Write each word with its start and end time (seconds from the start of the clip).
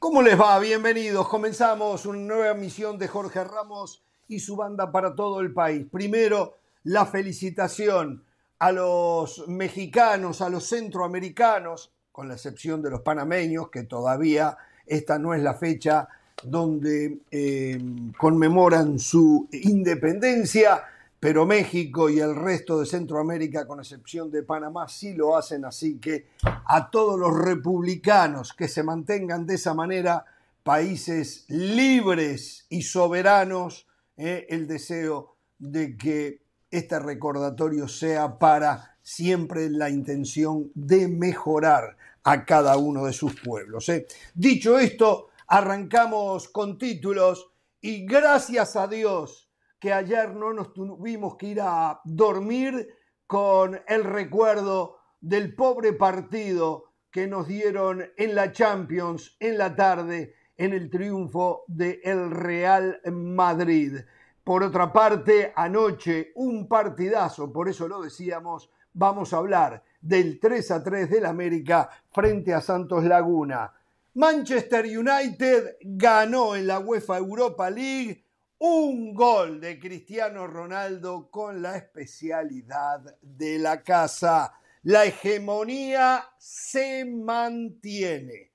¿Cómo 0.00 0.22
les 0.22 0.40
va? 0.40 0.58
Bienvenidos. 0.58 1.28
Comenzamos 1.28 2.06
una 2.06 2.20
nueva 2.20 2.54
misión 2.54 2.96
de 2.96 3.06
Jorge 3.06 3.44
Ramos 3.44 4.02
y 4.28 4.40
su 4.40 4.56
banda 4.56 4.90
para 4.90 5.14
todo 5.14 5.40
el 5.40 5.52
país. 5.52 5.86
Primero, 5.92 6.54
la 6.84 7.04
felicitación 7.04 8.24
a 8.60 8.72
los 8.72 9.46
mexicanos, 9.46 10.40
a 10.40 10.48
los 10.48 10.66
centroamericanos, 10.66 11.92
con 12.12 12.28
la 12.28 12.34
excepción 12.34 12.80
de 12.80 12.88
los 12.88 13.02
panameños, 13.02 13.68
que 13.68 13.82
todavía 13.82 14.56
esta 14.86 15.18
no 15.18 15.34
es 15.34 15.42
la 15.42 15.52
fecha 15.52 16.08
donde 16.42 17.18
eh, 17.30 17.78
conmemoran 18.16 18.98
su 18.98 19.50
independencia 19.52 20.82
pero 21.20 21.44
México 21.44 22.08
y 22.08 22.18
el 22.18 22.34
resto 22.34 22.80
de 22.80 22.86
Centroamérica, 22.86 23.66
con 23.66 23.78
excepción 23.78 24.30
de 24.30 24.42
Panamá, 24.42 24.88
sí 24.88 25.12
lo 25.12 25.36
hacen, 25.36 25.66
así 25.66 25.98
que 25.98 26.28
a 26.42 26.90
todos 26.90 27.20
los 27.20 27.38
republicanos 27.38 28.54
que 28.54 28.68
se 28.68 28.82
mantengan 28.82 29.46
de 29.46 29.56
esa 29.56 29.74
manera, 29.74 30.24
países 30.62 31.44
libres 31.48 32.64
y 32.70 32.82
soberanos, 32.82 33.86
eh, 34.16 34.46
el 34.48 34.66
deseo 34.66 35.36
de 35.58 35.96
que 35.98 36.42
este 36.70 36.98
recordatorio 36.98 37.86
sea 37.86 38.38
para 38.38 38.96
siempre 39.02 39.68
la 39.68 39.90
intención 39.90 40.70
de 40.74 41.06
mejorar 41.06 41.98
a 42.22 42.46
cada 42.46 42.78
uno 42.78 43.04
de 43.04 43.12
sus 43.12 43.38
pueblos. 43.40 43.88
Eh. 43.90 44.06
Dicho 44.34 44.78
esto, 44.78 45.28
arrancamos 45.46 46.48
con 46.48 46.78
títulos 46.78 47.50
y 47.80 48.06
gracias 48.06 48.76
a 48.76 48.86
Dios, 48.86 49.49
que 49.80 49.92
ayer 49.92 50.34
no 50.34 50.52
nos 50.52 50.72
tuvimos 50.72 51.36
que 51.36 51.46
ir 51.46 51.60
a 51.60 52.00
dormir 52.04 52.94
con 53.26 53.80
el 53.88 54.04
recuerdo 54.04 54.98
del 55.20 55.54
pobre 55.54 55.94
partido 55.94 56.84
que 57.10 57.26
nos 57.26 57.48
dieron 57.48 58.04
en 58.16 58.34
la 58.34 58.52
Champions 58.52 59.36
en 59.40 59.58
la 59.58 59.74
tarde 59.74 60.34
en 60.56 60.74
el 60.74 60.90
triunfo 60.90 61.64
del 61.66 62.00
el 62.04 62.30
Real 62.30 63.00
Madrid. 63.10 63.96
Por 64.44 64.62
otra 64.62 64.92
parte, 64.92 65.52
anoche 65.56 66.32
un 66.34 66.68
partidazo, 66.68 67.50
por 67.50 67.68
eso 67.68 67.88
lo 67.88 68.02
decíamos, 68.02 68.70
vamos 68.92 69.32
a 69.32 69.38
hablar 69.38 69.82
del 70.00 70.38
3 70.38 70.70
a 70.72 70.82
3 70.82 71.10
del 71.10 71.24
América 71.24 71.88
frente 72.10 72.52
a 72.52 72.60
Santos 72.60 73.04
Laguna. 73.04 73.72
Manchester 74.14 74.84
United 74.84 75.76
ganó 75.80 76.56
en 76.56 76.66
la 76.66 76.78
UEFA 76.78 77.16
Europa 77.16 77.70
League 77.70 78.24
un 78.60 79.14
gol 79.14 79.58
de 79.58 79.78
Cristiano 79.78 80.46
Ronaldo 80.46 81.30
con 81.30 81.62
la 81.62 81.78
especialidad 81.78 83.00
de 83.22 83.58
la 83.58 83.82
casa. 83.82 84.52
La 84.82 85.06
hegemonía 85.06 86.26
se 86.38 87.06
mantiene. 87.06 88.52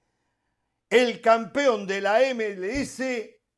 El 0.91 1.21
campeón 1.21 1.87
de 1.87 2.01
la 2.01 2.19
MLS 2.35 2.99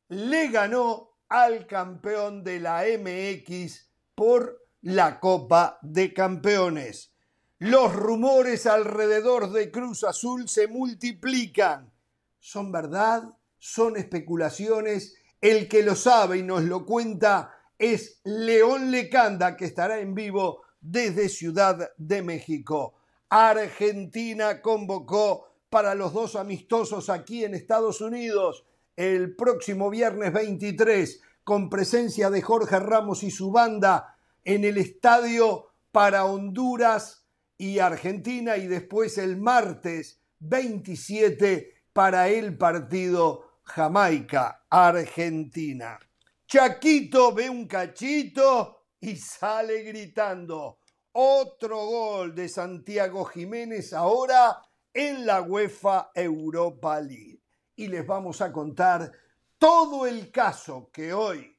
le 0.08 0.48
ganó 0.48 1.18
al 1.28 1.66
campeón 1.66 2.42
de 2.42 2.60
la 2.60 2.82
MX 2.98 3.86
por 4.14 4.66
la 4.80 5.20
Copa 5.20 5.78
de 5.82 6.14
Campeones. 6.14 7.12
Los 7.58 7.94
rumores 7.94 8.64
alrededor 8.64 9.52
de 9.52 9.70
Cruz 9.70 10.02
Azul 10.02 10.48
se 10.48 10.66
multiplican. 10.66 11.92
¿Son 12.38 12.72
verdad? 12.72 13.36
¿Son 13.58 13.98
especulaciones? 13.98 15.14
El 15.40 15.68
que 15.68 15.82
lo 15.82 15.94
sabe 15.94 16.38
y 16.38 16.42
nos 16.42 16.64
lo 16.64 16.84
cuenta 16.84 17.54
es 17.78 18.20
León 18.24 18.90
Lecanda, 18.90 19.56
que 19.56 19.66
estará 19.66 20.00
en 20.00 20.14
vivo 20.14 20.62
desde 20.80 21.28
Ciudad 21.28 21.90
de 21.96 22.22
México. 22.22 22.94
Argentina 23.28 24.60
convocó 24.60 25.46
para 25.70 25.94
los 25.94 26.12
dos 26.12 26.34
amistosos 26.34 27.08
aquí 27.08 27.44
en 27.44 27.54
Estados 27.54 28.00
Unidos 28.00 28.64
el 28.96 29.36
próximo 29.36 29.90
viernes 29.90 30.32
23 30.32 31.20
con 31.44 31.70
presencia 31.70 32.30
de 32.30 32.42
Jorge 32.42 32.80
Ramos 32.80 33.22
y 33.22 33.30
su 33.30 33.52
banda 33.52 34.16
en 34.44 34.64
el 34.64 34.76
estadio 34.76 35.66
para 35.92 36.24
Honduras 36.24 37.26
y 37.56 37.78
Argentina 37.78 38.56
y 38.56 38.66
después 38.66 39.18
el 39.18 39.36
martes 39.36 40.20
27 40.40 41.74
para 41.92 42.28
el 42.28 42.56
partido 42.56 43.47
Jamaica, 43.68 44.64
Argentina. 44.70 45.98
Chaquito 46.46 47.32
ve 47.32 47.50
un 47.50 47.66
cachito 47.66 48.86
y 49.00 49.16
sale 49.16 49.82
gritando. 49.82 50.78
Otro 51.12 51.86
gol 51.86 52.34
de 52.34 52.48
Santiago 52.48 53.24
Jiménez 53.26 53.92
ahora 53.92 54.62
en 54.92 55.26
la 55.26 55.42
UEFA 55.42 56.10
Europa 56.14 57.00
League. 57.00 57.40
Y 57.76 57.88
les 57.88 58.06
vamos 58.06 58.40
a 58.40 58.52
contar 58.52 59.12
todo 59.58 60.06
el 60.06 60.30
caso 60.30 60.90
que 60.92 61.12
hoy 61.12 61.56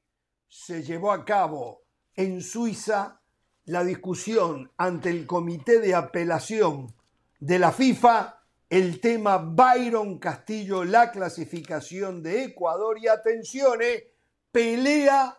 se 0.47 0.81
llevó 0.83 1.11
a 1.11 1.23
cabo 1.23 1.83
en 2.15 2.41
Suiza, 2.41 3.21
la 3.65 3.83
discusión 3.83 4.71
ante 4.77 5.11
el 5.11 5.27
Comité 5.27 5.79
de 5.79 5.93
Apelación 5.93 6.95
de 7.39 7.59
la 7.59 7.71
FIFA 7.71 8.38
el 8.69 9.01
tema 9.01 9.37
Byron 9.37 10.19
Castillo, 10.19 10.83
la 10.83 11.11
clasificación 11.11 12.21
de 12.21 12.43
Ecuador 12.43 12.99
y 12.99 13.07
atención, 13.07 13.81
eh, 13.81 14.13
pelea 14.51 15.35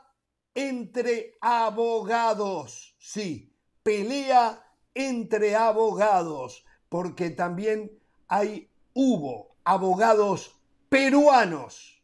entre 0.54 1.36
abogados. 1.40 2.96
Sí, 2.98 3.54
pelea 3.82 4.62
entre 4.94 5.54
abogados, 5.54 6.64
porque 6.88 7.30
también 7.30 7.92
hay, 8.26 8.68
hubo 8.94 9.56
abogados 9.64 10.60
peruanos 10.88 12.02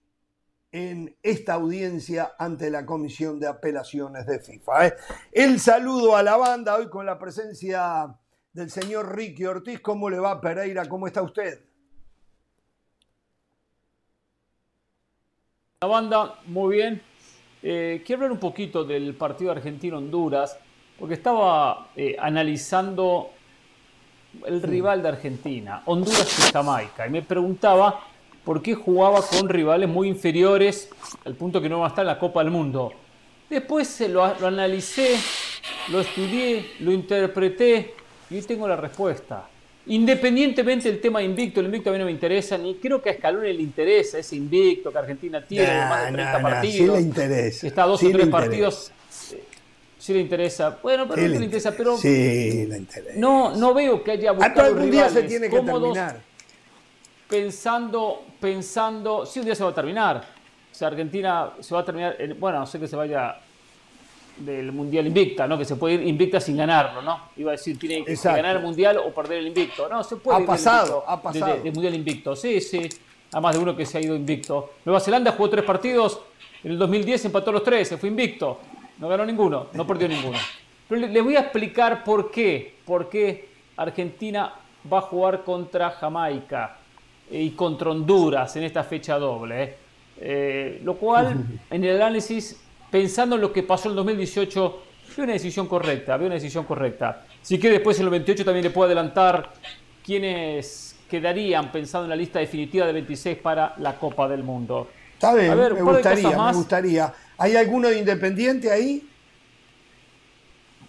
en 0.70 1.16
esta 1.22 1.54
audiencia 1.54 2.34
ante 2.38 2.70
la 2.70 2.86
Comisión 2.86 3.40
de 3.40 3.48
Apelaciones 3.48 4.26
de 4.26 4.38
FIFA. 4.38 4.86
Eh. 4.86 4.96
El 5.32 5.58
saludo 5.58 6.16
a 6.16 6.22
la 6.22 6.36
banda 6.36 6.76
hoy 6.76 6.88
con 6.88 7.06
la 7.06 7.18
presencia 7.18 8.16
del 8.56 8.70
señor 8.70 9.14
Ricky 9.14 9.44
Ortiz. 9.44 9.80
¿Cómo 9.80 10.08
le 10.08 10.18
va 10.18 10.40
Pereira? 10.40 10.86
¿Cómo 10.88 11.06
está 11.06 11.20
usted? 11.20 11.60
La 15.82 15.88
banda, 15.88 16.40
muy 16.46 16.76
bien. 16.76 17.02
Eh, 17.62 18.02
quiero 18.04 18.22
hablar 18.22 18.32
un 18.32 18.40
poquito 18.40 18.82
del 18.82 19.14
partido 19.14 19.52
argentino-Honduras, 19.52 20.58
porque 20.98 21.14
estaba 21.14 21.90
eh, 21.94 22.16
analizando 22.18 23.30
el 24.46 24.62
rival 24.62 25.02
de 25.02 25.08
Argentina, 25.10 25.82
Honduras 25.84 26.38
y 26.38 26.52
Jamaica, 26.52 27.06
y 27.06 27.10
me 27.10 27.20
preguntaba 27.20 28.06
por 28.42 28.62
qué 28.62 28.74
jugaba 28.74 29.20
con 29.20 29.50
rivales 29.50 29.88
muy 29.88 30.08
inferiores 30.08 30.88
al 31.26 31.34
punto 31.34 31.60
que 31.60 31.68
no 31.68 31.80
va 31.80 31.86
a 31.86 31.88
estar 31.88 32.04
en 32.04 32.08
la 32.08 32.18
Copa 32.18 32.42
del 32.42 32.52
Mundo. 32.52 32.92
Después 33.50 34.00
lo, 34.08 34.34
lo 34.38 34.46
analicé, 34.46 35.14
lo 35.88 36.00
estudié, 36.00 36.70
lo 36.80 36.90
interpreté 36.90 38.05
y 38.30 38.36
hoy 38.36 38.42
tengo 38.42 38.66
la 38.66 38.76
respuesta. 38.76 39.48
Independientemente 39.88 40.90
del 40.90 41.00
tema 41.00 41.22
invicto, 41.22 41.60
el 41.60 41.66
invicto 41.66 41.90
a 41.90 41.92
mí 41.92 41.98
no 41.98 42.06
me 42.06 42.10
interesa, 42.10 42.58
ni 42.58 42.74
creo 42.74 43.00
que 43.00 43.10
a 43.10 43.14
Scaloni 43.14 43.52
le 43.52 43.62
interesa 43.62 44.18
ese 44.18 44.34
invicto 44.34 44.90
que 44.90 44.98
Argentina 44.98 45.44
tiene, 45.44 45.68
más 45.68 46.06
de 46.06 46.12
30 46.12 46.42
partidos. 46.42 46.74
Sí 46.74 46.86
le 46.86 47.00
interesa. 47.00 47.66
Está 47.68 47.84
dos 47.84 48.02
o 48.02 48.10
tres 48.10 48.26
partidos. 48.26 48.90
Eh, 49.32 49.44
sí 49.96 50.12
le 50.12 50.20
interesa. 50.20 50.78
Bueno, 50.82 51.06
pero 51.08 51.22
no 51.22 51.38
le 51.38 51.44
interesa, 51.44 51.72
pero. 51.76 51.96
Sí 51.98 52.66
le 52.66 52.78
interesa. 52.78 53.12
No, 53.16 53.54
no 53.54 53.72
veo 53.74 54.02
que 54.02 54.12
haya 54.12 54.32
buscado 54.32 54.62
algún 54.62 54.90
día 54.90 55.08
se 55.08 55.22
tiene 55.22 55.48
que 55.48 55.60
terminar. 55.60 56.20
Pensando, 57.28 58.24
pensando. 58.40 59.24
Sí, 59.24 59.38
un 59.38 59.44
día 59.44 59.54
se 59.54 59.62
va 59.62 59.70
a 59.70 59.74
terminar. 59.74 60.16
O 60.16 60.74
sea, 60.74 60.88
Argentina 60.88 61.52
se 61.60 61.74
va 61.74 61.82
a 61.82 61.84
terminar. 61.84 62.16
bueno, 62.40 62.58
no 62.58 62.66
sé 62.66 62.80
que 62.80 62.88
se 62.88 62.96
vaya 62.96 63.36
del 64.38 64.72
Mundial 64.72 65.06
Invicta, 65.06 65.46
¿no? 65.46 65.56
Que 65.58 65.64
se 65.64 65.76
puede 65.76 65.94
ir 65.94 66.06
invicta 66.06 66.40
sin 66.40 66.56
ganarlo, 66.56 67.02
¿no? 67.02 67.20
Iba 67.36 67.50
a 67.50 67.52
decir, 67.52 67.78
tiene 67.78 68.04
que 68.04 68.14
ganar 68.14 68.56
el 68.56 68.62
Mundial 68.62 68.98
o 68.98 69.12
perder 69.12 69.38
el 69.38 69.48
Invicto. 69.48 69.88
No, 69.88 70.02
se 70.02 70.16
puede 70.16 70.42
ha 70.42 70.46
pasado, 70.46 71.04
ha 71.06 71.20
pasado. 71.20 71.62
De, 71.62 71.70
Mundial 71.70 71.94
Invicto, 71.94 72.36
sí, 72.36 72.60
sí. 72.60 72.88
A 73.32 73.40
más 73.40 73.56
de 73.56 73.62
uno 73.62 73.76
que 73.76 73.84
se 73.84 73.98
ha 73.98 74.00
ido 74.00 74.14
invicto. 74.14 74.74
Nueva 74.84 75.00
Zelanda 75.00 75.32
jugó 75.32 75.50
tres 75.50 75.64
partidos, 75.64 76.20
en 76.62 76.72
el 76.72 76.78
2010 76.78 77.24
empató 77.26 77.52
los 77.52 77.62
tres, 77.62 77.88
se 77.88 77.98
fue 77.98 78.08
invicto. 78.08 78.60
No 78.98 79.08
ganó 79.08 79.26
ninguno, 79.26 79.66
no 79.72 79.86
perdió 79.86 80.08
ninguno. 80.08 80.38
Pero 80.88 81.06
les 81.06 81.22
voy 81.22 81.36
a 81.36 81.40
explicar 81.40 82.04
por 82.04 82.30
qué. 82.30 82.76
Por 82.84 83.08
qué 83.08 83.48
Argentina 83.76 84.54
va 84.90 84.98
a 84.98 85.02
jugar 85.02 85.42
contra 85.44 85.90
Jamaica 85.90 86.78
eh, 87.30 87.42
y 87.42 87.50
contra 87.50 87.90
Honduras 87.90 88.54
en 88.56 88.64
esta 88.64 88.84
fecha 88.84 89.18
doble. 89.18 89.62
¿eh? 89.62 89.76
Eh, 90.18 90.80
lo 90.84 90.94
cual, 90.94 91.44
en 91.70 91.84
el 91.84 91.96
análisis 91.96 92.62
pensando 92.96 93.34
en 93.34 93.42
lo 93.42 93.52
que 93.52 93.62
pasó 93.62 93.88
en 93.88 93.90
el 93.90 93.96
2018, 93.96 94.82
fue 95.14 95.24
una 95.24 95.34
decisión 95.34 95.66
correcta, 95.66 96.14
había 96.14 96.28
una 96.28 96.36
decisión 96.36 96.64
correcta. 96.64 97.24
Si 97.42 97.58
que 97.58 97.68
después 97.68 97.98
en 97.98 98.04
el 98.04 98.10
28 98.10 98.42
también 98.42 98.64
le 98.64 98.70
puedo 98.70 98.86
adelantar 98.86 99.52
quiénes 100.02 100.96
quedarían 101.06 101.70
pensando 101.70 102.06
en 102.06 102.10
la 102.10 102.16
lista 102.16 102.38
definitiva 102.38 102.86
de 102.86 102.94
26 102.94 103.36
para 103.36 103.74
la 103.80 103.96
Copa 103.96 104.26
del 104.28 104.42
Mundo. 104.42 104.88
Está 105.12 105.34
bien, 105.34 105.58
me 105.58 105.82
gustaría, 105.82 106.38
me 106.38 106.52
gustaría. 106.54 107.12
¿Hay 107.36 107.54
alguno 107.54 107.88
de 107.88 107.98
Independiente 107.98 108.72
ahí? 108.72 109.06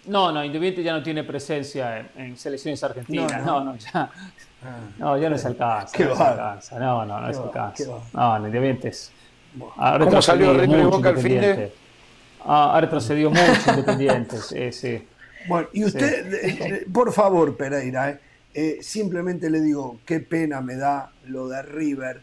No, 0.06 0.32
no, 0.32 0.42
Independiente 0.42 0.82
ya 0.82 0.94
no 0.94 1.02
tiene 1.02 1.24
presencia 1.24 2.08
en, 2.16 2.38
selecciones 2.38 2.82
argentinas. 2.82 3.44
No, 3.44 3.62
no, 3.62 3.76
ya. 3.76 4.10
Ah. 4.64 4.78
No, 4.96 5.18
ya 5.18 5.28
no 5.28 5.36
se 5.36 5.48
alcanza. 5.48 5.94
¿Qué 5.94 6.06
no 6.06 6.16
se 6.16 6.22
alcanza. 6.22 6.78
No, 6.78 7.04
no, 7.04 7.20
no 7.20 7.34
se 7.34 7.40
alcanza. 7.40 7.84
No, 8.14 8.36
Independiente 8.38 8.88
es. 8.88 9.12
¿Cómo 9.58 10.22
salió 10.22 10.54
River 10.54 10.86
Boca 10.86 11.10
al 11.10 11.18
fin 11.18 11.38
de? 11.42 11.87
Ha 12.48 12.80
retrocedido 12.80 13.30
mucho 13.30 13.70
Independiente. 13.70 14.38
Sí, 14.38 14.72
sí. 14.72 15.06
Bueno, 15.46 15.68
y 15.72 15.84
usted, 15.84 16.32
eh, 16.34 16.58
eh, 16.60 16.86
por 16.92 17.12
favor, 17.12 17.56
Pereira, 17.56 18.18
eh, 18.52 18.78
simplemente 18.80 19.50
le 19.50 19.60
digo, 19.60 20.00
qué 20.04 20.20
pena 20.20 20.60
me 20.60 20.76
da 20.76 21.12
lo 21.26 21.48
de 21.48 21.62
River, 21.62 22.22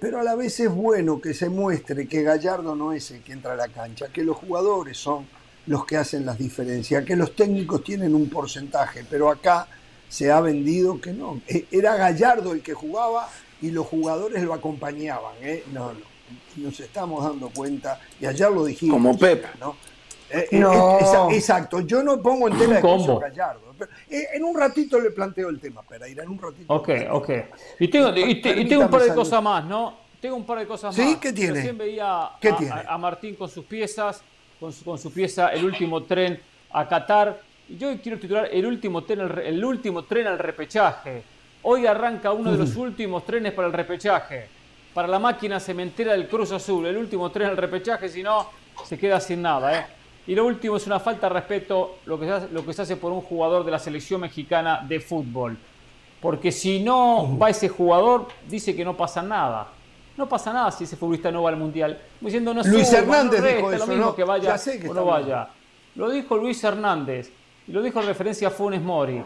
pero 0.00 0.20
a 0.20 0.22
la 0.22 0.34
vez 0.34 0.58
es 0.60 0.70
bueno 0.70 1.20
que 1.20 1.34
se 1.34 1.50
muestre 1.50 2.08
que 2.08 2.22
Gallardo 2.22 2.74
no 2.74 2.94
es 2.94 3.10
el 3.10 3.20
que 3.20 3.34
entra 3.34 3.52
a 3.52 3.56
la 3.56 3.68
cancha, 3.68 4.06
que 4.10 4.24
los 4.24 4.38
jugadores 4.38 4.96
son 4.96 5.26
los 5.66 5.84
que 5.84 5.98
hacen 5.98 6.24
las 6.24 6.38
diferencias, 6.38 7.04
que 7.04 7.14
los 7.14 7.36
técnicos 7.36 7.84
tienen 7.84 8.14
un 8.14 8.30
porcentaje, 8.30 9.04
pero 9.10 9.28
acá 9.28 9.68
se 10.08 10.32
ha 10.32 10.40
vendido 10.40 10.98
que 10.98 11.12
no, 11.12 11.42
era 11.70 11.94
Gallardo 11.96 12.54
el 12.54 12.62
que 12.62 12.72
jugaba 12.72 13.28
y 13.60 13.70
los 13.70 13.86
jugadores 13.86 14.42
lo 14.44 14.54
acompañaban, 14.54 15.34
No, 15.74 15.92
no, 15.92 16.15
nos 16.56 16.80
estamos 16.80 17.24
dando 17.24 17.50
cuenta, 17.50 18.00
y 18.20 18.26
ayer 18.26 18.50
lo 18.50 18.64
dijimos. 18.64 18.94
Como 18.94 19.18
Pep. 19.18 19.44
¿no? 19.60 19.76
Eh, 20.30 20.48
eh, 20.50 20.58
no. 20.58 21.30
exacto, 21.30 21.80
yo 21.80 22.02
no 22.02 22.20
pongo 22.20 22.48
en 22.48 22.58
tela 22.58 22.76
de 22.76 22.80
juicio 22.82 23.18
Gallardo. 23.18 23.74
Eh, 24.10 24.28
en 24.34 24.44
un 24.44 24.56
ratito 24.56 24.98
le 24.98 25.10
planteo 25.10 25.48
el 25.48 25.60
tema, 25.60 25.82
Pereira, 25.82 26.24
en 26.24 26.30
un 26.30 26.38
ratito. 26.38 26.72
Ok, 26.72 26.88
ok. 27.10 27.30
Y 27.78 27.88
tengo, 27.88 28.16
y, 28.16 28.74
un 28.74 28.90
par 28.90 29.02
de 29.02 29.14
cosas 29.14 29.42
más, 29.42 29.64
¿no? 29.64 30.06
Tengo 30.20 30.36
un 30.36 30.46
par 30.46 30.58
de 30.58 30.66
cosas 30.66 30.96
más. 30.96 31.06
¿Sí? 31.06 31.16
¿Qué 31.20 31.32
tiene? 31.32 31.54
Recién 31.54 31.78
veía 31.78 32.30
a, 32.88 32.98
Martín 32.98 33.36
con 33.36 33.48
sus 33.48 33.64
piezas, 33.64 34.22
con 34.58 34.72
su, 34.72 34.84
con 34.84 34.98
su 34.98 35.12
pieza 35.12 35.48
El 35.48 35.64
último 35.64 36.02
tren 36.02 36.40
a 36.70 36.88
Qatar. 36.88 37.40
Y 37.68 37.76
yo 37.76 38.00
quiero 38.00 38.18
titular 38.18 38.48
El 38.50 38.66
último 38.66 39.04
tren, 39.04 39.20
el 39.20 39.64
último 39.64 40.04
tren 40.04 40.26
al 40.26 40.38
repechaje. 40.38 41.22
Hoy 41.62 41.86
arranca 41.86 42.32
uno 42.32 42.52
de 42.52 42.58
los 42.58 42.76
últimos 42.76 43.24
trenes 43.26 43.52
para 43.52 43.68
el 43.68 43.74
repechaje. 43.74 44.55
Para 44.96 45.08
la 45.08 45.18
máquina 45.18 45.60
cementera 45.60 46.12
del 46.12 46.26
Cruz 46.26 46.52
Azul. 46.52 46.86
El 46.86 46.96
último 46.96 47.30
tren 47.30 47.50
al 47.50 47.58
repechaje, 47.58 48.08
si 48.08 48.22
no, 48.22 48.46
se 48.82 48.96
queda 48.96 49.20
sin 49.20 49.42
nada, 49.42 49.78
¿eh? 49.78 49.86
Y 50.26 50.34
lo 50.34 50.46
último 50.46 50.78
es 50.78 50.86
una 50.86 50.98
falta 50.98 51.28
de 51.28 51.34
respeto 51.34 51.98
lo 52.06 52.18
que, 52.18 52.24
se 52.24 52.32
hace, 52.32 52.48
lo 52.48 52.64
que 52.64 52.72
se 52.72 52.80
hace 52.80 52.96
por 52.96 53.12
un 53.12 53.20
jugador 53.20 53.62
de 53.62 53.72
la 53.72 53.78
selección 53.78 54.22
mexicana 54.22 54.86
de 54.88 54.98
fútbol. 54.98 55.58
Porque 56.18 56.50
si 56.50 56.80
no 56.80 57.36
va 57.36 57.50
ese 57.50 57.68
jugador, 57.68 58.28
dice 58.48 58.74
que 58.74 58.86
no 58.86 58.96
pasa 58.96 59.20
nada. 59.20 59.68
No 60.16 60.26
pasa 60.26 60.50
nada 60.50 60.70
si 60.72 60.84
ese 60.84 60.96
futbolista 60.96 61.30
no 61.30 61.42
va 61.42 61.50
al 61.50 61.58
mundial. 61.58 62.00
Diciendo, 62.18 62.54
no 62.54 62.62
Luis 62.62 62.90
Hernández 62.90 63.42
dijo 63.42 63.70
eso, 63.70 63.86
lo 63.86 63.92
mismo 63.92 64.14
que 64.16 64.24
vaya 64.24 64.56
o 64.88 64.94
no 64.94 65.04
vaya. 65.04 65.48
Lo 65.94 66.08
dijo 66.08 66.38
Luis 66.38 66.64
Hernández 66.64 67.30
y 67.68 67.72
lo 67.72 67.82
dijo 67.82 68.00
en 68.00 68.06
referencia 68.06 68.48
a 68.48 68.50
Funes 68.50 68.80
Mori. 68.80 69.22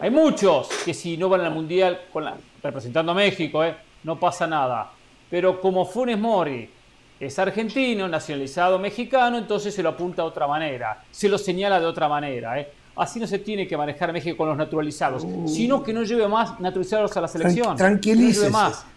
Hay 0.00 0.08
muchos 0.08 0.70
que 0.82 0.94
si 0.94 1.18
no 1.18 1.28
van 1.28 1.42
al 1.42 1.52
mundial 1.52 2.00
con 2.10 2.24
representando 2.62 3.12
a 3.12 3.14
México, 3.14 3.62
eh, 3.62 3.76
no 4.04 4.20
pasa 4.20 4.46
nada. 4.46 4.92
Pero 5.28 5.60
como 5.60 5.84
Funes 5.84 6.18
Mori 6.18 6.70
es 7.18 7.38
argentino, 7.38 8.08
nacionalizado 8.08 8.78
mexicano, 8.78 9.38
entonces 9.38 9.74
se 9.74 9.82
lo 9.82 9.90
apunta 9.90 10.22
de 10.22 10.28
otra 10.28 10.46
manera, 10.46 11.02
se 11.10 11.28
lo 11.28 11.38
señala 11.38 11.80
de 11.80 11.86
otra 11.86 12.08
manera. 12.08 12.60
¿eh? 12.60 12.68
Así 12.96 13.18
no 13.18 13.26
se 13.26 13.40
tiene 13.40 13.66
que 13.66 13.76
manejar 13.76 14.12
México 14.12 14.36
con 14.36 14.48
los 14.48 14.56
naturalizados, 14.56 15.24
uh. 15.24 15.48
sino 15.48 15.82
que 15.82 15.92
no 15.92 16.04
lleve 16.04 16.28
más 16.28 16.60
naturalizados 16.60 17.16
a 17.16 17.20
la 17.20 17.28
selección. 17.28 17.76
tranquilícese, 17.76 18.52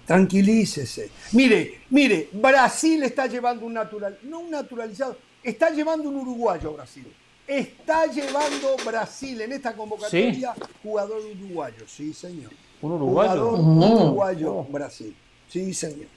tranquilícese. 0.06 1.10
Mire, 1.31 1.81
mire, 1.89 2.30
Brasil 2.33 3.01
está 3.03 3.25
llevando 3.25 3.65
un 3.65 3.74
natural, 3.74 4.19
no 4.24 4.39
un 4.39 4.51
naturalizado, 4.51 5.18
está 5.42 5.69
llevando 5.71 6.10
un 6.10 6.18
uruguayo 6.18 6.74
Brasil. 6.74 7.07
Está 7.48 8.07
llevando 8.07 8.75
Brasil 8.86 9.39
en 9.39 9.53
esta 9.53 9.74
convocatoria 9.74 10.53
jugador 10.83 11.21
uruguayo, 11.33 11.88
sí 11.88 12.13
señor. 12.13 12.51
¿Un 12.81 12.91
uruguayo? 12.91 13.50
Jugador 13.57 14.06
uruguayo 14.06 14.63
Brasil, 14.63 15.15
sí 15.50 15.74
señor. 15.74 16.07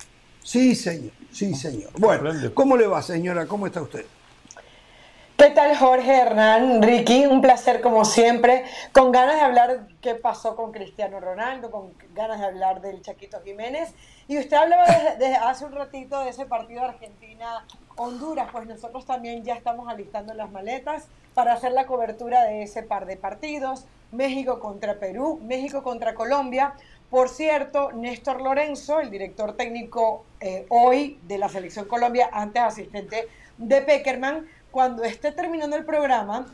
Sí, 0.42 0.74
señor, 0.74 1.12
sí, 1.30 1.54
señor. 1.54 1.90
Bueno, 1.98 2.30
¿cómo 2.54 2.76
le 2.76 2.86
va, 2.86 3.02
señora? 3.02 3.46
¿Cómo 3.46 3.66
está 3.66 3.82
usted? 3.82 4.04
¿Qué 5.36 5.48
tal, 5.50 5.74
Jorge 5.74 6.18
Hernán? 6.18 6.82
Ricky, 6.82 7.24
un 7.24 7.40
placer 7.40 7.80
como 7.80 8.04
siempre, 8.04 8.64
con 8.92 9.10
ganas 9.10 9.36
de 9.36 9.40
hablar 9.40 9.86
qué 10.02 10.14
pasó 10.14 10.54
con 10.54 10.70
Cristiano 10.70 11.18
Ronaldo, 11.18 11.70
con 11.70 11.94
ganas 12.14 12.40
de 12.40 12.46
hablar 12.46 12.82
del 12.82 13.00
Chaquito 13.00 13.40
Jiménez. 13.42 13.94
Y 14.28 14.38
usted 14.38 14.56
hablaba 14.56 14.84
desde, 14.84 15.36
hace 15.36 15.64
un 15.64 15.72
ratito 15.72 16.22
de 16.22 16.28
ese 16.28 16.44
partido 16.44 16.84
Argentina-Honduras, 16.84 18.48
pues 18.52 18.66
nosotros 18.66 19.06
también 19.06 19.42
ya 19.42 19.54
estamos 19.54 19.88
alistando 19.88 20.34
las 20.34 20.50
maletas 20.50 21.08
para 21.32 21.54
hacer 21.54 21.72
la 21.72 21.86
cobertura 21.86 22.44
de 22.44 22.62
ese 22.62 22.82
par 22.82 23.06
de 23.06 23.16
partidos, 23.16 23.86
México 24.12 24.60
contra 24.60 24.98
Perú, 24.98 25.40
México 25.44 25.82
contra 25.82 26.14
Colombia. 26.14 26.74
Por 27.10 27.28
cierto, 27.28 27.92
Néstor 27.92 28.40
Lorenzo, 28.40 29.00
el 29.00 29.10
director 29.10 29.56
técnico 29.56 30.24
eh, 30.40 30.66
hoy 30.68 31.18
de 31.22 31.38
la 31.38 31.48
Selección 31.48 31.86
Colombia, 31.86 32.30
antes 32.32 32.62
asistente 32.62 33.28
de 33.58 33.82
Peckerman, 33.82 34.46
cuando 34.70 35.02
esté 35.02 35.32
terminando 35.32 35.76
el 35.76 35.84
programa, 35.84 36.46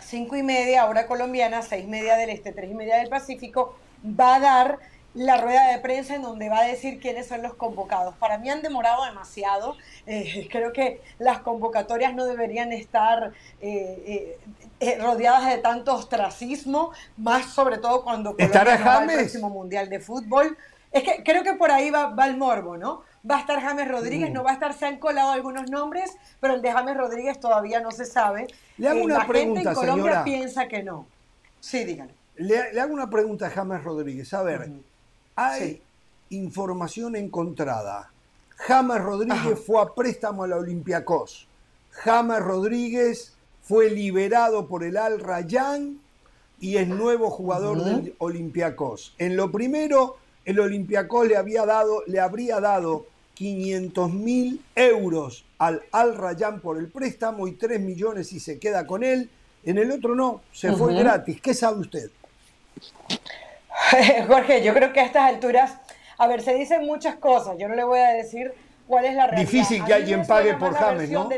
cinco 0.00 0.36
y 0.36 0.42
media 0.42 0.86
hora 0.86 1.06
colombiana, 1.06 1.62
seis 1.62 1.84
y 1.84 1.88
media 1.88 2.16
del 2.16 2.30
este, 2.30 2.52
tres 2.52 2.70
y 2.70 2.74
media 2.74 2.98
del 2.98 3.08
Pacífico, 3.08 3.76
va 4.04 4.36
a 4.36 4.40
dar 4.40 4.78
la 5.14 5.38
rueda 5.38 5.72
de 5.72 5.78
prensa 5.78 6.14
en 6.14 6.22
donde 6.22 6.50
va 6.50 6.60
a 6.60 6.64
decir 6.64 7.00
quiénes 7.00 7.26
son 7.26 7.42
los 7.42 7.54
convocados. 7.54 8.14
Para 8.16 8.36
mí 8.36 8.50
han 8.50 8.60
demorado 8.60 9.04
demasiado. 9.06 9.76
Eh, 10.06 10.46
creo 10.52 10.72
que 10.72 11.00
las 11.18 11.38
convocatorias 11.38 12.14
no 12.14 12.26
deberían 12.26 12.70
estar 12.72 13.32
eh, 13.62 14.38
rodeadas 15.00 15.46
de 15.48 15.58
tanto 15.58 15.94
ostracismo, 15.94 16.92
más 17.16 17.46
sobre 17.46 17.78
todo 17.78 18.02
cuando 18.04 18.36
Colombia 18.36 18.82
va 18.84 18.98
al 18.98 19.06
próximo 19.06 19.50
Mundial 19.50 19.88
de 19.88 20.00
Fútbol. 20.00 20.56
Es 20.92 21.02
que 21.02 21.22
creo 21.24 21.42
que 21.42 21.54
por 21.54 21.70
ahí 21.70 21.90
va, 21.90 22.14
el 22.26 22.36
morbo, 22.36 22.76
¿no? 22.76 23.02
Va 23.28 23.36
a 23.36 23.40
estar 23.40 23.60
James 23.60 23.88
Rodríguez, 23.88 24.30
mm. 24.30 24.32
no 24.32 24.44
va 24.44 24.50
a 24.50 24.54
estar, 24.54 24.72
se 24.72 24.86
han 24.86 24.98
colado 24.98 25.30
algunos 25.32 25.70
nombres, 25.70 26.16
pero 26.40 26.54
el 26.54 26.62
de 26.62 26.72
James 26.72 26.96
Rodríguez 26.96 27.40
todavía 27.40 27.80
no 27.80 27.90
se 27.90 28.04
sabe. 28.04 28.46
Le 28.78 28.88
hago 28.88 29.02
una 29.02 29.18
la 29.18 29.26
pregunta, 29.26 29.60
gente 29.60 29.68
en 29.68 29.74
Colombia 29.74 30.24
piensa 30.24 30.68
que 30.68 30.82
no. 30.82 31.06
Sí, 31.60 31.84
díganme. 31.84 32.14
Le, 32.36 32.80
hago 32.80 32.94
una 32.94 33.10
pregunta 33.10 33.46
a 33.46 33.50
James 33.50 33.82
Rodríguez. 33.82 34.32
A 34.32 34.42
ver, 34.42 34.70
hay 35.34 35.82
información 36.30 37.16
encontrada. 37.16 38.10
James 38.56 39.02
Rodríguez 39.02 39.58
fue 39.66 39.82
a 39.82 39.86
préstamo 39.86 40.44
a 40.44 40.48
la 40.48 40.56
Olympiacos. 40.56 41.48
James 41.90 42.40
Rodríguez 42.40 43.35
fue 43.66 43.90
liberado 43.90 44.68
por 44.68 44.84
el 44.84 44.96
Al 44.96 45.18
Rayyan 45.18 45.98
y 46.60 46.76
es 46.76 46.86
nuevo 46.86 47.30
jugador 47.30 47.82
del 47.82 48.14
Olympiacos. 48.18 49.14
En 49.18 49.36
lo 49.36 49.50
primero, 49.50 50.16
el 50.44 50.60
Olympiacos 50.60 51.26
le, 51.26 51.36
había 51.36 51.66
dado, 51.66 52.04
le 52.06 52.20
habría 52.20 52.60
dado 52.60 53.06
500 53.34 54.12
mil 54.12 54.62
euros 54.74 55.44
al 55.58 55.82
Al 55.90 56.16
Rayyan 56.16 56.60
por 56.60 56.78
el 56.78 56.88
préstamo 56.88 57.48
y 57.48 57.52
3 57.52 57.80
millones 57.80 58.28
si 58.28 58.38
se 58.38 58.58
queda 58.58 58.86
con 58.86 59.02
él. 59.02 59.28
En 59.64 59.78
el 59.78 59.90
otro 59.90 60.14
no, 60.14 60.42
se 60.52 60.72
fue 60.72 60.94
gratis. 60.94 61.40
¿Qué 61.40 61.52
sabe 61.52 61.80
usted? 61.80 62.10
Jorge, 64.28 64.62
yo 64.62 64.74
creo 64.74 64.92
que 64.92 65.00
a 65.00 65.06
estas 65.06 65.28
alturas, 65.28 65.74
a 66.18 66.28
ver, 66.28 66.40
se 66.42 66.54
dicen 66.54 66.86
muchas 66.86 67.16
cosas, 67.16 67.56
yo 67.58 67.66
no 67.66 67.74
le 67.74 67.82
voy 67.82 67.98
a 67.98 68.10
decir 68.10 68.52
cuál 68.86 69.06
es 69.06 69.16
la 69.16 69.26
realidad. 69.26 69.50
Difícil 69.50 69.84
que 69.84 69.92
alguien 69.92 70.24
pague 70.24 70.54
por 70.54 70.72
James, 70.72 71.10
¿no? 71.10 71.28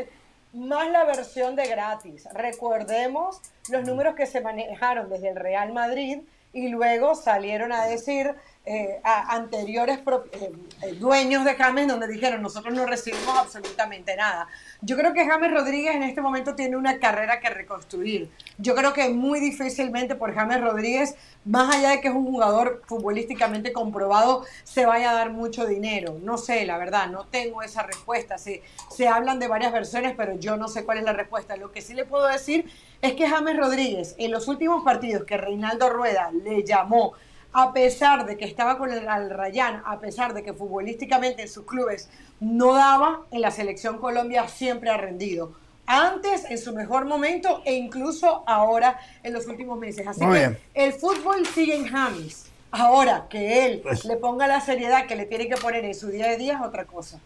Más 0.53 0.89
la 0.89 1.03
versión 1.03 1.55
de 1.55 1.67
gratis. 1.67 2.27
Recordemos 2.33 3.41
los 3.69 3.85
números 3.85 4.15
que 4.15 4.25
se 4.25 4.41
manejaron 4.41 5.09
desde 5.09 5.29
el 5.29 5.35
Real 5.35 5.73
Madrid 5.73 6.19
y 6.53 6.69
luego 6.69 7.15
salieron 7.15 7.71
a 7.71 7.85
decir 7.85 8.33
eh, 8.71 9.01
a 9.03 9.35
anteriores 9.35 9.97
eh, 9.97 10.51
eh, 10.83 10.93
dueños 10.93 11.43
de 11.43 11.55
James 11.55 11.87
donde 11.87 12.07
dijeron 12.07 12.39
nosotros 12.43 12.71
no 12.71 12.85
recibimos 12.85 13.35
absolutamente 13.35 14.15
nada. 14.15 14.47
Yo 14.81 14.95
creo 14.95 15.11
que 15.11 15.25
James 15.25 15.49
Rodríguez 15.49 15.95
en 15.95 16.03
este 16.03 16.21
momento 16.21 16.53
tiene 16.53 16.77
una 16.77 16.99
carrera 16.99 17.39
que 17.39 17.49
reconstruir. 17.49 18.29
Yo 18.59 18.75
creo 18.75 18.93
que 18.93 19.09
muy 19.09 19.39
difícilmente 19.39 20.13
por 20.13 20.35
James 20.35 20.61
Rodríguez, 20.61 21.15
más 21.45 21.75
allá 21.75 21.89
de 21.89 22.01
que 22.01 22.09
es 22.09 22.13
un 22.13 22.25
jugador 22.25 22.83
futbolísticamente 22.85 23.73
comprobado, 23.73 24.45
se 24.63 24.85
vaya 24.85 25.09
a 25.09 25.13
dar 25.15 25.31
mucho 25.31 25.65
dinero. 25.65 26.19
No 26.21 26.37
sé, 26.37 26.63
la 26.67 26.77
verdad, 26.77 27.07
no 27.07 27.25
tengo 27.25 27.63
esa 27.63 27.81
respuesta. 27.81 28.37
Se, 28.37 28.61
se 28.91 29.07
hablan 29.07 29.39
de 29.39 29.47
varias 29.47 29.73
versiones, 29.73 30.13
pero 30.15 30.37
yo 30.37 30.57
no 30.57 30.67
sé 30.67 30.85
cuál 30.85 30.99
es 30.99 31.05
la 31.05 31.13
respuesta. 31.13 31.57
Lo 31.57 31.71
que 31.71 31.81
sí 31.81 31.95
le 31.95 32.05
puedo 32.05 32.27
decir 32.27 32.69
es 33.01 33.13
que 33.13 33.27
James 33.27 33.57
Rodríguez 33.57 34.13
en 34.19 34.29
los 34.29 34.47
últimos 34.47 34.83
partidos 34.83 35.23
que 35.23 35.37
Reinaldo 35.37 35.89
Rueda 35.89 36.29
le 36.43 36.63
llamó 36.63 37.15
a 37.53 37.73
pesar 37.73 38.25
de 38.25 38.37
que 38.37 38.45
estaba 38.45 38.77
con 38.77 38.91
el 38.91 39.07
Al 39.07 39.29
Rayán, 39.29 39.81
a 39.85 39.99
pesar 39.99 40.33
de 40.33 40.43
que 40.43 40.53
futbolísticamente 40.53 41.43
en 41.43 41.47
sus 41.47 41.65
clubes 41.65 42.09
no 42.39 42.73
daba, 42.73 43.21
en 43.31 43.41
la 43.41 43.51
selección 43.51 43.97
Colombia 43.97 44.47
siempre 44.47 44.89
ha 44.89 44.97
rendido. 44.97 45.53
Antes, 45.85 46.45
en 46.45 46.59
su 46.59 46.73
mejor 46.73 47.05
momento, 47.05 47.63
e 47.65 47.73
incluso 47.73 48.43
ahora, 48.45 48.99
en 49.23 49.33
los 49.33 49.47
últimos 49.47 49.79
meses. 49.79 50.05
Así 50.07 50.19
que 50.19 50.57
el 50.75 50.93
fútbol 50.93 51.45
sigue 51.47 51.75
en 51.75 51.87
James. 51.87 52.45
Ahora, 52.71 53.25
que 53.27 53.65
él 53.65 53.79
pues 53.81 54.05
le 54.05 54.15
ponga 54.17 54.45
la 54.45 54.61
seriedad 54.61 55.07
que 55.07 55.15
le 55.15 55.25
tiene 55.25 55.49
que 55.49 55.55
poner 55.55 55.83
en 55.85 55.95
su 55.95 56.09
día 56.09 56.27
de 56.27 56.37
día 56.37 56.53
es 56.53 56.61
otra 56.61 56.85
cosa. 56.85 57.19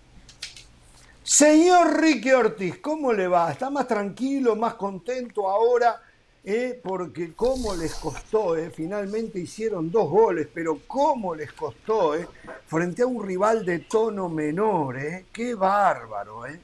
Señor 1.22 2.00
Ricky 2.00 2.32
Ortiz, 2.32 2.80
¿cómo 2.80 3.12
le 3.12 3.28
va? 3.28 3.52
¿Está 3.52 3.70
más 3.70 3.88
tranquilo, 3.88 4.56
más 4.56 4.76
contento 4.76 5.50
ahora? 5.50 6.02
Eh, 6.46 6.80
porque 6.84 7.34
cómo 7.34 7.74
les 7.76 7.96
costó, 7.96 8.58
eh, 8.58 8.70
finalmente 8.70 9.40
hicieron 9.40 9.90
dos 9.90 10.10
goles, 10.10 10.48
pero 10.54 10.80
cómo 10.88 11.34
les 11.36 11.54
costó, 11.54 12.16
eh, 12.16 12.28
frente 12.68 13.02
a 13.02 13.06
un 13.06 13.26
rival 13.26 13.66
de 13.66 13.80
tono 13.80 14.28
menor, 14.28 14.98
eh, 14.98 15.26
qué 15.32 15.56
bárbaro. 15.56 16.46
Eh. 16.46 16.60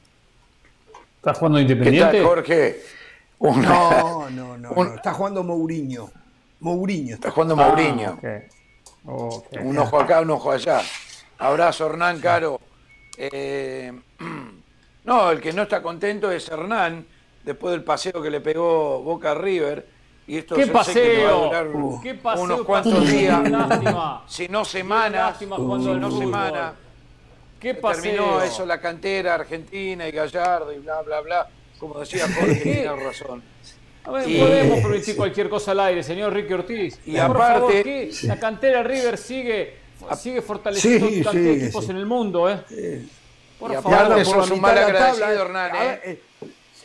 ¿Estás 1.15 1.37
jugando 1.37 1.61
Independiente? 1.61 2.11
¿Qué 2.11 2.17
tal, 2.17 2.25
Jorge? 2.25 2.81
No, 3.39 4.29
no, 4.29 4.57
no, 4.57 4.69
no, 4.75 4.95
está 4.95 5.13
jugando 5.13 5.43
Mourinho. 5.43 6.11
Mourinho. 6.59 7.15
Está 7.15 7.31
jugando 7.31 7.55
Mourinho. 7.55 8.09
Ah, 8.09 8.15
okay. 8.17 8.41
Okay. 9.05 9.63
Un 9.63 9.77
ojo 9.77 9.99
acá, 9.99 10.21
un 10.21 10.31
ojo 10.31 10.51
allá. 10.51 10.81
Abrazo, 11.37 11.85
Hernán 11.87 12.19
Caro. 12.19 12.59
Eh, 13.17 13.93
no, 15.05 15.31
el 15.31 15.39
que 15.39 15.53
no 15.53 15.63
está 15.63 15.81
contento 15.81 16.29
es 16.31 16.49
Hernán, 16.49 17.05
después 17.43 17.71
del 17.71 17.83
paseo 17.83 18.21
que 18.21 18.29
le 18.29 18.41
pegó 18.41 19.01
Boca 19.01 19.33
River. 19.33 19.85
Y 20.27 20.37
esto 20.37 20.55
¿Qué 20.55 20.67
paseo? 20.67 20.93
sé 20.93 21.01
que 21.01 21.23
va 21.23 21.29
a 21.29 21.33
durar 21.33 21.67
Uh, 21.67 22.01
¿Qué 22.01 22.13
paseo, 22.13 22.43
unos 22.43 22.61
cuantos 22.61 22.93
paseo? 22.93 23.09
días, 23.17 23.41
si 24.27 24.47
no 24.47 24.63
semanas, 24.63 25.37
si 25.39 25.45
no 25.47 26.11
semanas. 26.11 26.73
¿Qué 27.59 27.73
paseo? 27.73 28.01
Terminó 28.03 28.41
eso 28.43 28.65
la 28.65 28.79
cantera 28.79 29.33
argentina 29.35 30.07
y 30.07 30.11
Gallardo 30.11 30.71
y 30.71 30.77
bla, 30.79 31.01
bla, 31.01 31.21
bla. 31.21 31.47
Como 31.79 31.99
decía 31.99 32.25
Jorge, 32.33 32.59
¿Qué? 32.63 32.73
tiene 32.73 32.95
razón. 32.95 33.41
A 34.03 34.11
ver, 34.11 34.23
podemos 34.23 34.79
permitir 34.81 35.15
cualquier 35.17 35.49
cosa 35.49 35.71
al 35.71 35.79
aire, 35.81 36.03
señor 36.03 36.31
Ricky 36.33 36.53
Ortiz. 36.53 36.99
Y 37.05 37.13
Por 37.13 37.21
aparte- 37.21 37.53
favor, 37.59 37.71
¿qué? 37.83 38.11
la 38.23 38.39
cantera 38.39 38.83
River 38.83 39.17
sigue, 39.17 39.77
sigue 40.17 40.41
fortaleciendo 40.41 41.07
sí, 41.31 41.49
equipos 41.49 41.85
sí. 41.85 41.91
en 41.91 41.97
el 41.97 42.05
mundo, 42.05 42.49
¿eh? 42.49 42.59
Por 43.59 43.71
Y 43.71 43.75
favor. 43.75 43.93
aparte 43.93 44.25
sos 44.25 44.33
por 44.35 44.47
la 44.47 44.53
un 44.53 44.61
mal 44.61 44.77
agradecido. 44.77 45.27
Hernán, 45.27 45.75
A 45.75 45.93
¿eh? 45.95 46.21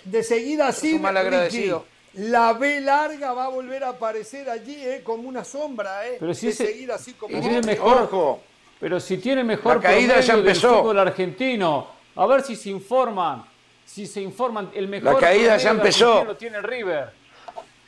Eh, 0.04 0.08
De 0.10 0.22
seguida 0.22 0.68
así, 0.68 1.00
agradecido. 1.04 1.84
la 2.14 2.52
B 2.52 2.80
larga 2.80 3.32
va 3.32 3.44
a 3.46 3.48
volver 3.48 3.84
a 3.84 3.90
aparecer 3.90 4.48
allí, 4.50 4.76
eh, 4.78 5.02
como 5.04 5.28
una 5.28 5.44
sombra, 5.44 6.06
eh. 6.08 6.16
Pero 6.20 6.34
si 6.34 6.46
de 6.46 6.52
ese- 6.52 6.66
seguir 6.66 6.92
así 6.92 7.12
como 7.14 7.38
tiene 7.40 7.60
mejor- 7.62 8.02
Ojo, 8.02 8.42
Pero 8.80 9.00
si 9.00 9.16
tiene 9.18 9.42
mejor 9.44 9.76
La 9.76 9.82
caída 9.82 10.20
ya 10.20 10.34
promedio 10.34 10.36
del 10.36 10.46
empezó. 10.56 10.78
fútbol 10.82 10.98
argentino, 10.98 11.86
a 12.16 12.26
ver 12.26 12.42
si 12.42 12.54
se 12.56 12.68
informan, 12.70 13.44
si 13.86 14.06
se 14.06 14.20
informan, 14.20 14.70
el 14.74 14.88
mejor 14.88 15.14
La 15.14 15.18
caída 15.20 15.56
ya 15.56 15.70
empezó. 15.70 16.24
lo 16.24 16.36
tiene 16.36 16.60
River. 16.60 17.10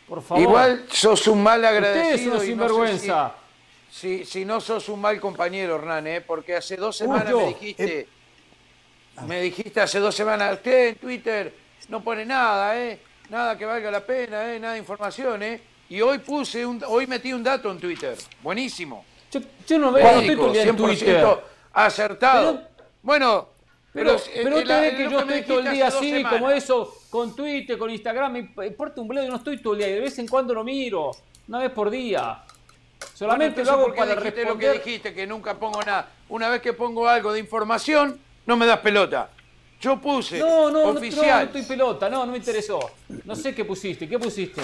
Por 0.09 0.23
favor. 0.23 0.43
igual 0.43 0.87
sos 0.91 1.27
un 1.27 1.43
mal 1.43 1.59
Usted 1.61 1.69
agradecido. 1.69 2.15
es 2.15 2.21
una 2.23 2.27
y 2.27 2.31
no 2.31 2.39
sé 2.41 2.47
sinvergüenza. 2.47 3.35
Si, 3.91 4.19
si, 4.19 4.25
si 4.25 4.45
no 4.45 4.61
sos 4.61 4.89
un 4.89 5.01
mal 5.01 5.21
compañero, 5.21 5.75
Hernán, 5.77 6.07
¿eh? 6.07 6.21
porque 6.21 6.55
hace 6.55 6.77
dos 6.77 6.97
semanas 6.97 7.29
yo, 7.31 7.41
me 7.41 7.47
dijiste, 7.49 8.09
me 9.27 9.41
dijiste 9.43 9.81
hace 9.81 9.99
dos 9.99 10.15
semanas, 10.15 10.55
usted 10.55 10.89
en 10.89 10.95
Twitter 10.97 11.53
no 11.89 12.03
pone 12.03 12.25
nada, 12.25 12.79
¿eh? 12.81 13.01
nada 13.31 13.57
que 13.57 13.65
valga 13.65 13.91
la 13.91 14.01
pena, 14.01 14.53
¿eh? 14.55 14.61
nada 14.61 14.75
de 14.75 14.79
información, 14.81 15.43
¿eh? 15.43 15.61
y 15.89 16.01
hoy 16.01 16.19
puse, 16.19 16.65
un, 16.67 16.83
hoy 16.87 17.07
metí 17.07 17.33
un 17.33 17.43
dato 17.43 17.71
en 17.71 17.79
Twitter, 17.79 18.17
buenísimo. 18.43 19.05
Yo, 19.31 19.41
yo 19.67 19.79
no 19.79 19.93
veo, 19.93 20.05
no 20.13 20.21
estoy 20.21 20.59
en 20.59 20.77
100% 20.77 20.77
Twitter. 20.77 21.27
acertado. 21.73 22.55
Pero- 22.57 22.69
bueno, 23.03 23.49
Pero, 23.93 24.15
eh, 24.17 24.21
pero 24.35 24.57
eh, 24.57 24.63
usted 24.63 24.67
la- 24.69 24.81
ve 24.81 24.97
que 24.97 25.11
yo 25.11 25.21
estoy 25.21 25.43
todo 25.43 25.59
el 25.61 25.71
día 25.71 25.87
así, 25.89 26.11
semanas. 26.11 26.33
como 26.33 26.51
eso, 26.51 26.95
con 27.11 27.35
Twitter, 27.37 27.79
con 27.79 27.91
Instagram, 27.91 28.33
me 28.57 28.67
importa 28.67 29.01
un 29.01 29.09
bledo, 29.09 29.29
no 29.29 29.37
estoy 29.37 29.63
todo 29.63 29.75
el 29.75 29.79
día, 29.81 29.89
de 29.89 30.01
vez 30.01 30.19
en 30.19 30.27
cuando 30.29 30.55
lo 30.55 30.65
miro, 30.65 31.11
una 31.49 31.59
vez 31.61 31.71
por 31.71 31.91
día. 31.91 32.43
Solamente 33.15 33.63
Bueno, 33.63 33.71
lo 33.71 33.73
hago 33.77 33.87
entonces, 33.87 33.87
¿por 33.87 33.93
qué 33.95 33.99
para 34.15 34.21
responder. 34.21 34.47
lo 34.49 34.59
que 34.59 34.85
dijiste, 34.85 35.15
que 35.15 35.27
nunca 35.27 35.55
pongo 35.55 35.83
nada. 35.83 36.09
Una 36.29 36.49
vez 36.49 36.61
que 36.61 36.73
pongo 36.73 37.09
algo 37.09 37.33
de 37.33 37.41
información, 37.41 38.19
no 38.47 38.57
me 38.57 38.67
das 38.67 38.81
pelota. 38.81 39.31
Yo 39.87 40.01
puse 40.01 40.41
No, 40.41 40.69
no, 40.69 40.71
no, 40.71 40.93
no, 40.95 40.99
oficial, 40.99 41.39
no 41.39 41.45
estoy 41.45 41.63
pelota, 41.63 42.11
no, 42.11 42.27
no 42.27 42.33
me 42.33 42.39
interesó. 42.39 42.91
No 43.25 43.37
sé 43.37 43.55
qué 43.55 43.65
pusiste, 43.65 44.09
¿qué 44.09 44.19
pusiste? 44.19 44.61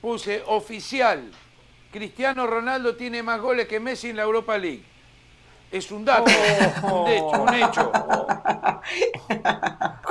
puse 0.00 0.42
oficial. 0.46 1.30
Cristiano 1.92 2.46
Ronaldo 2.46 2.96
tiene 2.96 3.22
más 3.22 3.38
goles 3.40 3.68
que 3.68 3.78
Messi 3.78 4.08
en 4.08 4.16
la 4.16 4.22
Europa 4.22 4.56
League. 4.56 4.82
Es 5.70 5.90
un 5.90 6.02
dato, 6.06 6.30
Oh. 6.82 7.02
un 7.02 7.08
hecho, 7.10 7.42
un 7.42 7.54
hecho. 7.54 7.92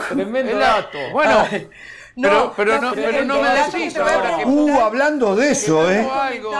Tremendo 0.09 0.59
dato. 0.59 0.99
Bueno, 1.11 1.47
No, 2.15 2.53
pero, 2.53 2.53
pero 2.55 2.81
no, 2.81 2.89
no, 2.89 2.93
pero 2.93 3.25
no 3.25 3.41
me 3.41 3.49
decís 3.49 3.97
ahora 3.97 4.37
que 4.37 4.45
Uh, 4.45 4.81
hablando 4.81 5.35
de 5.35 5.51
eso, 5.51 5.89
eh. 5.91 6.07
algo 6.07 6.51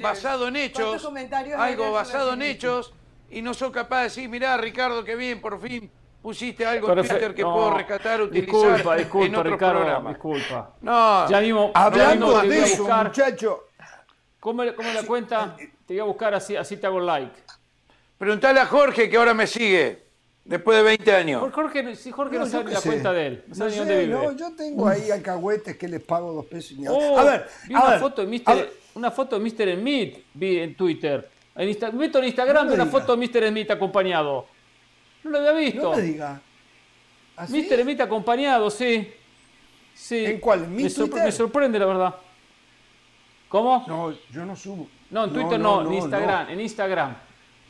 basado 0.00 0.48
en 0.48 0.54
¿Cuántos 0.54 1.04
hechos, 1.04 1.12
algo 1.54 1.92
basado 1.92 2.32
en 2.32 2.42
hechos, 2.42 2.94
y 3.30 3.42
no 3.42 3.52
soy 3.52 3.72
capaz 3.72 3.98
de 3.98 4.04
decir, 4.04 4.28
mirá 4.30 4.56
Ricardo, 4.56 5.04
qué 5.04 5.16
bien, 5.16 5.42
por 5.42 5.60
fin 5.60 5.90
pusiste 6.22 6.64
algo 6.66 6.88
en. 6.92 7.06
Twitter 7.08 7.34
que 7.34 7.42
No, 7.42 7.54
puedo 7.54 7.74
rescatar, 7.74 8.22
utilizar 8.22 8.54
Disculpa, 8.54 8.92
en 8.94 8.98
disculpa, 8.98 9.38
otros 9.40 9.52
Ricardo, 9.52 9.78
programas. 9.80 10.12
disculpa. 10.14 10.74
No, 10.82 11.28
Ya 11.30 11.40
mismo, 11.40 11.70
Hablando 11.74 12.06
ya 12.06 12.14
mismo 12.14 12.40
te 12.40 12.46
voy 12.46 12.56
de 12.56 12.62
eso, 12.64 12.82
buscar. 12.82 13.06
muchacho. 13.06 13.64
¿Cómo, 14.40 14.62
cómo 14.76 14.92
la 14.92 15.02
cuenta? 15.02 15.56
Te 15.86 15.94
voy 15.94 16.00
a 16.00 16.04
buscar 16.04 16.34
así, 16.34 16.54
así 16.56 16.76
te 16.76 16.86
hago 16.86 17.00
like. 17.00 17.32
preguntale 18.18 18.60
a 18.60 18.66
Jorge 18.66 19.08
que 19.08 19.16
ahora 19.16 19.34
me 19.34 19.46
sigue, 19.46 20.04
después 20.44 20.76
de 20.76 20.82
20 20.84 21.14
años. 21.14 21.40
Por 21.40 21.52
Jorge, 21.52 21.94
si 21.96 22.10
Jorge 22.10 22.38
no, 22.38 22.44
yo 22.44 22.50
sabe 22.50 22.72
la 22.72 22.80
sé. 22.80 22.88
cuenta 22.88 23.12
de 23.12 23.26
él, 23.26 23.44
no 23.48 23.54
sabe 23.54 23.70
No 23.70 23.76
dónde 23.78 23.98
vive. 24.06 24.12
no, 24.14 24.32
yo 24.32 24.54
tengo 24.56 24.86
ahí 24.88 25.10
alcahuetes 25.10 25.76
que 25.76 25.88
les 25.88 26.02
pago 26.02 26.32
dos 26.32 26.46
pesos. 26.46 26.72
y. 26.72 26.86
Oh, 26.88 27.18
a 27.18 27.24
ver, 27.24 27.48
vi 27.66 27.74
a 27.74 27.78
una 27.80 27.90
ver, 27.90 28.00
foto 28.00 28.24
de 28.26 28.42
a 28.44 28.54
ver, 28.54 28.72
Una 28.94 29.10
foto 29.10 29.38
de 29.38 29.44
Mr. 29.50 29.74
Smith 29.80 30.24
vi 30.34 30.58
en 30.58 30.76
Twitter. 30.76 31.28
En 31.54 31.68
Insta- 31.68 31.92
meto 31.92 32.18
en 32.18 32.24
Instagram 32.26 32.66
No 32.68 32.74
una 32.74 32.84
diga. 32.84 32.98
foto 33.00 33.16
de 33.16 33.26
Mr. 33.26 33.48
Smith 33.48 33.70
acompañado. 33.70 34.46
No 35.30 35.38
lo 35.40 35.48
había 35.48 35.52
visto. 35.70 35.90
no 35.90 35.96
me 35.96 36.02
diga. 36.02 36.40
¿Así? 37.36 37.68
Mr. 37.70 37.82
Smith 37.82 38.00
acompañado, 38.00 38.70
sí. 38.70 39.08
sí. 39.94 40.24
¿En 40.24 40.40
cuál? 40.40 40.64
¿En 40.64 40.74
mi 40.74 40.84
me, 40.84 40.88
sorpre- 40.88 40.94
Twitter? 41.10 41.24
me 41.24 41.32
sorprende, 41.32 41.78
la 41.78 41.86
verdad. 41.86 42.14
¿Cómo? 43.48 43.84
No, 43.86 44.10
No, 44.10 44.16
yo 44.32 44.44
no 44.44 44.56
subo. 44.56 44.88
en 45.10 45.32
Twitter 45.32 45.58
no, 45.60 45.82
en 45.86 45.92
Instagram. 45.94 46.50
En 46.50 46.60
Instagram. 46.60 47.16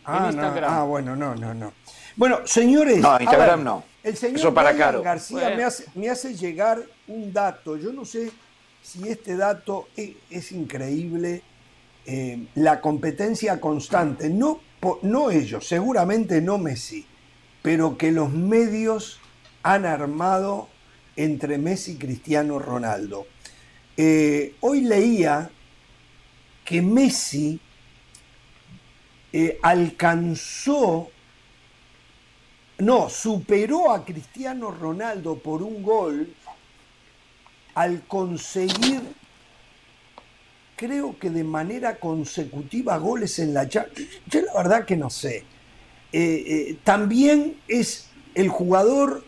Ah, 0.04 0.16
en 0.16 0.22
no. 0.22 0.28
Instagram. 0.30 0.72
Ah, 0.72 0.82
bueno, 0.84 1.14
no, 1.16 1.34
no, 1.34 1.54
no. 1.54 1.72
Bueno, 2.16 2.38
señores. 2.46 2.98
No, 2.98 3.18
Instagram 3.20 3.58
ver, 3.58 3.64
no. 3.64 3.84
El 4.02 4.16
señor 4.16 4.38
Eso 4.38 4.54
para 4.54 4.74
Caro. 4.76 5.02
García 5.02 5.38
Bueno. 5.38 5.56
me, 5.56 5.64
hace, 5.64 5.84
me 5.94 6.08
hace 6.08 6.34
llegar 6.34 6.82
un 7.08 7.32
dato. 7.32 7.76
Yo 7.76 7.92
no 7.92 8.04
sé 8.04 8.32
si 8.82 9.06
este 9.08 9.36
dato 9.36 9.88
es, 9.96 10.10
es 10.30 10.52
increíble. 10.52 11.42
eh, 12.06 12.46
la 12.54 12.80
competencia 12.80 13.60
constante. 13.60 14.30
No, 14.30 14.60
no 15.02 15.30
ellos, 15.30 15.66
seguramente 15.66 16.40
no 16.40 16.56
Messi, 16.56 17.04
pero 17.62 17.98
que 17.98 18.12
los 18.12 18.32
medios 18.32 19.20
han 19.62 19.84
armado 19.84 20.68
entre 21.16 21.58
Messi 21.58 21.92
y 21.92 21.96
Cristiano 21.96 22.58
Ronaldo. 22.58 23.26
Eh, 23.96 24.54
hoy 24.60 24.82
leía 24.82 25.50
que 26.64 26.80
Messi 26.80 27.60
eh, 29.32 29.58
alcanzó, 29.62 31.10
no, 32.78 33.08
superó 33.10 33.92
a 33.92 34.04
Cristiano 34.04 34.70
Ronaldo 34.70 35.38
por 35.38 35.62
un 35.62 35.82
gol 35.82 36.32
al 37.74 38.02
conseguir, 38.06 39.02
creo 40.76 41.18
que 41.18 41.30
de 41.30 41.44
manera 41.44 41.96
consecutiva, 41.96 42.96
goles 42.98 43.38
en 43.38 43.54
la 43.54 43.68
Champions. 43.68 44.08
Yo 44.26 44.42
la 44.42 44.54
verdad 44.54 44.84
que 44.84 44.96
no 44.96 45.10
sé. 45.10 45.44
Eh, 46.12 46.44
eh, 46.46 46.78
también 46.84 47.60
es 47.68 48.08
el 48.34 48.48
jugador 48.48 49.22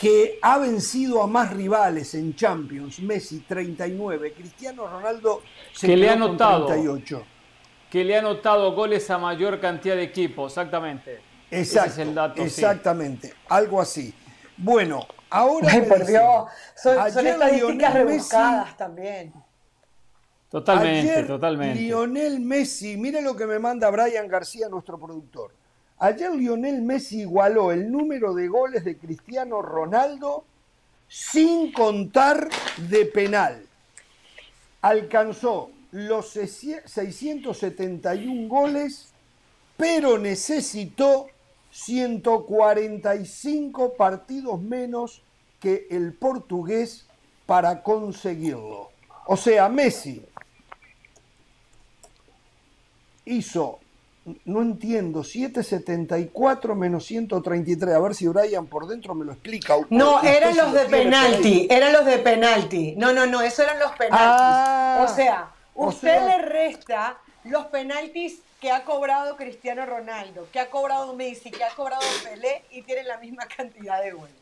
que 0.00 0.38
ha 0.40 0.56
vencido 0.58 1.22
a 1.22 1.26
más 1.26 1.52
rivales 1.52 2.14
en 2.14 2.34
Champions, 2.34 3.00
Messi 3.00 3.40
39, 3.40 4.32
Cristiano 4.32 4.86
Ronaldo 4.86 5.42
se 5.74 5.88
Que 5.88 5.96
le 5.96 6.08
ha 6.08 6.14
anotado. 6.14 6.66
38. 6.66 7.22
Que 7.90 8.04
le 8.04 8.16
ha 8.16 8.20
anotado 8.20 8.72
goles 8.72 9.10
a 9.10 9.18
mayor 9.18 9.60
cantidad 9.60 9.96
de 9.96 10.04
equipos, 10.04 10.52
exactamente. 10.52 11.20
Exacto, 11.50 11.90
Ese 11.90 12.02
es 12.02 12.08
el 12.08 12.14
dato, 12.14 12.36
sí. 12.36 12.42
exactamente, 12.42 13.34
algo 13.48 13.80
así. 13.80 14.14
Bueno, 14.56 15.06
ahora 15.28 15.68
Ay, 15.70 15.80
por 15.82 15.98
dicen, 15.98 16.14
Dios, 16.14 16.44
son, 16.76 17.06
estadísticas 17.06 17.94
rebuscadas 17.94 18.76
también. 18.76 19.32
Totalmente, 20.48 21.12
ayer 21.12 21.26
totalmente. 21.26 21.80
Lionel 21.80 22.40
Messi, 22.40 22.96
mire 22.96 23.20
lo 23.20 23.36
que 23.36 23.46
me 23.46 23.58
manda 23.58 23.90
Brian 23.90 24.28
García, 24.28 24.68
nuestro 24.68 24.98
productor. 24.98 25.59
Ayer 26.02 26.34
Lionel 26.34 26.80
Messi 26.80 27.20
igualó 27.20 27.72
el 27.72 27.92
número 27.92 28.32
de 28.32 28.48
goles 28.48 28.84
de 28.84 28.96
Cristiano 28.96 29.60
Ronaldo 29.60 30.46
sin 31.08 31.72
contar 31.72 32.48
de 32.88 33.04
penal. 33.04 33.62
Alcanzó 34.80 35.70
los 35.92 36.30
671 36.30 38.48
goles, 38.48 39.12
pero 39.76 40.16
necesitó 40.16 41.26
145 41.70 43.92
partidos 43.92 44.58
menos 44.62 45.20
que 45.60 45.86
el 45.90 46.14
portugués 46.14 47.04
para 47.44 47.82
conseguirlo. 47.82 48.90
O 49.26 49.36
sea, 49.36 49.68
Messi 49.68 50.24
hizo 53.26 53.80
no 54.44 54.62
entiendo. 54.62 55.22
774 55.24 56.74
menos 56.74 57.04
133. 57.06 57.94
A 57.94 57.98
ver 57.98 58.14
si 58.14 58.26
Brian 58.28 58.66
por 58.66 58.86
dentro 58.86 59.14
me 59.14 59.24
lo 59.24 59.32
explica. 59.32 59.76
No, 59.90 60.22
eran 60.22 60.56
los 60.56 60.68
lo 60.68 60.72
de 60.72 60.86
tiene 60.86 61.04
penalti, 61.04 61.66
eran 61.70 61.92
los 61.92 62.04
de 62.04 62.18
penalti. 62.18 62.94
No, 62.96 63.12
no, 63.12 63.26
no, 63.26 63.40
eso 63.42 63.62
eran 63.62 63.78
los 63.78 63.90
penaltis. 63.92 64.18
Ah, 64.20 65.06
o 65.08 65.14
sea, 65.14 65.50
o 65.74 65.88
usted 65.88 66.08
sea- 66.16 66.26
le 66.38 66.42
resta 66.44 67.18
los 67.44 67.66
penaltis 67.66 68.40
que 68.60 68.70
ha 68.70 68.84
cobrado 68.84 69.36
Cristiano 69.36 69.86
Ronaldo, 69.86 70.46
que 70.52 70.60
ha 70.60 70.68
cobrado 70.68 71.14
Messi, 71.16 71.50
que 71.50 71.64
ha 71.64 71.70
cobrado 71.74 72.02
Pelé 72.24 72.62
y 72.70 72.82
tienen 72.82 73.08
la 73.08 73.16
misma 73.18 73.46
cantidad 73.46 74.02
de 74.02 74.10
goles. 74.12 74.34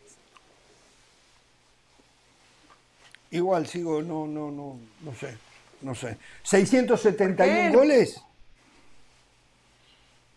Igual 3.31 3.67
sigo, 3.67 4.01
no, 4.03 4.27
no, 4.27 4.51
no, 4.51 4.77
no 5.03 5.15
sé. 5.15 5.37
No 5.81 5.95
sé. 5.95 6.17
671 6.43 7.37
¿Por 7.37 7.71
qué? 7.71 7.77
goles. 7.77 8.23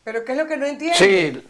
Pero 0.03 0.25
¿qué 0.25 0.31
es 0.34 0.38
lo 0.38 0.48
que 0.48 0.58
no 0.58 0.65
entiende? 0.65 0.98
Sí, 0.98 1.48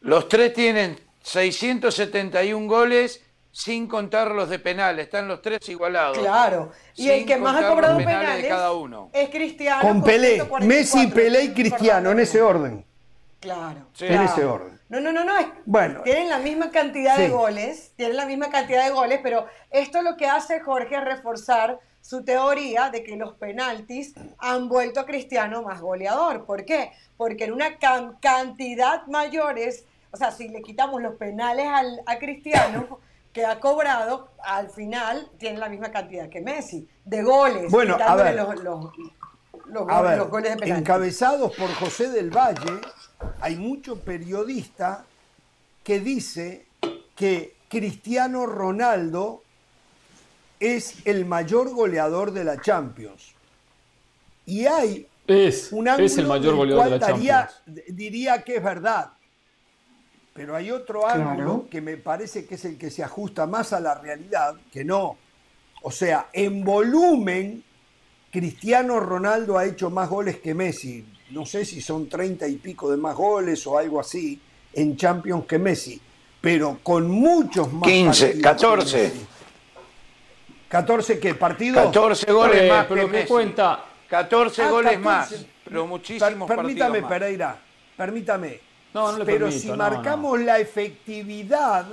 los 0.00 0.28
tres 0.28 0.52
tienen 0.54 0.98
671 1.22 2.66
goles 2.68 3.22
sin 3.52 3.86
contar 3.88 4.30
los 4.30 4.48
de 4.48 4.58
penales. 4.58 5.06
Están 5.06 5.28
los 5.28 5.42
tres 5.42 5.68
igualados. 5.68 6.18
Claro. 6.18 6.70
Y 6.94 7.02
Sin 7.04 7.10
el 7.12 7.26
que 7.26 7.36
más 7.36 7.62
ha 7.62 7.68
cobrado 7.68 7.98
penales 7.98 8.20
penales 8.20 8.42
de 8.44 8.48
cada 8.48 8.72
uno. 8.72 9.10
es 9.12 9.28
Cristiano. 9.30 9.82
Con 9.82 10.02
Pelé. 10.02 10.34
144. 10.34 10.66
Messi, 10.66 11.06
Pelé 11.08 11.44
y 11.44 11.52
Cristiano, 11.52 12.10
en 12.10 12.20
ese 12.20 12.40
orden. 12.40 12.84
Claro. 13.40 13.86
Sí. 13.94 14.06
En 14.06 14.22
ese 14.22 14.44
orden. 14.44 14.78
No, 14.88 15.00
no, 15.00 15.12
no, 15.12 15.24
no. 15.24 15.32
Bueno. 15.64 16.02
Tienen 16.02 16.28
la 16.28 16.38
misma 16.38 16.70
cantidad 16.70 17.16
de 17.16 17.28
goles, 17.28 17.92
tienen 17.96 18.16
la 18.16 18.26
misma 18.26 18.50
cantidad 18.50 18.84
de 18.84 18.90
goles, 18.90 19.20
pero 19.22 19.46
esto 19.70 20.02
lo 20.02 20.16
que 20.16 20.26
hace 20.26 20.60
Jorge 20.60 20.96
es 20.96 21.04
reforzar 21.04 21.78
su 22.00 22.24
teoría 22.24 22.90
de 22.90 23.04
que 23.04 23.16
los 23.16 23.34
penaltis 23.34 24.14
han 24.38 24.68
vuelto 24.68 25.00
a 25.00 25.06
Cristiano 25.06 25.62
más 25.62 25.80
goleador. 25.80 26.44
¿Por 26.44 26.64
qué? 26.64 26.92
Porque 27.16 27.44
en 27.44 27.52
una 27.52 27.78
can- 27.78 28.16
cantidad 28.20 29.06
mayores, 29.06 29.84
o 30.10 30.16
sea, 30.16 30.30
si 30.30 30.48
le 30.48 30.62
quitamos 30.62 31.00
los 31.02 31.14
penales 31.16 31.66
al- 31.68 32.00
a 32.06 32.18
Cristiano 32.18 32.98
que 33.32 33.44
ha 33.46 33.60
cobrado, 33.60 34.28
al 34.42 34.70
final 34.70 35.28
tiene 35.38 35.58
la 35.58 35.68
misma 35.68 35.90
cantidad 35.92 36.28
que 36.28 36.40
Messi 36.40 36.88
de 37.04 37.22
goles. 37.22 37.70
Bueno, 37.70 37.96
a 38.00 38.16
ver. 38.16 38.34
los, 38.34 38.62
los- 38.62 38.90
los 39.66 39.88
A 39.88 39.98
go- 39.98 40.02
ver, 40.08 40.18
los 40.18 40.30
goles 40.30 40.56
de 40.56 40.68
encabezados 40.70 41.54
por 41.54 41.72
José 41.74 42.10
del 42.10 42.30
Valle, 42.30 42.80
hay 43.40 43.54
mucho 43.56 44.00
periodista 44.00 45.04
que 45.84 46.00
dice 46.00 46.66
que 47.14 47.54
Cristiano 47.68 48.46
Ronaldo 48.46 49.44
es 50.60 50.94
el 51.06 51.24
mayor 51.26 51.70
goleador 51.70 52.32
de 52.32 52.44
la 52.44 52.60
Champions. 52.60 53.34
Y 54.46 54.66
hay 54.66 55.06
Es, 55.26 55.72
un 55.72 55.88
ángulo 55.88 56.06
es 56.06 56.18
el 56.18 56.26
mayor 56.26 56.54
goleador 56.56 56.84
de 56.84 56.90
la 56.90 56.98
daría- 56.98 57.48
Champions. 57.64 57.86
diría 57.96 58.42
que 58.42 58.56
es 58.56 58.62
verdad. 58.62 59.10
Pero 60.34 60.54
hay 60.54 60.70
otro 60.70 61.00
Claro. 61.02 61.30
ángulo 61.30 61.66
que 61.70 61.80
me 61.80 61.96
parece 61.96 62.46
que 62.46 62.54
es 62.54 62.64
el 62.64 62.78
que 62.78 62.90
se 62.90 63.02
ajusta 63.02 63.46
más 63.46 63.72
a 63.72 63.80
la 63.80 63.94
realidad, 63.96 64.54
que 64.72 64.84
no. 64.84 65.16
O 65.82 65.90
sea, 65.90 66.28
en 66.32 66.62
volumen, 66.64 67.62
Cristiano 68.30 69.00
Ronaldo 69.00 69.58
ha 69.58 69.64
hecho 69.64 69.90
más 69.90 70.08
goles 70.08 70.38
que 70.38 70.54
Messi. 70.54 71.04
No 71.30 71.44
sé 71.46 71.64
si 71.64 71.80
son 71.80 72.08
30 72.08 72.46
y 72.48 72.56
pico 72.56 72.90
de 72.90 72.96
más 72.96 73.16
goles 73.16 73.66
o 73.66 73.76
algo 73.78 73.98
así 74.00 74.40
en 74.72 74.96
Champions 74.96 75.46
que 75.46 75.58
Messi, 75.58 76.00
pero 76.40 76.78
con 76.82 77.10
muchos 77.10 77.72
más 77.72 77.88
15, 77.88 78.26
partidos 78.26 78.36
que 78.36 78.40
14. 78.42 79.02
Messi. 79.02 79.26
14 80.70 81.18
qué 81.18 81.34
partidos? 81.34 81.84
14 81.86 82.32
goles 82.32 82.68
más 82.70 82.86
pero 82.86 83.00
que 83.02 83.06
¿qué 83.10 83.16
Messi. 83.18 83.28
cuenta? 83.28 83.84
14 84.08 84.62
Ah, 84.62 84.70
goles 84.70 84.92
14. 84.98 85.04
más, 85.04 85.46
pero 85.64 85.86
muchísimos 85.86 86.48
Per- 86.48 86.56
permítame, 86.56 86.90
partidos 87.00 87.02
más. 87.02 87.10
Pereira, 87.18 87.58
permítame. 87.96 88.60
No, 88.94 89.12
no 89.12 89.18
le 89.18 89.24
Pero 89.24 89.46
permito, 89.46 89.60
si 89.60 89.68
no, 89.68 89.76
marcamos 89.76 90.40
la 90.40 90.58
efectividad, 90.58 91.86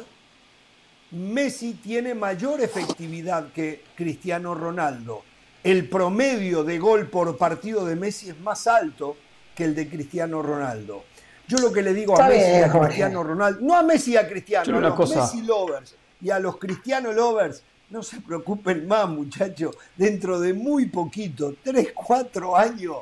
Messi 1.11 1.73
tiene 1.75 2.13
mayor 2.13 2.61
efectividad 2.61 3.51
que 3.51 3.83
Cristiano 3.95 4.53
Ronaldo. 4.53 5.23
El 5.63 5.89
promedio 5.89 6.63
de 6.63 6.77
gol 6.79 7.07
por 7.07 7.35
partido 7.37 7.85
de 7.85 7.95
Messi 7.95 8.29
es 8.29 8.39
más 8.39 8.67
alto 8.67 9.17
que 9.55 9.63
el 9.63 9.73
de 9.75 9.87
Cristiano 9.89 10.41
Ronaldo. 10.41 11.03
Yo 11.47 11.57
lo 11.59 11.71
que 11.71 11.81
le 11.81 11.93
digo 11.93 12.13
a 12.19 12.23
Está 12.23 12.29
Messi 12.29 12.51
y 12.51 12.63
a. 12.63 12.71
Cristiano 12.85 13.23
Ronaldo, 13.23 13.59
no 13.61 13.75
a 13.75 13.83
Messi 13.83 14.11
y 14.13 14.17
a 14.17 14.27
Cristiano, 14.27 14.77
a 14.77 14.81
los 14.81 14.93
cosa. 14.95 15.21
Messi 15.21 15.41
lovers 15.43 15.95
y 16.21 16.29
a 16.29 16.39
los 16.39 16.57
Cristiano 16.57 17.11
lovers, 17.13 17.63
no 17.89 18.03
se 18.03 18.19
preocupen 18.21 18.87
más, 18.87 19.07
muchachos. 19.07 19.75
Dentro 19.95 20.39
de 20.39 20.53
muy 20.53 20.87
poquito, 20.87 21.55
3, 21.63 21.93
4 21.93 22.55
años, 22.57 22.97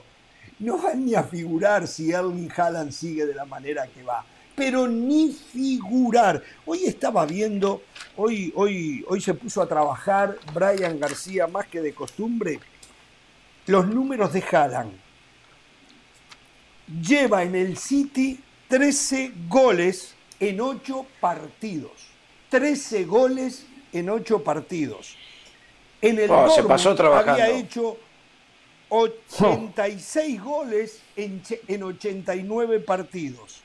no 0.59 0.77
van 0.77 1.05
ni 1.05 1.15
a 1.15 1.23
figurar 1.23 1.87
si 1.87 2.11
Erling 2.11 2.51
Haaland 2.55 2.91
sigue 2.91 3.25
de 3.25 3.33
la 3.33 3.45
manera 3.45 3.87
que 3.87 4.03
va. 4.03 4.25
Pero 4.55 4.87
ni 4.87 5.33
figurar. 5.33 6.41
Hoy 6.65 6.85
estaba 6.85 7.25
viendo, 7.25 7.81
hoy, 8.15 8.53
hoy, 8.55 9.03
hoy 9.07 9.19
se 9.19 9.33
puso 9.33 9.61
a 9.61 9.67
trabajar 9.67 10.37
Brian 10.53 10.99
García 10.99 11.47
más 11.47 11.67
que 11.67 11.81
de 11.81 11.93
costumbre, 11.93 12.59
los 13.67 13.87
números 13.87 14.31
de 14.31 14.43
Haaland. 14.43 14.93
Lleva 17.01 17.43
en 17.43 17.55
el 17.55 17.77
City 17.77 18.39
13 18.69 19.33
goles 19.49 20.13
en 20.39 20.61
8 20.61 21.05
partidos. 21.19 21.91
13 22.49 23.03
goles 23.05 23.65
en 23.95 24.09
8 24.09 24.43
partidos. 24.43 25.15
En 26.01 26.19
el 26.19 26.29
Oh, 26.29 26.49
se 26.49 26.61
Dortmund 26.61 26.67
pasó 26.67 26.95
trabajando. 26.95 27.31
había 27.43 27.57
hecho 27.57 27.97
86 28.89 30.41
goles 30.43 30.99
en, 31.15 31.41
che- 31.41 31.61
en 31.67 31.83
89 31.83 32.79
partidos. 32.81 33.61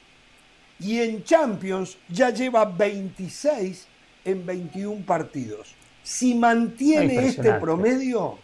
Y 0.78 0.98
en 1.00 1.24
Champions 1.24 1.98
ya 2.08 2.30
lleva 2.30 2.64
26 2.64 3.86
en 4.24 4.46
21 4.46 5.04
partidos. 5.04 5.74
Si 6.02 6.34
mantiene 6.34 7.04
este 7.14 7.26
Impresionante. 7.26 7.60
promedio, 7.60 8.38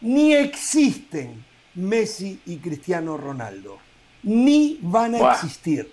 ni 0.00 0.32
existen 0.34 1.44
Messi 1.74 2.40
y 2.46 2.56
Cristiano 2.56 3.16
Ronaldo. 3.16 3.78
Ni 4.22 4.78
van 4.82 5.16
a 5.16 5.18
Buah. 5.18 5.34
existir. 5.34 5.90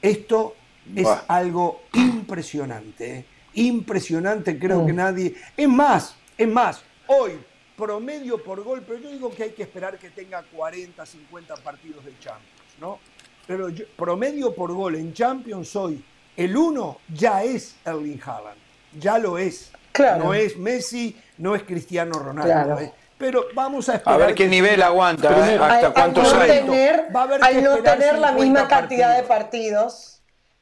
Esto 0.00 0.54
es 0.94 1.02
Buah. 1.02 1.24
algo 1.28 1.82
impresionante. 1.94 3.18
¿eh? 3.18 3.24
Impresionante, 3.66 4.58
creo 4.58 4.82
Mm. 4.82 4.86
que 4.86 4.92
nadie. 4.92 5.34
Es 5.56 5.68
más, 5.68 6.14
es 6.36 6.48
más, 6.48 6.82
hoy, 7.06 7.32
promedio 7.76 8.42
por 8.42 8.62
gol, 8.62 8.82
pero 8.86 8.98
yo 9.00 9.10
digo 9.10 9.30
que 9.34 9.44
hay 9.44 9.50
que 9.50 9.62
esperar 9.62 9.98
que 9.98 10.10
tenga 10.10 10.42
40, 10.52 11.04
50 11.06 11.54
partidos 11.56 12.04
de 12.04 12.12
Champions, 12.18 12.74
¿no? 12.80 12.98
Pero 13.46 13.68
yo- 13.70 13.84
promedio 13.96 14.54
por 14.54 14.72
gol 14.72 14.96
en 14.96 15.12
Champions 15.14 15.74
hoy, 15.76 16.04
el 16.36 16.56
uno 16.56 16.98
ya 17.12 17.42
es 17.42 17.76
Erling 17.84 18.20
Haaland. 18.24 18.58
Ya 18.98 19.18
lo 19.18 19.38
es. 19.38 19.70
Claro. 19.92 20.24
No 20.24 20.34
es 20.34 20.56
Messi, 20.56 21.16
no 21.38 21.54
es 21.54 21.62
Cristiano 21.64 22.18
Ronaldo. 22.18 22.52
Claro. 22.52 22.78
¿eh? 22.80 22.92
Pero 23.16 23.46
vamos 23.54 23.88
a 23.88 23.92
A 23.92 23.96
esperar. 23.96 24.18
ver 24.20 24.28
qué 24.28 24.44
que 24.44 24.48
nivel 24.48 24.74
siga. 24.76 24.86
aguanta, 24.86 25.28
¿eh? 25.30 25.54
Hasta 25.54 25.78
al, 25.78 25.84
al 25.86 25.92
cuántos 25.92 26.32
no 26.34 26.40
tener, 26.40 27.06
Va 27.14 27.20
a 27.20 27.24
haber 27.24 27.42
al 27.44 27.64
no 27.64 27.76
tener 27.78 28.18
la 28.18 28.28
50 28.28 28.32
misma 28.34 28.68
cantidad 28.68 29.16
de 29.16 29.22
partidos. 29.24 30.17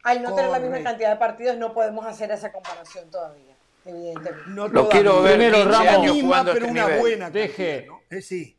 Al 0.07 0.23
no 0.23 0.35
tener 0.35 0.51
la 0.51 0.59
misma 0.61 0.83
cantidad 0.83 1.11
de 1.11 1.17
partidos, 1.17 1.57
no 1.57 1.73
podemos 1.73 2.07
hacer 2.07 2.31
esa 2.31 2.53
comparación 2.53 3.11
todavía, 3.11 3.55
evidentemente. 3.85 4.43
No 4.49 4.69
Lo 4.69 4.71
todavía. 4.73 4.91
quiero 4.91 5.23
ver 5.23 5.33
Primero, 5.39 5.57
15 5.65 5.71
Ramos. 5.85 6.15
Misma, 6.15 6.45
pero 6.45 6.53
este 6.59 6.71
una 6.71 6.85
nivel. 6.85 7.01
buena. 7.01 7.31
Deje. 7.31 7.73
cantidad, 7.87 7.87
¿no? 8.11 8.17
Eh, 8.17 8.23
sí. 8.23 8.53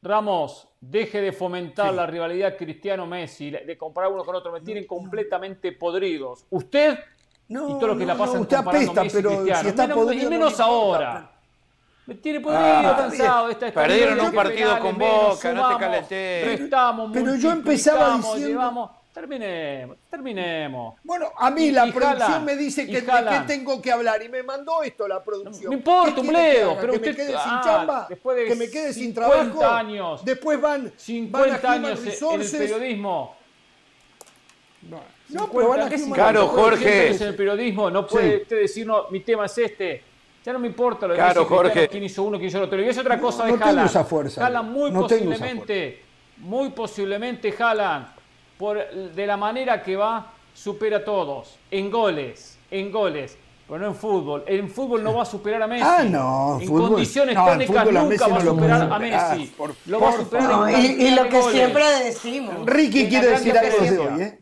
Ramos, 0.00 0.68
deje 0.80 1.20
de 1.20 1.32
fomentar 1.32 1.90
Sí. 1.90 1.96
la 1.96 2.06
rivalidad 2.06 2.56
Cristiano-Messi, 2.56 3.50
de 3.50 3.76
comparar 3.78 4.12
uno 4.12 4.24
con 4.24 4.34
otro. 4.36 4.52
Me 4.52 4.60
tienen 4.60 4.86
completamente 4.86 5.72
podridos. 5.72 6.44
Usted 6.50 6.98
No, 7.48 7.70
y 7.70 7.72
todo 7.80 7.88
lo 7.88 7.92
que 7.98 8.04
no, 8.04 8.12
la 8.12 8.18
pasan 8.18 8.36
no, 8.36 8.40
usted 8.42 8.56
comparando 8.58 8.90
apesta, 8.92 9.02
Messi 9.04 9.16
pero 9.16 9.30
Cristiano. 9.30 9.60
si 9.62 9.68
está 9.68 9.82
menos, 9.82 9.98
podrido, 9.98 10.20
y 10.20 10.24
no 10.24 10.30
menos 10.30 10.60
ahora. 10.60 11.30
Me 12.06 12.14
tiene 12.14 12.40
podrido, 12.40 12.62
Ah, 12.64 12.94
cansado. 12.96 13.48
esta- 13.50 13.66
esta 13.68 13.80
perdieron 13.82 14.20
un 14.20 14.32
partido 14.32 14.56
penales, 14.68 14.82
con 14.82 14.98
menos, 14.98 15.34
Boca, 15.34 15.52
no 15.52 16.06
te. 16.06 16.42
Restamos, 16.58 17.10
Pero 17.12 17.34
yo 17.36 17.50
empezaba 17.52 18.16
diciendo- 18.16 18.48
llevamos. 18.48 18.90
Terminemos, 19.18 19.96
terminemos. 20.10 20.94
Bueno, 21.02 21.26
a 21.36 21.50
mí 21.50 21.64
Y- 21.66 21.70
la 21.72 21.86
y 21.88 21.92
producción 21.92 22.44
me 22.44 22.54
dice 22.56 22.86
que, 22.86 23.00
de 23.00 23.04
qué 23.04 23.10
Haaland. 23.10 23.46
tengo 23.48 23.82
que 23.82 23.90
hablar 23.90 24.22
y 24.22 24.28
me 24.28 24.42
mandó 24.44 24.82
esto 24.82 25.08
la 25.08 25.22
producción. 25.24 25.70
No 25.72 25.76
importa, 25.76 26.14
¿Qué 26.14 26.20
un 26.20 26.26
que 26.26 26.32
bledo, 26.32 26.76
pero 26.80 26.92
que 26.92 26.98
usted- 26.98 27.10
me 27.10 27.16
quede 27.16 27.26
sin 27.26 27.36
ah, 27.52 27.60
chamba, 27.64 28.06
después 28.08 28.36
de 28.36 28.44
que 28.46 28.54
me 28.54 28.70
quede 28.70 28.92
sin 28.92 29.04
50 29.14 29.50
trabajo. 29.52 29.74
años, 29.74 30.24
después 30.24 30.60
van, 30.60 30.84
van 30.84 30.92
50 30.96 31.56
a 31.56 31.58
Human 31.58 31.72
años 31.84 31.90
en 31.90 32.04
el 32.06 32.12
Resources. 32.12 32.58
periodismo. 32.60 33.36
No, 35.30 35.50
pero 35.52 35.68
van 35.68 35.80
a 35.82 35.88
¿Qué 35.88 35.96
Human 35.96 36.12
Claro, 36.12 36.42
de 36.42 36.46
Jorge. 36.48 36.76
80 36.86 37.02
años 37.08 37.20
en 37.20 37.28
el 37.28 37.34
periodismo 37.36 37.90
no 37.90 38.06
puede 38.06 38.36
Sí. 38.36 38.42
usted 38.42 38.56
decir, 38.60 38.86
no, 38.86 39.08
mi 39.10 39.20
tema 39.20 39.44
es 39.46 39.58
este. 39.58 40.02
Ya 40.44 40.52
no 40.52 40.58
me 40.60 40.68
importa 40.68 41.06
lo 41.06 41.12
de 41.12 41.18
Claro, 41.18 41.40
Cristiano, 41.46 41.62
Jorge. 41.62 41.88
quién 41.88 42.04
hizo 42.04 42.22
uno, 42.22 42.38
quién 42.38 42.48
hizo 42.48 42.58
el 42.58 42.64
otro. 42.64 42.80
Y 42.80 42.88
es 42.88 42.96
otra 42.96 43.20
cosa 43.20 43.44
de 43.44 43.50
no 43.50 43.56
tengo 43.58 43.68
Haaland. 43.70 43.90
esa 43.90 44.04
fuerza, 44.04 44.46
Haaland 44.46 44.70
muy 44.70 44.90
no 44.90 45.06
tengo 45.06 45.24
posiblemente, 45.30 46.02
muy 46.38 46.70
posiblemente 46.70 47.54
Haaland, 47.58 48.06
por, 48.58 48.90
de 48.90 49.26
la 49.26 49.36
manera 49.36 49.82
que 49.82 49.96
va, 49.96 50.32
supera 50.54 50.98
a 50.98 51.04
todos. 51.04 51.56
En 51.70 51.90
goles, 51.90 52.58
en 52.70 52.90
goles. 52.90 53.36
pero 53.66 53.80
no 53.80 53.86
en 53.88 53.94
fútbol. 53.94 54.44
En 54.46 54.68
fútbol 54.70 55.04
no 55.04 55.14
va 55.14 55.22
a 55.22 55.26
superar 55.26 55.62
a 55.62 55.66
Messi. 55.66 55.84
Ah, 55.86 56.02
no, 56.04 56.58
En 56.60 56.66
fútbol- 56.68 56.88
condiciones 56.88 57.34
no, 57.34 57.52
en 57.52 57.58
técnicas 57.58 57.82
fútbol 57.84 57.96
a 57.96 58.00
nunca 58.02 58.08
Messi 58.14 58.30
va 58.30 58.36
a 58.36 58.38
no 58.38 58.44
lo 58.44 58.54
superar 58.54 58.92
a 58.92 58.98
Messi. 58.98 59.46
por- 59.56 59.74
lo 59.86 60.00
va 60.00 60.08
a 60.08 60.10
por 60.12 60.20
superar 60.20 60.48
No, 60.50 60.68
en 60.68 61.00
y, 61.00 61.10
lo 61.10 61.28
que 61.28 61.40
goles. 61.40 61.52
siempre 61.56 61.84
decimos. 62.04 62.54
Ricky 62.66 63.00
En 63.02 63.08
quiere 63.08 63.26
decir 63.28 63.58
algo 63.58 63.78
de 63.78 63.98
hoy, 63.98 64.22
¿eh? 64.22 64.40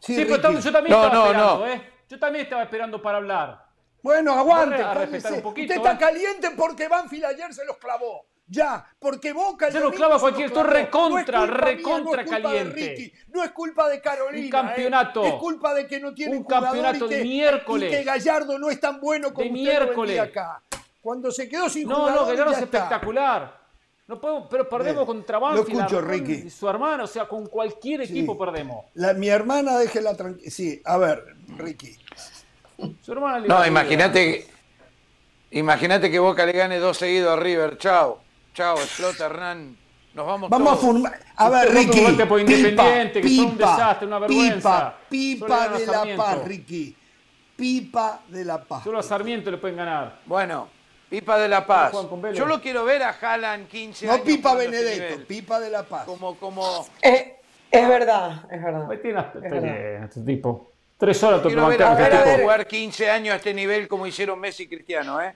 Sí, 0.00 0.14
pero 0.28 0.36
yo 0.60 0.72
también 0.72 0.90
No, 0.90 1.04
estaba 1.04 1.14
no, 1.14 1.26
esperando, 1.26 1.58
no. 1.58 1.66
¿eh? 1.66 1.82
Yo 2.10 2.18
también 2.18 2.44
estaba 2.44 2.62
esperando 2.62 3.00
para 3.00 3.16
hablar. 3.18 3.64
Bueno, 4.02 4.34
aguante. 4.34 4.74
a 4.82 4.92
respetar 4.92 5.22
cálmese. 5.22 5.32
un 5.34 5.42
poquito, 5.42 5.72
Usted 5.72 5.76
está 5.76 5.92
¿eh? 5.94 5.98
caliente 5.98 6.50
porque 6.56 6.88
Banfield 6.88 7.24
ayer 7.24 7.54
se 7.54 7.64
los 7.64 7.78
clavó. 7.78 8.26
Ya, 8.46 8.84
porque 8.98 9.32
Boca 9.32 9.68
Se 9.72 9.78
domingo 9.78 9.96
clava 9.96 10.18
cualquier- 10.18 10.48
estoy 10.48 10.64
recontra, 10.64 11.38
no 11.40 11.44
es 11.46 11.50
culpa 11.50 11.64
recontra 11.66 12.02
mía, 12.02 12.04
no 12.04 12.20
es 12.20 12.26
culpa 12.28 12.42
caliente. 12.42 12.80
De 12.80 12.86
Ricky, 12.94 13.12
no 13.28 13.42
es 13.42 13.50
culpa 13.52 13.88
de 13.88 14.00
Carolina. 14.02 14.44
Un 14.44 14.50
campeonato. 14.66 15.24
¿eh? 15.24 15.28
Es 15.28 15.34
culpa 15.34 15.74
de 15.74 15.86
que 15.86 16.00
no 16.00 16.12
tiene 16.14 16.36
Un 16.36 16.44
campeonato 16.44 17.08
de 17.08 17.22
miércoles. 17.22 17.90
Y 17.92 17.96
que 17.96 18.04
Gallardo 18.04 18.58
no 18.58 18.68
es 18.70 18.78
tan 18.78 19.00
bueno 19.00 19.32
como 19.32 19.44
De 19.44 19.50
usted 19.50 19.64
lo 19.64 19.80
miércoles. 19.80 20.20
acá. 20.20 20.62
Cuando 21.00 21.30
se 21.30 21.48
quedó 21.48 21.68
sin 21.70 21.88
No, 21.88 22.10
no, 22.10 22.26
Gallardo 22.26 22.52
es 22.52 22.58
espectacular. 22.58 23.64
No 24.06 24.20
podemos, 24.20 24.48
pero 24.50 24.68
perdemos 24.68 25.06
Bien. 25.06 25.06
contra 25.06 25.38
Lo 25.38 25.44
Banfield. 25.46 25.78
escucho, 25.80 25.98
Armón 25.98 26.10
Ricky. 26.12 26.32
y 26.46 26.50
Su 26.50 26.68
hermano, 26.68 27.04
o 27.04 27.06
sea, 27.06 27.26
con 27.26 27.46
cualquier 27.46 28.06
Sí. 28.06 28.12
equipo 28.12 28.36
perdemos. 28.38 28.84
La- 28.92 29.14
mi 29.14 29.28
hermana, 29.30 29.78
déjela 29.78 30.14
tranquila. 30.14 30.50
Sí, 30.50 30.82
a 30.84 30.98
ver, 30.98 31.24
Ricky. 31.56 31.96
Su 33.00 33.12
hermana 33.12 33.38
le 33.38 33.48
No, 33.48 33.64
imagínate 33.66 34.46
imagínate 35.50 36.10
que 36.10 36.18
Boca 36.18 36.44
le 36.44 36.52
gane 36.52 36.78
dos 36.78 36.98
seguidos 36.98 37.32
a 37.32 37.36
River. 37.40 37.78
Chao. 37.78 38.20
Chao, 38.54 38.76
explota 38.78 39.26
Hernán. 39.26 39.76
Nos 40.14 40.26
vamos 40.26 40.48
Vamos 40.48 40.68
a 40.68 40.70
todos. 40.76 40.84
formar. 40.86 41.18
A 41.36 41.48
ver, 41.50 41.74
Ricky. 41.74 42.00
por 42.28 42.40
Independiente, 42.40 43.20
que 43.20 43.28
fue 43.28 43.44
un 43.44 43.52
pipa, 43.56 43.70
desastre, 43.72 44.06
una 44.06 44.18
vergüenza. 44.20 44.94
Pipa, 45.08 45.46
pipa 45.48 45.68
de 45.78 45.86
la 45.86 46.16
paz, 46.16 46.44
Ricky. 46.44 46.96
Pipa 47.56 48.20
de 48.28 48.44
la 48.44 48.62
paz. 48.62 48.84
Solo 48.84 48.98
a 49.00 49.02
Sarmiento 49.02 49.50
le 49.50 49.58
pueden 49.58 49.76
ganar. 49.76 50.20
Bueno, 50.26 50.68
Pipa 51.10 51.38
de 51.38 51.48
la 51.48 51.64
Paz. 51.66 51.92
Yo 52.32 52.46
lo 52.46 52.60
quiero 52.60 52.84
ver 52.84 53.02
a 53.04 53.10
Haaland 53.10 53.68
15 53.68 54.06
No 54.06 54.12
años. 54.14 54.24
Pipa 54.26 54.50
jugando 54.50 54.76
a 54.76 54.80
ese 54.80 54.84
Benedetto. 54.98 55.26
Pipa 55.28 55.60
de 55.60 55.70
la 55.70 55.82
paz. 55.84 56.04
Como, 56.06 56.36
como, 56.36 56.86
Eh, 57.02 57.36
es 57.70 57.88
verdad, 57.88 58.44
es 58.50 58.62
verdad. 58.62 58.90
Ahí 58.90 58.98
tiene 58.98 59.18
una 59.20 59.32
verdad. 59.34 60.04
este 60.04 60.20
tipo. 60.22 60.72
Tres 60.96 61.22
horas 61.22 61.40
que 61.42 61.48
quiero 61.48 61.66
ver 61.68 61.82
a 61.82 61.88
bancar 61.90 62.10
ver, 62.10 62.18
este 62.18 62.30
a 62.30 62.32
ver. 62.32 62.42
jugar 62.42 62.66
15 62.66 63.10
años 63.10 63.32
a 63.34 63.36
este 63.36 63.52
nivel 63.54 63.86
como 63.86 64.06
hicieron 64.06 64.40
Messi 64.40 64.64
y 64.64 64.68
Cristiano, 64.68 65.20
¿eh? 65.20 65.34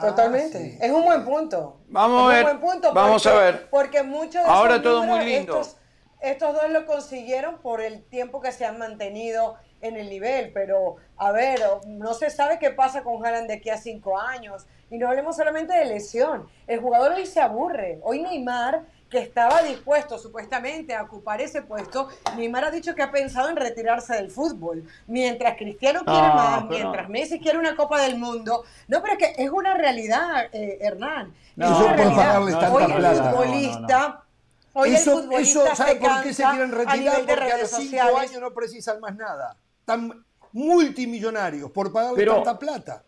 Totalmente. 0.00 0.58
Ah, 0.58 0.60
sí. 0.60 0.78
Es 0.80 0.90
un 0.90 1.04
buen 1.04 1.24
punto. 1.24 1.80
Vamos 1.88 2.30
a 2.30 2.34
ver. 2.34 2.42
buen 2.44 2.60
punto 2.60 2.92
Vamos 2.94 3.22
porque- 3.22 3.38
a 3.38 3.40
ver. 3.42 3.70
Porque 3.70 4.02
muchos 4.02 4.42
de 4.42 4.48
Ahora 4.48 4.72
esos 4.74 4.82
todo 4.84 5.02
muy 5.04 5.24
lindo. 5.24 5.60
Estos, 5.60 5.76
estos 6.20 6.54
dos 6.54 6.70
lo 6.70 6.86
consiguieron 6.86 7.58
por 7.58 7.80
el 7.80 8.02
tiempo 8.04 8.40
que 8.40 8.52
se 8.52 8.64
han 8.64 8.78
mantenido 8.78 9.56
en 9.82 9.96
el 9.96 10.08
nivel. 10.08 10.52
Pero, 10.52 10.96
a 11.18 11.30
ver, 11.32 11.60
no 11.86 12.14
se 12.14 12.30
sabe 12.30 12.58
qué 12.58 12.70
pasa 12.70 13.02
con 13.02 13.24
Haaland 13.24 13.48
de 13.48 13.54
aquí 13.54 13.68
a 13.70 13.76
cinco 13.76 14.18
años. 14.18 14.66
Y 14.90 14.98
no 14.98 15.08
hablemos 15.08 15.36
solamente 15.36 15.74
de 15.74 15.84
lesión. 15.86 16.48
El 16.66 16.80
jugador 16.80 17.12
hoy 17.12 17.26
se 17.26 17.40
aburre. 17.40 18.00
Hoy 18.02 18.22
Neymar, 18.22 18.84
que 19.12 19.18
estaba 19.18 19.62
dispuesto 19.62 20.18
supuestamente 20.18 20.94
a 20.94 21.02
ocupar 21.02 21.42
ese 21.42 21.60
puesto, 21.60 22.08
Neymar 22.34 22.64
ha 22.64 22.70
dicho 22.70 22.94
que 22.94 23.02
ha 23.02 23.10
pensado 23.12 23.50
en 23.50 23.56
retirarse 23.56 24.14
del 24.14 24.30
fútbol. 24.30 24.84
Mientras 25.06 25.54
Cristiano 25.58 26.00
quiere 26.02 26.28
No, 26.28 26.34
más, 26.34 26.64
pero 26.66 26.68
mientras. 26.70 27.08
Messi 27.10 27.38
quiere 27.38 27.58
una 27.58 27.76
Copa 27.76 28.00
del 28.00 28.18
Mundo. 28.18 28.64
No, 28.88 29.02
pero 29.02 29.12
es 29.12 29.18
que 29.18 29.34
es 29.44 29.50
una 29.50 29.74
realidad, 29.74 30.46
eh, 30.52 30.78
Hernán. 30.80 31.34
No, 31.56 31.66
es 31.66 31.84
una 31.84 31.92
realidad. 31.92 32.42
Hoy 32.72 32.82
el 32.84 32.94
plata. 32.94 33.30
futbolista, 33.30 34.24
hoy 34.72 34.94
eso, 34.94 35.12
el 35.18 35.24
futbolista 35.24 35.62
eso, 35.64 35.76
¿sabe 35.76 35.90
se 35.92 35.96
por 35.96 36.22
qué 36.22 36.32
se 36.32 36.42
cansa 36.42 36.56
quieren 36.56 36.74
a 36.74 36.78
retirar? 36.78 37.16
de 37.26 37.34
Porque 37.36 37.52
a 37.52 37.58
los 37.58 37.68
cinco 37.68 37.82
sociales. 37.82 38.16
años 38.30 38.40
no 38.40 38.50
precisan 38.54 39.00
más 39.00 39.14
nada. 39.14 39.56
Están 39.80 40.24
multimillonarios 40.52 41.70
por 41.70 41.92
pagarle 41.92 42.16
Pero- 42.16 42.36
tanta 42.36 42.58
plata. 42.58 43.02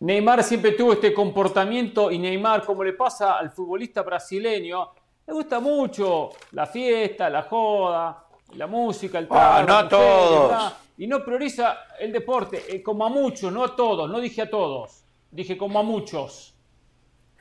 Neymar 0.00 0.44
siempre 0.44 0.72
tuvo 0.72 0.92
este 0.92 1.12
comportamiento 1.12 2.10
y 2.10 2.18
Neymar, 2.18 2.64
como 2.64 2.84
le 2.84 2.92
pasa 2.92 3.36
al 3.36 3.50
futbolista 3.50 4.02
brasileño, 4.02 4.90
le 5.26 5.32
gusta 5.32 5.58
mucho 5.60 6.30
la 6.52 6.66
fiesta, 6.66 7.28
la 7.28 7.42
joda, 7.42 8.24
la 8.54 8.66
música, 8.66 9.18
el 9.18 9.26
Ah, 9.30 9.62
trago, 9.64 9.68
no 9.68 9.76
a 9.76 9.88
todos. 9.88 10.50
¿verdad? 10.50 10.72
Y 10.98 11.06
no 11.06 11.24
prioriza 11.24 11.78
el 11.98 12.12
deporte, 12.12 12.62
eh, 12.68 12.82
como 12.82 13.04
a 13.04 13.08
muchos, 13.08 13.52
no 13.52 13.64
a 13.64 13.74
todos, 13.74 14.08
no 14.08 14.20
dije 14.20 14.42
a 14.42 14.50
todos, 14.50 15.04
dije 15.30 15.56
como 15.58 15.80
a 15.80 15.82
muchos. 15.82 16.54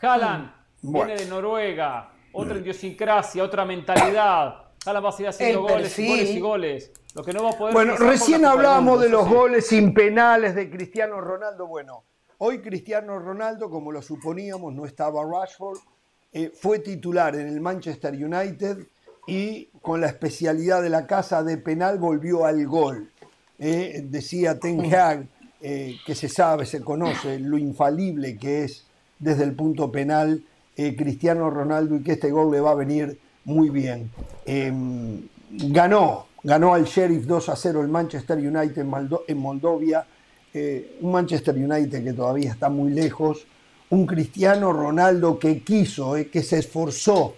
Haaland 0.01 0.51
Bueno. 0.81 1.07
viene 1.07 1.21
de 1.23 1.29
Noruega, 1.29 2.11
otra 2.33 2.57
idiosincrasia, 2.57 3.43
otra 3.43 3.65
mentalidad. 3.65 4.63
Haaland 4.85 5.05
va 5.05 5.09
a 5.09 5.11
seguir 5.11 5.29
haciendo 5.29 5.59
El 5.67 5.73
goles 5.73 5.99
y 5.99 6.07
goles 6.07 6.29
y 6.31 6.39
goles. 6.39 6.91
Lo 7.15 7.23
que 7.23 7.33
no 7.33 7.43
va 7.43 7.49
a 7.51 7.53
poder 7.57 7.73
Bueno, 7.73 7.95
recién 7.97 8.45
hablábamos 8.45 8.99
de 9.01 9.09
los 9.09 9.27
goles 9.27 9.67
sin 9.67 9.93
penales 9.93 10.53
de 10.55 10.69
Cristiano 10.69 11.19
Ronaldo. 11.19 11.65
Bueno, 11.65 12.03
hoy 12.39 12.61
Cristiano 12.61 13.19
Ronaldo, 13.19 13.69
como 13.69 13.91
lo 13.91 14.01
suponíamos, 14.01 14.73
no 14.73 14.85
estaba 14.85 15.23
Rashford, 15.23 15.79
eh, 16.33 16.51
fue 16.53 16.79
titular 16.79 17.35
en 17.35 17.47
el 17.47 17.61
Manchester 17.61 18.13
United 18.13 18.87
y 19.27 19.65
con 19.81 20.01
la 20.01 20.07
especialidad 20.07 20.81
de 20.81 20.89
la 20.89 21.07
casa 21.07 21.43
de 21.43 21.57
penal 21.57 21.97
volvió 21.97 22.45
al 22.45 22.65
gol. 22.67 23.11
Eh, 23.59 24.01
decía 24.03 24.59
Ten 24.59 24.93
Hag, 24.93 25.27
eh, 25.61 25.95
que 26.05 26.15
se 26.15 26.29
sabe, 26.29 26.65
se 26.65 26.81
conoce 26.81 27.39
lo 27.39 27.57
infalible 27.57 28.37
que 28.37 28.65
es 28.65 28.85
desde 29.19 29.43
el 29.43 29.55
punto 29.55 29.91
penal 29.91 30.43
Cristiano 30.95 31.49
Ronaldo 31.49 31.95
y 31.95 32.03
que 32.03 32.11
este 32.11 32.29
gol 32.29 32.51
le 32.51 32.61
va 32.61 32.69
a 32.69 32.75
venir 32.75 33.19
muy 33.47 33.69
bien. 33.69 34.11
Eh, 34.45 34.71
ganó, 35.49 36.27
ganó 36.43 36.73
al 36.73 36.83
Sheriff 36.83 37.25
2 37.25 37.49
a 37.49 37.55
0 37.55 37.81
el 37.81 37.87
Manchester 37.87 38.37
United 38.37 38.85
en 39.27 39.37
Moldovia, 39.37 40.05
eh, 40.53 40.97
un 41.01 41.11
Manchester 41.11 41.55
United 41.55 42.03
que 42.03 42.13
todavía 42.13 42.51
está 42.51 42.69
muy 42.69 42.91
lejos, 42.91 43.45
un 43.89 44.05
Cristiano 44.05 44.73
Ronaldo 44.73 45.39
que 45.39 45.61
quiso, 45.61 46.17
eh, 46.17 46.27
que 46.29 46.43
se 46.43 46.59
esforzó, 46.59 47.35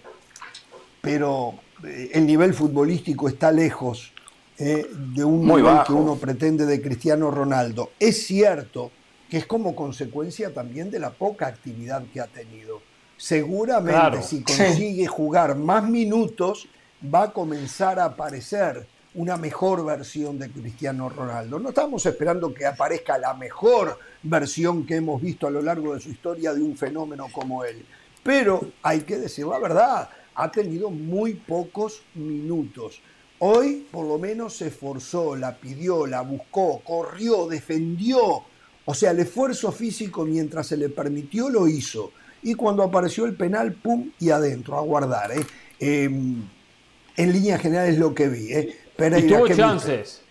pero 1.00 1.54
eh, 1.84 2.10
el 2.14 2.26
nivel 2.26 2.54
futbolístico 2.54 3.28
está 3.28 3.52
lejos 3.52 4.12
eh, 4.58 4.86
de 5.14 5.24
un 5.24 5.38
Muy 5.46 5.62
nivel 5.62 5.74
bajo. 5.76 5.86
que 5.86 5.92
uno 5.92 6.16
pretende 6.16 6.66
de 6.66 6.80
Cristiano 6.82 7.30
Ronaldo. 7.30 7.92
Es 7.98 8.26
cierto 8.26 8.90
que 9.30 9.38
es 9.38 9.46
como 9.46 9.74
consecuencia 9.76 10.52
también 10.52 10.90
de 10.90 10.98
la 10.98 11.10
poca 11.10 11.46
actividad 11.46 12.02
que 12.12 12.20
ha 12.20 12.26
tenido. 12.26 12.82
Seguramente 13.16 13.92
Claro. 13.98 14.22
si 14.22 14.42
consigue 14.42 15.06
jugar 15.06 15.54
más 15.56 15.88
minutos 15.88 16.68
va 17.02 17.24
a 17.24 17.32
comenzar 17.32 17.98
a 18.00 18.06
aparecer 18.06 18.86
una 19.14 19.36
mejor 19.36 19.84
versión 19.84 20.38
de 20.38 20.50
Cristiano 20.50 21.08
Ronaldo. 21.08 21.58
No 21.58 21.70
estamos 21.70 22.04
esperando 22.06 22.54
que 22.54 22.66
aparezca 22.66 23.18
la 23.18 23.34
mejor 23.34 23.98
versión 24.22 24.86
que 24.86 24.96
hemos 24.96 25.20
visto 25.20 25.46
a 25.46 25.50
lo 25.50 25.62
largo 25.62 25.94
de 25.94 26.00
su 26.00 26.10
historia 26.10 26.54
de 26.54 26.62
un 26.62 26.76
fenómeno 26.76 27.26
como 27.32 27.64
él. 27.64 27.84
Pero 28.22 28.60
hay 28.82 29.00
que 29.00 29.18
decir 29.18 29.46
la 29.46 29.58
verdad, 29.58 30.08
ha 30.34 30.50
tenido 30.50 30.90
muy 30.90 31.34
pocos 31.34 32.02
minutos. 32.14 33.00
Hoy 33.40 33.86
por 33.90 34.06
lo 34.06 34.18
menos 34.18 34.56
se 34.56 34.68
esforzó, 34.68 35.34
la 35.34 35.56
pidió, 35.56 36.06
la 36.06 36.20
buscó, 36.20 36.80
corrió, 36.84 37.48
defendió. 37.48 38.44
O 38.84 38.94
sea, 38.94 39.10
el 39.10 39.20
esfuerzo 39.20 39.72
físico 39.72 40.24
mientras 40.24 40.66
se 40.68 40.76
le 40.76 40.88
permitió 40.88 41.48
lo 41.48 41.66
hizo. 41.66 42.12
Y 42.42 42.54
cuando 42.54 42.82
apareció 42.82 43.26
el 43.26 43.34
penal, 43.34 43.72
pum, 43.72 44.10
y 44.18 44.30
adentro, 44.30 44.78
a 44.78 44.82
guardar. 44.82 45.32
¿eh? 45.32 45.44
Eh, 45.78 46.04
en 46.04 47.32
línea 47.32 47.58
general 47.58 47.88
es 47.88 47.98
lo 47.98 48.14
que 48.14 48.28
vi. 48.28 48.52
¿eh? 48.52 48.76
Y 49.18 49.28
tuvo 49.28 49.44
¿qué 49.44 49.56
chances. 49.56 50.22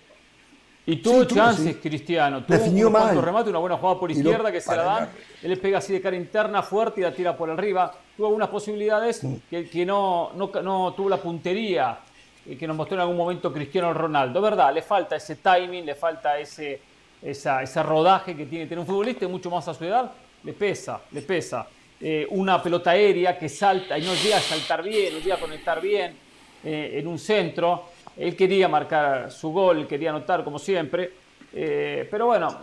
Y 0.85 0.95
tuvo 0.97 1.23
Sí, 1.23 1.35
chances, 1.35 1.65
sí. 1.65 1.73
Cristiano. 1.75 2.43
Tuvo 2.43 2.57
Definió 2.57 2.89
mal. 2.89 3.21
remates, 3.21 3.49
una 3.49 3.59
buena 3.59 3.77
jugada 3.77 3.99
por 3.99 4.09
izquierda 4.11 4.51
que 4.51 4.59
se 4.61 4.75
la 4.75 4.83
dan. 4.83 5.09
Él 5.43 5.49
le 5.51 5.57
pega 5.57 5.77
así 5.77 5.93
de 5.93 6.01
cara 6.01 6.15
interna 6.15 6.63
fuerte 6.63 7.01
y 7.01 7.03
la 7.03 7.13
tira 7.13 7.37
por 7.37 7.49
arriba. 7.49 7.93
Tuvo 8.17 8.27
algunas 8.27 8.49
posibilidades 8.49 9.21
que, 9.49 9.69
que 9.69 9.85
no, 9.85 10.31
no, 10.35 10.49
no 10.63 10.93
tuvo 10.95 11.09
la 11.09 11.17
puntería 11.17 11.99
eh, 12.47 12.57
que 12.57 12.65
nos 12.65 12.75
mostró 12.75 12.95
en 12.95 13.01
algún 13.01 13.17
momento 13.17 13.53
Cristiano 13.53 13.93
Ronaldo. 13.93 14.41
¿Verdad? 14.41 14.73
Le 14.73 14.81
falta 14.81 15.15
ese 15.15 15.35
timing, 15.35 15.85
le 15.85 15.93
falta 15.93 16.39
ese, 16.39 16.81
esa, 17.21 17.61
ese 17.61 17.83
rodaje 17.83 18.35
que 18.35 18.45
tiene 18.47 18.65
tener 18.65 18.79
un 18.79 18.87
futbolista 18.87 19.27
mucho 19.27 19.51
más 19.51 19.67
a 19.67 19.73
su 19.75 19.83
edad. 19.85 20.11
Le 20.43 20.53
pesa, 20.53 21.01
le 21.11 21.21
pesa. 21.21 21.67
Eh, 22.01 22.25
una 22.31 22.63
pelota 22.63 22.91
aérea 22.91 23.37
que 23.37 23.47
salta 23.49 23.97
y 23.97 24.03
no 24.05 24.15
llega 24.15 24.37
a 24.37 24.41
saltar 24.41 24.81
bien, 24.81 25.13
no 25.13 25.19
llega 25.19 25.35
a 25.35 25.39
conectar 25.39 25.79
bien 25.81 26.15
eh, 26.63 26.93
en 26.95 27.07
un 27.07 27.19
centro. 27.19 27.83
Él 28.19 28.35
quería 28.35 28.67
marcar 28.67 29.31
su 29.31 29.51
gol, 29.51 29.87
quería 29.87 30.09
anotar 30.09 30.43
como 30.43 30.59
siempre, 30.59 31.11
eh, 31.53 32.07
pero 32.11 32.25
bueno, 32.27 32.59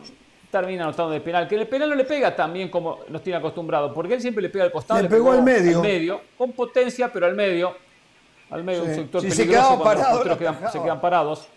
termina 0.50 0.84
anotando 0.84 1.12
de 1.12 1.20
penal. 1.20 1.48
Que 1.48 1.54
el 1.56 1.66
penal 1.66 1.88
no 1.88 1.94
le 1.96 2.04
pega 2.04 2.36
tan 2.36 2.52
bien 2.52 2.68
como 2.68 3.00
nos 3.08 3.22
tiene 3.22 3.38
acostumbrado, 3.38 3.92
porque 3.94 4.14
él 4.14 4.20
siempre 4.20 4.42
le 4.42 4.50
pega 4.50 4.64
al 4.66 4.70
costado. 4.72 5.00
Le 5.02 5.08
pegó 5.08 5.32
al 5.32 5.42
medio. 5.42 6.20
con 6.36 6.52
potencia, 6.52 7.10
pero 7.12 7.26
al 7.26 7.34
medio. 7.34 7.74
Al 8.50 8.62
medio, 8.62 8.82
Sí. 8.84 8.88
un 8.90 8.94
sector 8.94 9.20
Si 9.22 9.30
se 9.30 9.36
peligroso 9.42 9.68
quedaba 9.82 9.82
cuando 9.96 10.24
los 10.24 10.38
quedan- 10.38 10.70
se 10.72 10.80
quedan 10.82 11.00
parados. 11.00 11.48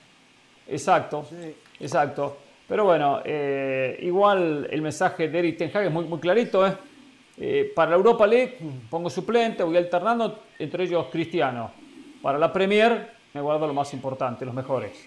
Exacto, 0.68 1.26
exacto. 1.80 2.38
Pero 2.68 2.86
bueno, 2.86 3.22
eh, 3.26 3.98
igual 4.02 4.68
el 4.72 4.82
mensaje 4.82 5.28
de 5.28 5.40
Eric 5.40 5.58
Ten 5.58 5.72
Hag 5.76 5.86
es 5.88 5.92
muy, 5.92 6.06
muy 6.06 6.20
clarito. 6.20 6.66
¿eh? 6.66 6.74
Eh, 7.38 7.72
para 7.76 7.92
la 7.92 7.98
Europa 7.98 8.26
League 8.28 8.58
pongo 8.90 9.10
suplente, 9.10 9.64
voy 9.64 9.78
alternando, 9.78 10.44
entre 10.60 10.84
ellos 10.84 11.08
Cristiano. 11.12 11.72
Para 12.22 12.38
la 12.38 12.52
Premier 12.54 13.19
me 13.34 13.42
guardo 13.42 13.68
lo 13.68 13.74
más 13.74 13.94
importante, 13.94 14.46
los 14.46 14.54
mejores. 14.54 14.98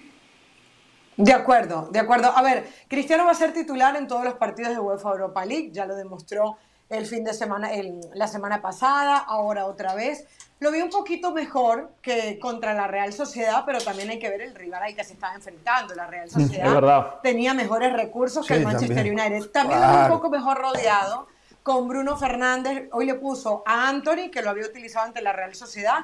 De 1.17 1.33
acuerdo, 1.33 1.89
de 1.91 1.99
acuerdo. 1.99 2.33
A 2.35 2.43
ver, 2.43 2.67
Cristiano 2.89 3.25
va 3.25 3.33
a 3.33 3.35
ser 3.35 3.53
titular 3.53 3.97
en 3.97 4.07
todos 4.07 4.25
los 4.25 4.35
partidos 4.35 4.73
de 4.73 4.79
UEFA 4.79 5.11
Europa 5.11 5.45
League, 5.45 5.71
ya 5.73 5.85
lo 5.85 5.95
demostró 5.95 6.57
el 6.89 7.07
fin 7.07 7.25
de 7.25 7.33
semana, 7.33 7.73
el, 7.73 8.01
la 8.15 8.27
semana 8.27 8.61
pasada, 8.61 9.17
ahora 9.17 9.67
otra 9.67 9.95
vez. 9.95 10.27
Lo 10.61 10.71
vi 10.71 10.81
un 10.81 10.91
poquito 10.91 11.33
mejor 11.33 11.91
que 12.03 12.39
contra 12.39 12.73
la 12.75 12.87
Real 12.87 13.13
Sociedad, 13.13 13.65
pero 13.67 13.81
también 13.81 14.11
hay 14.11 14.19
que 14.19 14.29
ver 14.29 14.43
el 14.43 14.55
rival 14.55 14.83
al 14.83 14.95
que 14.95 15.03
se 15.03 15.15
estaba 15.15 15.35
enfrentando. 15.35 15.95
La 15.95 16.07
Real 16.07 16.31
Sociedad 16.31 17.21
tenía 17.23 17.53
mejores 17.53 17.93
recursos 17.93 18.47
que 18.47 18.55
el 18.55 18.65
Manchester 18.65 19.07
United. 19.07 19.51
También 19.51 19.81
lo 19.81 19.89
vi 19.89 19.97
un 19.97 20.09
poco 20.09 20.31
mejor 20.31 20.59
rodeado 20.59 21.27
con 21.63 21.89
Bruno 21.89 22.17
Fernández. 22.17 22.89
Hoy 22.93 23.07
le 23.07 23.15
puso 23.15 23.63
a 23.67 23.89
Anthony, 23.89 24.31
que 24.31 24.43
lo 24.43 24.51
había 24.51 24.67
utilizado 24.67 25.07
ante 25.07 25.21
la 25.21 25.33
Real 25.33 25.55
Sociedad, 25.55 26.01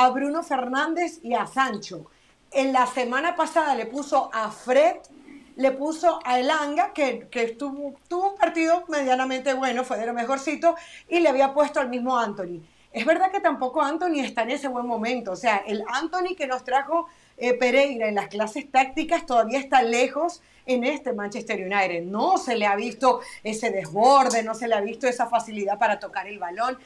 a 0.00 0.08
Bruno 0.08 0.42
Fernández 0.42 1.20
y 1.22 1.34
a 1.34 1.46
Sancho. 1.46 2.06
En 2.52 2.72
la 2.72 2.86
semana 2.86 3.36
pasada 3.36 3.74
le 3.74 3.84
puso 3.84 4.30
a 4.32 4.50
Fred 4.50 4.96
le 5.56 5.72
puso 5.72 6.20
a 6.24 6.40
Elanga, 6.40 6.94
que, 6.94 7.28
que 7.30 7.48
tuvo, 7.48 7.94
tuvo 8.08 8.30
un 8.30 8.38
partido 8.38 8.84
medianamente 8.88 9.52
bueno, 9.52 9.84
fue 9.84 9.98
de 9.98 10.06
lo 10.06 10.14
mejorcito, 10.14 10.74
y 11.06 11.20
le 11.20 11.28
había 11.28 11.52
puesto 11.52 11.80
al 11.80 11.90
mismo 11.90 12.18
Anthony. 12.18 12.62
Es 12.92 13.04
verdad 13.04 13.30
que 13.30 13.40
tampoco 13.40 13.82
Anthony 13.82 14.20
está 14.20 14.42
en 14.42 14.52
ese 14.52 14.68
buen 14.68 14.86
momento, 14.86 15.32
o 15.32 15.36
sea, 15.36 15.58
el 15.66 15.84
Anthony 15.86 16.34
que 16.34 16.46
nos 16.46 16.64
trajo 16.64 17.08
eh, 17.36 17.52
Pereira 17.52 18.08
en 18.08 18.14
las 18.14 18.28
clases 18.28 18.70
tácticas 18.70 19.26
todavía 19.26 19.58
está 19.58 19.82
lejos 19.82 20.40
en 20.64 20.84
este 20.84 21.12
Manchester 21.12 21.60
United. 21.60 22.04
No 22.04 22.38
se 22.38 22.56
le 22.56 22.66
ha 22.66 22.74
visto 22.74 23.20
ese 23.42 23.70
desborde, 23.70 24.42
no 24.42 24.54
se 24.54 24.66
le 24.66 24.76
ha 24.76 24.80
visto 24.80 25.06
esa 25.06 25.26
facilidad 25.26 25.78
para 25.78 25.98
tocar 25.98 26.26
el 26.26 26.38
balón 26.38 26.78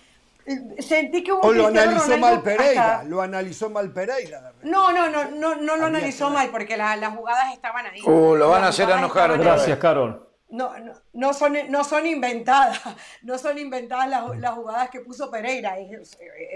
sentí 0.79 1.23
que 1.23 1.33
hubo 1.33 1.41
o 1.41 1.53
lo 1.53 1.67
analizó 1.69 2.19
mal 2.19 2.43
Pereira, 2.43 3.03
lo 3.05 3.23
analizó 3.23 3.71
mal 3.71 3.93
Pereira. 3.93 4.53
No, 4.63 4.93
no, 4.93 5.09
no, 5.09 5.31
no, 5.31 5.55
no 5.57 5.77
lo 5.77 5.87
analizó 5.87 6.31
mal 6.31 6.51
porque 6.51 6.77
las 6.77 7.15
jugadas 7.15 7.53
estaban 7.55 7.87
ahí. 7.87 8.01
Uh, 8.05 8.37
lo 8.37 8.51
van 8.51 8.65
a 8.65 8.69
hacer 8.69 8.89
enojar. 8.91 9.39
Gracias, 9.39 9.79
Carol. 9.79 10.29
No, 10.51 10.79
no, 10.79 10.93
no, 11.15 11.33
son, 11.33 11.57
no 11.69 11.83
son 11.83 12.07
inventadas, 12.07 12.81
no 13.23 13.39
son 13.39 13.59
inventadas 13.59 14.09
las, 14.39 14.55
jugadas 14.55 14.89
que 14.89 15.01
puso 15.01 15.29
Pereira, 15.29 15.75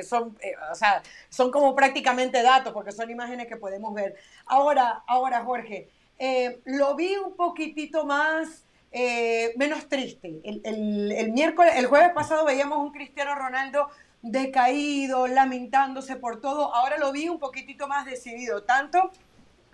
son, 0.06 0.38
eh, 0.40 0.52
o 0.70 0.74
sea, 0.74 1.02
son 1.28 1.50
como 1.50 1.74
prácticamente 1.74 2.42
datos 2.42 2.72
porque 2.72 2.92
son 2.92 3.10
imágenes 3.10 3.48
que 3.48 3.56
podemos 3.56 3.92
ver. 3.94 4.14
Ahora, 4.46 5.02
ahora 5.08 5.42
Jorge, 5.42 5.90
eh, 6.16 6.60
lo 6.66 6.94
vi 6.94 7.16
un 7.16 7.34
poquitito 7.34 8.06
más 8.06 8.67
eh, 8.92 9.52
menos 9.56 9.88
triste. 9.88 10.40
El, 10.44 11.32
miércoles, 11.32 11.74
el 11.76 11.86
jueves 11.86 12.10
pasado 12.14 12.44
veíamos 12.44 12.78
un 12.78 12.92
Cristiano 12.92 13.34
Ronaldo 13.34 13.88
decaído, 14.22 15.26
lamentándose 15.26 16.16
por 16.16 16.40
todo. 16.40 16.74
Ahora 16.74 16.98
lo 16.98 17.12
vi 17.12 17.28
un 17.28 17.38
poquitito 17.38 17.86
más 17.88 18.06
decidido, 18.06 18.62
tanto 18.62 19.10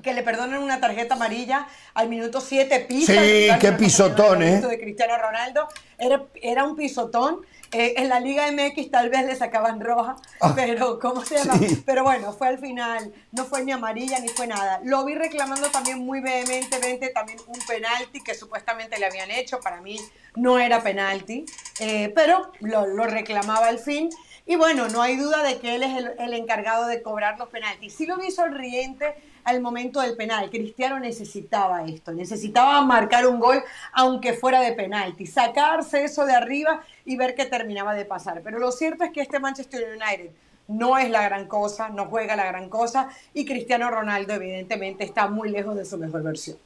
que 0.03 0.13
le 0.13 0.23
perdonen 0.23 0.59
una 0.59 0.81
tarjeta 0.81 1.15
amarilla 1.15 1.67
al 1.95 2.09
minuto 2.09 2.41
7 2.41 2.81
pisa. 2.81 3.13
Sí, 3.13 3.49
qué 3.61 3.73
pisotón, 3.73 4.43
¿eh? 4.43 4.61
De 4.61 4.79
Cristiano 4.79 5.17
Ronaldo. 5.17 5.67
Era, 5.97 6.25
era 6.43 6.65
un 6.65 6.77
pisotón 6.77 7.41
eh, 7.75 7.95
en 7.97 8.09
la 8.09 8.21
Liga 8.21 8.47
MX 8.53 8.93
tal 8.93 9.11
vez 9.11 9.27
le 9.27 9.35
sacaban 9.35 9.81
roja, 9.81 10.15
ah, 10.41 10.53
pero 10.55 11.01
¿cómo 11.01 11.25
se 11.25 11.39
llama? 11.39 11.59
Pero 11.85 12.05
bueno, 12.05 12.33
fue 12.33 12.47
al 12.47 12.59
final, 12.59 13.13
no 13.33 13.45
fue 13.45 13.65
ni 13.65 13.73
amarilla 13.73 14.21
ni 14.21 14.29
fue 14.29 14.47
nada. 14.47 14.81
Lo 14.85 15.05
vi 15.05 15.17
reclamando 15.17 15.69
también 15.73 15.99
muy 15.99 16.21
vehementemente 16.21 17.09
también 17.09 17.39
un 17.49 17.59
penalti 17.67 18.23
que 18.23 18.35
supuestamente 18.35 18.97
le 18.99 19.07
habían 19.07 19.31
hecho, 19.33 19.59
para 19.59 19.81
mí 19.81 19.99
no 20.37 20.61
era 20.61 20.85
penalti, 20.85 21.47
eh, 21.81 22.13
pero 22.15 22.53
lo, 22.61 22.87
lo, 22.87 23.07
reclamaba 23.07 23.67
al 23.67 23.81
fin. 23.81 24.09
Y 24.47 24.55
bueno, 24.55 24.89
no 24.89 25.03
hay 25.03 25.17
duda 25.17 25.43
de 25.43 25.59
que 25.59 25.75
él 25.75 25.83
es 25.83 25.97
el, 25.97 26.13
el 26.19 26.35
encargado 26.35 26.87
de 26.87 27.03
cobrar 27.03 27.39
los 27.41 27.49
penaltis. 27.49 27.93
Sí 27.93 28.07
lo 28.07 28.19
vi 28.19 28.31
sonriente 28.31 29.17
al 29.45 29.61
momento 29.61 30.01
del 30.01 30.17
penal. 30.17 30.51
Cristiano 30.51 30.99
necesitaba 30.99 31.85
esto, 31.85 32.13
necesitaba 32.13 32.83
marcar 32.83 33.27
un 33.27 33.39
gol 33.39 33.63
aunque 33.93 34.33
fuera 34.33 34.61
de 34.61 34.73
penalti, 34.73 35.27
sacarse 35.27 36.05
eso 36.05 36.25
de 36.27 36.35
arriba 36.35 36.83
y 37.05 37.17
ver 37.17 37.35
qué 37.35 37.45
terminaba 37.45 37.95
de 37.95 38.05
pasar. 38.05 38.41
Pero 38.43 38.59
lo 38.59 38.73
cierto 38.73 39.05
es 39.05 39.13
que 39.13 39.21
este 39.21 39.39
Manchester 39.39 39.97
United 39.97 40.31
no 40.69 40.99
es 40.99 41.11
la 41.11 41.23
gran 41.23 41.47
cosa, 41.47 41.89
no 41.91 42.07
juega 42.07 42.37
la 42.37 42.47
gran 42.47 42.69
cosa 42.69 43.09
y 43.33 43.45
Cristiano 43.45 43.91
Ronaldo 43.91 44.35
evidentemente 44.35 45.05
está 45.05 45.29
muy 45.29 45.51
lejos 45.51 45.77
de 45.77 45.85
su 45.85 45.99
mejor 45.99 46.23
versión. 46.23 46.57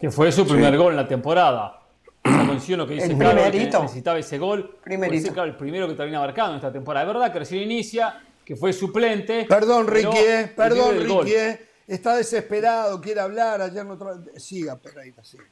Que 0.00 0.10
fue 0.10 0.30
su 0.32 0.46
primer 0.46 0.76
gol 0.76 0.92
en 0.92 0.96
la 0.96 1.08
temporada. 1.08 1.78
menciono 2.24 2.86
que 2.86 2.94
dice 2.94 3.06
el 3.06 3.18
primerito. 3.18 3.82
necesitaba 3.82 4.18
ese 4.18 4.38
gol. 4.38 4.76
Primerito. 4.82 5.44
el 5.44 5.54
primero 5.56 5.88
que 5.88 5.94
termina 5.94 6.20
marcando 6.20 6.52
en 6.52 6.56
esta 6.56 6.72
temporada. 6.72 7.06
Es 7.06 7.12
verdad 7.12 7.32
que 7.32 7.38
recién 7.40 7.62
inicia, 7.62 8.20
que 8.48 8.56
fue 8.56 8.72
suplente. 8.72 9.44
Perdón, 9.46 9.86
Ricky, 9.86 10.16
eh, 10.16 10.50
perdón, 10.56 10.96
Ricky, 11.00 11.34
eh. 11.34 11.60
está 11.86 12.16
desesperado, 12.16 12.98
quiere 12.98 13.20
hablar, 13.20 13.60
ayer 13.60 13.84
no 13.84 13.98
Siga, 14.38 14.76
Pereira, 14.76 15.22
siga. 15.22 15.44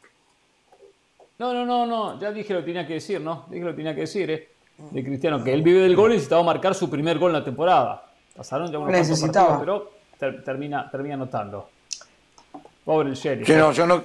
No, 1.38 1.52
no, 1.52 1.66
no, 1.66 1.84
no, 1.84 2.18
ya 2.18 2.32
dije 2.32 2.54
lo 2.54 2.60
que 2.60 2.66
tenía 2.68 2.86
que 2.86 2.94
decir, 2.94 3.20
¿no? 3.20 3.44
Dije 3.50 3.62
lo 3.66 3.72
que 3.72 3.76
tenía 3.76 3.94
que 3.94 4.00
decir, 4.00 4.30
¿eh? 4.30 4.48
De 4.78 5.04
Cristiano, 5.04 5.44
que 5.44 5.52
él 5.52 5.60
vive 5.60 5.80
del 5.80 5.94
gol 5.94 6.12
y 6.12 6.14
necesitaba 6.14 6.42
marcar 6.42 6.74
su 6.74 6.88
primer 6.88 7.18
gol 7.18 7.32
en 7.32 7.38
la 7.40 7.44
temporada. 7.44 8.02
Pasaron 8.34 8.72
ya 8.72 8.78
unos 8.78 8.90
necesitaba. 8.90 9.58
partidos, 9.58 9.82
pero 10.18 10.42
termina, 10.42 10.90
termina 10.90 11.16
anotando. 11.16 11.68
Pobre 12.82 13.10
el 13.10 13.14
sheriff. 13.14 13.46
no, 13.46 13.72
yo 13.72 13.86
no, 13.86 14.04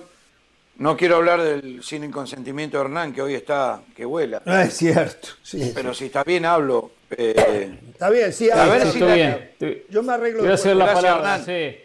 no 0.78 0.98
quiero 0.98 1.18
hablar 1.18 1.42
del 1.42 1.84
sin 1.84 2.10
consentimiento 2.12 2.78
de 2.78 2.86
Hernán, 2.86 3.14
que 3.14 3.22
hoy 3.22 3.36
está, 3.36 3.82
que 3.96 4.06
vuela. 4.06 4.42
No 4.46 4.60
es 4.60 4.76
cierto, 4.76 5.30
sí. 5.44 5.72
Pero 5.74 5.94
si 5.94 6.06
está 6.06 6.24
bien, 6.24 6.46
hablo. 6.46 6.92
Eh, 7.12 7.78
está 7.92 8.10
bien, 8.10 8.34
sí. 8.34 8.50
A, 8.50 8.66
ver 8.66 8.88
si 8.88 9.04
bien. 9.04 9.52
Yo 9.90 10.02
me 10.02 10.14
arreglo. 10.14 10.40
Te 10.40 10.44
voy 10.44 10.52
a 10.52 10.56
hacer 10.56 10.76
la 10.76 10.94
palabra, 10.94 11.36
Hernán. 11.36 11.46
sí. 11.46 11.78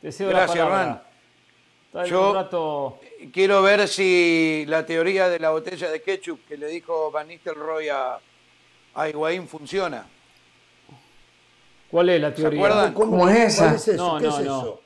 Te 0.00 0.12
cedo 0.12 0.30
Gracias, 0.30 0.58
la 0.58 0.64
palabra. 0.64 0.82
Hernán. 0.82 1.06
Yo 2.04 2.34
rato... 2.34 3.00
quiero 3.32 3.62
ver 3.62 3.88
si 3.88 4.64
la 4.68 4.84
teoría 4.84 5.28
de 5.28 5.38
la 5.38 5.50
botella 5.50 5.88
de 5.90 6.02
ketchup 6.02 6.40
que 6.46 6.58
le 6.58 6.66
dijo 6.66 7.10
Van 7.10 7.28
Nistelrooy 7.28 7.88
a, 7.88 8.18
a 8.94 9.08
Higuaín 9.08 9.48
funciona. 9.48 10.06
¿Cuál 11.90 12.10
es 12.10 12.20
la 12.20 12.34
teoría? 12.34 12.50
¿Se 12.50 12.66
acuerdan? 12.66 12.92
¿Cómo, 12.92 13.28
es 13.28 13.54
esa? 13.54 13.70
¿Qué 13.70 13.76
es 13.76 13.88
eso? 13.88 14.14
No, 14.14 14.18
¿Qué 14.18 14.26
no, 14.26 14.38
es 14.38 14.44
no. 14.44 14.60
Eso? 14.60 14.82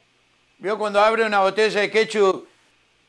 ¿Vio 0.59 0.79
cuando 0.79 1.01
abre 1.01 1.25
una 1.25 1.41
botella 1.41 1.81
de 1.81 1.91
ketchup 1.91 2.47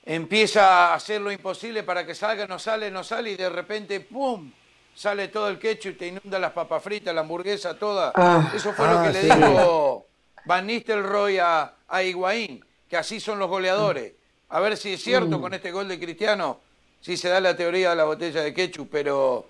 empieza 0.04 0.92
a 0.92 0.94
hacer 0.96 1.22
lo 1.22 1.32
imposible 1.32 1.84
para 1.84 2.06
que 2.06 2.16
salga, 2.16 2.48
no 2.48 2.60
sale, 2.60 2.92
no 2.92 3.04
sale 3.04 3.32
y 3.32 3.36
de 3.36 3.50
repente, 3.50 4.00
¡pum! 4.00 4.52
Sale 4.94 5.30
todo 5.30 5.48
el 5.48 5.58
ketchup, 5.58 5.98
te 5.98 6.08
inunda 6.08 6.38
las 6.38 6.52
papas 6.52 6.84
fritas, 6.84 7.16
la 7.16 7.22
hamburguesa, 7.22 7.78
toda. 7.78 8.12
Ah, 8.14 8.52
Eso 8.54 8.74
fue 8.74 8.88
lo 8.88 9.00
ah, 9.00 9.04
que 9.04 9.14
le 9.14 9.24
dijo 9.24 10.08
Van 10.46 10.68
Nistelrooy 10.68 11.38
a, 11.38 11.76
a 11.88 12.04
Higuaín, 12.04 12.64
que 12.90 12.98
así 12.98 13.20
son 13.20 13.40
los 13.40 13.48
goleadores. 13.48 14.14
A 14.50 14.60
ver 14.60 14.76
si 14.76 14.94
es 14.94 15.02
cierto 15.02 15.38
mm. 15.38 15.42
con 15.42 15.54
este 15.54 15.72
gol 15.72 15.88
de 15.88 15.98
Cristiano, 15.98 16.60
si 17.00 17.16
se 17.16 17.30
da 17.30 17.40
la 17.40 17.56
teoría 17.56 17.92
de 17.92 17.96
la 17.96 18.04
botella 18.04 18.42
de 18.42 18.54
ketchup, 18.54 18.90
pero 18.92 19.48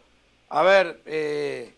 a 0.50 0.62
ver, 0.62 1.02
eh, 1.08 1.74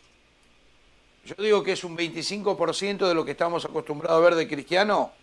yo 1.24 1.36
digo 1.38 1.64
que 1.64 1.72
es 1.72 1.84
un 1.86 1.98
25% 1.98 3.08
de 3.08 3.14
lo 3.14 3.24
que 3.24 3.32
estamos 3.32 3.64
acostumbrados 3.64 4.18
a 4.18 4.24
ver 4.24 4.36
de 4.36 4.48
Cristiano 4.48 5.14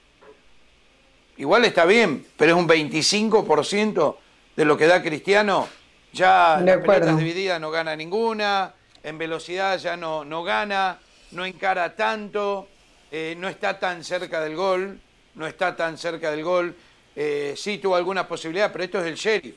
Igual 1.41 1.65
está 1.65 1.87
bien, 1.87 2.27
pero 2.37 2.53
es 2.53 2.59
un 2.59 2.69
25% 2.69 4.17
de 4.57 4.65
lo 4.67 4.77
que 4.77 4.87
da 4.87 5.03
Cristiano. 5.03 5.67
Ya 6.13 6.59
en 6.59 6.83
pelotas 6.83 7.17
divididas 7.17 7.59
no 7.59 7.71
gana 7.71 7.97
ninguna, 7.97 8.75
en 9.03 9.17
velocidad 9.17 9.79
ya 9.79 9.97
no, 9.97 10.23
no 10.23 10.43
gana, 10.43 10.99
no 11.31 11.47
encara 11.47 11.97
tanto, 11.97 12.69
eh, 13.11 13.35
no 13.39 13.49
está 13.49 13.79
tan 13.79 14.05
cerca 14.05 14.43
del 14.43 14.55
gol, 14.55 15.01
no 15.35 15.47
está 15.47 15.75
tan 15.75 15.97
cerca 15.97 16.31
del 16.31 16.45
gol. 16.45 16.77
Eh, 17.17 17.55
sí 17.57 17.79
tuvo 17.79 17.97
alguna 17.97 18.29
posibilidad, 18.29 18.71
pero 18.71 18.85
esto 18.85 19.01
es 19.01 19.07
el 19.07 19.15
sheriff. 19.15 19.55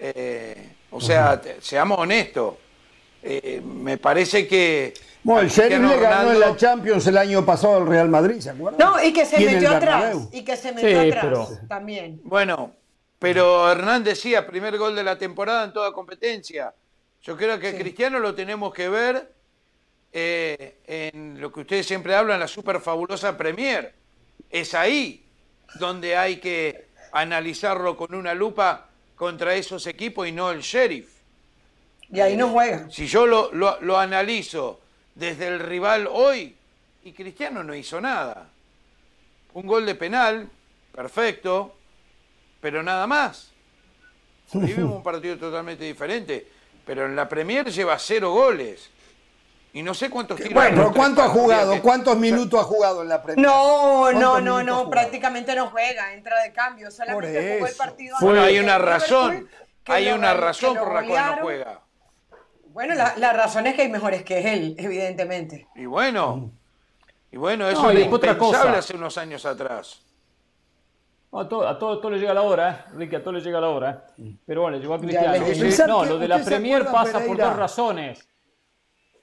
Eh, 0.00 0.72
o 0.90 1.00
sea, 1.00 1.40
seamos 1.60 1.96
honestos. 2.00 2.56
me 3.62 3.98
parece 3.98 4.48
que 4.48 4.94
bueno, 5.28 5.42
el 5.42 5.50
Sheriff 5.50 5.78
le 5.80 6.00
ganó 6.00 6.32
en 6.32 6.40
la 6.40 6.56
Champions 6.56 7.06
el 7.06 7.18
año 7.18 7.44
pasado 7.44 7.76
al 7.76 7.86
Real 7.86 8.08
Madrid, 8.08 8.40
¿se 8.40 8.48
acuerdan? 8.48 8.78
No, 8.78 9.02
y 9.04 9.12
que 9.12 9.26
se 9.26 9.38
metió 9.38 9.76
atrás. 9.76 10.16
Y 10.32 10.42
que 10.42 10.56
se 10.56 10.72
metió 10.72 11.00
atrás 11.00 11.60
también. 11.68 12.18
Bueno, 12.24 12.72
pero 13.18 13.70
Hernán 13.70 14.04
decía, 14.04 14.46
primer 14.46 14.78
gol 14.78 14.96
de 14.96 15.02
la 15.02 15.18
temporada 15.18 15.64
en 15.64 15.74
toda 15.74 15.92
competencia. 15.92 16.72
Yo 17.20 17.36
creo 17.36 17.58
que 17.58 17.76
Cristiano 17.76 18.18
lo 18.20 18.34
tenemos 18.34 18.72
que 18.72 18.88
ver 18.88 19.30
eh, 20.14 20.78
en 20.86 21.38
lo 21.38 21.52
que 21.52 21.60
ustedes 21.60 21.86
siempre 21.86 22.14
hablan, 22.14 22.40
la 22.40 22.48
super 22.48 22.80
fabulosa 22.80 23.36
Premier. 23.36 23.92
Es 24.48 24.72
ahí 24.72 25.26
donde 25.78 26.16
hay 26.16 26.36
que 26.36 26.88
analizarlo 27.12 27.98
con 27.98 28.14
una 28.14 28.32
lupa 28.32 28.88
contra 29.14 29.54
esos 29.54 29.86
equipos 29.86 30.26
y 30.26 30.32
no 30.32 30.50
el 30.50 30.60
Sheriff. 30.60 31.10
Y 32.10 32.20
ahí 32.20 32.34
no 32.34 32.48
juega. 32.48 32.88
Si 32.88 33.06
yo 33.06 33.26
lo, 33.26 33.52
lo, 33.52 33.78
lo 33.82 33.98
analizo 33.98 34.80
desde 35.18 35.48
el 35.48 35.58
rival 35.58 36.08
hoy 36.10 36.56
y 37.02 37.12
Cristiano 37.12 37.64
no 37.64 37.74
hizo 37.74 38.00
nada. 38.00 38.48
Un 39.52 39.66
gol 39.66 39.84
de 39.84 39.94
penal, 39.94 40.48
perfecto, 40.94 41.74
pero 42.60 42.82
nada 42.82 43.06
más. 43.06 43.50
Vivimos 44.52 44.96
un 44.96 45.02
partido 45.02 45.36
totalmente 45.36 45.84
diferente, 45.84 46.46
pero 46.86 47.06
en 47.06 47.16
la 47.16 47.28
Premier 47.28 47.70
lleva 47.70 47.98
cero 47.98 48.32
goles. 48.32 48.90
Y 49.72 49.82
no 49.82 49.92
sé 49.92 50.08
cuántos 50.08 50.38
tiros. 50.38 50.54
Bueno, 50.54 50.80
ha 50.80 50.84
pero 50.84 50.92
¿cuánto 50.94 51.22
ha 51.22 51.28
jugado? 51.28 51.82
¿Cuántos 51.82 52.16
minutos 52.16 52.58
ha 52.58 52.64
jugado 52.64 53.02
en 53.02 53.08
la 53.08 53.22
Premier? 53.22 53.46
No, 53.46 53.98
¿Cuántos 54.00 54.22
no, 54.22 54.40
no, 54.40 54.62
no, 54.62 54.88
prácticamente 54.88 55.54
no 55.54 55.68
juega, 55.68 56.14
entra 56.14 56.40
de 56.42 56.52
cambio, 56.52 56.90
solamente 56.90 57.54
jugó 57.56 57.66
el 57.66 57.76
partido. 57.76 58.16
Bueno, 58.20 58.42
hay 58.42 58.58
una 58.58 58.78
razón. 58.78 59.48
Hay 59.86 60.08
una 60.08 60.34
razón 60.34 60.76
por 60.76 60.94
la 60.94 61.06
cual 61.06 61.36
no 61.36 61.42
juega. 61.42 61.87
Bueno, 62.78 62.94
la, 62.94 63.16
la 63.16 63.32
razón 63.32 63.66
es 63.66 63.74
que 63.74 63.82
hay 63.82 63.88
mejores 63.88 64.22
que 64.22 64.52
él, 64.52 64.76
evidentemente. 64.78 65.66
Y 65.74 65.86
bueno, 65.86 66.52
y 67.32 67.36
bueno, 67.36 67.68
eso 67.68 67.82
No, 67.82 67.88
después 67.88 68.18
otra 68.18 68.38
cosa. 68.38 68.78
hace 68.78 68.94
unos 68.94 69.18
años 69.18 69.44
atrás. 69.46 70.00
No, 71.32 71.40
a, 71.40 71.48
todo, 71.48 71.66
a 71.66 71.76
todo, 71.76 71.98
todo 71.98 72.12
le 72.12 72.20
llega 72.20 72.32
la 72.32 72.42
hora, 72.42 72.70
¿eh? 72.70 72.96
Ricky, 72.96 73.16
a 73.16 73.20
todo 73.20 73.32
le 73.32 73.40
llega 73.40 73.60
la 73.60 73.68
hora. 73.70 74.06
¿eh? 74.16 74.36
Pero 74.46 74.62
bueno, 74.62 74.76
llegó 74.76 74.94
a 74.94 75.00
Cristiano. 75.00 75.86
No, 75.88 76.04
lo 76.04 76.18
de 76.20 76.28
la 76.28 76.36
¿usted 76.36 76.44
se 76.44 76.50
Premier 76.54 76.84
pasa 76.86 77.18
por 77.18 77.36
dos 77.36 77.56
razones. 77.56 78.28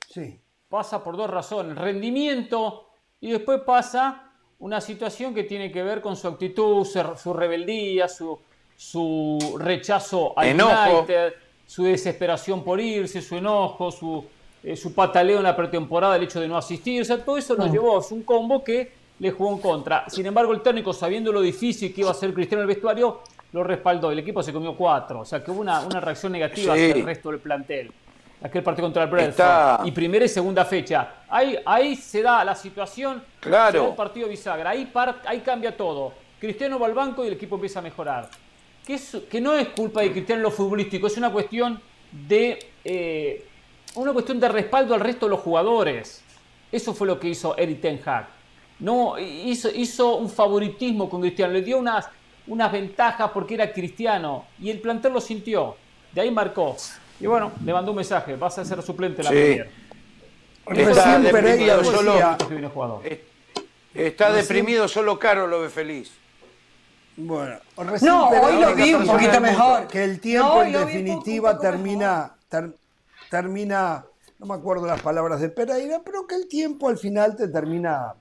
Sí. 0.09 0.37
Pasa 0.67 1.01
por 1.01 1.15
dos 1.15 1.29
razones. 1.29 1.77
Rendimiento 1.77 2.89
y 3.21 3.31
después 3.31 3.61
pasa 3.61 4.33
una 4.59 4.81
situación 4.81 5.33
que 5.33 5.45
tiene 5.45 5.71
que 5.71 5.81
ver 5.81 6.01
con 6.01 6.17
su 6.17 6.27
actitud, 6.27 6.83
su, 6.83 7.01
su 7.15 7.33
rebeldía, 7.33 8.09
su, 8.09 8.37
su 8.75 9.55
rechazo 9.61 10.37
al 10.37 10.47
Enojo. 10.49 10.97
United, 10.99 11.33
su 11.65 11.83
desesperación 11.83 12.63
por 12.63 12.79
irse, 12.79 13.21
su 13.21 13.35
enojo, 13.37 13.91
su, 13.91 14.23
eh, 14.63 14.75
su 14.75 14.93
pataleo 14.93 15.37
en 15.37 15.43
la 15.43 15.55
pretemporada, 15.55 16.15
el 16.15 16.23
hecho 16.23 16.39
de 16.39 16.47
no 16.47 16.57
asistir. 16.57 17.01
O 17.01 17.05
sea, 17.05 17.23
todo 17.23 17.37
eso 17.37 17.55
nos 17.55 17.71
llevó, 17.71 17.99
es 17.99 18.11
un 18.11 18.23
combo 18.23 18.63
que 18.63 18.91
le 19.19 19.31
jugó 19.31 19.51
en 19.53 19.59
contra. 19.59 20.09
Sin 20.09 20.25
embargo, 20.25 20.53
el 20.53 20.61
técnico, 20.61 20.93
sabiendo 20.93 21.31
lo 21.31 21.41
difícil 21.41 21.93
que 21.93 22.01
iba 22.01 22.11
a 22.11 22.13
ser 22.13 22.33
Cristiano 22.33 22.63
en 22.63 22.69
el 22.69 22.75
vestuario, 22.75 23.21
lo 23.53 23.63
respaldó. 23.63 24.11
El 24.11 24.19
equipo 24.19 24.43
se 24.43 24.51
comió 24.51 24.75
cuatro. 24.75 25.21
O 25.21 25.25
sea, 25.25 25.43
que 25.43 25.51
hubo 25.51 25.61
una, 25.61 25.79
una 25.81 25.99
reacción 25.99 26.31
negativa 26.33 26.75
Sí. 26.75 26.81
hacia 26.83 26.95
el 26.95 27.05
resto 27.05 27.31
del 27.31 27.39
plantel. 27.39 27.91
Aquel 28.43 28.61
partido 28.61 28.85
contra 28.87 29.03
el 29.03 29.09
Brentford. 29.09 29.31
Está- 29.31 29.79
Y 29.85 29.91
primera 29.91 30.25
y 30.25 30.27
segunda 30.27 30.65
fecha. 30.65 31.13
Ahí, 31.29 31.57
ahí 31.65 31.95
se 31.95 32.21
da 32.21 32.43
la 32.43 32.53
situación. 32.53 33.23
Claro. 33.39 33.71
se 33.71 33.77
da 33.85 33.89
el 33.89 33.95
partido 33.95 34.27
bisagra. 34.27 34.69
Ahí, 34.71 34.85
par- 34.85 35.21
ahí 35.25 35.39
cambia 35.39 35.75
todo. 35.75 36.11
Cristiano 36.39 36.77
va 36.77 36.87
al 36.87 36.93
banco 36.93 37.23
y 37.23 37.27
el 37.27 37.33
equipo 37.35 37.55
empieza 37.55 37.79
a 37.79 37.81
mejorar. 37.81 38.29
Que, 38.85 38.95
es- 38.95 39.17
que 39.29 39.41
no 39.41 39.53
es 39.53 39.69
culpa 39.69 40.01
de 40.01 40.11
Cristiano 40.11 40.39
en 40.39 40.43
lo 40.43 40.51
futbolístico, 40.51 41.07
es 41.07 41.17
una 41.17 41.31
cuestión 41.31 41.79
de. 42.11 42.59
eh, 42.83 43.45
una 43.95 44.11
cuestión 44.11 44.39
de 44.41 44.49
respaldo 44.49 44.93
al 44.93 44.99
resto 44.99 45.25
de 45.25 45.29
los 45.31 45.39
jugadores. 45.39 46.21
Eso 46.71 46.93
fue 46.93 47.07
lo 47.07 47.17
que 47.19 47.29
hizo 47.29 47.55
Eric 47.57 47.79
Ten 47.81 48.01
Hag. 48.05 48.27
No, 48.79 49.17
hizo, 49.17 49.69
hizo 49.73 50.17
un 50.17 50.29
favoritismo 50.29 51.09
con 51.09 51.21
Cristiano, 51.21 51.53
le 51.53 51.61
dio 51.61 51.77
unas, 51.77 52.09
unas 52.47 52.69
ventajas 52.71 53.31
porque 53.33 53.53
era 53.53 53.71
cristiano 53.71 54.45
y 54.61 54.69
el 54.69 54.81
plantel 54.81 55.13
lo 55.13 55.21
sintió. 55.21 55.77
De 56.11 56.19
ahí 56.21 56.29
marcó. 56.31 56.75
Y 57.21 57.25
bueno, 57.27 57.53
le 57.63 57.71
mandó 57.71 57.91
un 57.91 57.97
mensaje, 57.97 58.35
vas 58.35 58.57
a 58.57 58.65
ser 58.65 58.81
suplente 58.81 59.21
en 59.21 59.25
la 59.25 59.31
Sí. 59.31 59.37
Premier. 59.37 59.69
Está 60.89 61.19
deprimido 61.19 61.83
solo. 61.85 62.13
Está 63.93 64.31
deprimido, 64.33 64.87
solo 64.89 65.17
Caro 65.19 65.47
lo 65.47 65.61
ve 65.61 65.69
feliz. 65.69 66.11
Bueno, 67.17 67.55
recién 67.77 68.11
No, 68.11 68.27
hoy 68.29 68.59
lo 68.61 68.75
vi 68.75 68.93
un 68.93 69.05
poquito 69.05 69.39
mejor. 69.39 69.87
Que 69.87 70.03
el 70.03 70.19
tiempo 70.19 70.55
No, 70.55 70.63
en 70.63 70.73
definitiva 70.73 71.51
poco 71.51 71.61
termina, 71.61 72.35
ter- 72.49 72.75
termina, 73.29 74.05
no 74.39 74.45
me 74.45 74.53
acuerdo 74.53 74.85
las 74.85 75.01
palabras 75.01 75.39
de 75.39 75.49
Pereira, 75.49 76.01
pero 76.03 76.27
que 76.27 76.35
el 76.35 76.47
tiempo 76.47 76.89
al 76.89 76.97
final 76.97 77.35
te 77.35 77.47
termina 77.47 78.13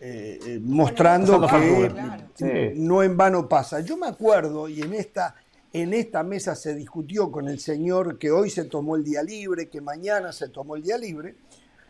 eh, 0.00 0.38
eh, 0.46 0.60
mostrando 0.62 1.46
que 1.46 1.84
eh, 1.86 1.92
Sí. 2.34 2.80
no 2.80 3.02
en 3.02 3.16
vano 3.18 3.46
pasa. 3.46 3.80
Yo 3.80 3.98
me 3.98 4.06
acuerdo, 4.06 4.66
y 4.68 4.80
en 4.80 4.94
esta, 4.94 5.34
en 5.74 5.92
esta 5.92 6.22
mesa 6.22 6.54
se 6.54 6.74
discutió 6.74 7.30
con 7.30 7.46
el 7.48 7.60
señor 7.60 8.18
que 8.18 8.30
hoy 8.30 8.48
se 8.48 8.64
tomó 8.64 8.96
el 8.96 9.04
día 9.04 9.22
libre, 9.22 9.68
que 9.68 9.82
mañana 9.82 10.32
se 10.32 10.48
tomó 10.48 10.76
el 10.76 10.82
día 10.82 10.96
libre, 10.96 11.34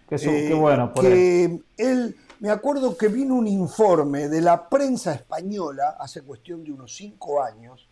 Qué, 0.08 0.18
su- 0.18 0.28
eh, 0.30 0.46
qué 0.48 0.54
bueno 0.54 0.92
por 0.92 1.04
él. 1.06 1.12
que 1.12 1.84
él, 1.84 2.16
me 2.40 2.50
acuerdo 2.50 2.96
que 2.96 3.08
vino 3.08 3.34
un 3.34 3.46
informe 3.46 4.28
de 4.28 4.40
la 4.40 4.68
prensa 4.68 5.12
española 5.14 5.96
hace 5.98 6.22
cuestión 6.22 6.64
de 6.64 6.72
unos 6.72 6.94
cinco 6.96 7.42
años, 7.42 7.86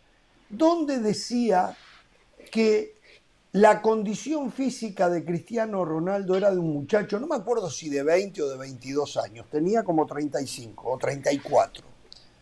donde 0.49 0.99
decía 0.99 1.75
que 2.51 2.95
la 3.51 3.81
condición 3.81 4.51
física 4.51 5.09
de 5.09 5.23
Cristiano 5.23 5.85
Ronaldo 5.85 6.35
era 6.35 6.51
de 6.51 6.57
un 6.57 6.71
muchacho, 6.73 7.19
no 7.19 7.27
me 7.27 7.35
acuerdo 7.35 7.69
si 7.69 7.89
de 7.89 8.03
20 8.03 8.41
o 8.43 8.49
de 8.49 8.57
22 8.57 9.17
años, 9.17 9.45
tenía 9.51 9.83
como 9.83 10.05
35 10.05 10.89
o 10.91 10.97
34. 10.97 11.83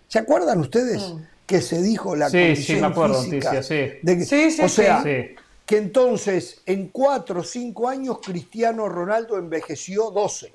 ¿Se 0.08 0.20
acuerdan 0.20 0.60
ustedes 0.60 1.14
que 1.46 1.62
se 1.62 1.82
dijo 1.82 2.16
la. 2.16 2.30
Sí, 2.30 2.38
sí, 2.38 2.46
condición 2.46 2.82
me 2.82 2.88
acuerdo, 2.88 3.22
física? 3.24 3.54
noticia, 3.54 3.64
sí. 3.64 4.00
de 4.04 4.18
que- 4.18 4.26
Sí, 4.26 4.52
sí, 4.52 4.62
o 4.62 4.70
sea, 4.70 5.04
sí. 5.04 5.36
que 5.66 5.78
entonces 5.78 6.62
en 6.66 6.88
4 6.90 7.42
o 7.42 7.44
5 7.44 7.88
años 7.90 8.20
Cristiano 8.24 8.88
Ronaldo 8.90 9.38
envejeció 9.38 10.12
12, 10.12 10.54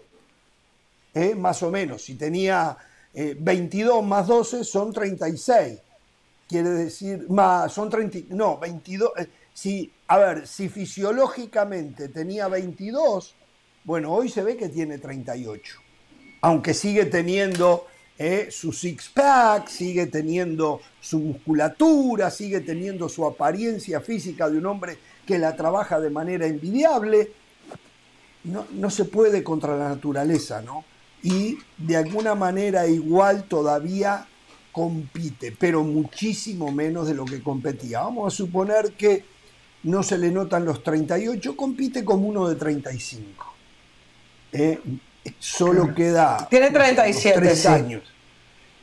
¿eh? 1.14 1.34
más 1.34 1.62
o 1.62 1.70
menos. 1.70 2.04
Si 2.04 2.14
tenía 2.14 2.76
eh, 3.14 3.36
22 3.38 4.04
más 4.04 4.26
12 4.26 4.64
son 4.64 4.92
36. 4.92 5.78
Quiere 6.48 6.70
decir, 6.70 7.26
más, 7.28 7.72
son 7.72 7.88
30, 7.88 8.34
no, 8.34 8.58
22. 8.58 9.12
eh, 9.18 9.26
si, 9.54 9.92
a 10.08 10.18
ver, 10.18 10.46
si 10.46 10.68
fisiológicamente 10.68 12.08
tenía 12.08 12.48
22, 12.48 13.34
bueno, 13.84 14.12
hoy 14.12 14.28
se 14.28 14.42
ve 14.42 14.56
que 14.56 14.68
tiene 14.68 14.98
38. 14.98 15.76
Aunque 16.42 16.74
sigue 16.74 17.06
teniendo 17.06 17.86
eh, 18.18 18.48
su 18.50 18.72
six-pack, 18.72 19.68
sigue 19.68 20.06
teniendo 20.06 20.80
su 21.00 21.20
musculatura, 21.20 22.30
sigue 22.30 22.60
teniendo 22.60 23.08
su 23.08 23.26
apariencia 23.26 24.00
física 24.00 24.48
de 24.48 24.58
un 24.58 24.66
hombre 24.66 24.98
que 25.26 25.38
la 25.38 25.54
trabaja 25.54 26.00
de 26.00 26.10
manera 26.10 26.46
envidiable. 26.46 27.32
No, 28.44 28.66
no 28.72 28.90
se 28.90 29.04
puede 29.04 29.44
contra 29.44 29.76
la 29.76 29.88
naturaleza, 29.90 30.62
¿no? 30.62 30.84
Y 31.22 31.58
de 31.78 31.96
alguna 31.96 32.34
manera 32.34 32.86
igual 32.86 33.44
todavía 33.44 34.26
compite, 34.72 35.54
pero 35.58 35.84
muchísimo 35.84 36.72
menos 36.72 37.06
de 37.06 37.14
lo 37.14 37.24
que 37.24 37.42
competía. 37.42 38.00
Vamos 38.00 38.32
a 38.32 38.36
suponer 38.36 38.92
que 38.92 39.24
no 39.84 40.02
se 40.02 40.16
le 40.18 40.30
notan 40.30 40.64
los 40.64 40.82
38, 40.82 41.56
compite 41.56 42.04
como 42.04 42.26
uno 42.28 42.48
de 42.48 42.56
35. 42.56 43.46
Eh, 44.52 44.78
solo 45.38 45.94
queda 45.94 46.46
Tiene 46.50 46.70
no 46.70 46.78
sé, 46.78 46.84
unos 46.92 46.94
37, 46.96 47.38
tres 47.40 47.58
sí. 47.60 47.68
años. 47.68 48.02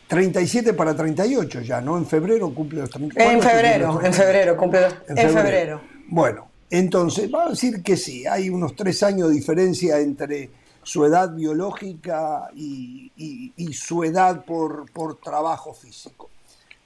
37 0.08 0.74
para 0.74 0.96
38 0.96 1.62
ya, 1.62 1.82
¿no? 1.82 1.98
En 1.98 2.06
febrero 2.06 2.54
cumple 2.54 2.80
los 2.82 2.90
38. 2.90 3.20
En 3.20 3.26
¿Cuándo 3.26 3.44
se 3.44 3.50
febrero, 3.50 4.02
en 4.04 4.14
febrero, 4.14 4.58
cumple 4.58 4.82
los- 4.82 4.96
en 5.08 5.30
febrero. 5.30 5.82
Bueno, 6.08 6.48
entonces, 6.72 7.30
vamos 7.30 7.48
a 7.48 7.52
decir 7.52 7.84
que 7.84 7.96
sí, 7.98 8.26
hay 8.26 8.50
unos 8.50 8.76
tres 8.76 9.04
años 9.04 9.30
de 9.30 9.36
diferencia 9.36 10.00
entre 10.00 10.50
su 10.90 11.06
edad 11.06 11.30
biológica 11.36 12.50
y, 12.56 13.12
y- 13.16 13.54
y 13.58 13.74
su 13.74 14.04
edad 14.04 14.44
por, 14.44 14.92
por 14.92 15.18
trabajo 15.18 15.72
físico. 15.74 16.32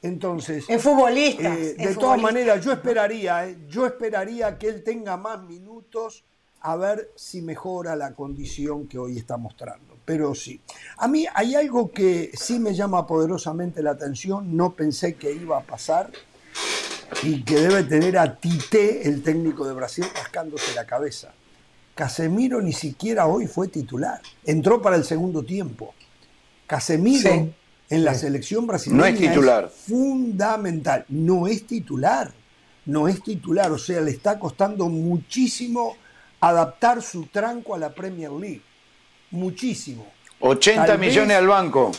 Entonces, 0.02 0.66
Es 0.68 0.82
futbolista. 0.82 1.56
eh, 1.56 1.76
de 1.76 1.96
todas 1.96 2.20
maneras, 2.20 2.64
yo 2.66 2.74
esperaría, 2.74 3.48
eh, 3.48 3.58
yo 3.70 3.86
esperaría 3.86 4.58
que 4.58 4.68
él 4.68 4.84
tenga 4.84 5.16
más 5.16 5.42
minutos 5.44 6.26
a 6.60 6.76
ver 6.76 7.12
si 7.16 7.42
mejora 7.42 7.96
la 7.96 8.14
condición 8.14 8.88
que 8.88 9.00
hoy 9.00 9.18
está 9.18 9.38
mostrando. 9.38 9.96
Pero 10.04 10.36
sí, 10.36 10.60
a 10.98 11.08
mí 11.08 11.26
hay 11.34 11.56
algo 11.56 11.90
que 11.92 12.32
sí 12.34 12.60
me 12.60 12.74
llama 12.74 13.08
poderosamente 13.08 13.82
la 13.82 13.92
atención, 13.92 14.58
no 14.58 14.74
pensé 14.74 15.14
que 15.16 15.32
iba 15.32 15.58
a 15.60 15.62
pasar 15.62 16.12
y 17.22 17.42
que 17.44 17.56
debe 17.56 17.84
tener 17.84 18.18
a 18.18 18.36
Tite, 18.36 19.08
el 19.08 19.24
técnico 19.24 19.66
de 19.66 19.74
Brasil, 19.74 20.06
rascándose 20.14 20.76
la 20.76 20.86
cabeza. 20.86 21.32
Casemiro 21.96 22.62
ni 22.62 22.74
siquiera 22.74 23.28
hoy 23.28 23.48
fue 23.48 23.68
titular, 23.68 24.20
entró 24.46 24.82
para 24.82 24.96
el 24.96 25.04
segundo 25.04 25.44
tiempo. 25.44 25.94
Casemiro 26.66 27.30
Sí. 27.32 27.52
en 27.90 28.04
la 28.04 28.16
selección 28.16 28.66
brasileña 28.66 29.02
No 29.02 29.06
es 29.06 29.20
titular. 29.20 29.70
fundamental, 29.70 31.06
no 31.10 31.48
es 31.48 31.68
titular, 31.68 32.32
no 32.86 33.08
es 33.08 33.22
titular, 33.22 33.72
o 33.72 33.78
sea, 33.78 34.02
le 34.02 34.12
está 34.12 34.40
costando 34.40 34.90
muchísimo 34.90 35.96
adaptar 36.40 37.02
su 37.04 37.28
tranco 37.28 37.76
a 37.76 37.78
la 37.78 37.94
Premier 37.94 38.32
League, 38.32 38.62
muchísimo. 39.32 40.06
80 40.40 40.86
Tal 40.88 41.00
millones 41.00 41.28
vez- 41.30 41.38
al 41.38 41.48
banco. 41.48 41.92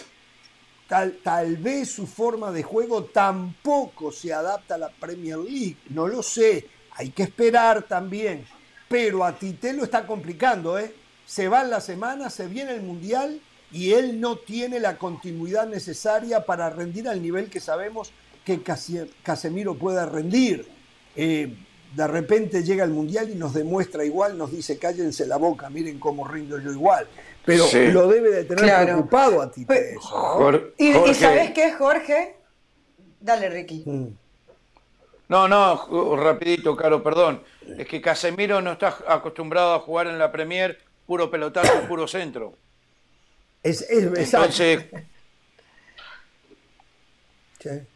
Tal, 0.88 1.18
tal 1.22 1.57
vez 1.57 1.90
su 1.90 2.07
forma 2.07 2.50
de 2.52 2.62
juego 2.62 3.04
tampoco 3.04 4.12
se 4.12 4.35
adapta 4.35 4.74
a 4.74 4.78
la 4.78 4.90
Premier 4.90 5.38
League, 5.38 5.76
no 5.90 6.07
lo 6.09 6.22
sé, 6.22 6.66
hay 6.96 7.11
que 7.11 7.22
esperar 7.22 7.85
también, 7.85 8.44
pero 8.94 9.24
a 9.24 9.37
Tite 9.37 9.72
lo 9.72 9.83
está 9.83 10.07
complicando, 10.07 10.78
¿eh? 10.78 10.94
Se 11.26 11.48
va 11.48 11.62
en 11.62 11.70
la 11.70 11.80
semana, 11.80 12.30
se 12.30 12.46
viene 12.46 12.76
el 12.76 12.83
Mundial 12.83 13.40
y 13.72 13.92
él 13.92 14.20
no 14.20 14.37
tiene 14.37 14.78
la 14.78 14.98
continuidad 14.98 15.66
necesaria 15.66 16.46
para 16.46 16.71
rendir 16.71 17.08
al 17.08 17.21
nivel 17.21 17.50
que 17.50 17.58
sabemos 17.58 18.12
que 18.44 18.62
Casemiro 19.25 19.75
pueda 19.75 20.06
rendir. 20.06 20.68
Eh, 21.16 21.56
de 21.96 22.06
repente 22.06 22.62
llega 22.62 22.85
el 22.85 22.90
Mundial 22.92 23.31
y 23.31 23.35
nos 23.35 23.52
demuestra 23.52 24.04
igual, 24.04 24.38
nos 24.38 24.52
dice 24.52 24.79
cállense 24.79 25.27
la 25.27 25.38
boca, 25.38 25.68
miren 25.71 25.98
cómo 25.98 26.29
rindo 26.29 26.60
yo 26.60 26.71
igual. 26.71 27.08
Pero 27.44 27.64
Sí. 27.64 27.88
lo 27.88 28.06
debe 28.06 28.31
de 28.31 28.44
tener 28.44 28.62
Claro. 28.64 28.87
preocupado 28.92 29.42
a 29.42 29.50
Tite 29.50 29.75
Pe- 29.75 29.94
eso, 29.96 30.71
¿Y, 30.79 31.14
sabes 31.14 31.50
qué, 31.50 31.73
Jorge? 31.73 32.37
Dale, 33.21 33.48
Ricky. 33.48 33.83
Mm. 33.85 34.06
No, 35.35 35.48
no, 35.48 36.14
rapidito, 36.14 36.76
Caro, 36.76 37.02
perdón. 37.02 37.42
Es 37.76 37.88
que 37.88 38.00
Casemiro 38.00 38.62
no 38.62 38.70
está 38.70 38.96
acostumbrado 39.08 39.74
a 39.74 39.80
jugar 39.80 40.06
en 40.06 40.16
la 40.16 40.30
Premier 40.30 40.78
puro 41.08 41.28
pelotazo, 41.28 41.72
puro 41.88 42.06
centro. 42.06 42.56
Es, 43.60 43.80
es. 43.82 44.04
Entonces, 44.16 44.85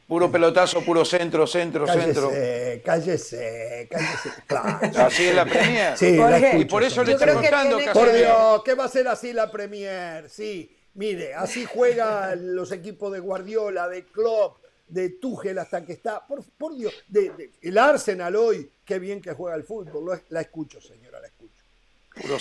puro 0.09 0.33
pelotazo, 0.33 0.81
puro 0.81 1.05
centro, 1.05 1.47
centro, 1.47 1.87
centro. 1.87 2.29
Cállese, 2.29 2.83
cállese, 2.85 3.89
cállese. 3.89 4.31
Claro. 4.49 4.81
Así 5.07 5.27
es 5.27 5.35
la 5.37 5.45
Premier. 5.45 5.97
Sí, 5.97 6.17
la 6.17 6.23
Jorge, 6.25 6.47
escucho, 6.47 6.63
Y 6.63 6.65
por 6.65 6.83
eso 6.83 7.05
le 7.05 7.13
estoy 7.13 7.35
contando 7.35 7.77
tiene 7.77 7.93
Por 7.93 8.13
Dios, 8.13 8.63
¿qué 8.65 8.75
va 8.75 8.87
a 8.87 8.89
ser 8.89 9.07
así 9.07 9.33
la 9.33 9.49
Premier? 9.49 10.29
Sí, 10.29 10.77
mire, 10.95 11.35
así 11.35 11.65
juegan 11.67 12.57
los 12.57 12.73
equipos 12.73 13.13
de 13.13 13.21
Guardiola, 13.21 13.87
de 13.87 14.07
Klopp, 14.07 14.58
de 14.89 15.11
Tuchel 15.11 15.59
hasta 15.59 15.85
que 15.85 15.93
está. 15.93 16.27
Por, 16.27 16.45
por 16.59 16.75
Dios, 16.77 16.93
de- 17.09 17.31
de- 17.31 17.51
el 17.63 17.79
Arsenal 17.79 18.35
hoy, 18.37 18.71
qué 18.85 18.99
bien 18.99 19.21
que 19.21 19.33
juega 19.33 19.57
el 19.57 19.65
fútbol. 19.65 20.05
Lo- 20.05 20.21
la 20.31 20.41
escucho, 20.41 20.81
señora, 20.81 21.21
la 21.21 21.27
escucho. 21.29 21.63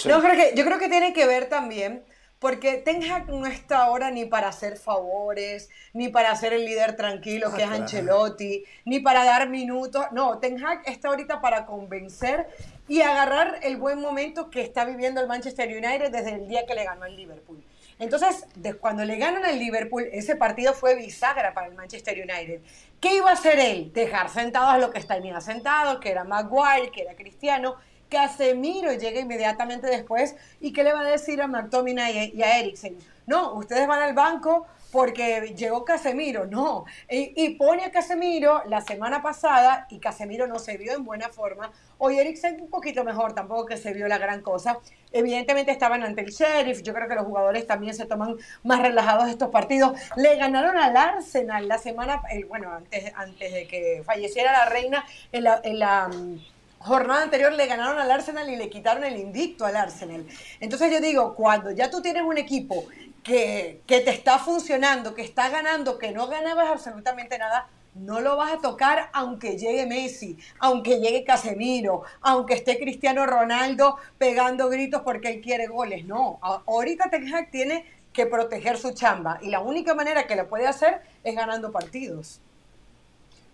No, 0.09 0.21
creo 0.21 0.33
que, 0.33 0.55
yo 0.55 0.65
creo 0.65 0.79
que 0.79 0.89
tiene 0.89 1.13
que 1.13 1.27
ver 1.27 1.49
también, 1.49 2.03
porque 2.39 2.77
Ten 2.77 3.03
Hag 3.11 3.27
no 3.29 3.45
está 3.47 3.83
ahora 3.83 4.09
ni 4.11 4.25
para 4.25 4.47
hacer 4.47 4.77
favores, 4.77 5.69
ni 5.93 6.09
para 6.09 6.35
ser 6.35 6.53
el 6.53 6.65
líder 6.65 6.95
tranquilo 6.95 7.51
que 7.53 7.63
es 7.63 7.67
claro. 7.67 7.83
Ancelotti, 7.83 8.63
ni 8.85 8.99
para 8.99 9.23
dar 9.23 9.49
minutos. 9.49 10.05
No, 10.11 10.39
Ten 10.39 10.63
Hag 10.63 10.81
está 10.87 11.09
ahorita 11.09 11.41
para 11.41 11.65
convencer 11.65 12.47
y 12.87 13.01
agarrar 13.01 13.59
el 13.63 13.77
buen 13.77 13.99
momento 13.99 14.49
que 14.49 14.61
está 14.61 14.85
viviendo 14.85 15.19
el 15.21 15.27
Manchester 15.27 15.67
United 15.69 16.11
desde 16.11 16.33
el 16.35 16.47
día 16.47 16.65
que 16.65 16.73
le 16.75 16.85
ganó 16.85 17.03
al 17.03 17.15
Liverpool. 17.15 17.63
Entonces, 17.99 18.45
de 18.55 18.75
cuando 18.75 19.03
le 19.05 19.17
ganan 19.17 19.43
al 19.43 19.57
Liverpool, 19.57 20.07
ese 20.11 20.35
partido 20.35 20.73
fue 20.73 20.95
bisagra 20.95 21.53
para 21.53 21.67
el 21.67 21.73
Manchester 21.73 22.15
United. 22.15 22.61
¿Qué 22.99 23.15
iba 23.15 23.29
a 23.29 23.33
hacer 23.33 23.59
él? 23.59 23.91
Dejar 23.93 24.29
sentados 24.29 24.69
a 24.69 24.77
los 24.77 24.91
que 24.91 24.99
estaban 24.99 25.41
sentados, 25.41 25.99
que 25.99 26.11
era 26.11 26.23
Maguire, 26.23 26.91
que 26.91 27.01
era 27.01 27.15
Cristiano. 27.15 27.75
Casemiro 28.09 28.93
llega 28.93 29.19
inmediatamente 29.19 29.87
después 29.87 30.35
y 30.61 30.71
¿qué 30.71 30.83
le 30.83 30.93
va 30.93 31.01
a 31.01 31.03
decir 31.03 31.41
a 31.41 31.47
McTominay 31.47 32.31
y 32.33 32.41
a 32.41 32.59
Eriksen? 32.59 32.97
No, 33.25 33.53
ustedes 33.53 33.87
van 33.87 34.01
al 34.01 34.13
banco 34.13 34.65
porque 34.91 35.53
llegó 35.55 35.83
Casemiro, 35.83 36.45
no. 36.45 36.85
Y, 37.09 37.49
pone 37.55 37.83
a 37.83 37.91
Casemiro 37.91 38.63
la 38.67 38.81
semana 38.81 39.21
pasada 39.21 39.87
y 39.89 39.99
Casemiro 39.99 40.47
no 40.47 40.59
se 40.59 40.77
vio 40.77 40.93
en 40.93 41.03
buena 41.03 41.29
forma. 41.29 41.71
Hoy 41.97 42.19
Eriksen 42.19 42.61
un 42.61 42.69
poquito 42.69 43.03
mejor, 43.03 43.33
tampoco 43.33 43.65
que 43.65 43.77
se 43.77 43.93
vio 43.93 44.07
la 44.07 44.17
gran 44.17 44.41
cosa. 44.41 44.79
Evidentemente 45.11 45.71
estaban 45.71 46.03
ante 46.03 46.21
el 46.21 46.31
Sheriff, 46.31 46.83
yo 46.83 46.93
creo 46.93 47.07
que 47.07 47.15
los 47.15 47.25
jugadores 47.25 47.65
también 47.65 47.95
se 47.95 48.05
toman 48.05 48.37
más 48.63 48.81
relajados 48.81 49.29
estos 49.29 49.49
partidos. 49.49 49.99
Le 50.15 50.35
ganaron 50.35 50.77
al 50.77 50.95
Arsenal 50.95 51.67
la 51.67 51.77
semana, 51.77 52.21
bueno, 52.47 52.71
antes, 52.71 53.11
antes 53.15 53.53
de 53.53 53.67
que 53.67 54.03
falleciera 54.05 54.51
la 54.51 54.65
reina 54.65 55.05
en 55.31 55.43
la... 55.43 55.61
En 55.63 55.79
la 55.79 56.07
mm, 56.07 56.39
jornada 56.79 57.23
anterior 57.23 57.51
le 57.53 57.65
ganaron 57.65 57.99
al 57.99 58.09
Arsenal 58.09 58.49
y 58.49 58.55
le 58.55 58.69
quitaron 58.69 59.03
el 59.03 59.17
invicto 59.17 59.65
al 59.65 59.75
Arsenal. 59.75 60.25
Entonces 60.59 60.91
yo 60.91 61.01
digo, 61.01 61.35
cuando 61.35 61.71
ya 61.71 61.89
tú 61.89 62.01
tienes 62.01 62.23
un 62.23 62.37
equipo 62.37 62.85
que, 63.27 63.81
que 63.85 63.99
te 63.99 64.11
está 64.11 64.39
funcionando, 64.39 65.13
que 65.13 65.21
está 65.21 65.49
ganando, 65.49 65.99
que 65.99 66.13
no 66.13 66.27
ganabas 66.27 66.69
absolutamente 66.69 67.37
nada, 67.37 67.67
no 67.93 68.21
lo 68.21 68.37
vas 68.37 68.53
a 68.53 68.59
tocar 68.59 69.09
aunque 69.11 69.57
llegue 69.57 69.85
Messi, 69.85 70.37
aunque 70.59 70.99
llegue 70.99 71.25
Casemiro, 71.25 72.03
aunque 72.21 72.53
esté 72.53 72.79
Cristiano 72.79 73.25
Ronaldo 73.25 73.97
pegando 74.17 74.69
gritos 74.69 75.01
porque 75.01 75.29
él 75.29 75.41
quiere 75.41 75.67
goles. 75.67 76.05
No, 76.05 76.39
ahorita 76.41 77.09
Ten 77.09 77.33
Hag 77.33 77.51
tiene 77.51 77.85
que 78.13 78.27
proteger 78.27 78.77
su 78.77 78.93
chamba 78.93 79.39
y 79.41 79.49
la 79.49 79.59
única 79.59 79.93
manera 79.93 80.25
que 80.25 80.37
lo 80.37 80.47
puede 80.47 80.65
hacer 80.65 81.01
es 81.23 81.35
ganando 81.35 81.71
partidos. 81.73 82.39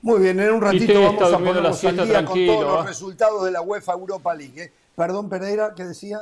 Muy 0.04 0.22
bien, 0.22 0.40
en 0.40 0.54
un 0.54 0.62
ratito 0.62 1.02
vamos 1.02 1.22
a 1.24 1.30
la 1.30 1.38
ponernos 1.40 1.66
al 1.66 1.76
siesta 1.76 2.06
día 2.06 2.26
con 2.26 2.46
los 2.46 2.82
¿ah? 2.82 2.86
resultados 2.86 3.44
de 3.46 3.52
la 3.52 3.62
UEFA 3.62 3.94
Europa 3.94 4.36
League. 4.36 4.62
¿eh? 4.62 4.72
Perdón, 4.96 5.30
Pereira, 5.30 5.74
¿qué 5.76 5.86
decía? 5.86 6.20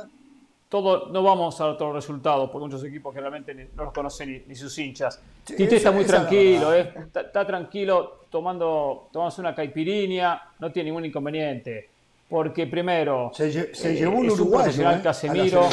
Todo, 0.72 1.08
no 1.10 1.22
vamos 1.22 1.60
a 1.60 1.76
todos 1.76 1.92
los 1.92 1.96
resultados, 1.96 2.48
porque 2.48 2.64
muchos 2.64 2.82
equipos 2.82 3.12
generalmente 3.12 3.54
ni- 3.54 3.66
no 3.76 3.84
los 3.84 3.92
conocen 3.92 4.32
ni, 4.32 4.38
ni 4.46 4.54
sus 4.54 4.78
hinchas. 4.78 5.20
Sí, 5.44 5.54
Tite 5.54 5.76
está 5.76 5.90
muy 5.90 6.06
tranquilo, 6.06 6.72
eh. 6.74 6.94
está, 6.96 7.20
está 7.20 7.46
tranquilo 7.46 8.20
tomando, 8.30 9.08
tomándose 9.12 9.42
una 9.42 9.54
caipirinha, 9.54 10.40
no 10.60 10.72
tiene 10.72 10.88
ningún 10.88 11.04
inconveniente. 11.04 11.90
Porque 12.26 12.66
primero, 12.66 13.30
Se, 13.34 13.74
se 13.74 13.92
eh, 13.92 13.96
llevó 13.96 14.16
un 14.16 14.30
uruguayo 14.30 14.62
profesional 14.64 14.98
¿eh? 15.00 15.02
Casemiro, 15.02 15.68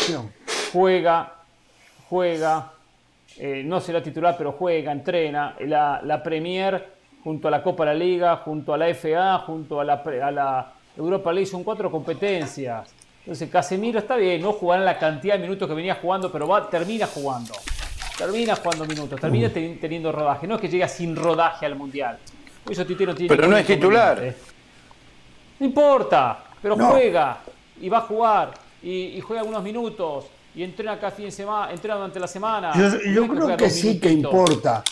juega, 0.73 1.33
juega, 2.09 2.73
eh, 3.37 3.63
no 3.65 3.79
será 3.79 4.03
titular, 4.03 4.35
pero 4.37 4.51
juega, 4.51 4.91
entrena. 4.91 5.55
La, 5.61 6.01
la 6.03 6.21
Premier, 6.21 6.89
junto 7.23 7.47
a 7.47 7.51
la 7.51 7.63
Copa 7.63 7.85
de 7.85 7.93
la 7.93 7.97
Liga, 7.97 8.35
junto 8.43 8.73
a 8.73 8.77
la 8.77 8.93
FA, 8.93 9.37
junto 9.45 9.79
a 9.79 9.85
la, 9.85 9.93
a 9.93 10.31
la 10.31 10.73
Europa 10.97 11.31
League, 11.31 11.45
son 11.47 11.63
cuatro 11.63 11.89
competencias. 11.89 12.93
Entonces, 13.21 13.49
Casemiro 13.49 13.99
está 13.99 14.15
bien, 14.15 14.41
no 14.41 14.53
jugará 14.53 14.83
la 14.83 14.97
cantidad 14.97 15.35
de 15.35 15.41
minutos 15.41 15.67
que 15.67 15.73
venía 15.75 15.95
jugando, 15.95 16.31
pero 16.31 16.47
va, 16.47 16.69
termina 16.69 17.05
jugando. 17.05 17.53
Termina 18.17 18.55
jugando 18.55 18.85
minutos, 18.85 19.19
termina 19.19 19.47
Mm. 19.49 19.51
teni- 19.51 19.79
teniendo 19.79 20.11
rodaje. 20.11 20.47
No 20.47 20.55
es 20.55 20.61
que 20.61 20.67
llega 20.69 20.87
sin 20.87 21.15
rodaje 21.15 21.65
al 21.65 21.75
Mundial. 21.75 22.17
Por 22.63 22.73
Eso 22.73 22.85
Tite 22.85 23.05
no 23.05 23.15
tiene 23.15 23.33
Pero 23.35 23.47
no 23.47 23.55
es 23.57 23.65
titular. 23.65 24.35
No 25.59 25.65
importa, 25.65 26.43
pero 26.61 26.75
No. 26.75 26.89
juega 26.89 27.39
y 27.81 27.89
va 27.89 27.99
a 27.99 28.01
jugar 28.01 28.51
y, 28.81 28.89
y 29.17 29.21
juega 29.21 29.41
algunos 29.41 29.63
minutos 29.63 30.25
y 30.55 30.63
entrena 30.63 30.97
cada 30.99 31.11
fin 31.11 31.25
de 31.25 31.31
semana, 31.31 31.71
entrena 31.71 31.95
durante 31.97 32.19
la 32.19 32.27
semana. 32.27 32.73
Yo, 33.13 33.27
creo 33.27 33.55
que 33.57 33.69
sí 33.69 33.99
que 33.99 34.09
importa. 34.11 34.83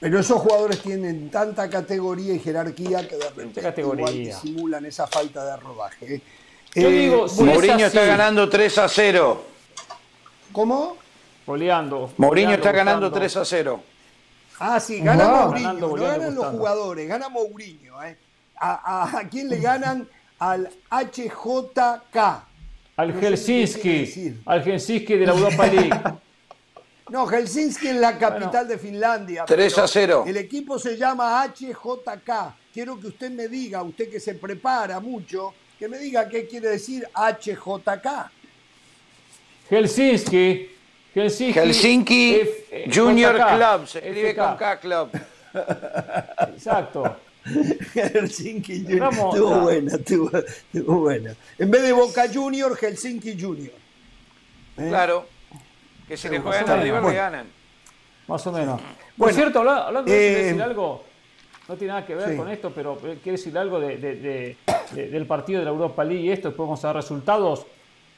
Pero 0.00 0.20
esos 0.20 0.40
jugadores 0.40 0.80
tienen 0.80 1.28
tanta 1.30 1.68
categoría 1.68 2.32
y 2.34 2.38
jerarquía 2.38 3.06
que 3.08 3.16
de 3.16 3.24
repente 3.30 3.60
categoría? 3.60 4.10
igual 4.10 4.24
disimulan 4.24 4.84
esa 4.86 5.06
falta 5.08 5.44
de 5.44 5.56
rodaje. 5.56 6.20
Yo 6.74 6.88
Eh, 6.88 6.90
digo, 6.90 7.28
si 7.28 7.40
es 7.40 7.46
Mourinho 7.46 7.86
está 7.86 8.00
así, 8.00 8.08
ganando 8.08 8.48
3 8.48 8.78
a 8.78 8.88
0. 8.88 9.44
¿Cómo? 10.52 10.96
Goleando. 11.46 12.12
Mourinho 12.18 12.52
está 12.54 12.72
ganando 12.72 13.06
buscando. 13.08 13.18
3 13.20 13.36
a 13.36 13.44
0. 13.44 13.82
Ah, 14.60 14.80
sí, 14.80 15.00
gana 15.00 15.24
Wow. 15.24 15.36
Mourinho, 15.46 15.68
Ganando, 15.68 15.88
no 15.88 16.02
ganan 16.02 16.34
los 16.34 16.46
jugadores, 16.46 17.08
gana 17.08 17.28
Mourinho. 17.28 18.02
¿eh? 18.02 18.16
¿A, 18.56 19.02
a, 19.04 19.18
a 19.20 19.28
quién 19.28 19.48
le 19.48 19.58
ganan? 19.60 20.08
Al 20.38 20.68
HJK. 20.90 22.16
Al 22.96 23.14
No 23.14 23.20
Helsinki. 23.20 24.34
Al 24.46 24.62
Helsinki 24.62 25.14
de 25.16 25.26
la 25.26 25.32
Europa 25.32 25.66
League. 25.66 25.90
No, 27.10 27.26
Helsinki 27.26 27.88
es 27.88 27.96
la 27.96 28.18
capital 28.18 28.50
Bueno. 28.50 28.64
de 28.66 28.78
Finlandia. 28.78 29.44
3 29.46 29.72
pero 29.72 29.84
a 29.84 29.88
0. 29.88 30.24
El 30.26 30.36
equipo 30.36 30.78
se 30.78 30.94
llama 30.94 31.42
HJK. 31.42 32.30
Quiero 32.70 33.00
que 33.00 33.06
usted 33.06 33.30
me 33.30 33.48
diga, 33.48 33.82
usted 33.82 34.10
que 34.10 34.20
se 34.20 34.34
prepara 34.34 35.00
mucho, 35.00 35.54
que 35.78 35.88
me 35.88 35.98
diga 35.98 36.28
qué 36.28 36.46
quiere 36.46 36.68
decir 36.70 37.06
HJK. 37.14 38.30
Helsinki. 39.70 40.70
Helsinki. 41.14 41.58
Helsinki 41.58 42.34
F- 42.40 42.64
eh, 42.70 42.90
Junior 42.92 43.36
JK, 43.36 43.56
Club. 43.56 43.86
Se 43.86 43.98
escribe 43.98 44.30
FK. 44.32 44.36
con 44.38 44.56
K 44.56 44.80
Club. 44.80 45.10
Exacto. 46.54 47.16
Helsinki 47.94 48.82
Junior. 48.84 49.12
Estuvo 49.12 49.54
ah. 49.54 49.58
buena, 49.58 49.94
estuvo, 49.94 50.30
estuvo 50.36 51.00
buena. 51.00 51.34
En 51.58 51.70
vez 51.70 51.82
de 51.82 51.92
Boca 51.92 52.24
Junior, 52.32 52.76
Helsinki 52.80 53.40
Junior. 53.40 53.72
¿Eh? 54.76 54.86
Claro. 54.88 55.26
Que 56.06 56.16
si 56.16 56.28
le 56.28 56.40
juegan 56.40 56.68
al. 56.68 56.82
River, 56.82 57.02
le 57.02 57.14
ganan. 57.14 57.46
Más 58.26 58.46
o 58.46 58.52
menos. 58.52 58.80
Por 58.80 58.88
Bueno, 59.16 59.34
cierto, 59.36 59.58
habla- 59.60 59.86
hablando 59.86 60.10
de 60.10 60.16
eh, 60.40 60.44
decir 60.44 60.62
algo, 60.62 61.04
no 61.68 61.76
tiene 61.76 61.92
nada 61.92 62.06
que 62.06 62.14
ver 62.14 62.30
sí. 62.30 62.36
con 62.36 62.48
esto, 62.48 62.72
pero 62.74 62.98
eh, 63.04 63.18
quiero 63.22 63.36
decir 63.36 63.56
algo 63.58 63.78
de- 63.78 63.96
de- 63.98 64.14
de- 64.16 64.56
de- 64.92 65.08
del 65.10 65.26
partido 65.26 65.58
de 65.60 65.66
la 65.66 65.70
Europa 65.70 66.02
League 66.02 66.22
y 66.24 66.30
esto, 66.30 66.48
después 66.48 66.66
vamos 66.66 66.82
a 66.84 66.88
dar 66.88 66.96
resultados. 66.96 67.66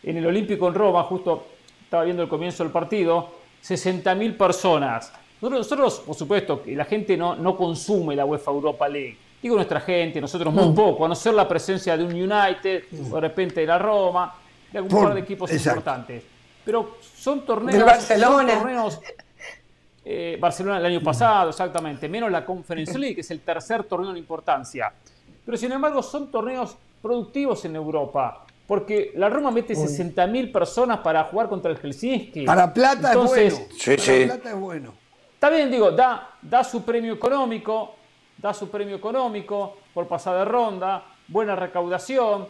En 0.03 0.17
el 0.17 0.27
Olímpico 0.27 0.69
en 0.69 0.75
Roma, 0.75 1.03
justo 1.03 1.47
estaba 1.83 2.05
viendo 2.05 2.23
el 2.23 2.29
comienzo 2.29 2.63
del 2.63 2.73
partido, 2.73 3.29
60.000 3.63 4.37
personas. 4.37 5.13
Nosotros, 5.41 5.59
nosotros, 5.67 6.01
por 6.07 6.15
supuesto, 6.15 6.63
que 6.63 6.77
la 6.77 6.85
gente 6.85 7.17
no, 7.17 7.35
no 7.35 7.57
consume 7.57 8.15
la 8.15 8.25
UEFA 8.25 8.51
Europa 8.53 8.89
League. 8.89 9.17
Digo 9.43 9.57
nuestra 9.57 9.81
gente, 9.81 10.21
nosotros 10.21 10.53
muy 10.55 10.73
poco, 10.75 10.99
conocer 10.99 11.35
la 11.35 11.49
presencia 11.49 11.97
de 11.97 12.05
un 12.05 12.13
United, 12.13 12.85
o 13.11 13.15
de 13.17 13.21
repente 13.21 13.61
de 13.63 13.67
la 13.67 13.79
Roma, 13.79 14.35
de 14.71 14.79
algún 14.79 14.91
Por- 14.91 15.05
par 15.07 15.15
de 15.15 15.21
equipos 15.21 15.51
exacto. 15.51 15.81
importantes. 15.81 16.23
Pero 16.65 16.97
son 17.17 17.45
torneos, 17.45 17.85
Barcelona. 17.85 18.53
son 18.53 18.59
torneos 18.63 19.01
eh, 20.05 20.39
Barcelona 20.41 20.79
el 20.79 20.87
año 20.87 21.01
pasado, 21.03 21.51
exactamente, 21.51 22.09
menos 22.09 22.31
la 22.31 22.45
Conference 22.45 22.99
League, 22.99 23.15
que 23.17 23.21
es 23.21 23.31
el 23.31 23.41
tercer 23.41 23.85
torneo 23.85 24.11
en 24.11 24.17
importancia. 24.17 24.93
Pero 25.45 25.57
sin 25.57 25.73
embargo 25.73 26.03
son 26.03 26.31
torneos 26.31 26.77
productivos 27.03 27.65
en 27.65 27.77
Europa, 27.77 28.45
porque 28.67 29.13
la 29.17 29.29
Roma 29.29 29.51
mete 29.51 29.75
60.000 29.75 30.53
personas 30.53 31.01
para 31.01 31.25
jugar 31.25 31.49
contra 31.49 31.71
el 31.71 31.79
Helsinki. 31.79 32.45
Para 32.45 32.73
plata 32.73 33.13
Entonces, 33.13 33.53
es 33.53 33.59
bueno. 33.59 33.75
Sí, 33.79 33.91
Para 33.91 34.03
sí. 34.03 34.25
plata 34.27 34.51
es 34.51 34.57
bueno. 34.57 34.95
Está 35.35 35.51
bien, 35.51 35.71
digo, 35.71 35.91
da, 35.91 36.35
da 36.43 36.63
su 36.63 36.83
premio 36.85 37.15
económico, 37.15 37.95
da 38.39 38.53
su 38.55 38.71
premio 38.71 38.97
económico 38.97 39.79
por 39.93 40.07
pasar 40.07 40.37
de 40.39 40.45
ronda, 40.45 41.05
buena 41.29 41.57
recaudación, 41.57 42.47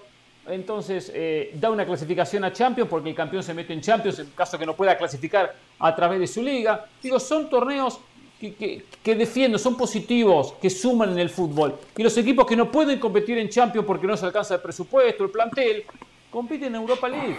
entonces 0.53 1.11
eh, 1.15 1.53
da 1.55 1.71
una 1.71 1.85
clasificación 1.85 2.45
a 2.45 2.53
Champions 2.53 2.89
porque 2.89 3.11
el 3.11 3.15
campeón 3.15 3.43
se 3.43 3.55
mete 3.55 3.73
en 3.73 3.81
Champions 3.81 4.19
en 4.19 4.31
caso 4.31 4.59
que 4.59 4.67
no 4.67 4.75
pueda 4.75 4.97
clasificar 4.97 5.55
a 5.79 5.95
través 5.95 6.21
de 6.21 6.27
su 6.27 6.43
liga. 6.43 6.87
Digo, 7.03 7.19
son 7.21 7.49
torneos 7.49 8.01
que, 8.41 8.55
que, 8.55 8.85
que 9.03 9.15
defiendo, 9.15 9.59
son 9.59 9.77
positivos, 9.77 10.55
que 10.61 10.71
suman 10.71 11.11
en 11.13 11.19
el 11.19 11.31
fútbol. 11.31 11.79
Y 11.97 12.03
los 12.03 12.17
equipos 12.17 12.47
que 12.47 12.57
no 12.57 12.71
pueden 12.71 12.99
competir 12.99 13.39
en 13.39 13.49
Champions 13.49 13.87
porque 13.87 14.07
no 14.07 14.17
se 14.17 14.27
alcanza 14.27 14.55
el 14.55 14.61
presupuesto, 14.61 15.25
el 15.25 15.31
plantel, 15.31 15.85
compiten 16.31 16.75
en 16.75 16.81
Europa 16.81 17.09
League. 17.09 17.37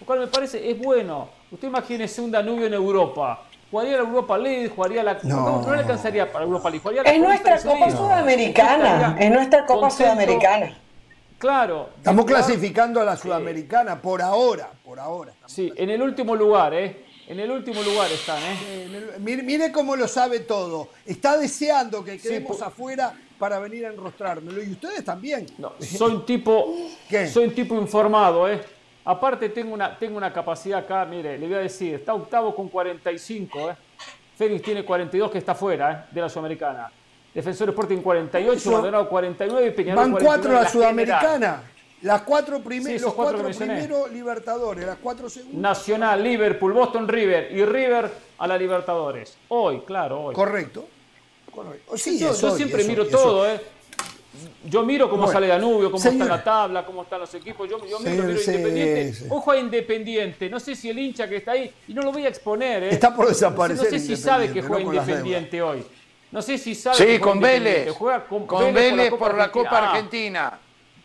lo 0.00 0.06
cual 0.06 0.20
me 0.20 0.26
parece 0.26 0.70
es 0.70 0.78
bueno. 0.78 1.28
Usted 1.50 1.68
imagínese 1.68 2.20
un 2.20 2.30
Danubio 2.30 2.66
en 2.66 2.74
Europa. 2.74 3.44
Jugaría 3.70 3.92
la 3.92 4.02
Europa 4.02 4.36
League, 4.36 4.68
jugaría 4.68 5.02
la. 5.02 5.18
No, 5.22 5.62
no, 5.62 5.72
le 5.72 5.80
alcanzaría 5.80 6.30
para 6.30 6.44
Europa 6.44 6.68
League. 6.68 6.82
Jugaría 6.82 7.12
es 7.12 7.20
nuestra 7.20 7.62
Copa 7.62 7.90
Sudamericana. 7.90 9.16
Es 9.18 9.30
nuestra 9.30 9.64
Copa 9.64 9.88
Sudamericana. 9.88 10.76
Claro. 11.42 11.88
Estamos 11.96 12.24
clasificando 12.24 13.00
a 13.00 13.04
la 13.04 13.16
Sudamericana 13.16 14.00
por 14.00 14.22
ahora, 14.22 14.70
por 14.84 15.00
ahora. 15.00 15.34
Sí, 15.46 15.72
en 15.74 15.90
el 15.90 16.00
último 16.00 16.36
lugar, 16.36 16.72
¿eh? 16.72 17.04
En 17.26 17.40
el 17.40 17.50
último 17.50 17.82
lugar 17.82 18.08
están, 18.12 18.40
¿eh? 18.40 19.18
mire, 19.18 19.72
cómo 19.72 19.96
lo 19.96 20.06
sabe 20.06 20.38
todo. 20.40 20.90
Está 21.04 21.36
deseando 21.36 22.04
que 22.04 22.18
quedemos 22.18 22.62
afuera 22.62 23.12
para 23.40 23.58
venir 23.58 23.86
a 23.86 23.88
enrostrármelo. 23.88 24.62
Y 24.62 24.70
ustedes 24.70 25.04
también. 25.04 25.46
No, 25.58 25.72
soy 25.80 26.12
un 26.12 26.24
tipo. 26.24 26.76
Soy 27.32 27.46
un 27.46 27.54
tipo 27.56 27.74
informado, 27.74 28.48
¿eh? 28.48 28.60
Aparte 29.04 29.48
tengo 29.48 29.74
una, 29.74 29.98
tengo 29.98 30.16
una 30.16 30.32
capacidad 30.32 30.78
acá, 30.78 31.04
mire, 31.06 31.36
le 31.38 31.46
voy 31.48 31.56
a 31.56 31.60
decir, 31.60 31.94
está 31.94 32.14
octavo 32.14 32.54
con 32.54 32.68
45, 32.68 33.70
¿eh? 33.70 33.76
Félix 34.36 34.62
tiene 34.62 34.84
42 34.84 35.28
que 35.28 35.38
está 35.38 35.56
fuera 35.56 35.92
¿eh? 35.92 36.14
de 36.14 36.20
la 36.20 36.28
Sudamericana. 36.28 36.88
Defensor 37.34 37.70
Sporting 37.70 37.98
48, 37.98 38.70
Maldonado 38.70 39.08
49 39.08 39.66
y 39.66 39.70
Peñarol 39.70 40.12
Van 40.12 40.22
cuatro 40.22 40.56
a 40.56 40.62
la, 40.62 40.68
Sudamericana. 40.68 41.62
Las 42.02 42.22
cuatro, 42.22 42.60
primeros 42.60 43.00
los 43.00 43.14
cuatro, 43.14 43.44
primeros 43.44 44.10
Libertadores, 44.10 44.84
las 44.84 44.98
cuatro 44.98 45.30
segundas. 45.30 45.78
Nacional, 45.78 46.22
Liverpool, 46.22 46.72
Boston 46.72 47.06
River 47.06 47.52
y 47.52 47.64
River 47.64 48.10
a 48.38 48.46
la 48.46 48.58
Libertadores. 48.58 49.36
Hoy, 49.48 49.80
claro, 49.86 50.24
hoy. 50.24 50.34
Correcto. 50.34 50.86
Sí, 51.94 52.18
yo, 52.18 52.32
siempre 52.32 52.84
miro 52.84 53.06
todo, 53.06 53.48
¿eh? 53.48 53.60
Yo 54.64 54.82
miro 54.82 55.10
cómo 55.10 55.30
sale 55.30 55.46
Danubio, 55.46 55.90
cómo 55.90 56.02
está 56.02 56.24
la 56.24 56.42
tabla, 56.42 56.86
cómo 56.86 57.02
están 57.02 57.20
los 57.20 57.34
equipos. 57.34 57.68
Yo, 57.68 57.78
miro, 57.78 57.98
miro 58.00 58.30
Independiente. 58.30 59.26
Ojo 59.28 59.50
a 59.50 59.58
Independiente. 59.58 60.48
No 60.48 60.58
sé 60.58 60.74
si 60.74 60.88
el 60.88 60.98
hincha 60.98 61.28
que 61.28 61.36
está 61.36 61.52
ahí, 61.52 61.70
y 61.86 61.92
no 61.92 62.02
lo 62.02 62.12
voy 62.12 62.24
a 62.24 62.28
exponer. 62.28 62.84
¿eh? 62.84 62.88
Está 62.90 63.14
por 63.14 63.28
desaparecer. 63.28 63.84
No 63.84 63.90
sé 63.90 63.98
si 63.98 64.16
sabe 64.16 64.50
que 64.50 64.62
juega 64.62 64.82
Independiente 64.82 65.60
hoy. 65.60 65.84
No 66.32 66.40
sé 66.40 66.58
si 66.58 66.74
sabe. 66.74 66.96
Sí, 66.96 67.18
con 67.20 67.38
Vélez. 67.38 67.90
Juega 67.92 68.24
con, 68.24 68.74
Vélez, 68.74 69.10
por 69.10 69.36
la 69.36 69.52
Copa, 69.52 69.90
Argentina. 69.90 70.58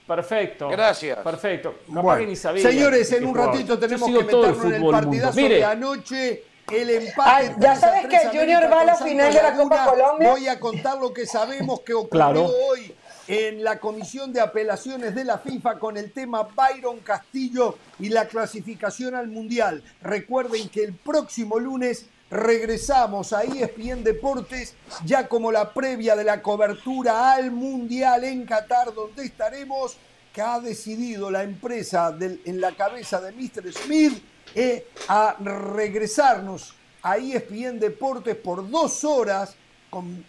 Perfecto. 0.08 0.70
Gracias. 0.70 1.18
Perfecto. 1.20 1.76
Bueno, 1.88 2.34
señores, 2.36 3.12
en 3.12 3.26
un 3.26 3.36
ratito 3.36 3.78
tenemos 3.78 4.10
que 4.10 4.24
meternos 4.24 4.66
en 4.66 4.74
el 4.74 4.90
partidazo 4.90 5.42
de 5.42 5.66
anoche 5.66 6.44
el 6.72 6.90
empate. 6.90 7.56
ya 7.60 7.76
sabes 7.76 8.08
que 8.08 8.28
Junior 8.28 8.72
va 8.72 8.82
a 8.82 8.86
la 8.86 8.96
final 8.96 9.34
de 9.34 9.42
la 9.42 9.54
Copa 9.54 9.86
Colombia. 9.86 10.32
Voy 10.32 10.48
a 10.48 10.60
contar 10.60 10.98
lo 10.98 11.14
que 11.14 11.26
sabemos 11.26 11.82
que 11.82 11.94
ocurrió 11.94 12.46
hoy 12.46 12.94
en 13.28 13.64
la 13.64 13.80
Comisión 13.80 14.32
de 14.32 14.40
Apelaciones 14.40 15.14
de 15.14 15.26
la 15.26 15.38
FIFA 15.40 15.80
con 15.80 15.98
el 15.98 16.14
tema 16.14 16.44
Byron 16.44 17.00
Castillo 17.00 17.78
y 18.00 18.10
la 18.10 18.28
clasificación 18.28 19.16
al 19.16 19.28
Mundial. 19.28 19.84
Recuerden 20.02 20.70
que 20.70 20.86
el 20.86 20.94
próximo 20.94 21.60
lunes 21.60 22.06
regresamos 22.30 23.34
a 23.34 23.44
ESPN 23.44 24.04
Deportes 24.04 24.76
ya 25.06 25.28
como 25.28 25.52
la 25.52 25.74
previa 25.74 26.16
de 26.16 26.24
la 26.24 26.42
cobertura 26.42 27.34
al 27.34 27.52
Mundial 27.52 28.24
en 28.24 28.46
Qatar, 28.46 28.94
donde 28.94 29.26
estaremos, 29.26 29.98
que 30.34 30.42
ha 30.42 30.60
decidido 30.60 31.32
la 31.32 31.44
empresa 31.44 32.16
en 32.20 32.62
la 32.62 32.76
cabeza 32.76 33.20
de 33.22 33.32
Mr. 33.32 33.74
Smith 33.74 34.22
eh, 34.54 34.88
a 35.08 35.36
regresarnos 35.40 36.76
a 37.02 37.18
ESPN 37.18 37.80
Deportes 37.80 38.36
por 38.36 38.70
dos 38.70 39.04
horas 39.04 39.56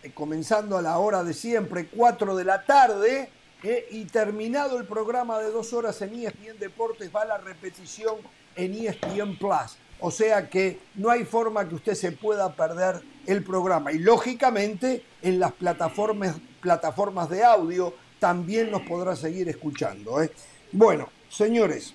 eh, 0.02 0.10
comenzando 0.14 0.78
a 0.78 0.82
la 0.82 0.98
hora 0.98 1.24
de 1.24 1.34
siempre, 1.34 1.88
4 1.88 2.36
de 2.36 2.44
la 2.44 2.64
tarde, 2.64 3.28
eh, 3.62 3.88
y 3.90 4.04
terminado 4.04 4.78
el 4.78 4.86
programa 4.86 5.40
de 5.40 5.50
dos 5.50 5.72
horas 5.72 6.00
en 6.00 6.14
ESPN 6.14 6.58
Deportes, 6.58 7.10
va 7.14 7.24
la 7.24 7.38
repetición 7.38 8.16
en 8.54 8.74
ESPN 8.74 9.36
Plus. 9.36 9.76
O 10.00 10.10
sea 10.10 10.48
que 10.48 10.78
no 10.94 11.10
hay 11.10 11.24
forma 11.24 11.68
que 11.68 11.74
usted 11.74 11.94
se 11.94 12.12
pueda 12.12 12.52
perder 12.52 13.00
el 13.26 13.42
programa. 13.42 13.92
Y 13.92 13.98
lógicamente 13.98 15.02
en 15.22 15.40
las 15.40 15.52
plataformas, 15.52 16.36
plataformas 16.60 17.28
de 17.28 17.44
audio 17.44 17.94
también 18.18 18.70
nos 18.70 18.82
podrá 18.82 19.16
seguir 19.16 19.48
escuchando. 19.48 20.22
¿eh? 20.22 20.30
Bueno, 20.72 21.08
señores, 21.28 21.94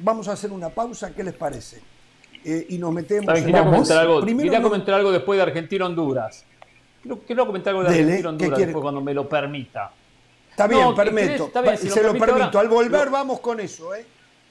vamos 0.00 0.28
a 0.28 0.32
hacer 0.32 0.52
una 0.52 0.70
pausa. 0.70 1.14
¿Qué 1.14 1.22
les 1.22 1.34
parece? 1.34 1.80
y 2.44 2.78
nos 2.78 2.92
metemos 2.92 3.36
en 3.36 3.44
quería, 3.44 3.64
comentar 3.64 3.98
algo, 3.98 4.24
quería 4.24 4.62
comentar 4.62 4.94
algo 4.94 5.12
después 5.12 5.36
de 5.36 5.42
Argentina-Honduras. 5.42 6.46
Quiero, 7.26 7.46
comentar 7.46 7.74
algo 7.74 7.82
de 7.82 7.90
Argentina 7.90 8.28
Honduras 8.30 8.58
después 8.58 8.82
cuando 8.82 9.00
me 9.02 9.12
lo 9.12 9.28
permita. 9.28 9.92
Está 10.50 10.66
bien, 10.66 10.94
permito. 10.94 11.50
se 11.76 12.02
lo, 12.02 12.14
permito. 12.14 12.58
Al 12.58 12.68
volver 12.68 13.10
vamos 13.10 13.40
con 13.40 13.60
eso, 13.60 13.94
¿eh? 13.94 14.06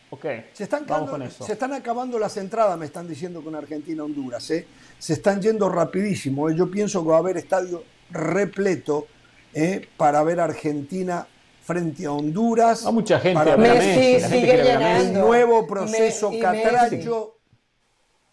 Ok, 0.09 0.25
se 0.53 0.63
están, 0.63 0.85
vamos 0.87 1.09
con 1.09 1.21
eso. 1.21 1.45
se 1.45 1.53
están 1.53 1.73
acabando 1.73 2.17
las 2.17 2.37
entradas, 2.37 2.77
me 2.77 2.85
están 2.85 3.07
diciendo 3.07 3.41
con 3.43 3.55
Argentina-Honduras. 3.55 4.49
¿eh? 4.51 4.65
Se 4.97 5.13
están 5.13 5.41
yendo 5.41 5.67
rapidísimo. 5.67 6.49
¿eh? 6.49 6.55
Yo 6.55 6.71
pienso 6.71 7.03
que 7.03 7.09
va 7.09 7.15
a 7.15 7.19
haber 7.19 7.37
estadio 7.37 7.83
repleto 8.09 9.07
¿eh? 9.53 9.87
para 9.97 10.23
ver 10.23 10.39
Argentina 10.39 11.27
frente 11.61 12.05
a 12.05 12.13
Honduras. 12.13 12.85
A 12.85 12.91
mucha 12.91 13.19
gente. 13.19 13.35
Para 13.35 13.57
Messi, 13.57 14.25
sigue 14.25 14.71
El 15.01 15.13
nuevo 15.13 15.67
proceso 15.67 16.31
Catracho 16.39 17.37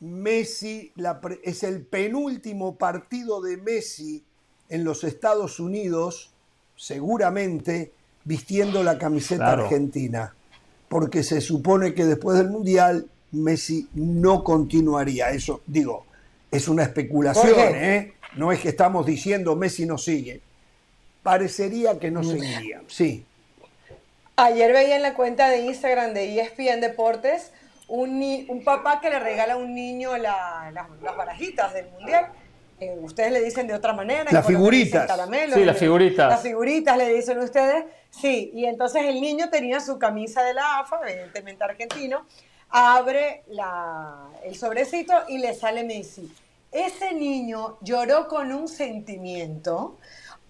Messi 0.05 0.93
es 1.43 1.63
el 1.63 1.87
penúltimo 1.87 2.77
partido 2.77 3.41
de 3.41 3.57
Messi 3.57 4.23
en 4.69 4.85
los 4.85 5.03
Estados 5.03 5.61
Unidos, 5.61 6.31
seguramente 6.77 7.93
vistiendo 8.25 8.83
la 8.83 8.99
camiseta 8.99 9.53
argentina, 9.53 10.35
porque 10.95 11.25
se 11.25 11.41
supone 11.41 11.93
que 11.93 12.05
después 12.05 12.39
del 12.39 12.51
Mundial 12.51 13.09
Messi 13.33 13.89
no 13.95 14.45
continuaría. 14.45 15.31
Eso, 15.31 15.61
digo, 15.67 16.07
es 16.53 16.69
una 16.69 16.85
especulación, 16.85 17.75
¿eh? 17.75 18.13
No 18.37 18.53
es 18.53 18.61
que 18.61 18.69
estamos 18.69 19.05
diciendo 19.05 19.57
Messi 19.57 19.87
no 19.87 19.99
sigue. 19.99 20.41
Parecería 21.25 21.99
que 21.99 22.13
no 22.13 22.23
seguiría, 22.23 22.81
sí. 22.87 23.25
Ayer 24.37 24.73
veía 24.73 24.95
en 24.95 25.03
la 25.03 25.15
cuenta 25.15 25.49
de 25.49 25.63
Instagram 25.63 26.15
de 26.15 26.41
ESPN 26.41 26.81
Deportes 26.81 27.51
un, 27.89 28.63
papá 28.65 29.01
que 29.01 29.11
le 29.11 29.19
regala 29.19 29.55
a 29.55 29.57
un 29.57 29.75
niño 29.75 30.17
las 30.17 31.17
barajitas 31.17 31.75
del 31.75 31.91
mundial. 31.91 32.29
Eh, 32.81 32.97
ustedes 33.01 33.33
le 33.33 33.43
dicen 33.43 33.67
de 33.67 33.75
otra 33.75 33.93
manera. 33.93 34.31
Las 34.31 34.47
figuritas. 34.47 35.11
sí, 35.53 35.65
las 35.65 35.79
figuritas. 35.79 36.29
Las 36.29 36.43
figuritas 36.43 36.97
le 36.97 37.15
dicen 37.15 37.39
ustedes. 37.39 37.85
Sí, 38.11 38.51
y 38.55 38.67
entonces 38.67 39.05
el 39.05 39.21
niño 39.21 39.49
tenía 39.51 39.81
su 39.81 39.99
camisa 39.99 40.43
de 40.43 40.55
la 40.55 40.81
AFA, 40.81 41.01
evidentemente 41.07 41.65
argentino, 41.65 42.27
abre 42.71 43.45
el 44.45 44.57
sobrecito 44.57 45.15
y 45.29 45.39
le 45.39 45.55
sale 45.55 45.85
Messi. 45.85 46.33
Ese 46.73 47.15
niño 47.15 47.79
lloró 47.83 48.27
con 48.27 48.53
un 48.53 48.67
sentimiento. 48.67 49.99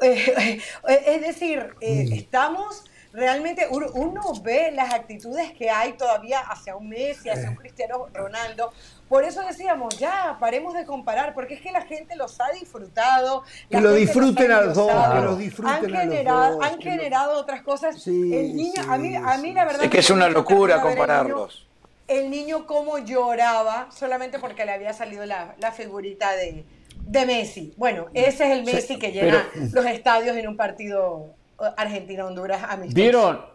Eh, 0.01 0.61
eh, 0.89 1.03
es 1.07 1.21
decir, 1.21 1.75
mm. 1.81 2.13
estamos 2.15 2.85
realmente 3.15 3.69
uno, 3.71 4.21
ve 4.43 4.73
las 4.73 4.93
actitudes 4.93 5.53
que 5.53 5.71
hay 5.71 5.93
todavía 5.93 6.41
hacia 6.41 6.77
un 6.77 6.89
Messi, 6.89 7.29
hacia 7.29 7.51
un 7.51 7.57
Cristiano 7.57 8.09
Ronaldo. 8.13 8.73
Por 9.15 9.23
eso 9.23 9.43
decíamos, 9.43 9.97
ya, 9.97 10.39
paremos 10.41 10.75
de 10.75 10.85
comparar, 10.85 11.35
porque 11.35 11.55
es 11.55 11.61
que 11.61 11.71
la 11.71 11.83
gente 11.83 12.17
los 12.17 12.41
ha 12.41 12.51
disfrutado. 12.51 13.45
Que 13.71 13.81
lo 13.81 13.93
disfruten 13.93 14.51
a 14.51 14.63
los 14.63 14.75
dos, 14.75 14.91
que 14.91 15.21
los 15.21 15.39
disfruten 15.39 15.95
han 15.95 16.09
generado, 16.09 16.61
Han 16.61 16.83
generado 16.83 17.39
otras 17.39 17.63
cosas. 17.63 18.05
el 18.09 18.57
niño, 18.57 18.83
a, 18.89 18.99
mí, 18.99 19.15
a 19.15 19.39
mí 19.39 19.53
la 19.53 19.67
verdad... 19.67 19.85
Es 19.85 19.91
que 19.91 20.01
es 20.01 20.11
una 20.11 20.29
locura 20.29 20.81
compararlos. 20.81 21.69
El 22.09 22.29
niño, 22.29 22.67
cómo 22.67 22.99
lloraba 22.99 23.87
solamente 23.93 24.41
porque 24.41 24.65
le 24.65 24.73
había 24.73 24.93
salido 24.93 25.25
la, 25.27 25.55
figurita 25.73 26.33
de, 26.33 26.65
de 26.99 27.25
Messi. 27.25 27.73
Bueno, 27.77 28.09
ese 28.15 28.47
es 28.47 28.59
el 28.59 28.65
Messi 28.65 28.99
que 28.99 29.13
llena 29.13 29.49
los 29.73 29.87
estadios 29.87 30.37
en 30.37 30.49
un 30.49 30.57
partido 30.57 31.37
Argentina-Honduras 31.77 32.65
amistoso. 32.65 32.97
¿Vieron? 32.97 33.54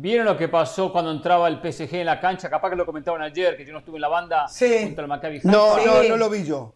¿Vieron 0.00 0.24
lo 0.24 0.34
que 0.34 0.48
pasó 0.48 0.90
cuando 0.90 1.10
entraba 1.10 1.46
el 1.46 1.58
PSG 1.60 1.96
en 1.96 2.06
la 2.06 2.18
cancha? 2.18 2.48
Capaz 2.48 2.70
que 2.70 2.76
lo 2.76 2.86
comentaban 2.86 3.20
ayer, 3.20 3.54
que 3.54 3.66
yo 3.66 3.72
no 3.74 3.80
estuve 3.80 3.98
en 3.98 4.00
la 4.00 4.08
banda 4.08 4.46
contra 4.46 5.02
el 5.02 5.08
Maccabi 5.08 5.40
No, 5.44 5.76
no, 5.76 6.02
no 6.02 6.16
lo 6.16 6.30
vi 6.30 6.42
yo. 6.42 6.74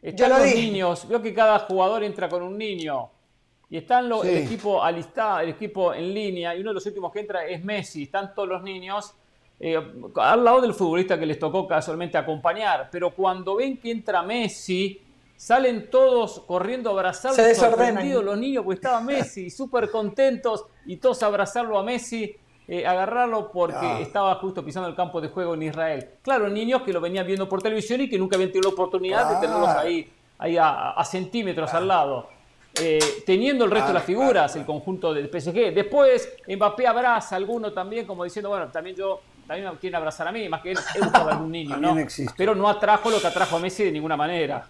Están 0.00 0.30
los 0.30 0.54
niños, 0.54 1.06
veo 1.06 1.20
que 1.20 1.34
cada 1.34 1.58
jugador 1.58 2.02
entra 2.02 2.26
con 2.30 2.42
un 2.42 2.56
niño. 2.56 3.10
Y 3.68 3.76
están 3.76 4.10
el 4.10 4.36
equipo 4.38 4.82
alistado, 4.82 5.40
el 5.40 5.50
equipo 5.50 5.92
en 5.92 6.14
línea, 6.14 6.56
y 6.56 6.60
uno 6.60 6.70
de 6.70 6.74
los 6.74 6.86
últimos 6.86 7.12
que 7.12 7.20
entra 7.20 7.44
es 7.44 7.62
Messi. 7.62 8.04
Están 8.04 8.34
todos 8.34 8.48
los 8.48 8.62
niños 8.62 9.12
eh, 9.60 9.76
al 10.16 10.42
lado 10.42 10.62
del 10.62 10.72
futbolista 10.72 11.18
que 11.18 11.26
les 11.26 11.38
tocó 11.38 11.68
casualmente 11.68 12.16
acompañar. 12.16 12.88
Pero 12.90 13.10
cuando 13.14 13.56
ven 13.56 13.76
que 13.76 13.90
entra 13.90 14.22
Messi, 14.22 15.02
Salen 15.36 15.90
todos 15.90 16.40
corriendo 16.40 16.90
a 16.90 16.92
abrazarlo, 16.92 17.36
Se 17.36 17.54
sorprendidos 17.54 18.24
los 18.24 18.38
niños, 18.38 18.64
porque 18.64 18.76
estaba 18.76 19.00
Messi, 19.00 19.50
súper 19.50 19.90
contentos, 19.90 20.64
y 20.86 20.96
todos 20.96 21.22
a 21.22 21.26
abrazarlo 21.26 21.78
a 21.78 21.82
Messi, 21.82 22.36
eh, 22.66 22.86
agarrarlo 22.86 23.50
porque 23.52 23.76
ah. 23.86 24.00
estaba 24.00 24.34
justo 24.36 24.64
pisando 24.64 24.88
el 24.88 24.94
campo 24.94 25.20
de 25.20 25.28
juego 25.28 25.54
en 25.54 25.64
Israel. 25.64 26.08
Claro, 26.22 26.48
niños 26.48 26.82
que 26.82 26.92
lo 26.92 27.00
venían 27.00 27.26
viendo 27.26 27.48
por 27.48 27.60
televisión 27.60 28.00
y 28.00 28.08
que 28.08 28.18
nunca 28.18 28.36
habían 28.36 28.52
tenido 28.52 28.70
la 28.70 28.74
oportunidad 28.74 29.34
de 29.34 29.46
tenerlos 29.46 29.68
ahí, 29.68 30.10
ahí 30.38 30.56
a, 30.58 31.04
centímetros 31.04 31.74
al 31.74 31.88
lado. 31.88 32.28
Eh, 32.80 33.22
teniendo 33.26 33.66
el 33.66 33.70
resto 33.70 33.88
de 33.88 33.94
las 33.94 34.04
figuras, 34.04 34.56
el 34.56 34.64
conjunto 34.64 35.14
del 35.14 35.28
PSG. 35.28 35.74
Después 35.74 36.36
Mbappé 36.48 36.86
abraza 36.86 37.36
a 37.36 37.38
alguno 37.38 37.72
también, 37.72 38.06
como 38.06 38.24
diciendo, 38.24 38.48
bueno, 38.48 38.68
también 38.68 38.96
yo 38.96 39.20
también 39.46 39.70
me 39.70 39.78
quieren 39.78 39.96
abrazar 39.96 40.26
a 40.26 40.32
mí, 40.32 40.48
más 40.48 40.62
que 40.62 40.72
él, 40.72 40.78
él 40.94 41.02
buscaba 41.02 41.32
algún 41.32 41.52
niño, 41.52 41.76
¿no? 41.80 41.98
Existe. 41.98 42.34
Pero 42.36 42.54
no 42.54 42.68
atrajo 42.68 43.10
lo 43.10 43.20
que 43.20 43.26
atrajo 43.26 43.56
a 43.56 43.60
Messi 43.60 43.84
de 43.84 43.92
ninguna 43.92 44.16
manera. 44.16 44.66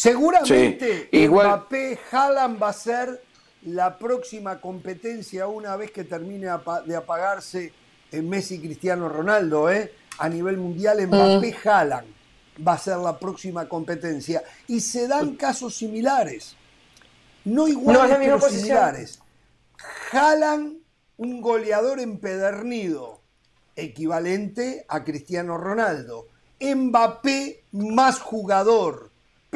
Seguramente 0.00 1.08
Sí, 1.10 1.16
igual- 1.22 1.46
Mbappé 1.46 1.98
Haaland 2.12 2.62
va 2.62 2.68
a 2.68 2.72
ser 2.74 3.22
la 3.62 3.96
próxima 3.98 4.60
competencia 4.60 5.46
una 5.46 5.74
vez 5.74 5.90
que 5.90 6.04
termine 6.04 6.48
de 6.84 6.96
apagarse 6.96 7.72
eh, 8.12 8.20
Messi 8.20 8.60
Cristiano 8.60 9.08
Ronaldo, 9.08 9.70
¿eh? 9.70 9.90
A 10.18 10.28
nivel 10.28 10.58
mundial 10.58 11.00
Mbappé 11.06 11.56
Haaland 11.64 12.08
va 12.66 12.74
a 12.74 12.78
ser 12.78 12.98
la 12.98 13.18
próxima 13.18 13.66
competencia 13.70 14.42
y 14.68 14.80
se 14.80 15.08
dan 15.08 15.34
casos 15.36 15.74
similares. 15.74 16.56
No 17.46 17.66
iguales, 17.66 18.10
No 18.10 18.18
pero 18.18 18.38
posición. 18.38 18.62
similares. 18.64 19.18
Haaland, 20.12 20.76
un 21.16 21.40
goleador 21.40 22.00
empedernido, 22.00 23.22
equivalente 23.76 24.84
a 24.88 25.04
Cristiano 25.04 25.56
Ronaldo. 25.56 26.28
Mbappé, 26.60 27.64
más 27.72 28.20
jugador, 28.20 29.05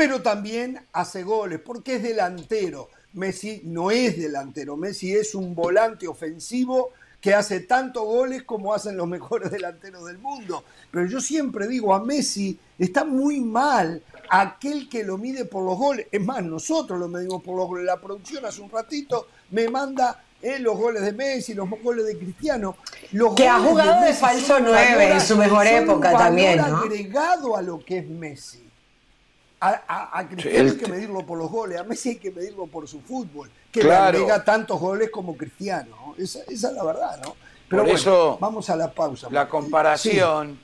pero 0.00 0.22
también 0.22 0.80
hace 0.94 1.22
goles, 1.22 1.60
porque 1.62 1.96
es 1.96 2.02
delantero. 2.02 2.88
Messi 3.12 3.60
no 3.64 3.90
es 3.90 4.16
delantero, 4.18 4.74
Messi 4.74 5.12
es 5.14 5.34
un 5.34 5.54
volante 5.54 6.08
ofensivo 6.08 6.92
que 7.20 7.34
hace 7.34 7.60
tantos 7.60 8.02
goles 8.04 8.44
como 8.44 8.72
hacen 8.72 8.96
los 8.96 9.06
mejores 9.16 9.50
delanteros 9.50 10.06
del 10.06 10.16
mundo. 10.16 10.64
Pero 10.90 11.04
yo 11.06 11.20
siempre 11.20 11.68
digo, 11.68 11.92
a 11.92 12.02
Messi 12.02 12.58
está 12.78 13.04
muy 13.04 13.40
mal 13.40 14.02
aquel 14.30 14.88
que 14.88 15.04
lo 15.04 15.18
mide 15.18 15.44
por 15.44 15.64
los 15.66 15.76
goles. 15.76 16.06
Es 16.10 16.24
más, 16.24 16.42
nosotros 16.42 16.98
lo 16.98 17.06
medimos 17.08 17.42
por 17.42 17.54
los 17.58 17.68
goles. 17.68 17.84
La 17.84 18.00
producción 18.00 18.42
hace 18.46 18.62
un 18.62 18.70
ratito 18.70 19.26
me 19.50 19.68
manda 19.68 20.24
eh, 20.40 20.58
los 20.60 20.78
goles 20.78 21.02
de 21.02 21.12
Messi, 21.12 21.52
los 21.52 21.68
goles 21.82 22.06
de 22.06 22.16
Cristiano. 22.16 22.76
Los 23.12 23.34
Que 23.34 23.46
ha 23.46 23.58
jugado 23.60 24.02
de 24.02 24.14
falso 24.14 24.46
son 24.46 24.62
un 24.62 24.68
nueve 24.70 24.94
valor- 24.96 25.12
en 25.12 25.20
su 25.20 25.36
mejor 25.36 25.66
época 25.66 26.12
también, 26.16 26.56
¿no? 26.56 26.78
agregado 26.78 27.54
a 27.54 27.60
lo 27.60 27.84
que 27.84 27.98
es 27.98 28.08
Messi. 28.08 28.69
A, 29.60 29.82
a- 29.86 30.18
a 30.20 30.26
Cristiano 30.28 30.70
Sí, 30.70 30.74
hay 30.76 30.80
que 30.82 30.90
medirlo 30.90 31.26
por 31.26 31.38
los 31.38 31.50
goles, 31.50 31.78
a 31.78 31.84
Messi 31.84 32.10
hay 32.10 32.16
que 32.16 32.30
medirlo 32.30 32.66
por 32.66 32.88
su 32.88 33.00
fútbol, 33.02 33.50
que 33.70 33.80
Claro. 33.80 34.18
le 34.18 34.24
agrega 34.24 34.42
tantos 34.44 34.80
goles 34.80 35.10
como 35.10 35.36
Cristiano. 35.36 35.94
¿no? 36.06 36.14
Esa, 36.22 36.40
esa 36.48 36.68
es 36.68 36.74
la 36.74 36.82
verdad, 36.84 37.20
¿no? 37.22 37.36
Pero 37.68 37.82
Por 37.82 37.90
bueno, 37.92 37.98
eso, 37.98 38.38
vamos 38.40 38.68
a 38.70 38.76
la 38.76 38.90
pausa. 38.90 39.28
La 39.30 39.48
comparación, 39.48 40.58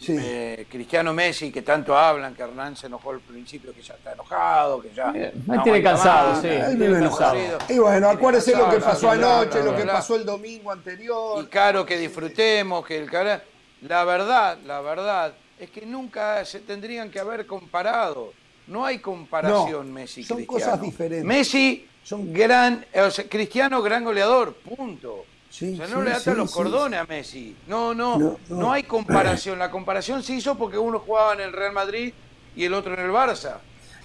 Sí. 0.00 0.14
eh, 0.20 0.66
Cristiano 0.68 1.14
Messi, 1.14 1.50
que 1.50 1.62
tanto 1.62 1.96
hablan, 1.96 2.34
que 2.34 2.42
Hernán 2.42 2.76
se 2.76 2.88
enojó 2.88 3.10
al 3.12 3.20
principio, 3.20 3.72
que 3.72 3.80
ya 3.80 3.94
está 3.94 4.12
enojado, 4.12 4.82
que 4.82 4.92
ya. 4.92 5.10
Eh, 5.14 5.32
no 5.46 5.62
tiene 5.62 5.82
cansado, 5.82 6.32
más, 6.32 6.42
sí. 6.42 6.48
Sí, 6.48 6.54
Él 6.54 6.76
vive 6.76 6.98
enojado. 6.98 7.38
Y 7.70 7.78
bueno, 7.78 8.10
acuérdese 8.10 8.54
lo 8.54 8.68
que 8.68 8.80
pasó 8.80 9.10
anoche, 9.10 9.62
lo 9.62 9.74
que 9.76 9.84
pasó 9.84 10.16
el 10.16 10.26
domingo 10.26 10.70
anterior. 10.72 11.42
Y 11.42 11.46
caro 11.46 11.86
que 11.86 11.96
disfrutemos, 11.96 12.84
que 12.84 12.98
el 12.98 13.08
cara. 13.10 13.42
La 13.82 14.04
verdad, 14.04 14.58
la 14.66 14.80
verdad, 14.80 15.32
es 15.58 15.70
que 15.70 15.84
nunca 15.86 16.44
se 16.44 16.60
tendrían 16.60 17.10
que 17.10 17.18
haber 17.18 17.46
comparado. 17.46 18.32
No 18.66 18.84
hay 18.84 18.98
comparación 18.98 19.88
No, 19.88 19.92
Messi 19.94 20.22
son 20.24 20.38
Cristiano. 20.38 20.64
cosas 20.66 20.80
diferentes. 20.82 21.24
Messi, 21.24 21.86
Son- 22.02 22.32
gran, 22.32 22.84
o 22.94 23.10
sea, 23.10 23.28
Cristiano, 23.28 23.82
gran 23.82 24.04
goleador, 24.04 24.54
punto. 24.54 25.24
Sí, 25.50 25.72
o 25.74 25.76
sea, 25.78 25.86
no 25.88 25.98
sí, 26.00 26.04
le 26.04 26.10
ata 26.10 26.20
sí, 26.32 26.36
los 26.36 26.50
cordones 26.52 27.00
a 27.00 27.04
Messi. 27.04 27.56
No, 27.66 27.94
no, 27.94 28.18
No, 28.18 28.38
no, 28.48 28.56
no. 28.56 28.72
hay 28.72 28.82
comparación. 28.82 29.58
La 29.58 29.70
comparación 29.70 30.22
se 30.22 30.34
hizo 30.34 30.56
porque 30.58 30.76
uno 30.78 30.98
jugaba 31.00 31.32
en 31.34 31.40
el 31.40 31.52
Real 31.52 31.72
Madrid 31.72 32.12
y 32.54 32.64
el 32.64 32.74
otro 32.74 32.92
en 32.94 33.00
el 33.00 33.10
Barça. 33.10 33.56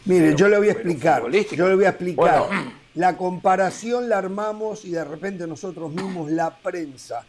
Mire, 0.05 0.25
Pero- 0.27 0.37
yo 0.37 0.47
le 0.47 0.57
voy 0.57 0.69
a 0.69 0.71
explicar. 0.71 1.23
Yo 1.29 1.67
le 1.69 1.75
voy 1.75 1.85
a 1.85 1.89
explicar. 1.89 2.47
Bueno. 2.47 2.73
La 2.95 3.17
comparación 3.17 4.07
la 4.07 4.19
armamos 4.19 4.85
y 4.85 4.91
de 4.91 5.03
repente 5.03 5.47
nosotros 5.47 5.91
mismos, 5.91 6.29
la 6.31 6.55
prensa. 6.57 7.25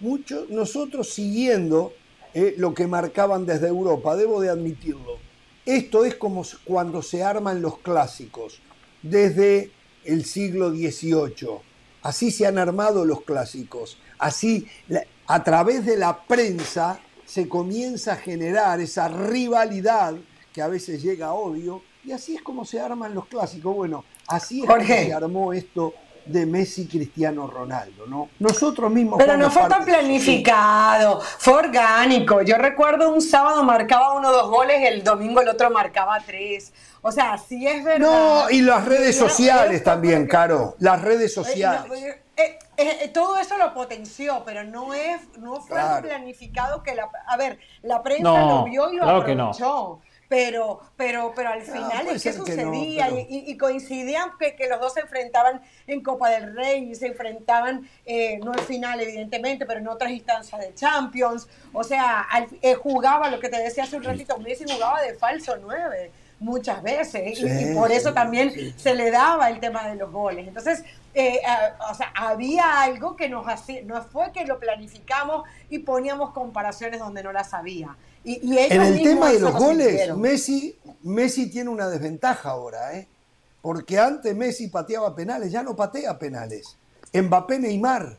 Muchos, 0.00 0.48
nosotros 0.48 1.08
siguiendo 1.10 1.92
eh, 2.38 2.54
lo 2.56 2.72
que 2.72 2.86
marcaban 2.86 3.46
desde 3.46 3.66
Europa, 3.66 4.14
debo 4.14 4.40
de 4.40 4.48
admitirlo. 4.48 5.18
Esto 5.66 6.04
es 6.04 6.14
como 6.14 6.44
cuando 6.64 7.02
se 7.02 7.24
arman 7.24 7.60
los 7.60 7.78
clásicos, 7.78 8.60
desde 9.02 9.72
el 10.04 10.24
siglo 10.24 10.70
XVIII. 10.70 11.58
Así 12.02 12.30
se 12.30 12.46
han 12.46 12.56
armado 12.56 13.04
los 13.04 13.22
clásicos. 13.22 13.98
Así, 14.20 14.68
a 15.26 15.42
través 15.42 15.84
de 15.84 15.96
la 15.96 16.22
prensa, 16.22 17.00
se 17.26 17.48
comienza 17.48 18.12
a 18.12 18.16
generar 18.16 18.80
esa 18.80 19.08
rivalidad 19.08 20.14
que 20.52 20.62
a 20.62 20.68
veces 20.68 21.02
llega 21.02 21.26
a 21.26 21.34
odio, 21.34 21.82
y 22.04 22.12
así 22.12 22.36
es 22.36 22.42
como 22.42 22.64
se 22.64 22.78
arman 22.78 23.16
los 23.16 23.26
clásicos. 23.26 23.74
Bueno, 23.74 24.04
así 24.28 24.60
es 24.60 24.66
como 24.66 24.86
se 24.86 25.12
armó 25.12 25.52
esto 25.52 25.92
de 26.28 26.46
Messi 26.46 26.86
Cristiano 26.86 27.46
Ronaldo, 27.46 28.06
¿no? 28.06 28.28
Nosotros 28.38 28.90
mismos 28.90 29.18
Pero 29.18 29.36
no 29.36 29.50
fue 29.50 29.68
tan 29.68 29.84
planificado, 29.84 31.20
fue 31.20 31.54
orgánico. 31.54 32.42
Yo 32.42 32.56
recuerdo 32.56 33.12
un 33.12 33.20
sábado 33.22 33.62
marcaba 33.64 34.14
uno 34.14 34.30
dos 34.32 34.48
goles, 34.50 34.76
el 34.82 35.02
domingo 35.02 35.40
el 35.40 35.48
otro 35.48 35.70
marcaba 35.70 36.18
tres. 36.24 36.72
O 37.00 37.12
sea, 37.12 37.38
sí 37.38 37.66
es 37.66 37.84
verdad. 37.84 38.08
No, 38.44 38.50
y 38.50 38.60
las 38.60 38.84
redes 38.84 39.16
sociales 39.16 39.76
era- 39.82 39.84
también, 39.84 40.26
Caro. 40.26 40.74
Las 40.80 41.00
redes 41.02 41.32
Eh, 41.36 41.40
no, 41.40 41.44
sociales. 41.44 41.92
eh, 42.36 42.58
eh, 42.76 42.98
eh, 43.02 43.08
todo 43.08 43.38
eso 43.38 43.56
lo 43.56 43.72
potenció, 43.72 44.42
pero 44.44 44.64
no 44.64 44.94
es, 44.94 45.20
no 45.38 45.56
fue 45.60 45.76
Claro. 45.76 46.06
planificado 46.06 46.82
que 46.82 46.94
la, 46.94 47.08
a 47.26 47.36
ver, 47.36 47.58
la 47.82 48.02
prensa 48.02 48.22
No, 48.24 48.58
lo 48.58 48.64
vio 48.64 48.90
y 48.92 48.96
lo 48.96 49.02
claro 49.04 49.24
que 49.24 49.34
no. 49.34 49.50
aprovechó. 49.50 50.00
Pero, 50.28 50.80
pero, 50.96 51.32
pero 51.34 51.48
al 51.48 51.62
final, 51.62 52.04
puede 52.04 52.10
¿y 52.10 52.12
¿qué 52.12 52.18
ser 52.18 52.32
que 52.44 52.56
no, 52.56 52.72
sucedía? 52.72 53.06
pero- 53.06 53.18
y, 53.30 53.44
y- 53.50 53.56
coincidían 53.56 54.30
que, 54.38 54.54
que 54.56 54.68
los 54.68 54.78
dos 54.78 54.92
se 54.92 55.00
enfrentaban 55.00 55.62
en 55.86 56.02
Copa 56.02 56.28
del 56.28 56.54
Rey 56.54 56.90
y 56.90 56.94
se 56.94 57.06
enfrentaban, 57.06 57.88
eh, 58.04 58.38
no 58.44 58.52
en 58.52 58.58
final, 58.60 59.00
evidentemente, 59.00 59.64
pero 59.64 59.80
en 59.80 59.88
otras 59.88 60.10
instancias 60.10 60.60
de 60.60 60.74
Champions. 60.74 61.48
O 61.72 61.82
sea, 61.82 62.20
al- 62.20 62.46
eh, 62.60 62.74
jugaba, 62.74 63.30
lo 63.30 63.40
que 63.40 63.48
te 63.48 63.58
decía 63.58 63.84
hace 63.84 63.96
un 63.96 64.04
ratito, 64.04 64.36
Messi 64.38 64.64
jugaba 64.70 65.00
de 65.00 65.14
falso 65.14 65.56
9 65.60 66.10
muchas 66.40 66.82
veces. 66.82 67.38
y- 67.40 67.48
Sí, 67.48 67.70
y, 67.70 67.74
por 67.74 67.90
eso 67.90 68.12
también 68.12 68.52
sí. 68.52 68.74
se 68.76 68.94
le 68.94 69.10
daba 69.10 69.48
el 69.48 69.60
tema 69.60 69.88
de 69.88 69.96
los 69.96 70.12
goles. 70.12 70.46
Entonces, 70.46 70.84
eh, 71.18 71.40
o 71.90 71.94
sea, 71.94 72.12
había 72.14 72.82
algo 72.82 73.16
que 73.16 73.28
nos 73.28 73.46
hacía, 73.48 73.82
no 73.84 74.02
fue 74.02 74.30
que 74.32 74.44
lo 74.44 74.58
planificamos 74.58 75.42
y 75.70 75.80
poníamos 75.80 76.32
comparaciones 76.32 77.00
donde 77.00 77.22
no 77.22 77.32
las 77.32 77.54
había. 77.54 77.96
Y, 78.24 78.46
y 78.46 78.58
ellos 78.58 78.70
En 78.72 78.82
el 78.82 79.02
tema 79.02 79.28
de 79.32 79.40
los 79.40 79.52
lo 79.54 79.58
goles. 79.58 80.16
Messi, 80.16 80.78
Messi 81.02 81.50
tiene 81.50 81.70
una 81.70 81.88
desventaja 81.88 82.50
ahora, 82.50 82.94
¿eh? 82.94 83.08
Porque 83.62 83.98
antes 83.98 84.34
Messi 84.36 84.68
pateaba 84.68 85.14
penales, 85.14 85.50
ya 85.50 85.62
no 85.62 85.74
patea 85.74 86.18
penales. 86.18 86.76
Mbappé 87.12 87.58
Neymar. 87.58 88.16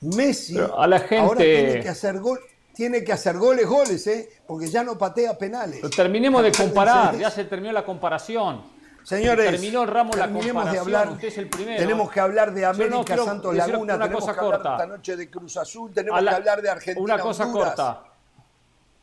Messi 0.00 0.56
a 0.58 0.86
la 0.86 0.98
gente- 1.00 1.18
ahora 1.18 1.40
tiene 1.40 1.80
que 1.80 1.88
hacer 1.88 2.18
gol, 2.20 2.40
tiene 2.74 3.04
que 3.04 3.12
hacer 3.12 3.36
goles, 3.36 3.66
goles, 3.66 4.06
¿eh? 4.06 4.28
Porque 4.46 4.68
ya 4.68 4.82
no 4.82 4.96
patea 4.96 5.36
penales. 5.36 5.76
Pero 5.82 5.90
terminemos 5.90 6.42
de 6.42 6.52
comparar, 6.52 7.16
ya 7.18 7.30
se 7.30 7.44
terminó 7.44 7.72
la 7.72 7.84
comparación. 7.84 8.62
Señores, 9.02 9.50
terminó 9.50 9.86
Ramos 9.86 10.16
la 10.16 10.26
de 10.26 10.78
hablar. 10.78 11.08
usted 11.10 11.28
es 11.28 11.38
el 11.38 11.48
primero. 11.48 11.78
Tenemos 11.78 12.10
que 12.10 12.20
hablar 12.20 12.52
de 12.52 12.60
no 12.62 12.68
América 12.68 13.04
quiero 13.04 13.24
Santos 13.24 13.54
Laguna, 13.54 13.94
una 13.94 14.04
tenemos 14.04 14.20
cosa 14.24 14.32
que 14.34 14.40
hablar 14.40 14.60
corta. 14.62 14.72
esta 14.74 14.86
noche 14.86 15.16
de 15.16 15.30
Cruz 15.30 15.56
Azul, 15.56 15.92
tenemos 15.92 16.22
la- 16.22 16.30
que 16.30 16.36
hablar 16.36 16.62
de 16.62 16.70
Argentina. 16.70 17.04
Una 17.04 17.18
cosa 17.18 17.44
Honduras. 17.46 17.68
corta. 17.74 18.02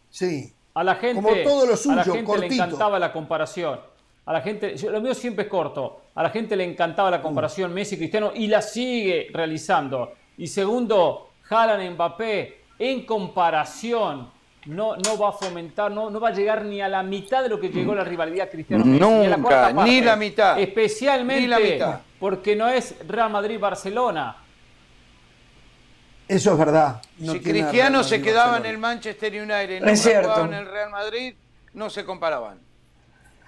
Sí. 0.09 0.53
A 0.73 0.83
la 0.83 0.95
gente, 0.95 1.15
Como 1.21 1.35
todo 1.43 1.61
lo 1.65 1.67
a 1.67 1.71
la 1.71 1.77
suyo, 1.77 2.13
gente 2.13 2.37
le 2.37 2.45
encantaba 2.47 2.99
la 2.99 3.11
comparación. 3.11 3.79
A 4.25 4.33
la 4.33 4.41
gente, 4.41 4.75
lo 4.89 5.01
mío 5.01 5.13
siempre 5.15 5.45
es 5.45 5.49
corto. 5.49 6.01
A 6.13 6.21
la 6.23 6.29
gente 6.29 6.55
le 6.55 6.63
encantaba 6.65 7.09
la 7.09 7.21
comparación 7.21 7.73
Messi 7.73 7.97
Cristiano 7.97 8.31
y 8.35 8.47
la 8.47 8.61
sigue 8.61 9.29
realizando. 9.33 10.13
Y 10.37 10.47
segundo, 10.47 11.29
Haaland 11.49 11.93
Mbappé 11.93 12.61
en 12.79 13.05
comparación 13.05 14.29
no, 14.68 14.95
no 14.97 15.18
va 15.18 15.30
a 15.30 15.32
fomentar, 15.32 15.91
no, 15.91 16.09
no 16.09 16.20
va 16.20 16.30
a 16.30 16.34
llegar 16.34 16.63
ni 16.65 16.82
a 16.82 16.88
la 16.88 17.03
mitad 17.03 17.41
de 17.43 17.49
lo 17.49 17.59
que 17.59 17.70
llegó 17.70 17.95
la 17.95 18.03
rivalidad 18.03 18.49
Cristiano 18.49 18.84
Messi. 18.86 18.99
ni 18.99 19.26
a 19.26 19.30
la 19.30 19.38
Nunca, 19.38 19.49
cuarta 19.49 19.70
ni 19.70 19.76
parte. 19.76 20.01
la 20.01 20.15
mitad. 20.15 20.59
Especialmente 20.59 21.41
Ni 21.41 21.47
la 21.47 21.59
mitad. 21.59 21.99
porque 22.20 22.55
no 22.55 22.68
es 22.68 22.95
Real 23.07 23.30
Madrid 23.32 23.59
Barcelona. 23.59 24.38
Eso 26.28 26.51
es 26.51 26.57
verdad. 26.57 27.01
No 27.20 27.32
si 27.34 27.39
Cristiano 27.39 28.03
se 28.03 28.22
quedaba 28.22 28.57
en 28.57 28.65
el 28.65 28.78
Manchester 28.78 29.32
United, 29.34 29.82
no 29.82 29.88
Es 29.89 30.01
cierto. 30.01 30.30
jugaba 30.30 30.47
en 30.47 30.53
el 30.53 30.65
Real 30.65 30.89
Madrid, 30.89 31.34
no 31.74 31.89
se 31.89 32.03
comparaban. 32.03 32.59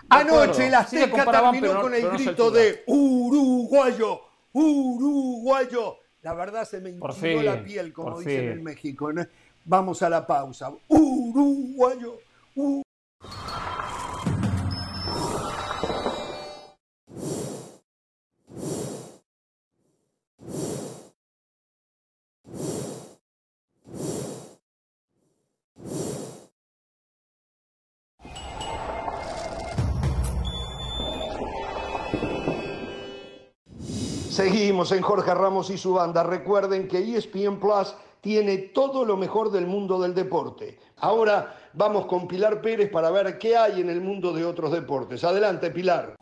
Anoche. 0.10 0.54
Sí 0.64 0.70
le 0.70 0.76
Azteca 0.76 1.10
comparaban, 1.10 1.52
terminó 1.52 1.74
no- 1.76 1.82
con 1.82 1.94
el 1.94 2.10
grito 2.10 2.50
de 2.52 2.84
uruguayo, 2.88 4.22
uruguayo. 4.54 5.98
La 6.22 6.34
verdad 6.34 6.66
se 6.66 6.80
me 6.82 6.92
fin, 7.14 7.46
la 7.46 7.64
piel, 7.64 7.94
como 7.94 8.20
dicen 8.20 8.40
fin. 8.42 8.52
en 8.52 8.64
México. 8.64 9.12
Vamos 9.70 10.02
a 10.02 10.10
la 10.10 10.26
pausa. 10.26 10.72
Uruguayo. 10.88 12.18
Seguimos 34.32 34.92
en 34.94 35.04
Jorge 35.04 35.32
Ramos 35.36 35.70
y 35.70 35.78
su 35.78 35.94
banda. 35.94 36.24
Recuerden 36.24 36.88
que 36.88 37.16
ESPN 37.16 37.60
Plus 37.60 37.94
tiene 38.22 38.58
todo 38.58 39.06
lo 39.06 39.18
mejor 39.18 39.52
del 39.52 39.68
mundo 39.68 40.00
del 40.00 40.14
deporte. 40.14 40.80
Ahora 40.98 41.56
vamos 41.74 42.06
con 42.06 42.28
Pilar 42.28 42.62
Pérez 42.62 42.90
para 42.90 43.10
ver 43.12 43.38
qué 43.38 43.56
hay 43.56 43.82
en 43.82 43.90
el 43.90 44.02
mundo 44.02 44.34
de 44.34 44.46
otros 44.46 44.72
deportes. 44.72 45.24
Adelante, 45.24 45.72
Pilar. 45.72 46.16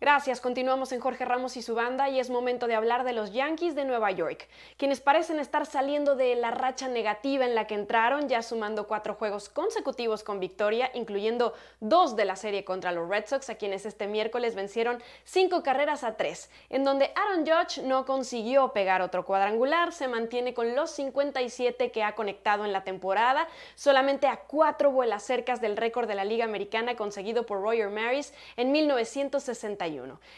Gracias, 0.00 0.40
continuamos 0.40 0.92
en 0.92 1.00
Jorge 1.00 1.26
Ramos 1.26 1.58
y 1.58 1.62
su 1.62 1.74
banda 1.74 2.08
y 2.08 2.20
es 2.20 2.30
momento 2.30 2.66
de 2.66 2.74
hablar 2.74 3.04
de 3.04 3.12
los 3.12 3.34
Yankees 3.34 3.74
de 3.74 3.84
Nueva 3.84 4.10
York, 4.10 4.48
quienes 4.78 4.98
parecen 4.98 5.38
estar 5.38 5.66
saliendo 5.66 6.16
de 6.16 6.36
la 6.36 6.50
racha 6.50 6.88
negativa 6.88 7.44
en 7.44 7.54
la 7.54 7.66
que 7.66 7.74
entraron, 7.74 8.26
ya 8.26 8.40
sumando 8.40 8.86
cuatro 8.86 9.12
juegos 9.12 9.50
consecutivos 9.50 10.24
con 10.24 10.40
victoria, 10.40 10.90
incluyendo 10.94 11.52
dos 11.80 12.16
de 12.16 12.24
la 12.24 12.36
serie 12.36 12.64
contra 12.64 12.92
los 12.92 13.10
Red 13.10 13.26
Sox, 13.26 13.50
a 13.50 13.56
quienes 13.56 13.84
este 13.84 14.06
miércoles 14.06 14.54
vencieron 14.54 15.02
cinco 15.24 15.62
carreras 15.62 16.02
a 16.02 16.16
tres, 16.16 16.48
en 16.70 16.82
donde 16.82 17.12
Aaron 17.14 17.44
Judge 17.46 17.82
no 17.82 18.06
consiguió 18.06 18.72
pegar 18.72 19.02
otro 19.02 19.26
cuadrangular, 19.26 19.92
se 19.92 20.08
mantiene 20.08 20.54
con 20.54 20.74
los 20.74 20.92
57 20.92 21.92
que 21.92 22.04
ha 22.04 22.14
conectado 22.14 22.64
en 22.64 22.72
la 22.72 22.84
temporada, 22.84 23.46
solamente 23.74 24.28
a 24.28 24.38
cuatro 24.38 24.92
vuelas 24.92 25.24
cercas 25.24 25.60
del 25.60 25.76
récord 25.76 26.08
de 26.08 26.14
la 26.14 26.24
Liga 26.24 26.46
Americana 26.46 26.96
conseguido 26.96 27.44
por 27.44 27.60
Roger 27.60 27.90
Maris 27.90 28.32
en 28.56 28.72
1961. 28.72 29.89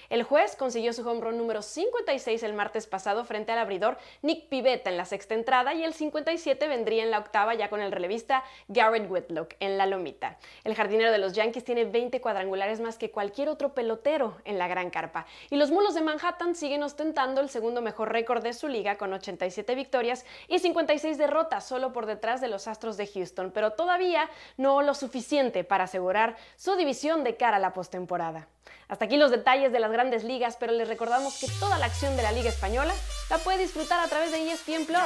El 0.09 0.22
juez 0.22 0.57
consiguió 0.57 0.92
su 0.92 1.07
home 1.09 1.20
run 1.20 1.38
número 1.38 1.62
56 1.62 2.42
el 2.42 2.55
martes 2.55 2.86
pasado 2.86 3.24
frente 3.24 3.53
al 3.53 3.59
abridor 3.59 3.98
Nick 4.22 4.48
Pivetta 4.48 4.90
en 4.90 4.96
la 4.96 5.05
sexta 5.05 5.34
entrada 5.34 5.74
y 5.74 5.84
el 5.84 5.94
57 5.94 6.68
vendría 6.68 7.03
en 7.03 7.11
la 7.11 7.18
octava 7.18 7.55
ya 7.55 7.68
con 7.68 7.80
el 7.80 7.92
relevista 7.92 8.44
Garrett 8.68 9.11
Whitlock 9.11 9.55
en 9.61 9.76
la 9.78 9.86
lomita. 9.86 10.38
El 10.64 10.74
jardinero 10.74 11.11
de 11.11 11.18
los 11.18 11.32
Yankees 11.34 11.64
tiene 11.64 11.84
20 11.84 12.20
cuadrangulares 12.20 12.80
más 12.80 12.96
que 12.96 13.11
cualquier 13.11 13.48
otro 13.48 13.74
pelotero 13.74 14.36
en 14.44 14.59
la 14.59 14.68
gran 14.68 14.90
carpa. 14.90 15.26
Y 15.50 15.57
los 15.57 15.70
mulos 15.70 15.94
de 15.94 16.00
Manhattan 16.00 16.55
siguen 16.55 16.82
ostentando 16.82 17.40
el 17.40 17.48
segundo 17.48 17.82
mejor 17.82 18.12
récord 18.12 18.42
de 18.42 18.53
su 18.53 18.68
liga 18.68 18.96
con 18.96 19.12
87 19.12 19.74
victorias 19.74 20.24
y 20.48 20.59
56 20.59 21.18
derrotas 21.18 21.66
solo 21.66 21.92
por 21.92 22.07
detrás 22.07 22.40
de 22.40 22.48
los 22.48 22.68
Astros 22.68 22.96
de 22.96 23.07
Houston, 23.07 23.50
pero 23.53 23.72
todavía 23.72 24.30
no 24.57 24.82
lo 24.82 24.94
suficiente 24.94 25.64
para 25.64 25.84
asegurar 25.84 26.36
su 26.57 26.76
división 26.76 27.24
de 27.24 27.36
cara 27.36 27.57
a 27.57 27.61
la 27.61 27.72
postemporada. 27.72 28.48
Hasta 28.88 29.07
aquí 29.07 29.16
los 29.16 29.30
detalles 29.30 29.41
de 29.43 29.80
las 29.80 29.90
grandes 29.90 30.22
ligas, 30.22 30.57
pero 30.59 30.72
les 30.72 30.86
recordamos 30.86 31.34
que 31.34 31.49
toda 31.59 31.76
la 31.78 31.86
acción 31.86 32.16
de 32.16 32.22
la 32.22 32.30
Liga 32.30 32.49
Española 32.49 32.95
la 33.28 33.38
puede 33.38 33.59
disfrutar 33.59 33.99
a 33.99 34.07
través 34.07 34.30
de 34.30 34.38
ESPN 34.53 34.86
Plus. 34.86 35.01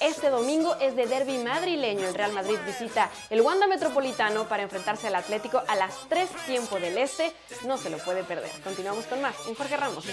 Este 0.00 0.30
domingo 0.30 0.74
es 0.76 0.96
de 0.96 1.06
derby 1.06 1.36
madrileño. 1.38 2.08
El 2.08 2.14
Real 2.14 2.32
Madrid 2.32 2.56
visita 2.64 3.10
el 3.28 3.42
Wanda 3.42 3.66
Metropolitano 3.66 4.48
para 4.48 4.62
enfrentarse 4.62 5.08
al 5.08 5.16
Atlético 5.16 5.62
a 5.68 5.76
las 5.76 5.92
3 6.08 6.28
tiempo 6.46 6.80
del 6.80 6.96
Este. 6.96 7.34
No 7.66 7.76
se 7.76 7.90
lo 7.90 7.98
puede 7.98 8.24
perder. 8.24 8.50
Continuamos 8.64 9.04
con 9.04 9.20
más 9.20 9.34
en 9.46 9.54
Jorge 9.54 9.76
Ramos 9.76 10.06
y 10.06 10.12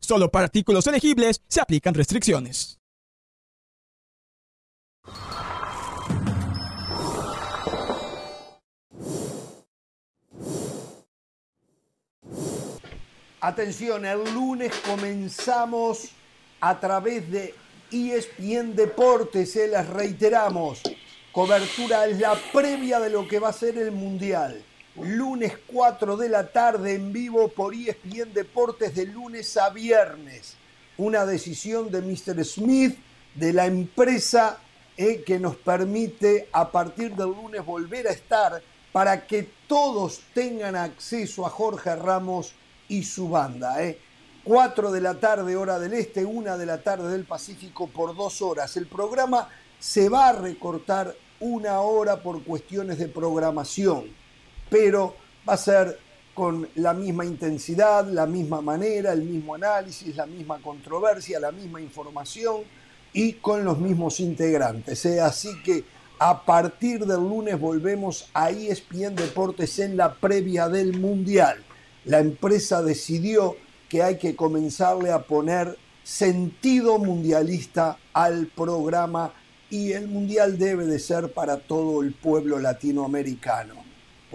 Solo 0.00 0.30
para 0.30 0.44
artículos 0.44 0.86
elegibles 0.86 1.42
se 1.48 1.60
aplican 1.60 1.94
restricciones. 1.94 2.78
Atención, 13.40 14.04
el 14.04 14.24
lunes 14.34 14.72
comenzamos 14.84 16.08
a 16.60 16.80
través 16.80 17.30
de 17.30 17.54
ESPN 17.92 18.74
Deportes, 18.74 19.52
se 19.52 19.68
las 19.68 19.88
reiteramos. 19.88 20.82
Cobertura 21.30 22.06
es 22.06 22.18
la 22.18 22.34
previa 22.52 22.98
de 22.98 23.10
lo 23.10 23.28
que 23.28 23.38
va 23.38 23.50
a 23.50 23.52
ser 23.52 23.78
el 23.78 23.92
Mundial 23.92 24.65
lunes 25.02 25.52
4 25.66 26.16
de 26.16 26.28
la 26.28 26.48
tarde 26.48 26.94
en 26.94 27.12
vivo 27.12 27.48
por 27.48 27.74
ESPN 27.74 28.32
Deportes 28.32 28.94
de 28.94 29.06
lunes 29.06 29.56
a 29.56 29.70
viernes. 29.70 30.56
Una 30.96 31.26
decisión 31.26 31.90
de 31.90 32.00
Mr. 32.00 32.44
Smith, 32.44 32.98
de 33.34 33.52
la 33.52 33.66
empresa 33.66 34.58
eh, 34.96 35.22
que 35.26 35.38
nos 35.38 35.56
permite 35.56 36.48
a 36.52 36.70
partir 36.70 37.14
del 37.14 37.28
lunes 37.28 37.64
volver 37.64 38.08
a 38.08 38.12
estar 38.12 38.62
para 38.92 39.26
que 39.26 39.46
todos 39.66 40.22
tengan 40.32 40.74
acceso 40.74 41.44
a 41.44 41.50
Jorge 41.50 41.94
Ramos 41.96 42.54
y 42.88 43.02
su 43.02 43.28
banda. 43.28 43.84
Eh. 43.84 43.98
4 44.44 44.92
de 44.92 45.00
la 45.00 45.20
tarde 45.20 45.56
hora 45.56 45.78
del 45.78 45.92
este, 45.92 46.24
1 46.24 46.56
de 46.56 46.66
la 46.66 46.80
tarde 46.82 47.10
del 47.10 47.24
Pacífico 47.24 47.88
por 47.88 48.16
dos 48.16 48.40
horas. 48.40 48.76
El 48.76 48.86
programa 48.86 49.48
se 49.78 50.08
va 50.08 50.28
a 50.28 50.32
recortar 50.32 51.14
una 51.40 51.80
hora 51.80 52.22
por 52.22 52.42
cuestiones 52.44 52.98
de 52.98 53.08
programación 53.08 54.25
pero 54.68 55.14
va 55.48 55.54
a 55.54 55.58
ser 55.58 55.98
con 56.34 56.68
la 56.74 56.92
misma 56.92 57.24
intensidad, 57.24 58.06
la 58.06 58.26
misma 58.26 58.60
manera, 58.60 59.12
el 59.12 59.22
mismo 59.22 59.54
análisis, 59.54 60.14
la 60.14 60.26
misma 60.26 60.58
controversia, 60.60 61.40
la 61.40 61.50
misma 61.50 61.80
información 61.80 62.62
y 63.14 63.32
con 63.34 63.64
los 63.64 63.78
mismos 63.78 64.20
integrantes. 64.20 65.06
¿eh? 65.06 65.20
Así 65.20 65.48
que 65.64 65.84
a 66.18 66.44
partir 66.44 67.06
del 67.06 67.20
lunes 67.20 67.58
volvemos 67.58 68.28
a 68.34 68.50
ESPN 68.50 69.14
Deportes 69.14 69.78
en 69.78 69.96
la 69.96 70.14
previa 70.14 70.68
del 70.68 70.98
Mundial. 70.98 71.64
La 72.04 72.18
empresa 72.18 72.82
decidió 72.82 73.56
que 73.88 74.02
hay 74.02 74.18
que 74.18 74.36
comenzarle 74.36 75.12
a 75.12 75.22
poner 75.22 75.78
sentido 76.04 76.98
mundialista 76.98 77.96
al 78.12 78.48
programa 78.48 79.32
y 79.70 79.92
el 79.92 80.06
Mundial 80.08 80.58
debe 80.58 80.84
de 80.84 80.98
ser 80.98 81.32
para 81.32 81.56
todo 81.56 82.02
el 82.02 82.12
pueblo 82.12 82.58
latinoamericano. 82.58 83.85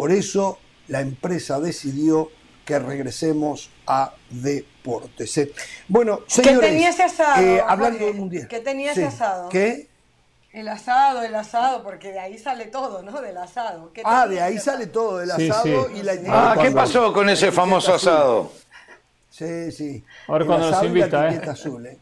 Por 0.01 0.11
eso 0.11 0.57
la 0.87 0.99
empresa 1.01 1.59
decidió 1.59 2.31
que 2.65 2.79
regresemos 2.79 3.69
a 3.85 4.15
deportes. 4.31 5.37
¿eh? 5.37 5.53
Bueno, 5.87 6.21
señores, 6.25 6.59
¿qué 6.59 6.65
tenía 6.65 6.89
ese 6.89 7.03
asado? 7.03 7.39
Eh, 7.39 7.61
hablando 7.63 8.07
del 8.07 8.15
mundial. 8.15 8.47
¿Qué 8.47 8.61
tenía 8.61 8.93
ese 8.93 9.05
asado? 9.05 9.49
¿Qué? 9.49 9.89
El 10.53 10.69
asado, 10.69 11.21
el 11.21 11.35
asado, 11.35 11.83
porque 11.83 12.11
de 12.11 12.19
ahí 12.19 12.39
sale 12.39 12.65
todo, 12.65 13.03
¿no? 13.03 13.21
Del 13.21 13.37
asado. 13.37 13.91
Ah, 14.03 14.25
de 14.25 14.41
ahí 14.41 14.57
sale 14.57 14.87
todo, 14.87 15.19
del 15.19 15.29
asado 15.29 15.91
y 15.91 16.01
la 16.01 16.13
Ah, 16.29 16.55
¿qué 16.59 16.71
pasó 16.71 17.13
con 17.13 17.29
ese 17.29 17.51
famoso 17.51 17.93
asado? 17.93 18.51
Sí, 19.29 19.71
sí. 19.71 20.03
Ahora 20.27 20.47
cuando 20.47 20.71
nos 20.71 20.83
invita, 20.83 21.31
¿eh? 21.31 21.41
Azul, 21.47 21.85
¿eh? 21.85 21.99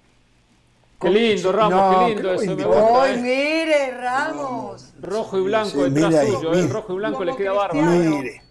Qué 1.00 1.10
lindo, 1.10 1.52
Ramos, 1.52 1.96
qué 1.96 2.14
lindo 2.14 2.34
eso. 2.34 2.56
Me 2.56 2.64
gusta, 2.66 3.04
¡Ay, 3.04 3.22
mire, 3.22 3.92
Ramos! 3.92 4.94
Rojo 5.02 5.38
y 5.38 5.42
blanco 5.44 5.86
el 5.86 5.94
detrás 5.94 6.28
suyo, 6.28 6.54
el 6.54 6.70
rojo 6.70 6.94
y 6.94 6.96
blanco 6.98 7.24
le 7.24 7.36
queda 7.36 7.54
bárbaro. 7.54 7.92
Mire. 7.92 8.42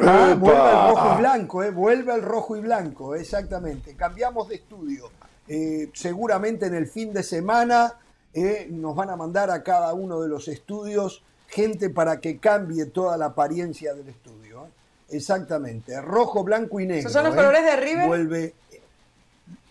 Ah, 0.00 0.36
vuelve 0.38 0.60
el 0.60 0.88
rojo 0.88 1.14
y 1.14 1.18
blanco, 1.18 1.62
eh, 1.64 1.70
vuelve 1.70 2.14
el 2.14 2.22
rojo 2.22 2.56
y 2.56 2.60
blanco, 2.60 3.14
exactamente. 3.16 3.96
Cambiamos 3.96 4.48
de 4.48 4.54
estudio. 4.54 5.10
Eh, 5.48 5.90
seguramente 5.94 6.66
en 6.66 6.74
el 6.74 6.86
fin 6.86 7.12
de 7.12 7.22
semana 7.22 7.94
eh, 8.32 8.68
nos 8.70 8.94
van 8.94 9.10
a 9.10 9.16
mandar 9.16 9.50
a 9.50 9.62
cada 9.62 9.94
uno 9.94 10.20
de 10.20 10.28
los 10.28 10.46
estudios 10.46 11.24
gente 11.48 11.90
para 11.90 12.20
que 12.20 12.38
cambie 12.38 12.86
toda 12.86 13.16
la 13.16 13.26
apariencia 13.26 13.94
del 13.94 14.08
estudio. 14.08 14.68
Exactamente. 15.08 16.00
Rojo, 16.00 16.44
blanco 16.44 16.78
y 16.78 16.86
negro. 16.86 17.00
¿Esos 17.00 17.12
son 17.12 17.24
los 17.24 17.34
colores 17.34 17.64
de 17.64 17.76
River? 17.76 18.06
Vuelve 18.06 18.54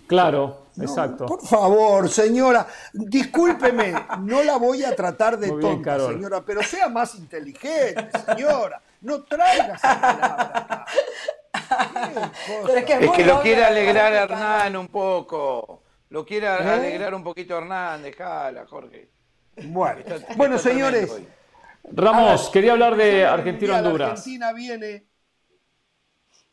Claro, 0.08 0.68
No, 0.76 0.84
exacto. 0.84 1.26
Por 1.26 1.45
favor, 1.45 2.10
señora, 2.10 2.66
discúlpeme, 2.93 3.93
no 4.22 4.41
la 4.43 4.58
voy 4.58 4.84
a 4.84 4.95
tratar 4.95 5.38
de 5.38 5.51
Muy 5.51 5.62
tonta, 5.62 5.99
señora, 5.99 6.41
pero 6.45 6.64
sea 6.64 6.88
más 6.89 7.16
inteligente, 7.16 8.10
señora. 8.26 8.82
No 9.01 9.24
traiga 9.24 9.76
esa 9.76 10.01
palabra. 10.01 10.86
Pero 12.66 12.78
es 12.78 12.86
que 12.86 12.93
Es 12.93 12.99
muy 13.08 13.12
que 13.16 13.26
lo 13.26 13.41
quiere 13.41 13.64
alegrar 13.66 14.14
a. 14.14 14.24
Hernán 14.24 14.78
un 14.78 14.88
poco. 14.88 15.84
Lo 16.10 16.26
quiere 16.26 16.47
¿Eh? 16.47 16.49
alegrar 16.49 17.14
un 17.14 17.24
poquito 17.24 17.55
a 17.55 17.58
Hernán, 17.60 18.01
dejala, 18.03 18.66
Jorge. 18.68 19.10
Bueno, 19.66 19.99
Está- 20.05 20.34
bueno 20.36 20.55
está 20.55 20.70
señores. 20.70 21.12
Ramos, 21.91 22.49
quería 22.49 22.72
hablar 22.74 22.95
de 22.95 23.26
Argentina-Honduras. 23.26 24.12
Argentina 24.12 24.53
viene. 24.53 25.05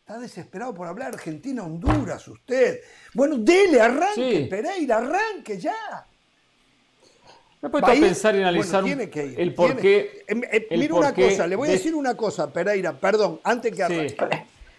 Está 0.06 0.18
desesperado 0.18 0.74
por 0.74 0.86
hablar 0.86 1.14
Argentina-Honduras, 1.14 2.28
usted. 2.28 2.80
Bueno, 3.14 3.36
dele, 3.38 3.80
arranque, 3.80 4.42
Sí. 4.42 4.46
Pereira, 4.50 4.98
arranque 4.98 5.58
ya. 5.58 5.72
Me 7.62 7.68
he 7.68 7.70
¿Va 7.70 7.70
puesto 7.70 7.90
a 7.90 7.94
a 7.94 7.94
pensar 7.98 8.34
y 8.34 8.42
analizar 8.42 8.82
Bueno, 8.82 8.96
tiene 8.98 9.10
que 9.10 9.24
ir, 9.28 9.40
el 9.40 9.54
por 9.54 9.74
qué. 9.78 10.24
Eh, 10.28 10.40
eh, 10.52 10.66
el 10.68 10.80
mira 10.80 10.94
una 10.96 11.14
cosa, 11.14 11.46
le 11.46 11.56
voy 11.56 11.68
a 11.68 11.70
de- 11.70 11.78
decir 11.78 11.94
una 11.94 12.14
cosa, 12.14 12.52
Pereira, 12.52 12.92
perdón, 12.92 13.40
antes 13.44 13.74
que 13.74 13.82
arranque. 13.82 14.14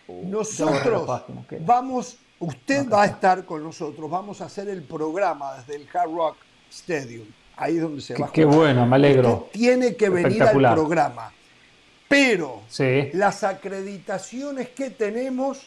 Sí. 0.05 0.13
Nosotros 0.27 1.07
página, 1.07 1.43
vamos, 1.61 2.17
usted 2.37 2.87
va 2.87 3.01
a 3.01 3.05
estar 3.07 3.45
con 3.45 3.63
nosotros, 3.63 4.07
vamos 4.07 4.41
a 4.41 4.45
hacer 4.45 4.69
el 4.69 4.83
programa 4.83 5.55
desde 5.57 5.77
el 5.81 5.87
Hard 5.91 6.11
Rock 6.13 6.37
Stadium, 6.69 7.25
ahí 7.55 7.77
es 7.77 7.81
donde 7.81 7.99
se 8.01 8.13
Qué, 8.13 8.21
va 8.21 8.27
a 8.27 8.31
qué 8.31 8.43
jugar. 8.43 8.59
bueno, 8.59 8.85
me 8.85 8.95
alegro. 8.95 9.33
Usted 9.37 9.51
tiene 9.59 9.95
que 9.95 10.07
venir 10.07 10.43
al 10.43 10.51
programa. 10.75 11.33
Pero 12.07 12.61
Sí. 12.69 13.09
las 13.13 13.43
acreditaciones 13.43 14.69
que 14.69 14.89
tenemos, 14.91 15.59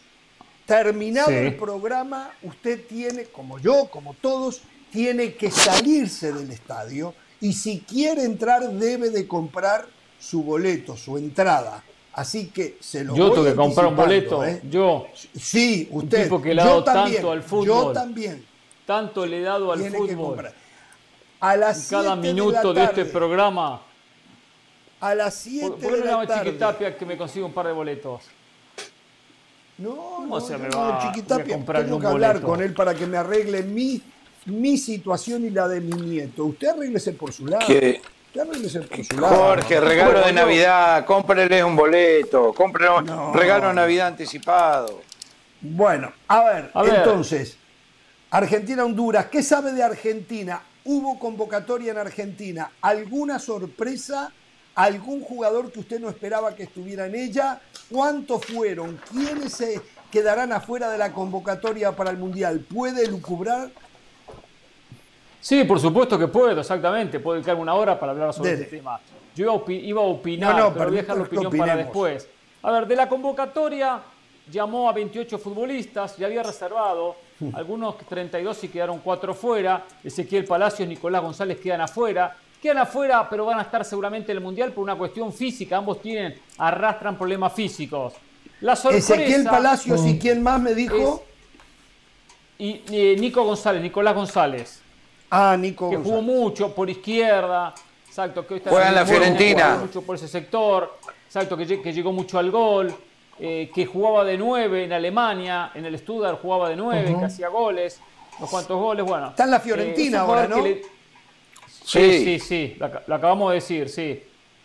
terminado 0.67 1.29
Sí. 1.31 1.35
el 1.35 1.57
programa, 1.57 2.31
usted 2.43 2.87
tiene, 2.87 3.25
como 3.25 3.59
yo, 3.59 3.87
como 3.91 4.15
todos, 4.15 4.61
tiene 4.93 5.35
que 5.35 5.51
salirse 5.51 6.33
del 6.33 6.51
estadio 6.51 7.15
y 7.41 7.53
si 7.55 7.81
quiere 7.81 8.23
entrar 8.25 8.69
debe 8.71 9.11
de 9.11 9.27
comprar 9.27 9.87
su 10.21 10.43
boleto, 10.43 10.97
su 10.97 11.17
entrada. 11.19 11.83
Así 12.13 12.47
que 12.49 12.77
se 12.81 13.05
lo 13.05 13.15
Yo 13.15 13.27
voy 13.29 13.35
tengo 13.35 13.47
que 13.47 13.55
comprar 13.55 13.87
un 13.87 13.97
boleto. 13.97 14.45
¿eh? 14.45 14.61
Yo, 14.69 15.07
Sí, 15.39 15.89
usted. 15.93 16.25
tipo 16.25 16.43
que 16.43 16.53
le 16.55 16.63
ha 16.63 16.65
yo 16.65 16.71
dado 16.71 16.85
también, 16.85 17.15
tanto 17.17 17.31
al 17.33 17.43
Yo 17.43 17.47
fútbol. 17.49 17.93
también. 17.95 18.47
tanto 18.87 19.27
le 19.27 19.39
he 19.39 19.43
dado 19.43 19.71
al 19.73 19.81
Tiene 19.81 19.93
que 19.99 19.99
fútbol. 20.15 20.27
comprar. 20.29 20.55
A 21.41 21.57
las 21.57 21.87
Y 21.87 21.91
cada 21.91 22.03
7 22.15 22.21
de 22.21 22.29
la 22.29 22.35
minuto 22.35 22.75
de, 22.75 22.85
este 22.85 23.05
programa. 23.05 23.83
A 25.01 25.15
las 25.15 25.35
7 25.35 25.69
¿Por, 25.69 25.79
por 25.79 25.91
qué 25.95 26.01
de 26.03 26.11
no 26.11 26.21
la 26.23 26.27
tarde. 26.27 26.45
Chiquitapia 26.45 26.97
que 26.99 27.07
me 27.07 27.17
consiga 27.17 27.47
un 27.47 27.53
par 27.53 27.67
de 27.67 27.73
boletos? 27.73 28.23
No, 29.79 29.95
¿Cómo 29.95 30.41
no, 30.41 30.45
se 30.45 30.55
yo 30.55 30.59
me 30.59 30.69
no, 30.69 30.79
va 30.79 30.99
Chiquitapia, 31.07 31.45
voy 31.45 31.53
a 31.53 31.57
comprarle 31.57 31.85
tengo 31.85 31.97
un 31.97 32.03
que 32.03 32.09
hablar 32.09 32.33
boleto? 32.33 32.47
con 32.49 32.63
él 32.63 32.75
para 32.75 32.95
que 32.95 33.07
me 33.07 33.17
arregle 33.17 33.63
mi, 33.63 34.03
mi 34.47 34.77
situación 34.77 35.45
y 35.45 35.51
la 35.51 35.69
de 35.69 35.81
mi 35.81 35.93
nieto. 35.93 36.47
Usted 36.47 36.69
arréglese 36.69 37.13
por 37.13 37.33
su 37.33 37.47
lado. 37.47 37.65
Que- 37.67 38.01
Usted 38.27 38.41
arréglese 38.41 38.81
por 38.81 39.05
su 39.05 39.21
lado. 39.21 39.37
Jorge, 39.37 39.81
regalo 39.81 40.11
Bueno, 40.13 40.27
de 40.27 40.33
Navidad, 40.33 41.05
cómprele 41.07 41.63
un 41.63 41.77
boleto, 41.77 42.53
cómprele 42.53 42.91
un 42.91 43.05
No. 43.07 43.33
regalo 43.33 43.69
de 43.69 43.75
Navidad 43.75 44.09
anticipado. 44.09 45.01
Bueno, 45.61 46.13
a 46.27 46.43
ver, 46.45 46.71
A 46.75 46.83
ver. 46.83 46.95
entonces, 46.97 47.57
Argentina-Honduras, 48.31 49.27
¿qué 49.27 49.43
sabe 49.45 49.73
de 49.73 49.83
Argentina? 49.83 50.61
¿Hubo 50.85 51.19
convocatoria 51.19 51.93
en 51.93 51.99
Argentina? 51.99 52.71
¿Alguna 52.83 53.39
sorpresa? 53.39 54.33
¿Algún 54.83 55.23
jugador 55.23 55.73
que 55.73 55.81
usted 55.81 55.99
no 55.99 56.09
esperaba 56.09 56.55
que 56.55 56.63
estuviera 56.63 57.07
en 57.07 57.17
ella? 57.17 57.61
¿Cuántos 57.91 58.45
fueron? 58.45 59.01
¿Quiénes 59.11 59.53
se 59.53 59.81
quedarán 60.09 60.53
afuera 60.53 60.89
de 60.89 60.97
la 60.97 61.13
convocatoria 61.13 61.91
para 61.97 62.11
el 62.13 62.17
Mundial? 62.17 62.61
¿Puede 62.61 63.09
lucubrar? 63.09 63.71
Sí, 65.41 65.65
por 65.65 65.81
supuesto 65.81 66.17
que 66.17 66.29
puedo, 66.29 66.61
exactamente. 66.61 67.19
Puedo 67.19 67.35
dedicarme 67.35 67.63
una 67.63 67.75
hora 67.75 67.99
para 67.99 68.13
hablar 68.13 68.33
sobre 68.33 68.51
Dele. 68.53 68.63
este 68.65 68.77
tema. 68.77 69.01
Yo 69.35 69.45
iba 69.47 69.53
a, 69.53 69.57
opi- 69.57 69.83
iba 69.83 70.01
a 70.01 70.05
opinar, 70.05 70.55
No, 70.55 70.61
no, 70.69 70.73
pero 70.75 70.91
voy 70.91 70.99
a 70.99 71.01
dejar 71.03 71.17
la 71.17 71.23
opinión 71.25 71.53
para 71.57 71.77
después. 71.77 72.29
A 72.63 72.71
ver, 72.71 72.87
de 72.87 72.95
la 72.95 73.09
convocatoria 73.09 74.01
llamó 74.49 74.89
a 74.89 74.93
28 74.93 75.39
futbolistas, 75.39 76.17
ya 76.17 76.27
había 76.27 76.45
reservado, 76.45 77.17
algunos 77.55 77.99
32 77.99 78.63
y 78.63 78.69
quedaron 78.69 79.01
4 79.01 79.35
fuera. 79.35 79.85
Ezequiel 80.05 80.45
Palacios, 80.45 80.89
Nicolás 80.89 81.21
González 81.23 81.59
quedan 81.59 81.81
afuera. 81.81 82.37
Quedan 82.61 82.79
afuera, 82.79 83.29
pero 83.31 83.45
van 83.45 83.59
a 83.59 83.63
estar 83.63 83.85
seguramente 83.85 84.33
en 84.33 84.39
el 84.39 84.43
Mundial 84.45 84.73
por 84.73 84.83
una 84.83 84.97
cuestión 84.97 85.33
física. 85.33 85.77
Ambos 85.77 86.01
tienen, 86.03 86.35
arrastran 86.59 87.17
problemas 87.17 87.53
físicos. 87.53 88.15
La 88.61 88.75
sorpresa, 88.75 89.15
Ezequiel 89.15 89.45
Palacios 89.45 90.05
y 90.07 90.19
quién 90.19 90.43
más 90.43 90.61
me 90.61 90.75
dijo. 90.75 91.23
y, 92.59 92.83
y 92.91 93.17
Nico 93.21 93.45
González, 93.45 93.81
Nicolás 93.83 94.15
González 94.15 94.83
Ah, 95.31 95.57
Nico 95.59 95.91
que 95.91 95.97
jugó 95.97 96.17
González. 96.17 96.37
mucho 96.37 96.75
por 96.75 96.91
izquierda, 96.91 97.75
exacto, 98.09 98.47
que 98.47 98.55
hoy 98.55 98.59
está 98.59 98.71
Juega 98.71 98.89
en 98.89 98.95
la 98.95 99.07
Fiorentina. 99.07 99.71
jugó 99.75 99.87
mucho 99.87 100.03
por 100.03 100.17
ese 100.17 100.27
sector, 100.27 100.99
exacto, 101.27 101.57
que, 101.57 101.81
que 101.83 101.93
llegó 101.93 102.13
mucho 102.13 102.39
al 102.39 102.51
gol, 102.51 102.93
eh, 103.39 103.71
que 103.73 103.87
jugaba 103.87 104.25
de 104.25 104.37
9 104.39 104.85
en 104.85 104.93
Alemania, 104.93 105.71
en 105.75 105.85
el 105.85 105.97
Stuttgart 105.99 106.41
jugaba 106.41 106.69
de 106.71 106.77
9, 106.77 107.15
que 107.19 107.25
hacía 107.27 107.49
goles, 107.49 108.01
unos 108.39 108.51
cuantos 108.51 108.77
goles, 108.81 109.05
bueno. 109.07 109.29
Está 109.29 109.45
en 109.45 109.51
la 109.53 109.57
Eh, 109.59 109.61
Fiorentina 109.61 110.25
un 110.25 110.31
ahora, 110.31 110.49
¿no? 110.49 110.63
le- 110.63 110.83
Sí, 111.89 112.25
sí, 112.25 112.39
sí, 112.39 112.77
lo, 112.79 112.87
ac- 112.87 113.03
lo 113.07 113.15
acabamos 113.15 113.49
de 113.51 113.55
decir, 113.57 113.89
sí. 113.89 114.23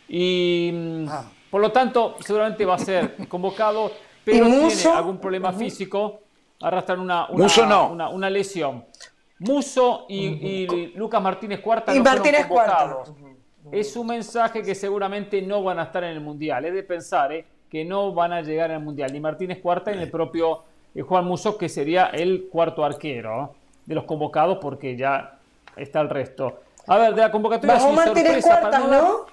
Y 0.10 0.72
mm, 0.74 1.06
Ah. 1.10 1.26
por 1.50 1.62
lo 1.62 1.72
tanto, 1.72 2.16
seguramente 2.20 2.66
va 2.66 2.76
a 2.76 2.80
ser 2.80 3.16
convocado, 3.28 3.92
pero 4.26 4.48
¿Y 4.48 4.68
tiene 4.68 4.96
algún 4.96 5.18
problema 5.20 5.54
físico, 5.54 6.20
arrastran 6.62 7.00
una, 7.00 7.28
una, 7.30 7.44
Musso 7.44 7.66
no. 7.66 7.92
una, 7.92 8.10
una 8.10 8.30
lesión. 8.30 8.86
Muso 9.40 10.06
y, 10.08 10.26
y 10.26 10.94
Lucas 10.96 11.22
Martínez 11.22 11.60
Cuarta 11.60 11.94
Y 11.94 11.98
no 11.98 12.04
Martínez 12.04 12.46
Cuarta. 12.46 13.04
Es 13.72 13.96
un 13.96 14.08
mensaje 14.08 14.62
que 14.62 14.76
seguramente 14.76 15.42
no 15.42 15.64
van 15.64 15.80
a 15.80 15.84
estar 15.84 16.04
en 16.04 16.12
el 16.12 16.22
Mundial. 16.22 16.66
Es 16.66 16.74
de 16.74 16.84
pensar 16.84 17.32
eh, 17.34 17.46
que 17.70 17.84
no 17.84 18.14
van 18.14 18.32
a 18.34 18.42
llegar 18.42 18.72
al 18.72 18.82
Mundial. 18.82 19.12
Ni 19.12 19.20
Martínez 19.20 19.60
Cuarta 19.62 19.92
ni 19.92 20.02
el 20.04 20.10
propio 20.12 20.64
eh, 20.94 21.02
Juan 21.02 21.26
Muso, 21.26 21.58
que 21.58 21.68
sería 21.70 22.08
el 22.08 22.48
cuarto 22.52 22.84
arquero 22.86 23.44
¿eh? 23.44 23.58
de 23.86 23.96
los 23.96 24.04
convocados, 24.04 24.60
porque 24.62 24.96
ya 24.96 25.38
está 25.76 26.02
el 26.02 26.10
resto. 26.10 26.62
A 26.88 26.98
ver, 26.98 27.16
de 27.16 27.22
la 27.22 27.32
convocatoria 27.32 27.76
Bajó 27.76 27.92
Martínez 27.94 28.44
Cuartas, 28.46 28.88
¿no? 28.90 29.26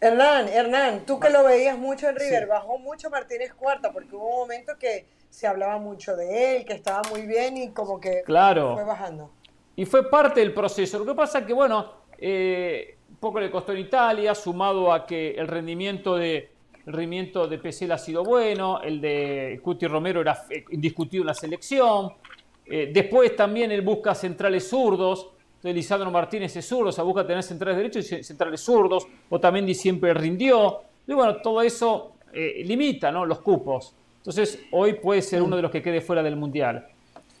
Hernán, 0.00 0.48
Hernán, 0.48 1.06
tú 1.06 1.18
que 1.18 1.30
lo 1.30 1.42
veías 1.44 1.78
mucho 1.78 2.08
en 2.08 2.16
River, 2.16 2.46
bajó 2.46 2.78
mucho 2.78 3.08
Martínez 3.08 3.54
Cuarta 3.54 3.92
porque 3.92 4.14
hubo 4.14 4.28
un 4.28 4.40
momento 4.40 4.74
que 4.78 5.06
se 5.30 5.46
hablaba 5.46 5.78
mucho 5.78 6.14
de 6.16 6.56
él, 6.58 6.64
que 6.66 6.74
estaba 6.74 7.02
muy 7.10 7.22
bien 7.26 7.56
y 7.56 7.70
como 7.70 7.98
que 7.98 8.22
Claro. 8.24 8.74
fue 8.74 8.84
bajando. 8.84 9.30
Y 9.74 9.84
fue 9.86 10.08
parte 10.10 10.40
del 10.40 10.52
proceso. 10.52 10.98
Lo 10.98 11.06
que 11.06 11.14
pasa 11.14 11.40
es 11.40 11.46
que, 11.46 11.52
bueno, 11.52 11.92
eh, 12.18 12.96
un 13.08 13.16
poco 13.16 13.40
le 13.40 13.50
costó 13.50 13.72
en 13.72 13.78
Italia, 13.78 14.34
sumado 14.34 14.92
a 14.92 15.06
que 15.06 15.30
el 15.32 15.48
rendimiento 15.48 16.16
de, 16.16 16.50
el 16.86 16.92
rendimiento 16.92 17.46
de 17.46 17.58
Pesela 17.58 17.96
ha 17.96 17.98
sido 17.98 18.22
bueno, 18.22 18.80
el 18.82 19.00
de 19.00 19.60
Cuti 19.62 19.86
Romero 19.86 20.20
era 20.20 20.44
eh, 20.50 20.64
indiscutido 20.70 21.22
en 21.22 21.26
la 21.28 21.34
selección. 21.34 22.12
Eh, 22.66 22.90
después 22.92 23.34
también 23.36 23.70
él 23.70 23.80
busca 23.82 24.14
centrales 24.14 24.68
zurdos. 24.68 25.30
Entonces 25.56 25.74
Lisandro 25.74 26.10
Martínez 26.10 26.54
es 26.56 26.66
zurdo, 26.66 26.90
o 26.90 26.92
sea, 26.92 27.02
busca 27.04 27.26
tener 27.26 27.42
centrales 27.42 27.76
derechos 27.76 28.12
y 28.12 28.22
centrales 28.22 28.60
zurdos. 28.60 29.06
Otamendi 29.30 29.74
siempre 29.74 30.14
rindió. 30.14 30.80
Y 31.06 31.12
bueno, 31.12 31.36
todo 31.36 31.62
eso 31.62 32.12
eh, 32.32 32.62
limita 32.64 33.10
¿no? 33.10 33.24
los 33.24 33.40
cupos. 33.40 33.94
Entonces, 34.18 34.58
hoy 34.72 34.94
puede 34.94 35.22
ser 35.22 35.40
uno 35.40 35.56
de 35.56 35.62
los 35.62 35.70
que 35.70 35.80
quede 35.80 36.00
fuera 36.00 36.22
del 36.22 36.36
Mundial. 36.36 36.86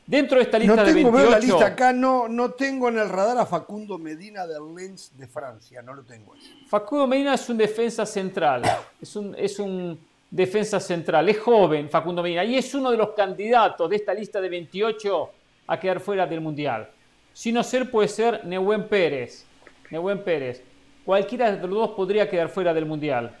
Dentro 0.06 0.38
de 0.38 0.44
esta 0.44 0.58
lista 0.58 0.76
No 0.76 0.84
de 0.84 0.94
tengo, 0.94 1.10
28... 1.10 1.16
veo 1.16 1.30
la 1.30 1.38
lista 1.40 1.66
acá, 1.66 1.92
no, 1.92 2.28
no 2.28 2.52
tengo 2.52 2.88
en 2.88 2.98
el 2.98 3.08
radar 3.08 3.38
a 3.38 3.44
Facundo 3.44 3.98
Medina 3.98 4.46
del 4.46 4.72
Lens 4.72 5.12
de 5.18 5.26
Francia, 5.26 5.82
no 5.82 5.94
lo 5.94 6.04
tengo. 6.04 6.34
ahí. 6.34 6.40
Facundo 6.68 7.08
Medina 7.08 7.34
es 7.34 7.48
un 7.48 7.58
defensa 7.58 8.06
central, 8.06 8.62
es 9.00 9.16
un, 9.16 9.34
es 9.36 9.58
un 9.58 9.98
defensa 10.30 10.78
central, 10.78 11.28
es 11.28 11.40
joven 11.40 11.90
Facundo 11.90 12.22
Medina 12.22 12.44
y 12.44 12.56
es 12.56 12.72
uno 12.72 12.92
de 12.92 12.96
los 12.96 13.10
candidatos 13.10 13.90
de 13.90 13.96
esta 13.96 14.14
lista 14.14 14.40
de 14.40 14.48
28 14.48 15.30
a 15.66 15.80
quedar 15.80 15.98
fuera 15.98 16.24
del 16.24 16.40
Mundial. 16.40 16.88
Si 17.36 17.52
no 17.52 17.62
ser, 17.62 17.90
puede 17.90 18.08
ser 18.08 18.46
Nehuen 18.46 18.88
Pérez. 18.88 19.44
Nehuen 19.90 20.24
Pérez. 20.24 20.62
Cualquiera 21.04 21.52
de 21.52 21.68
los 21.68 21.76
dos 21.76 21.90
podría 21.90 22.30
quedar 22.30 22.48
fuera 22.48 22.72
del 22.72 22.86
Mundial. 22.86 23.36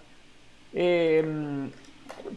Eh, 0.74 1.24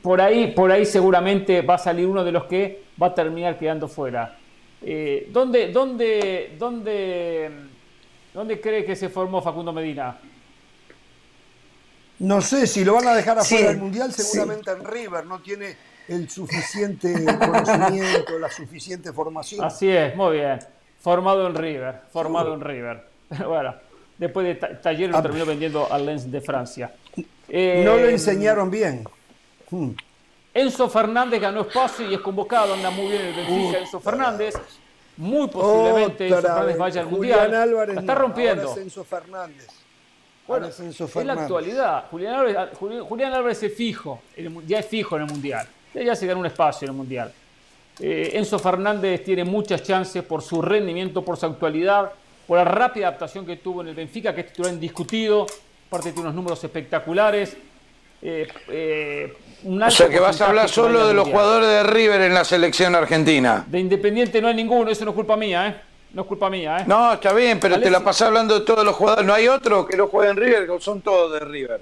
por, 0.02 0.22
ahí, 0.22 0.54
por 0.54 0.72
ahí 0.72 0.86
seguramente 0.86 1.62
va 1.62 1.76
a 1.76 1.78
salir 1.78 2.08
uno 2.08 2.24
de 2.24 2.32
los 2.32 2.46
que 2.46 2.84
va 3.02 3.08
a 3.08 3.14
terminar 3.14 3.60
quedando 3.60 3.90
fuera. 3.90 4.38
Eh, 4.82 5.28
¿dónde, 5.34 5.70
dónde, 5.74 6.56
dónde, 6.58 7.52
¿Dónde 8.34 8.62
cree 8.62 8.86
que 8.86 8.96
se 8.96 9.10
formó 9.10 9.42
Facundo 9.42 9.74
Medina? 9.74 10.18
No 12.20 12.42
sé 12.42 12.68
si 12.68 12.86
lo 12.86 12.94
van 12.94 13.10
a 13.10 13.16
dejar 13.16 13.38
afuera 13.38 13.64
Sí, 13.64 13.68
del 13.68 13.78
Mundial, 13.80 14.14
sí. 14.14 14.22
seguramente 14.22 14.72
en 14.72 14.86
River, 14.86 15.26
no 15.26 15.40
tiene 15.42 15.76
el 16.08 16.30
suficiente 16.30 17.14
conocimiento, 17.38 18.40
la 18.40 18.50
suficiente 18.50 19.12
formación. 19.12 19.66
Así 19.66 19.90
es, 19.90 20.16
muy 20.16 20.38
bien. 20.38 20.58
Formado 21.00 21.48
en 21.48 21.56
River, 21.56 22.02
formado 22.12 22.54
en 22.54 22.62
River. 22.62 23.04
Bueno, 23.48 23.76
después 24.18 24.46
de 24.48 24.56
ta- 24.56 24.82
Taller 24.82 25.10
lo 25.10 25.18
Ah, 25.18 25.22
terminó 25.22 25.46
vendiendo 25.46 25.88
al 25.92 26.06
Lens 26.06 26.30
de 26.32 26.42
Francia. 26.42 26.92
Eh, 27.48 27.84
No 27.86 27.96
lo 27.98 28.08
enseñaron 28.10 28.70
bien. 28.72 29.04
Hmm. 29.70 29.92
Enzo 30.54 30.90
Fernández 30.90 31.40
ganó 31.40 31.62
espacio 31.62 32.10
y 32.10 32.16
es 32.16 32.20
convocado, 32.22 32.74
anda 32.74 32.90
muy 32.90 33.08
bien 33.10 33.22
el 33.28 33.36
Benfica, 33.36 33.80
Enzo 33.80 34.00
Fernández. 34.00 34.56
Muy 35.18 35.48
posiblemente 35.48 36.28
Enzo 36.28 36.42
Fernández 36.42 36.78
vaya 36.78 37.02
al 37.02 37.08
Julián 37.08 37.40
Mundial. 37.40 37.62
Álvarez 37.62 37.96
La 37.96 38.02
está 38.02 38.14
no, 38.16 38.20
rompiendo. 38.20 38.62
ahora 38.64 38.74
es 38.74 38.78
Enzo 38.80 39.04
Fernández. 39.04 39.68
Bueno, 40.48 40.66
es 40.68 40.80
Enzo 40.80 41.04
es 41.06 41.10
la 41.16 41.20
Fernández. 41.20 41.44
actualidad. 41.44 42.06
Julián 42.10 42.34
Álvarez, 42.34 42.78
Julián, 42.80 43.04
Julián 43.06 43.34
Álvarez 43.34 43.62
es 43.64 43.74
fijo, 43.76 44.22
en 44.36 44.68
ya 44.68 44.80
es 44.80 44.86
fijo 44.88 45.16
en 45.18 45.24
el 45.24 45.30
Mundial. 45.32 45.68
Ya 45.94 46.16
se 46.16 46.26
ganó 46.26 46.40
un 46.40 46.46
espacio 46.48 46.86
en 46.88 46.92
el 46.92 46.98
Mundial. 46.98 47.32
Eh, 48.00 48.32
Enzo 48.36 48.60
Fernández 48.60 49.24
tiene 49.24 49.44
muchas 49.44 49.84
chances 49.84 50.24
por 50.24 50.42
su 50.42 50.62
rendimiento, 50.62 51.24
por 51.24 51.38
su 51.38 51.46
actualidad, 51.46 52.12
por 52.48 52.58
la 52.58 52.64
rápida 52.64 53.08
adaptación 53.08 53.46
que 53.46 53.58
tuvo 53.58 53.82
en 53.82 53.90
el 53.90 53.96
Benfica, 53.96 54.34
que 54.34 54.42
es 54.42 54.48
titular 54.48 54.72
indiscutido. 54.74 55.46
Aparte 55.88 56.12
tiene 56.12 56.22
unos 56.22 56.36
números 56.36 56.64
espectaculares. 56.64 57.58
Eh, 58.22 58.48
eh, 58.70 59.34
un 59.64 59.82
O 59.82 59.92
sea 59.92 60.10
que 60.10 60.20
vas 60.20 60.40
a 60.42 60.48
hablar 60.48 60.70
solo 60.70 61.08
de 61.08 61.14
los 61.14 61.26
Mundial. 61.26 61.46
jugadores 61.46 61.70
de 61.70 61.84
River 61.84 62.22
en 62.22 62.34
la 62.34 62.44
selección 62.44 62.96
argentina. 62.96 63.66
De 63.68 63.80
Independiente 63.80 64.42
no 64.42 64.48
hay 64.48 64.56
ninguno, 64.56 64.90
eso 64.90 65.04
no 65.06 65.12
es 65.12 65.16
culpa 65.16 65.36
mía, 65.36 65.68
¿eh? 65.68 65.82
No 66.14 66.24
es 66.24 66.28
culpa 66.28 66.50
mía, 66.50 66.80
¿eh? 66.80 66.84
No, 66.88 67.14
está 67.14 67.34
bien, 67.34 67.60
pero 67.60 67.80
te 67.80 67.90
la 67.90 68.00
pasás 68.04 68.28
hablando 68.28 68.60
de 68.60 68.66
todos 68.66 68.84
los 68.84 68.96
jugadores. 68.96 69.26
¿No 69.26 69.34
hay 69.34 69.48
otro 69.48 69.86
que 69.86 69.96
lo 69.96 70.08
juegue 70.08 70.32
en 70.32 70.38
River? 70.38 70.70
¿O 70.72 70.80
son 70.80 71.02
todos 71.02 71.34
de 71.34 71.40
River? 71.42 71.82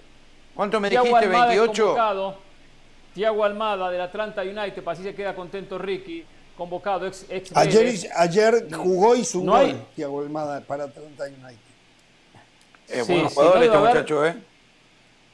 ¿Cuánto 0.53 0.79
me 0.79 0.89
dijiste? 0.89 1.15
Almada 1.15 1.53
es 1.53 1.61
¿28? 1.61 2.33
Thiago 3.17 3.43
Almada 3.43 3.89
del 3.89 3.99
Atlanta 4.01 4.43
United, 4.43 4.83
para 4.83 4.93
así 4.93 5.01
se 5.01 5.15
queda 5.15 5.33
contento 5.33 5.79
Ricky, 5.79 6.23
convocado, 6.55 7.07
ex, 7.07 7.25
ex 7.29 7.49
Ayer, 7.57 7.95
ayer 8.15 8.67
jugó 8.71 9.15
y 9.15 9.25
su 9.25 9.43
No 9.43 9.53
gol, 9.53 9.61
hay- 9.61 9.85
Thiago 9.95 10.21
Almada, 10.21 10.61
para 10.61 10.83
Atlanta 10.83 11.23
United. 11.23 11.57
Es 12.87 13.07
Sí, 13.07 13.13
buen 13.13 13.27
sí, 13.27 13.33
jugador 13.35 13.55
no 13.57 13.63
este 13.63 13.77
haber- 13.77 13.89
muchacho, 13.95 14.25
¿eh? 14.27 14.35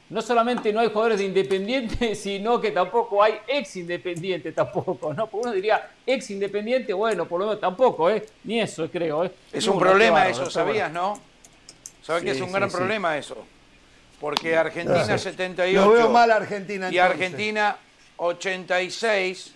No 0.08 0.22
solamente 0.22 0.72
no 0.72 0.80
hay 0.80 0.88
jugadores 0.88 1.18
de 1.18 1.24
Independiente, 1.26 2.14
sino 2.14 2.58
que 2.58 2.70
tampoco 2.70 3.22
hay 3.22 3.34
ex 3.46 3.76
Independiente 3.76 4.52
tampoco, 4.52 5.12
¿no? 5.12 5.26
Porque 5.26 5.46
uno 5.48 5.54
diría 5.54 5.86
ex 6.06 6.30
Independiente, 6.30 6.94
bueno, 6.94 7.26
por 7.28 7.38
lo 7.40 7.46
menos 7.48 7.60
tampoco, 7.60 8.08
¿eh? 8.08 8.24
Ni 8.44 8.60
eso 8.60 8.88
creo, 8.90 9.26
¿eh? 9.26 9.30
Es 9.52 9.66
un 9.68 9.74
no, 9.74 9.80
problema 9.80 10.26
eso, 10.26 10.50
¿sabías, 10.50 10.90
no? 10.90 11.18
¿Sabes 12.02 12.22
que 12.22 12.30
Sí, 12.30 12.36
es 12.36 12.40
un 12.42 12.48
sí, 12.48 12.54
gran 12.54 12.70
sí. 12.70 12.76
problema 12.78 13.18
eso? 13.18 13.36
Porque 14.24 14.56
Argentina 14.56 15.04
Lo 15.06 15.18
78 15.18 15.90
veo 15.92 16.08
mal 16.08 16.30
Argentina 16.30 16.86
y 16.90 16.96
entonces. 16.96 17.10
Argentina 17.26 17.76
86 18.16 19.54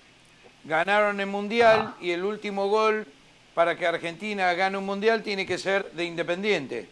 ganaron 0.65 1.19
el 1.21 1.27
Mundial 1.27 1.95
y 2.03 2.11
el 2.11 2.23
último 2.23 2.69
gol 2.69 3.07
para 3.55 3.79
que 3.79 3.87
Argentina 3.87 4.53
gane 4.53 4.77
un 4.77 4.85
Mundial 4.85 5.23
tiene 5.23 5.47
que 5.47 5.57
ser 5.57 5.91
de 5.93 6.05
Independiente. 6.05 6.87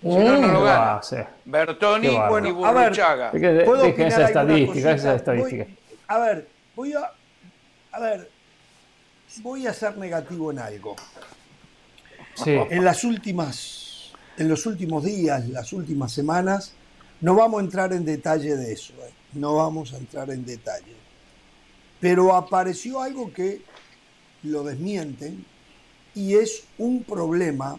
Si 0.00 0.08
no, 0.08 0.38
no 0.38 0.48
lo 0.48 0.58
Qué 0.60 0.64
gana. 0.64 1.02
sí. 1.02 1.16
Bertoni 1.44 2.08
y 2.08 2.16
Bueno, 2.16 2.64
a 2.64 2.72
ver, 2.72 2.82
Burruchaga. 2.84 3.30
Es 3.34 3.40
que 3.42 3.48
de- 3.48 3.64
¿Puedo 3.66 3.82
dejen 3.82 3.92
opinar 3.92 4.12
esa 4.12 4.24
estadística, 4.24 4.90
esa 4.92 5.14
estadística. 5.16 5.64
Voy- 5.64 5.76
a 6.08 6.18
ver, 6.18 6.48
voy 6.74 6.92
a, 6.94 7.12
a 7.92 8.00
ver, 8.00 8.30
voy 9.42 9.66
a 9.66 9.74
ser 9.74 9.98
negativo 9.98 10.50
en 10.50 10.60
algo. 10.60 10.96
Sí. 12.42 12.52
En 12.70 12.82
las 12.82 13.04
últimas, 13.04 13.79
en 14.40 14.48
los 14.48 14.64
últimos 14.66 15.04
días, 15.04 15.48
las 15.50 15.72
últimas 15.72 16.12
semanas, 16.12 16.72
no 17.20 17.34
vamos 17.34 17.60
a 17.60 17.64
entrar 17.64 17.92
en 17.92 18.04
detalle 18.06 18.56
de 18.56 18.72
eso, 18.72 18.94
¿eh? 18.94 19.12
no 19.34 19.56
vamos 19.56 19.92
a 19.92 19.98
entrar 19.98 20.30
en 20.30 20.44
detalle. 20.46 20.96
Pero 22.00 22.34
apareció 22.34 23.02
algo 23.02 23.32
que 23.32 23.60
lo 24.42 24.64
desmienten 24.64 25.44
y 26.14 26.36
es 26.36 26.64
un 26.78 27.04
problema 27.04 27.78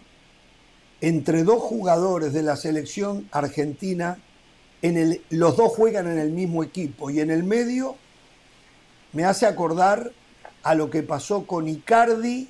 entre 1.00 1.42
dos 1.42 1.60
jugadores 1.60 2.32
de 2.32 2.44
la 2.44 2.54
selección 2.54 3.28
argentina. 3.32 4.18
En 4.80 4.96
el, 4.96 5.20
los 5.30 5.56
dos 5.56 5.72
juegan 5.72 6.06
en 6.06 6.18
el 6.18 6.30
mismo 6.30 6.62
equipo 6.62 7.10
y 7.10 7.18
en 7.18 7.32
el 7.32 7.42
medio 7.42 7.96
me 9.12 9.24
hace 9.24 9.46
acordar 9.46 10.12
a 10.62 10.74
lo 10.76 10.90
que 10.90 11.02
pasó 11.02 11.44
con 11.44 11.68
Icardi, 11.68 12.48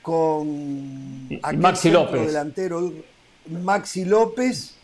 con 0.00 1.28
aquel 1.42 1.60
Maxi 1.60 1.90
López. 1.90 2.26
delantero 2.26 3.11
Maxi 3.46 4.04
López 4.04 4.74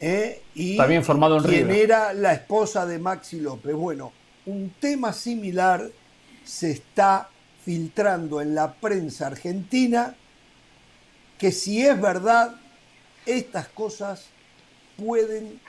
¿eh? 0.00 0.42
y 0.54 0.76
También 0.76 1.04
formado 1.04 1.36
en 1.38 1.44
quien 1.44 1.68
River. 1.68 1.84
era 1.84 2.12
la 2.12 2.32
esposa 2.32 2.86
de 2.86 2.98
Maxi 2.98 3.40
López. 3.40 3.74
Bueno, 3.74 4.12
un 4.46 4.72
tema 4.80 5.12
similar 5.12 5.90
se 6.44 6.70
está 6.70 7.28
filtrando 7.64 8.40
en 8.40 8.54
la 8.54 8.72
prensa 8.72 9.26
argentina 9.26 10.14
que 11.38 11.52
si 11.52 11.84
es 11.84 12.00
verdad, 12.00 12.54
estas 13.26 13.68
cosas 13.68 14.26
pueden 14.96 15.60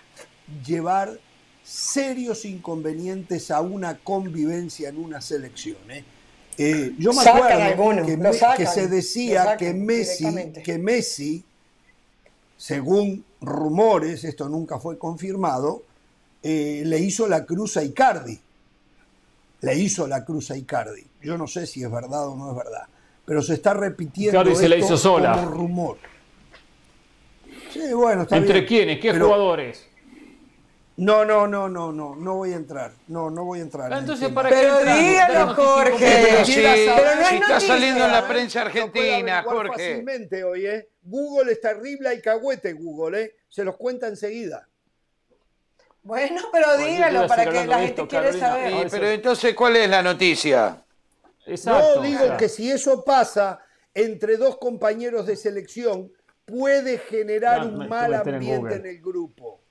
llevar 0.65 1.17
serios 1.63 2.43
inconvenientes 2.45 3.51
a 3.51 3.61
una 3.61 3.97
convivencia 3.97 4.89
en 4.89 4.97
una 4.97 5.21
selección. 5.21 5.77
¿eh? 5.89 6.03
Eh, 6.57 6.93
yo 6.97 7.13
me 7.13 7.23
Sacan 7.23 7.37
acuerdo 7.43 7.63
algunos, 7.63 8.05
que, 8.05 8.17
lo 8.17 8.23
me- 8.23 8.33
sacan, 8.33 8.57
que 8.57 8.65
se 8.67 8.87
decía 8.87 9.43
sacan 9.43 9.57
que 9.59 9.73
Messi, 9.73 10.25
que 10.63 10.77
Messi, 10.77 11.43
según 12.61 13.25
rumores, 13.41 14.23
esto 14.23 14.47
nunca 14.47 14.77
fue 14.79 14.99
confirmado, 14.99 15.81
eh, 16.43 16.83
le 16.85 16.99
hizo 16.99 17.27
la 17.27 17.43
cruz 17.43 17.75
a 17.77 17.83
Icardi. 17.83 18.39
Le 19.61 19.75
hizo 19.79 20.05
la 20.05 20.23
cruz 20.23 20.51
a 20.51 20.57
Icardi. 20.57 21.03
Yo 21.23 21.39
no 21.39 21.47
sé 21.47 21.65
si 21.65 21.81
es 21.83 21.89
verdad 21.89 22.27
o 22.27 22.35
no 22.35 22.51
es 22.51 22.55
verdad, 22.55 22.83
pero 23.25 23.41
se 23.41 23.55
está 23.55 23.73
repitiendo 23.73 24.39
Icardi 24.41 24.55
se 24.55 24.69
la 24.69 24.75
hizo 24.75 24.95
sola. 24.95 25.33
como 25.33 25.49
rumor. 25.49 25.97
Sí, 27.71 27.93
bueno, 27.93 28.23
está 28.23 28.37
¿Entre 28.37 28.53
bien. 28.59 28.65
quiénes? 28.67 28.99
¿Qué 28.99 29.11
Pero- 29.11 29.25
jugadores? 29.25 29.87
No, 30.97 31.25
no, 31.25 31.47
no, 31.47 31.67
no, 31.67 31.91
no, 31.91 32.15
no 32.15 32.35
voy 32.35 32.53
a 32.53 32.57
entrar. 32.57 32.91
No, 33.07 33.31
no 33.31 33.43
voy 33.43 33.57
a 33.57 33.61
entrar. 33.63 33.91
Entonces. 33.91 34.29
¿para 34.29 34.49
qué 34.49 34.55
Pero 34.55 34.77
dígalo, 34.99 35.55
Jorge. 35.55 35.97
Pero 35.97 36.39
no 36.41 36.45
si 36.45 36.59
está 36.63 37.23
noticia, 37.23 37.59
saliendo 37.59 38.05
en 38.05 38.11
la 38.11 38.27
prensa 38.27 38.61
argentina, 38.61 39.39
averiguar 39.39 39.45
Jorge. 39.67 39.71
fácilmente 39.71 40.43
hoy, 40.43 40.67
¿eh? 40.67 40.87
Google 41.03 41.51
es 41.51 41.61
terrible, 41.61 42.09
hay 42.09 42.21
cagüete 42.21 42.73
Google, 42.73 43.21
¿eh? 43.21 43.35
Se 43.49 43.63
los 43.63 43.77
cuenta 43.77 44.07
enseguida. 44.07 44.67
Bueno, 46.03 46.41
pero 46.51 46.77
dígalo 46.77 47.27
para 47.27 47.45
que 47.45 47.65
la 47.65 47.79
gente 47.79 48.07
Carolina. 48.07 48.39
saber. 48.39 48.71
Sí, 48.71 48.87
pero 48.89 49.07
entonces, 49.09 49.55
¿cuál 49.55 49.75
es 49.75 49.89
la 49.89 50.01
noticia? 50.01 50.83
Exacto. 51.45 51.97
no 51.97 52.01
digo 52.01 52.37
que 52.37 52.49
si 52.49 52.71
eso 52.71 53.03
pasa 53.03 53.59
entre 53.93 54.37
dos 54.37 54.57
compañeros 54.57 55.27
de 55.27 55.35
selección, 55.35 56.11
puede 56.45 56.97
generar 56.97 57.65
No, 57.65 57.83
un 57.83 57.89
mal 57.89 58.13
en 58.13 58.35
ambiente 58.35 58.75
en 58.75 58.85
el 58.85 59.01
grupo. 59.01 59.61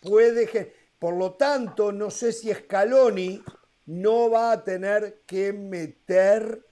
Puede 0.00 0.72
Por 0.98 1.14
lo 1.14 1.34
tanto, 1.34 1.92
no 1.92 2.10
sé 2.10 2.32
si 2.32 2.52
Scaloni 2.52 3.42
no 3.86 4.30
va 4.30 4.52
a 4.52 4.64
tener 4.64 5.22
que 5.26 5.52
meter 5.52 6.64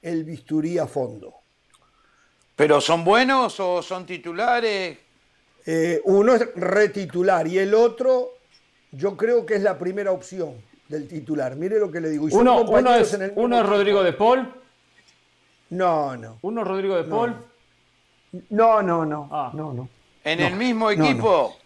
el 0.00 0.24
bisturí 0.24 0.78
a 0.78 0.86
fondo. 0.86 1.41
¿Pero 2.62 2.80
son 2.80 3.02
buenos 3.02 3.58
o 3.58 3.82
son 3.82 4.06
titulares? 4.06 4.96
Eh, 5.66 6.00
uno 6.04 6.36
es 6.36 6.48
retitular 6.54 7.44
y 7.48 7.58
el 7.58 7.74
otro, 7.74 8.34
yo 8.92 9.16
creo 9.16 9.44
que 9.44 9.56
es 9.56 9.62
la 9.62 9.76
primera 9.76 10.12
opción 10.12 10.62
del 10.86 11.08
titular. 11.08 11.56
Mire 11.56 11.80
lo 11.80 11.90
que 11.90 12.00
le 12.00 12.08
digo. 12.10 12.28
Y 12.28 12.32
Uno, 12.32 12.60
es, 12.94 13.14
en 13.14 13.22
el 13.22 13.32
uno 13.34 13.58
es 13.58 13.66
Rodrigo 13.66 14.04
de 14.04 14.12
Paul. 14.12 14.54
No, 15.70 16.16
no. 16.16 16.38
Uno 16.42 16.62
es 16.62 16.68
Rodrigo 16.68 16.94
de 16.94 17.02
Paul. 17.02 17.34
No, 18.50 18.80
no, 18.80 19.04
no. 19.04 19.28
Ah. 19.32 19.50
No, 19.52 19.72
no. 19.72 19.88
¿En 20.22 20.38
No, 20.38 20.46
el 20.46 20.54
mismo 20.54 20.88
no, 20.92 20.96
no. 20.98 21.04
equipo? 21.04 21.56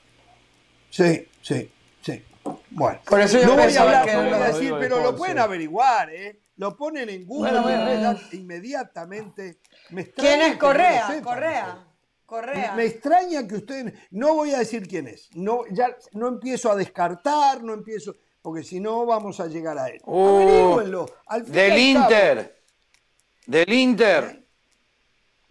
Sí, 0.89 1.29
sí, 1.43 1.71
sí. 2.01 2.25
Bueno. 2.71 3.01
Por 3.05 3.21
eso 3.21 3.39
yo 3.39 3.49
no 3.49 3.57
voy 3.63 3.77
a 3.77 3.83
hablar, 3.83 4.07
que 4.07 4.15
no 4.15 4.23
voy 4.23 4.29
a 4.33 4.39
Rodrigo 4.39 4.55
decir, 4.55 4.75
de 4.77 4.81
pero 4.81 4.95
Paul, 4.97 5.07
lo 5.13 5.17
pueden 5.19 5.37
sí. 5.37 5.43
averiguar, 5.43 6.09
¿eh? 6.15 6.41
Lo 6.57 6.75
ponen 6.75 7.11
en 7.11 7.27
Google 7.27 7.51
Bueno, 7.61 7.65
bueno, 7.65 7.83
inmediat- 7.85 8.33
inmediatamente. 8.33 9.59
Me 9.91 10.11
¿Quién 10.11 10.41
es 10.43 10.53
no 10.55 10.59
Correa? 10.59 11.21
Correa. 11.23 11.83
Correa. 12.25 12.73
Me 12.75 12.85
extraña 12.87 13.47
que 13.47 13.55
ustedes, 13.55 13.95
no 14.11 14.35
voy 14.35 14.53
a 14.53 14.59
decir 14.59 14.89
quién 14.89 15.07
es, 15.07 15.29
no, 15.35 15.61
ya 15.71 15.97
no 16.13 16.27
empiezo 16.27 16.71
a 16.73 16.75
descartar, 16.75 17.63
no 17.63 17.73
empiezo, 17.73 18.17
porque 18.43 18.65
si 18.65 18.81
no 18.81 19.07
vamos 19.07 19.39
a 19.39 19.47
llegar 19.47 19.79
a 19.79 19.89
él. 19.89 20.01
Averígüenlo. 20.05 21.07
Al 21.27 21.45
fin 21.45 21.53
y 21.53 21.57
Del 21.57 21.79
Inter. 21.79 22.63
Del 23.47 23.73
Inter. 23.73 24.45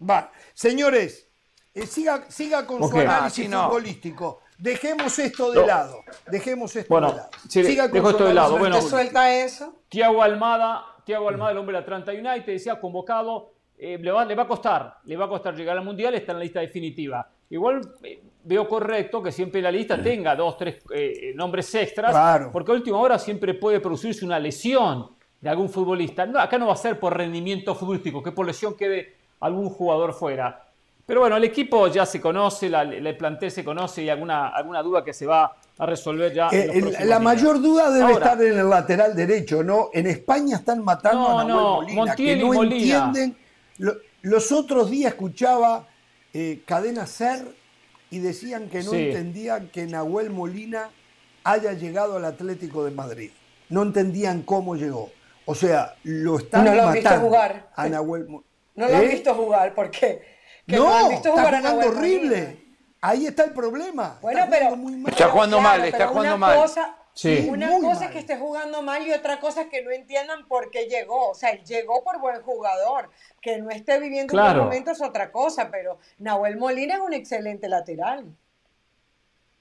Va, 0.08 0.30
señores, 0.52 1.26
eh, 1.72 1.86
siga, 1.86 2.30
siga 2.30 2.66
con 2.66 2.86
su 2.86 2.94
análisis 2.98 3.22
Ah, 3.22 3.30
sí, 3.30 3.48
no. 3.48 3.66
futbolístico. 3.68 4.40
Dejemos 4.58 5.18
esto 5.18 5.50
de 5.52 5.60
No. 5.60 5.66
lado. 5.66 6.04
Dejemos 6.30 6.76
esto 6.76 6.88
Bueno, 6.92 7.10
de 7.10 7.16
lado. 7.16 7.30
sí, 7.48 7.64
Siga 7.64 7.88
dejo 7.88 8.06
su 8.06 8.10
esto 8.10 8.24
de 8.24 8.30
análisis 8.30 8.34
lado. 8.34 8.58
Bueno, 8.58 8.76
¿Te 8.76 8.82
futbolístico. 8.82 9.12
suelta 9.12 9.34
eso? 9.34 9.82
Tiago 9.88 10.22
Almada, 10.22 10.84
Thiago 11.06 11.28
Almada, 11.30 11.52
el 11.52 11.58
hombre 11.58 11.76
de 11.78 11.82
Atlanta 11.82 12.12
United, 12.12 12.46
decía 12.46 12.78
convocado, 12.80 13.52
eh, 13.78 13.98
le, 14.00 14.10
va, 14.10 14.24
le 14.24 14.34
va 14.34 14.44
a 14.44 14.48
costar, 14.48 14.98
le 15.04 15.16
va 15.16 15.26
a 15.26 15.28
costar 15.28 15.54
llegar 15.54 15.76
al 15.76 15.84
Mundial, 15.84 16.14
está 16.14 16.32
en 16.32 16.38
la 16.38 16.44
lista 16.44 16.60
definitiva. 16.60 17.28
Igual 17.50 17.80
eh, 18.02 18.22
veo 18.44 18.66
correcto 18.68 19.22
que 19.22 19.30
siempre 19.30 19.60
la 19.62 19.70
lista 19.70 20.02
tenga 20.02 20.34
dos, 20.34 20.56
tres 20.56 20.76
eh, 20.94 21.32
nombres 21.34 21.74
extras, 21.74 22.10
Claro. 22.10 22.50
porque 22.52 22.72
a 22.72 22.74
última 22.74 22.98
hora 22.98 23.18
siempre 23.18 23.54
puede 23.54 23.80
producirse 23.80 24.24
una 24.24 24.38
lesión 24.38 25.10
de 25.40 25.48
algún 25.50 25.68
futbolista. 25.68 26.26
No, 26.26 26.38
acá 26.40 26.58
no 26.58 26.66
va 26.66 26.72
a 26.72 26.76
ser 26.76 26.98
por 26.98 27.16
rendimiento 27.16 27.74
futbolístico, 27.74 28.22
que 28.22 28.32
por 28.32 28.46
lesión 28.46 28.74
quede 28.76 29.14
algún 29.40 29.68
jugador 29.68 30.12
fuera. 30.14 30.62
Pero 31.04 31.20
bueno, 31.20 31.36
el 31.36 31.44
equipo 31.44 31.86
ya 31.86 32.04
se 32.04 32.20
conoce, 32.20 32.68
la, 32.68 32.82
el 32.82 33.16
plantel 33.16 33.52
se 33.52 33.64
conoce 33.64 34.02
y 34.02 34.08
alguna, 34.08 34.48
alguna 34.48 34.82
duda 34.82 35.04
que 35.04 35.12
se 35.12 35.24
va 35.24 35.54
a 35.78 35.86
resolver 35.86 36.32
ya. 36.32 36.48
Eh, 36.50 36.82
el, 36.98 37.08
la 37.08 37.20
mayor 37.20 37.62
duda 37.62 37.92
debe 37.92 38.12
estar 38.12 38.42
en 38.42 38.58
el 38.58 38.68
lateral 38.68 39.14
derecho, 39.14 39.62
¿no? 39.62 39.90
En 39.92 40.08
España 40.08 40.56
están 40.56 40.82
matando 40.82 41.38
a 41.38 41.44
Nahuel 41.44 41.48
no, 41.88 41.94
Molina, 41.94 42.16
que 42.16 42.36
no 42.36 42.62
entienden. 42.64 43.36
Los 44.22 44.52
otros 44.52 44.90
días 44.90 45.12
escuchaba 45.12 45.86
eh, 46.32 46.62
Cadena 46.66 47.06
Ser 47.06 47.46
y 48.10 48.18
decían 48.18 48.68
que 48.68 48.82
no 48.82 48.92
entendían 48.94 49.68
que 49.68 49.86
Nahuel 49.86 50.30
Molina 50.30 50.90
haya 51.44 51.72
llegado 51.72 52.16
al 52.16 52.24
Atlético 52.24 52.84
de 52.84 52.90
Madrid. 52.90 53.30
No 53.68 53.82
entendían 53.82 54.42
cómo 54.42 54.76
llegó. 54.76 55.10
O 55.44 55.54
sea, 55.54 55.94
lo 56.04 56.38
están 56.38 56.64
no 56.64 56.74
lo 56.74 56.84
matando 56.84 57.10
visto 57.10 57.20
jugar. 57.20 57.70
a 57.74 57.88
Nahuel 57.88 58.26
No 58.28 58.42
lo 58.88 58.96
han 58.96 59.04
¿Eh? 59.04 59.08
visto 59.08 59.34
jugar, 59.34 59.74
¿por 59.74 59.90
qué? 59.90 60.22
no, 60.66 61.10
está 61.10 61.30
jugando 61.30 61.88
horrible. 61.88 62.66
Ahí 63.00 63.26
está 63.26 63.44
el 63.44 63.52
problema. 63.52 64.18
Bueno, 64.20 64.46
pero 64.50 64.76
está 65.08 65.28
jugando 65.28 65.60
mal, 65.60 65.84
está 65.84 66.08
jugando 66.08 66.38
mal. 66.38 66.58
Una 67.48 67.80
cosa 67.80 68.06
es 68.06 68.10
que 68.10 68.18
esté 68.18 68.36
jugando 68.36 68.82
mal 68.82 69.06
y 69.06 69.12
otra 69.12 69.40
cosa 69.40 69.62
es 69.62 69.68
que 69.68 69.82
no 69.82 69.90
entiendan 69.90 70.46
por 70.46 70.70
qué 70.70 70.86
llegó. 70.86 71.30
O 71.30 71.34
sea, 71.34 71.50
él 71.50 71.64
llegó 71.64 72.04
por 72.04 72.20
buen 72.20 72.42
jugador. 72.42 73.10
Que 73.40 73.58
no 73.58 73.70
esté 73.70 73.98
viviendo 74.00 74.34
un 74.34 74.42
buen 74.42 74.58
momento 74.58 74.90
es 74.90 75.02
otra 75.02 75.30
cosa, 75.32 75.70
pero 75.70 75.98
Nahuel 76.18 76.56
Molina 76.56 76.94
es 76.94 77.00
un 77.00 77.14
excelente 77.14 77.68
lateral. 77.68 78.26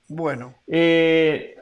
Bueno. 0.08 0.56
Eh, 0.68 1.56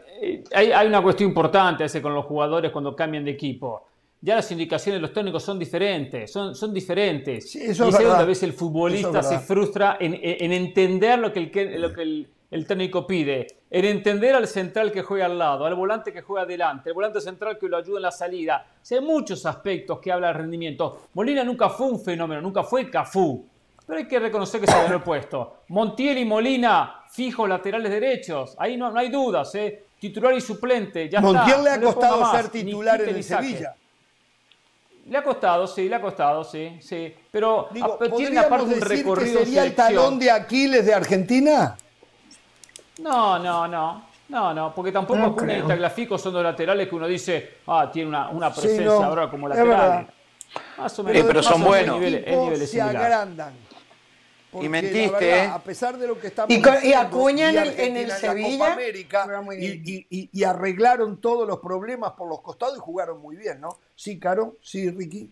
hay, 0.53 0.71
hay, 0.71 0.87
una 0.87 1.01
cuestión 1.01 1.29
importante 1.29 1.83
ese 1.83 2.01
con 2.01 2.13
los 2.13 2.25
jugadores 2.25 2.71
cuando 2.71 2.95
cambian 2.95 3.25
de 3.25 3.31
equipo 3.31 3.85
ya 4.23 4.35
las 4.35 4.49
indicaciones 4.53 4.99
de 4.99 5.01
los 5.01 5.13
técnicos 5.13 5.43
son 5.43 5.59
diferentes, 5.59 6.31
son, 6.31 6.55
son 6.55 6.73
diferentes. 6.73 7.53
y 7.57 7.63
es 7.63 7.77
donde 7.77 8.05
a 8.05 8.23
veces 8.23 8.43
el 8.43 8.53
futbolista 8.53 9.21
se 9.21 9.37
frustra 9.39 9.97
en, 9.99 10.13
entender 10.53 11.19
lo 11.19 11.33
que, 11.33 11.51
el, 11.53 11.81
lo 11.81 11.91
que 11.91 12.25
el, 12.51 12.65
técnico 12.65 13.05
pide, 13.05 13.47
en 13.73 13.85
entender 13.85 14.35
al 14.35 14.47
central 14.47 14.91
que 14.91 15.01
juega 15.01 15.25
al 15.25 15.39
lado, 15.39 15.65
al 15.65 15.73
volante 15.73 16.13
que 16.13 16.21
juega 16.21 16.43
adelante, 16.43 16.91
al 16.91 16.93
volante 16.93 17.19
central 17.19 17.57
que 17.57 17.67
lo 17.67 17.75
ayuda 17.75 17.97
en 17.97 18.03
la 18.03 18.11
salida. 18.11 18.67
hay 18.89 19.01
muchos 19.01 19.47
aspectos 19.47 19.99
que 19.99 20.11
habla 20.11 20.27
de 20.27 20.33
rendimiento. 20.33 21.07
Molina 21.13 21.43
nunca 21.43 21.69
fue 21.69 21.87
un 21.87 21.99
fenómeno, 21.99 22.39
nunca 22.39 22.61
fue 22.61 22.87
Cafú. 22.87 23.43
Pero 23.87 23.97
hay 23.97 24.07
que 24.07 24.19
reconocer 24.19 24.61
que 24.61 24.67
se 24.67 24.77
ganó 24.77 24.97
el 24.97 25.01
puesto. 25.01 25.63
Montiel 25.69 26.19
y 26.19 26.25
Molina, 26.25 27.03
fijos 27.09 27.49
laterales 27.49 27.91
derechos. 27.91 28.55
Ahí 28.59 28.77
no, 28.77 28.91
no 28.91 28.99
hay 28.99 29.09
dudas, 29.09 29.55
¿eh? 29.55 29.85
Titular 29.99 30.35
y 30.35 30.41
suplente. 30.41 31.09
Ya 31.09 31.19
Montiel 31.19 31.63
le 31.63 31.71
ha 31.71 31.81
costado 31.81 32.31
ser 32.31 32.49
titular 32.49 33.01
en 33.01 33.15
el 33.15 33.23
Sevilla. 33.23 33.75
Le 35.07 35.17
ha 35.17 35.23
costado, 35.23 35.65
sí, 35.65 35.89
le 35.89 35.95
ha 35.95 36.01
costado, 36.01 36.43
sí, 36.43 36.77
sí. 36.79 37.11
Pero 37.31 37.69
Digo, 37.71 37.97
tiene 38.15 38.37
aparte 38.37 38.65
un 38.65 38.81
recorrido 38.81 39.39
que 39.39 39.45
sería 39.45 39.65
el 39.65 39.73
talón 39.73 40.19
de 40.19 40.29
Aquiles 40.29 40.85
de 40.85 40.93
Argentina? 40.93 41.75
No, 42.99 43.39
no, 43.39 43.67
no. 43.67 44.13
No, 44.29 44.53
no, 44.53 44.73
porque 44.73 44.91
tampoco 44.91 45.19
no 45.19 45.25
Acuña 45.27 45.57
y 45.59 45.61
Tagliafico 45.61 46.17
son 46.17 46.33
dos 46.33 46.43
laterales 46.43 46.87
que 46.87 46.95
uno 46.95 47.07
dice, 47.07 47.57
ah, 47.67 47.89
tiene 47.91 48.09
una, 48.09 48.29
una 48.29 48.51
presencia 48.51 49.05
ahora 49.05 49.29
como 49.29 49.47
lateral. 49.47 50.07
Más 50.77 50.99
o 50.99 51.03
menos. 51.03 51.23
pero 51.27 51.43
son 51.43 51.63
buenos. 51.63 51.99
Niveles, 51.99 52.71
se 52.71 52.81
agrandan 52.81 53.53
y 54.61 54.69
mentiste. 54.69 55.41
a 55.41 55.59
pesar 55.59 55.97
de 55.97 56.07
lo 56.07 56.19
que 56.19 56.27
estamos 56.27 56.55
y, 56.55 56.87
y 56.87 56.93
Acuña 56.93 57.49
en 57.49 57.57
el, 57.57 57.79
en 57.79 57.97
el 57.97 58.11
Sevilla 58.11 58.73
América, 58.73 59.27
y, 59.59 60.29
y, 60.31 60.43
arreglaron 60.43 61.19
todos 61.19 61.47
los 61.47 61.59
problemas 61.59 62.11
por 62.11 62.29
los 62.29 62.41
costados 62.41 62.77
y 62.77 62.79
jugaron 62.79 63.19
muy 63.19 63.35
bien, 63.35 63.59
¿no? 63.61 63.79
Sí, 63.95 64.19
Caro, 64.19 64.57
sí, 64.61 64.89
Ricky. 64.89 65.31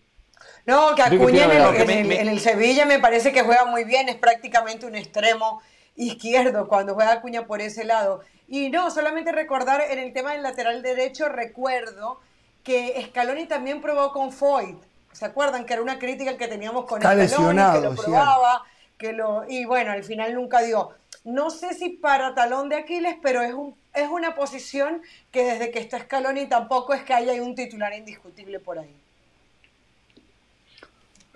No, 0.66 0.94
que 0.94 1.02
Acuña 1.02 1.44
en 1.44 1.90
el, 1.90 2.12
en 2.12 2.28
el, 2.28 2.40
Sevilla 2.40 2.84
me 2.84 2.98
parece 2.98 3.32
que 3.32 3.42
juega 3.42 3.64
muy 3.64 3.84
bien, 3.84 4.08
es 4.08 4.16
prácticamente 4.16 4.86
un 4.86 4.96
extremo 4.96 5.62
izquierdo 5.96 6.68
cuando 6.68 6.94
juega 6.94 7.12
Acuña 7.12 7.46
por 7.46 7.60
ese 7.60 7.84
lado. 7.84 8.22
Y 8.48 8.70
no, 8.70 8.90
solamente 8.90 9.32
recordar 9.32 9.82
en 9.90 9.98
el 9.98 10.12
tema 10.12 10.32
del 10.32 10.42
lateral 10.42 10.82
derecho, 10.82 11.28
recuerdo 11.28 12.20
que 12.62 13.02
Scaloni 13.08 13.46
también 13.46 13.80
probó 13.80 14.12
con 14.12 14.32
Foyt. 14.32 14.78
¿Se 15.12 15.24
acuerdan 15.26 15.66
que 15.66 15.74
era 15.74 15.82
una 15.82 15.98
crítica 15.98 16.36
que 16.36 16.48
teníamos 16.48 16.86
con 16.86 17.02
Está 17.02 17.28
Scaloni, 17.28 17.62
que 17.72 17.80
lo 17.80 17.94
probaba? 17.94 18.64
lo, 19.12 19.44
y 19.48 19.64
bueno, 19.64 19.90
al 19.90 20.04
final 20.04 20.34
nunca 20.34 20.62
dio. 20.62 20.90
No 21.24 21.50
sé 21.50 21.74
si 21.74 21.88
para 21.88 22.34
talón 22.34 22.68
de 22.68 22.76
Aquiles, 22.76 23.16
pero 23.20 23.42
es, 23.42 23.52
un, 23.52 23.74
es 23.94 24.08
una 24.08 24.34
posición 24.34 25.02
que 25.32 25.44
desde 25.44 25.70
que 25.72 25.80
está 25.80 25.98
Scaloni 25.98 26.46
tampoco 26.46 26.94
es 26.94 27.02
que 27.02 27.14
haya 27.14 27.32
un 27.42 27.56
titular 27.56 27.92
indiscutible 27.92 28.60
por 28.60 28.78
ahí. 28.78 28.94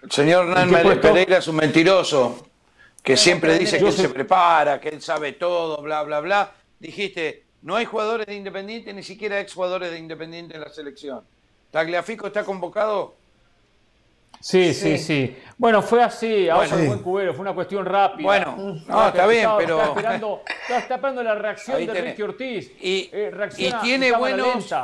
El 0.03 0.13
señor 0.13 0.47
Hernán 0.47 1.01
Pereira 1.01 1.39
es 1.39 1.49
un 1.49 1.57
mentiroso, 1.57 2.46
que 3.07 3.17
siempre 3.17 3.57
dice 3.57 3.79
que 3.79 3.87
él 3.87 3.93
se 3.93 4.09
prepara, 4.09 4.81
que 4.81 4.89
él 4.89 5.01
sabe 5.01 5.35
todo, 5.35 5.81
bla, 5.81 6.03
bla, 6.03 6.19
bla. 6.19 6.53
Dijiste, 6.81 7.45
no 7.63 7.77
hay 7.77 7.85
jugadores 7.85 8.27
de 8.27 8.35
Independiente, 8.35 8.93
ni 8.93 9.05
siquiera 9.05 9.39
exjugadores 9.39 9.93
de 9.93 9.99
Independiente 10.01 10.57
en 10.57 10.61
la 10.61 10.71
selección. 10.71 11.23
Tagliafico 11.71 12.27
está 12.27 12.43
convocado 12.43 13.15
Sí, 14.41 14.75
sí, 14.75 14.99
sí, 14.99 15.37
Bueno, 15.57 15.83
fue 15.83 16.03
así, 16.03 16.49
ahora 16.49 16.69
bueno, 16.69 16.87
buen 16.89 16.99
cubero, 16.99 17.33
fue 17.33 17.43
una 17.43 17.55
cuestión 17.55 17.87
rápida. 17.87 18.27
Bueno, 18.27 18.83
no, 18.87 19.09
está 19.09 19.27
bien, 19.29 19.49
pero. 19.57 19.79
Está 19.79 19.89
esperando, 19.89 20.43
está 20.69 20.95
esperando 20.97 21.23
la 21.23 21.35
reacción 21.37 21.87
de 21.87 22.01
Ricky 22.01 22.23
Ortiz. 22.23 22.73
Y, 22.81 23.09
eh, 23.13 23.33
y 23.57 23.73
tiene 23.83 24.13
buenos. 24.13 24.75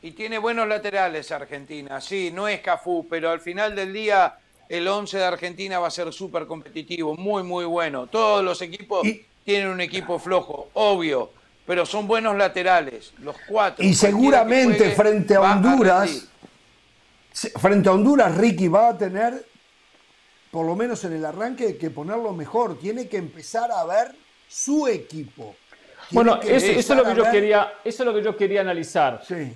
Y 0.00 0.12
tiene 0.12 0.38
buenos 0.38 0.66
laterales 0.66 1.30
Argentina, 1.32 2.00
sí, 2.00 2.30
no 2.32 2.48
es 2.48 2.60
Cafú, 2.60 3.06
pero 3.10 3.30
al 3.30 3.40
final 3.40 3.74
del 3.74 3.92
día 3.92 4.38
el 4.68 4.86
11 4.86 5.18
de 5.18 5.24
Argentina 5.24 5.78
va 5.78 5.88
a 5.88 5.90
ser 5.90 6.12
súper 6.12 6.46
competitivo, 6.46 7.16
muy, 7.16 7.42
muy 7.42 7.64
bueno. 7.64 8.06
Todos 8.06 8.44
los 8.44 8.60
equipos 8.62 9.06
tienen 9.44 9.68
un 9.68 9.80
equipo 9.80 10.18
flojo, 10.18 10.68
obvio, 10.74 11.30
pero 11.66 11.86
son 11.86 12.06
buenos 12.06 12.36
laterales, 12.36 13.12
los 13.18 13.36
cuatro. 13.48 13.84
Y 13.84 13.94
seguramente 13.94 14.90
frente 14.92 15.34
a 15.34 15.40
Honduras 15.40 16.28
frente 17.56 17.88
a 17.88 17.92
Honduras, 17.92 18.36
Ricky 18.36 18.68
va 18.68 18.88
a 18.88 18.98
tener, 18.98 19.44
por 20.50 20.66
lo 20.66 20.74
menos 20.74 21.04
en 21.04 21.12
el 21.14 21.24
arranque, 21.24 21.76
que 21.76 21.90
ponerlo 21.90 22.32
mejor. 22.32 22.78
Tiene 22.78 23.08
que 23.08 23.16
empezar 23.16 23.70
a 23.70 23.84
ver 23.84 24.14
su 24.48 24.88
equipo. 24.88 25.54
bueno, 26.10 26.40
eso, 26.42 26.72
es 26.72 26.88
lo 26.88 27.04
que 27.04 27.14
yo 27.14 27.30
quería, 27.30 27.72
eso 27.84 28.02
es 28.02 28.06
lo 28.06 28.14
que 28.14 28.22
yo 28.22 28.36
quería 28.36 28.60
analizar. 28.62 29.22
Sí. 29.26 29.52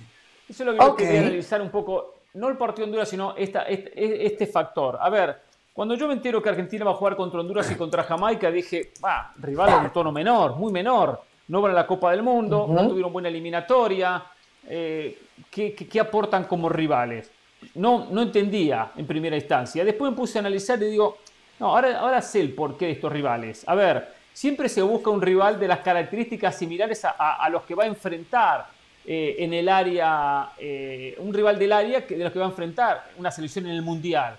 Eso 0.47 0.63
es 0.63 0.65
lo 0.67 0.73
que 0.73 0.79
yo 0.79 0.95
quería 0.95 1.21
analizar 1.21 1.61
un 1.61 1.71
poco, 1.71 2.12
no 2.33 2.49
el 2.49 2.57
partido 2.57 2.85
de 2.85 2.91
Honduras, 2.91 3.09
sino 3.09 3.35
esta, 3.35 3.63
este, 3.63 4.25
este, 4.25 4.47
factor. 4.47 4.97
A 4.99 5.09
ver, 5.09 5.37
cuando 5.73 5.95
yo 5.95 6.07
me 6.07 6.13
entero 6.13 6.41
que 6.41 6.49
Argentina 6.49 6.85
va 6.85 6.91
a 6.91 6.95
jugar 6.95 7.15
contra 7.15 7.39
Honduras 7.39 7.69
y 7.71 7.75
contra 7.75 8.03
Jamaica, 8.03 8.51
dije, 8.51 8.91
va, 9.03 9.33
rival 9.37 9.85
en 9.85 9.93
tono 9.93 10.11
menor, 10.11 10.55
muy 10.55 10.71
menor. 10.71 11.21
No 11.47 11.61
van 11.61 11.71
a 11.71 11.75
la 11.75 11.87
Copa 11.87 12.11
del 12.11 12.23
Mundo, 12.23 12.67
no 12.69 12.87
tuvieron 12.87 13.11
buena 13.11 13.29
eliminatoria. 13.29 14.23
Eh, 14.67 15.19
qué 15.51 15.99
aportan 15.99 16.45
como 16.45 16.69
rivales? 16.69 17.29
no, 17.75 18.07
no 18.09 18.21
entendía 18.21 18.91
en 18.95 19.05
primera 19.05 19.35
instancia. 19.35 19.83
Después 19.85 20.11
me 20.11 20.17
puse 20.17 20.37
a 20.37 20.41
analizar 20.41 20.81
y 20.81 20.85
digo, 20.85 21.17
no, 21.59 21.67
ahora, 21.67 21.99
ahora 21.99 22.21
sé 22.21 22.41
el 22.41 22.53
porqué 22.53 22.85
de 22.85 22.91
estos 22.93 23.11
rivales. 23.11 23.63
A 23.67 23.75
ver, 23.75 24.13
siempre 24.33 24.69
se 24.69 24.81
busca 24.81 25.09
un 25.09 25.21
rival 25.21 25.59
de 25.59 25.67
las 25.67 25.79
características 25.79 26.57
similares 26.57 27.05
a, 27.05 27.47
los 27.49 27.63
que 27.63 27.75
va 27.75 27.83
a 27.83 27.87
enfrentar 27.87 28.67
eh, 29.05 29.35
en 29.39 29.53
el 29.53 29.69
área, 29.69 30.51
eh, 30.57 31.15
un 31.19 31.33
rival 31.33 31.59
del 31.59 31.71
área 31.71 32.05
que, 32.05 32.17
de 32.17 32.23
los 32.23 32.33
que 32.33 32.39
va 32.39 32.45
a 32.45 32.49
enfrentar 32.49 33.11
una 33.17 33.31
selección 33.31 33.65
en 33.65 33.73
el 33.73 33.81
Mundial. 33.81 34.37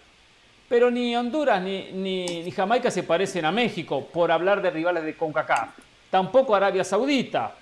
Pero 0.68 0.90
ni 0.90 1.14
Honduras 1.14 1.62
ni, 1.62 1.92
ni, 1.92 2.50
Jamaica 2.50 2.90
se 2.90 3.02
parecen 3.02 3.44
a 3.44 3.52
México, 3.52 4.08
por 4.12 4.32
hablar 4.32 4.62
de 4.62 4.70
rivales 4.70 5.04
de 5.04 5.14
CONCACAF. 5.14 5.70
Tampoco 6.10 6.54
Arabia 6.54 6.84
Saudita, 6.84 7.54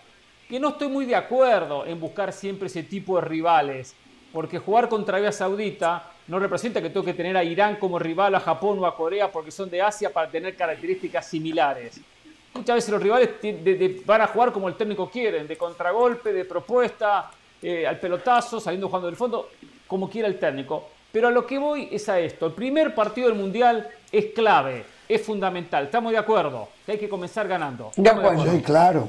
que 0.49 0.61
no 0.61 0.71
estoy 0.71 0.89
muy 0.89 1.05
de 1.07 1.17
acuerdo 1.17 1.85
en 1.87 1.99
buscar 1.99 2.33
siempre 2.33 2.69
ese 2.69 2.83
tipo 2.83 3.17
de 3.17 3.27
rivales 3.27 3.95
porque 4.33 4.59
jugar 4.59 4.89
contra 4.89 5.17
Arabia 5.17 5.31
Saudita 5.31 6.11
no 6.27 6.39
representa 6.39 6.81
que 6.81 6.89
tengo 6.89 7.05
que 7.05 7.15
tener 7.15 7.37
a 7.37 7.45
Irán 7.45 7.77
como 7.77 7.99
rival, 7.99 8.35
a 8.35 8.41
Japón 8.41 8.79
o 8.79 8.87
a 8.87 8.97
Corea, 8.97 9.31
porque 9.31 9.51
son 9.51 9.69
de 9.69 9.83
Asia 9.83 10.11
para 10.13 10.31
tener 10.31 10.57
características 10.57 11.29
similares. 11.29 12.01
Muchas 12.55 12.77
veces 12.77 12.91
los 12.91 13.03
rivales 13.03 13.31
van 14.05 14.21
a 14.21 14.27
jugar 14.27 14.53
como 14.53 14.69
el 14.69 14.75
técnico 14.75 15.09
quieren, 15.11 15.47
de 15.47 15.57
contragolpe, 15.57 16.33
de 16.33 16.45
propuesta, 16.45 17.31
eh, 17.63 17.87
al 17.87 17.99
pelotazo, 17.99 18.61
saliendo 18.61 18.89
jugando 18.89 19.07
del 19.07 19.17
fondo, 19.17 19.51
como 19.87 20.09
quiera 20.09 20.29
el 20.29 20.39
técnico. 20.39 20.89
Pero 21.11 21.29
a 21.29 21.31
lo 21.31 21.47
que 21.47 21.59
voy 21.59 21.89
es 21.91 22.09
a 22.09 22.19
esto. 22.19 22.47
El 22.47 22.53
primer 22.53 22.95
partido 22.95 23.29
del 23.29 23.39
Mundial 23.39 23.89
es 24.11 24.27
clave, 24.35 24.85
es 25.09 25.23
fundamental. 25.23 25.85
Estamos 25.85 26.13
de 26.13 26.19
acuerdo, 26.19 26.69
que 26.85 26.93
hay 26.93 26.99
que 26.99 27.09
comenzar 27.09 27.49
ganando. 27.49 27.91
De 27.97 28.11
acuerdo, 28.11 28.51
sí, 28.51 28.63
claro. 28.63 29.09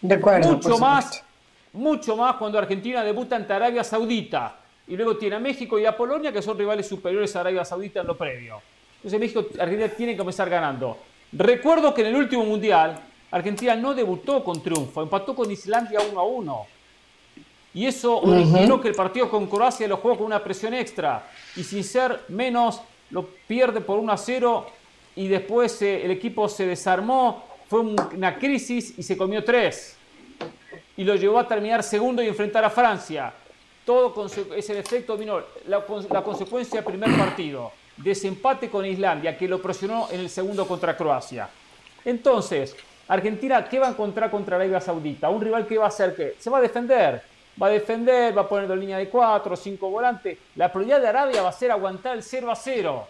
De 0.00 0.14
acuerdo. 0.14 0.52
Mucho 0.52 0.78
más 0.78 1.24
mucho 1.72 2.16
más 2.16 2.36
cuando 2.36 2.58
Argentina 2.58 3.04
debuta 3.04 3.36
ante 3.36 3.52
Arabia 3.52 3.84
Saudita 3.84 4.56
y 4.86 4.96
luego 4.96 5.16
tiene 5.16 5.36
a 5.36 5.38
México 5.38 5.78
y 5.78 5.86
a 5.86 5.96
Polonia 5.96 6.32
que 6.32 6.42
son 6.42 6.58
rivales 6.58 6.86
superiores 6.88 7.34
a 7.36 7.40
Arabia 7.40 7.64
Saudita 7.64 8.00
en 8.00 8.06
lo 8.06 8.16
previo. 8.16 8.60
Entonces 8.96 9.20
México, 9.20 9.46
Argentina 9.58 9.88
tiene 9.88 10.12
que 10.12 10.18
comenzar 10.18 10.50
ganando. 10.50 10.98
Recuerdo 11.32 11.94
que 11.94 12.00
en 12.00 12.08
el 12.08 12.16
último 12.16 12.44
mundial 12.44 13.00
Argentina 13.30 13.76
no 13.76 13.94
debutó 13.94 14.42
con 14.42 14.62
triunfo, 14.62 15.02
empató 15.02 15.34
con 15.34 15.50
Islandia 15.50 16.00
1 16.10 16.20
a 16.20 16.24
1. 16.24 16.66
Y 17.72 17.86
eso 17.86 18.18
originó 18.18 18.80
que 18.80 18.88
el 18.88 18.94
partido 18.94 19.30
con 19.30 19.46
Croacia 19.46 19.86
lo 19.86 19.98
jugó 19.98 20.16
con 20.16 20.26
una 20.26 20.42
presión 20.42 20.74
extra 20.74 21.30
y 21.54 21.62
sin 21.62 21.84
ser 21.84 22.24
menos 22.28 22.80
lo 23.10 23.26
pierde 23.46 23.80
por 23.80 24.00
1 24.00 24.12
a 24.12 24.16
0 24.16 24.66
y 25.14 25.28
después 25.28 25.80
eh, 25.82 26.04
el 26.04 26.10
equipo 26.10 26.48
se 26.48 26.66
desarmó, 26.66 27.44
fue 27.68 27.80
una 27.80 28.36
crisis 28.36 28.98
y 28.98 29.02
se 29.02 29.16
comió 29.16 29.44
tres. 29.44 29.96
Y 30.96 31.04
lo 31.04 31.14
llevó 31.14 31.38
a 31.38 31.46
terminar 31.46 31.82
segundo 31.82 32.22
y 32.22 32.26
enfrentar 32.26 32.64
a 32.64 32.70
Francia. 32.70 33.32
Todo 33.84 34.26
ese 34.56 34.78
efecto 34.78 35.16
vino, 35.16 35.40
la, 35.66 35.84
la 36.10 36.22
consecuencia 36.22 36.80
del 36.80 36.84
primer 36.84 37.16
partido, 37.16 37.72
desempate 38.02 38.68
con 38.68 38.84
Islandia, 38.84 39.36
que 39.36 39.48
lo 39.48 39.60
presionó 39.60 40.08
en 40.10 40.20
el 40.20 40.30
segundo 40.30 40.66
contra 40.66 40.96
Croacia. 40.96 41.48
Entonces, 42.04 42.76
Argentina, 43.08 43.64
¿qué 43.68 43.78
va 43.78 43.88
a 43.88 43.90
encontrar 43.90 44.30
contra 44.30 44.56
Arabia 44.56 44.80
Saudita? 44.80 45.28
Un 45.28 45.40
rival 45.40 45.66
que 45.66 45.78
va 45.78 45.86
a 45.86 45.88
hacer 45.88 46.14
qué? 46.14 46.36
Se 46.38 46.48
va 46.48 46.58
a 46.58 46.60
defender. 46.60 47.22
Va 47.60 47.66
a 47.66 47.70
defender, 47.70 48.36
va 48.36 48.42
a 48.42 48.48
poner 48.48 48.70
en 48.70 48.80
línea 48.80 48.98
de 48.98 49.08
4, 49.08 49.56
5 49.56 49.90
volantes. 49.90 50.38
La 50.56 50.72
prioridad 50.72 51.00
de 51.00 51.08
Arabia 51.08 51.42
va 51.42 51.48
a 51.48 51.52
ser 51.52 51.70
aguantar 51.70 52.16
el 52.16 52.22
0 52.22 52.50
a 52.50 52.56
0. 52.56 53.06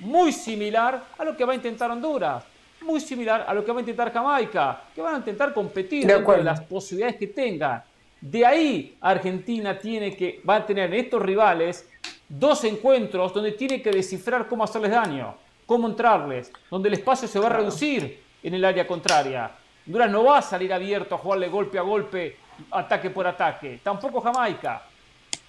Muy 0.00 0.32
similar 0.32 1.04
a 1.16 1.24
lo 1.24 1.36
que 1.36 1.44
va 1.44 1.52
a 1.52 1.56
intentar 1.56 1.90
Honduras. 1.90 2.42
Muy 2.80 3.00
similar 3.00 3.44
a 3.46 3.54
lo 3.54 3.64
que 3.64 3.70
va 3.70 3.78
a 3.78 3.80
intentar 3.80 4.12
Jamaica. 4.12 4.82
Que 4.94 5.00
van 5.00 5.14
a 5.14 5.18
intentar 5.18 5.54
competir 5.54 6.06
de 6.06 6.18
de 6.18 6.42
las 6.42 6.60
posibilidades 6.62 7.16
que 7.16 7.28
tengan. 7.28 7.82
De 8.24 8.46
ahí 8.46 8.96
Argentina 9.02 9.78
tiene 9.78 10.16
que, 10.16 10.40
va 10.48 10.56
a 10.56 10.64
tener 10.64 10.86
en 10.94 10.98
estos 10.98 11.20
rivales 11.20 11.86
dos 12.26 12.64
encuentros 12.64 13.34
donde 13.34 13.52
tiene 13.52 13.82
que 13.82 13.90
descifrar 13.90 14.48
cómo 14.48 14.64
hacerles 14.64 14.92
daño, 14.92 15.34
cómo 15.66 15.86
entrarles, 15.86 16.50
donde 16.70 16.88
el 16.88 16.94
espacio 16.94 17.28
se 17.28 17.38
va 17.38 17.48
a 17.48 17.50
reducir 17.50 18.22
en 18.42 18.54
el 18.54 18.64
área 18.64 18.86
contraria. 18.86 19.50
Honduras 19.86 20.10
no 20.10 20.24
va 20.24 20.38
a 20.38 20.42
salir 20.42 20.72
abierto 20.72 21.16
a 21.16 21.18
jugarle 21.18 21.48
golpe 21.48 21.78
a 21.78 21.82
golpe, 21.82 22.38
ataque 22.70 23.10
por 23.10 23.26
ataque. 23.26 23.80
Tampoco 23.82 24.22
Jamaica. 24.22 24.84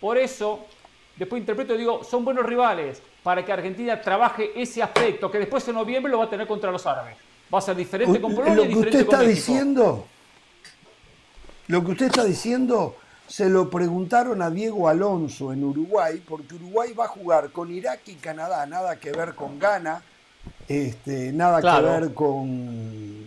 Por 0.01 0.17
eso, 0.17 0.65
después 1.15 1.39
interpreto 1.39 1.75
y 1.75 1.77
digo, 1.77 2.03
son 2.03 2.25
buenos 2.25 2.45
rivales 2.45 3.01
para 3.23 3.45
que 3.45 3.53
Argentina 3.53 4.01
trabaje 4.01 4.51
ese 4.53 4.83
aspecto, 4.83 5.31
que 5.31 5.39
después 5.39 5.65
en 5.69 5.75
noviembre 5.75 6.11
lo 6.11 6.17
va 6.17 6.25
a 6.25 6.29
tener 6.29 6.45
contra 6.45 6.73
los 6.73 6.85
árabes. 6.85 7.15
Va 7.53 7.59
a 7.59 7.61
ser 7.61 7.77
diferente 7.77 8.19
con 8.19 8.35
Polonia 8.35 8.65
y 8.65 8.67
diferente 8.67 8.97
usted 8.97 9.13
está 9.13 9.21
diciendo, 9.21 10.07
lo 11.67 11.83
que 11.83 11.91
usted 11.91 12.05
está 12.07 12.23
diciendo 12.23 12.95
se 13.27 13.49
lo 13.49 13.69
preguntaron 13.69 14.41
a 14.41 14.51
Diego 14.51 14.87
Alonso 14.87 15.51
en 15.51 15.63
Uruguay, 15.63 16.21
porque 16.27 16.55
Uruguay 16.55 16.93
va 16.93 17.05
a 17.05 17.07
jugar 17.07 17.49
con 17.51 17.73
Irak 17.73 18.01
y 18.07 18.15
Canadá, 18.15 18.65
nada 18.65 18.99
que 18.99 19.11
ver 19.11 19.33
con 19.33 19.57
Ghana, 19.57 20.01
este, 20.67 21.31
nada 21.31 21.61
que 21.61 21.85
ver 21.85 22.13
con, 22.13 23.25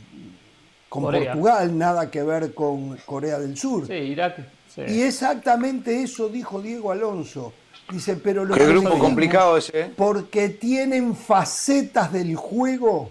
con 0.89 1.03
Portugal, 1.03 1.77
nada 1.77 2.11
que 2.11 2.23
ver 2.23 2.55
con 2.55 2.97
Corea 2.99 3.39
del 3.39 3.57
Sur. 3.57 3.87
Sí, 3.87 3.95
Irak. 3.95 4.39
Y 4.87 5.03
exactamente 5.03 6.03
eso 6.03 6.29
dijo 6.29 6.63
Diego 6.63 6.93
Alonso. 6.93 7.53
Dice, 7.91 8.17
pero 8.17 8.45
lo 8.45 8.55
Qué 8.55 8.67
grupo 8.67 8.99
complicado 8.99 9.57
ese. 9.57 9.81
¿eh? 9.81 9.93
Porque 9.97 10.51
tienen 10.51 11.17
facetas 11.17 12.13
del 12.13 12.37
juego, 12.37 13.11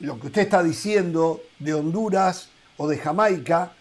lo 0.00 0.18
que 0.18 0.26
usted 0.26 0.42
está 0.42 0.62
diciendo 0.62 1.40
de 1.58 1.72
Honduras 1.72 2.50
o 2.76 2.88
de 2.88 2.98
Jamaica, 2.98 3.72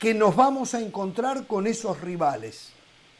que 0.00 0.14
nos 0.14 0.34
vamos 0.34 0.74
a 0.74 0.80
encontrar 0.80 1.46
con 1.46 1.66
esos 1.66 2.00
rivales. 2.00 2.72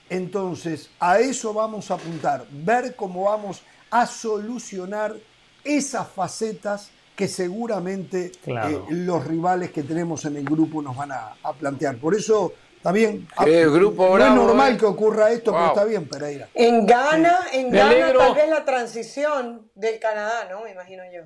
Entonces, 0.08 0.90
a 0.98 1.20
eso 1.20 1.52
vamos 1.52 1.90
a 1.90 1.94
apuntar, 1.94 2.46
ver 2.50 2.96
cómo 2.96 3.24
vamos 3.24 3.62
a 3.90 4.06
solucionar 4.06 5.14
esas 5.62 6.08
facetas 6.08 6.90
que 7.14 7.28
seguramente 7.28 8.32
eh, 8.46 8.82
los 8.88 9.26
rivales 9.26 9.70
que 9.72 9.82
tenemos 9.82 10.24
en 10.24 10.36
el 10.36 10.44
grupo 10.44 10.80
nos 10.80 10.96
van 10.96 11.12
a, 11.12 11.34
plantear. 11.58 11.98
Por 11.98 12.14
eso, 12.14 12.54
está 12.74 12.92
bien. 12.92 13.28
grupo 13.36 14.18
no 14.18 14.26
es 14.26 14.32
normal 14.32 14.72
eh. 14.72 14.76
que 14.78 14.86
ocurra 14.86 15.30
esto, 15.30 15.52
pero 15.52 15.66
está 15.66 15.84
bien, 15.84 16.08
Pereira. 16.08 16.48
En 16.54 16.86
Ghana, 16.86 17.40
en 17.52 17.70
Ghana 17.70 18.14
tal 18.16 18.34
vez 18.34 18.48
la 18.48 18.64
transición 18.64 19.70
del 19.74 20.00
Canadá, 20.00 20.48
¿no? 20.50 20.64
Me 20.64 20.70
imagino 20.70 21.02
yo. 21.12 21.24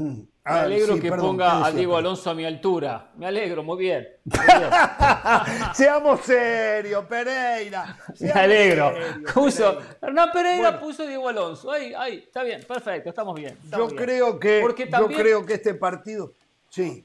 Hmm. 0.00 0.14
Me 0.14 0.26
ah, 0.44 0.62
alegro 0.62 0.98
que 0.98 1.12
ponga 1.12 1.66
a 1.66 1.70
Diego 1.70 1.94
Alonso 1.94 2.30
a 2.30 2.34
mi 2.34 2.46
altura. 2.46 3.10
Me 3.18 3.26
alegro, 3.26 3.62
muy 3.62 3.76
bien. 3.76 4.08
Seamos 5.74 6.20
serios, 6.22 7.04
Pereira. 7.04 7.98
Me 8.18 8.30
alegro. 8.30 8.94
puso, 9.34 9.78
Hernán 10.00 10.32
Pereira 10.32 10.80
puso 10.80 11.06
Diego 11.06 11.28
Alonso. 11.28 11.70
Ahí, 11.70 11.92
ahí, 11.94 12.24
está 12.26 12.42
bien, 12.42 12.64
perfecto, 12.66 13.10
estamos 13.10 13.34
bien. 13.34 13.58
yo, 13.70 13.88
Creo 13.88 14.40
que, 14.40 14.88
yo 14.90 15.08
creo 15.08 15.44
que 15.44 15.54
este 15.54 15.74
partido. 15.74 16.32
Sí. 16.70 17.04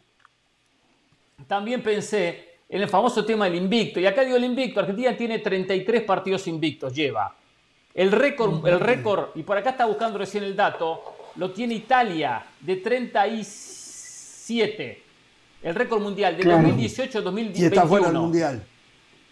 También 1.46 1.84
pensé 1.84 2.60
en 2.70 2.82
el 2.82 2.88
famoso 2.88 3.26
tema 3.26 3.46
del 3.46 3.56
invicto. 3.56 4.00
Y 4.00 4.06
acá 4.08 4.22
digo 4.22 4.38
el 4.38 4.46
invicto. 4.46 4.80
Argentina 4.80 5.16
tiene 5.18 5.40
33 5.40 6.04
partidos 6.04 6.48
invictos, 6.48 6.94
lleva. 6.94 7.36
El 7.94 8.14
récord, 8.14 8.66
el 8.66 8.80
récord, 8.80 9.32
y 9.36 9.44
por 9.44 9.58
acá 9.58 9.72
está 9.72 9.86
buscando 9.86 10.18
recién 10.18 10.46
el 10.46 10.56
dato 10.56 11.16
lo 11.38 11.52
tiene 11.52 11.76
Italia 11.76 12.44
de 12.60 12.76
37. 12.78 15.04
El 15.64 15.76
récord 15.76 16.02
mundial 16.02 16.36
de 16.38 16.44
2018 16.44 17.22
2021. 17.22 17.64
Y 17.64 17.68
está 17.68 17.86
fuera 17.88 18.08
del 18.08 18.18
mundial. 18.18 18.62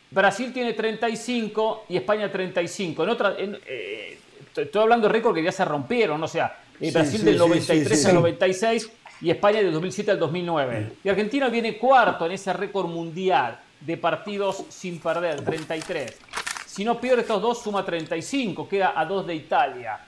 Brasil 0.09 0.53
tiene 0.53 0.71
35 0.73 1.85
y 1.89 1.97
España 1.97 2.31
35. 2.31 3.03
En 3.03 3.09
otra, 3.09 3.35
eh, 3.39 4.17
estoy 4.55 4.81
hablando 4.81 5.07
de 5.07 5.13
récord 5.13 5.35
que 5.35 5.43
ya 5.43 5.51
se 5.51 5.65
rompieron, 5.65 6.23
o 6.23 6.27
sea, 6.27 6.59
eh, 6.79 6.91
Brasil 6.91 7.25
del 7.25 7.37
93 7.37 8.05
al 8.05 8.15
96 8.15 8.89
y 9.21 9.29
España 9.31 9.59
del 9.59 9.73
2007 9.73 10.11
al 10.11 10.19
2009. 10.19 10.93
Y 11.03 11.09
Argentina 11.09 11.49
viene 11.49 11.77
cuarto 11.77 12.25
en 12.25 12.31
ese 12.33 12.53
récord 12.53 12.87
mundial 12.87 13.59
de 13.79 13.97
partidos 13.97 14.63
sin 14.69 14.99
perder, 14.99 15.43
33. 15.43 16.17
Si 16.65 16.83
no 16.83 16.99
pierde 16.99 17.21
estos 17.21 17.41
dos, 17.41 17.61
suma 17.61 17.85
35, 17.85 18.67
queda 18.67 18.93
a 18.95 19.05
dos 19.05 19.25
de 19.25 19.35
Italia. 19.35 19.99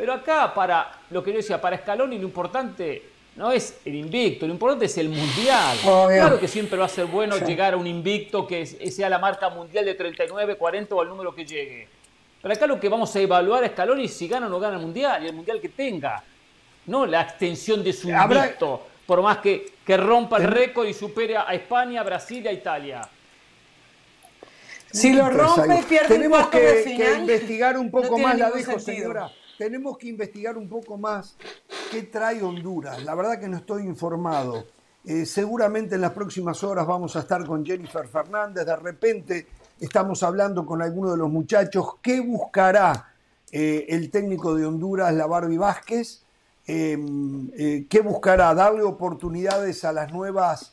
Pero 0.00 0.14
acá, 0.14 0.54
para 0.54 0.92
lo 1.10 1.22
que 1.22 1.30
yo 1.30 1.36
decía, 1.36 1.60
para 1.60 1.76
Scaloni 1.76 2.16
lo 2.16 2.24
importante 2.24 3.02
no 3.36 3.52
es 3.52 3.80
el 3.84 3.96
invicto, 3.96 4.46
lo 4.46 4.54
importante 4.54 4.86
es 4.86 4.96
el 4.96 5.10
mundial. 5.10 5.76
Claro 5.82 6.40
que 6.40 6.48
siempre 6.48 6.78
va 6.78 6.86
a 6.86 6.88
ser 6.88 7.04
bueno 7.04 7.36
llegar 7.36 7.74
a 7.74 7.76
un 7.76 7.86
invicto 7.86 8.46
que 8.46 8.64
sea 8.64 9.10
la 9.10 9.18
marca 9.18 9.50
mundial 9.50 9.84
de 9.84 9.92
39, 9.92 10.56
40 10.56 10.94
o 10.94 11.02
el 11.02 11.08
número 11.10 11.34
que 11.34 11.44
llegue. 11.44 11.86
Pero 12.40 12.54
acá 12.54 12.66
lo 12.66 12.80
que 12.80 12.88
vamos 12.88 13.14
a 13.14 13.20
evaluar 13.20 13.62
a 13.62 13.68
Scaloni 13.68 14.06
es 14.06 14.14
si 14.14 14.26
gana 14.26 14.46
o 14.46 14.48
no 14.48 14.58
gana 14.58 14.76
el 14.76 14.82
mundial 14.82 15.22
y 15.22 15.26
el 15.26 15.34
mundial 15.34 15.60
que 15.60 15.68
tenga. 15.68 16.24
No 16.86 17.04
la 17.04 17.20
extensión 17.20 17.84
de 17.84 17.92
su 17.92 18.08
invicto, 18.08 18.80
por 19.04 19.20
más 19.20 19.36
que, 19.36 19.70
que 19.84 19.98
rompa 19.98 20.38
el 20.38 20.44
récord 20.44 20.88
y 20.88 20.94
supere 20.94 21.36
a 21.36 21.52
España, 21.52 22.02
Brasil 22.02 22.42
y 22.42 22.48
a 22.48 22.52
Italia. 22.52 23.02
Si 24.90 25.12
lo 25.12 25.28
rompe, 25.28 25.84
pierde 25.86 26.08
Tenemos 26.08 26.46
que, 26.46 26.84
que 26.96 27.18
investigar 27.18 27.76
un 27.76 27.90
poco 27.90 28.16
más, 28.16 28.38
la 28.38 28.50
dejo, 28.50 28.78
señora 28.78 29.30
tenemos 29.60 29.98
que 29.98 30.08
investigar 30.08 30.56
un 30.56 30.70
poco 30.70 30.96
más 30.96 31.36
qué 31.90 32.04
trae 32.04 32.42
Honduras. 32.42 33.04
La 33.04 33.14
verdad 33.14 33.38
que 33.38 33.46
no 33.46 33.58
estoy 33.58 33.82
informado. 33.82 34.64
Eh, 35.04 35.26
seguramente 35.26 35.96
en 35.96 36.00
las 36.00 36.12
próximas 36.12 36.64
horas 36.64 36.86
vamos 36.86 37.14
a 37.14 37.18
estar 37.18 37.44
con 37.44 37.62
Jennifer 37.62 38.08
Fernández. 38.08 38.64
De 38.64 38.76
repente 38.76 39.46
estamos 39.78 40.22
hablando 40.22 40.64
con 40.64 40.80
alguno 40.80 41.10
de 41.10 41.18
los 41.18 41.28
muchachos. 41.28 41.96
¿Qué 42.00 42.20
buscará 42.22 43.12
eh, 43.52 43.84
el 43.90 44.10
técnico 44.10 44.54
de 44.54 44.64
Honduras, 44.64 45.12
la 45.12 45.26
Barbie 45.26 45.58
Vázquez? 45.58 46.22
Em, 46.66 47.50
eh, 47.54 47.84
¿Qué 47.86 48.00
buscará? 48.00 48.54
¿Darle 48.54 48.82
oportunidades 48.82 49.84
a 49.84 49.92
las 49.92 50.10
nuevas 50.10 50.72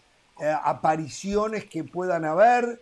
apariciones 0.64 1.66
que 1.66 1.84
puedan 1.84 2.24
haber? 2.24 2.80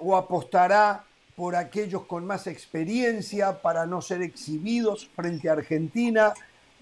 ¿O 0.00 0.16
apostará 0.16 1.04
por 1.36 1.54
aquellos 1.54 2.06
con 2.06 2.26
más 2.26 2.46
experiencia 2.46 3.60
para 3.60 3.84
no 3.86 4.00
ser 4.00 4.22
exhibidos 4.22 5.08
frente 5.14 5.50
a 5.50 5.52
Argentina. 5.52 6.32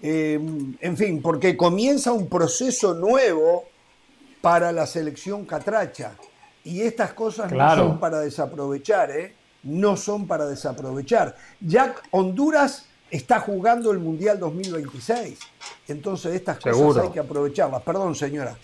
Eh, 0.01 0.39
en 0.79 0.97
fin, 0.97 1.21
porque 1.21 1.57
comienza 1.57 2.13
un 2.13 2.29
proceso 2.29 2.93
nuevo 2.93 3.65
para 4.41 4.71
la 4.71 4.87
selección 4.87 5.45
catracha. 5.45 6.13
Y 6.63 6.81
estas 6.81 7.13
cosas 7.13 7.51
no 7.51 7.75
son 7.75 7.99
para 7.99 8.21
desaprovechar, 8.21 9.11
¿eh? 9.11 9.35
No 9.63 9.97
son 9.97 10.25
para 10.25 10.45
desaprovechar. 10.45 11.35
Ya 11.59 11.93
Honduras 12.11 12.85
está 13.11 13.39
jugando 13.39 13.91
el 13.91 13.99
Mundial 13.99 14.39
2026. 14.39 15.37
Entonces 15.89 16.33
estas 16.33 16.59
cosas 16.59 17.03
hay 17.03 17.11
que 17.11 17.19
aprovecharlas. 17.19 17.81
Perdón, 17.81 18.15
señora. 18.15 18.55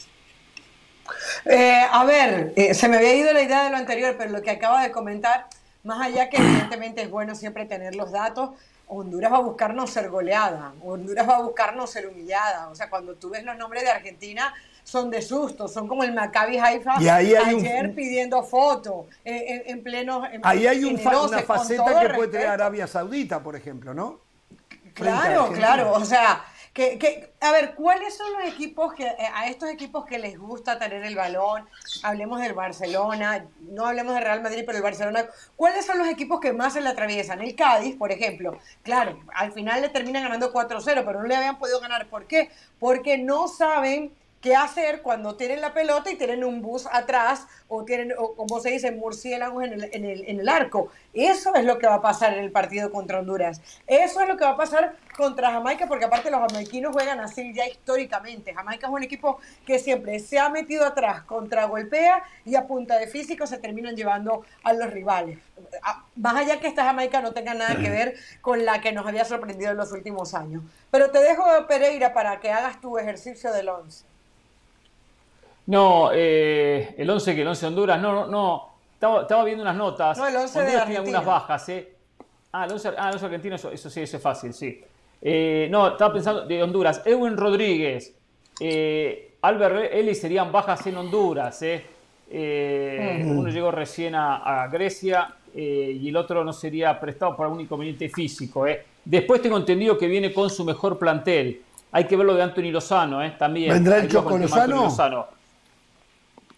Eh, 1.45 1.81
a 1.91 2.05
ver, 2.05 2.53
eh, 2.55 2.73
se 2.73 2.87
me 2.87 2.97
había 2.97 3.15
ido 3.15 3.33
la 3.33 3.41
idea 3.41 3.65
de 3.65 3.71
lo 3.71 3.77
anterior, 3.77 4.15
pero 4.17 4.31
lo 4.31 4.41
que 4.41 4.51
acaba 4.51 4.83
de 4.83 4.91
comentar 4.91 5.47
más 5.83 6.01
allá 6.01 6.29
que 6.29 6.37
evidentemente 6.37 7.01
es 7.01 7.09
bueno 7.09 7.35
siempre 7.35 7.65
tener 7.65 7.95
los 7.95 8.11
datos, 8.11 8.51
Honduras 8.87 9.31
va 9.31 9.37
a 9.37 9.41
buscar 9.41 9.73
no 9.73 9.87
ser 9.87 10.09
goleada, 10.09 10.73
Honduras 10.83 11.27
va 11.27 11.37
a 11.37 11.41
buscar 11.41 11.75
no 11.75 11.87
ser 11.87 12.07
humillada. 12.07 12.67
O 12.67 12.75
sea, 12.75 12.89
cuando 12.89 13.15
tú 13.15 13.29
ves 13.29 13.43
los 13.43 13.57
nombres 13.57 13.83
de 13.83 13.89
Argentina, 13.89 14.53
son 14.83 15.09
de 15.09 15.21
susto, 15.21 15.67
son 15.69 15.87
como 15.87 16.03
el 16.03 16.13
Maccabi 16.13 16.57
Haifa 16.57 16.97
ayer 16.97 17.95
pidiendo 17.95 18.43
fotos 18.43 19.05
en, 19.23 19.81
pleno. 19.81 20.23
ahí 20.43 20.67
hay 20.67 20.83
una 20.83 21.39
faceta 21.39 22.01
que 22.01 22.13
puede 22.13 22.27
tener 22.29 22.47
Arabia 22.47 22.85
Saudita, 22.87 23.41
por 23.41 23.55
ejemplo, 23.55 23.93
¿no? 23.93 24.19
Claro, 24.93 25.53
claro. 25.53 25.93
O 25.93 26.03
sea, 26.03 26.43
Que, 26.73 26.97
que, 26.97 27.33
a 27.41 27.51
ver, 27.51 27.75
¿cuáles 27.75 28.15
son 28.15 28.31
los 28.31 28.43
equipos 28.45 28.93
que, 28.93 29.05
eh, 29.05 29.27
a 29.33 29.47
estos 29.47 29.69
equipos 29.69 30.05
que 30.05 30.17
les 30.17 30.39
gusta 30.39 30.79
tener 30.79 31.03
el 31.03 31.15
balón? 31.15 31.67
Hablemos 32.01 32.39
del 32.39 32.53
Barcelona, 32.53 33.45
no 33.59 33.85
hablemos 33.85 34.13
del 34.15 34.23
Real 34.23 34.41
Madrid, 34.41 34.63
pero 34.65 34.77
el 34.77 34.83
Barcelona. 34.83 35.25
¿Cuáles 35.57 35.85
son 35.85 35.97
los 35.97 36.07
equipos 36.07 36.39
que 36.39 36.53
más 36.53 36.71
se 36.71 36.79
le 36.79 36.87
atraviesan? 36.87 37.41
El 37.41 37.55
Cádiz, 37.57 37.97
por 37.97 38.13
ejemplo. 38.13 38.57
Claro, 38.83 39.19
al 39.33 39.51
final 39.51 39.81
le 39.81 39.89
terminan 39.89 40.23
ganando 40.23 40.53
4-0, 40.53 41.03
pero 41.05 41.21
no 41.21 41.27
le 41.27 41.35
habían 41.35 41.59
podido 41.59 41.81
ganar. 41.81 42.07
¿Por 42.07 42.25
qué? 42.25 42.49
Porque 42.79 43.17
no 43.17 43.49
saben 43.49 44.13
qué 44.41 44.55
hacer 44.55 45.01
cuando 45.01 45.35
tienen 45.35 45.61
la 45.61 45.73
pelota 45.73 46.11
y 46.11 46.15
tienen 46.15 46.43
un 46.43 46.61
bus 46.61 46.87
atrás 46.91 47.47
o 47.67 47.85
tienen, 47.85 48.13
o 48.17 48.35
como 48.35 48.59
se 48.59 48.71
dice, 48.71 48.91
murciélagos 48.91 49.63
en 49.63 49.73
el, 49.73 49.83
en, 49.93 50.05
el, 50.05 50.27
en 50.27 50.39
el 50.39 50.49
arco. 50.49 50.89
Eso 51.13 51.53
es 51.55 51.63
lo 51.63 51.77
que 51.77 51.87
va 51.87 51.95
a 51.95 52.01
pasar 52.01 52.33
en 52.33 52.43
el 52.43 52.51
partido 52.51 52.91
contra 52.91 53.19
Honduras. 53.19 53.61
Eso 53.85 54.21
es 54.21 54.27
lo 54.27 54.37
que 54.37 54.43
va 54.43 54.51
a 54.51 54.57
pasar 54.57 54.95
contra 55.15 55.51
Jamaica, 55.51 55.87
porque 55.87 56.05
aparte 56.05 56.31
los 56.31 56.39
jamaiquinos 56.39 56.91
juegan 56.91 57.19
así 57.19 57.53
ya 57.53 57.67
históricamente. 57.67 58.53
Jamaica 58.53 58.87
es 58.87 58.93
un 58.93 59.03
equipo 59.03 59.39
que 59.65 59.77
siempre 59.77 60.19
se 60.19 60.39
ha 60.39 60.49
metido 60.49 60.85
atrás, 60.85 61.21
contragolpea 61.21 62.23
y 62.43 62.55
a 62.55 62.65
punta 62.65 62.97
de 62.97 63.07
físico 63.07 63.45
se 63.45 63.59
terminan 63.59 63.95
llevando 63.95 64.43
a 64.63 64.73
los 64.73 64.89
rivales. 64.89 65.37
Más 66.15 66.35
allá 66.35 66.59
que 66.59 66.67
esta 66.67 66.85
Jamaica 66.85 67.21
no 67.21 67.33
tenga 67.33 67.53
nada 67.53 67.75
que 67.75 67.89
ver 67.89 68.15
con 68.41 68.65
la 68.65 68.81
que 68.81 68.91
nos 68.91 69.05
había 69.05 69.25
sorprendido 69.25 69.71
en 69.71 69.77
los 69.77 69.91
últimos 69.91 70.33
años. 70.33 70.63
Pero 70.89 71.11
te 71.11 71.19
dejo, 71.19 71.43
Pereira, 71.67 72.13
para 72.13 72.39
que 72.39 72.51
hagas 72.51 72.81
tu 72.81 72.97
ejercicio 72.97 73.51
del 73.51 73.69
11. 73.69 74.10
No, 75.67 76.09
eh, 76.13 76.95
el 76.97 77.09
11 77.09 77.35
que 77.35 77.41
el 77.41 77.47
11 77.47 77.61
de 77.61 77.67
Honduras, 77.67 78.01
no, 78.01 78.13
no, 78.13 78.27
no. 78.27 78.69
Estaba, 78.93 79.21
estaba 79.21 79.43
viendo 79.43 79.63
unas 79.63 79.75
notas. 79.75 80.17
No, 80.17 80.27
el 80.27 80.35
11 80.35 80.59
de 80.59 80.65
Honduras 80.65 80.65
tiene 80.65 80.77
Argentina. 80.97 81.19
algunas 81.19 81.25
bajas, 81.25 81.69
¿eh? 81.69 81.93
Ah, 82.51 82.65
el 82.65 82.71
11, 82.73 82.89
ah, 82.97 83.07
el 83.07 83.13
11 83.13 83.25
argentino, 83.25 83.55
eso, 83.55 83.71
eso 83.71 83.89
sí, 83.89 84.01
eso 84.01 84.17
es 84.17 84.23
fácil, 84.23 84.53
sí. 84.53 84.83
Eh, 85.21 85.67
no, 85.71 85.89
estaba 85.89 86.13
pensando 86.13 86.45
de 86.45 86.61
Honduras. 86.61 87.01
Edwin 87.05 87.37
Rodríguez, 87.37 88.13
eh, 88.59 89.35
Albert 89.41 89.93
Ellis 89.93 90.19
serían 90.19 90.51
bajas 90.51 90.85
en 90.87 90.97
Honduras, 90.97 91.61
¿eh? 91.61 91.83
Eh, 92.29 93.23
Uno 93.25 93.49
llegó 93.49 93.71
recién 93.71 94.15
a, 94.15 94.63
a 94.63 94.67
Grecia 94.67 95.35
eh, 95.53 95.97
y 95.99 96.09
el 96.09 96.15
otro 96.15 96.43
no 96.43 96.53
sería 96.53 96.97
prestado 96.99 97.35
por 97.35 97.45
algún 97.45 97.61
inconveniente 97.61 98.07
físico, 98.09 98.65
¿eh? 98.67 98.85
Después 99.03 99.41
tengo 99.41 99.57
entendido 99.57 99.97
que 99.97 100.07
viene 100.07 100.31
con 100.31 100.49
su 100.49 100.63
mejor 100.63 100.97
plantel. 100.97 101.61
Hay 101.91 102.05
que 102.05 102.15
ver 102.15 102.25
lo 102.25 102.33
de 102.35 102.43
Anthony 102.43 102.71
Lozano, 102.71 103.21
¿eh? 103.23 103.35
También. 103.37 103.73
¿Vendrá 103.73 103.97
el 103.97 104.07
Choco 104.07 104.37
de? 104.37 104.47
Lozano. 104.67 105.27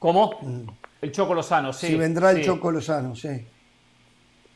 ¿Cómo? 0.03 0.37
El 1.01 1.13
Choco 1.13 1.33
Lozano, 1.33 1.71
sí. 1.71 1.87
si 1.87 1.95
vendrá 1.95 2.31
el 2.31 2.39
sí. 2.39 2.43
Choco 2.43 2.69
Lozano, 2.69 3.15
sí. 3.15 3.29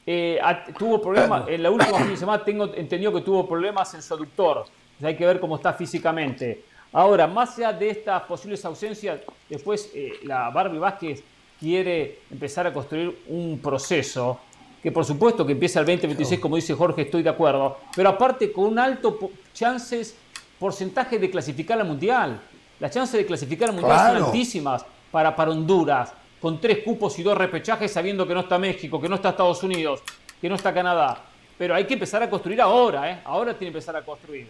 Eh, 0.06 0.38
tuvo 0.78 0.99
problemas, 1.02 1.48
en 1.48 1.64
la 1.64 1.72
última 1.72 1.99
fin 1.99 2.10
de 2.10 2.18
semana 2.18 2.44
tengo 2.44 2.65
entendido 2.76 3.14
que 3.14 3.22
tuvo 3.22 3.48
problemas 3.48 3.94
en 3.94 4.02
su 4.02 4.14
aductor. 4.14 4.65
Hay 5.02 5.15
que 5.15 5.26
ver 5.26 5.40
cómo 5.40 5.56
está 5.56 5.72
físicamente. 5.72 6.65
Ahora, 6.91 7.28
más 7.28 7.57
allá 7.57 7.72
de 7.72 7.90
estas 7.91 8.24
posibles 8.24 8.65
ausencias, 8.65 9.22
después 9.49 9.90
eh, 9.95 10.15
la 10.24 10.49
Barbie 10.49 10.80
Vázquez 10.80 11.24
quiere 11.57 12.19
empezar 12.30 12.68
a 12.68 12.74
construir 12.74 13.18
un 13.30 13.57
proceso 13.64 14.41
que 14.84 14.91
por 14.91 15.06
supuesto 15.06 15.45
que 15.45 15.53
empieza 15.53 15.80
el 15.80 15.86
2026, 15.86 16.41
como 16.41 16.57
dice 16.57 16.74
Jorge, 16.74 17.03
estoy 17.03 17.24
de 17.24 17.30
acuerdo, 17.30 17.78
pero 17.95 18.10
aparte 18.10 18.52
con 18.52 18.65
un 18.65 18.80
alto 18.80 19.18
po- 19.18 19.32
chances, 19.53 20.14
porcentaje 20.60 21.18
de 21.18 21.30
clasificar 21.30 21.80
al 21.80 21.88
Mundial. 21.88 22.41
Las 22.82 22.91
chances 22.91 23.18
de 23.18 23.26
clasificar 23.26 23.69
al 23.69 23.76
Mundial 23.76 23.95
Claro. 23.98 24.18
son 24.19 24.26
altísimas 24.28 24.86
para, 25.12 25.36
para 25.36 25.52
Honduras, 25.52 26.12
con 26.42 26.60
tres 26.62 26.80
cupos 26.84 27.18
y 27.20 27.24
dos 27.24 27.38
repechajes, 27.38 27.92
sabiendo 27.92 28.28
que 28.28 28.34
no 28.34 28.42
está 28.42 28.58
México, 28.58 29.02
que 29.02 29.10
no 29.10 29.16
está 29.16 29.30
Estados 29.30 29.64
Unidos, 29.64 30.02
que 30.40 30.50
no 30.50 30.56
está 30.56 30.74
Canadá. 30.74 31.24
Pero 31.58 31.74
hay 31.74 31.86
que 31.86 31.96
empezar 31.96 32.22
a 32.22 32.30
construir 32.30 32.62
ahora, 32.62 33.12
¿eh? 33.12 33.20
ahora 33.26 33.54
tiene 33.58 33.72
que 33.72 33.78
empezar 33.80 33.96
a 33.96 34.06
construir. 34.06 34.48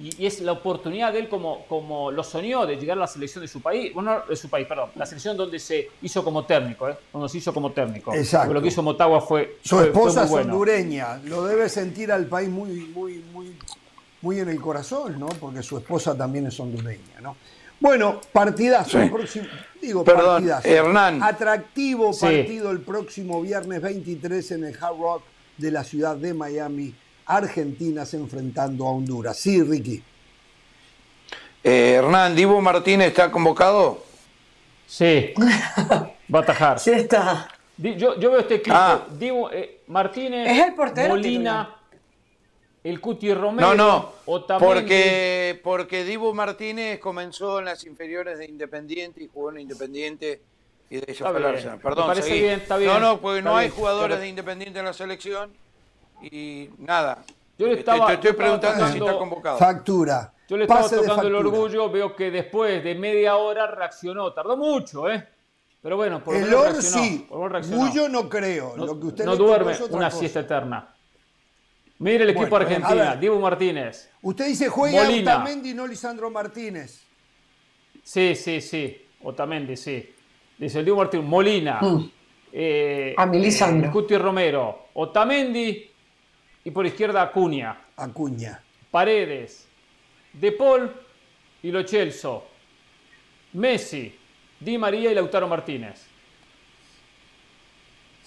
Y, 0.00 0.22
y 0.22 0.26
es 0.26 0.40
la 0.40 0.52
oportunidad 0.52 1.12
de 1.12 1.18
él, 1.20 1.28
como, 1.28 1.64
como 1.66 2.10
lo 2.12 2.22
soñó, 2.22 2.64
de 2.66 2.76
llegar 2.76 2.96
a 2.96 3.00
la 3.00 3.06
selección 3.06 3.42
de 3.42 3.48
su 3.48 3.60
país, 3.60 3.92
bueno, 3.92 4.22
de 4.28 4.36
su 4.36 4.48
país, 4.48 4.66
perdón, 4.66 4.90
la 4.94 5.04
selección 5.06 5.36
donde 5.36 5.58
se 5.58 5.88
hizo 6.02 6.22
como 6.24 6.44
técnico, 6.44 6.88
¿eh? 6.88 6.96
donde 7.12 7.28
se 7.28 7.38
hizo 7.38 7.52
como 7.52 7.70
técnico. 7.72 8.12
Exacto. 8.14 8.46
Porque 8.48 8.54
lo 8.54 8.62
que 8.62 8.68
hizo 8.68 8.82
Motagua 8.82 9.20
fue, 9.20 9.58
Su 9.62 9.76
fue- 9.76 9.78
fue 9.78 9.88
esposa 9.90 10.20
muy 10.20 10.24
es 10.26 10.30
bueno. 10.30 10.52
hondureña, 10.54 11.16
lo 11.24 11.44
debe 11.44 11.68
sentir 11.68 12.10
al 12.12 12.26
país 12.26 12.48
muy, 12.48 12.70
muy, 12.94 13.18
muy, 13.32 13.56
muy 14.22 14.38
en 14.40 14.48
el 14.48 14.60
corazón, 14.60 15.18
¿no? 15.18 15.26
Porque 15.28 15.62
su 15.62 15.76
esposa 15.78 16.16
también 16.16 16.46
es 16.46 16.58
hondureña, 16.60 17.20
¿no? 17.20 17.36
Bueno, 17.80 18.20
partidazo, 18.32 18.90
Sí. 18.98 19.04
el 19.04 19.10
próximo, 19.10 19.46
digo, 19.80 20.04
Perdón, 20.04 20.44
partidazo. 20.46 20.68
Hernán. 20.68 21.22
Atractivo 21.22 22.12
Sí. 22.12 22.20
partido 22.26 22.70
el 22.70 22.80
próximo 22.80 23.40
viernes 23.40 23.80
23 23.80 24.50
en 24.52 24.64
el 24.64 24.74
Hard 24.80 24.98
Rock 24.98 25.22
de 25.56 25.70
la 25.70 25.82
ciudad 25.82 26.16
de 26.16 26.34
Miami, 26.34 26.94
Argentina 27.26 28.04
se 28.04 28.16
enfrentando 28.18 28.86
a 28.86 28.90
Honduras. 28.90 29.36
Sí, 29.38 29.62
Ricky. 29.62 30.02
Eh, 31.62 31.94
Hernán, 31.98 32.34
¿Divo 32.34 32.60
Martínez 32.60 33.08
está 33.08 33.30
convocado? 33.30 34.02
Sí, 34.86 35.32
va 35.38 36.38
a 36.38 36.42
atajar. 36.42 36.78
Sí 36.80 36.90
está. 36.90 37.48
Yo, 37.78 38.18
yo 38.20 38.30
veo 38.30 38.40
este 38.40 38.56
equipo. 38.56 38.76
Ah. 38.76 39.06
Eh, 39.52 39.80
Martínez, 39.86 40.50
Es 40.50 40.66
el 40.66 40.74
portero 40.74 41.08
Molina, 41.10 41.76
el 42.82 43.00
Cuti 43.00 43.32
Romero, 43.34 43.68
No, 43.68 43.74
no, 43.74 44.12
Otamendi. 44.26 44.64
porque, 44.74 45.60
porque 45.62 46.04
Divo 46.04 46.32
Martínez 46.34 46.98
comenzó 46.98 47.58
en 47.58 47.66
las 47.66 47.84
inferiores 47.84 48.38
de 48.38 48.46
Independiente 48.46 49.22
y 49.22 49.28
jugó 49.32 49.50
en 49.50 49.60
Independiente 49.60 50.40
y 50.88 50.96
de 50.96 51.06
bien, 51.06 51.26
Arsenal. 51.26 51.76
me 51.76 51.82
Perdón, 51.82 52.06
parece 52.08 52.28
seguí. 52.28 52.40
bien, 52.40 52.60
está 52.60 52.76
bien, 52.78 52.92
No, 52.92 52.98
no, 53.00 53.20
porque 53.20 53.38
está 53.38 53.50
no 53.50 53.56
hay 53.56 53.66
bien. 53.68 53.76
jugadores 53.78 54.08
Pero- 54.16 54.20
de 54.22 54.28
Independiente 54.28 54.78
en 54.78 54.84
la 54.86 54.92
selección 54.92 55.52
y 56.22 56.68
nada. 56.78 57.22
Yo 57.58 57.66
le 57.66 57.74
Te- 57.74 57.80
estaba- 57.80 58.06
te, 58.06 58.12
estoy 58.14 58.24
yo 58.24 58.30
estaba 58.30 58.58
preguntando 58.60 58.86
si 58.92 58.98
está 58.98 59.18
convocado. 59.18 59.58
Factura. 59.58 60.32
Yo 60.48 60.56
le 60.56 60.64
estaba 60.64 60.80
Pase 60.80 60.96
tocando 60.96 61.28
el 61.28 61.34
orgullo, 61.36 61.90
veo 61.90 62.16
que 62.16 62.30
después 62.30 62.82
de 62.82 62.94
media 62.96 63.36
hora 63.36 63.66
reaccionó. 63.68 64.32
Tardó 64.32 64.56
mucho, 64.56 65.08
¿eh? 65.10 65.28
Pero 65.82 65.96
bueno, 65.96 66.24
por 66.24 66.34
lo 66.34 66.40
El 66.40 66.46
menos 66.46 66.62
reaccionó. 66.72 67.04
sí, 67.04 67.26
por 67.28 67.38
lo 67.38 67.44
menos 67.44 67.52
reaccionó. 67.52 67.86
Bullo 67.86 68.08
no 68.08 68.28
creo. 68.28 68.74
no, 68.76 68.86
Lo 68.86 68.98
que 69.00 69.06
usted 69.06 69.24
no 69.24 69.36
duerme 69.36 69.76
una 69.90 70.06
cosa. 70.06 70.18
siesta 70.18 70.40
eterna. 70.40 70.94
Mire 72.00 72.24
el 72.24 72.30
equipo 72.30 72.48
Bueno, 72.48 72.64
argentino, 72.66 72.96
ver. 72.96 73.20
Diego 73.20 73.38
Martínez. 73.38 74.10
Usted 74.22 74.46
dice 74.46 74.68
juega 74.68 75.04
Molina. 75.04 75.36
Otamendi, 75.36 75.74
no 75.74 75.86
Lisandro 75.86 76.30
Martínez. 76.30 77.02
Sí, 78.02 78.34
sí, 78.34 78.60
sí. 78.62 79.06
Otamendi, 79.22 79.76
sí. 79.76 80.12
Dice 80.58 80.78
el 80.78 80.84
Diego 80.86 80.96
Martínez. 80.98 81.26
Molina. 81.26 81.78
eh, 82.52 83.14
A 83.16 83.26
mi 83.26 83.38
Lisandro. 83.38 83.88
eh, 83.88 83.92
Cuti 83.92 84.16
Romero. 84.16 84.88
Otamendi. 84.94 85.90
Y 86.64 86.70
por 86.70 86.86
izquierda 86.86 87.22
Acuña. 87.22 87.78
Acuña. 87.96 88.60
Paredes. 88.90 89.66
De 90.32 90.52
Paul 90.52 90.90
y 91.62 91.70
Lo 91.70 91.86
Celso. 91.86 92.46
Messi. 93.52 94.14
Di 94.58 94.78
María 94.78 95.10
y 95.12 95.14
Lautaro 95.14 95.46
Martínez. 95.48 96.06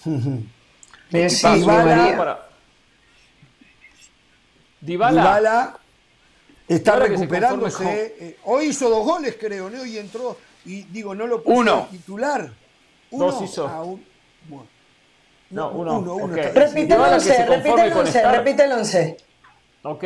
Messi. 1.10 1.48
Di 1.58 1.64
María. 1.66 2.16
Para... 2.16 2.48
Dybala. 4.84 5.20
Dybala 5.22 5.78
está 6.68 6.96
recuperándose. 6.96 8.14
eh, 8.20 8.36
hoy 8.44 8.66
hizo 8.66 8.88
dos 8.90 9.04
goles, 9.04 9.36
creo, 9.38 9.70
¿no? 9.70 9.84
Y 9.84 9.98
entró. 9.98 10.36
Y 10.64 10.82
digo, 10.84 11.14
no 11.14 11.26
lo 11.26 11.42
puso 11.42 11.58
Uno. 11.60 11.88
titular. 11.90 12.50
Uno. 13.10 13.24
Dos 13.26 13.42
hizo. 13.42 13.66
Ah, 13.68 13.82
un- 13.82 14.04
bueno. 14.48 14.66
No, 15.50 15.70
uno, 15.70 15.98
Uno, 15.98 16.14
uno 16.16 16.24
ok. 16.34 16.38
está- 16.38 16.60
Repite 16.60 16.80
el 16.82 16.88
Dybala 16.88 17.14
que 17.16 17.20
se 17.20 17.30
11, 17.42 17.46
repite 17.56 17.82
el 17.84 17.92
con 17.92 18.00
11, 18.06 18.18
estar- 18.18 18.36
repite 18.36 18.64
el 18.64 18.72
11. 18.72 19.16
Ok. 19.84 20.04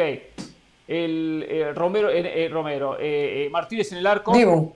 El 0.88 1.46
eh, 1.48 1.72
Romero, 1.74 2.10
eh, 2.10 2.44
eh, 2.44 2.48
Romero 2.48 2.96
eh, 2.98 3.46
eh, 3.46 3.50
Martínez 3.50 3.92
en 3.92 3.98
el 3.98 4.06
arco. 4.06 4.32
Dibu. 4.32 4.74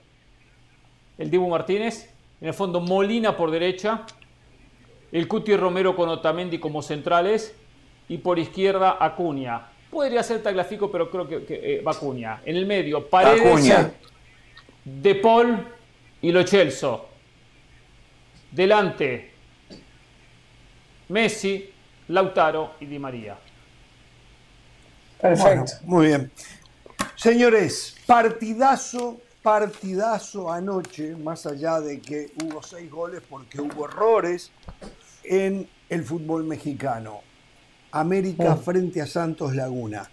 El 1.17 1.29
Dibu 1.29 1.47
Martínez. 1.49 2.09
En 2.41 2.47
el 2.49 2.53
fondo 2.53 2.79
Molina 2.81 3.35
por 3.37 3.51
derecha. 3.51 4.05
El 5.11 5.27
Cuti 5.27 5.55
Romero 5.55 5.95
con 5.95 6.09
Otamendi 6.09 6.59
como 6.59 6.81
centrales. 6.81 7.55
Y 8.09 8.17
por 8.19 8.37
izquierda 8.39 8.97
Acuña. 8.99 9.67
Podría 9.93 10.23
ser 10.23 10.41
Tagliafico, 10.41 10.91
pero 10.91 11.09
creo 11.09 11.27
que, 11.27 11.45
que, 11.45 11.75
eh. 11.75 11.83
En 12.45 12.55
el 12.55 12.65
medio 12.65 13.07
Paredes, 13.07 13.45
Acuña. 13.45 13.91
De 14.83 15.15
Paul 15.15 15.67
y 16.21 16.31
Lo 16.31 16.45
Celso. 16.45 17.09
Delante 18.51 19.31
Messi, 21.09 21.69
Lautaro 22.07 22.73
y 22.79 22.87
Di 22.87 22.97
María. 22.97 23.37
Bueno, 25.21 25.37
Perfecto. 25.37 25.73
muy 25.83 26.07
bien. 26.07 26.31
Señores, 27.15 27.95
partidazo, 28.05 29.21
partidazo 29.41 30.51
anoche, 30.51 31.15
más 31.15 31.45
allá 31.45 31.79
de 31.79 32.01
que 32.01 32.31
hubo 32.43 32.61
seis 32.63 32.89
goles 32.89 33.21
porque 33.29 33.61
hubo 33.61 33.85
errores 33.85 34.51
en 35.23 35.69
el 35.87 36.03
fútbol 36.03 36.43
mexicano. 36.43 37.21
América 37.93 38.55
frente 38.55 39.01
a 39.01 39.07
Santos 39.07 39.55
Laguna. 39.55 40.09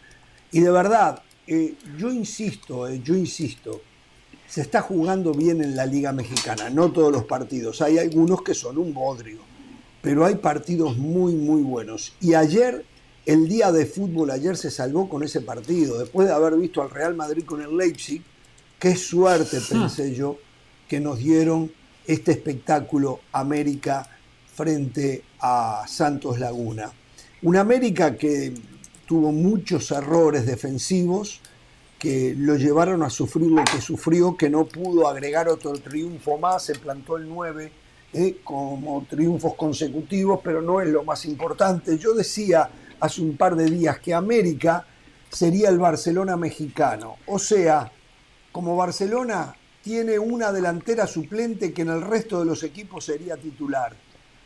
Y 0.53 0.61
de 0.61 0.71
verdad, 0.71 1.23
eh, 1.47 1.75
yo 1.99 2.13
insisto, 2.13 2.87
eh, 2.87 3.01
yo 3.03 3.15
insisto, 3.17 3.81
se 4.47 4.61
está 4.61 4.83
jugando 4.83 5.33
bien 5.33 5.63
en 5.63 5.75
la 5.75 5.87
Liga 5.87 6.13
Mexicana, 6.13 6.69
no 6.71 6.93
todos 6.93 7.11
los 7.11 7.25
partidos, 7.25 7.81
hay 7.81 7.99
algunos 7.99 8.43
que 8.43 8.53
son 8.53 8.79
un 8.79 8.93
bodrio, 8.93 9.39
pero 10.03 10.27
hay 10.27 10.35
partidos 10.35 10.99
muy, 10.99 11.35
muy 11.35 11.63
buenos. 11.63 12.15
Y 12.21 12.35
ayer 12.35 12.85
el 13.25 13.49
día 13.49 13.73
de 13.73 13.87
fútbol 13.87 14.31
ayer 14.31 14.57
se 14.57 14.71
salvó 14.71 15.09
con 15.09 15.23
ese 15.23 15.41
partido, 15.41 15.99
después 15.99 16.29
de 16.29 16.35
haber 16.35 16.57
visto 16.57 16.83
al 16.83 16.91
Real 16.91 17.15
Madrid 17.15 17.45
con 17.45 17.63
el 17.63 17.77
Leipzig, 17.77 18.23
qué 18.79 18.95
suerte, 18.95 19.59
pensé 19.61 20.15
yo, 20.15 20.37
que 20.87 21.01
nos 21.01 21.19
dieron 21.19 21.73
este 22.07 22.33
espectáculo 22.33 23.21
América 23.33 24.07
frente 24.55 25.23
a 25.41 25.85
Santos 25.87 26.39
Laguna. 26.39 26.93
Una 27.43 27.61
América 27.61 28.17
que 28.17 28.53
tuvo 29.07 29.33
muchos 29.33 29.91
errores 29.93 30.45
defensivos 30.45 31.41
que 31.99 32.35
lo 32.37 32.57
llevaron 32.57 33.03
a 33.03 33.09
sufrir 33.09 33.51
lo 33.51 33.65
que 33.65 33.81
sufrió, 33.81 34.37
que 34.37 34.51
no 34.51 34.67
pudo 34.67 35.09
agregar 35.09 35.49
otro 35.49 35.73
triunfo 35.73 36.37
más, 36.37 36.65
se 36.65 36.75
plantó 36.75 37.17
el 37.17 37.27
9 37.27 37.73
eh, 38.13 38.37
como 38.45 39.07
triunfos 39.09 39.55
consecutivos, 39.55 40.41
pero 40.45 40.61
no 40.61 40.83
es 40.83 40.89
lo 40.89 41.03
más 41.03 41.25
importante. 41.25 41.97
Yo 41.97 42.13
decía 42.13 42.69
hace 43.01 43.23
un 43.23 43.39
par 43.39 43.57
de 43.57 43.71
días 43.71 43.99
que 44.01 44.13
América 44.13 44.87
sería 45.31 45.71
el 45.71 45.79
Barcelona 45.79 46.37
mexicano, 46.37 47.17
o 47.27 47.39
sea, 47.39 47.91
como 48.53 48.77
Barcelona 48.77 49.55
tiene 49.83 50.19
una 50.19 50.53
delantera 50.53 51.07
suplente 51.07 51.73
que 51.73 51.83
en 51.83 51.89
el 51.89 52.03
resto 52.03 52.39
de 52.39 52.45
los 52.45 52.63
equipos 52.65 53.07
sería 53.07 53.39
titular. 53.39 53.97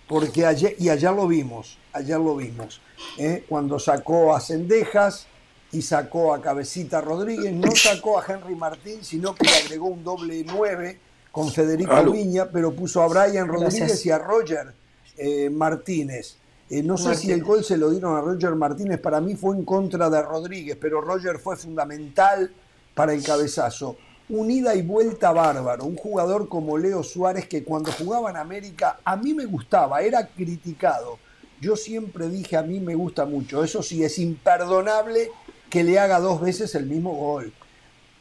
Porque 0.09 0.45
ayer, 0.45 0.77
y 0.79 0.89
ayer 0.89 1.11
lo 1.13 1.27
vimos, 1.27 1.79
ayer 1.93 2.19
lo 2.19 2.37
vimos, 2.37 2.81
¿eh? 3.19 3.45
cuando 3.49 3.79
sacó 3.79 4.35
a 4.35 4.41
Cendejas 4.41 5.27
y 5.73 5.83
sacó 5.83 6.35
a 6.35 6.41
Cabecita 6.41 7.01
Rodríguez, 7.01 7.53
no 7.53 7.71
sacó 7.75 8.19
a 8.19 8.25
Henry 8.27 8.55
Martín, 8.55 9.03
sino 9.03 9.35
que 9.35 9.47
le 9.47 9.57
agregó 9.57 9.87
un 9.89 10.05
doble 10.05 10.45
9 10.47 10.99
con 11.33 11.51
Federico 11.51 12.13
Viña, 12.13 12.49
pero 12.51 12.73
puso 12.73 13.03
a 13.03 13.09
Brian 13.09 13.49
Rodríguez 13.49 14.05
y 14.07 14.11
a 14.11 14.19
Roger 14.19 14.73
eh, 15.17 15.51
Martínez. 15.51 16.37
Eh, 16.71 16.83
no 16.83 16.97
sé 16.97 17.15
si 17.15 17.33
el 17.33 17.43
gol 17.43 17.65
se 17.65 17.77
lo 17.77 17.91
dieron 17.91 18.17
a 18.17 18.21
Roger 18.21 18.55
Martínez, 18.55 19.01
para 19.01 19.21
mí 19.21 19.35
fue 19.35 19.57
en 19.57 19.65
contra 19.65 20.09
de 20.09 20.23
Rodríguez, 20.23 20.79
pero 20.81 21.01
Roger 21.01 21.39
fue 21.39 21.57
fundamental 21.57 22.53
para 22.95 23.13
el 23.13 23.23
cabezazo 23.23 23.97
un 24.29 24.51
ida 24.51 24.75
y 24.75 24.83
vuelta 24.83 25.33
bárbaro, 25.33 25.85
un 25.85 25.97
jugador 25.97 26.49
como 26.49 26.79
Leo 26.79 27.03
Suárez 27.03 27.47
que 27.47 27.65
cuando 27.65 27.93
jugaba 27.93 28.31
en 28.31 28.37
América 28.37 28.99
a 29.05 29.17
mí 29.17 29.35
me 29.35 29.45
gustaba, 29.45 30.01
era 30.03 30.27
criticado. 30.27 31.19
Yo 31.61 31.77
siempre 31.77 32.29
dije 32.29 32.57
a 32.57 32.63
mí 32.63 32.81
me 32.81 32.95
gusta 32.95 33.27
mucho, 33.27 33.63
eso 33.63 33.83
sí 33.83 34.03
es 34.03 34.19
imperdonable 34.19 35.31
que 35.69 35.85
le 35.85 35.99
haga 35.99 36.21
dos 36.21 36.41
veces 36.41 36.75
el 36.75 36.87
mismo 36.87 37.15
gol. 37.15 37.53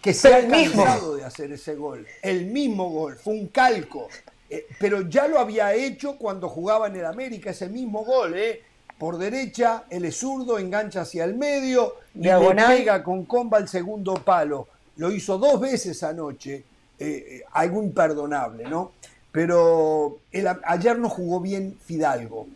Que 0.02 0.14
sea 0.14 0.40
el 0.40 0.48
mismo 0.48 1.14
de 1.16 1.24
hacer 1.24 1.54
ese 1.54 1.76
gol, 1.76 2.06
el 2.22 2.48
mismo 2.48 2.90
gol, 2.90 3.16
fue 3.16 3.34
un 3.34 3.48
calco. 3.48 4.10
Eh, 4.50 4.68
pero 4.78 5.10
ya 5.10 5.28
lo 5.28 5.40
había 5.40 5.74
hecho 5.74 6.18
cuando 6.18 6.50
jugaba 6.50 6.88
en 6.88 6.98
el 6.98 7.06
América, 7.06 7.52
ese 7.52 7.70
mismo 7.70 8.04
gol, 8.04 8.34
¿eh? 8.38 8.62
por 8.98 9.18
derecha, 9.18 9.86
es 9.90 10.18
zurdo, 10.18 10.60
engancha 10.60 11.02
hacia 11.02 11.24
el 11.24 11.36
medio 11.36 11.96
y 12.14 12.24
le 12.24 12.56
pega 12.68 13.02
con 13.02 13.26
comba 13.26 13.58
el 13.58 13.68
segundo 13.68 14.14
palo 14.16 14.68
lo 14.98 15.12
hizo 15.12 15.38
dos 15.38 15.60
veces 15.60 16.04
anoche, 16.04 16.56
eh, 16.56 16.64
eh, 17.00 17.44
algo 17.52 17.82
imperdonable, 17.82 18.66
¿no? 18.70 18.92
Pero 19.32 20.20
ayer 20.66 21.00
no 21.00 21.10
jugó 21.10 21.40
bien 21.40 21.78
Fidalgo 21.84 22.48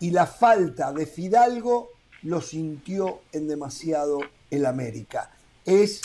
y 0.00 0.10
la 0.10 0.26
falta 0.26 0.90
de 0.92 1.04
Fidalgo 1.04 1.90
lo 2.22 2.40
sintió 2.40 3.20
en 3.32 3.46
demasiado 3.46 4.20
el 4.50 4.64
América. 4.64 5.30
Es 5.66 6.00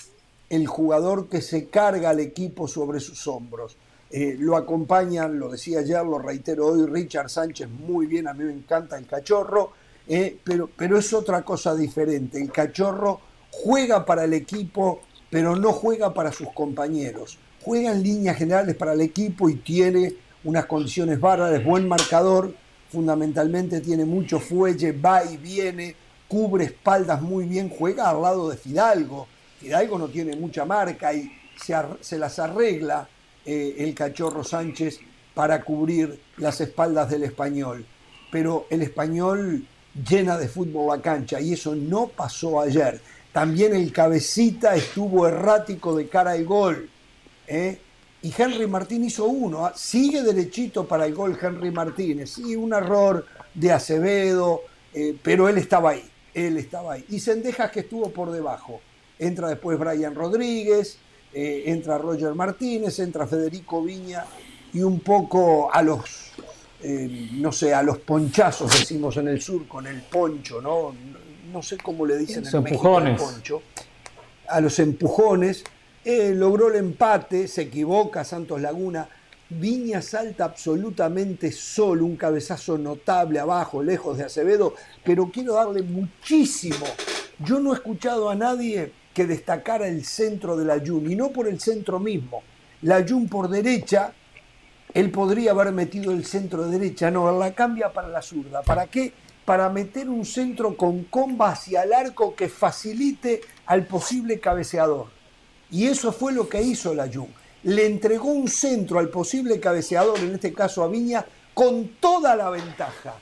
el 0.49 0.67
jugador 0.67 1.29
que 1.29 1.41
se 1.41 1.69
carga 1.69 2.09
al 2.09 2.19
equipo 2.19 2.67
sobre 2.67 2.99
sus 2.99 3.27
hombros. 3.27 3.77
Eh, 4.11 4.35
lo 4.37 4.57
acompañan, 4.57 5.39
lo 5.39 5.49
decía 5.49 5.79
ayer, 5.79 6.03
lo 6.03 6.19
reitero 6.19 6.67
hoy, 6.67 6.85
Richard 6.85 7.29
Sánchez 7.29 7.69
muy 7.69 8.05
bien, 8.05 8.27
a 8.27 8.33
mí 8.33 8.43
me 8.43 8.51
encanta 8.51 8.97
el 8.97 9.05
cachorro, 9.05 9.71
pero, 10.43 10.69
pero 10.75 10.97
es 10.97 11.13
otra 11.13 11.43
cosa 11.43 11.75
diferente. 11.75 12.41
El 12.41 12.51
cachorro 12.51 13.21
juega 13.51 14.05
para 14.05 14.25
el 14.25 14.33
equipo 14.33 15.01
pero 15.29 15.55
no 15.55 15.71
juega 15.71 16.13
para 16.13 16.31
sus 16.31 16.51
compañeros. 16.53 17.37
Juega 17.61 17.91
en 17.91 18.03
líneas 18.03 18.37
generales 18.37 18.75
para 18.75 18.93
el 18.93 19.01
equipo 19.01 19.49
y 19.49 19.55
tiene 19.55 20.13
unas 20.43 20.65
condiciones 20.65 21.19
bárbaras, 21.19 21.63
buen 21.63 21.87
marcador, 21.87 22.53
fundamentalmente 22.89 23.81
tiene 23.81 24.05
mucho 24.05 24.39
fuelle, 24.39 24.93
va 24.93 25.23
y 25.23 25.37
viene, 25.37 25.95
cubre 26.27 26.65
espaldas 26.65 27.21
muy 27.21 27.45
bien, 27.45 27.69
juega 27.69 28.09
al 28.09 28.21
lado 28.21 28.49
de 28.49 28.57
Fidalgo. 28.57 29.27
Fidalgo 29.59 29.99
no 29.99 30.07
tiene 30.07 30.35
mucha 30.35 30.65
marca 30.65 31.13
y 31.13 31.29
se, 32.01 32.17
las 32.17 32.39
arregla 32.39 33.07
eh, 33.45 33.75
el 33.79 33.93
cachorro 33.93 34.43
Sánchez 34.43 34.99
para 35.33 35.63
cubrir 35.63 36.19
las 36.37 36.61
espaldas 36.61 37.09
del 37.09 37.23
español. 37.23 37.85
Pero 38.31 38.67
el 38.69 38.81
español 38.81 39.65
llena 40.07 40.37
de 40.37 40.47
fútbol 40.47 40.87
la 40.87 41.01
cancha 41.01 41.41
y 41.41 41.53
eso 41.53 41.75
no 41.75 42.07
pasó 42.07 42.61
ayer. 42.61 43.01
También 43.31 43.75
el 43.75 43.91
cabecita 43.91 44.75
estuvo 44.75 45.27
errático 45.27 45.95
de 45.95 46.07
cara 46.07 46.31
al 46.31 46.45
gol. 46.45 46.89
¿eh? 47.47 47.79
Y 48.21 48.33
Henry 48.35 48.67
Martín 48.67 49.03
hizo 49.03 49.25
uno. 49.25 49.65
¿ah? 49.65 49.73
Sigue 49.75 50.23
derechito 50.23 50.87
para 50.87 51.05
el 51.05 51.13
gol 51.13 51.37
Henry 51.39 51.71
Martínez. 51.71 52.31
Sí, 52.31 52.55
un 52.55 52.73
error 52.73 53.25
de 53.53 53.71
Acevedo, 53.71 54.63
eh, 54.93 55.15
pero 55.21 55.47
él 55.47 55.57
estaba 55.57 55.91
ahí. 55.91 56.03
Él 56.33 56.57
estaba 56.57 56.93
ahí. 56.93 57.05
Y 57.09 57.19
Sendejas 57.19 57.71
que 57.71 57.81
estuvo 57.81 58.09
por 58.09 58.31
debajo. 58.31 58.81
Entra 59.19 59.49
después 59.49 59.77
Brian 59.77 60.15
Rodríguez, 60.15 60.97
eh, 61.33 61.63
entra 61.67 61.97
Roger 61.97 62.33
Martínez, 62.33 62.97
entra 62.99 63.27
Federico 63.27 63.83
Viña 63.83 64.25
y 64.73 64.81
un 64.81 65.01
poco 65.01 65.71
a 65.73 65.81
los, 65.81 66.31
no 67.33 67.51
sé, 67.51 67.73
a 67.73 67.83
los 67.83 67.97
ponchazos, 67.97 68.71
decimos 68.79 69.17
en 69.17 69.27
el 69.27 69.41
sur, 69.41 69.67
con 69.67 69.87
el 69.87 70.03
poncho, 70.03 70.61
¿no? 70.61 70.93
No 71.51 71.61
sé 71.61 71.77
cómo 71.77 72.05
le 72.05 72.17
dicen 72.17 72.45
en 72.45 72.55
empujones. 72.55 73.21
México, 73.21 73.61
a 74.47 74.61
los 74.61 74.79
empujones, 74.79 75.63
eh, 76.03 76.33
logró 76.35 76.69
el 76.69 76.75
empate, 76.75 77.47
se 77.47 77.63
equivoca 77.63 78.23
Santos 78.23 78.61
Laguna, 78.61 79.07
Viña 79.51 79.99
salta 80.03 80.45
absolutamente 80.45 81.51
solo, 81.51 82.05
un 82.05 82.15
cabezazo 82.15 82.77
notable 82.77 83.39
abajo, 83.39 83.81
lejos 83.81 84.17
de 84.17 84.25
Acevedo, 84.25 84.75
pero 85.03 85.31
quiero 85.31 85.55
darle 85.55 85.81
muchísimo. 85.81 86.85
Yo 87.39 87.59
no 87.59 87.71
he 87.71 87.75
escuchado 87.75 88.29
a 88.29 88.35
nadie 88.35 88.91
que 89.11 89.25
destacara 89.25 89.87
el 89.87 90.05
centro 90.05 90.55
de 90.55 90.65
la 90.65 90.79
Jun, 90.79 91.11
y 91.11 91.15
no 91.15 91.29
por 91.29 91.47
el 91.47 91.59
centro 91.59 91.99
mismo. 91.99 92.43
La 92.83 93.03
Jun 93.07 93.27
por 93.27 93.49
derecha, 93.49 94.13
él 94.93 95.09
podría 95.09 95.51
haber 95.51 95.71
metido 95.71 96.11
el 96.11 96.25
centro 96.25 96.67
de 96.67 96.77
derecha, 96.77 97.09
no, 97.09 97.31
la 97.37 97.51
cambia 97.55 97.91
para 97.91 98.07
la 98.07 98.21
zurda. 98.21 98.61
¿Para 98.61 98.85
qué? 98.85 99.13
Para 99.49 99.67
meter 99.67 100.07
un 100.07 100.25
centro 100.25 100.77
con 100.77 101.05
comba 101.05 101.53
hacia 101.53 101.81
el 101.81 101.91
arco 101.91 102.35
que 102.35 102.49
facilite 102.49 103.41
al 103.65 103.87
posible 103.87 104.39
cabeceador. 104.39 105.07
Y 105.71 105.87
eso 105.87 106.11
fue 106.11 106.33
lo 106.33 106.47
que 106.47 106.61
hizo 106.61 106.93
la 106.93 107.11
Jun. 107.11 107.33
Le 107.63 107.87
entregó 107.87 108.27
un 108.27 108.47
centro 108.47 108.99
al 108.99 109.09
posible 109.09 109.59
cabeceador, 109.59 110.19
en 110.19 110.35
este 110.35 110.53
caso 110.53 110.83
a 110.83 110.87
Viña, 110.87 111.25
con 111.55 111.87
toda 111.99 112.35
la 112.35 112.51
ventaja, 112.51 113.15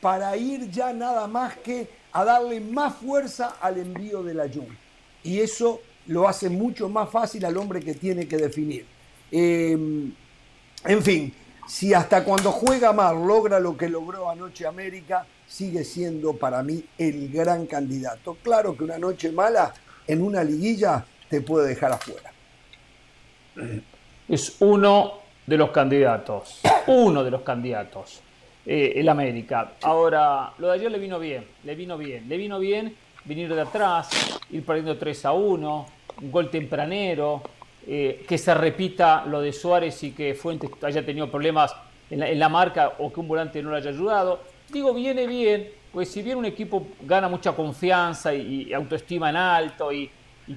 para 0.00 0.36
ir 0.36 0.68
ya 0.72 0.92
nada 0.92 1.28
más 1.28 1.56
que 1.58 1.88
a 2.10 2.24
darle 2.24 2.58
más 2.58 2.96
fuerza 2.96 3.54
al 3.60 3.78
envío 3.78 4.24
de 4.24 4.34
la 4.34 4.48
Jun. 4.48 4.76
Y 5.22 5.38
eso 5.38 5.82
lo 6.08 6.28
hace 6.28 6.48
mucho 6.48 6.88
más 6.88 7.08
fácil 7.10 7.44
al 7.44 7.56
hombre 7.56 7.78
que 7.78 7.94
tiene 7.94 8.26
que 8.26 8.38
definir. 8.38 8.86
Em, 9.30 10.12
en 10.84 11.02
fin, 11.04 11.32
si 11.70 11.94
hasta 11.94 12.24
cuando 12.24 12.50
juega 12.50 12.92
mal 12.92 13.24
logra 13.24 13.60
lo 13.60 13.76
que 13.76 13.88
logró 13.88 14.28
anoche 14.28 14.66
América, 14.66 15.24
sigue 15.46 15.84
siendo 15.84 16.32
para 16.32 16.64
mí 16.64 16.84
el 16.98 17.30
gran 17.30 17.66
candidato. 17.66 18.36
Claro 18.42 18.76
que 18.76 18.82
una 18.82 18.98
noche 18.98 19.30
mala 19.30 19.72
en 20.04 20.20
una 20.20 20.42
liguilla 20.42 21.04
te 21.28 21.42
puede 21.42 21.68
dejar 21.68 21.92
afuera. 21.92 22.32
Es 24.28 24.56
uno 24.58 25.20
de 25.46 25.56
los 25.56 25.70
candidatos, 25.70 26.60
uno 26.88 27.22
de 27.22 27.30
los 27.30 27.42
candidatos, 27.42 28.20
eh, 28.66 28.94
el 28.96 29.08
América. 29.08 29.74
Ahora, 29.82 30.52
lo 30.58 30.66
de 30.66 30.74
ayer 30.74 30.90
le 30.90 30.98
vino 30.98 31.20
bien, 31.20 31.46
le 31.62 31.76
vino 31.76 31.96
bien, 31.96 32.28
le 32.28 32.36
vino 32.36 32.58
bien 32.58 32.96
venir 33.24 33.54
de 33.54 33.60
atrás, 33.60 34.40
ir 34.50 34.66
perdiendo 34.66 34.98
3 34.98 35.24
a 35.24 35.32
1, 35.32 35.86
un 36.20 36.32
gol 36.32 36.50
tempranero, 36.50 37.42
eh, 37.86 38.24
que 38.28 38.38
se 38.38 38.54
repita 38.54 39.24
lo 39.26 39.40
de 39.40 39.52
Suárez 39.52 40.02
y 40.02 40.12
que 40.12 40.34
Fuentes 40.34 40.70
haya 40.82 41.04
tenido 41.04 41.30
problemas 41.30 41.74
en 42.10 42.20
la, 42.20 42.28
en 42.28 42.38
la 42.38 42.48
marca 42.48 42.94
o 42.98 43.12
que 43.12 43.20
un 43.20 43.28
volante 43.28 43.62
no 43.62 43.70
le 43.70 43.78
haya 43.78 43.90
ayudado 43.90 44.40
digo, 44.72 44.94
viene 44.94 45.26
bien, 45.26 45.68
pues 45.92 46.10
si 46.10 46.22
bien 46.22 46.38
un 46.38 46.44
equipo 46.44 46.86
gana 47.02 47.28
mucha 47.28 47.52
confianza 47.52 48.32
y, 48.34 48.72
autoestima 48.72 49.30
en 49.30 49.36
alto 49.36 49.92
y, 49.92 50.10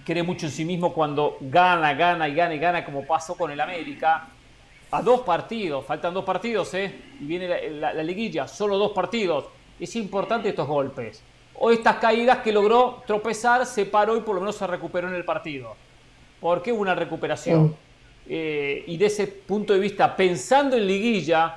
cree 0.04 0.24
mucho 0.24 0.48
en 0.48 0.52
sí 0.52 0.66
mismo 0.66 0.92
cuando 0.92 1.38
gana, 1.40 1.94
gana 1.94 2.28
y 2.28 2.34
gana 2.34 2.56
y 2.56 2.60
gana, 2.60 2.84
como 2.84 3.06
pasó 3.06 3.36
con 3.36 3.52
el 3.52 3.62
América, 3.62 4.28
a 4.90 5.02
dos 5.04 5.22
partidos, 5.22 5.86
faltan 5.86 6.16
dos 6.16 6.26
partidos, 6.26 6.74
¿eh? 6.74 6.92
Y 7.20 7.26
viene 7.26 7.70
la, 7.70 7.94
liguilla, 7.94 8.48
solo 8.48 8.78
dos 8.78 8.92
partidos. 8.92 9.46
Es 9.80 9.96
importante 9.96 10.50
estos 10.50 10.68
golpes. 10.68 11.24
O 11.56 11.70
estas 11.70 11.98
caídas 11.98 12.40
que 12.40 12.52
logró 12.52 13.04
tropezar, 13.06 13.68
se 13.68 13.86
paró 13.86 14.18
y 14.18 14.22
por 14.22 14.34
lo 14.34 14.42
menos 14.42 14.56
se 14.56 14.66
recuperó 14.66 15.10
en 15.10 15.14
el 15.14 15.26
partido. 15.26 15.76
Porque 16.44 16.74
hubo 16.74 16.82
una 16.82 16.94
recuperación. 16.94 17.74
Eh, 18.28 18.84
y 18.88 18.98
de 18.98 19.06
ese 19.06 19.28
punto 19.28 19.72
de 19.72 19.80
vista, 19.80 20.14
pensando 20.14 20.76
en 20.76 20.86
liguilla, 20.86 21.56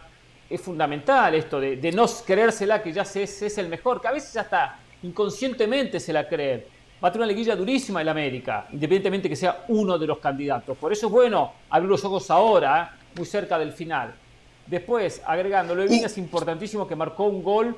es 0.48 0.60
fundamental 0.60 1.34
esto 1.34 1.58
de, 1.58 1.90
no 1.90 2.06
creérsela 2.24 2.80
que 2.80 2.92
ya 2.92 3.04
se, 3.04 3.24
es, 3.24 3.58
el 3.58 3.68
mejor, 3.68 4.00
que 4.00 4.06
a 4.06 4.12
veces 4.12 4.32
ya 4.32 4.42
está, 4.42 4.78
inconscientemente 5.02 5.98
se 5.98 6.12
la 6.12 6.28
creen. 6.28 6.64
Va 7.02 7.08
a 7.08 7.12
tener 7.12 7.24
una 7.24 7.32
liguilla 7.32 7.56
durísima 7.56 8.00
el 8.00 8.08
América, 8.08 8.68
independientemente 8.70 9.28
que 9.28 9.34
sea 9.34 9.64
uno 9.66 9.98
de 9.98 10.06
los 10.06 10.18
candidatos. 10.18 10.78
Por 10.78 10.92
eso 10.92 11.06
es 11.06 11.12
bueno 11.12 11.54
abrir 11.68 11.90
los 11.90 12.04
ojos 12.04 12.30
ahora, 12.30 12.94
¿eh? 12.94 13.10
muy 13.16 13.26
cerca 13.26 13.58
del 13.58 13.72
final. 13.72 14.14
Después, 14.68 15.20
agregando, 15.26 15.74
lo 15.74 15.84
de 15.84 15.96
es 15.96 16.16
importantísimo 16.16 16.86
que 16.86 16.94
marcó 16.94 17.24
un 17.24 17.42
gol 17.42 17.76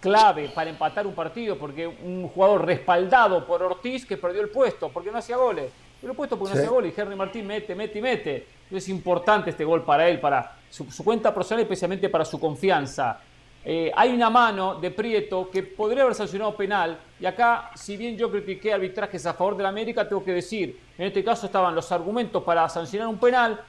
clave 0.00 0.50
para 0.54 0.68
empatar 0.68 1.06
un 1.06 1.14
partido, 1.14 1.56
porque 1.56 1.86
un 1.86 2.28
jugador 2.28 2.66
respaldado 2.66 3.46
por 3.46 3.62
Ortiz 3.62 4.04
que 4.04 4.18
perdió 4.18 4.42
el 4.42 4.50
puesto, 4.50 4.90
porque 4.90 5.10
no 5.10 5.16
hacía 5.16 5.38
goles. 5.38 5.72
Pero 6.02 6.14
el 6.14 6.16
puesto 6.16 6.36
porque 6.36 6.54
no 6.54 6.58
hacía 6.58 6.68
goles 6.68 6.92
y 6.96 7.00
Henry 7.00 7.14
Martín 7.14 7.46
mete, 7.46 7.76
mete 7.76 8.00
y 8.00 8.02
mete. 8.02 8.46
Es 8.72 8.88
importante 8.88 9.50
este 9.50 9.64
gol 9.64 9.84
para 9.84 10.08
él, 10.08 10.18
para 10.18 10.56
su, 10.68 10.84
cuenta 11.04 11.32
personal 11.32 11.60
y 11.60 11.62
especialmente 11.62 12.08
para 12.08 12.24
su 12.24 12.40
confianza. 12.40 13.20
Eh, 13.64 13.92
hay 13.94 14.12
una 14.12 14.28
mano 14.28 14.80
de 14.80 14.90
Prieto 14.90 15.48
que 15.48 15.62
podría 15.62 16.02
haber 16.02 16.16
sancionado 16.16 16.56
penal. 16.56 16.98
Y 17.20 17.24
acá, 17.24 17.70
si 17.76 17.96
bien 17.96 18.16
yo 18.16 18.32
critiqué 18.32 18.72
arbitrajes 18.72 19.24
a 19.26 19.34
favor 19.34 19.56
de 19.56 19.62
la 19.62 19.68
América, 19.68 20.08
tengo 20.08 20.24
que 20.24 20.32
decir, 20.32 20.76
en 20.98 21.06
este 21.06 21.22
caso 21.22 21.46
estaban 21.46 21.72
los 21.72 21.92
argumentos 21.92 22.42
para 22.42 22.68
sancionar 22.68 23.06
un 23.06 23.18
penal, 23.18 23.60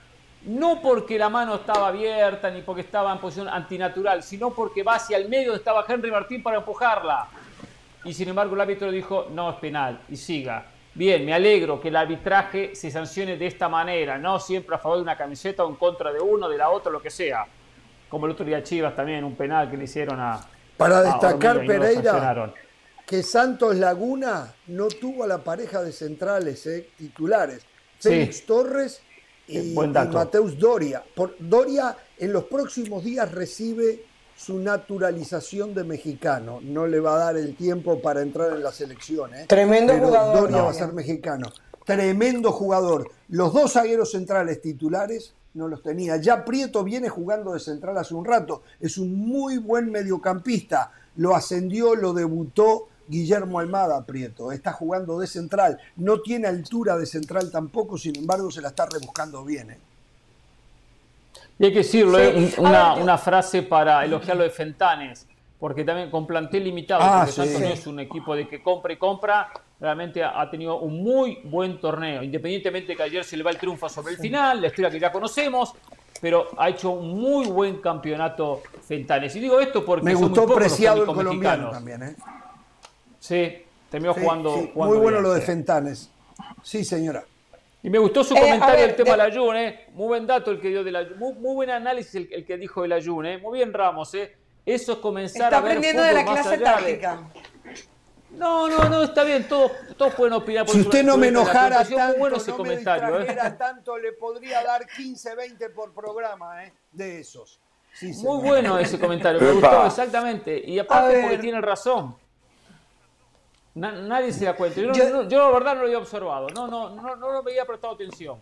no 0.48 0.82
porque 0.82 1.20
la 1.20 1.30
mano 1.30 1.54
estaba 1.54 1.90
abierta 1.90 2.50
ni 2.50 2.64
porque 2.64 2.82
estaba 2.82 3.14
en 3.14 3.20
posición 3.20 3.48
antinatural, 3.48 4.24
sino 4.24 4.50
porque 4.50 4.82
va 4.82 4.96
hacia 4.96 5.18
el 5.18 5.30
medio 5.30 5.50
donde 5.50 5.60
estaba 5.60 5.86
Henry 5.88 6.10
Martín 6.10 6.42
para 6.42 6.58
empujarla. 6.58 7.28
Y 8.04 8.12
sin 8.12 8.30
embargo 8.30 8.56
el 8.56 8.62
árbitro 8.62 8.92
dijo, 8.92 9.28
no 9.30 9.52
es 9.52 9.58
penal, 9.58 10.00
y 10.10 10.18
siga. 10.18 10.73
Bien, 10.96 11.26
me 11.26 11.34
alegro 11.34 11.82
que 11.82 11.88
el 11.88 11.96
arbitraje 11.96 12.76
se 12.76 12.92
sancione 12.92 13.36
de 13.36 13.48
esta 13.48 13.68
manera, 13.68 14.18
no 14.20 14.40
siempre 14.40 14.76
a 14.76 14.80
favor 14.80 14.98
de 14.98 15.04
una 15.04 15.18
camiseta 15.18 15.66
o 15.66 15.70
en 15.70 15.76
contra 15.76 16.14
de 16.14 16.20
uno, 16.20 16.48
de 16.48 16.58
la 16.58 16.70
otra, 16.70 16.92
lo 16.92 17.02
que 17.02 17.10
sea. 17.10 17.48
Como 18.10 18.28
el 18.28 18.34
otro 18.34 18.46
día 18.46 18.62
Chivas 18.62 18.96
también, 18.96 19.24
un 19.24 19.36
penal 19.36 19.72
que 19.72 19.78
le 19.78 19.86
hicieron 19.86 20.20
a. 20.20 20.40
Para 20.78 21.02
destacar, 21.02 21.66
Pereira, 21.66 22.54
que 23.08 23.24
Santos 23.24 23.76
Laguna 23.76 24.54
no 24.68 24.88
tuvo 24.88 25.24
a 25.24 25.28
la 25.28 25.40
pareja 25.40 25.82
de 25.82 25.92
centrales 25.92 26.66
eh, 26.68 26.90
titulares. 26.96 27.66
Félix 28.00 28.46
Torres 28.46 29.02
y, 29.48 29.74
Mateus 29.74 30.58
Doria. 30.60 31.04
Por, 31.16 31.36
Doria 31.40 31.96
en 32.18 32.34
los 32.34 32.44
próximos 32.46 33.04
días 33.04 33.32
recibe 33.32 34.06
su 34.44 34.60
naturalización 34.60 35.74
de 35.74 35.86
mexicano. 35.86 36.60
No 36.62 36.86
le 36.86 37.00
va 37.00 37.16
a 37.16 37.20
dar 37.20 37.38
el 37.38 37.56
tiempo 37.56 38.02
para 38.02 38.22
entrar 38.22 38.52
en 38.52 38.62
la 38.62 38.74
selección. 38.74 39.34
¿eh? 39.34 39.46
Tremendo 39.48 39.98
jugador. 39.98 40.42
Doria 40.42 40.64
va 40.64 40.72
a 40.72 40.74
ser 40.74 40.92
mexicano. 40.92 41.48
Tremendo 41.86 42.52
jugador. 42.52 43.10
Los 43.30 43.54
dos 43.54 43.72
zagueros 43.72 44.12
centrales 44.12 44.62
titulares 44.62 45.34
no 45.54 45.70
los 45.70 45.82
tenía. 45.82 46.18
Ya 46.18 46.44
Prieto 46.44 46.84
viene 46.84 47.08
jugando 47.08 47.54
de 47.54 47.62
central 47.62 47.98
hace 47.98 48.16
un 48.16 48.26
rato. 48.26 48.64
Es 48.82 48.98
un 48.98 49.16
muy 49.16 49.60
buen 49.60 49.90
mediocampista. 49.90 50.92
Lo 51.16 51.36
ascendió, 51.36 51.96
lo 51.96 52.12
debutó 52.12 52.90
Guillermo 53.08 53.60
Almada 53.60 54.06
Prieto. 54.06 54.52
Está 54.52 54.74
jugando 54.74 55.20
de 55.20 55.28
central. 55.28 55.80
No 55.96 56.22
tiene 56.22 56.48
altura 56.48 56.98
de 56.98 57.06
central 57.06 57.50
tampoco, 57.50 57.98
sin 57.98 58.18
embargo 58.18 58.52
se 58.52 58.62
la 58.62 58.70
está 58.70 58.88
rebuscando 58.88 59.46
bien. 59.46 59.72
¿eh? 59.72 59.80
Y 61.64 61.68
hay 61.68 61.72
que 61.72 61.78
decirlo, 61.78 62.20
¿eh? 62.20 62.54
una, 62.58 63.18
frase 63.18 63.64
para 63.64 64.04
elogiarlo 64.04 64.44
de 64.44 64.50
Fentanes, 64.50 65.26
porque 65.58 65.86
también 65.86 66.12
con 66.12 66.28
plantel 66.28 66.66
limitado, 66.66 67.02
ah, 67.02 67.20
porque 67.20 67.32
Santos 67.32 67.62
no 67.62 67.68
es 67.68 67.88
un 67.88 68.02
equipo 68.02 68.36
de 68.36 68.50
que 68.50 68.62
compra 68.62 68.92
y 68.92 68.98
compra, 68.98 69.50
realmente 69.80 70.22
ha, 70.22 70.50
tenido 70.52 70.80
un 70.80 71.02
muy 71.02 71.40
buen 71.46 71.80
torneo, 71.80 72.22
independientemente 72.22 72.92
de 72.92 72.98
que 72.98 73.04
ayer 73.04 73.24
se 73.24 73.38
le 73.38 73.44
va 73.44 73.52
el 73.52 73.58
triunfo 73.58 73.88
sobre 73.88 74.12
el 74.12 74.20
final, 74.20 74.60
la 74.60 74.68
historia 74.68 74.92
que 74.92 75.00
ya 75.00 75.10
conocemos, 75.10 75.74
pero 76.20 76.50
ha 76.58 76.68
hecho 76.68 76.90
un 76.90 77.18
muy 77.18 77.46
buen 77.46 77.78
campeonato 77.78 78.62
Fentanes. 78.86 79.34
Y 79.38 79.40
digo 79.40 79.62
esto 79.62 79.86
porque 79.86 80.04
me 80.04 80.16
gustó 80.16 80.46
preciado 80.54 81.04
el 81.04 81.16
colombiano 81.16 81.70
también, 81.70 82.04
¿eh? 82.04 82.16
Sí, 83.22 83.64
terminó 83.90 84.14
jugando, 84.14 84.70
Muy 84.76 84.98
bueno 84.98 85.22
lo 85.22 85.32
de 85.34 85.40
Fentanes. 85.40 86.10
Sí, 86.62 86.84
señora. 86.84 87.24
Y 87.84 87.90
me 87.90 88.00
gustó 88.00 88.24
su 88.24 88.34
eh, 88.34 88.40
comentario 88.40 88.88
del 88.88 88.96
tema 88.96 89.12
de... 89.12 89.18
la 89.18 89.24
ayuno, 89.26 89.58
¿eh? 89.58 89.88
Muy 89.92 90.08
buen 90.08 90.26
dato 90.26 90.52
el 90.52 90.62
que 90.62 90.70
dio 90.70 90.86
de 90.86 90.92
la 90.92 91.06
muy, 91.18 91.34
muy 91.34 91.54
buen 91.54 91.70
análisis 91.70 92.16
el, 92.32 92.46
que 92.46 92.58
dijo 92.58 92.82
del 92.82 92.94
ayuno, 92.94 93.28
¿eh? 93.28 93.38
Muy 93.38 93.60
bien, 93.60 93.74
Ramos, 93.74 94.14
¿eh? 94.14 94.38
Eso 94.66 94.94
es 94.94 94.98
comenzar 95.00 95.44
Está 95.44 95.58
a 95.58 95.60
ver 95.60 95.72
aprendiendo 95.72 96.02
de 96.02 96.14
la 96.14 96.24
clase 96.24 96.58
táctica. 96.60 97.30
No, 98.32 98.70
no, 98.70 98.88
no, 98.88 99.04
está 99.04 99.26
bien, 99.26 99.48
todos, 99.50 99.74
todos 99.98 100.14
pueden 100.16 100.34
opinar. 100.34 100.66
Por 100.66 100.74
si 100.74 100.82
usted 100.82 101.04
no 101.04 101.18
me 101.18 101.28
enojara 101.28 101.84
tanto, 101.84 102.18
bueno 102.18 102.38
ese 102.38 102.52
no 102.52 102.58
comentario, 102.58 103.20
me 103.20 103.26
¿eh? 103.26 103.38
tanto, 103.60 103.98
le 103.98 104.14
podría 104.14 104.64
dar 104.64 104.88
15, 104.88 105.36
20 105.36 105.70
por 105.72 105.94
programa, 105.94 106.64
¿eh? 106.64 106.74
De 106.90 107.20
esos. 107.20 107.60
Muy 108.02 108.38
bueno 108.42 108.80
ese 108.80 108.98
comentario, 108.98 109.42
me 109.42 109.52
gustó, 109.52 109.86
exactamente. 109.86 110.64
Y 110.66 110.80
aparte 110.80 111.22
porque 111.22 111.38
tiene 111.38 111.60
razón 111.60 112.16
nadie 113.76 114.32
se 114.32 114.46
da 114.46 114.56
cuenta. 114.56 114.82
Yo, 114.82 115.28
yo, 115.28 115.40
la 115.40 115.52
verdad 115.52 115.76
no 115.76 115.82
lo 115.82 115.86
había 115.88 115.98
observado. 115.98 116.50
No, 116.50 116.68
no, 116.68 116.90
no, 116.90 117.16
no 117.16 117.32
lo 117.32 117.38
había 117.40 117.66
prestado 117.66 117.94
atención. 117.94 118.38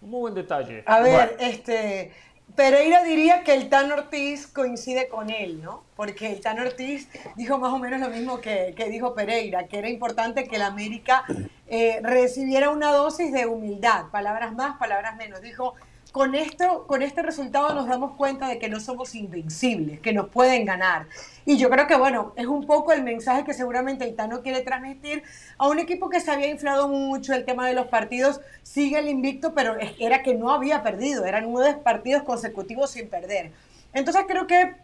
Un 0.00 0.10
muy 0.10 0.20
buen 0.20 0.34
detalle. 0.34 0.82
A 0.86 1.00
ver, 1.00 1.36
este. 1.40 2.12
Pereira 2.54 3.04
diría 3.04 3.44
que 3.44 3.52
el 3.52 3.68
Tan 3.68 3.92
Ortiz 3.92 4.46
coincide 4.46 5.08
con 5.08 5.28
él, 5.28 5.62
¿no? 5.62 5.84
Porque 5.96 6.32
el 6.32 6.40
Tan 6.40 6.58
Ortiz 6.58 7.08
dijo 7.36 7.58
más 7.58 7.72
o 7.72 7.78
menos 7.78 8.00
lo 8.00 8.08
mismo 8.08 8.40
que, 8.40 8.72
que 8.74 8.88
dijo 8.88 9.14
Pereira, 9.14 9.66
que 9.66 9.78
era 9.78 9.88
importante 9.88 10.48
que 10.48 10.56
el 10.56 10.62
América 10.62 11.24
eh, 11.66 12.00
recibiera 12.02 12.70
una 12.70 12.90
dosis 12.90 13.32
de 13.32 13.46
humildad, 13.46 14.06
palabras 14.10 14.54
más, 14.54 14.78
palabras 14.78 15.16
menos. 15.16 15.42
Dijo, 15.42 15.74
con, 16.12 16.34
esto, 16.34 16.86
con 16.86 17.02
este 17.02 17.22
resultado 17.22 17.74
nos 17.74 17.86
damos 17.86 18.12
cuenta 18.16 18.48
de 18.48 18.58
que 18.58 18.68
no 18.68 18.80
somos 18.80 19.14
invencibles, 19.14 20.00
que 20.00 20.12
nos 20.12 20.28
pueden 20.28 20.64
ganar. 20.64 21.06
Y 21.44 21.58
yo 21.58 21.70
creo 21.70 21.86
que, 21.86 21.96
bueno, 21.96 22.32
es 22.36 22.46
un 22.46 22.66
poco 22.66 22.92
el 22.92 23.02
mensaje 23.02 23.44
que 23.44 23.54
seguramente 23.54 24.06
Itano 24.06 24.42
quiere 24.42 24.62
transmitir 24.62 25.22
a 25.58 25.68
un 25.68 25.78
equipo 25.78 26.08
que 26.08 26.20
se 26.20 26.30
había 26.30 26.48
inflado 26.48 26.88
mucho 26.88 27.34
el 27.34 27.44
tema 27.44 27.66
de 27.66 27.74
los 27.74 27.86
partidos, 27.86 28.40
sigue 28.62 28.98
el 28.98 29.08
invicto, 29.08 29.54
pero 29.54 29.76
era 29.98 30.22
que 30.22 30.34
no 30.34 30.50
había 30.50 30.82
perdido, 30.82 31.24
eran 31.24 31.50
nueve 31.50 31.80
partidos 31.82 32.22
consecutivos 32.22 32.90
sin 32.90 33.08
perder. 33.08 33.52
Entonces 33.92 34.24
creo 34.26 34.46
que 34.46 34.74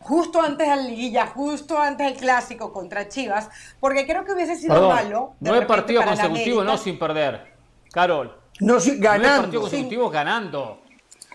justo 0.00 0.40
antes 0.40 0.68
de 0.68 0.76
la 0.76 0.82
liguilla, 0.82 1.26
justo 1.26 1.78
antes 1.78 2.06
del 2.06 2.16
clásico 2.16 2.72
contra 2.72 3.08
Chivas, 3.08 3.50
porque 3.80 4.06
creo 4.06 4.24
que 4.24 4.32
hubiese 4.32 4.56
sido 4.56 4.88
malo. 4.88 5.34
Nueve 5.40 5.66
partidos 5.66 6.04
consecutivos, 6.06 6.64
no 6.64 6.76
sin 6.78 6.98
perder. 6.98 7.52
Carol. 7.92 8.39
No, 8.60 8.78
ganando. 8.98 9.42
partidos 9.42 9.62
consecutivos 9.62 10.12
ganando. 10.12 10.80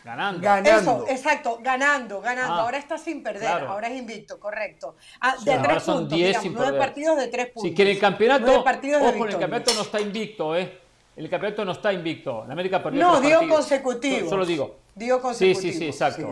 Ganando. 0.04 0.70
Eso, 0.70 1.06
exacto, 1.10 1.60
ganando, 1.64 2.22
ganando. 2.22 2.54
Ah, 2.54 2.62
ahora 2.62 2.78
está 2.78 2.96
sin 2.98 3.24
perder, 3.24 3.48
ahora 3.48 3.88
es 3.88 3.98
invicto, 3.98 4.40
correcto. 4.40 4.96
Ah, 5.20 5.36
de 5.44 5.58
tres 5.58 5.82
son 5.82 6.02
puntos, 6.02 6.18
10 6.18 6.42
sin 6.42 6.54
nueve 6.54 6.78
partidos 6.78 7.18
de 7.18 7.28
tres 7.28 7.48
puntos. 7.48 7.64
Si 7.64 7.74
quiere 7.74 7.92
el 7.92 8.00
campeonato, 8.00 8.60
ojo, 8.60 9.26
el 9.26 9.40
campeonato 9.40 9.74
no 9.74 9.82
está 9.82 10.00
invicto, 10.00 10.56
¿eh? 10.56 10.80
El 11.16 11.30
campeonato 11.30 11.66
no 11.66 11.72
está 11.72 11.92
invicto. 11.92 12.44
La 12.46 12.54
América 12.54 12.84
perdió 12.84 13.02
No, 13.02 13.20
dio 13.22 13.48
consecutivo. 13.48 14.30
Solo 14.30 14.46
digo. 14.46 14.76
Dio 14.94 15.20
consecutivo. 15.20 15.62
Sí, 15.62 15.72
sí, 15.72 15.80
sí, 15.80 15.86
exacto. 15.88 16.32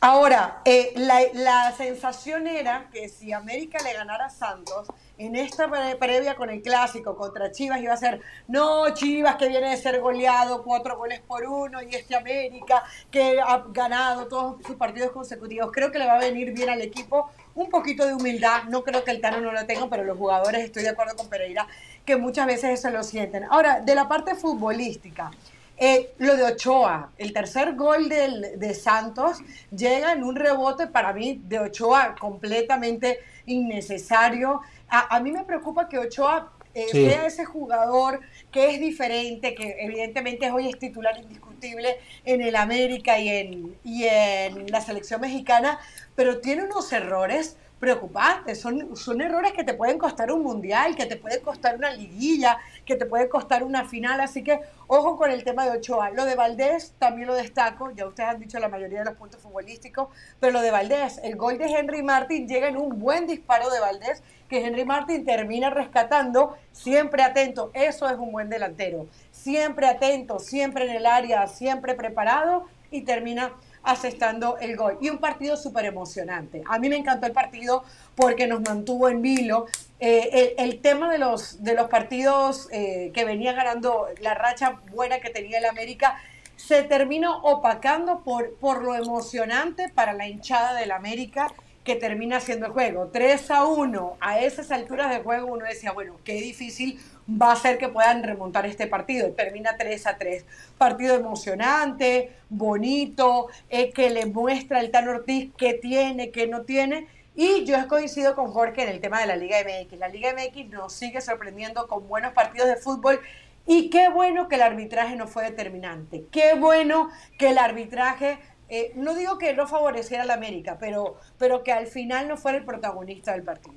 Ahora, 0.00 0.62
eh, 0.64 0.92
la, 0.96 1.72
sensación 1.76 2.46
era 2.46 2.88
que 2.92 3.08
si 3.08 3.32
América 3.32 3.78
le 3.82 3.92
ganara 3.92 4.26
a 4.26 4.30
Santos, 4.30 4.88
en 5.18 5.36
esta 5.36 5.70
previa 5.98 6.34
con 6.34 6.50
el 6.50 6.62
clásico 6.62 7.16
contra 7.16 7.52
Chivas 7.52 7.80
iba 7.80 7.92
a 7.92 7.96
ser, 7.96 8.20
no, 8.48 8.92
Chivas 8.94 9.36
que 9.36 9.48
viene 9.48 9.70
de 9.70 9.76
ser 9.76 10.00
goleado 10.00 10.64
cuatro 10.64 10.96
goles 10.96 11.20
por 11.20 11.44
uno 11.44 11.80
y 11.82 11.94
este 11.94 12.16
América 12.16 12.82
que 13.10 13.40
ha 13.40 13.64
ganado 13.68 14.26
todos 14.26 14.64
sus 14.66 14.76
partidos 14.76 15.12
consecutivos. 15.12 15.70
Creo 15.72 15.92
que 15.92 15.98
le 15.98 16.06
va 16.06 16.14
a 16.14 16.18
venir 16.18 16.52
bien 16.52 16.70
al 16.70 16.80
equipo 16.80 17.30
un 17.54 17.70
poquito 17.70 18.04
de 18.06 18.14
humildad. 18.14 18.64
No 18.64 18.82
creo 18.82 19.04
que 19.04 19.12
el 19.12 19.20
Tano 19.20 19.40
no 19.40 19.52
lo 19.52 19.66
tenga, 19.66 19.88
pero 19.88 20.04
los 20.04 20.18
jugadores, 20.18 20.64
estoy 20.64 20.82
de 20.82 20.90
acuerdo 20.90 21.16
con 21.16 21.28
Pereira, 21.28 21.66
que 22.04 22.16
muchas 22.16 22.46
veces 22.46 22.78
eso 22.78 22.90
lo 22.90 23.04
sienten. 23.04 23.44
Ahora, 23.44 23.80
de 23.80 23.94
la 23.94 24.08
parte 24.08 24.34
futbolística. 24.34 25.30
Eh, 25.78 26.12
lo 26.18 26.36
de 26.36 26.44
Ochoa, 26.44 27.10
el 27.18 27.32
tercer 27.32 27.74
gol 27.74 28.08
del, 28.08 28.58
de 28.58 28.74
Santos 28.74 29.38
llega 29.74 30.12
en 30.12 30.22
un 30.22 30.36
rebote 30.36 30.86
para 30.86 31.12
mí 31.12 31.40
de 31.44 31.58
Ochoa 31.58 32.14
completamente 32.18 33.18
innecesario. 33.46 34.60
A, 34.88 35.18
mí 35.20 35.32
me 35.32 35.44
preocupa 35.44 35.88
que 35.88 35.98
Ochoa 35.98 36.52
eh, 36.74 36.86
sea 36.92 37.26
ese 37.26 37.44
jugador 37.44 38.20
que 38.50 38.74
es 38.74 38.80
diferente, 38.80 39.54
que 39.54 39.76
evidentemente 39.80 40.50
hoy 40.50 40.68
es 40.68 40.78
titular 40.78 41.18
indiscutible 41.18 41.96
en 42.24 42.42
el 42.42 42.56
América 42.56 43.18
y 43.18 43.28
en, 43.28 43.76
y 43.82 44.04
en 44.04 44.70
la 44.70 44.80
selección 44.80 45.20
mexicana, 45.20 45.80
pero 46.14 46.40
tiene 46.40 46.64
unos 46.64 46.92
errores 46.92 47.56
preocupantes, 47.82 48.60
son, 48.60 48.94
son 48.96 49.20
errores 49.20 49.52
que 49.54 49.64
te 49.64 49.74
pueden 49.74 49.98
costar 49.98 50.30
un 50.30 50.44
mundial, 50.44 50.94
que 50.94 51.04
te 51.04 51.16
pueden 51.16 51.42
costar 51.42 51.74
una 51.74 51.90
liguilla, 51.90 52.56
que 52.86 52.94
te 52.94 53.06
puede 53.06 53.28
costar 53.28 53.64
una 53.64 53.84
final, 53.86 54.20
así 54.20 54.44
que 54.44 54.60
ojo 54.86 55.16
con 55.16 55.32
el 55.32 55.42
tema 55.42 55.64
de 55.64 55.78
Ochoa. 55.78 56.10
Lo 56.10 56.24
de 56.24 56.36
Valdés 56.36 56.94
también 57.00 57.26
lo 57.26 57.34
destaco, 57.34 57.90
ya 57.90 58.06
ustedes 58.06 58.28
han 58.28 58.38
dicho 58.38 58.60
la 58.60 58.68
mayoría 58.68 59.00
de 59.00 59.06
los 59.06 59.14
puntos 59.14 59.40
futbolísticos, 59.40 60.06
pero 60.38 60.52
lo 60.52 60.60
de 60.60 60.70
Valdés, 60.70 61.18
el 61.24 61.34
gol 61.34 61.58
de 61.58 61.64
Henry 61.64 62.04
Martin 62.04 62.46
llega 62.46 62.68
en 62.68 62.76
un 62.76 63.00
buen 63.00 63.26
disparo 63.26 63.68
de 63.68 63.80
Valdés 63.80 64.22
que 64.48 64.64
Henry 64.64 64.84
Martin 64.84 65.24
termina 65.24 65.68
rescatando, 65.68 66.56
siempre 66.70 67.24
atento, 67.24 67.72
eso 67.74 68.08
es 68.08 68.16
un 68.16 68.30
buen 68.30 68.48
delantero, 68.48 69.08
siempre 69.32 69.88
atento, 69.88 70.38
siempre 70.38 70.84
en 70.88 70.98
el 70.98 71.04
área, 71.04 71.48
siempre 71.48 71.96
preparado 71.96 72.66
y 72.92 73.00
termina 73.00 73.54
asestando 73.82 74.58
el 74.58 74.76
gol. 74.76 74.98
Y 75.00 75.10
un 75.10 75.18
partido 75.18 75.56
súper 75.56 75.84
emocionante. 75.86 76.62
A 76.66 76.78
mí 76.78 76.88
me 76.88 76.96
encantó 76.96 77.26
el 77.26 77.32
partido 77.32 77.84
porque 78.14 78.46
nos 78.46 78.60
mantuvo 78.60 79.08
en 79.08 79.22
vilo. 79.22 79.66
Eh, 80.00 80.54
el, 80.58 80.80
tema 80.80 81.10
de 81.10 81.18
los, 81.18 81.62
de 81.62 81.74
los 81.74 81.88
partidos 81.88 82.68
eh, 82.72 83.10
que 83.14 83.24
venía 83.24 83.52
ganando 83.52 84.06
la 84.20 84.34
racha 84.34 84.80
buena 84.90 85.20
que 85.20 85.30
tenía 85.30 85.58
el 85.58 85.66
América 85.66 86.20
se 86.56 86.82
terminó 86.84 87.38
opacando 87.42 88.22
por, 88.22 88.54
por 88.54 88.82
lo 88.82 88.94
emocionante 88.94 89.88
para 89.88 90.12
la 90.12 90.28
hinchada 90.28 90.74
del 90.74 90.92
América 90.92 91.52
que 91.84 91.96
termina 91.96 92.40
siendo 92.40 92.66
el 92.66 92.72
juego. 92.72 93.08
3 93.12 93.50
a 93.50 93.64
1, 93.64 94.16
a 94.20 94.40
esas 94.40 94.70
alturas 94.70 95.10
de 95.10 95.20
juego 95.22 95.52
uno 95.52 95.64
decía, 95.64 95.92
bueno, 95.92 96.16
qué 96.24 96.34
difícil 96.34 97.00
va 97.28 97.52
a 97.52 97.56
ser 97.56 97.78
que 97.78 97.88
puedan 97.88 98.22
remontar 98.22 98.66
este 98.66 98.86
partido. 98.86 99.32
Termina 99.32 99.76
3 99.76 100.06
a 100.06 100.18
3. 100.18 100.44
Partido 100.78 101.14
emocionante, 101.14 102.32
bonito, 102.48 103.48
eh, 103.70 103.90
que 103.92 104.10
le 104.10 104.26
muestra 104.26 104.80
el 104.80 104.90
Tan 104.90 105.08
Ortiz 105.08 105.50
qué 105.56 105.74
tiene, 105.74 106.30
qué 106.30 106.46
no 106.46 106.62
tiene. 106.62 107.06
Y 107.34 107.64
yo 107.64 107.76
coincido 107.88 108.34
con 108.34 108.48
Jorge 108.48 108.82
en 108.82 108.90
el 108.90 109.00
tema 109.00 109.20
de 109.20 109.26
la 109.26 109.36
Liga 109.36 109.56
MX. 109.60 109.98
La 109.98 110.08
Liga 110.08 110.34
MX 110.34 110.68
nos 110.70 110.92
sigue 110.92 111.20
sorprendiendo 111.20 111.86
con 111.88 112.06
buenos 112.08 112.32
partidos 112.32 112.68
de 112.68 112.76
fútbol. 112.76 113.20
Y 113.66 113.90
qué 113.90 114.08
bueno 114.08 114.48
que 114.48 114.56
el 114.56 114.62
arbitraje 114.62 115.16
no 115.16 115.28
fue 115.28 115.44
determinante. 115.44 116.24
Qué 116.30 116.54
bueno 116.54 117.10
que 117.38 117.50
el 117.50 117.58
arbitraje 117.58 118.38
eh, 118.74 118.90
no 118.96 119.14
digo 119.14 119.36
que 119.36 119.52
no 119.52 119.66
favoreciera 119.66 120.22
a 120.22 120.26
la 120.26 120.32
América, 120.32 120.78
pero, 120.80 121.16
pero 121.36 121.62
que 121.62 121.72
al 121.72 121.86
final 121.86 122.26
no 122.26 122.38
fuera 122.38 122.56
el 122.56 122.64
protagonista 122.64 123.32
del 123.32 123.42
partido. 123.42 123.76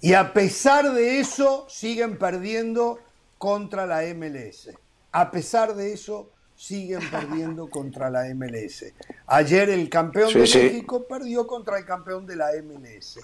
Y 0.00 0.14
a 0.14 0.32
pesar 0.32 0.92
de 0.92 1.18
eso, 1.18 1.66
siguen 1.68 2.18
perdiendo 2.18 3.00
contra 3.36 3.86
la 3.86 4.02
MLS. 4.14 4.70
A 5.10 5.30
pesar 5.30 5.74
de 5.74 5.92
eso, 5.92 6.30
siguen 6.54 7.00
perdiendo 7.10 7.68
contra 7.68 8.10
la 8.10 8.32
MLS. 8.34 8.84
Ayer 9.26 9.70
el 9.70 9.88
campeón 9.88 10.32
de 10.32 10.40
México 10.40 11.06
perdió 11.08 11.46
contra 11.46 11.78
el 11.78 11.84
campeón 11.84 12.26
de 12.26 12.36
la 12.36 12.50
MLS. 12.62 13.18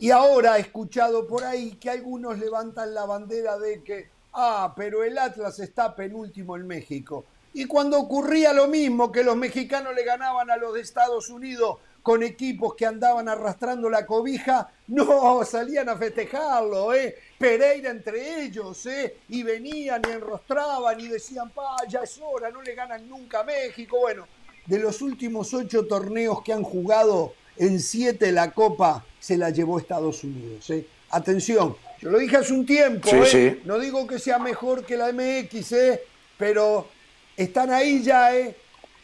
Y 0.00 0.10
ahora 0.10 0.58
he 0.58 0.60
escuchado 0.60 1.26
por 1.26 1.44
ahí 1.44 1.72
que 1.72 1.90
algunos 1.90 2.38
levantan 2.38 2.94
la 2.94 3.04
bandera 3.04 3.58
de 3.58 3.82
que, 3.82 4.08
ah, 4.32 4.72
pero 4.76 5.02
el 5.02 5.18
Atlas 5.18 5.58
está 5.58 5.96
penúltimo 5.96 6.56
en 6.56 6.66
México. 6.66 7.24
Y 7.52 7.64
cuando 7.64 7.98
ocurría 7.98 8.52
lo 8.52 8.68
mismo, 8.68 9.10
que 9.10 9.24
los 9.24 9.36
mexicanos 9.36 9.94
le 9.94 10.04
ganaban 10.04 10.50
a 10.50 10.56
los 10.56 10.74
de 10.74 10.82
Estados 10.82 11.28
Unidos 11.30 11.78
con 12.08 12.22
equipos 12.22 12.74
que 12.74 12.86
andaban 12.86 13.28
arrastrando 13.28 13.90
la 13.90 14.06
cobija, 14.06 14.72
no, 14.86 15.44
salían 15.44 15.90
a 15.90 15.96
festejarlo, 15.98 16.94
¿eh? 16.94 17.14
Pereira 17.36 17.90
entre 17.90 18.44
ellos, 18.44 18.86
¿eh? 18.86 19.16
Y 19.28 19.42
venían 19.42 20.00
y 20.08 20.12
enrostraban 20.12 20.98
y 21.00 21.08
decían, 21.08 21.50
pa, 21.50 21.76
ya 21.86 22.00
es 22.00 22.18
hora, 22.22 22.50
no 22.50 22.62
le 22.62 22.74
ganan 22.74 23.06
nunca 23.06 23.40
a 23.40 23.44
México. 23.44 23.98
Bueno, 24.00 24.26
de 24.64 24.78
los 24.78 25.02
últimos 25.02 25.52
ocho 25.52 25.86
torneos 25.86 26.40
que 26.42 26.54
han 26.54 26.62
jugado, 26.62 27.34
en 27.58 27.78
siete 27.78 28.32
la 28.32 28.52
Copa 28.52 29.04
se 29.20 29.36
la 29.36 29.50
llevó 29.50 29.78
Estados 29.78 30.24
Unidos, 30.24 30.70
¿eh? 30.70 30.86
Atención, 31.10 31.76
yo 32.00 32.10
lo 32.10 32.18
dije 32.18 32.38
hace 32.38 32.54
un 32.54 32.64
tiempo, 32.64 33.10
¿eh? 33.12 33.60
No 33.66 33.78
digo 33.78 34.06
que 34.06 34.18
sea 34.18 34.38
mejor 34.38 34.86
que 34.86 34.96
la 34.96 35.12
MX, 35.12 35.72
¿eh? 35.72 36.00
Pero 36.38 36.88
están 37.36 37.70
ahí 37.70 38.02
ya, 38.02 38.34
¿eh? 38.34 38.56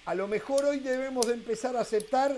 A 0.06 0.14
lo 0.14 0.26
mejor 0.26 0.64
hoy 0.64 0.78
debemos 0.78 1.26
de 1.26 1.35
empezar 1.35 1.76
a 1.76 1.81
aceptar 1.81 2.35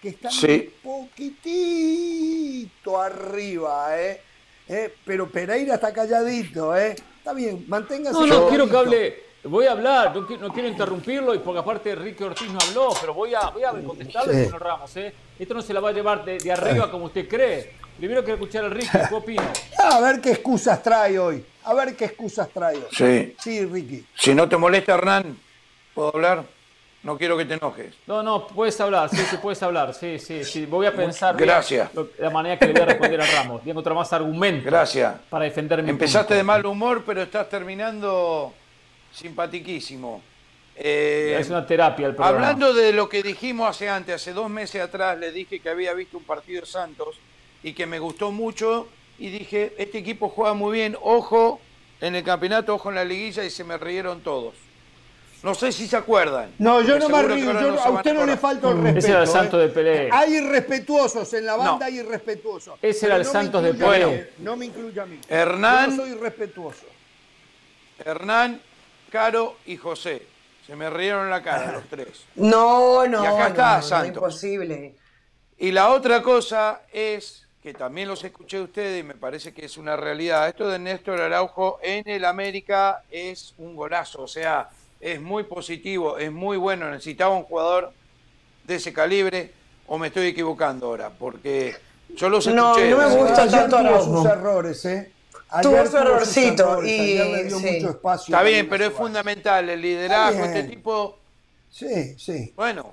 que 0.00 0.10
están 0.10 0.30
un 0.32 0.70
poquitito 0.82 3.00
arriba, 3.00 3.98
¿eh? 3.98 4.20
¿eh? 4.68 4.94
Pero 5.04 5.28
Pereira 5.28 5.74
está 5.74 5.92
calladito, 5.92 6.76
¿eh? 6.76 6.94
Está 7.18 7.32
bien, 7.32 7.64
manténgase. 7.68 8.18
No, 8.18 8.26
no, 8.26 8.48
quiero 8.48 8.68
que 8.68 8.76
hable. 8.76 9.28
Voy 9.44 9.66
a 9.66 9.72
hablar, 9.72 10.14
no, 10.14 10.26
quiero 10.26 10.68
interrumpirlo 10.68 11.34
y 11.34 11.38
porque 11.38 11.60
aparte 11.60 11.92
Enrique 11.92 12.24
Ortiz 12.24 12.50
no 12.50 12.58
habló, 12.60 12.90
pero 13.00 13.14
voy 13.14 13.34
a, 13.34 13.48
voy 13.50 13.62
a 13.62 13.70
contestarle, 13.70 14.44
señor 14.44 14.62
Ramos. 14.62 14.96
¿eh? 14.96 15.14
Esto 15.38 15.54
no 15.54 15.62
se 15.62 15.72
la 15.72 15.80
va 15.80 15.90
a 15.90 15.92
llevar 15.92 16.24
de, 16.24 16.52
arriba 16.52 16.90
como 16.90 17.06
usted 17.06 17.28
cree. 17.28 17.72
Primero 17.96 18.22
quiero 18.22 18.34
escuchar 18.34 18.64
a 18.64 18.66
Enrique, 18.66 18.98
¿qué 19.08 19.14
opina? 19.14 19.52
A 19.78 20.00
ver 20.00 20.20
qué 20.20 20.32
excusas 20.32 20.82
trae 20.82 21.18
hoy. 21.18 21.44
A 21.64 21.74
ver 21.74 21.96
qué 21.96 22.06
excusas 22.06 22.48
trae 22.50 22.76
hoy. 22.76 22.88
Sí. 22.90 23.36
Sí, 23.38 23.64
Ricky. 23.64 24.04
Si 24.14 24.34
no 24.34 24.48
te 24.48 24.56
molesta, 24.56 24.94
Hernán, 24.94 25.38
¿puedo 25.94 26.14
hablar? 26.14 26.57
No 27.02 27.16
quiero 27.16 27.36
que 27.36 27.44
te 27.44 27.54
enojes. 27.54 27.94
No, 28.06 28.22
no, 28.22 28.46
puedes 28.48 28.80
hablar, 28.80 29.08
sí, 29.08 29.18
sí, 29.30 29.36
puedes 29.40 29.62
hablar. 29.62 29.94
Sí, 29.94 30.18
sí, 30.18 30.44
sí. 30.44 30.66
Voy 30.66 30.86
a 30.86 30.92
pensar 30.92 31.36
Gracias. 31.36 31.90
la 32.18 32.30
manera 32.30 32.58
que 32.58 32.66
le 32.66 32.72
voy 32.72 32.82
a 32.82 32.86
responder 32.86 33.20
a 33.20 33.26
Ramos. 33.26 33.62
Tengo 33.62 33.80
otro 33.80 33.94
más 33.94 34.12
argumento 34.12 34.66
Gracias. 34.66 35.14
para 35.30 35.44
defender 35.44 35.82
mi 35.82 35.90
Empezaste 35.90 36.34
de 36.34 36.42
mal 36.42 36.66
humor, 36.66 37.04
pero 37.06 37.22
estás 37.22 37.48
terminando 37.48 38.52
simpatiquísimo. 39.12 40.22
Eh, 40.74 41.36
es 41.38 41.50
una 41.50 41.66
terapia 41.66 42.06
el 42.06 42.14
programa. 42.14 42.36
Hablando 42.38 42.72
de 42.72 42.92
lo 42.92 43.08
que 43.08 43.22
dijimos 43.22 43.68
hace 43.68 43.88
antes, 43.88 44.14
hace 44.14 44.32
dos 44.32 44.48
meses 44.48 44.80
atrás, 44.80 45.18
le 45.18 45.32
dije 45.32 45.60
que 45.60 45.68
había 45.68 45.92
visto 45.94 46.18
un 46.18 46.24
partido 46.24 46.60
de 46.60 46.66
Santos 46.66 47.16
y 47.62 47.72
que 47.72 47.86
me 47.86 47.98
gustó 47.98 48.30
mucho 48.30 48.88
y 49.18 49.30
dije, 49.30 49.74
este 49.78 49.98
equipo 49.98 50.28
juega 50.28 50.54
muy 50.54 50.78
bien, 50.78 50.96
ojo 51.02 51.60
en 52.00 52.14
el 52.14 52.22
campeonato, 52.22 52.74
ojo 52.74 52.90
en 52.90 52.94
la 52.94 53.04
liguilla 53.04 53.44
y 53.44 53.50
se 53.50 53.64
me 53.64 53.76
rieron 53.76 54.20
todos. 54.20 54.54
No 55.42 55.54
sé 55.54 55.70
si 55.70 55.86
se 55.86 55.96
acuerdan. 55.96 56.52
No, 56.58 56.80
yo 56.80 56.98
no 56.98 57.08
me 57.08 57.22
río. 57.22 57.50
a 57.80 57.90
usted 57.90 58.14
no 58.14 58.26
le 58.26 58.36
falta 58.36 58.70
el 58.70 58.82
respeto. 58.82 58.98
Ese 58.98 59.10
era 59.10 59.22
el 59.22 59.28
Santos 59.28 59.60
¿eh? 59.60 59.62
de 59.62 59.68
Pelé. 59.68 60.08
Hay 60.12 60.34
irrespetuosos 60.34 61.32
en 61.34 61.46
la 61.46 61.56
banda, 61.56 61.86
hay 61.86 61.98
irrespetuosos. 61.98 62.78
Ese 62.82 63.06
era 63.06 63.16
el 63.16 63.24
Santos 63.24 63.62
de 63.62 63.74
Pelé. 63.74 64.32
No 64.38 64.56
me 64.56 64.66
incluya 64.66 65.04
a 65.04 65.06
mí. 65.06 65.20
Hernán. 65.28 65.90
Yo 65.90 65.96
no 65.96 66.02
soy 66.02 66.14
respetuoso. 66.14 66.86
Hernán, 68.04 68.60
Caro 69.10 69.56
y 69.66 69.76
José. 69.76 70.26
Se 70.66 70.76
me 70.76 70.90
rieron 70.90 71.30
la 71.30 71.42
cara 71.42 71.72
los 71.72 71.84
tres. 71.88 72.26
No, 72.34 73.06
no. 73.06 73.24
Y 73.24 73.26
acá 73.26 73.48
está 73.48 73.82
Santos. 73.82 74.08
imposible. 74.08 74.94
Y 75.56 75.70
la 75.72 75.90
otra 75.90 76.22
cosa 76.22 76.82
es 76.92 77.46
que 77.62 77.72
también 77.72 78.06
los 78.06 78.22
escuché 78.22 78.60
ustedes 78.60 79.00
y 79.00 79.02
me 79.02 79.14
parece 79.14 79.52
que 79.54 79.64
es 79.64 79.76
una 79.76 79.96
realidad. 79.96 80.46
Esto 80.48 80.68
de 80.68 80.78
Néstor 80.78 81.20
Araujo 81.20 81.78
en 81.82 82.06
el 82.08 82.24
América 82.24 83.02
es 83.10 83.54
un 83.58 83.74
golazo. 83.74 84.22
O 84.22 84.28
sea, 84.28 84.68
es 85.00 85.20
muy 85.20 85.44
positivo, 85.44 86.18
es 86.18 86.32
muy 86.32 86.56
bueno. 86.56 86.90
Necesitaba 86.90 87.36
un 87.36 87.44
jugador 87.44 87.92
de 88.64 88.74
ese 88.74 88.92
calibre, 88.92 89.52
o 89.86 89.98
me 89.98 90.08
estoy 90.08 90.28
equivocando 90.28 90.86
ahora, 90.86 91.10
porque 91.10 91.76
yo 92.14 92.28
los 92.28 92.46
escuché. 92.46 92.90
No, 92.90 92.98
no 92.98 93.08
me 93.08 93.16
gusta 93.16 93.48
tanto 93.48 94.04
sus 94.04 94.26
errores, 94.26 94.84
¿eh? 94.84 95.12
tuvo 95.62 95.86
su 95.86 95.96
errorcito 95.96 96.84
y 96.84 97.18
Está 97.18 98.42
bien, 98.42 98.68
pero 98.68 98.86
es 98.86 98.92
fundamental 98.92 99.68
el 99.68 99.80
liderazgo, 99.80 100.44
este 100.44 100.64
tipo. 100.64 101.18
Sí, 101.70 102.18
sí. 102.18 102.52
Bueno, 102.56 102.92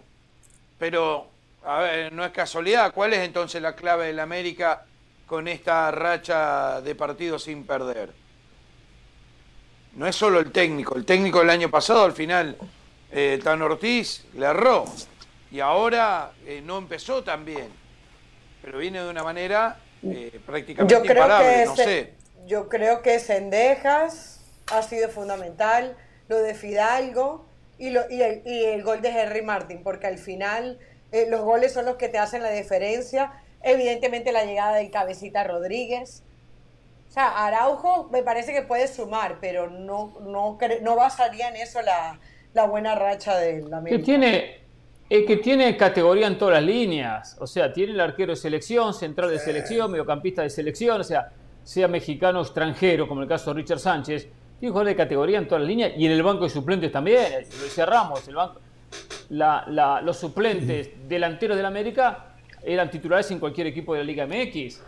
pero 0.77 1.27
a 1.65 1.79
ver, 1.79 2.13
no 2.13 2.23
es 2.23 2.31
casualidad. 2.31 2.93
¿Cuál 2.93 3.13
es 3.13 3.19
entonces 3.19 3.61
la 3.61 3.75
clave 3.75 4.07
del 4.07 4.19
América 4.19 4.85
con 5.25 5.47
esta 5.47 5.91
racha 5.91 6.81
de 6.81 6.95
partidos 6.95 7.43
sin 7.43 7.65
perder? 7.65 8.24
No 9.95 10.07
es 10.07 10.15
solo 10.15 10.39
el 10.39 10.51
técnico. 10.51 10.95
El 10.95 11.05
técnico 11.05 11.39
del 11.39 11.49
año 11.49 11.69
pasado, 11.69 12.03
al 12.03 12.13
final, 12.13 12.57
eh, 13.11 13.39
Tan 13.43 13.61
Ortiz 13.61 14.25
le 14.35 14.45
erró. 14.45 14.85
Y 15.51 15.61
ahora 15.61 16.33
eh, 16.45 16.61
no 16.63 16.77
empezó 16.77 17.23
tan 17.23 17.45
bien. 17.45 17.69
Pero 18.61 18.79
viene 18.79 19.01
de 19.01 19.09
una 19.09 19.23
manera 19.23 19.79
eh, 20.03 20.39
prácticamente 20.45 20.93
yo 20.93 21.01
creo 21.01 21.23
imparable, 21.23 21.65
no 21.65 21.75
sé. 21.75 22.13
Yo 22.45 22.69
creo 22.69 23.01
que 23.01 23.19
Sendejas 23.19 24.41
ha 24.71 24.81
sido 24.81 25.09
fundamental, 25.09 25.95
lo 26.27 26.37
de 26.39 26.53
Fidalgo 26.53 27.45
y, 27.77 27.91
lo, 27.91 28.01
y, 28.09 28.21
el, 28.21 28.41
y 28.45 28.65
el 28.65 28.83
gol 28.83 29.01
de 29.01 29.09
Henry 29.09 29.41
Martin, 29.41 29.81
porque 29.83 30.07
al 30.07 30.17
final 30.17 30.79
los 31.29 31.41
goles 31.41 31.71
son 31.71 31.85
los 31.85 31.95
que 31.95 32.09
te 32.09 32.17
hacen 32.17 32.43
la 32.43 32.51
diferencia. 32.51 33.31
Evidentemente 33.61 34.31
la 34.31 34.43
llegada 34.43 34.75
del 34.75 34.91
cabecita 34.91 35.43
Rodríguez, 35.43 36.23
sea, 37.15 37.45
Araujo 37.45 38.09
me 38.11 38.23
parece 38.23 38.53
que 38.53 38.61
puede 38.61 38.87
sumar, 38.87 39.37
pero 39.39 39.69
no, 39.69 40.17
no, 40.21 40.57
no 40.81 40.95
basaría 40.95 41.47
en 41.49 41.55
eso 41.55 41.79
la, 41.81 42.19
buena 42.67 42.93
racha 42.93 43.37
del 43.37 43.73
América. 43.73 43.97
Que 43.97 44.03
tiene, 44.03 44.59
que 45.09 45.37
tiene 45.37 45.77
categoría 45.77 46.27
en 46.27 46.37
todas 46.37 46.55
las 46.55 46.63
líneas. 46.63 47.37
O 47.39 47.47
sea, 47.47 47.71
tiene 47.71 47.93
el 47.93 47.99
arquero 48.01 48.33
de 48.33 48.35
selección, 48.35 48.93
central 48.93 49.29
de 49.29 49.39
selección, 49.39 49.91
mediocampista 49.91 50.41
de 50.41 50.49
selección, 50.49 51.01
o 51.01 51.03
sea, 51.03 51.31
sea 51.63 51.87
mexicano 51.87 52.39
o 52.39 52.43
extranjero, 52.43 53.07
como 53.07 53.21
el 53.21 53.27
caso 53.27 53.53
de 53.53 53.61
Richard 53.61 53.79
Sánchez. 53.79 54.27
Tiene 54.59 54.71
jugadores 54.71 54.97
de 54.97 55.03
categoría 55.03 55.37
en 55.37 55.47
todas 55.47 55.61
las 55.61 55.69
líneas 55.69 55.93
y 55.97 56.05
en 56.05 56.11
el 56.11 56.21
banco 56.21 56.43
de 56.43 56.49
suplentes 56.49 56.91
también. 56.91 57.45
Lo 57.57 57.63
decía 57.63 57.85
Ramos, 57.85 58.27
el 58.27 58.35
banco, 58.35 58.59
los 59.29 60.17
suplentes 60.17 60.89
delanteros 61.07 61.55
del 61.55 61.65
América 61.65 62.35
eran 62.61 62.89
titulares 62.89 63.29
en 63.31 63.39
cualquier 63.39 63.67
equipo 63.67 63.93
de 63.93 63.99
la 63.99 64.05
Liga 64.05 64.27
MX. 64.27 64.81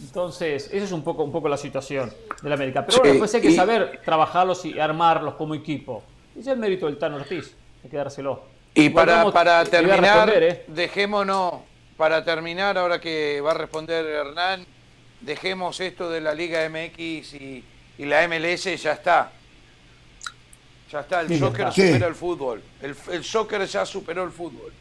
Entonces, 0.00 0.70
esa 0.72 0.84
es 0.84 0.92
un 0.92 1.02
poco, 1.02 1.22
un 1.22 1.32
poco 1.32 1.48
la 1.48 1.56
situación 1.56 2.12
del 2.42 2.52
América. 2.52 2.84
Pero 2.86 2.98
bueno, 2.98 3.12
después 3.12 3.34
hay 3.34 3.40
que 3.40 3.54
saber 3.54 4.00
trabajarlos 4.04 4.64
y 4.64 4.78
armarlos 4.78 5.34
como 5.34 5.54
equipo. 5.54 6.02
Ese 6.32 6.40
es 6.40 6.46
el 6.48 6.58
mérito 6.58 6.86
del 6.86 6.98
Tano 6.98 7.16
Ortiz, 7.16 7.54
hay 7.84 7.90
que 7.90 7.96
dárselo. 7.96 8.42
Y 8.74 8.88
para, 8.90 9.30
para 9.30 9.64
terminar, 9.64 10.30
¿eh? 10.32 10.64
dejémonos, 10.68 11.54
para 11.96 12.24
terminar, 12.24 12.78
ahora 12.78 13.00
que 13.00 13.40
va 13.40 13.50
a 13.50 13.54
responder 13.54 14.06
Hernán, 14.06 14.64
dejemos 15.20 15.80
esto 15.80 16.08
de 16.08 16.20
la 16.20 16.34
Liga 16.34 16.66
MX 16.68 17.34
y, 17.34 17.64
la 17.98 18.26
MLS, 18.26 18.82
ya 18.82 18.92
está. 18.92 19.32
Ya 20.90 21.00
está, 21.00 21.20
el 21.20 21.38
soccer 21.38 21.70
supera 21.72 22.06
el 22.06 22.14
fútbol. 22.14 22.62
El, 22.80 22.96
el 23.12 23.22
soccer 23.22 23.66
ya 23.66 23.84
superó 23.84 24.24
el 24.24 24.30
fútbol. 24.30 24.72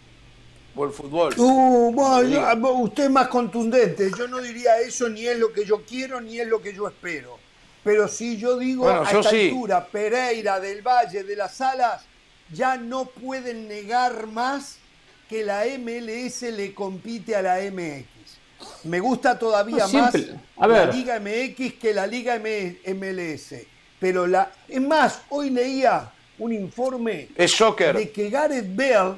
Por 0.79 0.87
el 0.87 0.93
fútbol. 0.93 1.33
Uh, 1.35 1.91
bueno, 1.91 2.71
usted 2.75 3.03
es 3.03 3.09
más 3.09 3.27
contundente. 3.27 4.09
Yo 4.17 4.29
no 4.29 4.39
diría 4.39 4.79
eso, 4.79 5.09
ni 5.09 5.27
es 5.27 5.37
lo 5.37 5.51
que 5.51 5.65
yo 5.65 5.81
quiero, 5.83 6.21
ni 6.21 6.39
es 6.39 6.47
lo 6.47 6.61
que 6.61 6.73
yo 6.73 6.87
espero. 6.87 7.37
Pero 7.83 8.07
si 8.07 8.37
yo 8.37 8.57
digo 8.57 8.83
Bueno, 8.85 9.01
a 9.01 9.11
yo 9.11 9.19
esta 9.19 9.29
sí. 9.31 9.49
altura, 9.49 9.85
Pereira, 9.85 10.57
del 10.61 10.81
Valle, 10.81 11.25
de 11.25 11.35
las 11.35 11.59
Alas, 11.59 12.03
ya 12.53 12.77
no 12.77 13.03
pueden 13.07 13.67
negar 13.67 14.25
más 14.27 14.77
que 15.27 15.43
la 15.43 15.65
MLS 15.77 16.43
le 16.43 16.73
compite 16.73 17.35
a 17.35 17.41
la 17.41 17.57
MX. 17.57 18.05
Me 18.85 19.01
gusta 19.01 19.37
todavía 19.37 19.85
No, 19.85 19.99
más 19.99 20.15
A 20.57 20.65
la. 20.65 20.85
Liga 20.85 21.19
MX 21.19 21.73
que 21.73 21.93
la 21.93 22.07
Liga 22.07 22.35
M- 22.35 22.77
MLS. 22.85 23.53
Pero 23.99 24.25
la, 24.27 24.49
es 24.65 24.79
más, 24.79 25.23
hoy 25.27 25.49
leía 25.49 26.09
un 26.37 26.53
informe 26.53 27.27
Es 27.35 27.51
soccer. 27.51 27.97
de 27.97 28.09
que 28.11 28.29
Gareth 28.29 28.73
Bale, 28.73 29.15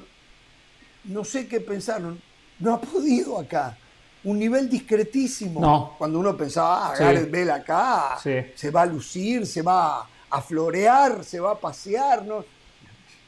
no 1.05 1.23
sé 1.23 1.47
qué 1.47 1.59
pensaron, 1.59 2.21
no 2.59 2.73
ha 2.75 2.81
podido 2.81 3.39
acá. 3.39 3.77
Un 4.23 4.37
nivel 4.37 4.69
discretísimo. 4.69 5.59
No. 5.59 5.95
Cuando 5.97 6.19
uno 6.19 6.37
pensaba, 6.37 6.91
ah, 6.91 6.95
Sí. 6.95 7.03
Gareth 7.03 7.31
Bale 7.31 7.51
acá 7.51 8.17
Sí. 8.21 8.35
se 8.53 8.69
va 8.69 8.83
a 8.83 8.85
lucir, 8.85 9.47
se 9.47 9.63
va 9.63 10.07
a 10.29 10.41
florear, 10.41 11.23
se 11.23 11.39
va 11.39 11.51
a 11.53 11.59
pasear. 11.59 12.23
¿no? 12.23 12.45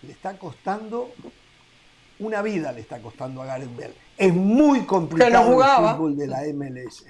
Le 0.04 0.12
está 0.12 0.38
costando 0.38 1.12
una 2.20 2.42
vida, 2.44 2.72
le 2.72 2.82
está 2.82 3.00
costando 3.00 3.42
a 3.42 3.46
Gareth 3.48 3.76
Bale. 3.76 3.94
Es 4.18 4.34
muy 4.34 4.86
complicado 4.86 5.52
jugaba. 5.52 5.92
el 5.92 5.98
fútbol 5.98 6.18
de 6.18 6.28
la 6.28 6.42
MLS. 6.54 7.06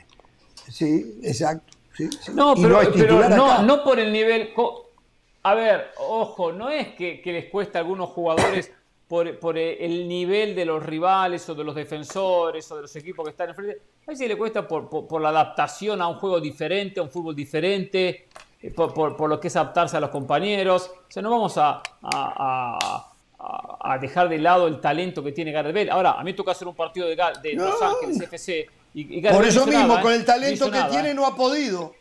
Sí, 0.70 1.20
exacto. 1.22 1.74
sí, 1.98 2.10
sí. 2.22 2.32
No, 2.34 2.56
pero, 2.56 2.82
no, 3.30 3.64
no 3.64 3.84
por 3.84 4.00
el 4.00 4.14
nivel. 4.14 4.54
A 5.44 5.56
ver, 5.56 5.92
ojo, 5.98 6.54
no 6.54 6.70
es 6.70 6.96
que, 6.96 7.22
que 7.22 7.34
les 7.34 7.46
cuesta 7.52 7.80
a 7.80 7.82
algunos 7.82 8.10
jugadores 8.12 8.72
por, 9.14 9.38
por 9.38 9.60
el 9.60 10.08
nivel 10.08 10.56
de 10.56 10.66
los 10.66 10.84
rivales 10.84 11.48
o 11.48 11.54
de 11.54 11.64
los 11.64 11.76
defensores 11.76 12.72
o 12.72 12.78
de 12.78 12.82
los 12.82 12.96
equipos 12.96 13.24
que 13.24 13.30
están 13.30 13.50
enfrente. 13.50 13.80
A 14.08 14.10
veces 14.10 14.28
le 14.28 14.36
cuesta 14.36 14.68
por, 14.68 14.90
por- 14.90 15.08
por 15.08 15.22
la 15.22 15.30
adaptación 15.30 16.02
a 16.02 16.08
un 16.08 16.16
juego 16.16 16.40
diferente, 16.42 17.00
a 17.00 17.04
un 17.04 17.12
fútbol 17.12 17.36
diferente, 17.36 18.28
eh, 18.60 18.72
por, 18.72 19.30
lo 19.30 19.40
que 19.40 19.50
es 19.50 19.56
adaptarse 19.56 19.98
a 19.98 20.00
los 20.00 20.10
compañeros. 20.10 20.90
O 21.08 21.12
sea, 21.12 21.22
no 21.22 21.30
vamos 21.30 21.56
a, 21.60 21.74
a- 21.74 21.84
a- 22.02 23.06
a- 23.38 23.94
a 23.94 23.98
dejar 24.00 24.30
de 24.30 24.40
lado 24.40 24.66
el 24.66 24.82
talento 24.82 25.24
que 25.24 25.32
tiene 25.32 25.52
Gareth 25.52 25.76
Bale. 25.76 25.92
Ahora, 25.92 26.14
a 26.14 26.24
mí 26.24 26.32
me 26.32 26.34
toca 26.34 26.50
hacer 26.54 26.68
un 26.68 26.74
partido 26.76 27.06
de, 27.08 27.16
de 27.16 27.54
No. 27.54 27.66
Los 27.66 27.80
Ángeles 27.84 28.20
FC. 28.20 28.68
Y, 28.96 29.20
y 29.20 29.22
Por 29.22 29.46
eso 29.46 29.60
no 29.60 29.68
mismo, 29.68 29.88
nada, 29.90 30.02
con 30.02 30.12
¿eh? 30.12 30.16
el 30.16 30.22
No 30.22 30.26
talento 30.26 30.66
que 30.66 30.72
nada, 30.72 30.90
tiene, 30.90 31.12
¿eh? 31.12 31.14
no 31.14 31.28
ha 31.28 31.36
podido. 31.36 31.94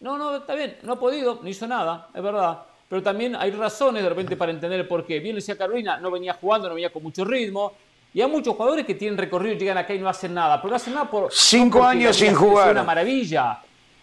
No, 0.00 0.18
no, 0.18 0.36
está 0.36 0.54
bien, 0.54 0.76
no 0.82 0.92
ha 0.92 1.00
podido, 1.00 1.38
no 1.42 1.48
hizo 1.48 1.66
nada, 1.66 2.08
es 2.14 2.22
verdad. 2.22 2.58
Pero 2.94 3.02
también 3.02 3.34
hay 3.34 3.50
razones 3.50 4.04
de 4.04 4.08
repente 4.08 4.36
para 4.36 4.52
entender 4.52 4.78
el 4.78 4.86
porqué. 4.86 5.18
Bien 5.18 5.34
decía 5.34 5.58
Carolina, 5.58 5.96
no 5.98 6.12
venía 6.12 6.32
jugando, 6.34 6.68
no 6.68 6.76
venía 6.76 6.92
con 6.92 7.02
mucho 7.02 7.24
ritmo. 7.24 7.72
Y 8.12 8.20
hay 8.22 8.28
muchos 8.30 8.54
jugadores 8.54 8.86
que 8.86 8.94
tienen 8.94 9.18
recorrido 9.18 9.56
y 9.56 9.58
llegan 9.58 9.78
acá 9.78 9.92
y 9.94 9.98
no 9.98 10.08
hacen 10.08 10.32
nada. 10.32 10.62
Pero 10.62 10.70
no 10.70 10.76
hacen 10.76 10.94
nada 10.94 11.10
por. 11.10 11.32
Cinco 11.32 11.78
no 11.78 11.84
porque 11.86 11.96
años 11.98 12.04
la 12.04 12.12
liga 12.12 12.12
sin 12.12 12.28
sea 12.28 12.36
jugar. 12.48 12.70
una 12.70 12.84
maravilla. 12.84 13.52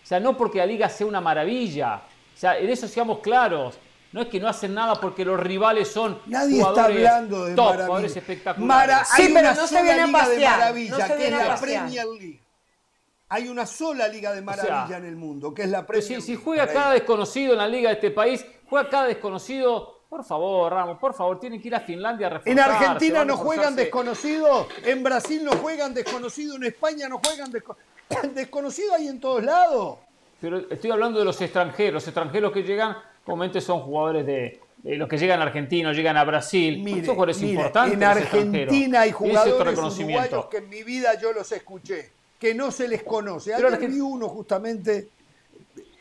O 0.04 0.06
sea, 0.06 0.20
no 0.20 0.36
porque 0.36 0.58
la 0.58 0.66
liga 0.66 0.90
sea 0.90 1.08
una 1.08 1.22
maravilla. 1.22 2.02
O 2.36 2.38
sea, 2.38 2.58
en 2.58 2.70
eso 2.70 2.86
seamos 2.90 3.20
claros. 3.20 3.78
No 4.12 4.24
es 4.24 4.28
que 4.28 4.42
no 4.42 4.50
hacen 4.50 4.74
nada 4.74 4.96
porque 4.96 5.24
los 5.24 5.40
rivales 5.40 5.88
son 5.90 6.20
Nadie 6.26 6.60
está 6.60 6.84
hablando 6.84 7.46
de 7.46 7.56
top, 7.56 7.64
maravilla. 7.64 7.86
jugadores 7.86 8.18
espectaculares. 8.18 8.68
Mara- 8.68 9.06
Sí, 9.06 9.22
hay 9.22 9.28
pero 9.30 9.40
una 9.40 9.54
no 9.54 9.68
se 9.68 9.76
viene 9.84 9.90
a 10.02 10.06
liga 10.06 10.28
de 10.28 10.40
maravilla, 10.42 10.58
no 10.98 11.08
se 11.08 11.16
que 11.16 11.26
es 11.28 11.32
la 11.32 11.38
pasear. 11.48 11.60
Premier 11.62 12.06
League. 12.20 12.42
Hay 13.34 13.48
una 13.48 13.66
sola 13.66 14.10
liga 14.10 14.34
de 14.34 14.42
maravilla 14.42 14.88
sea, 14.90 14.98
en 14.98 15.06
el 15.06 15.16
mundo, 15.16 15.54
que 15.54 15.62
es 15.62 15.70
la 15.70 15.86
Pero 15.86 16.00
Premier 16.02 16.20
si, 16.20 16.26
si 16.26 16.32
League. 16.34 16.44
juega 16.44 16.64
Pereira. 16.64 16.82
cada 16.84 16.94
desconocido 16.96 17.54
en 17.54 17.60
la 17.60 17.68
liga 17.70 17.88
de 17.88 17.96
este 17.96 18.12
país, 18.12 18.46
juega 18.72 18.90
cada 18.90 19.08
desconocido. 19.08 20.00
Por 20.08 20.24
favor, 20.24 20.72
Ramos, 20.72 20.98
por 20.98 21.14
favor, 21.14 21.40
tienen 21.40 21.62
que 21.62 21.68
ir 21.68 21.76
a 21.76 21.82
Finlandia 21.82 22.28
a 22.28 22.30
En 22.30 22.36
reforzarse, 22.38 22.72
Argentina 22.72 23.20
van 23.20 23.30
a 23.30 23.34
no 23.34 23.38
juegan 23.38 23.76
desconocidos, 23.76 24.68
en 24.86 25.04
Brasil 25.04 25.44
no 25.44 25.52
juegan 25.52 25.94
desconocidos, 25.94 26.56
en 26.56 26.64
España 26.64 27.10
no 27.10 27.20
juegan 27.20 27.52
desconocidos. 27.52 27.92
Desconocidos 28.36 28.94
hay 28.98 29.08
en 29.08 29.20
todos 29.20 29.44
lados. 29.44 29.98
Pero 30.42 30.70
estoy 30.70 30.92
hablando 30.92 31.20
de 31.20 31.26
los 31.26 31.40
extranjeros. 31.40 31.94
Los 31.94 32.08
extranjeros 32.08 32.52
que 32.52 32.64
llegan, 32.64 32.98
comúnmente 33.26 33.62
son 33.62 33.82
jugadores 33.82 34.26
de, 34.26 34.60
de 34.78 34.98
los 34.98 35.08
que 35.08 35.18
llegan 35.18 35.40
a 35.40 35.44
Argentina, 35.44 35.94
llegan 35.94 36.18
a 36.18 36.24
Brasil. 36.26 36.82
Mire, 36.84 37.06
son 37.06 37.16
jugadores 37.16 37.40
mire, 37.40 37.54
importantes. 37.54 37.94
en. 37.94 38.04
Argentina 38.04 39.02
hay 39.02 39.12
jugadores 39.12 39.78
uruguayos 39.78 40.46
que 40.48 40.58
en 40.58 40.70
mi 40.70 40.84
vida 40.84 41.18
yo 41.22 41.32
los 41.32 41.50
escuché, 41.54 42.12
que 42.40 42.54
no 42.54 42.72
se 42.72 42.88
les 42.88 43.04
conoce. 43.04 43.54
Vi 43.88 44.00
uno 44.00 44.28
justamente, 44.28 45.10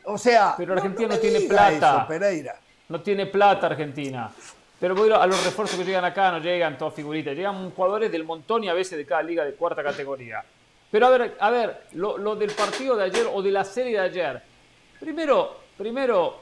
o 0.05 0.17
sea, 0.17 0.55
Pero 0.57 0.73
Argentina 0.73 1.09
no 1.09 1.17
tiene 1.19 1.41
plata. 1.41 1.97
eso, 1.99 2.07
Pereira. 2.07 2.55
No 2.89 3.01
tiene 3.01 3.25
plata 3.25 3.67
Argentina. 3.67 4.31
Pero 4.79 4.95
voy 4.95 5.11
a 5.11 5.25
los 5.27 5.43
refuerzos 5.45 5.77
que 5.77 5.85
llegan 5.85 6.03
acá, 6.05 6.31
no 6.31 6.39
llegan 6.39 6.77
todos 6.77 6.93
figuritas. 6.93 7.35
Llegan 7.35 7.69
jugadores 7.71 8.11
del 8.11 8.23
montón 8.23 8.63
y 8.63 8.69
a 8.69 8.73
veces 8.73 8.97
de 8.97 9.05
cada 9.05 9.21
liga 9.21 9.45
de 9.45 9.53
cuarta 9.53 9.83
categoría. 9.83 10.43
Pero 10.89 11.07
a 11.07 11.09
ver, 11.11 11.37
a 11.39 11.49
ver, 11.51 11.83
lo, 11.93 12.17
lo 12.17 12.35
del 12.35 12.51
partido 12.51 12.95
de 12.97 13.05
ayer 13.05 13.27
o 13.31 13.41
de 13.41 13.51
la 13.51 13.63
serie 13.63 13.93
de 13.93 13.99
ayer. 14.05 14.41
Primero, 14.99 15.57
primero, 15.77 16.41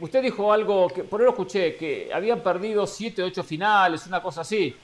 usted 0.00 0.22
dijo 0.22 0.52
algo 0.52 0.88
que 0.88 1.04
por 1.04 1.20
ahí 1.20 1.24
lo 1.26 1.30
escuché, 1.32 1.76
que 1.76 2.10
habían 2.12 2.40
perdido 2.40 2.86
7, 2.86 3.22
8 3.22 3.44
finales, 3.44 4.06
una 4.06 4.20
cosa 4.22 4.40
así. 4.40 4.74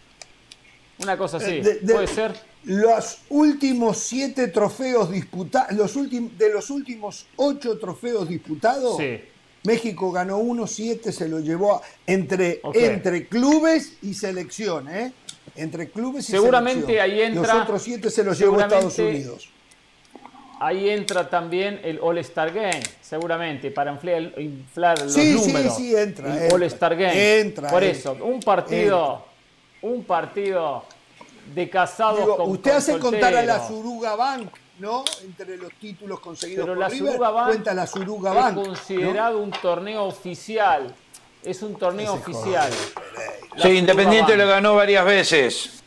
Una 1.03 1.17
cosa 1.17 1.39
así. 1.39 1.57
Eh, 1.59 1.63
De- 1.63 1.75
de- 1.81 1.95
Puede 1.95 2.07
ser. 2.07 2.33
Los 2.65 3.19
últimos 3.31 3.97
siete 3.99 4.49
trofeos 4.49 5.11
disputados, 5.11 5.73
los 5.73 5.95
de 6.39 6.53
los 6.53 6.69
últimos 6.71 7.27
ocho 7.37 7.79
trofeos 7.79 8.29
disputados, 8.29 8.99
Sí. 8.99 9.21
México 9.65 10.11
ganó 10.13 10.39
uno, 10.39 10.67
siete 10.67 11.11
se 11.13 11.29
lo 11.29 11.41
llevó 11.41 11.77
a- 11.77 11.83
entre, 12.07 12.61
entre 12.75 13.27
clubes 13.29 13.95
y 14.03 14.15
selección, 14.15 14.89
¿eh? 14.89 15.13
Entre 15.57 15.91
clubes 15.91 16.29
y 16.29 16.33
Seguramente 16.33 16.87
selección. 16.87 17.11
ahí 17.11 17.21
entra- 17.23 17.55
Los 17.55 17.63
otros 17.65 17.83
siete 17.83 18.11
se 18.11 18.25
los 18.25 18.39
llevó 18.39 18.59
a 18.59 18.63
Estados 18.63 18.99
Unidos. 18.99 19.49
Ahí 20.63 20.91
entra 20.91 21.29
también 21.31 21.81
el 21.83 21.99
All-Star 22.03 22.53
Game, 22.53 22.83
seguramente, 23.01 23.71
para 23.71 23.93
inflar, 23.93 24.35
inflar 24.39 24.99
los 25.03 25.15
Sí, 25.15 25.39
sí, 25.39 25.47
números. 25.53 25.77
sí, 25.77 25.97
entra, 25.97 26.27
El 26.37 26.43
entra. 26.43 26.55
All-Star 26.57 26.97
Game. 26.97 27.41
Entra, 27.41 27.71
Por 27.71 27.83
entra, 27.83 27.99
eso, 27.99 28.25
un 28.25 28.41
partido, 28.41 29.25
un 29.81 30.05
partido 30.05 30.85
de 31.55 31.69
casados 31.71 32.21
Digo, 32.21 32.37
con 32.37 32.51
usted 32.51 32.71
con 32.71 32.79
hace 32.79 32.99
contar 32.99 33.35
a 33.35 33.43
la. 33.43 33.67
Suruga 33.67 34.15
Bank, 34.17 34.51
¿no? 34.79 35.05
Entre 35.25 35.57
los 35.57 35.73
títulos 35.75 36.21
conseguidos 36.21 36.65
Pero 36.65 36.75
por 36.75 36.81
la 36.81 36.89
River, 36.89 37.13
Suruga 37.13 37.31
Bank 37.31 37.47
cuenta 37.49 37.75
la 37.75 37.87
Suruga 37.87 38.31
es 38.31 38.37
Bank. 38.37 38.57
¿no? 38.57 38.63
considerado 38.65 39.39
un 39.39 39.51
torneo 39.51 40.05
oficial. 40.05 40.95
Es 41.43 41.63
un 41.63 41.75
torneo 41.77 42.15
Ese 42.15 42.23
oficial. 42.23 42.71
Sí, 42.73 42.89
Suruga 43.57 43.69
Independiente 43.75 44.33
Bank. 44.33 44.41
lo 44.43 44.49
ganó 44.49 44.75
varias 44.75 45.05
veces. 45.05 45.83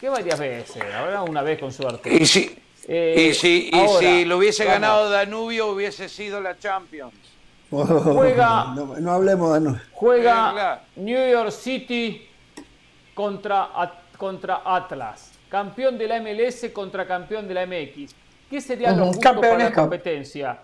Que 0.00 0.08
varias 0.08 0.38
veces, 0.38 0.82
ahora 0.94 1.22
una 1.22 1.40
vez 1.42 1.58
con 1.58 1.72
suerte. 1.72 2.12
Y 2.14 2.26
si, 2.26 2.58
Eh, 2.86 3.28
y 3.30 3.34
si, 3.34 3.70
y 3.72 3.78
ahora, 3.78 3.98
si 4.00 4.24
lo 4.26 4.36
hubiese 4.36 4.64
ganado 4.66 5.08
Danubio, 5.08 5.68
hubiese 5.68 6.08
sido 6.10 6.40
la 6.42 6.58
Champions. 6.58 7.14
Juega- 7.70 8.64
No, 8.76 8.96
no 9.00 9.12
hablemos 9.12 9.54
de... 9.54 9.60
no. 9.60 9.80
Juega. 9.92 10.82
New 10.96 11.30
York 11.30 11.50
City 11.50 12.28
contra, 13.14 13.70
At- 13.74 14.03
contra 14.24 14.62
Atlas. 14.64 15.32
Campeón 15.50 15.98
de 15.98 16.08
la 16.08 16.18
MLS 16.18 16.70
contra 16.72 17.06
campeón 17.06 17.46
de 17.46 17.52
la 17.52 17.66
MX. 17.66 18.14
¿Qué 18.48 18.58
sería 18.58 18.90
lo 18.92 19.08
justo 19.08 19.38
para 19.38 19.58
la 19.58 19.70
competencia? 19.70 20.58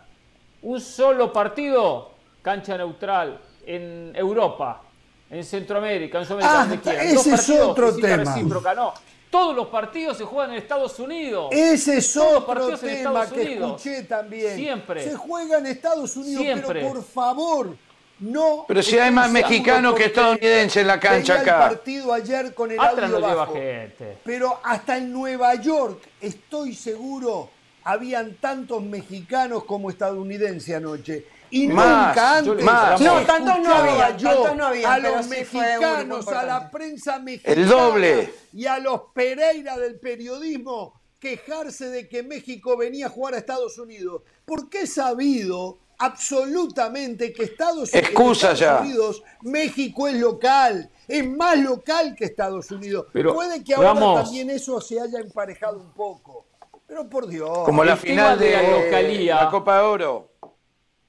Un 0.62 0.81
solo 0.81 1.31
partido, 1.31 2.11
cancha 2.41 2.78
neutral, 2.78 3.39
en 3.66 4.12
Europa, 4.16 4.81
en 5.28 5.45
Centroamérica, 5.45 6.20
en 6.20 6.24
Sudamérica, 6.24 6.55
Ah, 6.55 6.61
donde 6.65 6.81
quieran. 6.81 7.07
ese 7.07 7.15
Dos 7.16 7.27
es 7.27 7.51
otro 7.61 7.95
tema. 7.97 8.16
recíproca, 8.16 8.74
no. 8.74 8.95
Todos 9.31 9.55
los 9.55 9.66
partidos 9.66 10.16
se 10.16 10.24
juegan 10.24 10.53
en 10.53 10.57
Estados 10.57 10.99
Unidos. 10.99 11.49
Ese 11.53 11.99
es 11.99 12.12
Todos 12.15 12.32
los 12.32 12.43
otro 12.49 12.78
tema 12.78 12.93
Estados 12.93 13.32
que 13.32 13.41
Unidos. 13.43 13.77
escuché 13.87 14.03
también. 14.05 14.57
Siempre. 14.57 15.05
Se 15.05 15.15
juega 15.16 15.59
en 15.59 15.66
Estados 15.66 16.16
Unidos, 16.16 16.43
Siempre. 16.43 16.81
pero 16.81 16.95
por 16.95 17.05
favor, 17.05 17.77
no. 18.21 18.65
Pero 18.69 18.83
si 18.83 18.99
hay 18.99 19.11
más 19.11 19.31
mexicanos 19.31 19.95
que 19.95 20.05
estadounidenses 20.05 20.77
en 20.83 20.87
la 20.87 21.01
cancha 21.01 21.39
veía 21.39 21.43
acá. 21.43 21.65
el 21.65 21.75
partido 21.77 22.13
ayer 22.13 22.55
con 22.55 22.71
el 22.71 22.79
Atlas 22.79 23.05
audio 23.05 23.09
no 23.09 23.19
lleva 23.19 23.35
bajo. 23.35 23.55
gente. 23.55 24.19
Pero 24.25 24.61
hasta 24.63 24.99
en 24.99 25.13
Nueva 25.13 25.55
York, 25.57 26.03
estoy 26.21 26.75
seguro, 26.75 27.51
habían 27.85 28.35
tantos 28.35 28.83
mexicanos 28.83 29.65
como 29.65 29.91
estadounidenses 29.91 30.75
anoche. 30.77 31.27
Y 31.53 31.67
Más, 31.67 32.09
nunca 32.09 32.37
antes 32.39 32.65
más. 32.65 33.01
No, 33.01 33.23
tantos 33.23 33.59
no 33.59 33.75
había, 33.75 34.17
yo 34.17 34.29
tantos 34.29 34.57
no 34.57 34.67
había, 34.67 34.93
a 34.93 34.99
los 35.01 35.25
sí 35.25 35.31
mexicanos, 35.31 36.29
a 36.29 36.43
la 36.45 36.71
prensa 36.71 37.19
mexicana 37.19 37.61
El 37.61 37.69
doble. 37.69 38.33
y 38.53 38.67
a 38.67 38.79
los 38.79 39.01
Pereira 39.13 39.77
del 39.77 39.99
periodismo 39.99 41.01
quejarse 41.19 41.89
de 41.89 42.09
que 42.09 42.23
México 42.23 42.77
venía 42.77 43.07
a 43.07 43.09
jugar 43.09 43.35
a 43.35 43.39
Estados 43.39 43.79
Unidos. 43.79 44.23
Porque 44.45 44.83
he 44.83 44.87
sabido 44.87 45.79
absolutamente 46.01 47.33
que 47.33 47.45
Estados, 47.45 47.95
Excusa. 47.95 48.81
Unidos, 48.81 49.23
México 49.43 50.09
es 50.09 50.15
local, 50.15 50.91
es 51.07 51.29
más 51.29 51.59
local 51.59 52.15
que 52.17 52.25
Estados 52.25 52.71
Unidos. 52.71 53.07
Pero, 53.13 53.35
Puede 53.35 53.63
que 53.63 53.75
ahora 53.75 53.95
también 54.23 54.51
eso 54.51 54.81
se 54.81 54.99
haya 54.99 55.21
emparejado 55.21 55.79
un 55.79 55.93
poco. 55.93 56.47
Pero 56.87 57.09
por 57.09 57.29
Dios. 57.29 57.61
Como 57.65 57.85
la 57.85 57.93
El 57.93 58.01
tema 58.01 58.15
final 58.15 58.39
de 58.39 58.47
de, 58.47 58.53
la 58.53 58.71
localía. 58.71 59.45
la 59.45 59.51
Copa 59.51 59.77
de 59.77 59.83
Oro. 59.83 60.33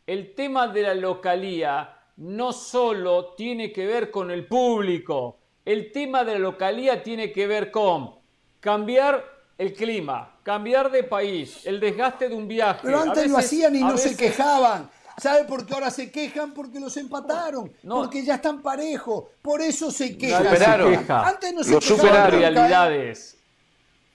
El 0.05 0.35
tema 0.35 0.67
de 0.67 0.81
la 0.83 0.93
localía 0.93 1.97
no 2.17 2.51
solo 2.51 3.33
tiene 3.33 3.71
que 3.71 3.87
ver 3.87 4.11
con 4.11 4.29
el 4.29 4.45
público, 4.45 5.37
El 5.63 5.91
tema 5.91 6.23
de 6.23 6.33
la 6.33 6.39
localía 6.39 7.01
tiene 7.03 7.31
que 7.31 7.45
ver 7.47 7.71
con 7.71 8.15
cambiar 8.59 9.23
el 9.57 9.73
clima, 9.73 10.30
cambiar 10.43 10.91
de 10.91 11.03
país, 11.03 11.65
el 11.65 11.79
desgaste 11.79 12.29
de 12.29 12.35
un 12.35 12.47
viaje. 12.47 12.79
Pero 12.83 12.99
A 12.99 13.03
antes 13.03 13.29
lo 13.29 13.37
hacían 13.37 13.75
y 13.75 13.79
no 13.81 13.97
se 13.97 14.15
quejaban. 14.15 14.89
¿Sabe 15.17 15.43
por 15.43 15.65
qué 15.65 15.73
ahora 15.73 15.91
se 15.91 16.09
quejan? 16.09 16.53
Porque 16.53 16.79
los 16.79 16.95
empataron. 16.97 17.71
No. 17.83 17.97
Porque 17.97 18.23
ya 18.23 18.35
están 18.35 18.61
parejos. 18.61 19.25
Por 19.41 19.61
eso 19.61 19.91
se 19.91 20.17
quejan. 20.17 20.41
se 20.43 20.49
superaron. 20.49 20.91
queja. 20.97 21.27
Antes 21.27 21.53
no 21.53 21.63
se 21.63 21.71
Lo 21.71 21.79
quejaban 21.79 21.97
Son 21.99 22.07
superaron. 22.07 22.33
¿eh? 22.35 22.39
realidades. 22.39 23.37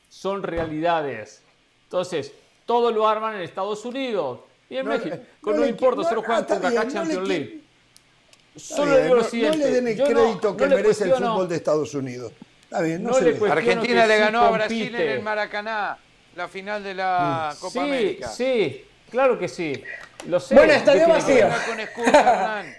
Son 0.09 0.43
realidades. 0.43 1.43
Entonces, 1.85 2.33
todo 2.65 2.91
lo 2.91 3.07
arman 3.07 3.37
en 3.37 3.43
Estados 3.43 3.85
Unidos 3.85 4.41
y 4.69 4.79
en 4.79 4.87
No, 4.87 4.93
México. 4.93 5.17
Con 5.41 5.53
no 5.53 5.59
no, 5.61 5.65
le- 5.65 5.71
importa, 5.71 6.03
solo 6.09 6.23
juegan 6.23 6.43
está 6.43 6.55
contra 6.61 6.81
acá 6.81 6.91
Champions 6.91 7.29
League. 7.29 7.61
Solo 8.57 8.91
bien, 8.93 9.03
digo 9.05 9.15
lo 9.17 9.23
no- 9.23 9.29
siguiente. 9.29 9.59
No 9.59 9.65
le 9.67 9.71
den 9.73 9.89
el 9.89 9.97
yo 9.97 10.05
no- 10.09 10.11
crédito 10.23 10.57
que 10.57 10.67
merece 10.67 11.05
el 11.05 11.13
fútbol 11.15 11.49
de 11.49 11.57
Estados 11.57 11.95
Unidos. 11.95 12.33
Está 12.65 12.81
bien, 12.81 13.03
no, 13.03 13.11
No 13.11 13.15
se 13.17 13.33
le 13.33 13.51
Argentina 13.53 14.07
le 14.07 14.15
sí 14.15 14.21
ganó 14.21 14.41
a 14.41 14.51
Brasil 14.51 14.95
en 14.95 15.09
el 15.11 15.23
Maracaná, 15.23 15.99
la 16.37 16.49
final 16.49 16.83
de 16.85 16.95
la 16.95 17.55
Copa 17.59 17.73
Sí, 17.73 17.79
América. 17.79 18.29
sí, 18.29 18.85
claro 19.11 19.39
que 19.39 19.49
sí. 19.49 19.83
Lo 20.29 20.39
sé. 20.41 20.55
Bueno, 20.55 20.73
¿Qué 20.73 20.79
estadio 20.79 21.09
vacío. 21.09 21.47
con 21.67 21.81
excusa. 21.81 22.65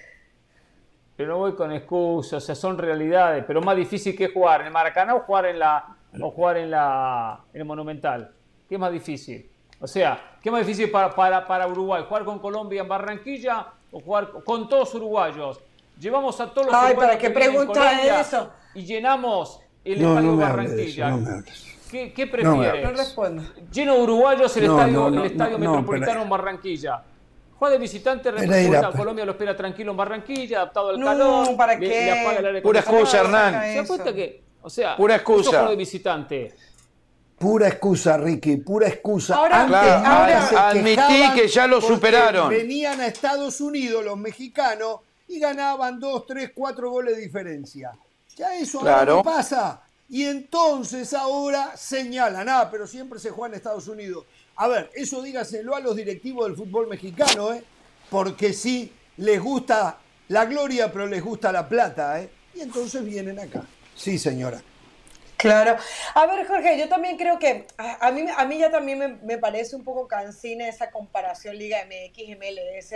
Pero 1.18 1.30
no 1.30 1.38
voy 1.40 1.56
con 1.56 1.72
excusas, 1.72 2.44
o 2.44 2.46
sea, 2.46 2.54
son 2.54 2.78
realidades. 2.78 3.44
Pero 3.48 3.60
más 3.62 3.76
difícil 3.76 4.16
que 4.16 4.28
jugar 4.30 4.62
en 4.62 4.68
el 4.68 4.74
Maracaná 4.74 5.16
o 5.16 5.22
jugar 5.22 5.48
en 5.48 5.58
la 5.60 5.86
o 6.22 6.30
jugar 6.32 6.58
en 6.58 6.70
la 6.72 7.40
en 7.54 7.62
el 7.62 7.66
Monumental. 7.66 8.32
¿Qué 8.70 8.76
es 8.76 8.80
más 8.82 8.92
difícil? 8.92 9.50
O 9.80 9.88
sea, 9.88 10.38
¿qué 10.42 10.50
es 10.50 10.54
más 10.54 10.66
difícil 10.66 10.92
para, 10.92 11.10
para, 11.16 11.46
para 11.48 11.68
Uruguay? 11.68 12.04
¿Jugar 12.08 12.24
con 12.26 12.38
Colombia 12.40 12.82
en 12.82 12.88
Barranquilla 12.88 13.68
o 13.92 14.00
jugar 14.00 14.30
con 14.46 14.70
todos 14.70 14.94
uruguayos? 14.94 15.60
Llevamos 16.00 16.40
a 16.40 16.52
todos 16.52 16.68
los 16.68 16.76
Ay, 16.76 16.92
uruguayos 16.92 17.04
¿para 17.06 17.18
qué 17.18 17.28
que 17.28 17.34
pregunta 17.34 18.20
eso? 18.22 18.52
y 18.76 18.86
llenamos 18.86 19.60
el 19.84 20.02
No, 20.02 20.10
estadio 20.10 20.32
no 20.32 20.38
Barranquilla. 20.38 21.10
no 21.10 21.18
me 21.18 21.30
hable 21.32 21.42
de 21.44 21.50
eso. 21.52 21.68
¿Qué, 21.90 22.14
qué 22.14 22.28
prefieres? 22.28 22.84
No 22.84 22.92
respondo. 22.92 23.44
Lleno 23.72 23.96
de 23.96 24.02
uruguayos 24.02 24.56
el 24.58 24.68
No, 24.68 24.78
estadio, 24.80 24.94
no, 25.00 25.10
no, 25.12 25.24
el 25.24 25.32
estadio 25.32 25.58
no, 25.58 25.64
no, 25.66 25.72
metropolitano 25.72 26.22
en 26.24 26.30
Barranquilla. 26.30 27.04
Juega 27.58 27.74
de 27.74 27.80
visitante, 27.80 28.32
Pereira, 28.32 28.48
representa 28.56 28.88
a 28.88 28.92
Colombia 28.92 29.26
lo 29.26 29.32
espera 29.32 29.56
tranquilo 29.56 29.92
en 29.92 29.98
Barranquilla, 29.98 30.58
adaptado 30.58 30.90
al 30.90 31.00
No, 31.00 31.06
calor. 31.08 31.58
¿para 31.58 31.80
qué? 31.80 31.88
le 31.88 32.22
apaga 32.22 32.40
el 32.40 32.46
aire 32.48 32.62
Pura 32.62 32.80
excusa, 32.82 33.20
Hernán. 33.20 33.54
¿Se 33.64 33.80
Eso. 33.80 34.04
que, 34.04 34.44
o 34.62 34.70
sea, 34.70 34.96
Pura 34.96 35.16
excusa. 35.16 35.50
juega 35.50 35.70
de 35.70 35.76
visitante? 35.76 36.54
Pura 37.40 37.68
excusa, 37.68 38.18
Ricky, 38.18 38.58
pura 38.58 38.88
excusa. 38.88 39.36
Ahora- 39.36 39.62
Antes, 39.62 39.80
Claro, 39.80 40.08
ahora 40.08 40.42
se 40.48 40.58
admití 40.58 41.32
que 41.36 41.48
ya 41.48 41.68
lo 41.68 41.82
superaron. 41.82 42.50
Venían 42.50 43.00
a 43.00 43.08
Estados 43.08 43.62
Unidos 43.62 44.04
los 44.04 44.18
mexicanos 44.18 45.02
y 45.28 45.40
ganaban 45.40 46.00
dos, 46.00 46.26
tres, 46.26 46.52
cuatro 46.54 46.90
goles 46.92 47.16
de 47.16 47.22
diferencia. 47.22 47.92
Ya 48.36 48.56
eso 48.56 48.80
ahora 48.80 48.94
Claro. 48.96 49.16
no 49.18 49.24
pasa. 49.24 49.82
Y 50.10 50.24
entonces 50.26 51.14
ahora 51.14 51.76
señalan, 51.76 52.48
ah, 52.50 52.70
pero 52.72 52.88
siempre 52.88 53.20
se 53.20 53.30
juega 53.30 53.54
en 53.54 53.58
Estados 53.58 53.88
Unidos. 53.88 54.26
A 54.56 54.68
ver, 54.68 54.90
eso 54.96 55.22
dígaselo 55.22 55.76
a 55.76 55.80
los 55.80 55.96
directivos 55.96 56.48
del 56.48 56.56
fútbol 56.56 56.88
mexicano, 56.88 57.54
¿eh? 57.54 57.64
Porque 58.10 58.54
sí, 58.54 58.92
les 59.18 59.42
gusta 59.42 60.00
la 60.30 60.46
gloria, 60.46 60.92
pero 60.92 61.08
les 61.08 61.24
gusta 61.24 61.52
la 61.52 61.68
plata, 61.68 62.22
¿eh? 62.22 62.30
Y 62.56 62.62
entonces 62.62 63.04
vienen 63.04 63.38
acá. 63.40 63.64
Sí, 63.96 64.18
señora. 64.18 64.62
Claro. 65.38 65.78
A 66.16 66.26
ver, 66.26 66.48
Jorge, 66.48 66.80
yo 66.80 66.90
también 66.90 67.18
creo 67.18 67.38
que 67.38 67.68
a, 67.78 68.08
a 68.08 68.12
mí, 68.12 68.26
a 68.36 68.46
mí 68.46 68.58
ya 68.58 68.72
también 68.72 68.98
me, 68.98 69.08
me 69.08 69.38
parece 69.38 69.76
un 69.76 69.84
poco 69.84 70.08
cansina 70.08 70.68
esa 70.68 70.90
comparación 70.90 71.56
Liga 71.58 71.78
MX, 71.86 72.38
MLS, 72.38 72.96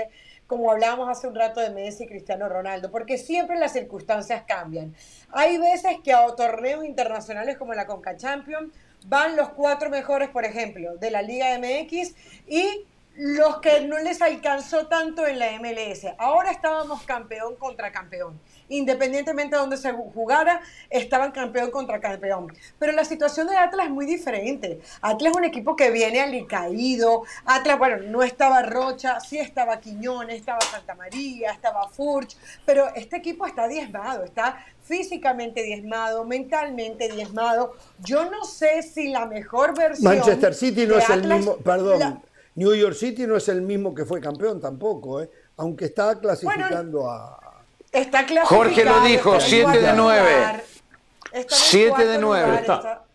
como 0.51 0.69
hablábamos 0.69 1.07
hace 1.07 1.27
un 1.27 1.35
rato 1.35 1.61
de 1.61 1.69
Messi 1.69 2.03
y 2.03 2.07
Cristiano 2.07 2.49
Ronaldo, 2.49 2.91
porque 2.91 3.17
siempre 3.17 3.57
las 3.57 3.71
circunstancias 3.71 4.43
cambian. 4.45 4.93
Hay 5.29 5.57
veces 5.57 5.99
que 6.03 6.11
a 6.11 6.27
torneos 6.35 6.83
internacionales 6.83 7.57
como 7.57 7.73
la 7.73 7.87
Conca 7.87 8.17
Champions 8.17 8.73
van 9.05 9.37
los 9.37 9.47
cuatro 9.51 9.89
mejores, 9.89 10.27
por 10.27 10.43
ejemplo, 10.43 10.97
de 10.97 11.09
la 11.09 11.21
Liga 11.21 11.57
MX 11.57 12.13
y 12.49 12.85
los 13.15 13.61
que 13.61 13.87
no 13.87 13.97
les 13.99 14.21
alcanzó 14.21 14.87
tanto 14.87 15.25
en 15.25 15.39
la 15.39 15.51
MLS. 15.57 16.07
Ahora 16.17 16.51
estábamos 16.51 17.03
campeón 17.03 17.55
contra 17.55 17.93
campeón. 17.93 18.37
Independientemente 18.71 19.55
de 19.55 19.61
donde 19.61 19.77
se 19.77 19.91
jugara, 19.91 20.61
estaban 20.89 21.31
campeón 21.31 21.71
contra 21.71 21.99
campeón. 21.99 22.47
Pero 22.79 22.93
la 22.93 23.03
situación 23.05 23.47
de 23.47 23.57
Atlas 23.57 23.87
es 23.87 23.91
muy 23.91 24.05
diferente. 24.05 24.79
Atlas 25.01 25.31
es 25.31 25.37
un 25.37 25.43
equipo 25.43 25.75
que 25.75 25.91
viene 25.91 26.21
alicaído. 26.21 27.23
Atlas, 27.45 27.77
bueno, 27.77 27.97
no 28.07 28.23
estaba 28.23 28.61
Rocha, 28.63 29.19
sí 29.19 29.37
estaba 29.37 29.79
Quiñones, 29.79 30.37
estaba 30.37 30.61
Santa 30.61 30.95
María, 30.95 31.51
estaba 31.51 31.87
Furch, 31.89 32.37
pero 32.65 32.87
este 32.95 33.17
equipo 33.17 33.45
está 33.45 33.67
diezmado, 33.67 34.23
está 34.23 34.63
físicamente 34.83 35.63
diezmado, 35.63 36.25
mentalmente 36.25 37.09
diezmado. 37.09 37.73
Yo 37.99 38.29
no 38.31 38.45
sé 38.45 38.81
si 38.83 39.09
la 39.09 39.25
mejor 39.25 39.77
versión. 39.77 40.13
Manchester 40.15 40.53
City 40.53 40.87
no 40.87 40.97
es 40.97 41.09
el 41.09 41.27
mismo, 41.27 41.57
perdón, 41.57 41.99
la- 41.99 42.21
New 42.55 42.73
York 42.75 42.95
City 42.95 43.25
no 43.27 43.37
es 43.37 43.47
el 43.49 43.61
mismo 43.61 43.93
que 43.95 44.05
fue 44.05 44.19
campeón 44.19 44.59
tampoco, 44.59 45.21
¿eh? 45.21 45.29
aunque 45.57 45.85
está 45.85 46.19
clasificando 46.19 47.09
a... 47.09 47.39
Está 47.91 48.25
clasificado. 48.25 48.47
Jorge 48.47 48.85
lo 48.85 49.01
dijo, 49.01 49.35
está 49.35 49.43
en 49.45 49.49
siete 49.49 49.63
cuarto 49.65 49.81
de 49.81 49.93
nueve. 49.93 50.33
lugar, 50.35 50.63
está 51.33 51.55
en 51.55 51.61
Siete 51.61 51.89
cuarto 51.89 52.07
de 52.07 52.17
nueve. 52.19 52.45
lugar, 52.47 52.61
Está. 52.61 52.75
está- 52.75 53.05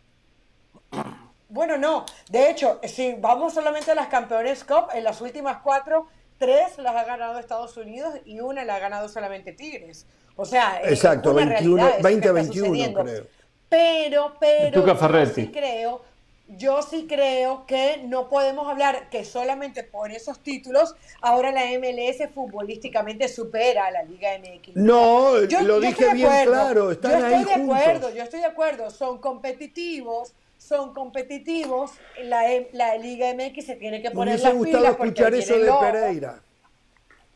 Bueno, 1.48 1.76
no. 1.78 2.04
De 2.28 2.50
hecho, 2.50 2.80
si 2.84 3.14
vamos 3.14 3.54
solamente 3.54 3.90
a 3.92 3.94
las 3.94 4.08
campeones 4.08 4.64
Cup, 4.64 4.88
en 4.92 5.04
las 5.04 5.20
últimas 5.20 5.58
cuatro, 5.62 6.06
tres 6.38 6.76
las 6.78 6.94
ha 6.94 7.04
ganado 7.04 7.38
Estados 7.38 7.76
Unidos 7.76 8.14
y 8.26 8.40
una 8.40 8.64
la 8.64 8.74
ha 8.76 8.78
ganado 8.78 9.08
solamente 9.08 9.52
Tigres. 9.52 10.06
O 10.36 10.44
sea, 10.44 10.80
Exacto, 10.84 11.30
una 11.30 11.46
21, 11.46 11.76
realidad 11.76 11.88
eso 11.88 11.96
que 11.98 12.02
20 12.02 12.28
a 12.28 12.30
está 12.30 12.32
21 12.42 12.66
sucediendo. 12.66 13.02
creo. 13.04 13.26
Pero, 13.68 14.34
pero, 14.38 14.76
yo 14.86 15.24
sí 15.34 15.50
creo, 15.50 16.02
yo 16.48 16.80
sí 16.82 17.06
creo 17.08 17.66
que 17.66 18.02
no 18.04 18.28
podemos 18.28 18.68
hablar 18.68 19.08
que 19.10 19.24
solamente 19.24 19.82
por 19.82 20.12
esos 20.12 20.40
títulos 20.40 20.94
ahora 21.20 21.50
la 21.50 21.64
MLS 21.78 22.28
futbolísticamente 22.32 23.28
supera 23.28 23.86
a 23.86 23.90
la 23.90 24.02
Liga 24.04 24.30
MX. 24.38 24.76
No, 24.76 25.42
Yo- 25.44 25.60
lo 25.62 25.66
yo 25.66 25.80
dije 25.80 25.90
estoy 25.92 26.06
de 26.08 26.14
bien 26.14 26.26
acuerdo. 26.28 26.52
claro, 26.52 26.90
están 26.92 27.10
yo 27.10 27.16
estoy 27.18 27.34
ahí 27.34 27.44
de 27.44 27.54
acuerdo, 27.54 28.14
yo 28.14 28.22
estoy 28.22 28.40
de 28.40 28.46
acuerdo, 28.46 28.90
son 28.90 29.18
competitivos, 29.18 30.32
son 30.58 30.94
competitivos, 30.94 31.92
la, 32.22 32.50
M- 32.52 32.68
la 32.72 32.96
Liga 32.96 33.28
MX 33.34 33.66
se 33.66 33.76
tiene 33.76 34.00
que 34.00 34.10
poner 34.10 34.38
las 34.40 34.54
gustado 34.54 34.78
pilas 34.82 34.96
porque 34.96 35.08
escuchar 35.10 35.34
eso 35.34 35.58
de 35.58 35.66
Lobo, 35.66 35.80
Pereira. 35.80 36.40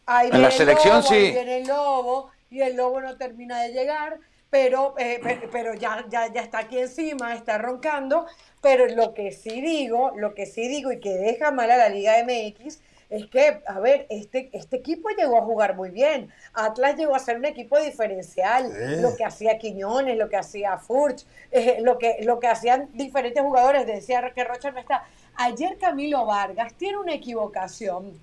ahí 0.07 0.27
En 0.27 0.31
viene 0.33 0.43
la 0.43 0.49
el 0.49 0.55
selección, 0.55 0.97
Lobo, 1.03 1.09
ahí 1.11 1.27
sí. 1.27 1.33
viene 1.33 1.57
el 1.59 1.67
Lobo 1.67 2.31
y 2.51 2.61
el 2.63 2.77
Lobo 2.77 3.01
no 3.01 3.17
termina 3.17 3.61
de 3.63 3.73
llegar, 3.73 4.19
pero, 4.51 4.95
eh, 4.99 5.21
pe- 5.23 5.49
pero 5.53 5.75
ya, 5.75 6.05
ya, 6.09 6.33
ya 6.33 6.43
está 6.43 6.59
aquí 6.61 6.79
encima, 6.79 7.35
está 7.35 7.59
roncando, 7.59 8.27
pero 8.61 8.87
lo 8.89 9.15
que 9.15 9.33
sí 9.33 9.61
digo, 9.61 10.13
lo 10.17 10.35
que 10.35 10.47
sí 10.47 10.69
digo 10.69 10.93
y 10.93 11.01
que 11.01 11.11
deja 11.11 11.51
mal 11.53 11.71
a 11.71 11.77
la 11.77 11.89
Liga 11.89 12.19
MX 12.19 12.81
es 13.09 13.27
que, 13.27 13.61
a 13.67 13.81
ver, 13.81 14.07
este, 14.09 14.51
este 14.53 14.77
equipo 14.77 15.09
llegó 15.11 15.39
a 15.39 15.43
jugar 15.43 15.75
muy 15.75 15.91
bien. 15.91 16.31
Atlas 16.53 16.97
llegó 16.97 17.15
a 17.17 17.19
ser 17.19 17.39
un 17.39 17.45
equipo 17.45 17.77
diferencial. 17.81 18.73
Lo 18.95 19.17
que 19.17 19.25
hacía 19.25 19.59
Quiñones, 19.59 20.17
lo 20.17 20.29
que 20.29 20.37
hacía 20.37 20.79
Furch, 20.79 21.27
eh, 21.51 21.79
lo, 21.83 21.99
que, 21.99 22.19
lo 22.23 22.39
que 22.39 22.47
hacían 22.47 22.89
diferentes 22.93 23.43
jugadores. 23.43 23.85
Decía 23.87 24.31
que 24.33 24.45
Rocha 24.45 24.71
no 24.71 24.79
está. 24.79 25.03
Ayer 25.35 25.77
Camilo 25.79 26.25
Vargas 26.25 26.75
tiene 26.75 26.99
una 26.99 27.15
equivocación 27.15 28.21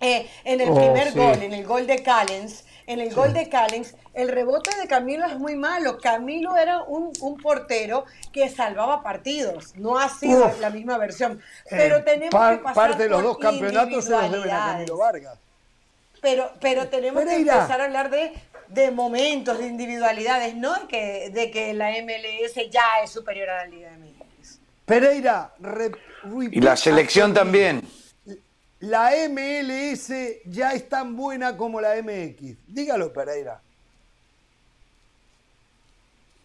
eh, 0.00 0.28
en 0.44 0.60
el 0.60 0.68
Oh, 0.70 0.74
primer 0.74 1.12
sí. 1.12 1.18
gol, 1.18 1.42
en 1.42 1.54
el 1.54 1.64
gol 1.64 1.86
de 1.86 2.02
Callens. 2.02 2.66
En 2.86 3.00
el 3.00 3.12
gol 3.12 3.32
de 3.32 3.48
Callens, 3.48 3.94
el 4.14 4.28
rebote 4.28 4.70
de 4.80 4.86
Camilo 4.86 5.26
es 5.26 5.36
muy 5.38 5.56
malo. 5.56 5.98
Camilo 5.98 6.56
era 6.56 6.82
un, 6.84 7.12
un 7.20 7.36
portero 7.36 8.04
que 8.32 8.48
salvaba 8.48 9.02
partidos. 9.02 9.74
No 9.76 9.98
ha 9.98 10.08
sido 10.08 10.46
Uf. 10.46 10.60
la 10.60 10.70
misma 10.70 10.96
versión. 10.96 11.42
Pero 11.68 11.96
Eh, 11.96 12.02
tenemos 12.02 12.30
par- 12.30 12.56
que 12.58 12.62
pasar 12.62 12.88
parte 12.90 13.02
de 13.02 13.08
los 13.08 13.22
dos 13.24 13.38
campeonatos 13.38 14.04
se 14.04 14.10
los 14.12 14.30
deben 14.30 14.50
a. 14.50 14.72
Camilo 14.72 14.96
Vargas. 14.98 15.38
Pero, 16.22 16.50
pero 16.60 16.88
tenemos 16.88 17.24
que 17.24 17.34
empezar 17.36 17.80
a 17.80 17.84
hablar 17.84 18.08
de, 18.10 18.32
de 18.68 18.90
momentos, 18.92 19.58
de 19.58 19.66
individualidades, 19.66 20.54
no 20.54 20.74
de 20.74 20.86
que, 20.86 21.30
de 21.30 21.50
que 21.50 21.74
la 21.74 21.90
MLS 21.90 22.54
ya 22.70 23.00
es 23.02 23.10
superior 23.10 23.50
a 23.50 23.56
la 23.64 23.66
Liga 23.66 23.90
MX. 23.98 24.58
Pereira, 24.86 25.50
re- 25.58 25.90
Y 26.52 26.60
la 26.60 26.76
selección 26.76 27.34
también. 27.34 27.82
La 28.80 29.10
MLS 29.28 30.12
ya 30.44 30.72
es 30.72 30.88
tan 30.88 31.16
buena 31.16 31.56
como 31.56 31.80
la 31.80 31.94
MX. 32.02 32.56
Dígalo, 32.68 33.12
Pereira. 33.12 33.60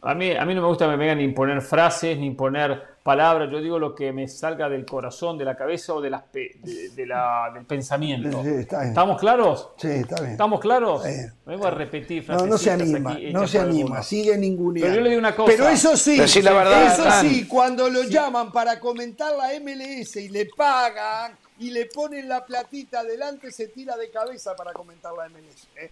A 0.03 0.15
mí, 0.15 0.31
a 0.31 0.43
mí 0.45 0.55
no 0.55 0.61
me 0.61 0.67
gusta 0.67 0.85
que 0.85 0.91
me 0.91 0.97
vengan 0.97 1.19
ni 1.19 1.25
imponer 1.25 1.61
frases, 1.61 2.17
ni 2.17 2.25
imponer 2.25 2.95
palabras. 3.03 3.51
Yo 3.51 3.61
digo 3.61 3.77
lo 3.77 3.93
que 3.93 4.11
me 4.11 4.27
salga 4.27 4.67
del 4.67 4.83
corazón, 4.83 5.37
de 5.37 5.45
la 5.45 5.55
cabeza 5.55 5.93
o 5.93 6.01
de 6.01 6.09
las 6.09 6.23
pe- 6.23 6.55
de, 6.63 6.89
de 6.89 7.05
la- 7.05 7.51
del 7.53 7.65
pensamiento. 7.65 8.41
Sí, 8.41 8.49
está 8.49 8.77
bien. 8.79 8.89
¿Estamos 8.89 9.19
claros? 9.19 9.69
Sí, 9.77 9.89
está 9.89 10.15
bien. 10.21 10.31
¿Estamos 10.31 10.59
claros? 10.59 11.03
Me 11.45 11.55
voy 11.55 11.67
a 11.67 11.69
repetir 11.71 12.27
No, 12.29 12.47
no 12.47 12.57
se 12.57 12.71
anima, 12.71 13.11
aquí 13.11 13.31
no 13.31 13.47
se 13.47 13.59
anima, 13.59 13.81
algunos. 13.81 14.07
sigue 14.07 14.35
ninguneando. 14.39 14.87
Pero 14.87 14.95
yo 14.95 15.01
le 15.01 15.09
digo 15.09 15.19
una 15.19 15.35
cosa. 15.35 15.51
Pero 15.51 15.69
eso 15.69 15.95
sí, 15.95 16.17
la 16.41 16.53
verdad, 16.53 16.93
eso 16.93 17.11
sí, 17.29 17.45
cuando 17.47 17.87
lo 17.87 18.01
llaman 18.01 18.51
para 18.51 18.79
comentar 18.79 19.33
la 19.35 19.53
MLS 19.59 20.15
y 20.15 20.29
le 20.29 20.47
pagan 20.47 21.37
y 21.61 21.69
le 21.69 21.85
ponen 21.85 22.27
la 22.27 22.43
platita 22.45 23.01
adelante, 23.01 23.51
se 23.51 23.67
tira 23.67 23.95
de 23.95 24.09
cabeza 24.09 24.55
para 24.55 24.73
comentar 24.73 25.13
la 25.13 25.29
MLS. 25.29 25.67
¿eh? 25.75 25.91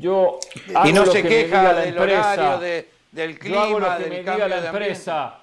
Yo 0.00 0.38
Y 0.84 0.92
no 0.92 1.06
se 1.06 1.22
que 1.22 1.28
queja 1.28 1.62
la 1.62 1.74
del 1.80 1.96
empresa. 1.96 2.32
horario, 2.32 2.58
de- 2.58 2.88
del 3.12 3.38
Yo 3.38 3.60
hago 3.60 3.78
lo 3.78 3.86
clima, 3.86 3.96
que 3.96 4.02
del 4.04 4.12
me 4.12 4.22
cambio 4.24 4.44
diga 4.44 4.56
la 4.56 4.60
de 4.62 4.66
empresa. 4.68 5.38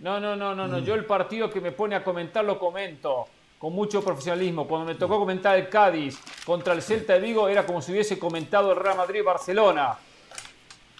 No, 0.00 0.18
no, 0.20 0.34
no, 0.36 0.54
no, 0.54 0.66
no. 0.66 0.78
Yo 0.80 0.94
el 0.94 1.04
partido 1.04 1.50
que 1.50 1.60
me 1.60 1.70
pone 1.72 1.94
a 1.96 2.02
comentar 2.02 2.44
lo 2.44 2.58
comento 2.58 3.26
con 3.58 3.72
mucho 3.74 4.02
profesionalismo. 4.02 4.66
Cuando 4.66 4.86
me 4.86 4.94
tocó 4.98 5.18
comentar 5.18 5.56
el 5.56 5.68
Cádiz 5.68 6.18
contra 6.44 6.72
el 6.72 6.82
Celta 6.82 7.12
de 7.14 7.20
Vigo 7.20 7.48
era 7.48 7.64
como 7.64 7.80
si 7.80 7.92
hubiese 7.92 8.18
comentado 8.18 8.72
el 8.72 8.78
Real 8.78 8.96
Madrid-Barcelona. 8.96 9.96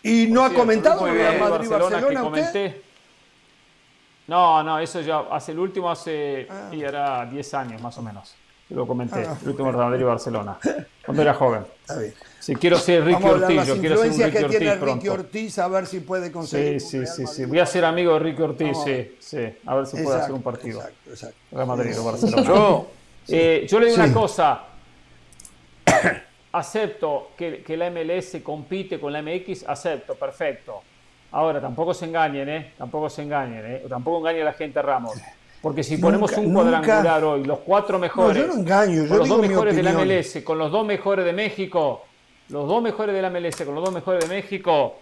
¿Y 0.03 0.27
no 0.29 0.43
ha 0.45 0.49
Cierto, 0.49 0.61
comentado 0.63 1.07
el 1.09 1.15
Real 1.15 1.39
Madrid-Barcelona 1.41 1.99
que 1.99 2.05
usted? 2.07 2.21
comenté. 2.23 2.83
No, 4.29 4.63
no, 4.63 4.79
eso 4.79 5.01
ya 5.01 5.21
hace 5.31 5.53
el 5.53 5.59
último 5.61 5.91
hace 5.91 6.47
Ah. 6.51 6.69
y 6.73 6.83
era 6.83 7.25
10 7.27 7.55
años 7.55 7.81
más 7.81 7.97
o 7.99 8.03
menos. 8.03 8.35
que 8.69 8.75
Lo 8.75 8.85
comenté, 8.87 9.23
el 9.23 9.49
último 9.49 9.71
Real 9.71 9.91
Madrid-Barcelona, 9.91 10.59
cuando 11.05 11.23
era 11.23 11.35
joven. 11.35 11.65
Está 11.83 11.99
bien. 12.01 12.15
Si 12.41 12.55
quiero 12.57 12.77
ser 12.79 13.05
Ricky 13.05 13.23
Vamos 13.23 13.43
Ortiz, 13.43 13.57
las 13.57 13.67
yo 13.69 13.79
quiero 13.79 13.97
ser 13.99 14.11
un 14.11 14.19
Ricky 14.19 14.31
que 14.31 14.31
tiene 14.31 14.45
Ortiz 14.47 14.61
Ricky 14.71 14.81
pronto. 15.07 15.13
Ortiz 15.13 15.59
a 15.61 15.69
ver 15.69 15.87
si 15.87 16.01
puede 16.01 16.27
Sí, 16.27 16.33
conseguir. 16.33 16.73
un 16.75 16.81
sí, 16.81 16.99
Real 16.99 17.07
sí, 17.09 17.15
sí. 17.27 17.33
Madrid. 17.43 17.47
Voy 17.49 17.59
a 17.61 17.67
ser 17.67 17.85
amigo 17.85 18.13
de 18.15 18.19
Ricky 18.19 18.43
Ortiz, 18.43 18.69
Vamos. 18.73 18.85
sí, 18.85 19.17
sí. 19.21 19.55
A 19.67 19.75
ver 19.77 19.87
si 19.87 19.93
puede 19.93 20.03
Exacto, 20.05 20.23
hacer 20.25 20.35
un 20.35 20.43
partido. 20.43 20.79
Exacto, 20.81 21.11
exacto. 21.11 21.37
Real 21.53 21.67
Madrid 21.69 21.99
o 22.01 22.05
Barcelona. 22.05 22.43
Yo, 22.43 22.87
Eh, 23.29 23.67
yo 23.69 23.79
le 23.81 23.87
digo 23.87 23.97
Sí. 23.97 24.03
una 24.03 24.13
cosa. 24.15 24.61
acepto 26.53 27.31
que, 27.37 27.63
que 27.63 27.77
la 27.77 27.91
MLS 27.91 28.41
compite 28.43 28.99
con 28.99 29.13
la 29.13 29.21
MX, 29.23 29.65
acepto, 29.69 30.15
perfecto. 30.15 30.83
Ahora, 31.37 31.61
tampoco 31.61 31.93
se 31.93 32.07
engañen, 32.07 32.49
¿eh? 32.49 32.73
Tampoco 32.79 33.11
se 33.11 33.21
engañen, 33.21 33.63
¿eh? 33.63 33.83
Tampoco 33.87 34.19
engañe 34.21 34.41
a 34.41 34.47
la 34.47 34.53
gente 34.55 34.81
Ramos. 34.81 35.13
Porque 35.61 35.83
si 35.83 35.99
ponemos 35.99 36.33
un 36.39 36.45
nunca- 36.53 36.63
cuadrangular 36.81 37.25
hoy, 37.25 37.45
los 37.45 37.59
cuatro 37.59 37.99
mejores, 37.99 38.39
yo 38.43 38.47
no 38.47 38.55
engaño, 38.55 39.03
yo 39.03 39.09
con 39.09 39.19
los 39.19 39.25
digo 39.27 39.37
dos 39.37 39.43
mi 39.43 39.49
mejores 39.51 39.77
de 39.77 39.83
la. 39.83 39.93
MLS, 39.93 40.43
con 40.43 40.57
los 40.59 40.73
dos 40.73 40.87
mejores 40.87 41.27
de 41.27 41.33
México, 41.35 42.05
los 42.49 42.67
dos 42.67 42.83
mejores 42.83 43.15
de 43.15 43.21
la 43.21 43.29
MLS, 43.29 43.65
con 43.67 43.75
los 43.75 43.85
dos 43.85 43.93
mejores 43.93 44.27
de 44.27 44.35
México, 44.35 44.95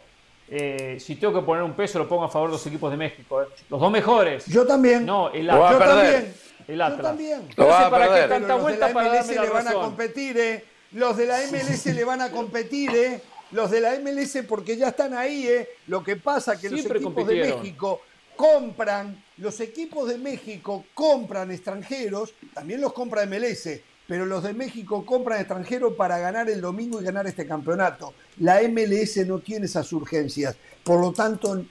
eh, 0.48 0.97
si 0.98 1.15
tengo 1.16 1.35
que 1.39 1.47
poner 1.47 1.62
un 1.62 1.74
peso, 1.74 2.01
lo 2.01 2.09
pongo 2.09 2.24
a 2.24 2.28
favor 2.28 2.48
de 2.48 2.55
los 2.55 2.66
equipos 2.66 2.90
de 2.90 2.97
México. 2.97 3.40
¿eh? 3.43 3.47
Los 3.70 3.81
dos 3.81 3.93
mejores. 3.93 4.47
Yo 4.47 4.66
también. 4.66 5.06
No, 5.06 5.31
el 5.31 5.47
yo 5.47 5.65
Atlas. 5.65 5.78
perder. 5.89 6.12
también. 6.15 6.35
El 6.66 6.77
Yo 6.78 6.85
Atlas. 6.85 7.02
también. 7.02 7.48
Lo 7.56 7.66
va 7.66 7.70
No 7.70 7.78
sé 7.78 7.85
a 7.85 7.90
para 7.90 8.05
perder. 8.06 8.23
qué 8.23 8.28
Pero 8.28 8.40
tanta 8.40 8.48
los 8.48 8.56
de 8.56 8.62
vuelta 8.62 8.89
la 8.89 8.94
MLS 9.20 9.28
le 9.40 9.48
van 9.51 9.69
a 9.69 9.73
competir, 9.74 10.36
¿eh? 10.39 10.65
Los 10.93 11.16
de 11.16 11.27
la 11.27 11.39
MLS 11.51 11.86
le 11.94 12.05
van 12.05 12.20
a 12.23 12.31
competir, 12.31 12.90
¿eh? 12.90 13.20
Los 13.55 13.70
de 13.70 13.81
la 13.81 13.98
MLS 14.01 14.39
porque 14.48 14.76
ya 14.76 14.89
están 14.89 15.14
ahí, 15.14 15.47
¿eh? 15.47 15.68
Lo 15.86 16.02
que 16.02 16.16
pasa 16.16 16.59
que 16.59 16.68
Siempre 16.68 16.98
los 16.98 17.02
equipos 17.05 17.26
de. 17.28 17.35
México 17.36 18.01
compran, 18.35 19.22
los 19.36 19.60
equipos 19.60 20.09
de 20.09 20.18
México 20.18 20.85
compran 20.93 21.52
extranjeros, 21.52 22.35
también 22.52 22.81
los 22.81 22.93
compra 22.93 23.24
MLS, 23.26 23.68
pero 24.09 24.26
los 24.26 24.43
de 24.43 24.55
México 24.55 25.06
compran 25.06 25.39
extranjeros 25.39 25.94
para 25.94 26.18
ganar 26.18 26.51
el 26.51 26.60
domingo 26.60 27.01
y 27.01 27.05
ganar 27.05 27.28
este 27.28 27.47
campeonato. 27.47 28.12
La 28.40 28.60
MLS 28.62 29.24
no 29.24 29.39
tiene 29.39 29.66
esas 29.66 29.93
urgencias, 29.93 30.56
por 30.82 31.01
lo 31.01 31.12
tanto 31.12 31.64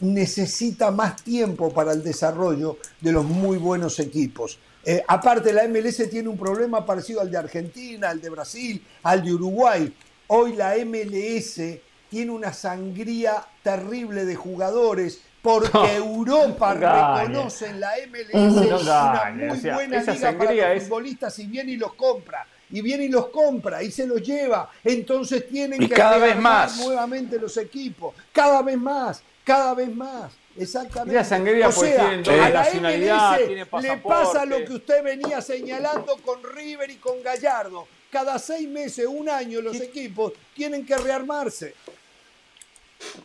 necesita 0.00 0.90
más 0.90 1.22
tiempo 1.22 1.72
para 1.72 1.92
el 1.92 2.02
desarrollo 2.02 2.76
de 3.00 3.12
los 3.12 3.24
muy 3.24 3.56
buenos 3.56 3.98
equipos. 3.98 4.58
Eh, 4.84 5.02
aparte, 5.08 5.54
la 5.54 5.66
MLS 5.68 6.08
tiene 6.10 6.28
un 6.28 6.38
problema 6.38 6.84
parecido 6.84 7.22
al 7.22 7.30
de 7.30 7.38
Argentina, 7.38 8.10
al 8.10 8.20
de 8.20 8.28
Brasil, 8.28 8.84
al 9.02 9.22
de 9.24 9.32
Uruguay. 9.32 9.94
Hoy 10.32 10.52
la 10.54 10.76
MLS 10.84 11.60
tiene 12.08 12.30
una 12.30 12.52
sangría 12.52 13.44
terrible 13.64 14.24
de 14.24 14.36
jugadores 14.36 15.20
porque 15.42 15.96
Europa 15.96 16.74
No 16.74 17.22
reconoce 17.24 17.66
en 17.66 17.80
la 17.80 17.90
MLS 18.08 18.32
No 18.34 18.78
una 18.78 19.32
muy 19.34 19.48
o 19.48 19.56
sea, 19.56 19.74
buena 19.74 20.00
liga 20.02 20.38
para 20.38 20.52
los 20.54 20.76
es- 20.76 20.82
futbolistas 20.84 21.38
y 21.40 21.46
viene 21.46 21.72
y 21.72 21.76
los 21.76 21.94
compra. 21.94 22.46
Y 22.70 22.80
viene 22.80 23.06
y 23.06 23.08
los 23.08 23.26
compra 23.30 23.82
y 23.82 23.90
se 23.90 24.06
los 24.06 24.22
lleva. 24.22 24.70
Entonces 24.84 25.48
tienen 25.48 25.82
Y 25.82 25.88
que 25.88 25.94
cada 25.94 26.18
vez 26.18 26.36
más. 26.38 26.76
nuevamente 26.78 27.36
los 27.36 27.56
equipos. 27.56 28.14
Cada 28.32 28.62
vez 28.62 28.78
más, 28.78 29.22
cada 29.42 29.74
vez 29.74 29.92
más. 29.92 30.32
Exactamente. 30.56 31.14
La 31.14 31.24
sangría, 31.24 31.68
o 31.68 31.72
sea, 31.72 32.16
doble 32.18 32.40
a 32.40 32.48
la 32.50 32.62
nacionalidad, 32.62 33.40
MLS 33.40 33.82
le 33.82 33.96
pasa 33.96 34.44
lo 34.44 34.64
que 34.64 34.74
usted 34.74 35.02
venía 35.02 35.40
señalando 35.40 36.16
con 36.24 36.40
River 36.54 36.88
y 36.90 36.96
con 36.96 37.20
Gallardo. 37.22 37.88
Cada 38.10 38.38
seis 38.38 38.68
meses, 38.68 39.06
un 39.06 39.28
año, 39.28 39.60
los 39.60 39.80
equipos 39.80 40.32
tienen 40.54 40.84
que 40.84 40.96
rearmarse. 40.96 41.74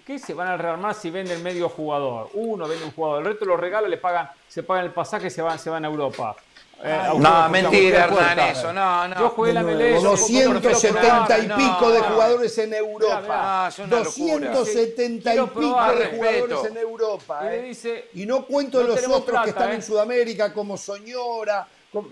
¿Qué 0.05 0.19
se 0.19 0.33
van 0.33 0.47
a 0.47 0.57
rearmar 0.57 0.95
si 0.95 1.09
venden 1.09 1.43
medio 1.43 1.67
jugador? 1.67 2.29
Uno 2.33 2.67
vende 2.67 2.85
un 2.85 2.91
jugador, 2.91 3.19
el 3.19 3.25
resto 3.25 3.45
lo 3.45 3.57
regala, 3.57 3.87
le 3.89 3.97
pagan, 3.97 4.29
se 4.47 4.63
pagan 4.63 4.85
el 4.85 4.91
pasaje, 4.91 5.29
se 5.29 5.41
van, 5.41 5.59
se 5.59 5.69
van 5.69 5.83
a 5.83 5.87
Europa. 5.87 6.35
Eh, 6.83 6.99
no, 7.17 7.49
mentira, 7.49 8.05
Hernán, 8.05 8.39
eso, 8.39 8.71
no, 8.71 9.07
no. 9.07 9.19
Yo 9.19 9.29
jugué 9.29 9.53
la 9.53 9.63
MLS. 9.63 10.03
yo 10.03 10.15
jugué 10.17 10.45
por 10.45 10.61
270 10.61 11.39
y 11.39 11.47
no, 11.47 11.57
pico 11.57 11.89
de 11.91 11.99
no. 11.99 12.05
jugadores 12.05 12.57
en 12.57 12.73
Europa. 12.73 13.21
mirá, 13.21 13.67
es 13.69 13.79
una 13.79 13.99
locura. 14.03 14.51
270 14.51 15.29
y 15.29 15.33
Quiero 15.33 15.47
pico 15.47 15.59
probar 15.61 15.97
de 15.97 15.99
respeto. 16.05 16.17
jugadores 16.17 16.71
en 16.71 16.77
Europa. 16.77 17.39
Y 17.41 17.45
le 17.49 17.59
¿eh? 17.59 17.61
dice, 17.63 18.09
Y 18.13 18.25
no 18.25 18.45
cuento 18.45 18.81
no 18.81 18.87
los 18.89 19.03
otros 19.05 19.21
plata, 19.23 19.43
que 19.43 19.49
están 19.49 19.71
¿eh? 19.71 19.75
en 19.75 19.81
Sudamérica, 19.83 20.53
como 20.53 20.77
Soñora. 20.77 21.67
como- 21.91 22.09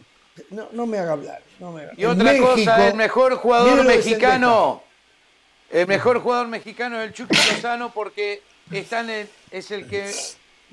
No, 0.50 0.68
no 0.72 0.86
me 0.88 0.98
haga 0.98 1.12
hablar. 1.14 1.42
No 1.72 1.80
Y 1.98 2.06
otra 2.06 2.24
México, 2.24 2.48
cosa, 2.52 2.88
el 2.88 2.96
mejor 2.96 3.36
jugador 3.38 3.84
mexicano, 3.86 4.84
el 5.72 5.88
mejor 5.88 6.20
jugador 6.22 6.48
mexicano 6.48 7.00
es 7.02 7.08
el 7.08 7.14
Chucky 7.14 7.36
Lozano 7.52 7.92
porque 7.94 8.42
está 8.72 9.00
en 9.02 9.10
el- 9.10 9.30
es 9.52 9.72
el 9.72 9.88
que 9.88 10.12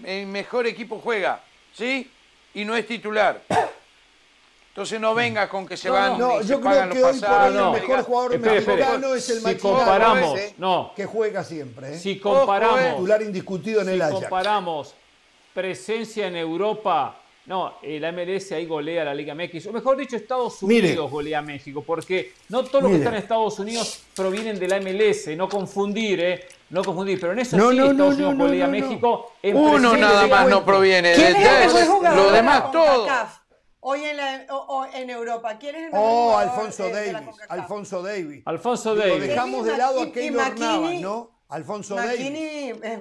el 0.04 0.26
mejor 0.26 0.66
equipo 0.66 1.00
juega, 1.02 1.40
¿sí? 1.74 2.10
Y 2.54 2.64
no 2.64 2.74
es 2.76 2.86
titular. 2.86 3.40
Entonces 4.70 5.00
no 5.00 5.14
venga 5.14 5.48
con 5.48 5.66
que 5.66 5.76
se 5.76 5.88
No, 5.88 5.94
van 5.94 6.18
No, 6.18 6.40
y 6.40 6.42
se 6.44 6.48
yo 6.50 6.60
creo 6.60 6.70
pagan 6.72 6.90
que 6.90 7.00
los 7.00 7.12
hoy 7.14 7.20
por 7.20 7.28
pasajes. 7.28 7.50
hoy 7.50 7.56
no. 7.56 7.74
el 7.76 7.80
mejor 7.82 8.02
jugador 8.04 8.34
Espere, 8.34 8.56
espere. 8.58 8.76
mexicano 8.76 9.14
es 9.14 9.30
el 9.30 9.36
Si 9.38 9.42
Machín 9.42 9.60
comparamos, 9.60 10.38
¿eh? 10.38 10.54
no. 10.58 10.92
que 10.96 11.06
juega 11.06 11.44
siempre. 11.44 11.94
¿eh? 11.94 11.98
si 11.98 12.18
comparamos, 12.20 12.80
Titular 12.94 13.22
indiscutido 13.22 13.80
en 13.80 13.88
si 13.88 13.92
el 13.94 14.02
Ajax. 14.02 14.20
comparamos 14.20 14.94
presencia 15.54 16.28
en 16.28 16.36
Europa, 16.36 17.16
no, 17.46 17.74
eh, 17.82 17.98
la 17.98 18.12
MLS 18.12 18.52
ahí 18.52 18.66
golea 18.66 19.02
a 19.02 19.04
la 19.06 19.14
Liga 19.14 19.34
MX, 19.34 19.66
o 19.66 19.72
mejor 19.72 19.96
dicho, 19.96 20.14
Estados 20.16 20.62
Mire. 20.62 20.88
Unidos 20.88 21.10
golea 21.10 21.38
a 21.38 21.42
México, 21.42 21.82
porque 21.84 22.32
no 22.48 22.62
todos 22.64 22.82
los 22.84 22.92
que 22.92 22.98
están 22.98 23.14
en 23.14 23.20
Estados 23.22 23.58
Unidos 23.58 24.02
provienen 24.14 24.58
de 24.58 24.68
la 24.68 24.80
MLS, 24.80 25.36
no 25.36 25.48
confundir, 25.48 26.20
¿eh? 26.20 26.46
No 26.68 26.84
confundir, 26.84 27.18
pero 27.18 27.32
en 27.32 27.40
eso 27.40 27.56
No, 27.56 27.70
sí 27.70 27.76
no, 27.78 27.90
Estados 27.90 27.98
no, 27.98 28.06
Unidos 28.28 28.34
no, 28.36 28.44
golea 28.44 28.64
a. 28.66 28.68
México. 28.68 29.32
En 29.42 29.56
Uno 29.56 29.96
nada 29.96 30.26
más 30.28 30.48
no 30.48 30.64
proviene. 30.64 31.14
¿Quién 31.14 31.32
de- 31.32 31.40
es 31.42 31.48
el 31.66 31.72
de- 31.72 31.74
mejor 31.80 31.96
jugador 31.96 32.24
lo 32.26 32.30
demás 32.32 32.70
todo. 32.70 33.06
Hoy 33.82 34.04
en, 34.04 34.16
la, 34.18 34.46
o- 34.50 34.56
o 34.82 34.86
en 34.94 35.08
Europa, 35.10 35.56
¿quién 35.58 35.74
es 35.74 35.82
el 35.86 35.92
mejor 35.92 36.06
Oh, 36.06 36.36
Alfonso 36.36 36.84
de 36.84 36.92
Davis. 37.12 37.28
Alfonso 37.48 38.02
Davis. 38.02 38.42
Alfonso 38.44 38.94
Davis. 38.94 39.20
dejamos 39.22 39.64
de 39.64 39.76
lado 39.78 40.02
a 40.02 40.12
Keylor 40.12 40.58
Navas, 40.58 41.00
¿no? 41.00 41.30
Alfonso 41.48 41.94
Davis. 41.96 42.20
Eh, 42.20 43.00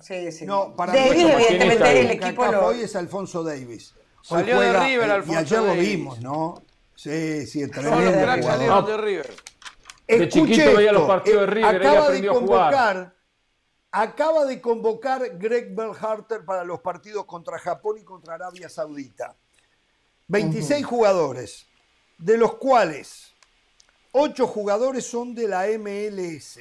sí, 0.00 0.32
sí. 0.32 0.46
No, 0.46 0.74
para 0.74 0.92
Davis, 0.92 1.22
nuestro 1.22 1.56
evidentemente, 1.56 2.00
el 2.00 2.10
equipo 2.10 2.46
lo... 2.46 2.66
hoy 2.66 2.80
es 2.82 2.96
Alfonso 2.96 3.42
Davis. 3.42 3.94
Hoy 4.28 4.40
Salió 4.40 4.60
de 4.60 4.72
River, 4.80 5.10
Alfonso 5.10 5.32
Y 5.32 5.36
ayer 5.36 5.58
lo 5.60 5.66
Davis. 5.66 5.88
vimos, 5.88 6.20
¿no? 6.20 6.62
Sí, 6.94 7.46
sí, 7.46 7.68
tremendo. 7.70 8.26
los 8.26 8.44
salieron 8.44 8.86
de 8.86 8.96
River. 8.96 9.34
De 10.06 10.14
Escuche 10.24 10.40
chiquito 10.40 10.76
veía 10.76 10.90
esto, 10.90 10.92
los 10.92 11.08
partidos 11.08 11.40
de 11.40 11.46
River, 11.46 11.76
acaba 11.76 11.94
de 11.94 11.98
aprendió 11.98 12.30
a 12.30 12.34
jugar. 12.34 12.72
convocar, 12.72 13.16
acaba 13.90 14.44
de 14.44 14.60
convocar 14.60 15.38
Greg 15.38 15.74
Berhalter 15.74 16.44
para 16.44 16.64
los 16.64 16.80
partidos 16.80 17.24
contra 17.26 17.58
Japón 17.58 17.98
y 17.98 18.04
contra 18.04 18.34
Arabia 18.34 18.68
Saudita. 18.68 19.36
26 20.28 20.84
jugadores, 20.84 21.66
de 22.18 22.36
los 22.38 22.54
cuales 22.54 23.34
8 24.12 24.46
jugadores 24.46 25.06
son 25.06 25.34
de 25.34 25.48
la 25.48 25.66
MLS 25.78 26.60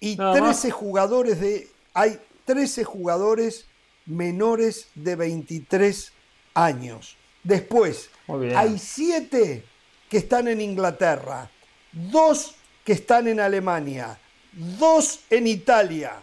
y 0.00 0.16
Nada 0.16 0.40
más. 0.40 0.60
13 0.60 0.70
jugadores 0.70 1.40
de 1.40 1.68
hay 1.96 2.20
13 2.44 2.84
jugadores 2.84 3.64
menores 4.04 4.88
de 4.94 5.16
23 5.16 6.12
años. 6.52 7.16
Después, 7.42 8.10
hay 8.54 8.78
7 8.78 9.64
que 10.10 10.18
están 10.18 10.46
en 10.46 10.60
Inglaterra, 10.60 11.50
2 11.92 12.54
que 12.84 12.92
están 12.92 13.28
en 13.28 13.40
Alemania, 13.40 14.18
2 14.52 15.20
en 15.30 15.46
Italia, 15.46 16.22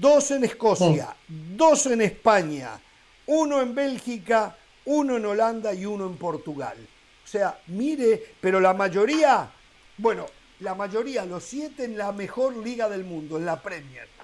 2 0.00 0.30
en 0.32 0.44
Escocia, 0.44 1.14
2 1.28 1.86
en 1.86 2.02
España, 2.02 2.80
1 3.26 3.62
en 3.62 3.74
Bélgica, 3.76 4.56
1 4.84 5.16
en 5.16 5.24
Holanda 5.24 5.72
y 5.74 5.86
1 5.86 6.06
en 6.06 6.16
Portugal. 6.16 6.76
O 7.24 7.26
sea, 7.28 7.60
mire, 7.68 8.34
pero 8.40 8.58
la 8.58 8.74
mayoría, 8.74 9.48
bueno, 9.96 10.26
la 10.58 10.74
mayoría, 10.74 11.24
los 11.24 11.44
7 11.44 11.84
en 11.84 11.96
la 11.96 12.10
mejor 12.10 12.56
liga 12.56 12.88
del 12.88 13.04
mundo, 13.04 13.36
en 13.36 13.46
la 13.46 13.62
Premier. 13.62 14.17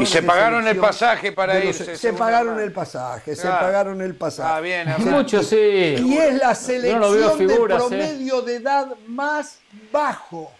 Y 0.00 0.06
se 0.06 0.20
de 0.20 0.26
pagaron 0.26 0.66
el 0.68 0.76
pasaje 0.78 1.32
para 1.32 1.54
los- 1.54 1.64
irse. 1.80 1.96
Se 1.96 2.12
pagaron 2.12 2.60
el 2.60 2.72
pasaje, 2.72 3.34
se 3.36 3.48
pagaron 3.48 4.00
el 4.00 4.14
pasaje. 4.14 4.52
Ah, 4.54 4.60
bien, 4.60 4.88
Hernán. 4.88 5.10
muchos 5.14 5.46
sí. 5.46 5.56
Y 5.56 6.16
es 6.16 6.34
la 6.38 6.52
Yo 6.54 6.98
no 6.98 7.10
veo 7.10 7.30
selección 7.30 7.38
figuras, 7.38 7.90
de 7.90 7.96
¿eh? 7.96 7.98
promedio 7.98 8.42
de 8.42 8.56
edad 8.56 8.88
más 9.06 9.58
bajo, 9.92 10.50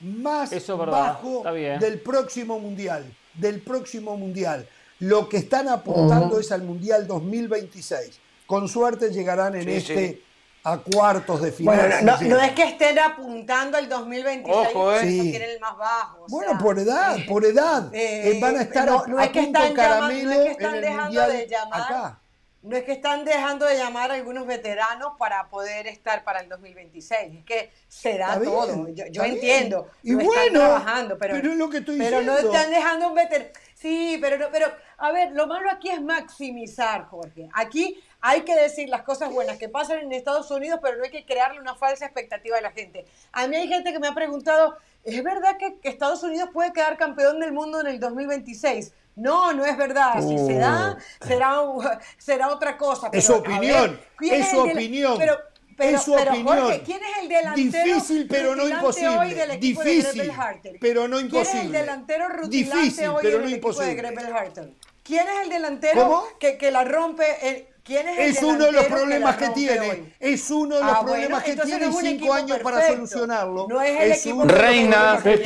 más 0.00 0.52
Eso 0.52 0.76
bajo 0.76 1.42
del 1.80 2.00
próximo 2.00 2.58
mundial, 2.58 3.04
del 3.34 3.60
próximo 3.60 4.16
mundial. 4.16 4.66
Lo 5.00 5.28
que 5.28 5.38
están 5.38 5.68
apuntando 5.68 6.38
es 6.38 6.50
al 6.52 6.62
mundial 6.62 7.06
2026. 7.06 8.18
Con 8.46 8.68
suerte 8.68 9.10
llegarán 9.10 9.54
en 9.54 9.64
Sí, 9.64 9.70
este 9.72 10.08
sí. 10.08 10.23
A 10.66 10.78
cuartos 10.78 11.42
de 11.42 11.52
final. 11.52 11.76
Bueno, 11.76 11.96
no, 12.02 12.20
no 12.28 12.40
es 12.40 12.52
que 12.52 12.62
estén 12.64 12.98
apuntando 12.98 13.76
al 13.76 13.86
2026 13.88 14.68
Ojo, 14.74 14.92
y 14.92 14.96
eh. 14.96 15.00
Sí. 15.02 15.36
el 15.36 15.60
más 15.60 15.76
bajo. 15.76 16.22
o 16.22 16.26
Bueno, 16.28 16.52
sea, 16.52 16.58
por 16.58 16.78
edad, 16.78 17.16
por 17.28 17.44
edad. 17.44 17.94
eh, 17.94 18.30
Eh, 18.36 18.40
van 18.40 18.56
a 18.56 18.62
estar 18.62 18.86
no- 18.86 19.00
a, 19.00 19.06
no 19.06 19.18
a 19.18 19.24
es 19.24 19.30
que 19.30 19.42
punto 19.42 19.58
están 19.58 19.76
llama- 19.76 19.88
caramelo 19.98 20.30
no 20.30 20.32
es 20.32 20.44
que 20.46 20.50
están 20.52 20.68
en 20.70 20.74
el 20.76 20.80
dejando 20.80 21.04
mundial 21.04 21.32
de 21.32 21.46
llamar. 21.46 21.80
acá. 21.82 22.20
No 22.64 22.78
es 22.78 22.84
que 22.84 22.92
están 22.92 23.26
dejando 23.26 23.66
de 23.66 23.76
llamar 23.76 24.10
a 24.10 24.14
algunos 24.14 24.46
veteranos 24.46 25.12
para 25.18 25.48
poder 25.50 25.86
estar 25.86 26.24
para 26.24 26.40
el 26.40 26.48
2026. 26.48 27.36
Es 27.40 27.44
que 27.44 27.70
se 27.88 28.16
da 28.16 28.38
bien, 28.38 28.50
todo. 28.50 28.88
Yo, 28.88 29.22
entiendo. 29.22 29.90
Y 30.02 30.12
están 30.12 30.26
bueno, 30.26 30.60
trabajando, 30.60 31.18
pero, 31.18 31.34
pero 31.34 31.52
es 31.52 31.58
lo 31.58 31.68
que 31.68 31.78
estoy 31.78 31.98
pero 31.98 32.22
no 32.22 32.38
están 32.38 32.70
dejando 32.70 33.08
un 33.08 33.14
veterano. 33.14 33.50
Sí, 33.74 34.16
pero, 34.18 34.38
no- 34.38 34.48
pero 34.50 34.72
a 34.96 35.12
ver, 35.12 35.32
lo 35.32 35.46
malo 35.46 35.68
aquí 35.70 35.90
es 35.90 36.00
maximizar, 36.00 37.04
Jorge. 37.04 37.50
Aquí 37.52 38.02
hay 38.22 38.40
que 38.42 38.54
decir 38.56 38.88
las 38.88 39.02
cosas 39.02 39.30
buenas 39.30 39.58
que 39.58 39.68
pasan 39.68 39.98
en 39.98 40.12
Estados 40.12 40.50
Unidos, 40.50 40.80
pero 40.82 40.96
no 40.96 41.04
hay 41.04 41.10
que 41.10 41.26
crearle 41.26 41.60
una 41.60 41.74
falsa 41.74 42.06
expectativa 42.06 42.56
a 42.56 42.62
la 42.62 42.70
gente. 42.72 43.04
A 43.32 43.46
mí 43.46 43.56
hay 43.56 43.68
gente 43.68 43.92
que 43.92 43.98
me 43.98 44.08
ha 44.08 44.14
preguntado, 44.14 44.78
¿es 45.02 45.22
verdad 45.22 45.58
que, 45.58 45.78
que 45.80 45.90
Estados 45.90 46.22
Unidos 46.22 46.48
puede 46.50 46.72
quedar 46.72 46.96
campeón 46.96 47.40
del 47.40 47.52
mundo 47.52 47.82
en 47.82 47.88
el 47.88 48.00
2026? 48.00 48.92
No, 49.16 49.52
no 49.52 49.64
es 49.64 49.76
verdad. 49.76 50.20
Si 50.20 50.36
se 50.38 50.54
da, 50.58 50.96
será, 51.24 51.60
un- 51.60 51.86
será 52.18 52.48
otra 52.48 52.76
cosa. 52.76 53.08
Es 53.12 53.26
pero, 53.26 53.26
su 53.26 53.32
a 53.34 53.36
ver, 53.40 53.46
opinión, 53.56 54.00
¿quién 54.16 54.40
es 54.42 54.50
su 54.50 54.58
opinión, 54.60 55.18
Pero, 55.18 55.38
pero, 55.76 55.96
es 55.96 56.02
su 56.02 56.14
pero, 56.14 56.30
opinión. 56.32 56.58
Jorge, 56.58 56.82
¿quién 56.84 57.00
es 57.02 57.18
el 57.22 57.28
delantero 57.28 57.84
Difícil, 57.94 58.26
pero 58.28 58.56
no 58.56 58.68
imposible. 58.68 59.18
hoy 59.18 59.34
del 59.34 59.48
de 59.50 59.56
Difícil, 59.58 60.30
Harter? 60.30 60.76
pero 60.80 61.08
no 61.08 61.16
¿Quién 61.18 61.26
es 61.28 61.32
el 61.32 61.38
imposible. 61.38 61.78
delantero 61.78 62.28
rutilante 62.28 62.76
Difícil, 62.82 63.08
hoy 63.08 63.18
pero 63.22 63.36
en 63.36 63.40
no 63.40 63.44
el 63.44 63.50
de 63.50 63.56
imposible. 63.56 63.94
Grevel 63.94 64.26
Harter? 64.36 64.70
¿Quién 65.02 65.26
es 65.28 65.42
el 65.44 65.48
delantero 65.50 66.02
¿Cómo? 66.02 66.24
que, 66.40 66.56
que 66.58 66.70
la 66.70 66.84
rompe? 66.84 67.24
el- 67.48 67.68
¿Quién 67.84 68.08
es 68.08 68.18
el 68.18 68.24
Es 68.30 68.42
uno 68.42 68.64
de 68.64 68.72
los 68.72 68.86
problemas 68.86 69.36
que 69.36 69.44
rompe 69.44 69.60
tiene. 69.60 69.90
hoy? 69.90 70.14
Es 70.18 70.50
uno 70.50 70.76
de 70.76 70.80
los 70.80 70.90
Ah, 70.90 70.94
bueno, 71.02 71.12
problemas 71.12 71.44
que 71.44 71.50
entonces 71.50 71.76
tiene 71.78 71.86
es 71.86 71.92
y 71.92 71.96
un 71.96 72.02
cinco 72.02 72.14
equipo 72.16 72.32
años 72.32 72.58
para 72.60 72.76
perfecto. 72.78 73.06
solucionarlo. 73.06 73.66
No 73.68 73.82
es 73.82 74.00
el 74.00 74.12
equipo 74.12 74.34
uno 74.36 74.46
de 74.46 74.52
los 74.52 74.60
Reina, 74.62 75.20
que 75.22 75.32
es 75.34 75.40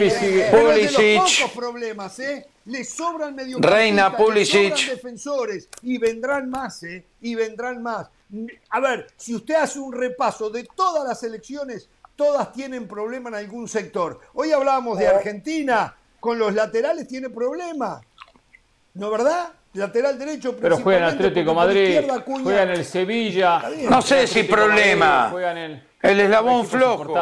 Pulisic. 0.94 1.52
problemas, 1.55 2.19
¿eh? 2.20 2.47
Le 2.66 2.85
sobran 2.85 3.35
medio 3.35 3.59
Reina, 3.60 4.16
Pulisic. 4.16 4.89
defensores 4.89 5.69
y 5.82 5.98
vendrán 5.98 6.48
más, 6.48 6.82
¿eh? 6.85 7.05
Y 7.20 7.35
vendrán 7.35 7.82
más. 7.82 8.06
A 8.70 8.81
ver, 8.81 9.09
si 9.16 9.35
usted 9.35 9.55
hace 9.56 9.81
un 9.81 9.93
repaso 9.93 10.48
de 10.51 10.62
todas 10.77 11.09
las 11.09 11.23
elecciones, 11.24 11.89
todas 12.15 12.52
tienen 12.52 12.86
problema 12.86 13.31
en 13.31 13.35
algún 13.35 13.66
sector. 13.69 14.20
Hoy 14.35 14.52
hablábamos 14.52 14.97
de 14.98 15.09
Argentina, 15.09 15.97
con 16.20 16.39
los 16.39 16.55
laterales 16.55 17.09
tiene 17.09 17.31
problema. 17.31 18.01
¿No 18.94 19.10
verdad? 19.10 19.52
Lateral 19.74 20.19
derecho 20.19 20.57
Pero 20.57 20.78
juega 20.78 21.09
en 21.09 21.15
Atlético 21.15 21.55
Madrid, 21.55 22.01
juega 22.24 22.62
en 22.62 22.70
el 22.70 22.85
Sevilla. 22.85 23.62
No 23.89 24.03
sé 24.03 24.27
si 24.27 24.45
problema. 24.45 25.28
Juega 25.31 25.53
en 25.53 25.59
el, 25.59 25.82
El 26.03 26.20
eslabón 26.20 26.66
flojo. 26.66 27.15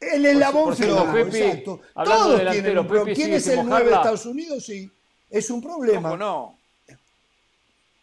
El 0.00 0.26
eslabón 0.26 0.76
flojo, 0.76 1.12
Pepe, 1.12 1.48
exacto. 1.48 1.80
Todos 1.94 2.38
de 2.38 2.50
tienen 2.50 2.78
un 2.78 2.86
problema. 2.86 3.14
¿Quién 3.14 3.32
es 3.34 3.46
el 3.46 3.64
9 3.64 3.84
de. 3.84 3.94
Estados 3.94 4.26
Unidos? 4.26 4.64
Sí, 4.64 4.90
es 5.30 5.50
un 5.50 5.62
problema. 5.62 6.16
No. 6.16 6.58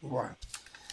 Bueno. 0.02 0.38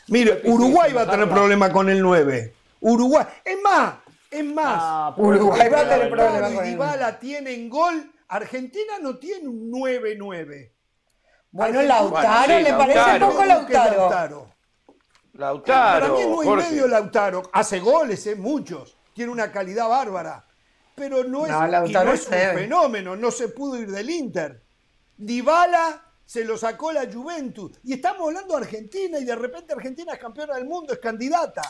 Mire, 0.08 0.42
Uruguay 0.44 0.92
va 0.92 1.02
a 1.02 1.10
tener 1.10 1.28
problema 1.28 1.72
con 1.72 1.88
el 1.88 2.02
9. 2.02 2.54
Uruguay. 2.80 3.24
Es 3.44 3.56
más, 3.62 3.94
es 4.30 4.44
más. 4.44 4.78
Ah, 4.78 5.14
Uruguay 5.16 5.68
va 5.68 5.80
a 5.80 5.88
tener 5.88 6.10
problema 6.10 6.62
Dybala 6.62 7.18
tienen 7.18 7.68
gol. 7.68 8.12
Argentina 8.28 8.94
no 9.00 9.16
tiene 9.18 9.48
un 9.48 9.70
9-9. 9.70 10.70
Bueno, 11.56 11.82
Lautaro, 11.82 12.46
Bueno, 12.46 12.58
sí, 12.58 12.64
¿le 12.64 12.72
parece 12.74 12.98
Lautaro. 12.98 13.26
poco 13.26 13.36
¿Cómo 13.38 13.66
que 13.66 13.72
Lautaro? 13.72 13.96
Lautaro? 13.98 14.54
Lautaro. 15.32 16.00
Para 16.00 16.12
mí 16.14 16.20
es 16.20 16.28
muy 16.28 16.46
Jorge. 16.46 16.70
medio 16.70 16.86
Lautaro. 16.88 17.42
Hace 17.52 17.80
goles, 17.80 18.26
¿eh? 18.26 18.36
muchos. 18.36 18.96
Tiene 19.14 19.32
una 19.32 19.50
calidad 19.50 19.88
bárbara. 19.88 20.44
Pero 20.94 21.24
no 21.24 21.46
es, 21.46 21.52
No, 21.52 21.66
y 21.66 21.70
Lautaro 21.70 22.04
no 22.06 22.12
es 22.14 22.26
un 22.26 22.32
fenómeno. 22.32 23.16
No 23.16 23.30
se 23.30 23.48
pudo 23.48 23.78
ir 23.78 23.90
del 23.90 24.10
Inter. 24.10 24.62
Dybala 25.16 26.02
se 26.26 26.44
lo 26.44 26.58
sacó 26.58 26.92
la 26.92 27.10
Juventus. 27.10 27.78
Y 27.84 27.94
estamos 27.94 28.26
hablando 28.28 28.56
de 28.56 28.62
Argentina 28.64 29.18
y 29.18 29.24
de 29.24 29.36
repente 29.36 29.72
Argentina 29.72 30.12
es 30.12 30.18
campeona 30.18 30.54
del 30.56 30.66
mundo, 30.66 30.92
es 30.92 30.98
candidata. 30.98 31.62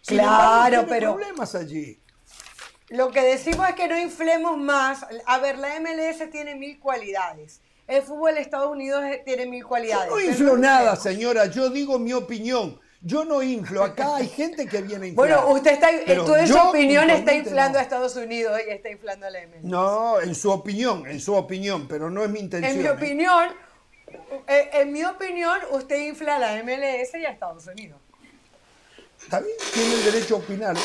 Sin 0.00 0.18
Claro, 0.18 0.32
embargo, 0.32 0.68
tiene 0.86 0.88
pero- 1.00 1.14
problemas 1.14 1.54
allí. 1.54 2.00
Lo 2.90 3.10
que 3.10 3.22
decimos 3.22 3.68
es 3.68 3.74
que 3.74 3.88
no 3.88 3.98
inflemos 3.98 4.56
más. 4.58 5.04
A 5.26 5.38
ver, 5.38 5.58
la 5.58 5.76
MLS 5.80 6.30
tiene 6.30 6.54
mil 6.54 6.78
cualidades. 6.78 7.60
El 7.86 8.02
fútbol 8.02 8.34
de 8.34 8.40
Estados 8.40 8.70
Unidos 8.70 9.04
tiene 9.24 9.46
mil 9.46 9.64
cualidades. 9.64 10.08
Yo 10.08 10.16
no 10.16 10.22
inflo 10.22 10.56
nada, 10.56 10.96
señora. 10.96 11.46
Yo 11.46 11.68
digo 11.70 11.98
mi 11.98 12.12
opinión. 12.12 12.80
Yo 13.02 13.22
no 13.26 13.42
inflo. 13.42 13.84
Acá 13.84 14.16
hay 14.16 14.28
gente 14.28 14.66
que 14.66 14.80
viene 14.80 15.04
a 15.04 15.08
inflar. 15.08 15.28
Bueno, 15.28 15.52
usted 15.52 15.72
está, 15.72 15.90
en 15.90 16.46
su 16.46 16.54
yo 16.54 16.70
opinión 16.70 17.10
está 17.10 17.34
inflando 17.34 17.74
no. 17.74 17.78
a 17.80 17.82
Estados 17.82 18.16
Unidos 18.16 18.58
y 18.66 18.70
está 18.70 18.88
inflando 18.88 19.26
a 19.26 19.30
la 19.30 19.40
MLS. 19.46 19.62
No, 19.62 20.20
en 20.22 20.34
su 20.34 20.50
opinión, 20.50 21.06
en 21.06 21.20
su 21.20 21.34
opinión, 21.34 21.86
pero 21.86 22.08
no 22.08 22.24
es 22.24 22.30
mi 22.30 22.40
intención. 22.40 22.72
En 22.72 22.78
mi 22.80 22.86
¿eh? 22.86 22.90
opinión, 22.90 23.48
eh, 24.46 24.70
en 24.72 24.90
mi 24.90 25.04
opinión, 25.04 25.58
usted 25.72 25.98
infla 26.06 26.36
a 26.36 26.38
la 26.38 26.62
MLS 26.62 27.14
y 27.14 27.26
a 27.26 27.30
Estados 27.30 27.66
Unidos. 27.66 28.00
Está 29.20 29.40
bien, 29.40 29.56
tiene 29.74 29.94
el 29.94 30.04
derecho 30.04 30.36
a 30.36 30.38
opinar. 30.38 30.76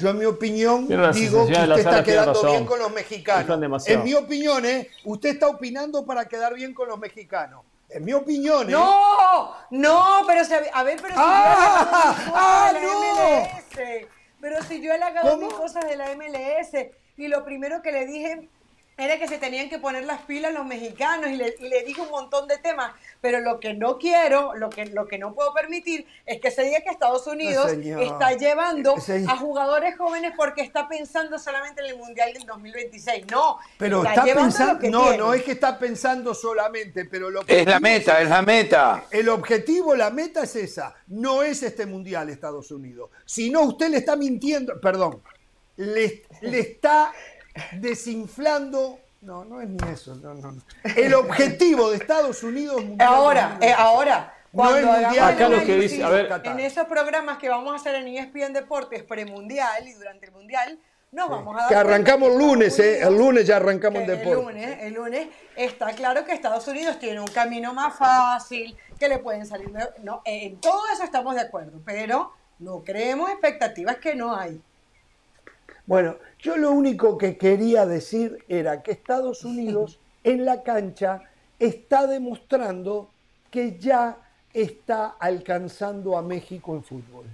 Yo 0.00 0.10
en 0.10 0.18
mi 0.18 0.24
opinión 0.24 0.88
digo 1.12 1.46
que 1.46 1.52
usted 1.52 1.78
está 1.78 2.02
quedando 2.02 2.32
razón. 2.32 2.50
bien 2.52 2.64
con 2.66 2.78
los 2.78 2.90
mexicanos. 2.92 3.86
En 3.86 4.02
mi 4.02 4.14
opinión, 4.14 4.64
¿eh? 4.64 4.88
Usted 5.04 5.30
está 5.30 5.46
opinando 5.48 6.04
para 6.06 6.24
quedar 6.26 6.54
bien 6.54 6.72
con 6.72 6.88
los 6.88 6.98
mexicanos. 6.98 7.64
En 7.90 8.04
mi 8.04 8.12
opinión, 8.12 8.68
¿eh? 8.68 8.72
No, 8.72 9.52
no, 9.70 10.20
pero 10.26 10.44
si, 10.44 10.54
a 10.72 10.82
ver, 10.84 10.98
pero 11.02 11.14
si 11.14 11.20
Ah, 11.22 12.70
yo 12.72 12.78
he 12.78 12.82
ah, 12.82 12.82
no. 12.82 13.10
de 13.10 13.26
la 13.26 13.50
MLS, 14.00 14.06
pero 14.40 14.62
si 14.62 14.80
yo 14.80 14.90
he 14.90 14.94
halagado 14.94 15.30
¿Cómo? 15.32 15.46
mil 15.48 15.54
cosas 15.56 15.84
de 15.86 15.96
la 15.96 16.14
MLS 16.14 16.70
y 17.16 17.28
lo 17.28 17.44
primero 17.44 17.82
que 17.82 17.92
le 17.92 18.06
dije 18.06 18.48
era 19.00 19.18
que 19.18 19.26
se 19.28 19.38
tenían 19.38 19.68
que 19.68 19.78
poner 19.78 20.04
las 20.04 20.22
pilas 20.22 20.52
los 20.52 20.66
mexicanos 20.66 21.30
y 21.30 21.36
le, 21.36 21.54
y 21.58 21.68
le 21.68 21.82
dije 21.84 22.00
un 22.00 22.10
montón 22.10 22.46
de 22.48 22.58
temas, 22.58 22.92
pero 23.20 23.40
lo 23.40 23.58
que 23.60 23.74
no 23.74 23.98
quiero, 23.98 24.54
lo 24.54 24.70
que, 24.70 24.86
lo 24.86 25.06
que 25.06 25.18
no 25.18 25.34
puedo 25.34 25.52
permitir 25.54 26.06
es 26.26 26.40
que 26.40 26.50
se 26.50 26.62
diga 26.62 26.80
que 26.80 26.90
Estados 26.90 27.26
Unidos 27.26 27.72
está 27.72 28.32
llevando 28.32 28.98
Señor. 29.00 29.30
a 29.30 29.36
jugadores 29.36 29.96
jóvenes 29.96 30.32
porque 30.36 30.62
está 30.62 30.88
pensando 30.88 31.38
solamente 31.38 31.82
en 31.82 31.88
el 31.90 31.96
Mundial 31.96 32.32
del 32.32 32.44
2026. 32.46 33.26
No, 33.30 33.58
Pero 33.78 34.04
está, 34.04 34.24
pensando. 34.24 34.74
lo 34.74 34.78
que 34.78 34.90
No, 34.90 35.02
tiene. 35.02 35.18
no 35.18 35.34
es 35.34 35.42
que 35.42 35.52
está 35.52 35.78
pensando 35.78 36.34
solamente, 36.34 37.04
pero 37.04 37.30
lo 37.30 37.42
Es 37.46 37.66
la 37.66 37.80
meta, 37.80 38.20
es 38.20 38.28
la 38.28 38.42
meta. 38.42 39.04
El 39.10 39.28
objetivo, 39.28 39.94
la 39.94 40.10
meta 40.10 40.42
es 40.44 40.56
esa. 40.56 40.94
No 41.08 41.42
es 41.42 41.62
este 41.62 41.86
mundial 41.86 42.28
Estados 42.28 42.70
Unidos. 42.70 43.10
Si 43.24 43.50
no, 43.50 43.62
usted 43.62 43.88
le 43.88 43.98
está 43.98 44.16
mintiendo. 44.16 44.80
Perdón. 44.80 45.22
Le, 45.76 46.24
le 46.42 46.58
está 46.60 47.12
desinflando. 47.72 48.98
No, 49.22 49.44
no 49.44 49.60
es 49.60 49.68
ni 49.68 49.88
eso. 49.90 50.14
No, 50.16 50.34
no, 50.34 50.52
no. 50.52 50.62
El 50.96 51.14
objetivo 51.14 51.90
de 51.90 51.98
Estados 51.98 52.42
Unidos 52.42 52.82
es 52.82 53.00
Ahora, 53.00 53.42
2026. 53.60 53.70
eh, 53.70 53.74
ahora, 53.78 54.34
No 54.52 54.62
cuando 54.62 54.78
es 54.78 54.84
mundial. 55.02 55.34
Acá 55.34 55.46
el 55.46 55.52
lo 55.52 55.58
que 55.58 55.64
análisis 55.64 55.90
dice- 55.90 56.04
a 56.04 56.08
ver. 56.08 56.28
Qatar. 56.28 56.52
en 56.52 56.60
esos 56.66 56.84
programas 56.86 57.38
que 57.38 57.48
vamos 57.48 57.72
a 57.72 57.76
hacer 57.76 57.94
en 57.96 58.08
ESPN 58.08 58.52
Deportes 58.54 59.02
premundial 59.02 59.86
y 59.86 59.92
durante 59.92 60.26
el 60.26 60.32
mundial, 60.32 60.78
nos 61.12 61.28
vamos 61.28 61.54
a 61.56 61.60
dar 61.62 61.68
Que 61.68 61.74
arrancamos 61.74 62.30
el 62.30 62.38
lunes, 62.38 62.78
¿eh? 62.78 63.00
El 63.02 63.18
lunes 63.18 63.44
ya 63.46 63.56
arrancamos 63.56 64.02
en 64.02 64.10
el 64.10 64.16
deporte. 64.18 64.42
lunes, 64.42 64.78
el 64.80 64.94
lunes 64.94 65.28
está 65.56 65.92
claro 65.92 66.24
que 66.24 66.32
Estados 66.32 66.66
Unidos 66.68 66.98
tiene 66.98 67.20
un 67.20 67.26
camino 67.26 67.74
más 67.74 67.96
fácil, 67.96 68.76
que 68.98 69.08
le 69.08 69.18
pueden 69.18 69.44
salir. 69.44 69.70
No, 70.02 70.22
en 70.24 70.58
todo 70.60 70.80
eso 70.94 71.02
estamos 71.02 71.34
de 71.34 71.40
acuerdo, 71.42 71.80
pero 71.84 72.32
no 72.60 72.82
creemos 72.84 73.28
expectativas 73.30 73.96
que 73.96 74.14
no 74.14 74.34
hay. 74.36 74.62
Bueno, 75.84 76.16
yo 76.42 76.56
lo 76.56 76.72
único 76.72 77.18
que 77.18 77.36
quería 77.36 77.86
decir 77.86 78.44
era 78.48 78.82
que 78.82 78.92
Estados 78.92 79.44
Unidos 79.44 79.98
en 80.24 80.44
la 80.44 80.62
cancha 80.62 81.22
está 81.58 82.06
demostrando 82.06 83.10
que 83.50 83.78
ya 83.78 84.16
está 84.52 85.16
alcanzando 85.18 86.16
a 86.16 86.22
México 86.22 86.74
en 86.74 86.82
fútbol. 86.82 87.26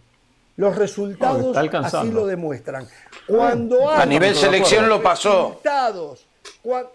Los 0.57 0.77
resultados 0.77 1.57
así 1.57 2.11
lo 2.11 2.27
demuestran. 2.27 2.89
Cuando 3.27 3.91
A 3.91 4.07
nivel 4.07 4.35
selección 4.35 4.89
lo 4.89 5.03
pasó. 5.03 5.61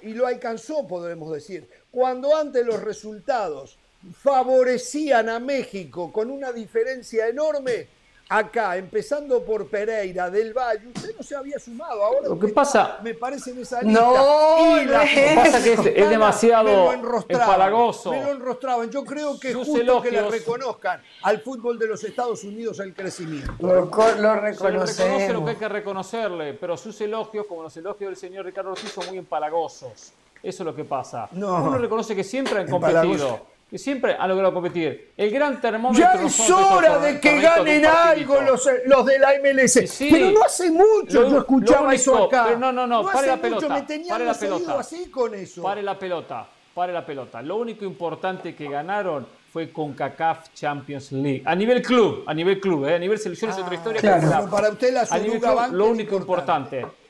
y 0.02 0.14
lo 0.14 0.28
alcanzó, 0.28 0.88
podemos 0.88 1.32
decir, 1.32 1.70
cuando 1.92 2.36
antes 2.36 2.66
los 2.66 2.82
resultados 2.82 3.78
favorecían 4.22 5.30
a 5.30 5.40
México 5.40 6.12
con 6.12 6.32
una 6.32 6.52
diferencia 6.52 7.28
enorme, 7.28 7.88
acá, 8.34 8.78
empezando 8.78 9.44
por 9.44 9.68
Pereira, 9.68 10.30
del 10.30 10.54
Valle, 10.54 10.88
usted 10.88 11.14
no 11.18 11.22
se 11.22 11.36
había 11.36 11.60
sumado. 11.60 12.02
Ahora 12.02 12.30
Lo 12.30 12.40
que 12.40 12.46
usted 12.46 12.54
pasa- 12.56 13.00
me 13.04 13.14
parece 13.14 13.52
en 13.52 13.60
esa 13.60 13.82
lista. 13.82 14.02
No, 14.02 14.82
y 14.82 14.86
no 14.86 14.92
la 14.92 15.04
es. 15.04 15.16
Lo 15.36 15.42
que 15.44 15.50
pasa 15.50 15.64
que 15.64 15.74
es- 15.74 15.86
es 15.86 16.10
demasiado 16.10 16.64
me 16.64 16.72
lo 16.74 16.94
enrostraban, 16.94 17.42
empalagoso. 17.50 18.12
Me 18.12 18.24
lo 18.24 18.32
enrostraban. 18.32 18.90
Yo 18.90 19.04
creo 19.04 19.38
que 19.38 19.50
es 19.50 19.54
Sus 19.54 19.68
justo 19.68 20.02
que 20.02 20.12
le 20.12 20.22
reconozcan 20.30 21.02
al 21.24 21.42
fútbol 21.42 21.78
de 21.78 21.88
los 21.88 22.02
Estados 22.06 22.44
Unidos 22.46 22.80
el 22.80 22.94
crecimiento. 22.94 23.52
Lo, 23.60 23.86
lo 24.16 24.36
reconoce 24.36 25.34
lo 25.34 25.44
que 25.44 25.50
hay 25.52 25.56
que 25.58 25.68
reconocerle, 25.70 26.54
pero 26.54 26.78
sus 26.78 27.00
elogios, 27.02 27.46
como 27.48 27.64
los 27.64 27.76
elogios 27.76 28.10
del 28.12 28.18
señor 28.18 28.46
Ricardo 28.46 28.72
Ortiz, 28.72 28.92
son 28.92 29.06
muy 29.08 29.18
empalagosos. 29.18 30.14
Eso 30.44 30.64
es 30.64 30.66
lo 30.66 30.74
que 30.76 30.86
pasa. 30.86 31.28
No. 31.34 31.64
Uno 31.66 31.78
reconoce 31.78 32.16
que 32.16 32.24
siempre 32.24 32.60
han 32.60 32.74
Empalagoso. 32.74 33.42
Que 33.72 33.78
siempre 33.78 34.18
han 34.20 34.28
logrado 34.28 34.54
competir. 34.54 35.14
El 35.16 35.32
gran 35.32 35.62
termómetro. 35.62 36.06
Ya 36.06 36.22
es 36.26 36.52
hora 36.52 37.00
de 37.00 37.22
que 37.22 37.40
ganen 37.40 37.86
algo 37.86 38.42
los, 38.42 38.70
los 38.86 39.06
de 39.06 39.18
la 39.18 39.32
MLS. 39.42 39.90
Sí. 39.90 40.10
Pero 40.12 40.30
no 40.32 40.44
hace 40.44 40.70
mucho 40.70 41.22
Lo- 41.22 41.30
yo 41.30 41.38
escuchaba 41.40 41.94
eso 41.96 42.26
acá. 42.26 42.44
pero 42.48 42.60
no, 42.60 42.74
no, 42.74 42.86
no, 42.86 43.04
pare 43.04 43.18
hace 43.20 43.28
la 43.28 43.36
mucho 43.38 43.48
pelota, 43.62 43.74
me 43.74 43.82
tenían 43.84 44.10
pare 44.10 44.26
la 44.26 44.34
pelota. 44.34 44.78
así 44.80 45.10
con 45.10 45.34
eso. 45.36 45.64
Pare 45.64 45.82
la 45.82 45.98
pelota, 45.98 46.46
pare 46.76 46.92
la 46.92 47.06
pelota. 47.06 47.42
Lo 47.42 47.56
único 47.56 47.86
importante 47.86 48.54
que 48.54 48.68
ganaron 48.68 49.26
fue 49.54 49.72
con 49.72 49.94
CACAF 49.94 50.54
Champions 50.54 51.14
League. 51.14 51.42
A 51.46 51.56
nivel 51.56 51.82
club, 51.82 52.26
a 52.28 52.34
nivel 52.34 52.60
club, 52.60 52.86
¿eh? 52.88 52.96
a 52.96 53.00
nivel 53.00 53.20
selección 53.20 53.52
es 53.52 53.58
otra 53.58 53.74
historia. 53.76 54.02
que 54.02 54.08
claro. 54.08 54.28
Pero 54.30 54.50
para 54.50 54.70
usted 54.70 54.94
la 54.94 55.06
Suruga 55.06 55.54
Bank 55.54 55.72
lo 55.72 55.86
único 55.86 56.18
importante. 56.18 56.80
importante. 56.82 57.02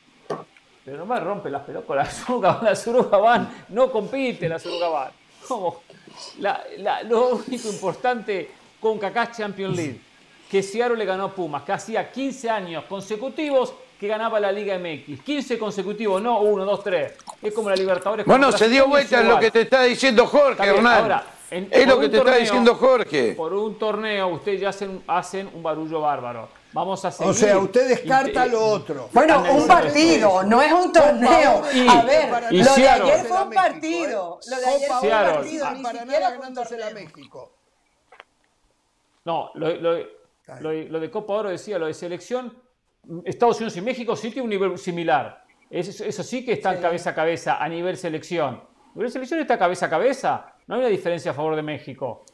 Pero 0.86 0.98
no 0.98 1.06
me 1.08 1.20
rompe 1.20 1.50
las 1.50 1.64
pelotas 1.64 1.88
con 1.88 1.98
la 1.98 2.06
Suruga, 2.06 2.60
la 2.62 2.76
Suruga 2.76 3.50
no 3.70 3.92
compite 3.92 4.48
la 4.48 4.60
Suruga 4.60 4.90
Ban. 4.90 5.12
¿Cómo? 5.52 5.82
La- 6.40 6.64
la- 6.78 7.04
lo 7.04 7.36
único 7.46 7.68
importante 7.68 8.50
con 8.80 8.98
CACAF 8.98 9.36
Champions 9.38 9.76
League, 9.76 10.00
que 10.50 10.64
Seattle 10.64 10.96
le 10.98 11.04
ganó 11.04 11.26
a 11.26 11.32
Pumas, 11.36 11.64
que 11.64 11.74
hacía 11.74 12.10
15 12.10 12.50
años 12.50 12.86
consecutivos 12.86 13.74
que 14.00 14.08
ganaba 14.08 14.40
la 14.40 14.50
Liga 14.50 14.76
MX. 14.80 15.22
15 15.22 15.60
consecutivos, 15.60 16.22
no 16.22 16.40
1, 16.40 16.64
2, 16.64 16.84
3. 16.86 17.14
Es 17.42 17.54
como 17.54 17.70
la 17.70 17.76
Libertadores. 17.76 18.26
Bueno, 18.26 18.50
se 18.54 18.70
dio 18.70 18.88
vuelta 18.88 19.20
en 19.20 19.28
lo 19.28 19.40
que 19.40 19.52
te 19.52 19.62
está 19.62 19.84
diciendo 19.84 20.26
Jorge, 20.26 20.64
Hernán. 20.64 21.22
es 21.50 21.86
lo 21.88 22.00
que 22.00 22.08
te 22.08 22.18
está 22.18 22.36
diciendo 22.38 22.76
Jorge. 22.76 23.34
Por 23.34 23.54
un 23.54 23.78
torneo, 23.78 24.30
ustedes 24.30 24.62
ya 24.62 24.70
hacen, 24.70 25.04
hacen 25.06 25.50
un 25.54 25.62
barullo 25.62 26.00
bárbaro. 26.00 26.48
Vamos 26.74 27.04
a 27.04 27.12
seguir. 27.12 27.32
O 27.32 27.34
sea, 27.34 27.58
usted 27.58 27.90
descarta 27.90 28.48
Y- 28.48 28.50
lo 28.52 28.64
otro. 28.66 29.10
Bueno, 29.12 29.44
un 29.54 29.68
partido, 29.68 30.44
no 30.44 30.62
es 30.62 30.72
un 30.72 30.92
torneo. 30.94 31.64
Y- 31.74 31.88
A 31.88 32.02
ver, 32.04 32.30
y 32.52 32.64
lo 32.64 32.76
de 32.76 32.88
ayer 32.90 33.26
fue 33.26 33.44
un 33.44 33.50
partido. 33.52 34.40
¿eh? 34.42 34.50
Lo 34.50 34.58
de 34.60 34.66
ayer 34.66 34.88
Copa 34.88 35.00
fue 35.00 35.10
un 35.10 35.20
partido, 35.34 35.72
ni 35.72 35.84
para 35.84 36.00
siquiera 36.00 36.20
nada 36.20 36.28
fue 36.28 36.36
un 36.36 36.42
ganándosela 36.42 36.86
a 36.86 36.90
torneo. 36.90 37.10
México. 37.10 37.52
No, 39.26 39.52
lo, 39.56 39.76
lo- 39.76 39.98
lo- 40.60 40.72
lo 40.90 41.00
de 41.00 41.12
Copa 41.12 41.34
Oro 41.34 41.50
decía, 41.50 41.78
lo 41.78 41.88
de 41.88 41.94
selección, 41.94 42.58
Estados 43.26 43.58
Unidos 43.58 43.78
y 43.78 43.82
México 43.82 44.16
sí 44.16 44.30
tiene 44.30 44.44
un 44.44 44.50
nivel 44.50 44.78
similar. 44.78 45.44
Eso, 45.70 46.04
eso 46.04 46.24
sí 46.24 46.44
que 46.46 46.54
están 46.54 46.82
cabeza 46.82 47.12
a 47.12 47.16
cabeza 47.16 47.58
a 47.64 47.68
nivel 47.70 47.98
selección. 47.98 48.56
A 48.56 48.94
nivel 48.96 49.12
selección 49.12 49.40
está 49.40 49.58
cabeza 49.58 49.86
a 49.86 49.90
cabeza. 49.90 50.54
No 50.68 50.76
hay 50.76 50.82
una 50.82 50.90
diferencia 50.90 51.32
a 51.32 51.34
favor 51.34 51.56
de 51.56 51.62
México. 51.64 52.26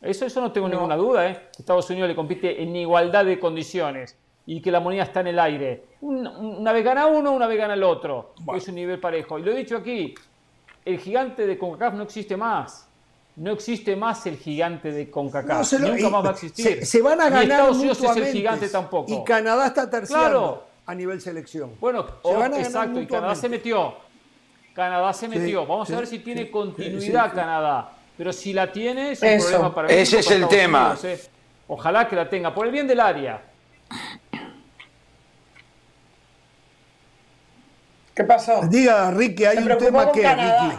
Eso, 0.00 0.24
eso 0.26 0.40
no 0.40 0.52
tengo 0.52 0.68
ninguna 0.68 0.96
duda. 0.96 1.28
¿eh? 1.28 1.48
Estados 1.58 1.88
Unidos 1.90 2.08
le 2.08 2.14
compite 2.14 2.62
en 2.62 2.74
igualdad 2.76 3.24
de 3.24 3.38
condiciones 3.38 4.16
y 4.46 4.60
que 4.62 4.70
la 4.70 4.80
moneda 4.80 5.02
está 5.02 5.20
en 5.20 5.26
el 5.28 5.38
aire. 5.38 5.84
Un- 6.00 6.26
una 6.26 6.72
vez 6.72 6.84
gana 6.84 7.06
uno, 7.06 7.32
una 7.32 7.46
vez 7.46 7.58
gana 7.58 7.74
el 7.74 7.82
otro. 7.82 8.34
Es 8.56 8.68
un 8.68 8.76
nivel 8.76 9.00
parejo. 9.00 9.38
Y 9.38 9.42
lo 9.42 9.50
he 9.52 9.56
dicho 9.56 9.76
aquí, 9.76 10.14
el 10.84 10.98
gigante 10.98 11.46
de 11.46 11.58
CONCACAF 11.58 11.94
no 11.94 12.02
existe 12.04 12.36
más. 12.36 12.86
No 13.36 13.52
existe 13.52 13.94
más 13.94 14.26
el 14.26 14.36
gigante 14.36 14.90
de 14.90 15.10
CONCACAF. 15.10 15.72
No, 15.74 15.78
lo- 15.80 15.88
Nunca 15.94 16.08
más 16.10 16.24
va 16.24 16.28
a 16.28 16.32
existir. 16.32 16.64
Se, 16.64 16.86
se 16.86 17.02
van 17.02 17.20
a 17.20 17.24
Ni 17.24 17.30
ganar 17.30 17.50
Estados 17.50 17.76
Unidos 17.78 18.02
es 18.02 18.16
el 18.16 18.26
gigante 18.32 18.68
tampoco. 18.68 19.12
Y 19.12 19.24
Canadá 19.24 19.66
está 19.66 19.90
terciando 19.90 20.28
Claro. 20.28 20.64
a 20.86 20.94
nivel 20.94 21.20
selección. 21.20 21.72
Bueno, 21.80 22.04
Se 22.06 22.12
oh, 22.22 22.38
van 22.38 22.54
a 22.54 22.58
exacto, 22.60 23.00
y 23.00 23.06
Canadá 23.06 23.34
se 23.34 23.48
metió. 23.48 23.94
Canadá 24.74 25.12
se 25.12 25.26
metió. 25.28 25.66
Vamos 25.66 25.88
sí, 25.88 25.94
a 25.94 25.98
ver 25.98 26.06
si 26.06 26.20
tiene 26.20 26.44
sí, 26.44 26.50
continuidad 26.50 27.24
sí, 27.24 27.30
sí. 27.30 27.36
Canadá. 27.36 27.92
Pero 28.18 28.32
si 28.32 28.52
la 28.52 28.72
tiene, 28.72 29.12
es 29.12 29.22
un 29.22 29.28
Eso. 29.28 29.46
problema 29.46 29.74
para 29.74 29.88
Ese 29.88 30.16
México, 30.16 30.18
es 30.18 30.26
el 30.26 30.32
Estados 30.42 30.50
tema. 30.50 30.84
Unidos, 30.90 31.04
¿eh? 31.04 31.30
Ojalá 31.68 32.08
que 32.08 32.16
la 32.16 32.28
tenga, 32.28 32.52
por 32.52 32.66
el 32.66 32.72
bien 32.72 32.88
del 32.88 32.98
área. 32.98 33.42
¿Qué 38.14 38.24
pasó? 38.24 38.62
Diga, 38.68 39.12
Ricky, 39.12 39.44
hay 39.44 39.58
un 39.58 39.78
tema 39.78 40.10
que. 40.10 40.28
Ricky. 40.28 40.78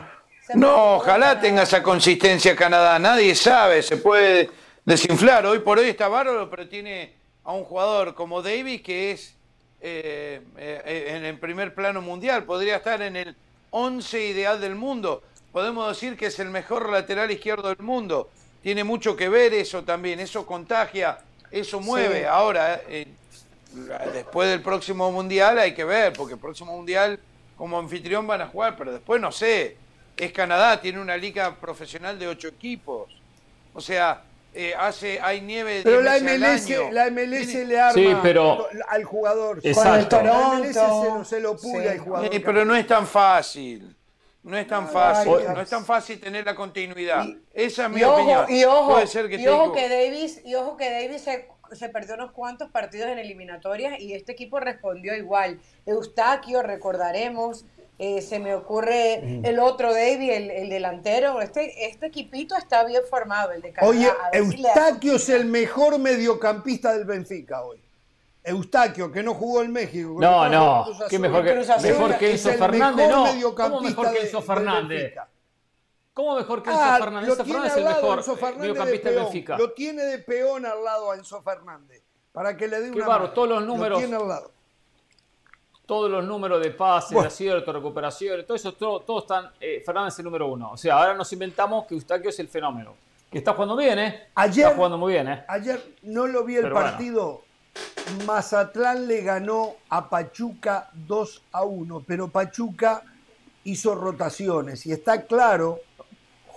No, 0.55 0.95
ojalá 0.95 1.39
tenga 1.39 1.63
esa 1.63 1.81
consistencia 1.81 2.55
Canadá. 2.55 2.99
Nadie 2.99 3.33
sabe, 3.35 3.81
se 3.83 3.95
puede 3.97 4.49
desinflar. 4.83 5.45
Hoy 5.45 5.59
por 5.59 5.77
hoy 5.77 5.87
está 5.89 6.09
bárbaro, 6.09 6.49
pero 6.49 6.67
tiene 6.67 7.13
a 7.45 7.53
un 7.53 7.63
jugador 7.63 8.15
como 8.15 8.41
Davis 8.41 8.81
que 8.81 9.11
es 9.11 9.35
eh, 9.79 10.41
eh, 10.57 11.13
en 11.15 11.23
el 11.23 11.39
primer 11.39 11.73
plano 11.73 12.01
mundial. 12.01 12.43
Podría 12.43 12.77
estar 12.77 13.01
en 13.01 13.15
el 13.15 13.35
11 13.69 14.25
ideal 14.25 14.59
del 14.59 14.75
mundo. 14.75 15.23
Podemos 15.51 15.87
decir 15.89 16.15
que 16.15 16.27
es 16.27 16.39
el 16.39 16.49
mejor 16.49 16.89
lateral 16.89 17.31
izquierdo 17.31 17.69
del 17.69 17.79
mundo. 17.79 18.29
Tiene 18.61 18.83
mucho 18.83 19.15
que 19.15 19.29
ver 19.29 19.53
eso 19.53 19.83
también. 19.83 20.19
Eso 20.19 20.45
contagia, 20.45 21.19
eso 21.49 21.79
mueve. 21.79 22.27
Ahora, 22.27 22.81
eh, 22.87 23.07
después 24.13 24.49
del 24.49 24.61
próximo 24.61 25.11
mundial 25.11 25.57
hay 25.59 25.73
que 25.73 25.83
ver, 25.83 26.13
porque 26.13 26.33
el 26.33 26.39
próximo 26.39 26.75
mundial 26.75 27.19
como 27.57 27.77
anfitrión 27.79 28.25
van 28.27 28.41
a 28.41 28.47
jugar, 28.47 28.75
pero 28.77 28.91
después 28.91 29.19
no 29.21 29.31
sé. 29.31 29.77
Es 30.17 30.31
Canadá, 30.33 30.79
tiene 30.81 30.99
una 30.99 31.15
liga 31.15 31.55
profesional 31.55 32.19
de 32.19 32.27
ocho 32.27 32.49
equipos. 32.49 33.09
O 33.73 33.79
sea, 33.81 34.21
eh, 34.53 34.73
hace, 34.77 35.19
hay 35.21 35.39
nieve. 35.41 35.81
Pero 35.83 36.01
10 36.01 36.03
la 36.03 36.17
MLS, 36.19 36.65
año. 36.65 36.91
la 36.91 37.05
MLS 37.09 37.65
le 37.65 37.79
arma 37.79 37.93
Sí, 37.93 38.15
pero- 38.21 38.67
al 38.89 39.03
jugador. 39.05 39.59
Exacto. 39.63 40.17
Con 40.17 40.27
el 40.27 40.31
La 40.33 40.49
MLS 40.59 40.73
se 40.73 40.79
lo, 40.81 41.25
se 41.25 41.39
lo 41.39 41.55
puya 41.57 41.81
Sí. 41.83 41.87
al 41.87 41.99
jugador. 41.99 42.35
Eh, 42.35 42.39
pero 42.41 42.65
no 42.65 42.75
es 42.75 42.85
tan 42.85 43.07
fácil. 43.07 43.95
No 44.43 44.57
es 44.57 44.67
tan 44.67 44.87
fácil. 44.89 45.33
No 45.53 45.61
es 45.61 45.69
tan 45.69 45.85
fácil 45.85 46.19
tener 46.19 46.45
la 46.45 46.55
continuidad. 46.55 47.23
Y- 47.25 47.39
Esa 47.53 47.85
es 47.85 47.91
mi 47.91 47.99
y 47.99 48.03
ojo, 48.03 48.15
opinión. 48.15 48.45
y 48.49 48.63
ojo, 48.63 48.91
Puede 48.93 49.07
ser 49.07 49.29
que 49.29 49.35
y 49.35 49.47
ojo 49.47 49.73
que 49.73 49.89
Davis, 49.89 50.41
y 50.45 50.55
ojo 50.55 50.77
que 50.77 50.89
Davis 50.89 51.21
se, 51.21 51.47
se 51.73 51.89
perdió 51.89 52.15
unos 52.15 52.31
cuantos 52.31 52.69
partidos 52.71 53.09
en 53.09 53.19
eliminatorias 53.19 53.99
y 53.99 54.13
este 54.13 54.31
equipo 54.31 54.59
respondió 54.59 55.13
igual. 55.15 55.59
Eustaquio, 55.85 56.61
recordaremos, 56.63 57.65
eh, 57.99 58.21
se 58.21 58.39
me 58.39 58.55
ocurre 58.55 59.41
el 59.43 59.59
otro 59.59 59.93
Davis, 59.93 60.31
el, 60.31 60.51
el 60.51 60.69
delantero. 60.69 61.41
Este, 61.41 61.87
este 61.87 62.05
equipito 62.05 62.55
está 62.55 62.85
bien 62.85 63.01
formado, 63.09 63.51
el 63.51 63.61
de 63.61 63.73
Canadá. 63.73 63.89
Oye, 63.91 64.09
si 64.31 64.37
Eustaquio 64.37 65.15
es 65.17 65.27
el 65.29 65.45
mejor 65.45 65.99
mediocampista 65.99 66.93
del 66.93 67.03
Benfica 67.03 67.61
hoy. 67.63 67.81
Eustaquio, 68.43 69.11
que 69.11 69.21
no 69.21 69.33
jugó 69.33 69.61
en 69.61 69.71
México. 69.71 70.15
No, 70.19 70.47
no. 70.49 70.85
¿Qué 71.09 71.19
mejor 71.19 71.43
que, 71.43 71.53
mejor 71.55 72.17
que 72.17 72.31
Enzo 72.31 72.49
Fernández? 72.51 73.09
No. 73.09 73.25
¿Cómo 73.55 73.81
mejor 73.81 74.05
que 74.11 74.19
de- 74.19 74.25
Enzo 74.25 74.41
Fernández? 74.41 75.13
¿Cómo 76.13 76.35
mejor 76.35 76.63
que 76.63 76.69
Enzo 76.69 76.81
Ah, 76.83 76.97
Fernández? 76.99 77.27
lo 77.27 77.33
Enzo 77.33 77.43
tiene 77.43 77.59
Fernández 77.59 77.71
es 77.71 77.77
el 77.77 77.95
mejor 78.01 78.17
Enzo 78.19 78.35
Fernández 78.35 78.55
de 78.61 78.67
mediocampista 78.67 79.09
peón. 79.09 79.23
Benfica. 79.25 79.57
Lo 79.57 79.71
tiene 79.71 80.03
de 80.03 80.19
peón 80.19 80.65
al 80.65 80.83
lado 80.83 81.11
a 81.11 81.15
Enzo 81.15 81.41
Fernández. 81.41 82.01
Para 82.31 82.55
que 82.55 82.67
le 82.67 82.79
dé 82.79 82.91
Qué 82.91 82.97
una 82.97 83.07
mano. 83.07 83.29
todos 83.31 83.49
los 83.49 83.61
Lo 83.61 83.65
números. 83.67 83.99
tiene 83.99 84.15
al 84.15 84.27
lado. 84.27 84.51
Todos 85.85 86.09
los 86.11 86.23
números 86.23 86.61
de 86.61 86.69
pases, 86.71 87.11
Bueno. 87.13 87.23
de 87.23 87.27
acierto, 87.33 87.73
recuperaciones, 87.73 88.45
todo 88.45 88.55
eso, 88.55 88.73
todo, 88.73 88.99
todo 89.01 89.19
están. 89.19 89.49
eh, 89.59 89.81
Fernández 89.83 90.13
es 90.13 90.19
el 90.19 90.25
número 90.25 90.47
uno. 90.47 90.71
O 90.71 90.77
sea, 90.77 90.95
ahora 90.99 91.13
nos 91.15 91.31
inventamos 91.33 91.85
que 91.87 91.95
Eustaquio 91.95 92.29
es 92.29 92.39
el 92.39 92.47
fenómeno. 92.47 92.93
Que 93.31 93.39
está 93.39 93.53
jugando 93.53 93.75
bien, 93.75 93.97
¿eh? 93.99 94.27
Ayer- 94.35 94.65
está 94.65 94.75
jugando 94.75 94.97
muy 94.97 95.13
bien, 95.13 95.27
¿eh? 95.27 95.45
Ayer 95.47 95.95
no 96.03 96.27
lo 96.27 96.43
vi 96.43 96.55
el 96.57 96.63
Pero 96.63 96.75
bueno. 96.75 96.89
Mazatlán 98.25 99.07
le 99.07 99.21
ganó 99.21 99.75
a 99.89 100.09
Pachuca 100.09 100.89
2 100.93 101.43
a 101.51 101.63
1, 101.63 102.03
pero 102.07 102.27
Pachuca 102.27 103.03
hizo 103.63 103.95
rotaciones 103.95 104.85
y 104.85 104.91
está 104.91 105.23
claro 105.23 105.79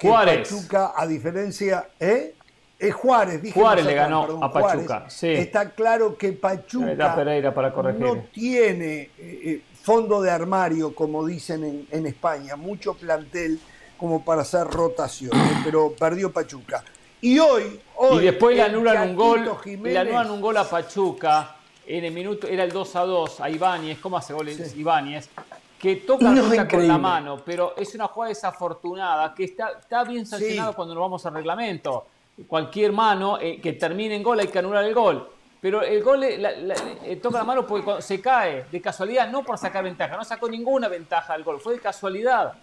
que 0.01 0.09
Juárez. 0.09 0.49
Pachuca, 0.49 0.93
a 0.97 1.07
diferencia, 1.07 1.89
¿eh? 2.01 2.35
Es 2.79 2.95
Juárez, 2.95 3.41
dije 3.41 3.59
Juárez 3.59 3.87
le 3.87 3.95
ganó 3.95 4.23
perdón, 4.23 4.43
a 4.43 4.53
Pachuca, 4.53 4.87
Juárez. 4.87 5.13
sí. 5.13 5.29
Está 5.29 5.71
claro 5.71 6.17
que 6.17 6.33
Pachuca 6.33 7.15
Pereira 7.15 7.55
para 7.55 7.73
corregir. 7.73 8.01
no 8.01 8.17
tiene 8.33 9.03
eh, 9.03 9.11
eh, 9.19 9.63
fondo 9.81 10.21
de 10.21 10.31
armario, 10.31 10.93
como 10.95 11.25
dicen 11.25 11.63
en, 11.63 11.87
en 11.91 12.07
España, 12.07 12.57
mucho 12.57 12.95
plantel 12.95 13.61
como 13.97 14.25
para 14.25 14.43
hacer 14.43 14.67
rotaciones, 14.67 15.59
pero 15.65 15.93
perdió 15.93 16.33
Pachuca. 16.33 16.83
Y 17.23 17.39
hoy, 17.39 17.81
hoy 17.97 18.19
Y 18.19 18.27
después 18.27 18.57
le 18.57 18.63
anulan 18.63 19.11
un 19.11 19.17
gol, 19.17 19.39
Chaquito 19.45 19.61
le 19.65 19.71
Jiménez- 19.77 19.97
anulan 20.01 20.31
un 20.33 20.41
gol 20.41 20.57
a 20.57 20.69
Pachuca 20.69 21.57
en 21.87 22.05
el 22.05 22.13
minuto, 22.13 22.47
era 22.49 22.65
el 22.65 22.73
2 22.73 22.97
a 22.97 23.01
2 23.05 23.41
a 23.41 23.49
Ibáñez, 23.49 23.99
¿cómo 24.01 24.17
hace 24.17 24.33
gol 24.35 24.49
Ibáñez? 24.49 25.31
Que 25.79 25.97
toca 25.97 26.25
No, 26.31 26.49
la 26.55 26.69
con 26.69 26.87
la 26.87 26.99
mano, 26.99 27.41
pero 27.45 27.75
es 27.77 27.95
una 27.95 28.09
jugada 28.09 28.29
desafortunada 28.31 29.33
que 29.35 29.45
está, 29.45 29.71
está 29.81 30.03
bien 30.05 30.27
sancionado 30.27 30.73
Sí. 30.73 30.77
cuando 30.77 30.95
nos 30.95 31.01
vamos 31.03 31.25
al 31.27 31.35
reglamento. 31.35 32.07
Cualquier 32.49 32.93
mano 32.93 33.39
eh, 33.41 33.61
que 33.61 33.75
termine 33.75 34.17
en 34.17 34.23
gol 34.23 34.41
hay 34.41 34.49
que 34.49 34.59
anular 34.59 34.85
el 34.85 34.95
gol. 34.95 35.29
Pero 35.61 35.83
el 35.83 36.03
gol 36.03 36.21
la- 36.39 36.51
la- 36.53 36.75
eh, 37.05 37.21
toca 37.23 37.39
la 37.39 37.45
mano 37.45 37.65
porque 37.67 38.03
se 38.03 38.21
cae 38.21 38.65
de 38.71 38.81
casualidad, 38.81 39.29
no 39.31 39.45
por 39.45 39.59
sacar 39.59 39.85
ventaja, 39.85 40.17
no 40.17 40.25
sacó 40.25 40.49
ninguna 40.49 40.89
ventaja 40.89 41.35
al 41.35 41.45
gol, 41.45 41.61
fue 41.61 41.75
de 41.75 41.81
casualidad 41.81 42.55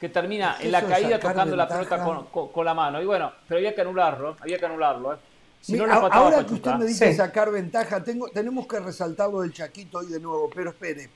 que 0.00 0.08
termina 0.08 0.56
en 0.60 0.72
la 0.72 0.82
caída 0.82 1.18
tocando 1.18 1.56
la 1.56 1.66
pelota 1.68 2.04
con, 2.04 2.26
con- 2.26 2.48
con 2.52 2.64
la 2.64 2.74
mano. 2.74 3.00
Y 3.00 3.06
bueno, 3.06 3.32
pero 3.48 3.58
había 3.58 3.74
que 3.74 3.80
anularlo, 3.80 4.36
había 4.40 4.58
que 4.58 4.66
anularlo. 4.66 5.14
¿eh? 5.14 5.18
Si 5.60 5.72
Mi- 5.72 5.78
no, 5.78 5.86
lo 5.86 5.92
a- 5.92 5.96
empataba 5.96 6.24
ahora 6.24 6.46
que 6.46 6.54
usted 6.54 6.74
me 6.74 6.84
dice 6.84 7.10
Sí. 7.10 7.16
sacar 7.16 7.50
ventaja, 7.50 8.04
tengo, 8.04 8.28
tenemos 8.28 8.66
que 8.66 8.78
resaltar 8.80 9.30
lo 9.30 9.40
del 9.40 9.52
Chaquito 9.52 9.98
hoy 9.98 10.06
de 10.06 10.20
nuevo, 10.20 10.50
pero 10.54 10.70
espere. 10.70 11.08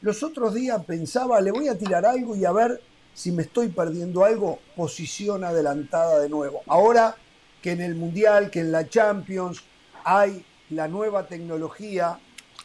Los 0.00 0.22
otros 0.22 0.54
días 0.54 0.82
pensaba, 0.84 1.40
le 1.40 1.52
voy 1.52 1.68
a 1.68 1.76
tirar 1.78 2.04
algo 2.06 2.34
y 2.34 2.44
a 2.44 2.52
ver 2.52 2.80
si 3.14 3.30
me 3.30 3.42
estoy 3.42 3.68
perdiendo 3.68 4.24
algo, 4.24 4.58
posición 4.74 5.44
adelantada 5.44 6.18
de 6.18 6.28
nuevo. 6.30 6.62
Ahora 6.66 7.14
que 7.60 7.72
en 7.72 7.80
el 7.82 7.94
Mundial, 7.94 8.50
que 8.50 8.60
en 8.60 8.72
la 8.72 8.88
Champions 8.88 9.62
hay 10.04 10.44
la 10.70 10.88
nueva 10.88 11.26
tecnología 11.26 12.18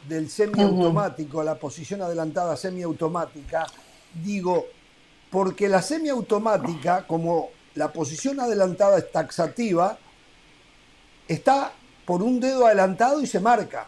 del 0.07 0.29
semiautomático, 0.29 1.43
la 1.43 1.55
posición 1.55 2.01
adelantada 2.01 2.55
semiautomática, 2.55 3.67
digo, 4.23 4.65
porque 5.31 5.67
la 5.67 5.81
semiautomática, 5.81 7.05
como 7.07 7.49
la 7.75 7.91
posición 7.91 8.39
adelantada 8.39 8.97
es 8.97 9.11
taxativa, 9.11 9.97
está 11.27 11.73
por 12.05 12.23
un 12.23 12.39
dedo 12.39 12.65
adelantado 12.65 13.21
y 13.21 13.27
se 13.27 13.39
marca. 13.39 13.87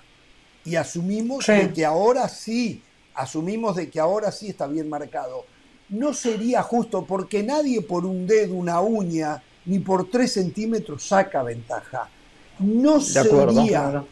Y 0.65 0.75
asumimos 0.75 1.45
Sí. 1.45 1.53
de 1.53 1.73
que 1.73 1.85
ahora 1.85 2.27
sí, 2.27 2.83
asumimos 3.15 3.75
de 3.75 3.89
que 3.89 3.99
ahora 3.99 4.31
sí 4.31 4.49
está 4.49 4.67
bien 4.67 4.89
marcado. 4.89 5.45
No 5.89 6.13
sería 6.13 6.61
justo 6.61 7.05
porque 7.05 7.41
nadie 7.41 7.81
por 7.81 8.05
un 8.05 8.27
dedo, 8.27 8.53
una 8.55 8.79
uña, 8.81 9.41
ni 9.65 9.79
por 9.79 10.09
tres 10.09 10.33
centímetros 10.33 11.03
saca 11.07 11.41
ventaja. 11.43 12.09
No 12.59 12.99
De 12.99 13.19
acuerdo. 13.19 13.53
sería, 13.55 14.03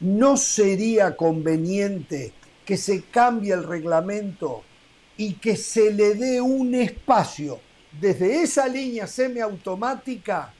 no 0.00 0.36
sería 0.36 1.16
conveniente 1.16 2.32
que 2.64 2.76
se 2.76 3.02
cambie 3.02 3.52
el 3.52 3.64
reglamento 3.64 4.62
y 5.16 5.34
que 5.34 5.56
se 5.56 5.92
le 5.92 6.14
dé 6.14 6.40
un 6.40 6.74
espacio 6.74 7.60
desde 8.00 8.42
esa 8.42 8.68
línea 8.68 9.06
semiautomática 9.06 10.52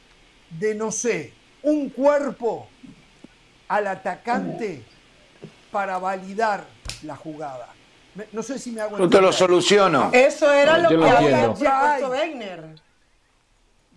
de, 0.51 0.75
no 0.75 0.91
sé, 0.91 1.33
un 1.63 1.91
cuerpo 1.91 2.69
al 3.69 3.87
atacante 3.87 4.83
para 5.71 5.99
validar 5.99 6.67
la 7.03 7.17
jugada. 7.17 7.69
No 8.33 8.43
sé 8.43 8.59
si 8.59 8.71
me 8.71 8.81
hago 8.81 8.93
Yo 8.93 9.09
te 9.09 9.21
lo 9.21 9.29
entender. 9.29 9.35
soluciono. 9.35 10.11
Eso 10.13 10.51
era 10.51 10.79
lo 10.79 10.89
que 10.89 11.09
había 11.09 11.53
propuesto 11.53 12.11
Wegner. 12.11 12.81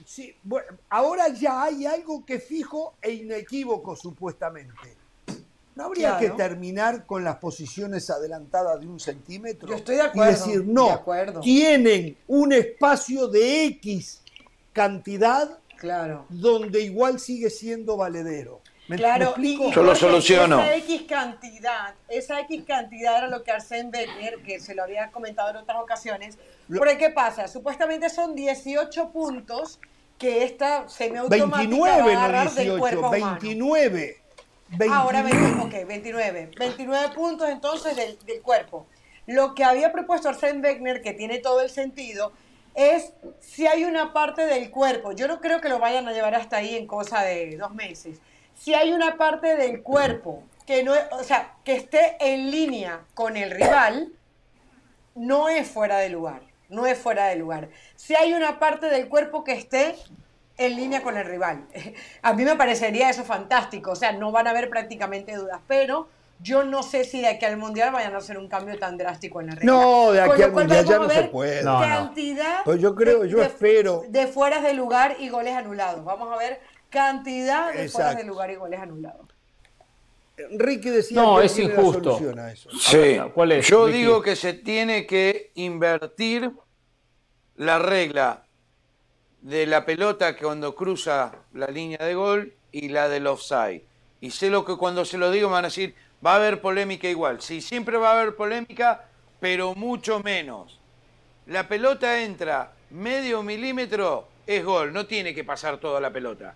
Sí, 0.06 0.36
bueno, 0.44 0.68
ahora 0.90 1.30
ya 1.30 1.64
hay 1.64 1.86
algo 1.86 2.26
que 2.26 2.40
fijo 2.40 2.96
e 3.02 3.12
inequívoco 3.12 3.96
supuestamente. 3.96 4.98
¿No 5.80 5.86
habría 5.86 6.18
Claro. 6.18 6.36
que 6.36 6.44
terminar 6.44 7.06
con 7.06 7.24
las 7.24 7.38
posiciones 7.38 8.10
adelantadas 8.10 8.82
de 8.82 8.88
un 8.88 9.00
centímetro? 9.00 9.70
Yo 9.70 9.76
estoy 9.76 9.96
de 9.96 10.02
acuerdo, 10.02 10.30
Y 10.30 10.36
decir, 10.36 10.66
no, 10.68 10.88
de 10.88 10.92
acuerdo. 10.92 11.40
tienen 11.40 12.18
un 12.28 12.52
espacio 12.52 13.30
de 13.30 13.64
X 13.64 14.22
cantidad 14.74 15.58
Claro. 15.78 16.26
donde 16.28 16.82
igual 16.82 17.18
sigue 17.22 17.50
siendo 17.50 17.96
valedero. 17.96 18.60
¿Me, 18.90 18.98
Claro, 18.98 19.20
me 19.38 19.48
y, 19.48 19.54
explico? 19.54 19.70
y 19.70 19.72
Yo 19.74 19.84
lo 19.84 19.96
soluciono. 19.96 20.60
Esa 20.62 20.76
X 20.76 21.04
cantidad, 21.08 21.96
esa 22.10 22.42
X 22.42 22.64
cantidad 22.68 23.18
era 23.20 23.28
lo 23.30 23.42
que 23.46 23.52
Arsène 23.52 23.90
Wenger, 23.94 24.44
que 24.44 24.60
se 24.60 24.76
lo 24.76 24.84
había 24.84 25.10
comentado 25.12 25.52
en 25.52 25.56
otras 25.56 25.78
ocasiones. 25.82 26.38
Lo- 26.68 26.80
Porque, 26.80 26.98
¿qué 26.98 27.10
pasa? 27.12 27.48
Supuestamente 27.48 28.10
son 28.10 28.36
18 28.36 29.12
puntos 29.14 29.80
que 30.18 30.44
esta 30.44 30.90
semiautomática 30.90 31.58
29, 31.60 31.90
va 31.90 31.96
a 31.96 32.14
no 32.14 32.20
agarrar 32.20 32.52
del 32.52 32.66
18, 32.66 32.80
cuerpo 32.80 33.08
humano. 33.08 33.38
29. 34.72 34.78
29. 34.78 34.94
Ahora 34.94 35.22
20, 35.24 35.62
ok, 35.62 35.88
29. 35.88 36.52
29 36.58 37.16
puntos 37.16 37.50
entonces 37.50 37.96
del, 37.96 38.18
del 38.26 38.42
cuerpo. 38.42 38.88
Lo 39.26 39.54
que 39.54 39.64
había 39.64 39.92
propuesto 39.92 40.30
Arsène 40.30 40.62
Wenger, 40.62 41.02
que 41.02 41.14
tiene 41.14 41.40
todo 41.40 41.62
el 41.62 41.70
sentido, 41.70 42.32
es 42.76 43.14
si 43.40 43.68
hay 43.68 43.84
una 43.84 44.14
parte 44.14 44.46
del 44.46 44.72
cuerpo, 44.72 45.12
yo 45.12 45.28
no 45.28 45.42
creo 45.42 45.62
que 45.62 45.70
lo 45.70 45.80
vayan 45.80 46.08
a 46.08 46.14
llevar 46.14 46.36
hasta 46.36 46.58
ahí 46.58 46.76
en 46.76 46.88
cosa 46.88 47.22
de 47.22 47.58
dos 47.58 47.74
meses, 47.74 48.20
si 48.56 48.74
hay 48.74 48.92
una 48.92 49.18
parte 49.18 49.56
del 49.56 49.82
cuerpo 49.84 50.44
que 50.66 50.84
no, 50.84 50.94
o 51.12 51.24
sea, 51.24 51.56
que 51.64 51.76
esté 51.76 52.18
en 52.20 52.52
línea 52.52 53.02
con 53.16 53.38
el 53.38 53.52
rival, 53.52 54.12
no 55.16 55.50
es 55.50 55.68
fuera 55.68 55.98
de 55.98 56.10
lugar, 56.10 56.42
no 56.70 56.86
es 56.86 56.98
fuera 56.98 57.26
de 57.28 57.36
lugar. 57.36 57.70
Si 57.96 58.16
hay 58.16 58.34
una 58.34 58.60
parte 58.60 58.88
del 58.88 59.10
cuerpo 59.10 59.44
que 59.44 59.54
esté 59.54 59.96
en 60.60 60.76
línea 60.76 61.02
con 61.02 61.18
el 61.18 61.26
rival. 61.26 61.66
A 62.22 62.34
mí 62.34 62.44
me 62.44 62.56
parecería 62.56 63.10
eso 63.10 63.24
fantástico, 63.24 63.92
o 63.92 63.96
sea, 63.96 64.12
no 64.12 64.32
van 64.32 64.46
a 64.48 64.52
haber 64.52 64.70
prácticamente 64.70 65.36
dudas, 65.36 65.60
pero 65.68 66.08
yo 66.42 66.64
no 66.64 66.84
sé 66.84 67.04
si 67.04 67.20
de 67.22 67.28
aquí 67.28 67.46
al 67.46 67.58
Mundial 67.58 67.92
vayan 67.92 68.14
a 68.14 68.20
hacer 68.20 68.38
un 68.38 68.48
cambio 68.48 68.78
tan 68.80 68.98
drástico 68.98 69.42
en 69.42 69.48
la 69.48 69.56
regla. 69.56 69.72
No, 69.72 70.12
de 70.12 70.22
aquí 70.22 70.42
al 70.44 70.52
Mundial 70.54 70.86
ya 70.86 70.98
no 71.00 71.10
se 71.10 71.24
puede. 71.24 71.64
No, 71.64 71.74
no. 71.82 71.86
Cantidad 71.86 72.64
Pues 72.64 72.80
yo 72.80 72.96
creo, 72.96 73.22
de- 73.24 73.30
yo 73.30 73.38
de- 73.40 73.46
espero. 73.48 74.04
de 74.08 74.28
fueras 74.28 74.64
de 74.64 74.74
lugar 74.74 75.18
y 75.20 75.28
goles 75.30 75.54
anulados. 75.56 76.06
Vamos 76.06 76.32
a 76.34 76.38
ver 76.38 76.62
cantidad 76.90 77.68
de 77.74 77.90
fueras 77.90 78.16
de 78.16 78.22
Exacto. 78.22 78.28
lugar 78.28 78.52
y 78.52 78.56
goles 78.56 78.80
anulados. 78.80 79.28
Ricky 80.52 80.90
decía 80.90 81.22
No, 81.22 81.40
que 81.40 81.46
es 81.48 81.58
la 81.58 81.64
injusto. 81.66 82.18
a 82.38 82.52
eso. 82.52 82.70
Sí, 82.72 82.98
ver, 82.98 83.32
¿cuál 83.34 83.52
es, 83.52 83.68
yo 83.68 83.88
digo 83.88 84.22
que 84.22 84.38
se 84.38 84.54
tiene 84.54 85.06
que 85.06 85.52
invertir 85.56 86.52
la 87.56 87.78
regla 87.80 88.46
de 89.42 89.66
la 89.66 89.86
pelota 89.86 90.36
que 90.36 90.44
cuando 90.44 90.76
cruza 90.76 91.32
la 91.54 91.68
línea 91.68 92.00
de 92.00 92.14
gol 92.16 92.54
y 92.72 92.90
la 92.90 93.08
del 93.10 93.28
offside. 93.28 93.84
Y 94.22 94.32
sé 94.32 94.50
lo 94.50 94.66
que 94.66 94.76
cuando 94.76 95.06
se 95.06 95.18
lo 95.18 95.32
digo 95.32 95.48
me 95.48 95.54
van 95.54 95.66
a 95.66 95.70
decir, 95.70 95.96
va 96.26 96.34
a 96.34 96.36
haber 96.36 96.62
polémica 96.62 97.08
igual. 97.08 97.42
Sí, 97.42 97.62
siempre 97.62 97.98
va 97.98 98.10
a 98.12 98.20
haber 98.20 98.36
polémica, 98.36 99.06
pero 99.40 99.76
mucho 99.76 100.20
menos. 100.22 100.80
La 101.48 101.68
pelota 101.68 102.22
entra 102.22 102.74
medio 102.90 103.42
milímetro, 103.44 104.28
es 104.46 104.64
gol, 104.64 104.92
no 104.94 105.06
tiene 105.06 105.34
que 105.34 105.44
pasar 105.44 105.78
toda 105.78 106.00
la 106.02 106.12
pelota. 106.12 106.54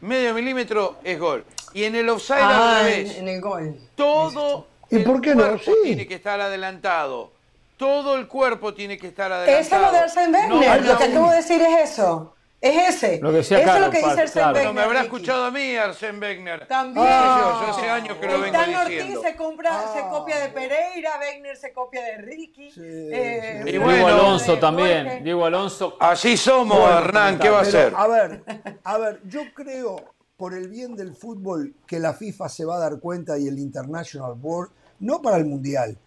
Medio 0.00 0.34
milímetro 0.34 0.98
es 1.04 1.18
gol. 1.18 1.44
Y 1.72 1.84
en 1.84 1.94
el 1.96 2.08
offside 2.08 2.38
Ah, 2.40 2.80
en, 2.80 2.86
revés. 2.86 3.16
en 3.18 3.28
el 3.28 3.40
gol. 3.40 3.76
Todo 3.94 4.66
¿Y 4.90 4.96
el 4.96 5.04
por 5.04 5.20
qué 5.20 5.34
no? 5.34 5.58
Sí. 5.58 5.72
tiene 5.82 6.06
que 6.06 6.14
estar 6.14 6.40
adelantado. 6.40 7.32
Todo 7.76 8.16
el 8.16 8.28
cuerpo 8.28 8.72
tiene 8.74 8.96
que 8.98 9.08
estar 9.08 9.30
adelantado. 9.32 9.58
Eso 9.58 9.76
es 9.76 9.82
lo 9.82 9.92
de 9.92 9.98
Arsène 9.98 10.50
Wenger. 10.50 10.82
No, 10.82 10.92
lo 10.92 10.98
que 10.98 11.04
acabo 11.04 11.30
de 11.30 11.36
decir 11.36 11.60
es 11.60 11.90
eso. 11.90 12.30
Es 12.60 12.94
ese. 12.94 13.18
Lo 13.20 13.30
que 13.30 13.36
decía 13.38 13.58
eso 13.58 13.74
es 13.74 13.80
lo 13.82 13.90
que 13.90 13.98
dice 13.98 14.10
Arsène 14.10 14.32
claro. 14.32 14.52
Wenger. 14.54 14.64
No 14.68 14.72
me 14.72 14.80
habrá 14.80 15.00
Ricky. 15.02 15.04
escuchado 15.16 15.44
a 15.44 15.50
mí 15.50 15.74
Arsène 15.76 16.18
Wenger. 16.20 16.66
También. 16.66 17.04
¿Qué 17.06 17.12
sé 17.12 17.18
yo? 17.18 17.60
Yo 17.60 17.70
hace 17.76 17.90
años 17.90 18.16
que 18.18 18.26
lo 18.26 18.34
El 18.36 18.40
vengo 18.40 18.58
Tan 18.58 18.74
Ortiz 18.76 18.88
diciendo. 18.96 19.20
se, 19.22 19.36
compra, 19.36 19.70
se 19.92 19.98
Ah. 19.98 20.08
copia 20.08 20.38
de 20.38 20.48
Pereira, 20.48 21.10
Wegner 21.20 21.56
se 21.58 21.72
copia 21.74 22.02
de 22.04 22.16
Ricky. 22.18 22.70
Sí, 22.70 22.80
eh, 22.82 23.60
sí. 23.64 23.68
Y 23.68 23.70
Diego 23.72 23.84
bueno, 23.84 24.06
Alonso 24.06 24.54
de 24.54 24.60
también. 24.60 25.04
Jorge. 25.04 25.20
Diego 25.24 25.44
Alonso. 25.44 25.96
Así 26.00 26.36
somos, 26.38 26.78
Bueno, 26.78 26.98
Hernán. 27.00 27.38
¿Qué 27.38 27.50
va 27.50 27.58
a 27.58 27.62
hacer? 27.62 27.92
A 27.96 28.06
ver, 28.06 28.42
a 28.84 28.98
ver, 28.98 29.20
yo 29.24 29.42
creo, 29.52 29.96
por 30.38 30.54
el 30.54 30.68
bien 30.68 30.96
del 30.96 31.14
fútbol, 31.14 31.74
que 31.86 31.98
la 31.98 32.14
FIFA 32.14 32.48
se 32.48 32.64
va 32.64 32.76
a 32.76 32.78
dar 32.78 32.98
cuenta 32.98 33.36
y 33.36 33.46
el 33.46 33.58
International 33.58 34.32
Board, 34.36 34.70
no 35.00 35.20
para 35.20 35.36
el 35.36 35.44
Mundial, 35.44 35.98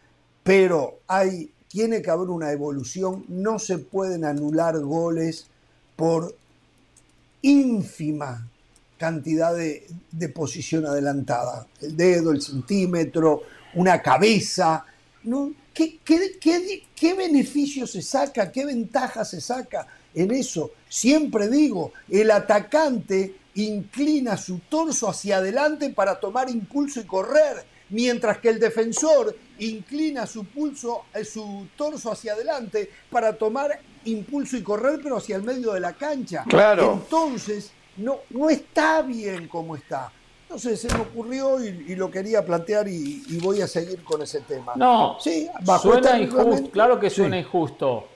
pero 0.44 1.02
hay, 1.08 1.54
tiene 1.68 2.02
que 2.02 2.10
haber 2.10 2.30
una 2.30 2.52
evolución, 2.52 3.26
no 3.28 3.60
se 3.60 3.78
pueden 3.78 4.26
anular 4.26 4.80
goles 4.80 5.48
por 5.96 6.36
ínfima 7.42 8.48
cantidad 8.98 9.56
de, 9.56 10.30
posición 10.30 10.86
adelantada. 10.86 11.68
El 11.82 11.96
dedo, 11.96 12.32
el 12.32 12.42
centímetro, 12.42 13.44
una 13.76 14.02
cabeza. 14.02 14.86
¿no? 15.24 15.54
¿Qué, 15.74 16.00
qué, 16.04 16.38
qué, 16.40 16.84
qué 16.96 17.14
beneficio 17.14 17.86
se 17.86 18.02
saca? 18.02 18.52
¿Qué 18.52 18.66
ventaja 18.66 19.24
se 19.24 19.40
saca 19.40 19.88
en 20.14 20.32
eso? 20.32 20.72
Siempre 20.90 21.48
digo, 21.48 21.94
el 22.10 22.32
atacante 22.32 23.36
inclina 23.56 24.38
su 24.38 24.60
torso 24.70 25.10
hacia 25.10 25.38
adelante 25.38 25.90
para 25.90 26.20
tomar 26.20 26.50
impulso 26.50 27.00
y 27.02 27.06
correr, 27.06 27.66
mientras 27.90 28.38
que 28.40 28.50
el 28.50 28.60
defensor 28.60 29.36
inclina 29.60 30.26
su, 30.28 30.46
pulso, 30.46 31.06
eh, 31.14 31.24
su 31.24 31.68
torso 31.76 32.12
hacia 32.12 32.34
adelante 32.34 32.92
para 33.10 33.34
tomar 33.34 33.80
impulso 34.06 34.58
y 34.58 34.64
correr, 34.64 35.00
pero 35.02 35.18
hacia 35.18 35.36
el 35.36 35.44
medio 35.44 35.74
de 35.74 35.80
la 35.80 35.94
cancha. 35.94 36.44
Claro. 36.48 36.94
Entonces, 36.94 37.72
no, 37.98 38.20
no 38.30 38.50
está 38.50 39.02
bien 39.02 39.48
como 39.48 39.76
está. 39.76 40.12
No 40.50 40.58
sé, 40.58 40.78
se 40.78 40.88
me 40.94 41.02
ocurrió 41.02 41.62
y, 41.64 41.68
y 41.90 41.96
lo 41.96 42.10
quería 42.10 42.46
plantear 42.46 42.88
y, 42.88 43.24
y 43.28 43.38
voy 43.40 43.62
a 43.62 43.68
seguir 43.68 44.04
con 44.04 44.22
ese 44.22 44.42
tema. 44.42 44.74
No, 44.76 45.18
sí, 45.20 45.48
bajo 45.66 45.92
suena 45.92 46.18
injusto. 46.20 46.72
Claro 46.72 47.00
que 47.00 47.10
sí. 47.10 47.18
suena 47.18 47.38
injusto. 47.38 48.08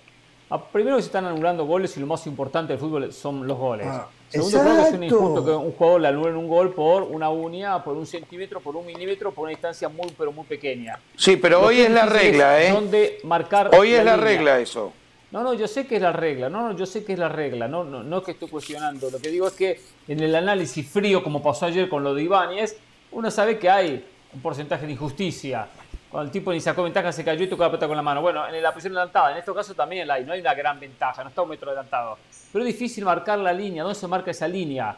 Primero 0.72 0.98
que 0.98 1.02
se 1.02 1.08
están 1.08 1.26
anulando 1.26 1.66
goles 1.66 1.96
y 1.98 2.00
lo 2.00 2.08
más 2.08 2.26
importante 2.28 2.74
del 2.74 2.80
fútbol 2.80 3.12
son 3.14 3.48
los 3.48 3.58
goles. 3.58 3.88
Ah, 3.90 4.08
Segundo, 4.32 4.60
creo 4.60 4.64
que 4.64 4.80
suena 4.90 5.06
exacto. 5.06 5.06
injusto 5.06 5.46
que 5.46 5.52
un 5.52 5.72
jugador 5.74 6.02
le 6.02 6.08
anulen 6.08 6.36
un 6.38 6.48
gol 6.48 6.74
por 6.74 7.04
una 7.04 7.30
uña, 7.30 7.84
por 7.84 7.98
un 7.98 8.06
centímetro, 8.08 8.62
por 8.62 8.76
un 8.76 8.86
milímetro, 8.86 9.32
por 9.32 9.44
una 9.44 9.50
distancia 9.52 9.90
muy, 9.90 10.08
pero 10.18 10.32
muy 10.32 10.46
pequeña. 10.46 10.98
Sí, 11.18 11.36
pero 11.36 11.62
Lo 11.62 11.68
hoy 11.68 11.82
es 11.82 11.92
la 11.92 12.06
regla, 12.06 12.62
es 12.62 12.70
¿eh? 12.70 12.74
Dónde 12.74 13.20
marcar 13.24 13.70
Hoy 13.76 13.94
es 13.94 14.04
la 14.06 14.16
línea. 14.16 14.26
regla 14.32 14.60
eso. 14.60 14.94
No, 15.32 15.44
no, 15.44 15.54
yo 15.54 15.68
sé 15.68 15.88
que 15.88 15.96
es 15.96 16.02
la 16.02 16.12
regla, 16.12 16.50
no, 16.50 16.70
no, 16.70 16.78
yo 16.78 16.86
sé 16.86 17.06
que 17.06 17.14
es 17.14 17.20
la 17.20 17.30
regla, 17.30 17.68
no, 17.68 17.84
no, 17.86 18.04
no 18.04 18.18
es 18.18 18.24
que 18.24 18.32
estoy 18.32 18.50
cuestionando, 18.50 19.10
lo 19.10 19.18
que 19.20 19.30
digo 19.30 19.48
es 19.48 19.54
que 19.54 19.80
en 20.10 20.20
el 20.20 20.36
análisis 20.36 20.86
frío, 20.88 21.24
como 21.24 21.42
pasó 21.42 21.68
ayer 21.68 21.88
con 21.88 22.04
lo 22.04 22.14
de 22.14 22.24
Ibáñez, 22.24 22.76
uno 23.12 23.32
sabe 23.32 23.58
que 23.58 23.70
hay 23.70 24.06
un 24.34 24.42
porcentaje 24.42 24.86
de 24.86 24.92
injusticia. 24.94 25.68
Cuando 26.12 26.26
el 26.28 26.32
tipo 26.32 26.52
ni 26.52 26.60
sacó 26.60 26.84
ventaja, 26.84 27.12
se 27.14 27.24
cayó 27.24 27.46
y 27.46 27.48
tocó 27.48 27.64
la 27.64 27.70
pelota 27.70 27.88
con 27.88 27.96
la 27.96 28.04
mano. 28.04 28.22
Bueno, 28.22 28.46
en 28.48 28.62
la 28.62 28.74
posición 28.74 28.94
adelantada, 28.98 29.32
en 29.32 29.38
este 29.38 29.54
caso 29.54 29.74
también 29.74 30.06
no 30.08 30.14
hay 30.14 30.40
una 30.42 30.54
gran 30.54 30.78
ventaja, 30.80 31.24
no 31.24 31.30
está 31.30 31.42
un 31.42 31.50
metro 31.50 31.70
adelantado. 31.70 32.18
Pero 32.52 32.66
es 32.66 32.74
difícil 32.74 33.06
marcar 33.06 33.40
la 33.40 33.54
línea, 33.54 33.84
¿dónde 33.84 33.98
se 33.98 34.08
marca 34.08 34.30
esa 34.32 34.46
línea 34.48 34.96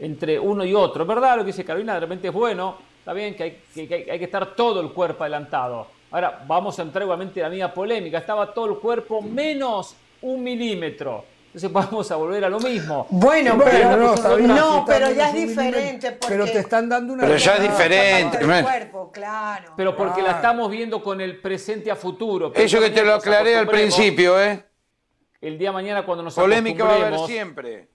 entre 0.00 0.38
uno 0.40 0.64
y 0.64 0.74
otro? 0.74 1.06
Verdad 1.06 1.36
lo 1.36 1.42
que 1.42 1.48
dice 1.48 1.64
Carolina, 1.64 1.94
de 1.94 2.00
repente 2.00 2.26
es 2.28 2.34
bueno, 2.34 2.76
está 2.98 3.12
bien 3.12 3.36
que 3.36 3.42
hay 3.44 3.60
que, 3.72 3.86
que 3.86 4.10
hay- 4.10 4.24
estar 4.24 4.54
todo 4.56 4.80
el 4.80 4.90
cuerpo 4.90 5.22
adelantado. 5.22 5.86
Ahora, 6.10 6.42
vamos 6.46 6.76
a 6.80 6.82
entrar 6.82 7.02
igualmente 7.04 7.38
en 7.38 7.44
la 7.44 7.50
misma 7.50 7.72
polémica, 7.72 8.18
estaba 8.18 8.52
todo 8.52 8.66
el 8.66 8.78
cuerpo 8.78 9.22
menos 9.22 9.94
un 10.22 10.42
milímetro. 10.42 11.24
Entonces 11.56 11.72
vamos 11.90 12.10
a 12.10 12.16
volver 12.16 12.44
a 12.44 12.50
lo 12.50 12.60
mismo. 12.60 13.06
Bueno, 13.08 13.58
pero, 13.64 14.14
no, 14.40 14.84
pero 14.86 15.10
ya 15.10 15.30
es 15.30 15.34
diferente. 15.34 16.12
Porque 16.12 16.34
Pero 16.34 16.44
te 16.44 16.58
están 16.58 16.86
dando 16.86 17.14
una. 17.14 17.22
Pero 17.22 17.36
ya 17.38 17.56
es 17.56 17.62
diferente. 17.62 18.38
del 18.38 18.62
cuerpo, 18.62 19.10
claro. 19.10 19.72
Pero 19.74 19.96
porque 19.96 20.20
la 20.20 20.32
estamos 20.32 20.70
viendo 20.70 21.02
con 21.02 21.18
el 21.20 21.40
presente 21.40 21.90
a 21.90 21.96
futuro. 21.96 22.52
Eso 22.54 22.78
que 22.78 22.90
te 22.90 23.02
lo 23.02 23.14
aclaré 23.14 23.56
al 23.56 23.66
principio, 23.66 24.40
¿eh? 24.40 24.64
el 25.40 25.58
día 25.58 25.68
de 25.68 25.74
mañana 25.74 26.04
cuando 26.04 26.24
nos 26.24 26.34
Polémica 26.34 26.84
va 26.84 26.90
a 26.90 26.94
haber 26.94 27.06
acostumbremos, 27.14 27.30
siempre. 27.30 27.88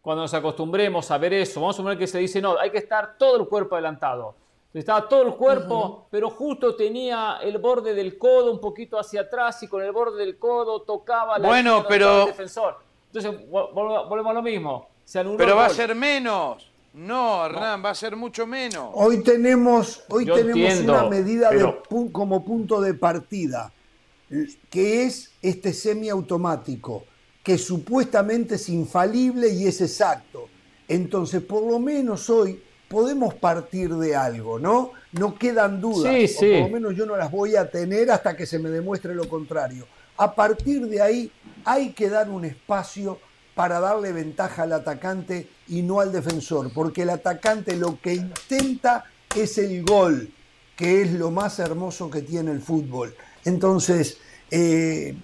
cuando 0.00 0.22
nos 0.22 0.34
acostumbremos 0.34 1.10
a 1.10 1.18
ver 1.18 1.34
eso, 1.34 1.60
vamos 1.60 1.74
a 1.74 1.78
suponer 1.78 1.98
que 1.98 2.06
se 2.06 2.18
dice, 2.18 2.40
no, 2.40 2.58
hay 2.58 2.70
que 2.70 2.78
estar 2.78 3.16
todo 3.18 3.40
el 3.40 3.48
cuerpo 3.48 3.74
adelantado. 3.74 4.36
Estaba 4.74 5.08
todo 5.08 5.22
el 5.26 5.34
cuerpo, 5.34 6.06
pero 6.10 6.28
justo 6.30 6.76
tenía 6.76 7.38
el 7.42 7.58
borde 7.58 7.94
del 7.94 8.18
codo 8.18 8.52
un 8.52 8.60
poquito 8.60 8.98
hacia 8.98 9.22
atrás 9.22 9.62
y 9.62 9.66
con 9.68 9.82
el 9.82 9.92
borde 9.92 10.18
del 10.24 10.38
codo 10.38 10.82
tocaba 10.82 11.38
la 11.38 11.48
Bueno, 11.48 11.84
pero- 11.88 12.18
del 12.18 12.26
defensor. 12.26 12.76
Entonces, 13.12 13.48
vol- 13.50 13.72
vol- 13.72 14.08
volvemos 14.08 14.30
a 14.30 14.34
lo 14.34 14.42
mismo. 14.42 14.88
Se 15.04 15.18
anuló 15.20 15.38
Pero 15.38 15.56
va 15.56 15.66
a 15.66 15.70
ser 15.70 15.94
menos. 15.94 16.70
No, 16.92 17.46
Hernán, 17.46 17.82
va 17.84 17.90
a 17.90 17.94
ser 17.94 18.14
mucho 18.14 18.46
menos. 18.46 18.90
Hoy 18.92 19.22
tenemos, 19.22 20.04
hoy 20.10 20.26
Yo 20.26 20.34
tenemos 20.34 20.56
entiendo, 20.58 20.92
una 20.92 21.04
medida 21.08 21.48
pero- 21.50 21.82
como 22.12 22.44
punto 22.44 22.80
de 22.80 22.92
partida, 22.94 23.72
que 24.68 25.04
es 25.04 25.32
este 25.40 25.72
semiautomático, 25.72 27.04
que 27.42 27.56
supuestamente 27.56 28.56
es 28.56 28.68
infalible 28.68 29.48
y 29.48 29.66
es 29.66 29.80
exacto. 29.80 30.48
Entonces, 30.86 31.42
por 31.42 31.62
lo 31.62 31.78
menos 31.78 32.28
hoy 32.28 32.62
podemos 32.88 33.34
partir 33.34 33.94
de 33.94 34.16
algo, 34.16 34.58
¿no? 34.58 34.92
No 35.12 35.38
quedan 35.38 35.80
dudas, 35.80 36.12
Sí, 36.30 36.34
o 36.36 36.60
por 36.60 36.60
lo 36.62 36.68
menos 36.68 36.96
yo 36.96 37.06
no 37.06 37.16
las 37.16 37.30
voy 37.30 37.56
a 37.56 37.70
tener 37.70 38.10
hasta 38.10 38.36
que 38.36 38.46
se 38.46 38.58
me 38.58 38.70
demuestre 38.70 39.14
lo 39.14 39.28
contrario. 39.28 39.86
A 40.16 40.34
partir 40.34 40.86
de 40.86 41.00
ahí 41.00 41.32
hay 41.64 41.92
que 41.92 42.08
dar 42.08 42.28
un 42.28 42.44
espacio 42.44 43.18
para 43.54 43.80
darle 43.80 44.12
ventaja 44.12 44.62
al 44.62 44.72
atacante 44.72 45.48
y 45.68 45.82
no 45.82 46.00
al 46.00 46.12
defensor, 46.12 46.72
porque 46.72 47.02
el 47.02 47.10
atacante 47.10 47.76
lo 47.76 48.00
que 48.00 48.14
intenta 48.14 49.04
es 49.34 49.58
el 49.58 49.84
gol, 49.84 50.30
que 50.76 51.02
es 51.02 51.12
lo 51.12 51.30
más 51.30 51.58
hermoso 51.58 52.10
que 52.10 52.22
tiene 52.22 52.52
el 52.52 52.60
fútbol. 52.60 53.14
Entonces, 53.44 54.18
eh, 54.50 55.16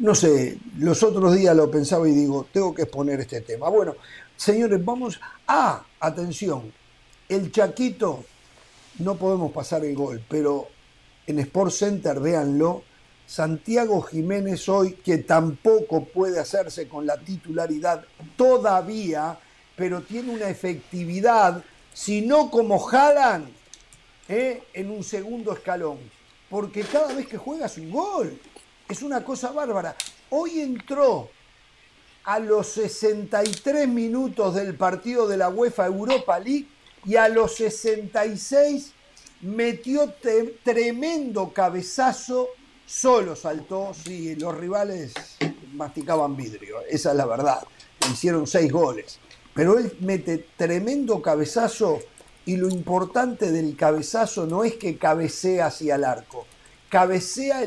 no 0.00 0.14
sé, 0.14 0.58
los 0.78 1.02
otros 1.02 1.34
días 1.34 1.54
lo 1.56 1.70
pensaba 1.70 2.08
y 2.08 2.12
digo, 2.12 2.46
tengo 2.52 2.74
que 2.74 2.82
exponer 2.82 3.20
este 3.20 3.40
tema. 3.40 3.68
Bueno, 3.68 3.94
señores, 4.36 4.84
vamos 4.84 5.20
a, 5.46 5.84
atención, 6.00 6.72
el 7.28 7.50
Chaquito, 7.52 8.24
no 8.98 9.16
podemos 9.16 9.52
pasar 9.52 9.84
el 9.84 9.94
gol, 9.94 10.22
pero 10.28 10.68
en 11.26 11.38
Sport 11.40 11.72
Center, 11.72 12.20
véanlo, 12.20 12.82
Santiago 13.26 14.02
Jiménez 14.02 14.68
hoy, 14.68 14.92
que 14.92 15.18
tampoco 15.18 16.04
puede 16.04 16.38
hacerse 16.38 16.88
con 16.88 17.06
la 17.06 17.18
titularidad 17.18 18.04
todavía, 18.36 19.38
pero 19.74 20.02
tiene 20.02 20.32
una 20.32 20.48
efectividad, 20.48 21.62
si 21.92 22.20
no 22.20 22.50
como 22.50 22.88
Haaland, 22.88 23.48
¿eh? 24.28 24.62
en 24.72 24.90
un 24.90 25.02
segundo 25.02 25.52
escalón. 25.52 25.98
Porque 26.48 26.82
cada 26.82 27.12
vez 27.12 27.26
que 27.26 27.36
juega 27.36 27.66
es 27.66 27.76
un 27.78 27.90
gol. 27.90 28.38
Es 28.88 29.02
una 29.02 29.24
cosa 29.24 29.50
bárbara. 29.50 29.96
Hoy 30.30 30.60
entró 30.60 31.28
a 32.26 32.40
los 32.40 32.66
63 32.72 33.86
minutos 33.86 34.56
del 34.56 34.74
partido 34.74 35.28
de 35.28 35.36
la 35.36 35.48
UEFA 35.48 35.86
Europa 35.86 36.38
League 36.40 36.66
y 37.04 37.14
a 37.14 37.28
los 37.28 37.54
66 37.54 38.92
metió 39.42 40.12
tremendo 40.64 41.52
cabezazo, 41.52 42.48
solo 42.84 43.36
saltó, 43.36 43.94
sí, 43.94 44.34
los 44.34 44.56
rivales 44.56 45.14
masticaban 45.72 46.36
vidrio, 46.36 46.80
esa 46.88 47.12
es 47.12 47.16
la 47.16 47.26
verdad, 47.26 47.62
hicieron 48.12 48.48
seis 48.48 48.72
goles, 48.72 49.20
pero 49.54 49.78
él 49.78 49.96
mete 50.00 50.48
tremendo 50.56 51.22
cabezazo 51.22 52.00
y 52.44 52.56
lo 52.56 52.68
importante 52.68 53.52
del 53.52 53.76
cabezazo 53.76 54.46
no 54.46 54.64
es 54.64 54.74
que 54.74 54.98
cabecea 54.98 55.66
hacia 55.66 55.94
el 55.94 56.02
arco, 56.02 56.44
cabecea 56.88 57.62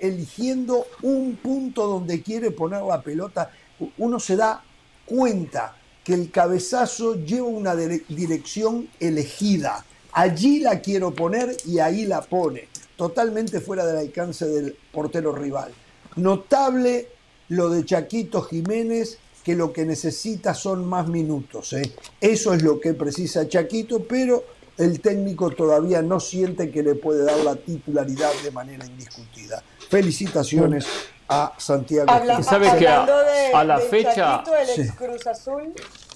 eligiendo 0.00 0.86
un 1.02 1.36
punto 1.36 1.86
donde 1.86 2.22
quiere 2.22 2.50
poner 2.50 2.82
la 2.82 3.02
pelota, 3.02 3.52
uno 3.98 4.20
se 4.20 4.36
da 4.36 4.62
cuenta 5.04 5.76
que 6.04 6.14
el 6.14 6.30
cabezazo 6.30 7.16
lleva 7.16 7.46
una 7.48 7.74
dire- 7.74 8.04
dirección 8.08 8.88
elegida. 9.00 9.84
Allí 10.12 10.60
la 10.60 10.80
quiero 10.80 11.14
poner 11.14 11.56
y 11.66 11.78
ahí 11.78 12.06
la 12.06 12.22
pone, 12.22 12.68
totalmente 12.96 13.60
fuera 13.60 13.84
del 13.84 13.98
alcance 13.98 14.46
del 14.46 14.76
portero 14.92 15.32
rival. 15.34 15.72
Notable 16.16 17.08
lo 17.48 17.68
de 17.70 17.84
Chaquito 17.84 18.42
Jiménez, 18.42 19.18
que 19.44 19.54
lo 19.54 19.72
que 19.72 19.84
necesita 19.84 20.54
son 20.54 20.86
más 20.86 21.06
minutos. 21.08 21.72
¿eh? 21.74 21.92
Eso 22.20 22.54
es 22.54 22.62
lo 22.62 22.80
que 22.80 22.94
precisa 22.94 23.46
Chaquito, 23.48 24.02
pero 24.04 24.44
el 24.78 25.00
técnico 25.00 25.50
todavía 25.50 26.02
no 26.02 26.18
siente 26.20 26.70
que 26.70 26.82
le 26.82 26.94
puede 26.94 27.24
dar 27.24 27.38
la 27.44 27.56
titularidad 27.56 28.30
de 28.42 28.50
manera 28.50 28.84
indiscutida. 28.86 29.62
Felicitaciones 29.88 30.86
a 31.28 31.52
Santiago 31.58 32.10
Habla-. 32.10 32.42
¿Sabes 32.42 32.74
que 32.74 32.86
a- 32.88 33.04
de, 33.06 33.52
a 33.54 33.64
la 33.64 33.78
de 33.78 33.84
fecha- 33.86 34.14
Chaquito, 34.14 34.56
el 34.56 34.66
Sí. 34.66 34.80
ex 34.82 34.92
Cruz 34.92 35.26
Azul, 35.26 35.72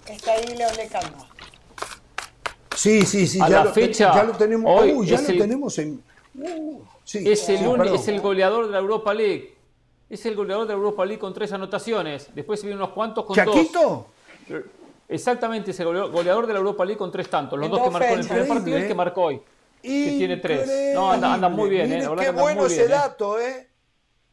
está 0.08 0.32
ahí 0.32 0.46
León 0.56 0.72
Lecanda. 0.76 1.26
Sí, 2.76 3.02
sí, 3.04 3.26
sí, 3.26 3.40
A 3.40 3.48
ya, 3.48 3.58
la 3.58 3.64
lo, 3.64 3.72
fecha, 3.72 4.14
ya 4.14 4.22
lo 4.24 4.32
tenemos. 4.32 4.80
hoy 4.80 4.92
uh, 4.92 5.04
ya 5.04 5.16
es 5.16 5.22
lo 5.24 5.28
el- 5.30 5.38
tenemos 5.38 5.78
en. 5.78 6.02
uh, 6.38 6.80
sí, 7.04 7.18
Es 7.28 7.48
el, 7.48 7.58
sí, 7.58 7.94
es 7.94 8.08
el 8.08 8.20
goleador 8.20 8.66
de 8.66 8.72
la 8.72 8.78
Europa 8.78 9.12
League. 9.12 9.54
Es 10.08 10.24
el 10.26 10.34
goleador 10.34 10.66
de 10.66 10.72
la 10.72 10.78
Europa 10.78 11.04
League 11.04 11.20
con 11.20 11.32
tres 11.34 11.52
anotaciones. 11.52 12.28
Después 12.34 12.58
se 12.60 12.66
vienen 12.66 12.82
unos 12.82 12.94
cuantos 12.94 13.24
con 13.26 13.36
dos. 13.36 13.44
¿Chaquito? 13.54 14.06
Exactamente, 15.08 15.72
es 15.72 15.80
el 15.80 15.86
goleador 16.08 16.46
de 16.46 16.52
la 16.52 16.58
Europa 16.60 16.84
League 16.84 16.98
con 16.98 17.10
tres 17.12 17.28
tantos. 17.28 17.58
Los 17.58 17.66
En 17.66 17.70
dos 17.72 17.80
que 17.80 17.84
dos 17.84 17.92
marcó 17.92 18.14
en 18.14 18.20
el 18.20 18.26
primer 18.26 18.48
partido 18.48 18.78
y 18.78 18.82
el 18.82 18.88
que 18.88 18.94
marcó 18.94 19.22
hoy. 19.22 19.40
Que 19.82 20.14
tiene 20.18 20.36
tres. 20.38 20.94
No, 20.94 21.10
anda, 21.12 21.34
anda 21.34 21.48
muy 21.48 21.68
bien, 21.70 21.92
¿eh? 21.92 22.02
La 22.02 22.14
qué 22.16 22.26
anda 22.28 22.42
bueno 22.42 22.62
muy 22.62 22.66
ese 22.72 22.82
bien, 22.82 22.88
¿eh? 22.88 22.94
dato, 22.94 23.40
¿eh? 23.40 23.68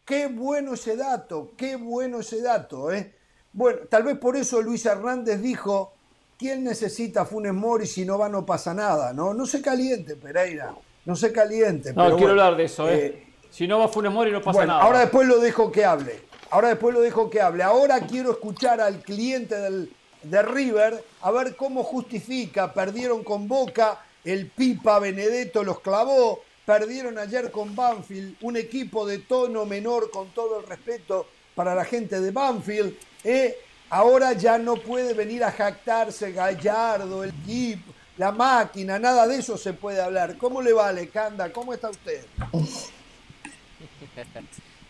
Qué 0.07 0.27
bueno 0.27 0.75
ese 0.75 0.95
dato, 0.95 1.51
qué 1.57 1.75
bueno 1.75 2.21
ese 2.21 2.41
dato, 2.41 2.93
¿eh? 2.93 3.13
Bueno, 3.51 3.79
tal 3.89 4.03
vez 4.03 4.17
por 4.17 4.38
eso 4.38 4.61
Luis 4.61 4.85
Hernández 4.85 5.41
dijo, 5.41 5.91
¿quién 6.39 6.63
necesita 6.63 7.25
Funes 7.25 7.53
Mori 7.53 7.85
si 7.85 8.05
no 8.05 8.17
va 8.17 8.29
no 8.29 8.45
pasa 8.45 8.73
nada? 8.73 9.11
No, 9.11 9.34
no 9.34 9.45
se 9.45 9.61
caliente, 9.61 10.15
Pereira, 10.15 10.73
no 11.03 11.13
se 11.17 11.34
caliente. 11.34 11.89
No, 11.89 12.05
pero 12.05 12.15
quiero 12.15 12.31
bueno, 12.31 12.41
hablar 12.43 12.55
de 12.57 12.63
eso, 12.63 12.89
¿eh? 12.89 13.05
eh, 13.05 13.27
si 13.49 13.67
no 13.67 13.79
va 13.79 13.89
Funes 13.89 14.13
Mori 14.13 14.31
no 14.31 14.41
pasa 14.41 14.59
bueno, 14.59 14.73
nada. 14.75 14.85
ahora 14.85 14.99
después 15.01 15.27
lo 15.27 15.39
dejo 15.39 15.73
que 15.73 15.84
hable. 15.84 16.21
Ahora 16.51 16.69
después 16.69 16.95
lo 16.95 17.01
dejo 17.01 17.29
que 17.29 17.41
hable. 17.41 17.63
Ahora 17.63 17.99
quiero 18.07 18.31
escuchar 18.31 18.79
al 18.79 19.01
cliente 19.01 19.57
del, 19.57 19.93
de 20.23 20.41
River 20.41 21.03
a 21.19 21.31
ver 21.31 21.57
cómo 21.57 21.84
justifica. 21.84 22.71
Perdieron 22.73 23.25
con 23.25 23.49
Boca, 23.49 23.99
el 24.23 24.47
Pipa 24.47 24.99
Benedetto 24.99 25.65
los 25.65 25.81
clavó. 25.81 26.47
Perdieron 26.68 27.18
ayer 27.18 27.49
con 27.49 27.73
Banfield, 27.77 28.35
un 28.41 28.57
equipo 28.57 29.06
de 29.06 29.19
tono 29.19 29.65
menor 29.65 30.11
con 30.11 30.31
todo 30.31 30.60
el 30.60 30.68
respeto 30.68 31.26
para 31.56 31.73
la 31.73 31.85
gente 31.85 32.19
de 32.19 32.30
Banfield. 32.31 32.94
¿eh? 33.23 33.56
Ahora 33.89 34.34
ya 34.34 34.57
no 34.57 34.76
puede 34.76 35.14
venir 35.14 35.45
a 35.45 35.52
jactarse 35.53 36.34
Gallardo, 36.34 37.23
el 37.23 37.30
equipo, 37.30 37.94
la 38.18 38.34
máquina, 38.34 38.99
nada 38.99 39.26
de 39.27 39.38
eso 39.38 39.57
se 39.57 39.72
puede 39.72 40.02
hablar. 40.02 40.38
¿Cómo 40.38 40.61
le 40.61 40.73
va, 40.73 40.91
Lecanda? 40.91 41.53
¿Cómo 41.53 41.73
está 41.73 41.89
usted? 41.89 42.26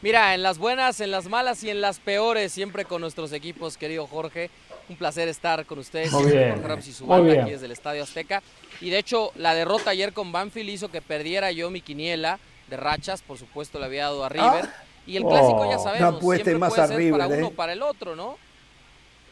Mira, 0.02 0.34
en 0.34 0.42
las 0.42 0.58
buenas, 0.58 1.00
en 1.00 1.12
las 1.12 1.28
malas 1.28 1.64
y 1.64 1.70
en 1.70 1.80
las 1.80 2.00
peores, 2.00 2.54
siempre 2.54 2.86
con 2.86 3.02
nuestros 3.02 3.32
equipos, 3.34 3.78
querido 3.78 4.08
Jorge. 4.08 4.50
Un 4.90 4.96
placer 4.96 5.28
estar 5.28 5.64
con 5.68 5.78
ustedes. 5.78 6.12
Muy 6.12 6.24
siempre 6.24 6.40
bien, 6.40 6.52
Jorge 6.56 6.68
Ramos 6.70 6.88
y 6.88 6.94
su 6.94 7.06
muy 7.06 7.18
banda 7.18 7.34
bien. 7.34 7.42
aquí 7.44 7.52
desde 7.52 7.66
el 7.68 7.72
Estadio 7.74 8.02
Azteca. 8.02 8.42
Y 8.82 8.90
de 8.90 8.98
hecho, 9.00 9.32
la 9.36 9.54
derrota 9.56 9.90
ayer 9.92 10.14
con 10.14 10.32
Banfield 10.32 10.70
hizo 10.70 10.90
que 10.90 11.02
perdiera 11.02 11.52
yo 11.52 11.70
mi 11.70 11.82
quiniela 11.82 12.40
de 12.70 12.78
rachas. 12.78 13.22
Por 13.22 13.38
supuesto, 13.38 13.80
le 13.80 13.86
había 13.86 14.04
dado 14.04 14.24
a 14.24 14.30
River. 14.30 14.66
Ah. 14.66 14.84
y 15.08 15.16
el 15.18 15.24
clásico, 15.24 15.62
Oh, 15.62 15.66
ya 15.70 15.78
no 15.78 15.84
sabemos, 15.84 16.20
siempre 16.22 16.58
más 16.58 16.70
puede 16.70 16.82
a 16.84 16.88
ser 16.88 16.98
River, 16.98 17.12
para 17.14 17.28
uno 17.28 17.36
¿eh? 17.38 17.44
o 17.44 17.52
para 17.52 17.74
el 17.74 17.82
otro, 17.82 18.16
¿no? 18.16 18.38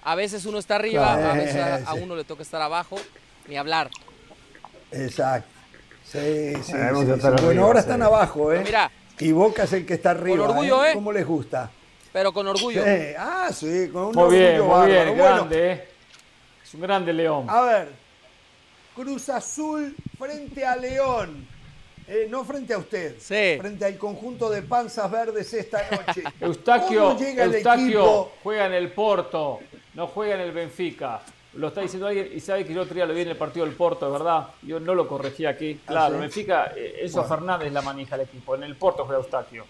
A 0.04 0.16
veces 0.16 0.46
uno 0.46 0.58
está 0.60 0.76
arriba, 0.76 1.14
a 1.14 1.18
Claro, 1.18 1.36
veces 1.42 1.88
a, 1.88 1.94
uno 1.96 2.16
le 2.16 2.24
toca 2.24 2.44
estar 2.44 2.62
abajo. 2.62 2.96
Ni 3.48 3.58
hablar. 3.58 3.90
Exacto. 4.92 5.50
Sí, 6.04 6.54
sí, 6.64 6.74
Bueno, 7.44 7.66
ahora 7.66 7.82
sí. 7.82 7.86
están 7.88 8.02
abajo, 8.04 8.54
¿eh? 8.54 8.62
Mira, 8.64 8.92
Y 9.20 9.32
Boca 9.32 9.64
es 9.64 9.74
el 9.74 9.86
que 9.86 9.96
está 9.96 10.12
arriba. 10.12 10.46
orgullo, 10.46 10.86
¿eh? 10.86 10.92
¿Cómo 10.94 11.12
les 11.12 11.26
gusta? 11.26 11.70
pero 12.14 12.32
con 12.32 12.48
orgullo. 12.48 12.82
Sí, 12.82 13.14
Ah, 13.18 13.50
sí, 13.54 13.90
con 13.92 14.04
un 14.06 14.16
Muy 14.16 14.38
bien, 14.38 14.62
orgullo 14.62 14.78
muy 14.78 14.88
bien, 14.88 14.98
bárbaro. 15.00 15.16
Bueno, 15.18 15.36
grande, 15.36 15.72
¿eh? 15.74 15.88
Es 16.64 16.74
un 16.74 16.82
grande 16.82 17.12
León. 17.14 17.46
a 17.50 17.62
ver, 17.62 17.90
Cruz 18.96 19.30
Azul 19.30 19.96
frente 20.18 20.66
a 20.66 20.76
León. 20.76 21.48
Eh, 22.08 22.28
no 22.30 22.44
frente 22.46 22.74
a 22.74 22.78
usted, 22.78 23.16
Sí. 23.20 23.58
frente 23.60 23.84
al 23.84 23.98
conjunto 23.98 24.48
de 24.50 24.62
panzas 24.62 25.10
verdes 25.10 25.52
esta 25.54 25.82
noche. 25.90 26.24
Eustaquio, 26.40 27.04
¿Cómo 27.10 27.20
llega 27.20 27.44
el 27.46 27.56
Eustaquio 27.56 28.30
juega 28.44 28.68
en 28.68 28.74
el 28.74 28.92
Porto, 28.92 29.60
no 29.96 30.08
juega 30.08 30.36
en 30.36 30.42
el 30.42 30.52
Benfica. 30.52 31.22
Lo 31.54 31.70
está 31.70 31.82
diciendo 31.82 32.06
alguien 32.08 32.30
y 32.34 32.40
sabe 32.42 32.64
que 32.66 32.74
el 32.74 32.80
otro 32.80 32.94
día 32.94 33.06
lo 33.08 33.14
vi 33.14 33.22
en 33.22 33.30
el 33.30 33.38
partido 33.38 33.66
del 33.66 33.74
Porto, 33.76 34.12
¿verdad? 34.12 34.50
Yo 34.62 34.80
no 34.80 34.94
lo 34.94 35.08
corregí 35.08 35.46
aquí. 35.46 35.80
Claro, 35.86 36.10
¿sí? 36.10 36.14
el 36.16 36.22
Benfica, 36.22 36.74
eh, 36.76 37.00
Enzo 37.02 37.24
Fernández 37.24 37.72
la 37.74 37.82
maneja 37.82 38.16
el 38.16 38.22
equipo. 38.22 38.54
En 38.56 38.64
el 38.64 38.76
Porto 38.76 39.06
juega 39.06 39.22
Eustaquio. 39.22 39.66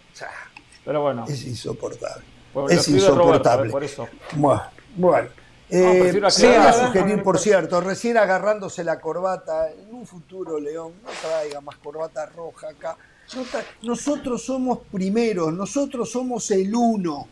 Pero 0.84 1.02
bueno, 1.02 1.26
Es 1.28 1.44
insoportable. 1.46 2.24
Lo 2.54 2.70
es 2.70 2.86
Roberto, 2.88 2.92
insoportable. 2.92 3.70
por 3.72 3.84
eso. 3.84 4.08
Bueno, 4.34 5.30
No, 5.70 5.78
Eh, 5.78 6.12
sí, 6.30 6.46
voy 6.46 6.56
a 6.56 6.74
sugerir, 6.74 7.24
por 7.24 7.40
cierto, 7.40 7.82
recién 7.82 8.18
agarrándose 8.18 8.84
la 8.84 9.00
corbata, 9.00 9.72
en 9.72 9.94
un 9.94 10.06
futuro, 10.06 10.60
León, 10.60 10.94
no 11.04 11.10
traiga 11.22 11.60
más 11.62 11.76
corbata 11.78 12.26
roja 12.28 12.70
acá. 12.70 12.96
No 13.36 13.44
nosotros 13.82 14.46
somos 14.46 14.80
primeros, 14.92 15.52
nosotros 15.52 16.12
somos 16.12 16.52
el 16.52 16.74
uno. 16.76 17.28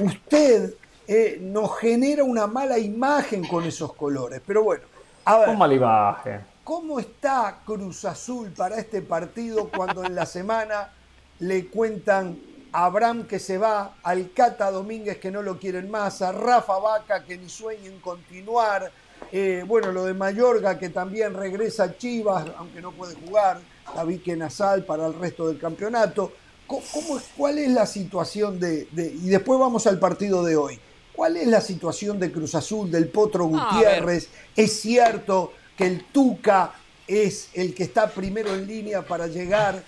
usted 0.00 0.74
eh, 1.06 1.38
nos 1.40 1.78
genera 1.78 2.24
una 2.24 2.48
mala 2.48 2.78
imagen 2.78 3.46
con 3.46 3.64
esos 3.64 3.92
colores. 3.94 4.42
Pero 4.44 4.64
bueno, 4.64 4.82
a 5.24 5.38
ver. 5.38 5.48
Un 5.50 5.58
mala 5.58 5.74
imagen. 5.74 6.40
¿Cómo 6.64 6.98
está 6.98 7.60
Cruz 7.64 8.04
Azul 8.04 8.50
para 8.50 8.76
este 8.78 9.00
partido 9.00 9.68
cuando 9.68 10.04
en 10.04 10.16
la 10.16 10.26
semana 10.26 10.90
le 11.38 11.66
cuentan 11.68 12.36
a 12.72 12.84
Abraham 12.86 13.26
que 13.26 13.38
se 13.38 13.58
va, 13.58 13.96
al 14.02 14.32
Cata 14.32 14.70
Domínguez 14.70 15.18
que 15.18 15.30
no 15.30 15.42
lo 15.42 15.58
quieren 15.58 15.90
más, 15.90 16.22
a 16.22 16.32
Rafa 16.32 16.78
Vaca 16.78 17.24
que 17.24 17.38
ni 17.38 17.48
sueñen 17.48 18.00
continuar, 18.00 18.90
eh, 19.32 19.64
bueno, 19.66 19.92
lo 19.92 20.04
de 20.04 20.14
Mayorga 20.14 20.78
que 20.78 20.90
también 20.90 21.34
regresa 21.34 21.84
a 21.84 21.96
Chivas, 21.96 22.46
aunque 22.58 22.80
no 22.80 22.92
puede 22.92 23.14
jugar, 23.14 23.60
David 23.94 24.20
Nasal 24.36 24.84
para 24.84 25.06
el 25.06 25.14
resto 25.14 25.48
del 25.48 25.58
campeonato. 25.58 26.32
¿Cómo, 26.66 27.20
¿Cuál 27.36 27.58
es 27.58 27.70
la 27.70 27.86
situación 27.86 28.58
de, 28.58 28.88
Y 28.92 29.28
después 29.28 29.58
vamos 29.58 29.86
al 29.86 29.98
partido 29.98 30.44
de 30.44 30.56
hoy. 30.56 30.80
¿Cuál 31.12 31.36
es 31.36 31.46
la 31.46 31.60
situación 31.60 32.18
de 32.18 32.32
Cruz 32.32 32.54
Azul, 32.54 32.90
del 32.90 33.08
Potro 33.08 33.46
Gutiérrez? 33.46 34.28
¿Es 34.54 34.80
cierto 34.80 35.52
que 35.76 35.86
el 35.86 36.04
Tuca 36.06 36.74
es 37.06 37.50
el 37.54 37.72
que 37.72 37.84
está 37.84 38.08
primero 38.08 38.52
en 38.52 38.66
línea 38.66 39.02
para 39.02 39.28
llegar? 39.28 39.82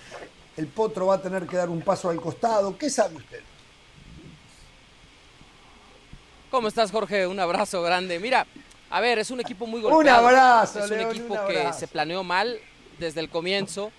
¿El 0.59 0.67
Potro 0.67 1.05
va 1.05 1.15
a 1.15 1.21
tener 1.21 1.47
que 1.47 1.55
dar 1.55 1.69
un 1.69 1.81
paso 1.81 2.09
al 2.09 2.19
costado? 2.19 2.77
¿Qué 2.77 2.89
sabe 2.89 3.15
usted? 3.15 3.39
¿Cómo 6.51 6.67
estás, 6.67 6.91
Jorge? 6.91 7.25
Un 7.27 7.39
abrazo 7.39 7.81
grande. 7.81 8.19
Mira, 8.19 8.45
a 8.89 8.99
ver, 8.99 9.19
es 9.19 9.31
un 9.31 9.39
equipo 9.39 9.65
muy 9.65 9.79
golpeado. 9.79 10.19
Un 10.19 10.27
abrazo, 10.27 10.83
Es 10.83 10.91
un 10.91 10.99
equipo 10.99 11.37
que 11.47 11.71
se 11.71 11.87
planeó 11.87 12.25
mal 12.25 12.59
desde 12.97 13.21
el 13.21 13.29
comienzo, 13.29 13.93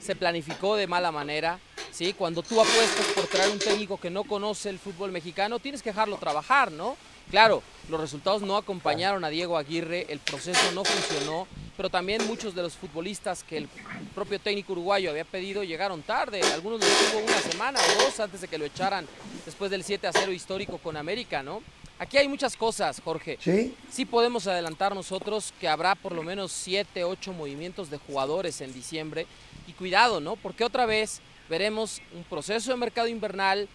se 0.00 0.14
planificó 0.14 0.76
de 0.76 0.86
mala 0.86 1.10
manera. 1.10 1.58
¿sí? 1.90 2.12
Cuando 2.12 2.42
tú 2.42 2.60
apuestas 2.60 3.06
por 3.14 3.26
traer 3.28 3.50
un 3.50 3.58
técnico 3.58 3.96
que 3.98 4.10
no 4.10 4.24
conoce 4.24 4.68
el 4.68 4.78
fútbol 4.78 5.12
mexicano, 5.12 5.60
tienes 5.60 5.82
que 5.82 5.88
dejarlo 5.88 6.18
trabajar, 6.18 6.70
¿no? 6.70 6.94
Claro, 7.30 7.62
los 7.88 8.00
resultados 8.00 8.42
no 8.42 8.56
acompañaron 8.56 9.24
a 9.24 9.28
Diego 9.28 9.56
Aguirre, 9.56 10.06
el 10.08 10.18
proceso 10.18 10.72
no 10.72 10.84
funcionó, 10.84 11.46
pero 11.76 11.90
también 11.90 12.26
muchos 12.26 12.54
de 12.54 12.62
los 12.62 12.74
futbolistas 12.74 13.42
que 13.42 13.56
el 13.56 13.68
propio 14.14 14.38
técnico 14.38 14.72
uruguayo 14.72 15.10
había 15.10 15.24
pedido 15.24 15.64
llegaron 15.64 16.02
tarde. 16.02 16.42
Algunos 16.52 16.80
los 16.80 16.88
tuvo 17.10 17.20
una 17.24 17.38
semana 17.40 17.80
o 17.80 18.04
dos 18.04 18.20
antes 18.20 18.40
de 18.42 18.48
que 18.48 18.58
lo 18.58 18.64
echaran 18.64 19.06
después 19.44 19.70
del 19.70 19.82
7 19.82 20.06
a 20.06 20.12
0 20.12 20.32
histórico 20.32 20.78
con 20.78 20.96
América, 20.96 21.42
¿no? 21.42 21.62
Aquí 21.98 22.18
hay 22.18 22.28
muchas 22.28 22.56
cosas, 22.56 23.00
Jorge. 23.02 23.38
Sí. 23.40 23.74
Sí 23.90 24.04
podemos 24.04 24.46
adelantar 24.46 24.94
nosotros 24.94 25.54
que 25.60 25.68
habrá 25.68 25.94
por 25.94 26.12
lo 26.12 26.22
menos 26.22 26.52
7, 26.52 27.04
8 27.04 27.32
movimientos 27.32 27.90
de 27.90 27.98
jugadores 27.98 28.60
en 28.60 28.72
diciembre. 28.72 29.26
Y 29.68 29.72
cuidado, 29.72 30.20
¿no? 30.20 30.36
Porque 30.36 30.64
otra 30.64 30.84
vez 30.84 31.20
veremos 31.48 32.02
un 32.14 32.24
proceso 32.24 32.72
de 32.72 32.76
mercado 32.76 33.06
invernal 33.06 33.68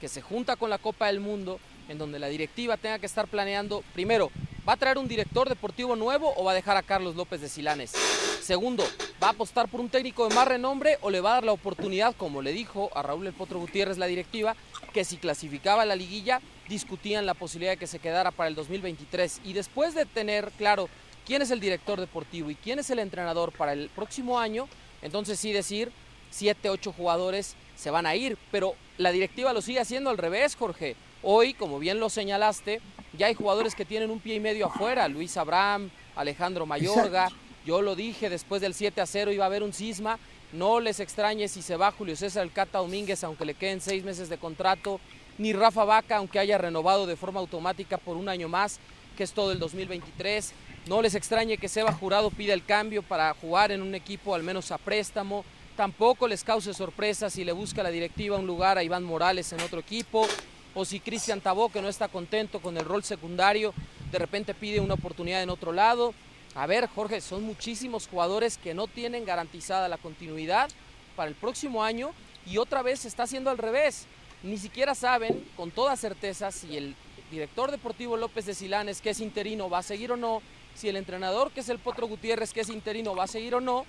que 0.00 0.08
se 0.08 0.22
junta 0.22 0.56
con 0.56 0.70
la 0.70 0.78
Copa 0.78 1.06
del 1.06 1.20
Mundo 1.20 1.58
en 1.88 1.98
donde 1.98 2.18
la 2.18 2.28
directiva 2.28 2.76
tenga 2.76 2.98
que 2.98 3.06
estar 3.06 3.28
planeando, 3.28 3.82
primero, 3.92 4.30
¿va 4.68 4.74
a 4.74 4.76
traer 4.76 4.98
un 4.98 5.08
director 5.08 5.48
deportivo 5.48 5.96
nuevo 5.96 6.32
o 6.36 6.44
va 6.44 6.52
a 6.52 6.54
dejar 6.54 6.76
a 6.76 6.82
Carlos 6.82 7.16
López 7.16 7.40
de 7.40 7.48
Silanes? 7.48 7.92
Segundo, 8.40 8.84
¿va 9.22 9.28
a 9.28 9.30
apostar 9.30 9.68
por 9.68 9.80
un 9.80 9.88
técnico 9.88 10.28
de 10.28 10.34
más 10.34 10.48
renombre 10.48 10.98
o 11.00 11.10
le 11.10 11.20
va 11.20 11.30
a 11.30 11.34
dar 11.34 11.44
la 11.44 11.52
oportunidad, 11.52 12.14
como 12.16 12.42
le 12.42 12.52
dijo 12.52 12.90
a 12.94 13.02
Raúl 13.02 13.26
El 13.26 13.32
Potro 13.32 13.60
Gutiérrez 13.60 13.98
la 13.98 14.06
directiva, 14.06 14.56
que 14.92 15.04
si 15.04 15.16
clasificaba 15.16 15.84
la 15.84 15.96
liguilla 15.96 16.40
discutían 16.68 17.26
la 17.26 17.34
posibilidad 17.34 17.72
de 17.72 17.76
que 17.76 17.86
se 17.86 17.98
quedara 17.98 18.30
para 18.30 18.48
el 18.48 18.54
2023? 18.54 19.42
Y 19.44 19.52
después 19.52 19.94
de 19.94 20.06
tener 20.06 20.50
claro 20.58 20.88
quién 21.24 21.42
es 21.42 21.50
el 21.50 21.60
director 21.60 22.00
deportivo 22.00 22.50
y 22.50 22.56
quién 22.56 22.78
es 22.78 22.90
el 22.90 22.98
entrenador 22.98 23.52
para 23.52 23.72
el 23.72 23.90
próximo 23.90 24.38
año, 24.38 24.68
entonces 25.02 25.38
sí 25.38 25.52
decir, 25.52 25.92
siete, 26.30 26.70
ocho 26.70 26.92
jugadores 26.92 27.54
se 27.76 27.90
van 27.90 28.06
a 28.06 28.16
ir, 28.16 28.38
pero 28.50 28.74
la 28.98 29.12
directiva 29.12 29.52
lo 29.52 29.62
sigue 29.62 29.80
haciendo 29.80 30.10
al 30.10 30.18
revés, 30.18 30.56
Jorge. 30.56 30.96
Hoy, 31.24 31.54
como 31.54 31.78
bien 31.78 32.00
lo 32.00 32.10
señalaste, 32.10 32.80
ya 33.16 33.28
hay 33.28 33.34
jugadores 33.34 33.76
que 33.76 33.84
tienen 33.84 34.10
un 34.10 34.18
pie 34.18 34.34
y 34.34 34.40
medio 34.40 34.66
afuera, 34.66 35.06
Luis 35.06 35.36
Abraham, 35.36 35.88
Alejandro 36.16 36.66
Mayorga, 36.66 37.28
yo 37.64 37.80
lo 37.80 37.94
dije, 37.94 38.28
después 38.28 38.60
del 38.60 38.74
7 38.74 39.00
a 39.00 39.06
0 39.06 39.30
iba 39.30 39.44
a 39.44 39.46
haber 39.46 39.62
un 39.62 39.72
cisma, 39.72 40.18
no 40.52 40.80
les 40.80 40.98
extrañe 40.98 41.46
si 41.46 41.62
se 41.62 41.76
va 41.76 41.92
Julio 41.92 42.16
César 42.16 42.42
El 42.42 42.50
Cata 42.50 42.78
Domínguez, 42.78 43.22
aunque 43.22 43.44
le 43.44 43.54
queden 43.54 43.80
seis 43.80 44.02
meses 44.02 44.28
de 44.28 44.36
contrato, 44.36 44.98
ni 45.38 45.52
Rafa 45.52 45.84
Vaca, 45.84 46.16
aunque 46.16 46.40
haya 46.40 46.58
renovado 46.58 47.06
de 47.06 47.14
forma 47.14 47.38
automática 47.38 47.98
por 47.98 48.16
un 48.16 48.28
año 48.28 48.48
más, 48.48 48.80
que 49.16 49.22
es 49.22 49.32
todo 49.32 49.52
el 49.52 49.60
2023. 49.60 50.52
No 50.88 51.02
les 51.02 51.14
extrañe 51.14 51.56
que 51.56 51.68
Seba 51.68 51.92
Jurado 51.92 52.30
pida 52.30 52.52
el 52.52 52.64
cambio 52.64 53.02
para 53.04 53.32
jugar 53.34 53.70
en 53.70 53.80
un 53.80 53.94
equipo 53.94 54.34
al 54.34 54.42
menos 54.42 54.72
a 54.72 54.78
préstamo. 54.78 55.44
Tampoco 55.76 56.26
les 56.26 56.42
cause 56.42 56.74
sorpresa 56.74 57.30
si 57.30 57.44
le 57.44 57.52
busca 57.52 57.84
la 57.84 57.90
directiva 57.90 58.36
un 58.36 58.46
lugar 58.46 58.76
a 58.76 58.82
Iván 58.82 59.04
Morales 59.04 59.52
en 59.52 59.60
otro 59.60 59.78
equipo 59.78 60.26
o 60.74 60.84
si 60.84 61.00
Cristian 61.00 61.40
Tabó, 61.40 61.70
que 61.70 61.82
no 61.82 61.88
está 61.88 62.08
contento 62.08 62.60
con 62.60 62.76
el 62.76 62.84
rol 62.84 63.04
secundario, 63.04 63.74
de 64.10 64.18
repente 64.18 64.54
pide 64.54 64.80
una 64.80 64.94
oportunidad 64.94 65.42
en 65.42 65.50
otro 65.50 65.72
lado. 65.72 66.14
A 66.54 66.66
ver, 66.66 66.86
Jorge, 66.86 67.20
son 67.20 67.44
muchísimos 67.44 68.08
jugadores 68.08 68.58
que 68.58 68.74
no 68.74 68.86
tienen 68.86 69.24
garantizada 69.24 69.88
la 69.88 69.98
continuidad 69.98 70.70
para 71.16 71.28
el 71.28 71.34
próximo 71.34 71.82
año 71.82 72.10
y 72.46 72.58
otra 72.58 72.82
vez 72.82 73.00
se 73.00 73.08
está 73.08 73.24
haciendo 73.24 73.50
al 73.50 73.58
revés. 73.58 74.06
Ni 74.42 74.58
siquiera 74.58 74.94
saben 74.94 75.44
con 75.56 75.70
toda 75.70 75.96
certeza 75.96 76.50
si 76.50 76.76
el 76.76 76.94
director 77.30 77.70
deportivo 77.70 78.16
López 78.16 78.44
de 78.44 78.54
Silanes, 78.54 79.00
que 79.00 79.10
es 79.10 79.20
interino, 79.20 79.70
va 79.70 79.78
a 79.78 79.82
seguir 79.82 80.12
o 80.12 80.16
no, 80.16 80.42
si 80.74 80.88
el 80.88 80.96
entrenador, 80.96 81.50
que 81.50 81.60
es 81.60 81.68
el 81.68 81.78
Potro 81.78 82.06
Gutiérrez, 82.06 82.52
que 82.52 82.60
es 82.60 82.68
interino, 82.68 83.14
va 83.14 83.24
a 83.24 83.28
seguir 83.28 83.54
o 83.54 83.60
no, 83.60 83.86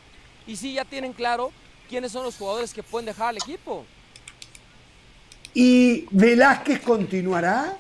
y 0.48 0.56
si 0.56 0.74
ya 0.74 0.86
tienen 0.86 1.14
claro 1.14 1.52
quiénes 1.90 2.12
son 2.12 2.24
los 2.24 2.38
jugadores 2.38 2.74
que 2.74 2.84
pueden 2.84 3.06
dejar 3.06 3.30
al 3.30 3.38
equipo. 3.38 3.86
¿Y 5.54 6.08
Velázquez 6.10 6.82
continuará? 6.82 7.78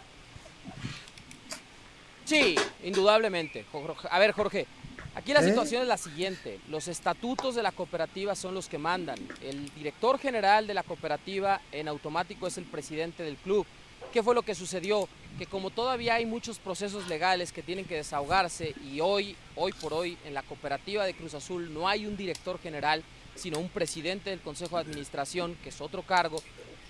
Sí, 2.25 2.55
indudablemente. 2.83 3.65
A 4.09 4.19
ver, 4.19 4.31
Jorge, 4.31 4.67
aquí 5.15 5.33
la 5.33 5.41
¿Eh? 5.41 5.45
situación 5.45 5.81
es 5.81 5.87
la 5.87 5.97
siguiente. 5.97 6.59
Los 6.69 6.87
estatutos 6.87 7.55
de 7.55 7.63
la 7.63 7.71
cooperativa 7.71 8.35
son 8.35 8.53
los 8.53 8.67
que 8.67 8.77
mandan. 8.77 9.17
El 9.41 9.73
director 9.73 10.19
general 10.19 10.67
de 10.67 10.75
la 10.75 10.83
cooperativa 10.83 11.61
en 11.71 11.87
automático 11.87 12.45
es 12.47 12.57
el 12.57 12.65
presidente 12.65 13.23
del 13.23 13.37
club. 13.37 13.65
¿Qué 14.13 14.21
fue 14.21 14.35
lo 14.35 14.43
que 14.43 14.53
sucedió? 14.53 15.09
Que 15.39 15.47
como 15.47 15.71
todavía 15.71 16.15
hay 16.15 16.27
muchos 16.27 16.59
procesos 16.59 17.07
legales 17.07 17.51
que 17.51 17.63
tienen 17.63 17.85
que 17.85 17.95
desahogarse 17.95 18.75
y 18.85 18.99
hoy, 18.99 19.35
hoy 19.55 19.73
por 19.73 19.93
hoy, 19.93 20.15
en 20.25 20.35
la 20.35 20.43
cooperativa 20.43 21.03
de 21.05 21.15
Cruz 21.15 21.33
Azul 21.33 21.73
no 21.73 21.89
hay 21.89 22.05
un 22.05 22.15
director 22.15 22.59
general, 22.61 23.03
sino 23.33 23.57
un 23.57 23.69
presidente 23.69 24.29
del 24.29 24.41
Consejo 24.41 24.75
de 24.75 24.83
Administración, 24.83 25.57
que 25.63 25.69
es 25.69 25.81
otro 25.81 26.03
cargo, 26.03 26.43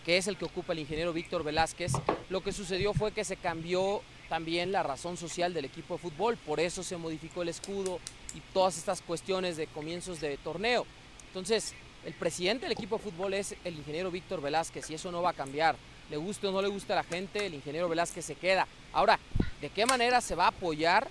que 0.05 0.17
es 0.17 0.27
el 0.27 0.37
que 0.37 0.45
ocupa 0.45 0.73
el 0.73 0.79
ingeniero 0.79 1.13
Víctor 1.13 1.43
Velázquez, 1.43 1.93
lo 2.29 2.41
que 2.41 2.51
sucedió 2.51 2.93
fue 2.93 3.11
que 3.11 3.23
se 3.23 3.37
cambió 3.37 4.01
también 4.29 4.71
la 4.71 4.83
razón 4.83 5.17
social 5.17 5.53
del 5.53 5.65
equipo 5.65 5.95
de 5.95 5.99
fútbol, 5.99 6.37
por 6.37 6.59
eso 6.59 6.83
se 6.83 6.97
modificó 6.97 7.41
el 7.41 7.49
escudo 7.49 7.99
y 8.35 8.39
todas 8.53 8.77
estas 8.77 9.01
cuestiones 9.01 9.57
de 9.57 9.67
comienzos 9.67 10.19
de 10.19 10.37
torneo. 10.37 10.85
Entonces, 11.27 11.73
el 12.05 12.13
presidente 12.13 12.65
del 12.65 12.73
equipo 12.73 12.97
de 12.97 13.03
fútbol 13.03 13.33
es 13.33 13.55
el 13.63 13.75
ingeniero 13.75 14.11
Víctor 14.11 14.41
Velázquez 14.41 14.89
y 14.89 14.95
eso 14.95 15.11
no 15.11 15.21
va 15.21 15.29
a 15.29 15.33
cambiar. 15.33 15.75
Le 16.09 16.17
guste 16.17 16.47
o 16.47 16.51
no 16.51 16.61
le 16.61 16.67
guste 16.67 16.93
a 16.93 16.97
la 16.97 17.03
gente, 17.03 17.45
el 17.45 17.53
ingeniero 17.53 17.87
Velázquez 17.87 18.25
se 18.25 18.35
queda. 18.35 18.67
Ahora, 18.91 19.19
¿de 19.61 19.69
qué 19.69 19.85
manera 19.85 20.19
se 20.19 20.35
va 20.35 20.45
a 20.45 20.49
apoyar 20.49 21.07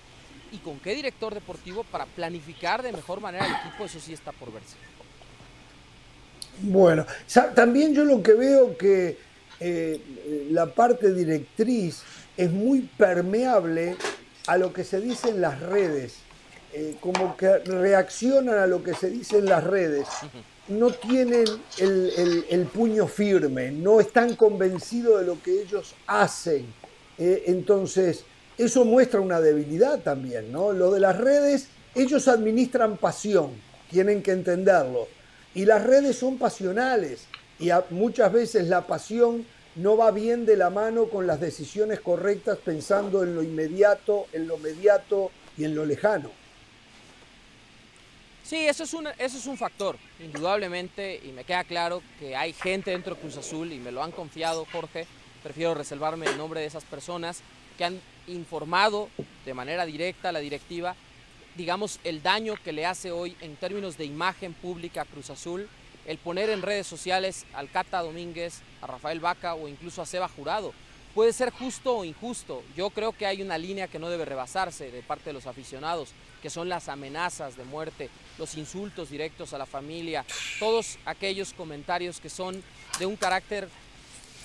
y 0.51 0.57
con 0.57 0.79
qué 0.79 0.93
director 0.93 1.33
deportivo 1.33 1.83
para 1.83 2.05
planificar 2.05 2.83
de 2.83 2.91
mejor 2.91 3.21
manera 3.21 3.47
el 3.47 3.55
equipo? 3.55 3.85
Eso 3.85 3.99
sí 3.99 4.13
está 4.13 4.31
por 4.31 4.53
verse. 4.53 4.75
Bueno, 6.61 7.05
también 7.55 7.93
yo 7.93 8.05
lo 8.05 8.21
que 8.21 8.33
veo 8.33 8.77
que 8.77 9.17
eh, 9.59 9.99
la 10.51 10.67
parte 10.67 11.13
directriz 11.13 12.03
es 12.37 12.51
muy 12.51 12.81
permeable 12.97 13.95
a 14.47 14.57
lo 14.57 14.73
que 14.73 14.83
se 14.83 14.99
dice 14.99 15.29
en 15.29 15.41
las 15.41 15.59
redes, 15.61 16.15
eh, 16.73 16.95
como 16.99 17.35
que 17.37 17.59
reaccionan 17.59 18.57
a 18.57 18.67
lo 18.67 18.83
que 18.83 18.93
se 18.93 19.09
dice 19.09 19.39
en 19.39 19.45
las 19.45 19.63
redes, 19.63 20.07
no 20.67 20.91
tienen 20.91 21.45
el, 21.79 22.69
puño 22.73 23.07
firme, 23.07 23.71
no 23.71 23.99
están 23.99 24.35
convencidos 24.35 25.21
de 25.21 25.27
lo 25.27 25.41
que 25.41 25.61
ellos 25.61 25.95
hacen. 26.07 26.65
Eh, 27.17 27.43
entonces, 27.47 28.23
eso 28.57 28.85
muestra 28.85 29.19
una 29.19 29.39
debilidad 29.41 29.99
también, 29.99 30.51
¿no? 30.51 30.71
Lo 30.71 30.91
de 30.91 30.99
las 30.99 31.17
redes, 31.17 31.67
ellos 31.95 32.27
administran 32.27 32.97
pasión, 32.97 33.51
tienen 33.89 34.23
que 34.23 34.31
entenderlo 34.31 35.07
y 35.55 35.65
las 35.65 35.83
redes 35.83 36.17
son 36.17 36.37
pasionales 36.37 37.25
y 37.59 37.69
muchas 37.91 38.31
veces 38.31 38.67
la 38.67 38.87
pasión 38.87 39.45
no 39.75 39.97
va 39.97 40.11
bien 40.11 40.45
de 40.45 40.57
la 40.57 40.69
mano 40.69 41.05
con 41.05 41.25
las 41.27 41.39
decisiones 41.39 41.99
correctas 41.99 42.57
pensando 42.63 43.23
en 43.23 43.35
lo 43.35 43.43
inmediato, 43.43 44.27
en 44.33 44.47
lo 44.47 44.57
mediato 44.57 45.31
y 45.57 45.63
en 45.63 45.75
lo 45.75 45.85
lejano. 45.85 46.31
Sí, 48.43 48.57
eso 48.67 48.83
es, 48.83 48.93
un, 48.93 49.07
eso 49.17 49.37
es 49.37 49.45
un 49.47 49.57
factor, 49.57 49.97
indudablemente, 50.19 51.19
y 51.23 51.31
me 51.31 51.45
queda 51.45 51.63
claro 51.63 52.03
que 52.19 52.35
hay 52.35 52.51
gente 52.51 52.91
dentro 52.91 53.15
de 53.15 53.21
Cruz 53.21 53.37
Azul, 53.37 53.71
y 53.71 53.79
me 53.79 53.91
lo 53.91 54.03
han 54.03 54.11
confiado, 54.11 54.67
Jorge, 54.69 55.07
prefiero 55.41 55.73
reservarme 55.73 56.27
el 56.27 56.37
nombre 56.37 56.59
de 56.59 56.67
esas 56.67 56.83
personas, 56.83 57.41
que 57.77 57.85
han 57.85 57.99
informado 58.27 59.09
de 59.45 59.53
manera 59.53 59.85
directa 59.85 60.29
a 60.29 60.31
la 60.33 60.39
directiva 60.39 60.95
digamos, 61.55 61.99
el 62.03 62.23
daño 62.23 62.55
que 62.63 62.73
le 62.73 62.85
hace 62.85 63.11
hoy 63.11 63.35
en 63.41 63.55
términos 63.55 63.97
de 63.97 64.05
imagen 64.05 64.53
pública 64.53 65.01
a 65.01 65.05
Cruz 65.05 65.29
Azul, 65.29 65.67
el 66.05 66.17
poner 66.17 66.49
en 66.49 66.61
redes 66.61 66.87
sociales 66.87 67.45
al 67.53 67.69
Cata 67.69 68.01
Domínguez, 68.01 68.61
a 68.81 68.87
Rafael 68.87 69.19
Vaca 69.19 69.55
o 69.55 69.67
incluso 69.67 70.01
a 70.01 70.05
Seba 70.05 70.27
Jurado. 70.27 70.73
puede 71.13 71.31
ser 71.31 71.51
justo 71.51 71.97
o 71.97 72.05
injusto. 72.05 72.63
Yo 72.75 72.89
creo 72.89 73.11
que 73.11 73.27
hay 73.27 73.43
una 73.43 73.59
línea 73.59 73.87
que 73.87 73.99
no 73.99 74.09
debe 74.09 74.25
rebasarse 74.25 74.89
de 74.89 75.03
parte 75.03 75.25
de 75.25 75.33
los 75.33 75.45
aficionados, 75.45 76.09
que 76.41 76.49
son 76.49 76.69
las 76.69 76.89
amenazas 76.89 77.55
de 77.55 77.63
muerte, 77.65 78.09
los 78.39 78.55
insultos 78.57 79.11
directos 79.11 79.53
a 79.53 79.59
la 79.59 79.67
familia, 79.67 80.25
todos 80.59 80.97
aquellos 81.05 81.53
comentarios 81.53 82.19
que 82.19 82.29
son 82.29 82.63
de 82.97 83.05
un 83.05 83.15
carácter 83.15 83.69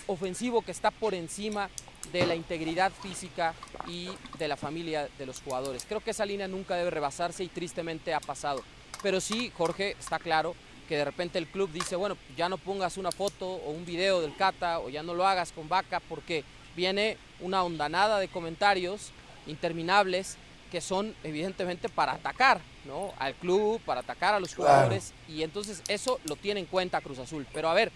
ofensivo 0.07 0.61
que 0.61 0.73
está 0.73 0.91
por 0.91 1.15
encima 1.15 1.71
de 2.13 2.27
la 2.27 2.35
integridad 2.35 2.93
física 2.93 3.55
y 3.87 4.09
de 4.39 4.49
la 4.49 4.57
familia 4.57 5.09
de 5.19 5.27
los 5.27 5.41
jugadores. 5.41 5.85
Creo 5.89 6.01
que 6.01 6.11
esa 6.11 6.27
línea 6.27 6.49
nunca 6.49 6.77
debe 6.77 6.91
rebasarse 6.91 7.45
y 7.45 7.49
tristemente 7.49 8.15
ha 8.15 8.21
pasado. 8.21 8.63
Pero 9.03 9.21
sí, 9.21 9.53
Jorge, 9.57 9.97
está 9.99 10.19
claro 10.19 10.55
que 10.89 10.97
de 10.97 11.05
repente 11.05 11.39
el 11.39 11.47
club 11.47 11.71
dice, 11.71 11.97
bueno, 11.97 12.17
ya 12.37 12.49
no 12.49 12.57
pongas 12.57 12.97
una 12.97 13.13
foto 13.13 13.47
o 13.47 13.71
un 13.71 13.85
video 13.85 14.21
del 14.21 14.35
Cata 14.35 14.81
o 14.81 14.89
ya 14.89 15.03
no 15.03 15.15
lo 15.15 15.27
hagas 15.27 15.53
con 15.53 15.69
Vaca 15.69 16.01
porque 16.09 16.45
viene 16.75 17.19
una 17.41 17.63
ondanada 17.63 18.19
de 18.19 18.29
comentarios 18.29 19.11
interminables 19.47 20.37
que 20.71 20.81
son 20.81 21.15
evidentemente 21.25 21.89
para 21.89 22.13
atacar 22.13 22.61
¿no? 22.85 23.13
al 23.19 23.35
club, 23.35 23.81
para 23.83 24.01
atacar 24.01 24.35
a 24.35 24.41
los 24.41 24.55
jugadores 24.55 25.13
y 25.29 25.43
entonces 25.43 25.83
eso 25.89 26.21
lo 26.25 26.37
tiene 26.37 26.61
en 26.61 26.67
cuenta 26.67 27.01
Cruz 27.01 27.19
Azul. 27.19 27.47
Pero 27.53 27.69
a 27.69 27.75
ver, 27.75 27.93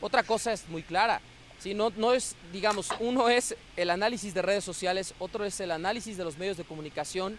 otra 0.00 0.22
cosa 0.22 0.52
es 0.52 0.68
muy 0.68 0.82
clara, 0.82 1.20
¿sí? 1.64 1.74
no, 1.74 1.90
no 1.96 2.12
es, 2.12 2.36
digamos, 2.52 2.90
uno 3.00 3.30
es 3.30 3.56
el 3.76 3.88
análisis 3.88 4.34
de 4.34 4.42
redes 4.42 4.62
sociales, 4.62 5.14
otro 5.18 5.46
es 5.46 5.58
el 5.60 5.70
análisis 5.70 6.18
de 6.18 6.24
los 6.24 6.36
medios 6.36 6.58
de 6.58 6.64
comunicación 6.64 7.38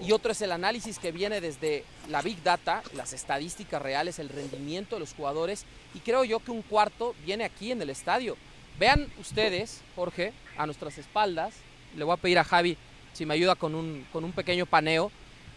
y 0.00 0.12
otro 0.12 0.32
es 0.32 0.42
el 0.42 0.52
análisis 0.52 0.98
que 0.98 1.12
viene 1.12 1.40
desde 1.40 1.84
la 2.08 2.20
Big 2.20 2.42
Data, 2.42 2.82
las 2.94 3.14
estadísticas 3.14 3.80
reales, 3.80 4.18
el 4.18 4.28
rendimiento 4.28 4.96
de 4.96 5.00
los 5.00 5.14
jugadores 5.14 5.64
y 5.94 6.00
creo 6.00 6.24
yo 6.24 6.40
que 6.40 6.50
un 6.50 6.60
cuarto 6.60 7.14
viene 7.24 7.44
aquí 7.44 7.72
en 7.72 7.80
el 7.80 7.88
estadio. 7.88 8.36
Vean 8.78 9.08
ustedes, 9.18 9.80
Jorge, 9.96 10.34
a 10.58 10.66
nuestras 10.66 10.98
espaldas, 10.98 11.54
le 11.96 12.04
voy 12.04 12.12
a 12.12 12.18
pedir 12.18 12.38
a 12.38 12.44
Javi 12.44 12.76
si 13.14 13.24
me 13.24 13.32
ayuda 13.32 13.54
con 13.54 13.74
un, 13.74 14.06
con 14.12 14.24
un 14.24 14.32
pequeño 14.32 14.66
paneo. 14.66 15.10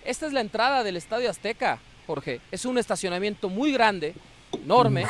Esta 0.06 0.26
es 0.26 0.34
la 0.34 0.42
entrada 0.42 0.84
del 0.84 0.96
Estadio 0.96 1.30
Azteca, 1.30 1.78
Jorge. 2.08 2.40
Es 2.52 2.66
un 2.66 2.78
estacionamiento 2.78 3.50
muy 3.50 3.72
grande, 3.74 4.16
enorme, 4.54 5.06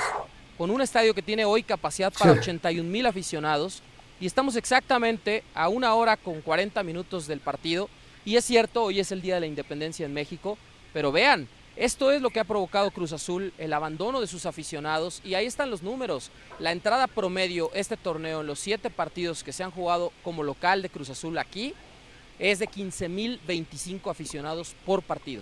con 0.61 0.69
un 0.69 0.83
estadio 0.83 1.15
que 1.15 1.23
tiene 1.23 1.43
hoy 1.43 1.63
capacidad 1.63 2.13
para 2.13 2.33
81 2.33 2.87
mil 2.87 3.07
aficionados 3.07 3.81
y 4.19 4.27
estamos 4.27 4.55
exactamente 4.55 5.43
a 5.55 5.69
una 5.69 5.95
hora 5.95 6.17
con 6.17 6.39
40 6.39 6.83
minutos 6.83 7.25
del 7.25 7.39
partido. 7.39 7.89
Y 8.25 8.35
es 8.35 8.45
cierto, 8.45 8.83
hoy 8.83 8.99
es 8.99 9.11
el 9.11 9.23
Día 9.23 9.33
de 9.33 9.39
la 9.39 9.47
Independencia 9.47 10.05
en 10.05 10.13
México, 10.13 10.59
pero 10.93 11.11
vean, 11.11 11.47
esto 11.75 12.11
es 12.11 12.21
lo 12.21 12.29
que 12.29 12.39
ha 12.39 12.43
provocado 12.43 12.91
Cruz 12.91 13.11
Azul, 13.11 13.51
el 13.57 13.73
abandono 13.73 14.21
de 14.21 14.27
sus 14.27 14.45
aficionados 14.45 15.19
y 15.25 15.33
ahí 15.33 15.47
están 15.47 15.71
los 15.71 15.81
números. 15.81 16.29
La 16.59 16.71
entrada 16.71 17.07
promedio 17.07 17.71
este 17.73 17.97
torneo 17.97 18.41
en 18.41 18.45
los 18.45 18.59
siete 18.59 18.91
partidos 18.91 19.43
que 19.43 19.53
se 19.53 19.63
han 19.63 19.71
jugado 19.71 20.13
como 20.23 20.43
local 20.43 20.83
de 20.83 20.91
Cruz 20.91 21.09
Azul 21.09 21.39
aquí 21.39 21.73
es 22.37 22.59
de 22.59 22.69
15.025 22.69 24.11
aficionados 24.11 24.75
por 24.85 25.01
partido. 25.01 25.41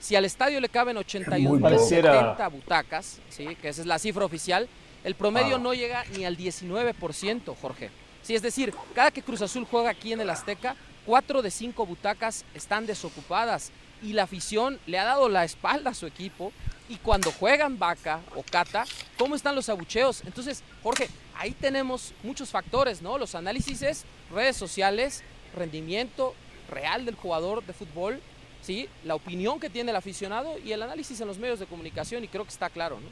Si 0.00 0.14
al 0.16 0.24
estadio 0.24 0.60
le 0.60 0.68
caben 0.68 0.96
81.070 0.96 2.50
butacas, 2.50 3.20
¿sí? 3.30 3.56
que 3.56 3.68
esa 3.68 3.80
es 3.80 3.86
la 3.86 3.98
cifra 3.98 4.24
oficial, 4.24 4.68
el 5.04 5.14
promedio 5.14 5.56
Ah. 5.56 5.58
no 5.58 5.74
llega 5.74 6.04
ni 6.16 6.24
al 6.24 6.36
19%, 6.36 7.54
Jorge. 7.60 7.90
Sí, 8.22 8.34
es 8.34 8.42
decir, 8.42 8.74
cada 8.94 9.10
que 9.10 9.22
Cruz 9.22 9.42
Azul 9.42 9.66
juega 9.70 9.90
aquí 9.90 10.12
en 10.12 10.20
el 10.20 10.30
Azteca, 10.30 10.76
cuatro 11.06 11.40
de 11.42 11.50
cinco 11.50 11.86
butacas 11.86 12.44
están 12.54 12.86
desocupadas 12.86 13.70
y 14.02 14.12
la 14.12 14.24
afición 14.24 14.78
le 14.86 14.98
ha 14.98 15.04
dado 15.04 15.28
la 15.28 15.44
espalda 15.44 15.90
a 15.90 15.94
su 15.94 16.06
equipo. 16.06 16.52
Y 16.90 16.96
cuando 16.96 17.32
juegan 17.32 17.78
Vaca 17.78 18.20
o 18.34 18.42
Cata, 18.42 18.84
¿cómo 19.18 19.34
están 19.34 19.54
los 19.54 19.68
abucheos? 19.68 20.22
Entonces, 20.24 20.62
Jorge, 20.82 21.08
ahí 21.36 21.52
tenemos 21.52 22.12
muchos 22.22 22.48
factores, 22.50 23.02
¿no? 23.02 23.18
Los 23.18 23.34
análisis 23.34 23.82
es 23.82 24.04
redes 24.32 24.56
sociales, 24.56 25.22
rendimiento 25.54 26.34
real 26.70 27.04
del 27.04 27.14
jugador 27.14 27.64
de 27.64 27.72
fútbol, 27.74 28.20
¿sí? 28.62 28.88
La 29.04 29.14
opinión 29.14 29.58
que 29.60 29.70
tiene 29.70 29.90
el 29.90 29.96
aficionado 29.96 30.58
y 30.58 30.72
el 30.72 30.82
análisis 30.82 31.20
en 31.20 31.26
los 31.28 31.38
medios 31.38 31.58
de 31.58 31.66
comunicación, 31.66 32.24
y 32.24 32.28
creo 32.28 32.44
que 32.44 32.50
está 32.50 32.68
claro, 32.70 32.98
¿no? 33.00 33.08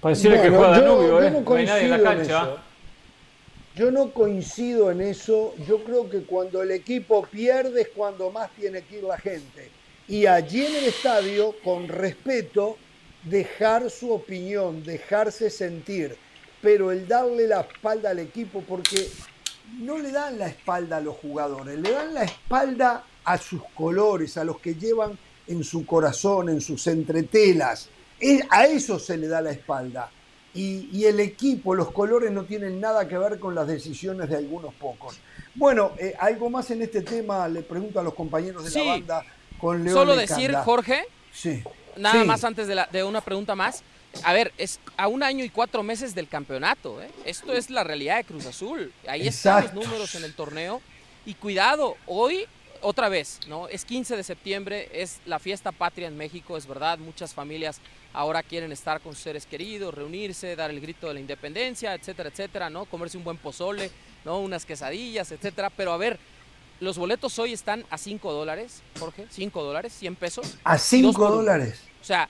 Pareciera 0.00 0.42
que 0.42 0.48
juega 0.50 0.76
yo- 0.76 0.82
Danubio, 0.82 1.08
yo 1.08 1.22
¿eh? 1.22 1.30
no 1.30 1.40
No 1.40 1.54
hay 1.54 1.66
nadie 1.66 1.84
en 1.84 1.90
la 1.90 1.96
coincido 1.98 2.12
en 2.12 2.18
cancha. 2.18 2.42
eso. 2.42 2.58
Yo 3.74 3.90
no 3.90 4.10
coincido 4.10 4.90
en 4.90 5.00
eso. 5.00 5.54
Yo 5.66 5.82
creo 5.84 6.10
que 6.10 6.22
cuando 6.24 6.62
el 6.62 6.72
equipo 6.72 7.24
pierde 7.26 7.82
es 7.82 7.88
cuando 7.88 8.30
más 8.30 8.50
tiene 8.50 8.82
que 8.82 8.98
ir 8.98 9.04
la 9.04 9.16
gente. 9.16 9.70
Y 10.08 10.26
allí 10.26 10.66
en 10.66 10.74
el 10.76 10.84
estadio, 10.86 11.54
con 11.64 11.88
respeto, 11.88 12.76
dejar 13.22 13.88
su 13.90 14.12
opinión, 14.12 14.82
dejarse 14.84 15.48
sentir. 15.48 16.16
Pero 16.60 16.90
el 16.92 17.08
darle 17.08 17.46
la 17.46 17.60
espalda 17.62 18.10
al 18.10 18.18
equipo, 18.18 18.62
porque 18.68 19.08
no 19.78 19.96
le 19.98 20.10
dan 20.10 20.38
la 20.38 20.48
espalda 20.48 20.98
a 20.98 21.00
los 21.00 21.16
jugadores, 21.16 21.78
le 21.78 21.90
dan 21.92 22.12
la 22.12 22.24
espalda 22.24 23.04
a 23.24 23.38
sus 23.38 23.62
colores, 23.74 24.36
a 24.36 24.44
los 24.44 24.58
que 24.60 24.74
llevan 24.74 25.18
en 25.46 25.64
su 25.64 25.84
corazón, 25.86 26.48
en 26.48 26.60
sus 26.60 26.86
entretelas. 26.86 27.88
A 28.50 28.66
eso 28.66 28.98
se 28.98 29.16
le 29.16 29.26
da 29.28 29.40
la 29.40 29.50
espalda. 29.50 30.10
Y, 30.54 30.88
y 30.92 31.06
el 31.06 31.18
equipo, 31.20 31.74
los 31.74 31.90
colores 31.92 32.30
no 32.30 32.44
tienen 32.44 32.78
nada 32.78 33.08
que 33.08 33.16
ver 33.16 33.38
con 33.38 33.54
las 33.54 33.66
decisiones 33.66 34.28
de 34.28 34.36
algunos 34.36 34.74
pocos. 34.74 35.18
Bueno, 35.54 35.92
eh, 35.98 36.14
algo 36.18 36.50
más 36.50 36.70
en 36.70 36.82
este 36.82 37.00
tema, 37.02 37.48
le 37.48 37.62
pregunto 37.62 37.98
a 37.98 38.02
los 38.02 38.12
compañeros 38.14 38.64
de 38.64 38.70
Sí. 38.70 38.78
la 38.78 38.84
banda 38.92 39.22
con 39.58 39.82
León 39.82 39.96
Solo 39.96 40.14
decir, 40.16 40.54
Jorge, 40.56 41.04
Sí. 41.32 41.62
Nada 41.96 42.20
Sí. 42.20 42.26
más 42.26 42.44
antes 42.44 42.66
de, 42.68 42.74
la- 42.74 42.88
de 42.92 43.02
una 43.04 43.20
pregunta 43.22 43.54
más. 43.54 43.82
A 44.24 44.34
ver, 44.34 44.52
es 44.58 44.78
a 44.98 45.08
un 45.08 45.22
año 45.22 45.42
y 45.44 45.48
cuatro 45.48 45.82
meses 45.82 46.14
del 46.14 46.28
campeonato. 46.28 47.02
¿eh? 47.02 47.08
Esto 47.24 47.52
es 47.54 47.70
la 47.70 47.82
realidad 47.82 48.18
de 48.18 48.24
Cruz 48.24 48.44
Azul. 48.46 48.92
Ahí 49.08 49.26
están 49.28 49.64
los 49.64 49.72
números 49.74 50.14
en 50.14 50.24
el 50.24 50.34
torneo. 50.34 50.82
Y 51.24 51.32
cuidado, 51.34 51.96
hoy, 52.06 52.46
otra 52.82 53.08
vez, 53.08 53.40
¿no? 53.48 53.68
Es 53.68 53.84
15 53.84 54.16
de 54.16 54.22
septiembre, 54.22 54.88
es 54.92 55.20
la 55.26 55.38
fiesta 55.38 55.72
patria 55.72 56.08
en 56.08 56.16
México, 56.16 56.56
es 56.56 56.66
verdad. 56.66 56.98
Muchas 56.98 57.32
familias 57.34 57.80
ahora 58.12 58.42
quieren 58.42 58.72
estar 58.72 59.00
con 59.00 59.14
sus 59.14 59.22
seres 59.22 59.46
queridos, 59.46 59.94
reunirse, 59.94 60.54
dar 60.56 60.70
el 60.70 60.80
grito 60.80 61.08
de 61.08 61.14
la 61.14 61.20
independencia, 61.20 61.94
etcétera, 61.94 62.28
etcétera, 62.28 62.70
¿no? 62.70 62.84
Comerse 62.84 63.16
un 63.16 63.24
buen 63.24 63.38
pozole, 63.38 63.90
¿no? 64.24 64.38
Unas 64.40 64.64
quesadillas, 64.66 65.32
etcétera. 65.32 65.70
Pero 65.70 65.92
a 65.92 65.96
ver, 65.96 66.18
los 66.80 66.98
boletos 66.98 67.38
hoy 67.38 67.52
están 67.52 67.84
a 67.90 67.96
5 67.98 68.32
dólares, 68.32 68.82
Jorge, 68.98 69.26
5 69.30 69.62
dólares, 69.62 69.92
100 69.98 70.16
pesos. 70.16 70.56
A 70.64 70.72
Dos 70.74 70.82
5 70.82 71.12
por 71.12 71.26
uno. 71.28 71.36
dólares. 71.36 71.80
O 72.00 72.04
sea, 72.04 72.28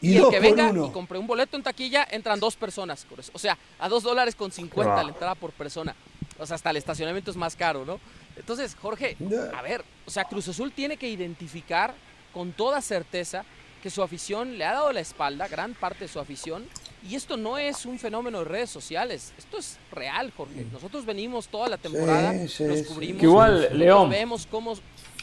Y 0.00 0.12
y, 0.12 0.16
el 0.18 0.28
que 0.28 0.38
venga 0.40 0.68
uno. 0.68 0.86
y 0.86 0.90
compre 0.90 1.18
un 1.18 1.26
boleto 1.26 1.56
en 1.56 1.62
taquilla, 1.62 2.06
entran 2.10 2.38
dos 2.38 2.56
personas. 2.56 3.06
O 3.32 3.38
sea, 3.38 3.56
a 3.78 3.88
dos 3.88 4.02
dólares 4.02 4.34
con 4.34 4.52
50 4.52 4.94
Wow. 4.94 5.02
la 5.04 5.08
entrada 5.12 5.34
por 5.34 5.50
persona. 5.52 5.94
O 6.38 6.44
sea, 6.46 6.56
hasta 6.56 6.70
el 6.70 6.76
estacionamiento 6.76 7.30
es 7.30 7.36
más 7.36 7.56
caro, 7.56 7.84
¿no? 7.86 7.98
Entonces, 8.36 8.76
Jorge, 8.80 9.16
a 9.56 9.62
ver, 9.62 9.84
o 10.06 10.10
sea, 10.10 10.24
Cruz 10.24 10.48
Azul 10.48 10.72
tiene 10.72 10.96
que 10.96 11.08
identificar 11.08 11.94
con 12.32 12.52
toda 12.52 12.80
certeza 12.80 13.44
que 13.82 13.90
su 13.90 14.02
afición 14.02 14.56
le 14.58 14.64
ha 14.64 14.72
dado 14.72 14.92
la 14.92 15.00
espalda, 15.00 15.46
gran 15.46 15.74
parte 15.74 16.00
de 16.04 16.08
su 16.08 16.18
afición, 16.18 16.64
y 17.08 17.14
esto 17.16 17.36
no 17.36 17.58
es 17.58 17.84
un 17.84 17.98
fenómeno 17.98 18.38
de 18.38 18.44
redes 18.46 18.70
sociales, 18.70 19.32
esto 19.36 19.58
es 19.58 19.78
real, 19.92 20.32
Jorge. 20.36 20.64
Nosotros 20.72 21.04
venimos 21.04 21.48
toda 21.48 21.68
la 21.68 21.76
temporada, 21.76 22.32
Sí, 22.32 22.48
sí. 22.48 22.84
cubrimos, 22.88 23.20
Que 23.20 23.26
igual, 23.26 23.54
nosotros 23.56 23.78
León. 23.78 24.10
vemos 24.10 24.46
cómo, 24.50 24.74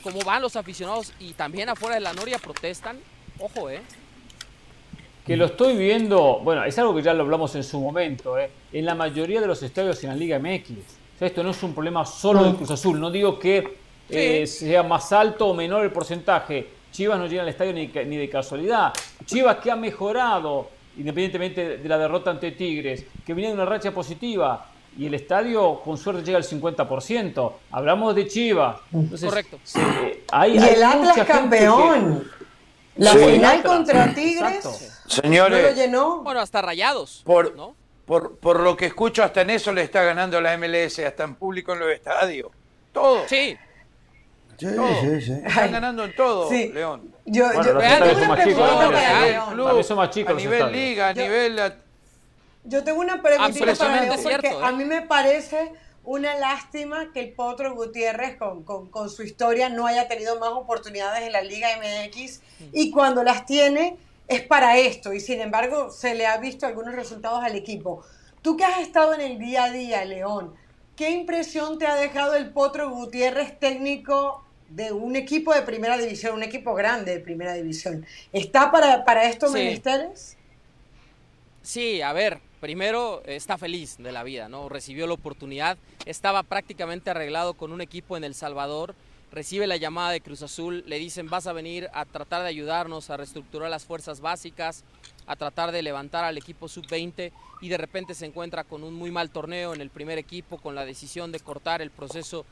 cómo 0.03 0.19
van 0.21 0.43
los 0.43 0.55
aficionados 0.55 1.11
y 1.19 1.33
también 1.33 1.69
afuera 1.69 1.95
de 1.95 2.01
la 2.01 2.13
Noria 2.13 2.37
protestan. 2.37 2.99
Ojo, 3.39 3.69
¿eh? 3.71 3.81
Que 5.25 5.35
lo 5.35 5.45
estoy 5.45 5.75
viendo, 5.75 6.39
bueno, 6.43 6.63
es 6.63 6.77
algo 6.79 6.95
que 6.95 7.01
ya 7.01 7.13
lo 7.13 7.23
hablamos 7.23 7.55
en 7.55 7.63
su 7.63 7.79
momento, 7.79 8.37
¿eh? 8.39 8.51
en 8.73 8.85
la 8.85 8.95
mayoría 8.95 9.41
de 9.41 9.47
los 9.47 9.61
estadios 9.63 10.03
en 10.03 10.09
la 10.11 10.15
Liga 10.15 10.37
MX. 10.39 10.69
Sea, 11.21 11.27
esto 11.27 11.43
no 11.43 11.51
es 11.51 11.61
un 11.61 11.75
problema 11.75 12.03
solo 12.03 12.43
de 12.45 12.55
Cruz 12.55 12.71
Azul. 12.71 12.99
No 12.99 13.11
digo 13.11 13.37
que 13.37 13.77
eh, 14.09 14.47
sea 14.47 14.81
más 14.81 15.11
alto 15.13 15.49
o 15.49 15.53
menor 15.53 15.83
el 15.83 15.91
porcentaje. 15.91 16.67
Chivas 16.91 17.19
no 17.19 17.27
llega 17.27 17.43
al 17.43 17.49
estadio 17.49 17.73
ni, 17.73 17.85
de 17.85 18.27
casualidad. 18.27 18.91
Chivas 19.25 19.57
que 19.57 19.69
ha 19.69 19.75
mejorado, 19.75 20.69
independientemente 20.97 21.77
de 21.77 21.87
la 21.87 21.99
derrota 21.99 22.31
ante 22.31 22.49
Tigres, 22.53 23.05
que 23.23 23.35
venía 23.35 23.49
de 23.49 23.53
una 23.53 23.65
racha 23.65 23.91
positiva. 23.91 24.65
Y 24.97 25.05
el 25.05 25.13
estadio 25.13 25.79
con 25.85 25.95
suerte 25.95 26.23
llega 26.23 26.39
al 26.39 26.43
50%. 26.43 27.53
Hablamos 27.69 28.15
de 28.15 28.27
Chivas. 28.27 28.77
Entonces, 28.91 29.29
Correcto. 29.29 29.59
se- 29.63 30.23
hay- 30.31 30.55
Y 30.55 30.57
hay 30.57 30.73
el 30.73 30.83
Atlas 30.83 31.15
que- 31.17 31.25
campeón. 31.25 32.27
La 32.95 33.11
Sí. 33.11 33.19
final 33.19 33.61
contra 33.61 34.11
Tigres 34.15 34.55
exacto. 34.55 34.69
no 34.71 35.05
lo 35.05 35.09
Señores, 35.21 35.75
llenó. 35.75 36.23
Bueno, 36.23 36.39
hasta 36.39 36.63
rayados, 36.63 37.21
por, 37.27 37.55
¿no? 37.55 37.75
Por, 38.11 38.37
por 38.39 38.59
lo 38.59 38.75
que 38.75 38.87
escucho, 38.87 39.23
hasta 39.23 39.39
en 39.39 39.51
eso 39.51 39.71
le 39.71 39.83
está 39.83 40.03
ganando 40.03 40.41
la 40.41 40.57
MLS, 40.57 40.99
hasta 40.99 41.23
en 41.23 41.35
público 41.35 41.71
en 41.71 41.79
los 41.79 41.89
estadios. 41.93 42.51
Todo. 42.91 43.25
Sí, 43.25 43.57
Sí, 44.57 44.67
todo. 44.75 44.99
sí, 44.99 45.21
sí. 45.21 45.31
Están 45.45 45.71
ganando 45.71 46.03
en 46.03 46.13
todo, 46.17 46.49
Sí. 46.49 46.67
León. 46.73 47.09
Yo, 47.25 47.45
Bueno, 47.45 47.63
yo- 47.63 47.73
los 47.73 47.83
estadios 47.85 48.17
son 48.19 48.27
más 48.27 50.09
chicos, 50.09 50.33
pregunta 50.33 50.33
a 50.33 50.35
nivel 50.35 50.53
estadios. 50.59 50.71
liga, 50.73 51.07
a 51.07 51.11
Yo- 51.13 51.21
nivel... 51.23 51.55
la- 51.55 51.75
Yo 52.65 52.83
tengo 52.83 52.99
una 52.99 53.21
preguntita 53.21 53.65
para 53.75 54.01
León 54.01 54.07
porque 54.09 54.21
cierto, 54.29 54.47
¿eh? 54.61 54.65
a 54.65 54.71
mí 54.73 54.83
me 54.83 55.01
parece 55.03 55.71
una 56.03 56.35
lástima 56.35 57.13
que 57.13 57.21
el 57.21 57.31
Potro 57.31 57.73
Gutiérrez 57.75 58.35
con, 58.35 58.63
con- 58.65 58.89
con 58.91 59.09
su 59.09 59.23
historia 59.23 59.69
no 59.69 59.87
haya 59.87 60.09
tenido 60.09 60.37
más 60.37 60.49
oportunidades 60.49 61.23
en 61.23 61.31
la 61.31 61.41
Liga 61.43 61.69
MX 61.77 62.41
y 62.73 62.91
cuando 62.91 63.23
las 63.23 63.45
tiene 63.45 63.95
es 64.27 64.41
para 64.43 64.77
esto 64.77 65.13
y 65.13 65.19
sin 65.19 65.41
embargo 65.41 65.91
se 65.91 66.15
le 66.15 66.25
ha 66.27 66.37
visto 66.37 66.65
algunos 66.65 66.95
resultados 66.95 67.43
al 67.43 67.55
equipo. 67.55 68.03
Tú 68.41 68.57
que 68.57 68.65
has 68.65 68.79
estado 68.79 69.13
en 69.13 69.21
el 69.21 69.39
día 69.39 69.65
a 69.65 69.71
día, 69.71 70.05
León, 70.05 70.55
¿qué 70.95 71.11
impresión 71.11 71.77
te 71.77 71.87
ha 71.87 71.95
dejado 71.95 72.35
el 72.35 72.51
Potro 72.53 72.89
Gutiérrez 72.89 73.59
técnico 73.59 74.43
de 74.69 74.91
un 74.93 75.15
equipo 75.15 75.53
de 75.53 75.63
primera 75.63 75.97
división, 75.97 76.35
un 76.35 76.43
equipo 76.43 76.73
grande 76.73 77.11
de 77.13 77.19
primera 77.19 77.53
división? 77.53 78.05
¿Está 78.31 78.71
para, 78.71 79.03
para 79.05 79.25
estos 79.25 79.51
Sí. 79.51 79.53
menesteres? 79.53 80.37
Sí, 81.61 82.01
a 82.01 82.13
ver, 82.13 82.41
primero 82.59 83.21
está 83.25 83.57
feliz 83.57 83.97
de 83.97 84.11
la 84.11 84.23
vida, 84.23 84.49
¿no? 84.49 84.67
Recibió 84.69 85.05
la 85.07 85.13
oportunidad, 85.13 85.77
estaba 86.05 86.43
prácticamente 86.43 87.11
arreglado 87.11 87.53
con 87.53 87.71
un 87.71 87.81
equipo 87.81 88.17
en 88.17 88.23
El 88.23 88.33
Salvador, 88.33 88.95
recibe 89.31 89.65
la 89.65 89.77
llamada 89.77 90.11
de 90.11 90.21
Cruz 90.21 90.41
Azul, 90.41 90.83
le 90.85 90.99
dicen 90.99 91.29
vas 91.29 91.47
a 91.47 91.53
venir 91.53 91.89
a 91.93 92.05
tratar 92.05 92.41
de 92.43 92.49
ayudarnos 92.49 93.09
a 93.09 93.17
reestructurar 93.17 93.69
las 93.69 93.85
fuerzas 93.85 94.19
básicas, 94.19 94.83
a 95.25 95.35
tratar 95.35 95.71
de 95.71 95.81
levantar 95.81 96.25
al 96.25 96.37
equipo 96.37 96.67
sub-20 96.67 97.31
y 97.61 97.69
de 97.69 97.77
repente 97.77 98.13
se 98.13 98.25
encuentra 98.25 98.63
con 98.63 98.83
un 98.83 98.93
muy 98.93 99.11
mal 99.11 99.29
torneo 99.29 99.73
en 99.73 99.81
el 99.81 99.89
primer 99.89 100.17
equipo, 100.17 100.57
con 100.57 100.75
la 100.75 100.85
decisión 100.85 101.31
de 101.31 101.39
cortar 101.39 101.81
el 101.81 101.91
proceso 101.91 102.45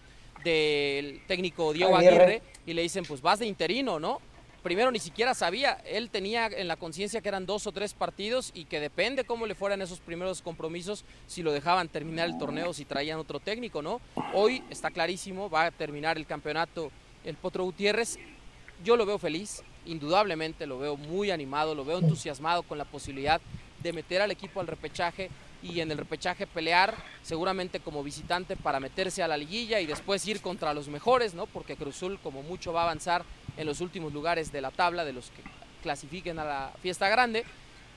del 0.44 1.22
técnico 1.28 1.74
Diego 1.74 1.98
Aguirre. 1.98 2.16
Aguirre 2.16 2.42
y 2.66 2.74
le 2.74 2.82
dicen 2.82 3.04
pues 3.06 3.22
vas 3.22 3.40
de 3.40 3.46
interino, 3.46 4.00
¿no? 4.00 4.22
Primero 4.64 4.92
ni 4.92 5.00
siquiera 5.00 5.34
sabía, 5.34 5.74
él 5.86 6.10
tenía 6.10 6.48
en 6.48 6.68
la 6.68 6.76
conciencia 6.76 7.22
que 7.22 7.30
eran 7.30 7.46
dos 7.46 7.68
o 7.68 7.72
tres 7.72 7.94
partidos 7.94 8.52
y 8.54 8.66
que 8.66 8.80
depende 8.80 9.24
cómo 9.24 9.46
le 9.46 9.56
fueran 9.56 9.82
esos 9.82 10.00
primeros 10.00 10.42
compromisos, 10.42 11.06
si 11.28 11.44
lo 11.44 11.52
dejaban 11.52 11.90
terminar 11.90 12.28
el 12.28 12.38
torneo, 12.38 12.74
si 12.74 12.86
traían 12.86 13.20
otro 13.20 13.40
técnico, 13.40 13.82
¿no? 13.82 14.02
Hoy 14.34 14.64
está 14.70 14.92
clarísimo, 14.92 15.50
va 15.50 15.66
a 15.66 15.72
terminar 15.72 16.18
el 16.18 16.26
campeonato 16.26 16.92
el 17.26 17.36
Potro 17.36 17.64
Gutiérrez. 17.64 18.18
Yo 18.84 18.96
lo 18.96 19.06
veo 19.06 19.18
feliz, 19.18 19.64
indudablemente 19.86 20.66
lo 20.66 20.80
veo 20.80 20.96
muy 20.96 21.32
animado, 21.32 21.76
lo 21.76 21.86
veo 21.86 22.00
entusiasmado 22.00 22.64
con 22.64 22.78
la 22.78 22.86
posibilidad 22.86 23.42
de 23.82 23.94
meter 23.94 24.22
al 24.22 24.32
equipo 24.32 24.60
al 24.60 24.68
repechaje 24.68 25.30
y 25.62 25.82
en 25.82 25.92
el 25.92 25.98
repechaje 25.98 26.48
pelear 26.48 26.96
seguramente 27.22 27.80
como 27.80 28.04
visitante 28.04 28.56
para 28.56 28.80
meterse 28.80 29.22
a 29.22 29.28
la 29.28 29.38
liguilla 29.38 29.80
y 29.80 29.86
después 29.86 30.26
ir 30.26 30.42
contra 30.42 30.74
los 30.74 30.88
mejores, 30.88 31.34
¿no? 31.34 31.46
Porque 31.46 31.76
Cruzul 31.76 32.20
como 32.20 32.42
mucho 32.42 32.72
va 32.72 32.82
a 32.82 32.84
avanzar 32.84 33.24
en 33.60 33.68
los 33.68 33.82
últimos 33.82 34.14
lugares 34.14 34.52
de 34.52 34.62
la 34.62 34.72
tabla 34.72 35.04
de 35.04 35.12
los 35.12 35.30
que 35.32 35.44
clasifiquen 35.84 36.40
a 36.40 36.46
la 36.46 36.74
fiesta 36.82 37.10
grande. 37.10 37.44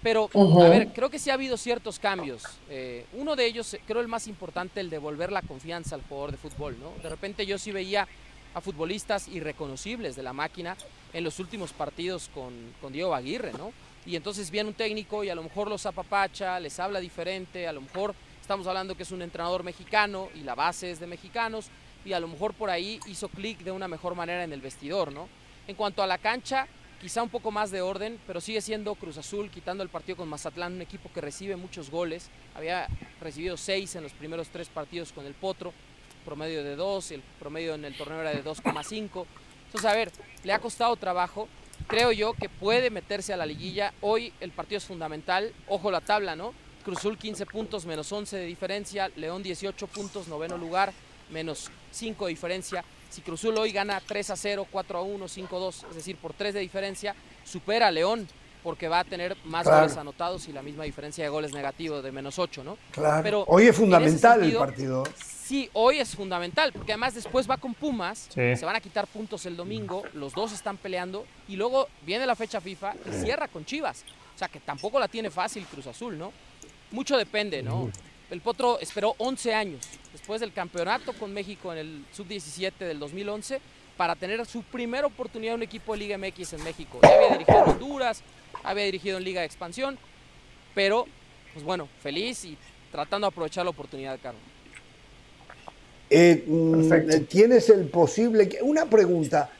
Pero, 0.02 0.28
a 0.34 0.68
ver, 0.68 0.88
creo 0.92 1.08
que 1.08 1.20
sí 1.20 1.30
ha 1.30 1.34
habido 1.34 1.56
ciertos 1.56 2.00
cambios. 2.00 2.42
Eh, 2.68 3.06
uno 3.12 3.36
de 3.36 3.46
ellos, 3.46 3.76
creo 3.86 4.00
el 4.00 4.08
más 4.08 4.26
importante, 4.26 4.80
el 4.80 4.90
devolver 4.90 5.30
la 5.30 5.42
confianza 5.42 5.94
al 5.94 6.02
jugador 6.02 6.32
de 6.32 6.38
fútbol, 6.38 6.76
¿no? 6.80 6.90
De 7.00 7.08
repente 7.08 7.46
yo 7.46 7.56
sí 7.56 7.70
veía 7.70 8.08
a 8.52 8.60
futbolistas 8.60 9.28
irreconocibles 9.28 10.16
de 10.16 10.24
la 10.24 10.32
máquina 10.32 10.76
en 11.12 11.22
los 11.22 11.38
últimos 11.38 11.72
partidos 11.72 12.28
con, 12.34 12.52
con 12.80 12.92
Diego 12.92 13.14
Aguirre, 13.14 13.52
¿no? 13.52 13.72
Y 14.04 14.16
entonces 14.16 14.50
viene 14.50 14.70
un 14.70 14.74
técnico 14.74 15.22
y 15.22 15.30
a 15.30 15.36
lo 15.36 15.44
mejor 15.44 15.68
los 15.68 15.86
apapacha, 15.86 16.58
les 16.58 16.80
habla 16.80 16.98
diferente, 16.98 17.68
a 17.68 17.72
lo 17.72 17.82
mejor 17.82 18.16
estamos 18.40 18.66
hablando 18.66 18.96
que 18.96 19.04
es 19.04 19.12
un 19.12 19.22
entrenador 19.22 19.62
mexicano 19.62 20.30
y 20.34 20.40
la 20.40 20.56
base 20.56 20.90
es 20.90 20.98
de 20.98 21.06
mexicanos 21.06 21.66
y 22.04 22.12
a 22.12 22.18
lo 22.18 22.26
mejor 22.26 22.54
por 22.54 22.70
ahí 22.70 22.98
hizo 23.06 23.28
clic 23.28 23.60
de 23.60 23.70
una 23.70 23.86
mejor 23.86 24.16
manera 24.16 24.42
en 24.42 24.52
el 24.52 24.60
vestidor, 24.60 25.12
¿no? 25.12 25.28
En 25.68 25.76
cuanto 25.76 26.02
a 26.02 26.06
la 26.06 26.18
cancha, 26.18 26.66
quizá 27.00 27.22
un 27.22 27.28
poco 27.28 27.50
más 27.50 27.70
de 27.70 27.82
orden, 27.82 28.18
pero 28.26 28.40
sigue 28.40 28.60
siendo 28.60 28.94
Cruz 28.96 29.16
Azul, 29.16 29.50
quitando 29.50 29.82
el 29.82 29.88
partido 29.88 30.16
con 30.16 30.28
Mazatlán, 30.28 30.74
un 30.74 30.82
equipo 30.82 31.10
que 31.12 31.20
recibe 31.20 31.56
muchos 31.56 31.90
goles. 31.90 32.30
Había 32.54 32.88
recibido 33.20 33.56
seis 33.56 33.94
en 33.94 34.02
los 34.02 34.12
primeros 34.12 34.48
tres 34.48 34.68
partidos 34.68 35.12
con 35.12 35.24
el 35.24 35.34
Potro, 35.34 35.72
promedio 36.24 36.64
de 36.64 36.76
dos, 36.76 37.10
el 37.10 37.22
promedio 37.38 37.74
en 37.74 37.84
el 37.84 37.96
torneo 37.96 38.20
era 38.20 38.30
de 38.30 38.44
2,5. 38.44 39.26
Entonces, 39.66 39.90
a 39.90 39.94
ver, 39.94 40.10
le 40.44 40.52
ha 40.52 40.58
costado 40.58 40.96
trabajo. 40.96 41.48
Creo 41.86 42.12
yo 42.12 42.34
que 42.34 42.48
puede 42.48 42.90
meterse 42.90 43.32
a 43.32 43.36
la 43.36 43.46
liguilla. 43.46 43.92
Hoy 44.00 44.32
el 44.40 44.50
partido 44.52 44.78
es 44.78 44.84
fundamental. 44.84 45.52
Ojo 45.68 45.90
la 45.90 46.00
tabla, 46.00 46.36
¿no? 46.36 46.54
Cruzul 46.84 47.18
15 47.18 47.46
puntos, 47.46 47.86
menos 47.86 48.10
11 48.10 48.36
de 48.36 48.46
diferencia. 48.46 49.10
León 49.16 49.42
18 49.42 49.86
puntos, 49.88 50.28
noveno 50.28 50.56
lugar, 50.56 50.92
menos 51.30 51.70
5 51.90 52.26
de 52.26 52.30
diferencia. 52.30 52.84
Si 53.12 53.20
Cruzul 53.20 53.58
hoy 53.58 53.72
gana 53.72 54.00
3 54.04 54.30
a 54.30 54.36
0, 54.36 54.66
4 54.72 54.98
a 54.98 55.02
1, 55.02 55.28
5 55.28 55.56
a 55.56 55.60
2, 55.60 55.86
es 55.90 55.96
decir, 55.96 56.16
por 56.16 56.32
3 56.32 56.54
de 56.54 56.60
diferencia, 56.60 57.14
supera 57.44 57.88
a 57.88 57.90
León 57.90 58.26
porque 58.62 58.88
va 58.88 59.00
a 59.00 59.04
tener 59.04 59.36
más 59.44 59.64
Claro. 59.64 59.80
goles 59.82 59.96
anotados 59.98 60.48
y 60.48 60.52
la 60.52 60.62
misma 60.62 60.84
diferencia 60.84 61.22
de 61.22 61.28
goles 61.28 61.52
negativo 61.52 62.00
de 62.00 62.10
menos 62.10 62.38
8, 62.38 62.64
¿no? 62.64 62.78
Claro. 62.92 63.22
Pero 63.22 63.44
Hoy 63.48 63.66
es 63.66 63.76
fundamental 63.76 64.42
el 64.42 64.54
partido. 64.56 65.04
Sí, 65.44 65.68
hoy 65.74 65.98
es 65.98 66.14
fundamental, 66.16 66.72
porque 66.72 66.92
además 66.92 67.14
después 67.14 67.50
va 67.50 67.58
con 67.58 67.74
Pumas, 67.74 68.28
Sí. 68.32 68.56
se 68.56 68.64
van 68.64 68.76
a 68.76 68.80
quitar 68.80 69.06
puntos 69.08 69.44
el 69.44 69.56
domingo, 69.56 70.04
los 70.14 70.32
dos 70.32 70.52
están 70.52 70.78
peleando, 70.78 71.26
y 71.48 71.56
luego 71.56 71.88
viene 72.06 72.24
la 72.24 72.34
fecha 72.36 72.60
FIFA 72.62 72.94
y 73.10 73.22
cierra 73.24 73.46
con 73.48 73.66
Chivas. 73.66 74.04
O 74.34 74.38
sea 74.38 74.48
que 74.48 74.60
tampoco 74.60 74.98
la 74.98 75.08
tiene 75.08 75.30
fácil 75.30 75.66
Cruz 75.66 75.86
Azul, 75.88 76.16
¿no? 76.16 76.32
Mucho 76.92 77.18
depende, 77.18 77.62
¿no? 77.62 77.90
El 78.32 78.40
Potro 78.40 78.78
esperó 78.80 79.14
11 79.18 79.52
años 79.52 79.86
después 80.10 80.40
del 80.40 80.54
campeonato 80.54 81.12
con 81.12 81.34
México 81.34 81.70
en 81.70 81.78
el 81.78 82.04
sub-17 82.12 82.72
del 82.78 82.98
2011 82.98 83.60
para 83.98 84.16
tener 84.16 84.44
su 84.46 84.62
primera 84.62 85.06
oportunidad 85.06 85.52
en 85.52 85.58
un 85.58 85.62
equipo 85.64 85.92
de 85.92 85.98
Liga 85.98 86.16
MX 86.16 86.54
en 86.54 86.64
México. 86.64 86.98
Ya 87.02 87.10
había 87.14 87.28
dirigido 87.36 87.64
en 87.64 87.70
Honduras, 87.72 88.22
había 88.62 88.84
dirigido 88.86 89.18
en 89.18 89.24
Liga 89.24 89.40
de 89.42 89.46
Expansión, 89.46 89.98
pero, 90.74 91.06
pues 91.52 91.62
bueno, 91.62 91.90
feliz 92.02 92.42
y 92.46 92.56
tratando 92.90 93.26
de 93.26 93.32
aprovechar 93.32 93.64
la 93.64 93.70
oportunidad, 93.70 94.18
Carlos. 94.22 94.40
Eh, 96.08 96.42
mm, 96.46 97.24
Tienes 97.28 97.68
el 97.68 97.84
posible. 97.88 98.48
que- 98.48 98.62
Una 98.62 98.86
pregunta. 98.86 99.50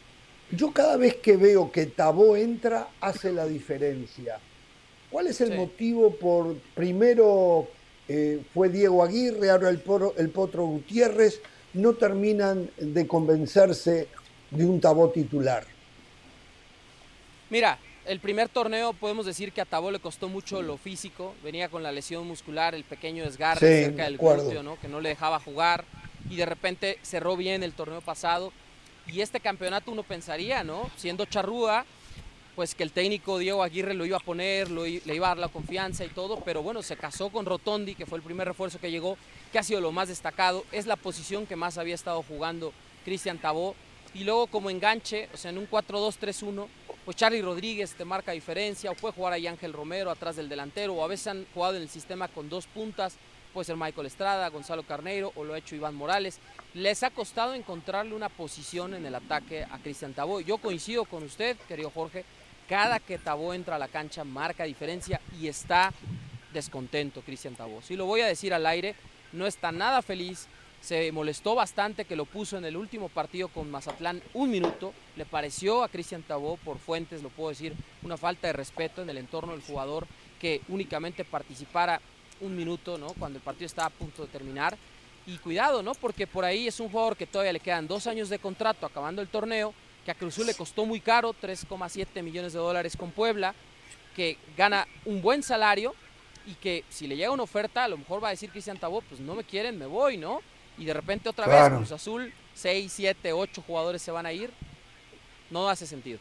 Yo 0.50 0.72
cada 0.72 0.96
vez 0.96 1.16
que 1.16 1.36
veo 1.36 1.70
que 1.70 1.84
Tabó 1.84 2.36
entra, 2.38 2.88
hace 3.02 3.32
la 3.32 3.44
diferencia. 3.46 4.38
¿Cuál 5.10 5.26
es 5.26 5.42
el 5.42 5.48
Sí. 5.50 5.54
motivo 5.58 6.14
por 6.16 6.56
primero 6.74 7.68
eh, 8.14 8.42
fue 8.52 8.68
Diego 8.68 9.02
Aguirre, 9.02 9.48
ahora 9.50 9.70
el, 9.70 9.78
Poro- 9.80 10.12
el 10.18 10.28
Potro 10.28 10.66
Gutiérrez, 10.66 11.40
no 11.72 11.94
terminan 11.94 12.68
de 12.78 13.06
convencerse 13.06 14.06
de 14.50 14.66
un 14.66 14.80
Tabó 14.80 15.08
titular? 15.08 15.64
Mira, 17.48 17.78
el 18.06 18.20
primer 18.20 18.50
torneo 18.50 18.92
podemos 18.92 19.24
decir 19.24 19.52
que 19.52 19.62
a 19.62 19.64
Tabó 19.64 19.90
le 19.90 19.98
costó 19.98 20.28
mucho 20.28 20.60
lo 20.60 20.76
físico, 20.76 21.34
venía 21.42 21.70
con 21.70 21.82
la 21.82 21.90
lesión 21.92 22.26
muscular, 22.26 22.74
el 22.74 22.84
pequeño 22.84 23.24
desgarre 23.24 23.60
Sí, 23.60 23.82
cerca 23.84 24.02
de 24.04 24.10
del 24.10 24.18
glúteo, 24.18 24.62
¿no? 24.62 24.78
que 24.78 24.88
no 24.88 25.00
le 25.00 25.08
dejaba 25.10 25.40
jugar 25.40 25.84
y 26.28 26.36
de 26.36 26.44
repente 26.46 26.98
cerró 27.02 27.36
bien 27.36 27.62
el 27.62 27.72
torneo 27.72 28.00
pasado. 28.02 28.52
Y 29.06 29.20
este 29.20 29.40
campeonato 29.40 29.90
uno 29.90 30.02
pensaría, 30.02 30.62
¿no? 30.62 30.88
Siendo 30.96 31.24
charrúa, 31.24 31.84
pues 32.54 32.74
que 32.74 32.82
el 32.82 32.92
técnico 32.92 33.38
Diego 33.38 33.62
Aguirre 33.62 33.94
lo 33.94 34.04
iba 34.04 34.18
a 34.18 34.20
poner, 34.20 34.70
lo 34.70 34.84
le 34.84 35.14
iba 35.14 35.26
a 35.26 35.30
dar 35.30 35.38
la 35.38 35.48
confianza 35.48 36.04
y 36.04 36.08
todo, 36.08 36.40
pero 36.40 36.62
bueno, 36.62 36.82
se 36.82 36.96
casó 36.96 37.30
con 37.30 37.46
Rotondi, 37.46 37.94
que 37.94 38.06
fue 38.06 38.18
el 38.18 38.24
primer 38.24 38.48
refuerzo 38.48 38.78
que 38.78 38.90
llegó, 38.90 39.16
que 39.50 39.58
ha 39.58 39.62
sido 39.62 39.80
lo 39.80 39.92
más 39.92 40.08
destacado, 40.08 40.64
es 40.72 40.86
la 40.86 40.96
posición 40.96 41.46
que 41.46 41.56
más 41.56 41.78
había 41.78 41.94
estado 41.94 42.22
jugando 42.22 42.72
Cristian 43.04 43.38
Tabó, 43.38 43.74
y 44.14 44.24
luego 44.24 44.46
como 44.46 44.68
enganche, 44.68 45.28
o 45.32 45.36
sea, 45.38 45.50
en 45.50 45.58
un 45.58 45.68
4-2-3-1, 45.70 46.66
pues 47.06 47.16
Charlie 47.16 47.40
Rodríguez 47.40 47.94
te 47.94 48.04
marca 48.04 48.32
diferencia, 48.32 48.90
o 48.90 48.94
puede 48.94 49.14
jugar 49.14 49.32
ahí 49.32 49.46
Ángel 49.46 49.72
Romero 49.72 50.10
atrás 50.10 50.36
del 50.36 50.50
delantero, 50.50 50.94
o 50.94 51.04
a 51.04 51.08
veces 51.08 51.28
han 51.28 51.46
jugado 51.54 51.76
en 51.76 51.82
el 51.82 51.88
sistema 51.88 52.28
con 52.28 52.50
dos 52.50 52.66
puntas, 52.66 53.16
puede 53.54 53.64
ser 53.64 53.76
Michael 53.76 54.06
Estrada, 54.06 54.48
Gonzalo 54.48 54.82
Carneiro, 54.82 55.32
o 55.34 55.44
lo 55.44 55.54
ha 55.54 55.58
hecho 55.58 55.76
Iván 55.76 55.94
Morales. 55.94 56.38
Les 56.74 57.02
ha 57.02 57.10
costado 57.10 57.54
encontrarle 57.54 58.14
una 58.14 58.30
posición 58.30 58.94
en 58.94 59.04
el 59.04 59.14
ataque 59.14 59.64
a 59.64 59.78
Cristian 59.78 60.14
Tabó. 60.14 60.40
Yo 60.40 60.58
coincido 60.58 61.04
con 61.04 61.22
usted, 61.22 61.56
querido 61.68 61.90
Jorge, 61.90 62.24
cada 62.68 63.00
que 63.00 63.18
Tabó 63.18 63.54
entra 63.54 63.76
a 63.76 63.78
la 63.78 63.88
cancha 63.88 64.24
marca 64.24 64.64
diferencia 64.64 65.20
y 65.40 65.48
está 65.48 65.92
descontento 66.52 67.22
Cristian 67.22 67.54
Tabó. 67.54 67.82
Si 67.82 67.96
lo 67.96 68.06
voy 68.06 68.20
a 68.20 68.26
decir 68.26 68.54
al 68.54 68.66
aire, 68.66 68.94
no 69.32 69.46
está 69.46 69.72
nada 69.72 70.02
feliz. 70.02 70.46
Se 70.80 71.12
molestó 71.12 71.54
bastante 71.54 72.04
que 72.04 72.16
lo 72.16 72.24
puso 72.24 72.58
en 72.58 72.64
el 72.64 72.76
último 72.76 73.08
partido 73.08 73.48
con 73.48 73.70
Mazatlán 73.70 74.20
un 74.34 74.50
minuto. 74.50 74.92
Le 75.16 75.24
pareció 75.24 75.84
a 75.84 75.88
Cristian 75.88 76.22
Tabó, 76.22 76.56
por 76.56 76.78
fuentes, 76.78 77.22
lo 77.22 77.28
puedo 77.28 77.50
decir, 77.50 77.74
una 78.02 78.16
falta 78.16 78.48
de 78.48 78.52
respeto 78.52 79.02
en 79.02 79.10
el 79.10 79.18
entorno 79.18 79.52
del 79.52 79.62
jugador 79.62 80.06
que 80.40 80.60
únicamente 80.68 81.24
participara 81.24 82.00
un 82.40 82.56
minuto, 82.56 82.98
¿no? 82.98 83.08
Cuando 83.18 83.38
el 83.38 83.44
partido 83.44 83.66
estaba 83.66 83.86
a 83.86 83.90
punto 83.90 84.22
de 84.22 84.28
terminar. 84.28 84.76
Y 85.24 85.38
cuidado, 85.38 85.84
¿no? 85.84 85.94
Porque 85.94 86.26
por 86.26 86.44
ahí 86.44 86.66
es 86.66 86.80
un 86.80 86.88
jugador 86.88 87.16
que 87.16 87.28
todavía 87.28 87.52
le 87.52 87.60
quedan 87.60 87.86
dos 87.86 88.08
años 88.08 88.28
de 88.28 88.40
contrato 88.40 88.84
acabando 88.84 89.22
el 89.22 89.28
torneo, 89.28 89.72
que 90.04 90.10
a 90.10 90.14
Cruzul 90.14 90.46
le 90.46 90.54
costó 90.54 90.84
muy 90.84 91.00
caro, 91.00 91.32
3,7 91.34 92.22
millones 92.22 92.52
de 92.52 92.58
dólares 92.58 92.96
con 92.96 93.10
Puebla, 93.10 93.54
que 94.16 94.36
gana 94.56 94.86
un 95.04 95.22
buen 95.22 95.42
salario 95.42 95.94
y 96.46 96.54
que 96.54 96.84
si 96.90 97.06
le 97.06 97.16
llega 97.16 97.30
una 97.30 97.44
oferta, 97.44 97.84
a 97.84 97.88
lo 97.88 97.96
mejor 97.98 98.22
va 98.22 98.28
a 98.28 98.32
decir 98.32 98.50
Cristian 98.50 98.78
Tabó, 98.78 99.00
pues 99.02 99.20
no 99.20 99.34
me 99.34 99.44
quieren, 99.44 99.78
me 99.78 99.86
voy, 99.86 100.16
¿no? 100.16 100.40
Y 100.76 100.84
de 100.84 100.94
repente 100.94 101.28
otra 101.28 101.44
Claro. 101.44 101.78
vez 101.78 101.88
Cruz 101.88 101.92
Azul, 101.92 102.32
6, 102.54 102.92
7, 102.92 103.32
8 103.32 103.62
jugadores 103.66 104.02
se 104.02 104.10
van 104.10 104.26
a 104.26 104.32
ir. 104.32 104.50
No 105.50 105.68
hace 105.68 105.86
sentido. 105.86 106.18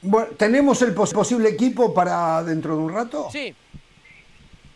Bueno, 0.00 0.28
¿tenemos 0.36 0.80
el 0.82 0.94
pos- 0.94 1.12
posible 1.12 1.48
equipo 1.50 1.92
para 1.92 2.42
dentro 2.42 2.76
de 2.76 2.82
un 2.82 2.92
rato? 2.94 3.28
Sí. 3.30 3.54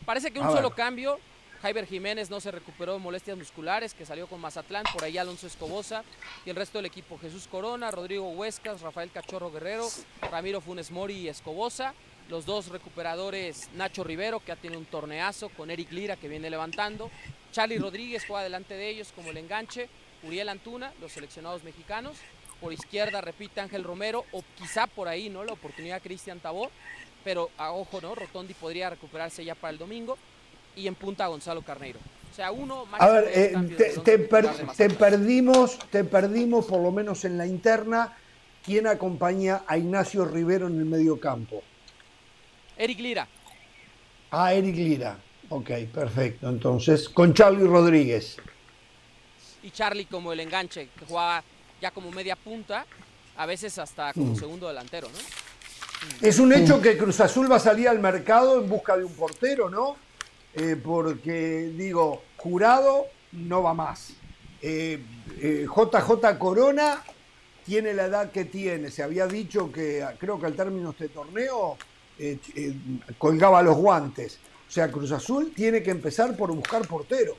Parece 0.04 0.30
que 0.30 0.38
un 0.38 0.46
A 0.46 0.50
solo 0.52 0.68
ver. 0.68 0.76
cambio. 0.76 1.18
Jaiber 1.66 1.86
Jiménez 1.88 2.30
no 2.30 2.40
se 2.40 2.52
recuperó 2.52 2.92
de 2.92 3.00
molestias 3.00 3.36
musculares, 3.36 3.92
que 3.92 4.06
salió 4.06 4.28
con 4.28 4.40
Mazatlán, 4.40 4.84
por 4.92 5.02
ahí 5.02 5.18
Alonso 5.18 5.48
Escobosa 5.48 6.04
y 6.44 6.50
el 6.50 6.54
resto 6.54 6.78
del 6.78 6.86
equipo 6.86 7.18
Jesús 7.18 7.48
Corona, 7.48 7.90
Rodrigo 7.90 8.30
Huescas, 8.30 8.82
Rafael 8.82 9.10
Cachorro 9.10 9.50
Guerrero, 9.50 9.88
Ramiro 10.30 10.60
Funes 10.60 10.92
Mori 10.92 11.14
y 11.14 11.28
Escobosa. 11.28 11.92
los 12.28 12.46
dos 12.46 12.68
recuperadores 12.68 13.68
Nacho 13.74 14.04
Rivero, 14.04 14.38
que 14.38 14.46
ya 14.46 14.54
tiene 14.54 14.76
un 14.76 14.84
torneazo, 14.84 15.48
con 15.48 15.68
Eric 15.68 15.90
Lira, 15.90 16.14
que 16.14 16.28
viene 16.28 16.50
levantando. 16.50 17.10
Charlie 17.50 17.78
Rodríguez 17.78 18.24
juega 18.28 18.44
delante 18.44 18.74
de 18.74 18.88
ellos 18.88 19.10
como 19.12 19.30
el 19.30 19.36
enganche. 19.36 19.88
Uriel 20.22 20.48
Antuna, 20.48 20.92
los 21.00 21.10
seleccionados 21.10 21.64
mexicanos. 21.64 22.16
Por 22.60 22.72
izquierda 22.74 23.20
repite 23.20 23.60
Ángel 23.60 23.82
Romero, 23.82 24.24
o 24.30 24.44
quizá 24.56 24.86
por 24.86 25.08
ahí, 25.08 25.28
¿no? 25.30 25.42
La 25.42 25.54
oportunidad 25.54 26.00
Cristian 26.00 26.38
Tabor. 26.38 26.70
Pero 27.24 27.50
a 27.58 27.72
ojo, 27.72 28.00
¿no? 28.00 28.14
Rotondi 28.14 28.54
podría 28.54 28.88
recuperarse 28.88 29.44
ya 29.44 29.56
para 29.56 29.72
el 29.72 29.78
domingo. 29.78 30.16
Y 30.76 30.86
en 30.86 30.94
punta 30.94 31.26
Gonzalo 31.26 31.62
Carneiro. 31.62 31.98
O 32.30 32.34
sea, 32.34 32.52
uno 32.52 32.86
más. 32.86 33.00
A 33.00 33.08
ver, 33.08 33.30
eh, 33.34 33.54
te, 33.76 33.98
te, 34.00 34.18
per, 34.18 34.46
te 34.76 34.90
perdimos, 34.90 35.78
te 35.90 36.04
perdimos, 36.04 36.66
por 36.66 36.80
lo 36.80 36.92
menos 36.92 37.24
en 37.24 37.38
la 37.38 37.46
interna. 37.46 38.16
¿Quién 38.62 38.86
acompaña 38.86 39.62
a 39.66 39.78
Ignacio 39.78 40.24
Rivero 40.24 40.66
en 40.66 40.78
el 40.78 40.84
medio 40.84 41.18
campo? 41.18 41.62
Eric 42.76 42.98
Lira. 42.98 43.28
Ah, 44.30 44.52
Eric 44.52 44.76
Lira. 44.76 45.18
Ok, 45.48 45.70
perfecto. 45.94 46.48
Entonces, 46.48 47.08
con 47.08 47.32
Charlie 47.32 47.66
Rodríguez. 47.66 48.36
Y 49.62 49.70
Charlie 49.70 50.06
como 50.06 50.32
el 50.32 50.40
enganche, 50.40 50.88
que 50.98 51.06
jugaba 51.06 51.42
ya 51.80 51.90
como 51.90 52.10
media 52.10 52.36
punta, 52.36 52.84
a 53.36 53.46
veces 53.46 53.78
hasta 53.78 54.12
como 54.12 54.32
mm. 54.32 54.36
segundo 54.36 54.68
delantero, 54.68 55.08
¿no? 55.08 55.18
Es 56.20 56.38
un 56.38 56.52
hecho 56.52 56.80
que 56.80 56.96
Cruz 56.96 57.20
Azul 57.20 57.50
va 57.50 57.56
a 57.56 57.60
salir 57.60 57.88
al 57.88 57.98
mercado 57.98 58.60
en 58.60 58.68
busca 58.68 58.96
de 58.96 59.04
un 59.04 59.12
portero, 59.14 59.70
¿no? 59.70 59.96
Eh, 60.56 60.76
porque, 60.82 61.70
digo, 61.76 62.22
jurado 62.36 63.06
no 63.32 63.62
va 63.62 63.74
más. 63.74 64.14
Eh, 64.62 64.98
eh, 65.38 65.66
JJ 65.66 66.38
Corona 66.38 67.04
tiene 67.64 67.92
la 67.92 68.06
edad 68.06 68.30
que 68.30 68.46
tiene. 68.46 68.90
Se 68.90 69.02
había 69.02 69.26
dicho 69.26 69.70
que, 69.70 70.06
creo 70.18 70.40
que 70.40 70.46
al 70.46 70.54
término 70.54 70.92
de 70.92 71.04
este 71.04 71.08
torneo, 71.08 71.76
eh, 72.18 72.38
eh, 72.54 72.74
colgaba 73.18 73.60
los 73.62 73.76
guantes. 73.76 74.38
O 74.68 74.70
sea, 74.70 74.90
Cruz 74.90 75.12
Azul 75.12 75.52
tiene 75.54 75.82
que 75.82 75.90
empezar 75.90 76.36
por 76.36 76.50
buscar 76.52 76.86
portero. 76.86 77.36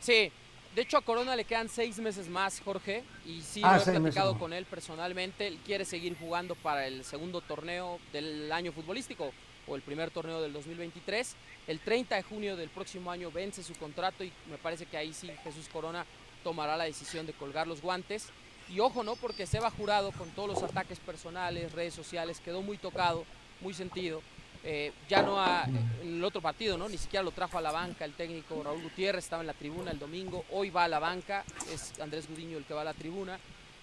Sí, 0.00 0.30
de 0.74 0.82
hecho 0.82 0.98
a 0.98 1.02
Corona 1.02 1.34
le 1.34 1.44
quedan 1.44 1.68
seis 1.68 1.98
meses 1.98 2.28
más, 2.28 2.60
Jorge, 2.60 3.02
y 3.24 3.40
sí 3.40 3.62
ah, 3.64 3.76
lo 3.78 3.82
he 3.82 4.00
platicado 4.00 4.38
con 4.38 4.52
él 4.52 4.66
personalmente. 4.66 5.46
Él 5.46 5.58
quiere 5.64 5.84
seguir 5.84 6.16
jugando 6.18 6.54
para 6.54 6.86
el 6.86 7.04
segundo 7.04 7.40
torneo 7.40 7.98
del 8.12 8.52
año 8.52 8.72
futbolístico 8.72 9.32
o 9.66 9.76
el 9.76 9.82
primer 9.82 10.10
torneo 10.10 10.40
del 10.40 10.52
2023. 10.52 11.34
El 11.66 11.80
30 11.80 12.16
de 12.16 12.22
junio 12.22 12.56
del 12.56 12.68
próximo 12.68 13.10
año 13.10 13.30
vence 13.30 13.62
su 13.62 13.74
contrato 13.74 14.24
y 14.24 14.32
me 14.50 14.58
parece 14.58 14.86
que 14.86 14.96
ahí 14.96 15.12
sí 15.12 15.30
Jesús 15.42 15.68
Corona 15.72 16.04
tomará 16.42 16.76
la 16.76 16.84
decisión 16.84 17.26
de 17.26 17.32
colgar 17.32 17.66
los 17.66 17.80
guantes. 17.80 18.28
Y 18.68 18.80
ojo, 18.80 19.02
¿no? 19.02 19.16
Porque 19.16 19.46
Seba 19.46 19.70
Jurado, 19.70 20.12
con 20.12 20.30
todos 20.30 20.48
los 20.48 20.62
ataques 20.62 20.98
personales, 20.98 21.72
redes 21.72 21.94
sociales, 21.94 22.40
quedó 22.40 22.62
muy 22.62 22.78
tocado, 22.78 23.24
muy 23.60 23.74
sentido. 23.74 24.22
Eh, 24.66 24.92
ya 25.10 25.20
no 25.20 25.38
ha, 25.38 25.64
en 25.64 26.16
el 26.16 26.24
otro 26.24 26.40
partido, 26.40 26.78
¿no? 26.78 26.88
Ni 26.88 26.96
siquiera 26.96 27.22
lo 27.22 27.32
trajo 27.32 27.58
a 27.58 27.60
la 27.60 27.70
banca 27.70 28.06
el 28.06 28.14
técnico 28.14 28.62
Raúl 28.62 28.82
Gutiérrez, 28.82 29.24
estaba 29.24 29.42
en 29.42 29.46
la 29.46 29.52
tribuna 29.52 29.90
el 29.90 29.98
domingo, 29.98 30.46
hoy 30.52 30.70
va 30.70 30.84
a 30.84 30.88
la 30.88 30.98
banca, 30.98 31.44
es 31.70 32.00
Andrés 32.00 32.26
Gudiño 32.26 32.56
el 32.56 32.64
que 32.64 32.72
va 32.72 32.80
a 32.80 32.84
la 32.84 32.94
tribuna. 32.94 33.38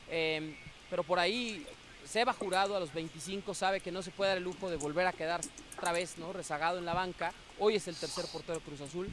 Em, 0.09 0.55
pero 0.89 1.03
por 1.03 1.19
ahí 1.19 1.63
Seba 2.03 2.33
Jurado 2.33 2.75
a 2.75 2.79
los 2.79 2.91
25 2.93 3.53
sabe 3.53 3.79
que 3.79 3.91
no 3.91 4.01
se 4.01 4.09
puede 4.09 4.29
dar 4.29 4.37
el 4.39 4.43
lujo 4.43 4.71
de 4.71 4.77
volver 4.77 5.05
a 5.05 5.13
quedar 5.13 5.41
otra 5.81 5.93
vez, 5.93 6.19
¿no? 6.19 6.31
Rezagado 6.31 6.77
en 6.77 6.85
la 6.85 6.93
banca. 6.93 7.33
Hoy 7.57 7.77
es 7.77 7.87
el 7.87 7.95
tercer 7.95 8.25
portero 8.31 8.59
Cruz 8.59 8.81
Azul. 8.81 9.07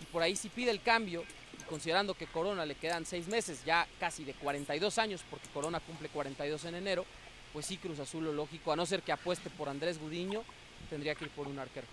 Y 0.00 0.04
por 0.06 0.22
ahí 0.22 0.34
si 0.36 0.48
pide 0.48 0.70
el 0.70 0.80
cambio, 0.80 1.22
considerando 1.68 2.14
que 2.14 2.26
Corona 2.26 2.64
le 2.64 2.76
quedan 2.76 3.04
seis 3.04 3.28
meses, 3.28 3.62
ya 3.66 3.86
casi 4.00 4.24
de 4.24 4.32
42 4.32 4.96
años, 4.96 5.22
porque 5.28 5.46
Corona 5.52 5.80
cumple 5.80 6.08
42 6.08 6.64
en 6.64 6.76
enero, 6.76 7.04
pues 7.52 7.66
sí 7.66 7.76
Cruz 7.76 7.98
Azul 7.98 8.24
lo 8.24 8.32
lógico, 8.32 8.72
a 8.72 8.76
no 8.76 8.86
ser 8.86 9.02
que 9.02 9.12
apueste 9.12 9.50
por 9.50 9.68
Andrés 9.68 10.00
Gudiño, 10.00 10.42
tendría 10.88 11.14
que 11.14 11.26
ir 11.26 11.30
por 11.30 11.46
un 11.46 11.58
arquero. 11.58 11.86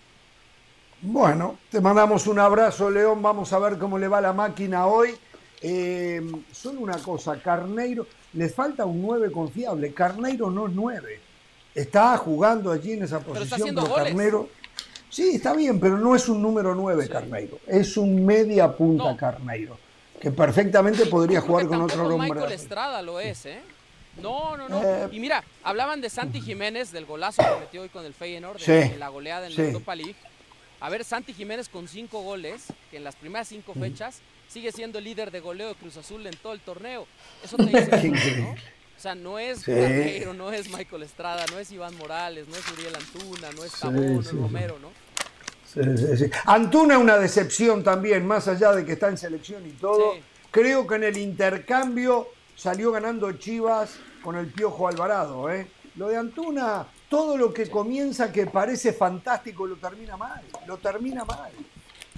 Bueno, 1.01 1.58
te 1.69 1.82
mandamos 1.82 2.26
un 2.27 2.40
abrazo, 2.40 2.90
León. 2.90 3.22
Vamos 3.22 3.51
a 3.51 3.60
ver 3.60 3.77
cómo 3.77 3.98
le 3.98 4.08
va 4.08 4.22
la 4.22 4.32
máquina 4.32 4.88
hoy. 4.88 5.14
Eh, 5.61 6.22
solo 6.53 6.80
una 6.80 7.00
cosa, 7.00 7.38
Carneiro, 7.42 8.08
le 8.32 8.48
falta 8.48 8.85
un 8.85 9.01
9 9.01 9.30
confiable. 9.30 9.93
Carneiro 9.93 10.50
no 10.50 10.68
es 10.68 10.74
9. 10.74 11.31
Está 11.74 12.17
jugando 12.17 12.72
allí 12.72 12.93
en 12.93 13.03
esa 13.03 13.19
posición, 13.19 13.75
pero, 13.75 13.93
Carneiro. 13.93 14.50
Sí, 15.09 15.35
está 15.35 15.53
bien, 15.53 15.80
pero 15.80 15.98
no 15.98 16.16
es 16.16 16.30
un 16.30 16.41
número 16.41 16.74
9 16.74 17.09
Carneiro, 17.09 17.59
es 17.67 17.98
un 17.98 18.25
media 18.25 18.72
punta 18.72 19.16
Carneiro, 19.17 19.77
que 20.19 20.32
perfectamente 20.32 21.06
podría 21.06 21.41
jugar 21.41 21.67
con 21.67 21.82
otro 21.82 22.08
nombre. 22.08 22.30
Michael 22.30 22.53
Estrada 22.53 23.01
lo 23.01 23.19
es, 23.19 23.45
¿eh? 23.45 23.59
No, 24.22 24.56
no, 24.58 24.69
no. 24.69 24.82
Eh, 24.83 25.09
y 25.11 25.19
mira, 25.19 25.43
hablaban 25.64 26.01
de 26.01 26.09
Santi 26.09 26.41
Jiménez, 26.41 26.91
del 26.91 27.06
golazo 27.06 27.41
que 27.41 27.59
metió 27.59 27.82
hoy 27.82 27.90
con 27.90 28.06
el 28.06 28.14
Feyenoord, 28.14 28.61
de, 28.61 28.98
la 28.98 29.09
goleada 29.09 29.48
en 29.48 29.56
la 29.56 29.64
Europa 29.64 29.95
League. 29.95 30.16
A 30.80 30.90
ver, 30.90 31.03
Santi 31.06 31.33
Jiménez 31.33 31.69
con 31.69 31.88
cinco 31.88 32.22
goles, 32.22 32.66
que 32.90 32.98
en 32.98 33.03
las 33.03 33.16
primeras 33.16 33.48
cinco 33.48 33.74
fechas 33.74 34.19
sigue 34.48 34.72
siendo 34.72 34.98
el 34.98 35.06
líder 35.06 35.32
de 35.32 35.40
goleo 35.40 35.69
de 35.69 35.75
Cruz 35.75 35.95
Azul 35.98 36.25
en 36.25 36.35
todo 36.38 36.53
el 36.53 36.59
torneo. 36.59 37.08
Eso 37.43 37.58
te 37.58 37.66
dice 37.66 38.38
¿no? 38.38 38.56
O 39.01 39.03
sea, 39.03 39.15
no 39.15 39.39
es 39.39 39.61
sí. 39.61 39.71
no 40.38 40.51
es 40.51 40.69
Michael 40.69 41.01
Estrada, 41.01 41.43
no 41.51 41.57
es 41.57 41.71
Iván 41.71 41.97
Morales, 41.97 42.47
no 42.47 42.55
es 42.55 42.71
Uriel 42.71 42.95
Antuna, 42.95 43.49
no 43.51 43.63
es 43.63 43.71
Tabón, 43.71 44.23
sí, 44.23 44.35
Romero, 44.35 44.77
¿no? 44.77 44.91
Antuna 46.45 46.93
es 46.93 46.99
una 46.99 47.17
decepción 47.17 47.83
también, 47.83 48.27
más 48.27 48.47
allá 48.47 48.73
de 48.73 48.85
que 48.85 48.91
está 48.91 49.07
en 49.07 49.17
selección 49.17 49.65
y 49.65 49.71
todo. 49.71 50.13
Creo 50.51 50.85
que 50.85 50.97
en 50.97 51.05
el 51.05 51.17
intercambio 51.17 52.27
salió 52.55 52.91
ganando 52.91 53.31
Chivas 53.31 53.95
con 54.23 54.35
el 54.35 54.45
Piojo 54.53 54.88
Alvarado. 54.88 55.49
¿eh? 55.49 55.65
Lo 55.95 56.09
de 56.09 56.17
Antuna, 56.17 56.85
todo 57.09 57.38
lo 57.38 57.51
que 57.51 57.71
comienza 57.71 58.31
que 58.31 58.45
parece 58.45 58.93
fantástico 58.93 59.65
lo 59.65 59.77
termina 59.77 60.15
mal. 60.15 60.43
Lo 60.67 60.77
termina 60.77 61.25
mal. 61.25 61.51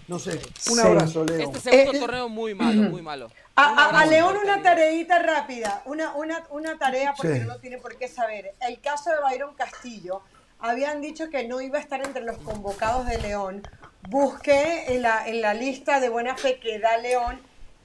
No 0.07 0.19
sé, 0.19 0.39
un 0.69 0.79
abrazo, 0.79 1.23
Leo. 1.23 1.39
Este 1.39 1.59
segundo 1.59 1.93
eh, 1.93 1.99
torneo 1.99 2.29
muy 2.29 2.53
malo, 2.53 2.89
muy 2.89 3.01
malo. 3.01 3.29
A, 3.55 4.01
a, 4.01 4.05
León 4.05 4.35
una 4.43 4.61
tareita 4.61 5.19
rápida, 5.19 5.81
una, 5.85 6.13
una, 6.15 6.43
una 6.49 6.77
tarea 6.77 7.13
porque 7.15 7.39
no 7.39 7.53
lo 7.53 7.59
tiene 7.59 7.77
por 7.77 7.97
qué 7.97 8.07
saber. 8.07 8.53
El 8.61 8.81
caso 8.81 9.11
de 9.11 9.17
Byron 9.21 9.53
Castillo, 9.55 10.21
habían 10.59 11.01
dicho 11.01 11.29
que 11.29 11.47
no 11.47 11.61
iba 11.61 11.77
a 11.77 11.81
estar 11.81 12.03
entre 12.05 12.23
los 12.23 12.37
convocados 12.39 13.05
de 13.05 13.17
León. 13.19 13.63
Busqué 14.09 14.93
en 14.93 15.01
la, 15.01 15.27
en 15.27 15.41
la 15.41 15.53
lista 15.53 15.99
de 15.99 16.09
buena 16.09 16.35
fe 16.35 16.59
que 16.59 16.79
da 16.79 16.97
León, 16.97 17.39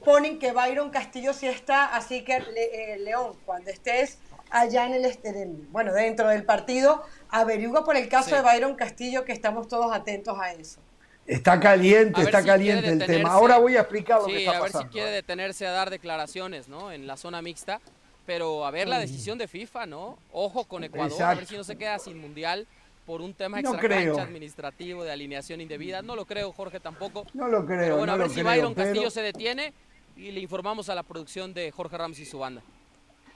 ponen 0.05 0.38
que 0.38 0.52
Byron 0.52 0.90
Castillo 0.90 1.32
sí 1.32 1.47
está, 1.47 1.84
así 1.84 2.24
que 2.24 2.36
eh, 2.36 2.98
León, 2.98 3.34
cuando 3.47 3.70
estés 3.70 4.18
allá 4.50 4.86
en 4.86 4.94
el, 4.94 5.68
bueno, 5.70 5.92
dentro 5.92 6.28
del 6.28 6.44
partido, 6.44 7.02
averigua 7.28 7.84
por 7.84 7.97
el 7.97 8.08
caso 8.08 8.34
de 8.34 8.42
Byron 8.42 8.74
Castillo, 8.74 9.24
que 9.24 9.32
estamos 9.32 9.68
todos 9.68 9.92
atentos 9.92 10.38
a 10.40 10.52
eso. 10.52 10.80
Está 11.28 11.60
caliente, 11.60 12.23
está 12.23 12.42
caliente 12.42 12.89
el 12.89 13.05
tema. 13.05 13.32
Ahora 13.32 13.58
voy 13.58 13.76
a 13.76 13.81
explicar 13.81 14.23
lo 14.23 14.26
que 14.26 14.47
está 14.47 14.57
a 14.57 14.62
ver 14.62 14.73
si 14.73 14.84
quiere 14.86 15.10
detenerse 15.10 15.66
a 15.66 15.73
dar 15.73 15.90
declaraciones, 15.90 16.68
¿no? 16.68 16.90
En 16.90 17.07
la 17.07 17.18
zona 17.18 17.42
mixta. 17.42 17.81
Pero 18.24 18.65
a 18.65 18.70
ver 18.70 18.89
la 18.89 18.98
decisión 18.98 19.39
de 19.39 19.47
FIFA, 19.47 19.86
¿no? 19.86 20.18
Ojo 20.32 20.65
con 20.65 20.84
Ecuador, 20.84 21.12
Exacto. 21.12 21.32
a 21.32 21.34
ver 21.34 21.47
si 21.47 21.57
no 21.57 21.65
se 21.65 21.76
queda 21.76 21.98
sin 21.98 22.18
mundial 22.18 22.66
por 23.07 23.20
un 23.20 23.32
tema 23.34 23.60
no 23.62 23.73
administrativo 23.73 25.05
de 25.05 25.12
alineación 25.12 25.60
indebida. 25.60 26.02
No 26.02 26.16
lo 26.16 26.24
creo, 26.26 26.52
Jorge, 26.52 26.81
tampoco. 26.81 27.26
No 27.34 27.48
lo 27.48 27.65
creo. 27.65 27.78
Pero 27.78 27.97
bueno, 27.98 28.07
no 28.07 28.12
a 28.12 28.16
ver 28.16 28.28
si 28.28 28.40
creo, 28.40 28.47
Byron 28.47 28.74
pero... 28.74 28.89
Castillo 28.89 29.10
se 29.10 29.23
detiene 29.23 29.73
y 30.16 30.31
le 30.31 30.40
informamos 30.40 30.89
a 30.89 30.94
la 30.94 31.02
producción 31.02 31.52
de 31.52 31.70
Jorge 31.70 31.97
Ramos 31.97 32.18
y 32.18 32.24
su 32.24 32.39
banda. 32.39 32.62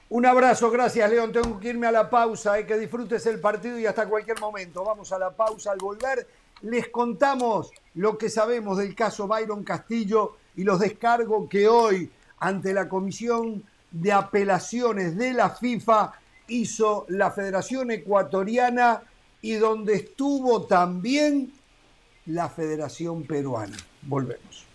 Un 0.09 0.25
abrazo, 0.25 0.69
gracias 0.69 1.09
León. 1.09 1.31
Tengo 1.31 1.59
que 1.59 1.69
irme 1.69 1.87
a 1.87 1.91
la 1.91 2.09
pausa, 2.09 2.57
eh, 2.59 2.65
que 2.65 2.77
disfrutes 2.77 3.25
el 3.25 3.39
partido 3.39 3.79
y 3.79 3.85
hasta 3.85 4.07
cualquier 4.07 4.39
momento. 4.39 4.83
Vamos 4.83 5.11
a 5.11 5.17
la 5.17 5.31
pausa 5.31 5.71
al 5.71 5.79
volver 5.79 6.27
les 6.63 6.89
contamos 6.89 7.71
lo 7.95 8.17
que 8.17 8.29
sabemos 8.29 8.77
del 8.77 8.95
caso 8.95 9.27
Byron 9.27 9.63
Castillo 9.63 10.37
y 10.55 10.63
los 10.63 10.79
descargos 10.79 11.47
que 11.49 11.67
hoy 11.67 12.09
ante 12.39 12.73
la 12.73 12.89
Comisión 12.89 13.63
de 13.91 14.11
Apelaciones 14.11 15.15
de 15.17 15.33
la 15.33 15.49
FIFA 15.51 16.13
hizo 16.47 17.05
la 17.09 17.31
Federación 17.31 17.91
Ecuatoriana 17.91 19.03
y 19.41 19.53
donde 19.53 19.95
estuvo 19.95 20.63
también 20.63 21.53
la 22.25 22.49
Federación 22.49 23.23
Peruana. 23.23 23.77
Volvemos. 24.01 24.65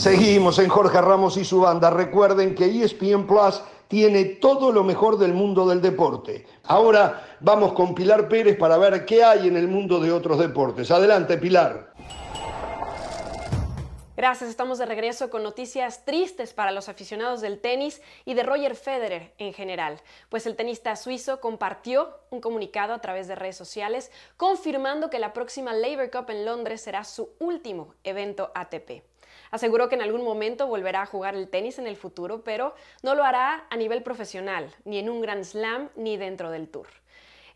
Seguimos 0.00 0.58
en 0.58 0.70
Jorge 0.70 0.98
Ramos 0.98 1.36
y 1.36 1.44
su 1.44 1.60
banda. 1.60 1.90
Recuerden 1.90 2.54
que 2.54 2.64
ESPN 2.64 3.26
Plus 3.26 3.60
tiene 3.86 4.24
todo 4.24 4.72
lo 4.72 4.82
mejor 4.82 5.18
del 5.18 5.34
mundo 5.34 5.68
del 5.68 5.82
deporte. 5.82 6.46
Ahora 6.64 7.36
vamos 7.40 7.74
con 7.74 7.94
Pilar 7.94 8.26
Pérez 8.26 8.56
para 8.56 8.78
ver 8.78 9.04
qué 9.04 9.22
hay 9.22 9.46
en 9.46 9.58
el 9.58 9.68
mundo 9.68 10.00
de 10.00 10.10
otros 10.10 10.38
deportes. 10.38 10.90
Adelante, 10.90 11.36
Pilar. 11.36 11.92
Gracias, 14.16 14.48
estamos 14.48 14.78
de 14.78 14.86
regreso 14.86 15.28
con 15.28 15.42
noticias 15.42 16.06
tristes 16.06 16.54
para 16.54 16.72
los 16.72 16.88
aficionados 16.88 17.42
del 17.42 17.60
tenis 17.60 18.00
y 18.24 18.32
de 18.32 18.42
Roger 18.42 18.76
Federer 18.76 19.34
en 19.36 19.52
general, 19.52 20.00
pues 20.30 20.46
el 20.46 20.56
tenista 20.56 20.96
suizo 20.96 21.40
compartió 21.40 22.08
un 22.30 22.40
comunicado 22.40 22.94
a 22.94 23.00
través 23.00 23.28
de 23.28 23.34
redes 23.34 23.56
sociales 23.56 24.10
confirmando 24.38 25.10
que 25.10 25.18
la 25.18 25.34
próxima 25.34 25.74
Labour 25.74 26.10
Cup 26.10 26.30
en 26.30 26.46
Londres 26.46 26.80
será 26.80 27.04
su 27.04 27.28
último 27.38 27.94
evento 28.02 28.50
ATP. 28.54 29.02
Aseguró 29.50 29.88
que 29.88 29.96
en 29.96 30.02
algún 30.02 30.24
momento 30.24 30.66
volverá 30.66 31.02
a 31.02 31.06
jugar 31.06 31.34
el 31.34 31.48
tenis 31.48 31.78
en 31.78 31.86
el 31.86 31.96
futuro, 31.96 32.42
pero 32.44 32.74
no 33.02 33.14
lo 33.14 33.24
hará 33.24 33.66
a 33.70 33.76
nivel 33.76 34.02
profesional, 34.02 34.74
ni 34.84 34.98
en 34.98 35.10
un 35.10 35.20
Grand 35.20 35.44
Slam, 35.44 35.90
ni 35.96 36.16
dentro 36.16 36.50
del 36.50 36.68
Tour. 36.68 36.86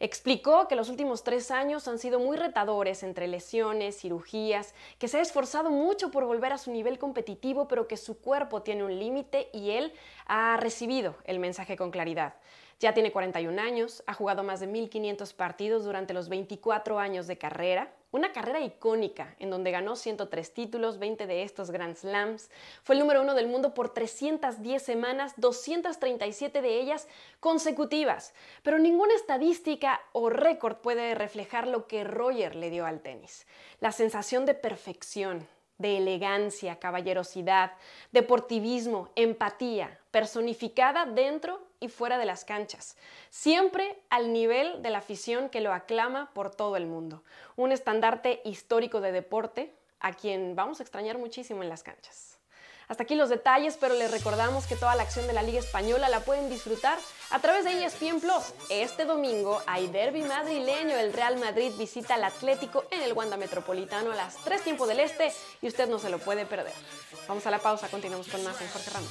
Explicó 0.01 0.67
que 0.69 0.75
los 0.75 0.89
últimos 0.89 1.23
tres 1.23 1.51
años 1.51 1.87
han 1.87 1.99
sido 1.99 2.19
muy 2.19 2.37
retadores 2.37 3.03
entre 3.03 3.29
lesiones, 3.29 3.99
cirugías, 3.99 4.75
que 4.99 5.09
se 5.09 5.19
ha 5.19 5.23
esforzado 5.23 5.71
mucho 5.71 6.11
por 6.11 6.25
volver 6.25 6.53
a 6.53 6.59
su 6.59 6.73
nivel 6.73 6.99
competitivo, 6.99 7.69
pero 7.69 7.87
que 7.87 7.97
su 7.97 8.21
cuerpo 8.21 8.63
tiene 8.63 8.85
un 8.85 8.99
límite 8.99 9.49
y 9.53 9.71
él 9.71 9.93
ha 10.27 10.57
recibido 10.57 11.15
el 11.25 11.39
mensaje 11.39 11.77
con 11.77 11.91
claridad. 11.91 12.35
Ya 12.81 12.93
tiene 12.95 13.13
41 13.13 13.61
años, 13.61 14.03
ha 14.07 14.15
jugado 14.15 14.43
más 14.43 14.61
de 14.61 14.69
1.500 14.69 15.35
partidos 15.35 15.85
durante 15.85 16.15
los 16.15 16.29
24 16.29 16.99
años 16.99 17.27
de 17.27 17.39
carrera, 17.39 17.93
una 18.11 18.33
carrera 18.33 18.61
icónica 18.61 19.35
en 19.41 19.51
donde 19.51 19.73
ganó 19.73 19.97
103 19.97 20.55
títulos, 20.55 20.99
20 20.99 21.27
de 21.27 21.43
estos 21.43 21.73
Grand 21.73 21.97
Slams. 21.97 22.49
Fue 22.85 22.95
el 22.95 23.01
número 23.01 23.23
uno 23.23 23.35
del 23.35 23.49
mundo 23.49 23.75
por 23.75 23.93
310 23.93 24.81
semanas, 24.81 25.35
237 25.37 26.63
de 26.63 26.81
ellas 26.81 27.09
consecutivas. 27.41 28.33
Pero 28.63 28.79
ninguna 28.79 29.15
estadística 29.15 30.01
o 30.13 30.31
récord 30.31 30.77
puede 30.77 31.17
reflejar 31.17 31.67
lo 31.67 31.89
que 31.89 32.05
Roger 32.05 32.55
le 32.55 32.71
dio 32.71 32.87
al 32.87 33.01
tenis. 33.01 33.49
La 33.81 33.91
sensación 33.91 34.47
de 34.47 34.55
perfección, 34.55 35.49
de 35.79 35.97
elegancia, 35.97 36.79
caballerosidad, 36.79 37.73
deportivismo, 38.13 39.11
empatía, 39.17 39.99
personificada 40.13 41.05
dentro 41.05 41.61
y 41.85 41.89
fuera 41.89 42.17
de 42.19 42.25
las 42.25 42.45
canchas, 42.45 42.97
siempre 43.29 43.99
al 44.09 44.33
nivel 44.33 44.83
de 44.83 44.91
la 44.91 44.99
afición 44.99 45.51
que 45.51 45.61
lo 45.61 45.73
aclama 45.73 46.31
por 46.33 46.51
todo 46.51 46.77
el 46.77 46.87
mundo. 46.87 47.23
Un 47.57 47.73
estandarte 47.73 48.41
histórico 48.45 49.01
de 49.03 49.13
deporte 49.13 49.75
a 50.01 50.15
quien 50.15 50.57
vamos 50.57 50.81
a 50.81 50.83
extrañar 50.83 51.19
muchísimo 51.19 51.63
en 51.63 51.69
las 51.69 51.83
canchas. 51.83 52.34
Hasta 52.89 53.05
aquí 53.05 53.15
los 53.15 53.31
detalles, 53.31 53.77
pero 53.81 53.95
les 53.95 54.11
recordamos 54.11 54.67
que 54.67 54.77
toda 54.77 54.95
la 54.95 55.03
acción 55.03 55.27
de 55.27 55.33
la 55.33 55.43
Liga 55.43 55.59
Española 55.59 56.09
la 56.09 56.21
pueden 56.21 56.51
disfrutar 56.51 56.99
a 57.31 57.39
través 57.41 57.65
de 57.65 57.85
ESPN 57.85 58.21
Plus. 58.21 58.53
Este 58.69 59.05
domingo 59.05 59.63
hay 59.67 59.87
derby 59.87 60.23
madrileño. 60.23 60.97
El 60.97 61.13
Real 61.13 61.39
Madrid 61.39 61.73
visita 61.79 62.15
al 62.15 62.25
Atlético 62.25 62.85
en 62.91 63.03
el 63.03 63.13
Wanda 63.13 63.37
Metropolitano 63.37 64.13
a 64.13 64.17
las 64.17 64.37
3 64.45 64.63
tiempo 64.63 64.87
del 64.87 65.01
Este 65.01 65.33
y 65.63 65.69
usted 65.69 65.89
no 65.89 65.99
se 65.99 66.11
lo 66.11 66.19
puede 66.19 66.47
perder. 66.47 66.75
Vamos 67.27 67.47
a 67.47 67.51
la 67.51 67.59
pausa, 67.59 67.89
continuamos 67.89 68.29
con 68.29 68.45
más 68.45 68.61
en 68.61 68.69
Jorge 68.69 68.91
Ramos. 68.91 69.11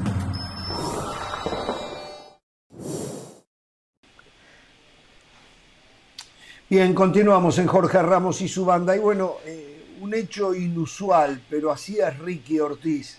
Bien, 6.71 6.93
continuamos 6.93 7.57
en 7.57 7.67
Jorge 7.67 8.01
Ramos 8.01 8.39
y 8.39 8.47
su 8.47 8.63
banda. 8.63 8.95
Y 8.95 8.99
bueno, 8.99 9.33
eh, 9.45 9.97
un 9.99 10.13
hecho 10.13 10.55
inusual, 10.55 11.41
pero 11.49 11.69
así 11.69 11.99
es 11.99 12.17
Ricky 12.19 12.61
Ortiz. 12.61 13.17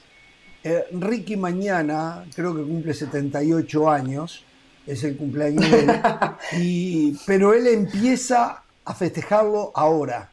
Eh, 0.64 0.86
Ricky 0.92 1.36
mañana, 1.36 2.24
creo 2.34 2.56
que 2.56 2.62
cumple 2.62 2.94
78 2.94 3.90
años, 3.90 4.42
es 4.86 5.04
el 5.04 5.18
cumpleaños 5.18 5.70
de 5.70 5.80
él, 5.80 5.90
y, 6.62 7.18
pero 7.26 7.52
él 7.52 7.66
empieza 7.66 8.62
a 8.86 8.94
festejarlo 8.94 9.70
ahora. 9.74 10.30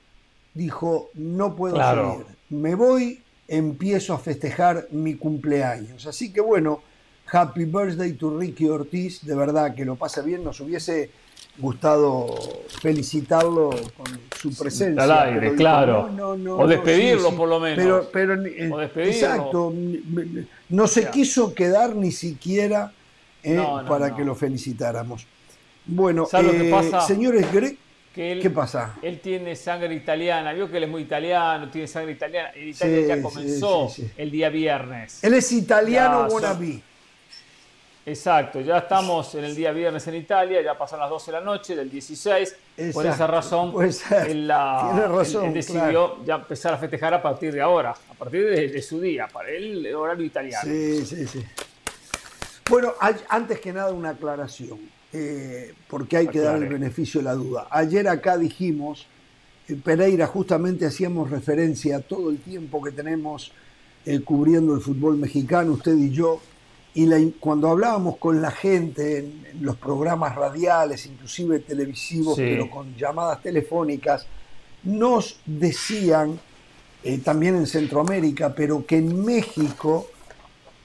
Dijo, 0.53 1.09
no 1.15 1.57
puedo 1.57 1.75
salir, 1.75 2.25
me 2.49 2.73
voy, 2.73 3.21
empiezo 3.49 4.13
a 4.13 4.19
festejar 4.19 4.87
mi 4.91 5.15
cumpleaños. 5.15 6.05
Así 6.05 6.31
que 6.31 6.39
bueno, 6.39 6.83
happy 7.29 7.65
birthday 7.65 8.13
to 8.13 8.39
Ricky 8.39 8.69
Ortiz, 8.69 9.25
de 9.25 9.35
verdad 9.35 9.75
que 9.75 9.83
lo 9.83 9.97
pasa 9.97 10.21
bien, 10.21 10.41
nos 10.41 10.61
hubiese 10.61 11.11
gustado 11.59 12.35
felicitarlo 12.81 13.69
con 13.69 14.19
su 14.39 14.55
presencia. 14.55 15.03
Al 15.03 15.11
aire, 15.11 15.55
claro. 15.55 16.09
o 16.57 16.67
despedirlo 16.67 17.35
por 17.35 17.49
lo 17.49 17.59
menos. 17.59 18.07
Pero, 18.11 18.45
eh, 18.45 18.91
Exacto. 18.95 19.73
No 20.69 20.87
se 20.87 21.09
quiso 21.09 21.53
quedar 21.53 21.95
ni 21.95 22.11
siquiera 22.11 22.91
eh, 23.43 23.61
para 23.87 24.15
que 24.15 24.23
lo 24.23 24.35
felicitáramos. 24.35 25.25
Bueno, 25.85 26.27
eh, 26.31 26.69
pasa? 26.69 27.01
señores 27.01 27.51
Greg, 27.51 27.77
¿qué 28.13 28.49
pasa? 28.53 28.95
Él 29.01 29.19
tiene 29.19 29.55
sangre 29.55 29.93
italiana, 29.95 30.53
vio 30.53 30.69
que 30.69 30.77
él 30.77 30.83
es 30.83 30.89
muy 30.89 31.01
italiano, 31.01 31.69
tiene 31.69 31.87
sangre 31.87 32.13
italiana. 32.13 32.51
En 32.55 32.69
Italia 32.69 33.15
ya 33.15 33.21
comenzó 33.21 33.91
el 34.17 34.31
día 34.31 34.49
viernes. 34.49 35.23
Él 35.23 35.33
es 35.33 35.51
italiano 35.51 36.27
wannabe. 36.29 36.81
Exacto, 38.05 38.61
ya 38.61 38.79
estamos 38.79 39.35
en 39.35 39.43
el 39.43 39.55
día 39.55 39.71
viernes 39.71 40.07
en 40.07 40.15
Italia, 40.15 40.61
ya 40.61 40.77
pasan 40.77 40.99
las 40.99 41.09
12 41.09 41.31
de 41.31 41.37
la 41.37 41.43
noche 41.43 41.75
del 41.75 41.89
16. 41.89 42.55
por 42.93 43.05
esa 43.05 43.27
razón, 43.27 43.73
él, 44.27 44.47
decidió 45.53 46.23
ya 46.25 46.35
empezar 46.35 46.73
a 46.73 46.77
festejar 46.77 47.13
a 47.13 47.21
partir 47.21 47.53
de 47.53 47.61
ahora, 47.61 47.91
a 47.91 48.13
partir 48.13 48.45
de, 48.45 48.81
su 48.81 48.99
día, 48.99 49.27
para 49.31 49.49
él 49.49 49.85
el 49.85 49.95
horario 49.95 50.25
italiano. 50.25 50.63
Sí, 50.63 51.05
sí, 51.05 51.27
sí. 51.27 51.45
Bueno, 52.69 52.93
antes 53.29 53.59
que 53.59 53.73
nada 53.73 53.91
una 53.91 54.11
aclaración, 54.11 54.79
eh, 55.11 55.73
porque 55.87 56.17
hay 56.17 56.27
que 56.27 56.39
dar 56.39 56.55
el 56.55 56.69
beneficio 56.69 57.19
de 57.19 57.25
la 57.25 57.33
duda. 57.33 57.67
Ayer 57.69 58.07
acá 58.07 58.37
dijimos, 58.37 59.07
en 59.67 59.81
Pereira 59.81 60.27
justamente 60.27 60.85
hacíamos 60.85 61.29
referencia 61.29 61.97
a 61.97 61.99
todo 61.99 62.29
el 62.29 62.39
tiempo 62.39 62.81
que 62.81 62.91
tenemos 62.91 63.51
eh, 64.05 64.19
cubriendo 64.21 64.73
el 64.73 64.81
fútbol 64.81 65.17
mexicano, 65.17 65.73
usted 65.73 65.95
y 65.95 66.11
yo, 66.11 66.39
y 66.93 67.31
cuando 67.39 67.69
hablábamos 67.69 68.17
con 68.17 68.41
la 68.41 68.51
gente 68.51 69.19
en, 69.19 69.39
los 69.61 69.75
programas 69.75 70.35
radiales, 70.35 71.05
inclusive 71.05 71.59
televisivos, 71.59 72.37
pero 72.37 72.69
con 72.69 72.95
llamadas 72.95 73.41
telefónicas, 73.41 74.25
nos 74.83 75.39
decían, 75.45 76.39
eh, 77.03 77.17
también 77.19 77.55
en 77.55 77.67
Centroamérica, 77.67 78.53
pero 78.55 78.85
que 78.85 78.97
en 78.97 79.23
México, 79.25 80.07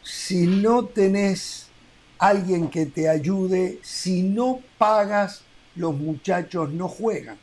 si 0.02 0.47
no 0.47 0.84
tenés 0.86 1.68
alguien 2.18 2.68
que 2.68 2.86
te 2.86 3.08
ayude, 3.08 3.78
si 3.83 4.23
no 4.23 4.60
pagas, 4.78 5.42
los 5.76 5.94
muchachos 5.94 6.70
no 6.70 6.89
juegan. 6.89 7.36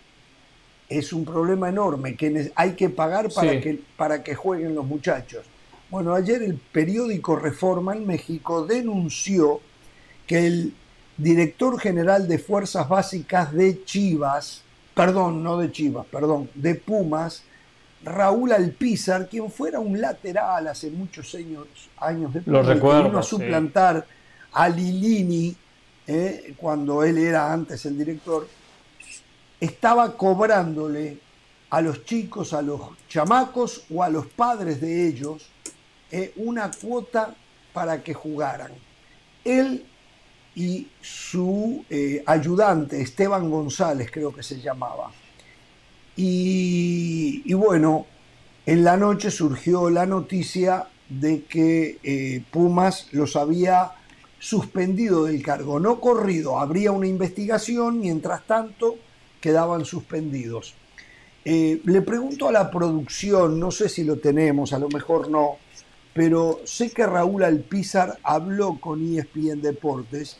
Es 0.89 1.13
un 1.13 1.23
problema 1.23 1.69
enorme, 1.69 2.15
que 2.15 2.51
hay 2.55 2.73
que 2.73 2.89
pagar 2.89 3.31
para, 3.31 3.59
que, 3.61 3.79
para 3.95 4.23
que 4.23 4.35
jueguen 4.35 4.75
los 4.75 4.85
muchachos. 4.85 5.45
Bueno, 5.91 6.15
ayer 6.15 6.41
el 6.41 6.55
periódico 6.55 7.35
Reforma 7.35 7.93
en 7.93 8.07
México 8.07 8.65
denunció 8.65 9.59
que 10.25 10.47
el 10.47 10.73
director 11.17 11.77
general 11.77 12.29
de 12.29 12.39
Fuerzas 12.39 12.87
Básicas 12.87 13.51
de 13.51 13.83
Chivas, 13.83 14.61
perdón, 14.95 15.43
no 15.43 15.57
de 15.57 15.69
Chivas, 15.69 16.05
perdón, 16.05 16.49
de 16.55 16.75
Pumas, 16.75 17.43
Raúl 18.05 18.53
Alpizar, 18.53 19.27
quien 19.27 19.51
fuera 19.51 19.81
un 19.81 19.99
lateral 19.99 20.69
hace 20.69 20.89
muchos 20.89 21.35
años, 21.35 21.67
años 21.97 22.33
de 22.33 22.41
Lo 22.45 22.63
recuerdo, 22.63 23.09
vino 23.09 23.19
a 23.19 23.23
suplantar 23.23 24.07
a 24.53 24.69
Lilini 24.69 25.53
eh, 26.07 26.53
cuando 26.55 27.03
él 27.03 27.17
era 27.17 27.51
antes 27.51 27.85
el 27.85 27.97
director, 27.97 28.47
estaba 29.59 30.15
cobrándole 30.15 31.17
a 31.69 31.81
los 31.81 32.05
chicos, 32.05 32.53
a 32.53 32.61
los 32.61 32.79
chamacos 33.09 33.83
o 33.93 34.01
a 34.01 34.09
los 34.09 34.27
padres 34.27 34.79
de 34.79 35.09
ellos 35.09 35.49
una 36.35 36.69
cuota 36.71 37.35
para 37.73 38.03
que 38.03 38.13
jugaran. 38.13 38.71
Él 39.43 39.85
y 40.55 40.87
su 41.01 41.85
eh, 41.89 42.23
ayudante, 42.25 43.01
Esteban 43.01 43.49
González 43.49 44.09
creo 44.11 44.33
que 44.33 44.43
se 44.43 44.59
llamaba. 44.59 45.11
Y, 46.15 47.53
bueno, 47.53 48.05
en 48.65 48.83
la 48.83 48.97
noche 48.97 49.31
surgió 49.31 49.89
la 49.89 50.05
noticia 50.05 50.87
de 51.09 51.45
que 51.45 51.97
eh, 52.03 52.43
Pumas 52.51 53.07
los 53.11 53.35
había 53.35 53.93
suspendido 54.37 55.25
del 55.25 55.41
cargo, 55.41 55.79
no 55.79 55.99
corrido. 55.99 56.59
Habría 56.59 56.91
una 56.91 57.07
investigación, 57.07 57.99
mientras 57.99 58.45
tanto 58.45 58.97
quedaban 59.39 59.85
suspendidos. 59.85 60.75
Eh, 61.43 61.81
le 61.85 62.01
pregunto 62.01 62.47
a 62.47 62.51
la 62.51 62.69
producción, 62.69 63.59
no 63.59 63.71
sé 63.71 63.89
si 63.89 64.03
lo 64.03 64.17
tenemos, 64.17 64.73
a 64.73 64.79
lo 64.79 64.89
mejor 64.89 65.29
no, 65.29 65.57
pero 66.13 66.61
sé 66.65 66.91
que 66.91 67.05
Raúl 67.05 67.43
Alpizar 67.43 68.19
habló 68.23 68.79
con 68.79 69.01
ESPN 69.01 69.61
Deportes 69.61 70.37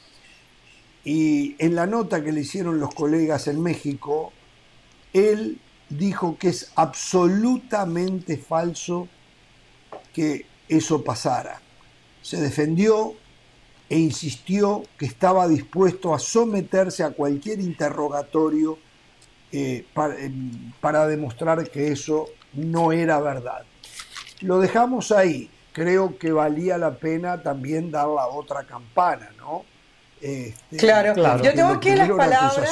y 1.04 1.56
en 1.60 1.76
la 1.76 1.88
nota 1.88 2.24
que 2.24 2.32
le 2.32 2.42
hicieron 2.42 2.80
los 2.80 2.94
colegas 2.94 3.48
en 3.48 3.62
México, 3.62 4.32
él 5.14 5.60
dijo 5.90 6.38
que 6.38 6.50
es 6.50 6.72
absolutamente 6.76 8.38
falso 8.38 9.08
que 10.14 10.46
eso 10.70 11.04
pasara. 11.04 11.62
Se 12.22 12.40
defendió 12.40 13.16
e 13.90 14.00
insistió 14.00 14.84
que 14.98 15.06
estaba 15.06 15.48
dispuesto 15.48 16.14
a 16.14 16.20
someterse 16.20 17.04
a 17.04 17.12
cualquier 17.12 17.60
interrogatorio 17.60 18.78
eh, 19.52 19.86
eh, 19.94 20.32
para, 20.80 21.08
demostrar 21.08 21.70
que 21.70 21.92
eso 21.92 22.30
no 22.54 22.94
era 22.94 23.20
verdad. 23.20 23.64
Lo 24.40 24.60
dejamos 24.60 25.12
ahí. 25.12 25.50
Creo 25.74 26.18
que 26.18 26.32
valía 26.32 26.78
la 26.78 26.92
pena 26.92 27.42
también 27.42 27.92
dar 27.92 28.08
la 28.08 28.28
otra 28.28 28.64
campana, 28.66 29.30
¿no? 29.38 29.64
Este, 30.20 30.78
claro, 30.78 31.14
claro. 31.14 31.44
Yo 31.44 31.54
tengo 31.54 31.70
aquí 31.70 31.96
las 31.96 32.10
palabras 32.10 32.72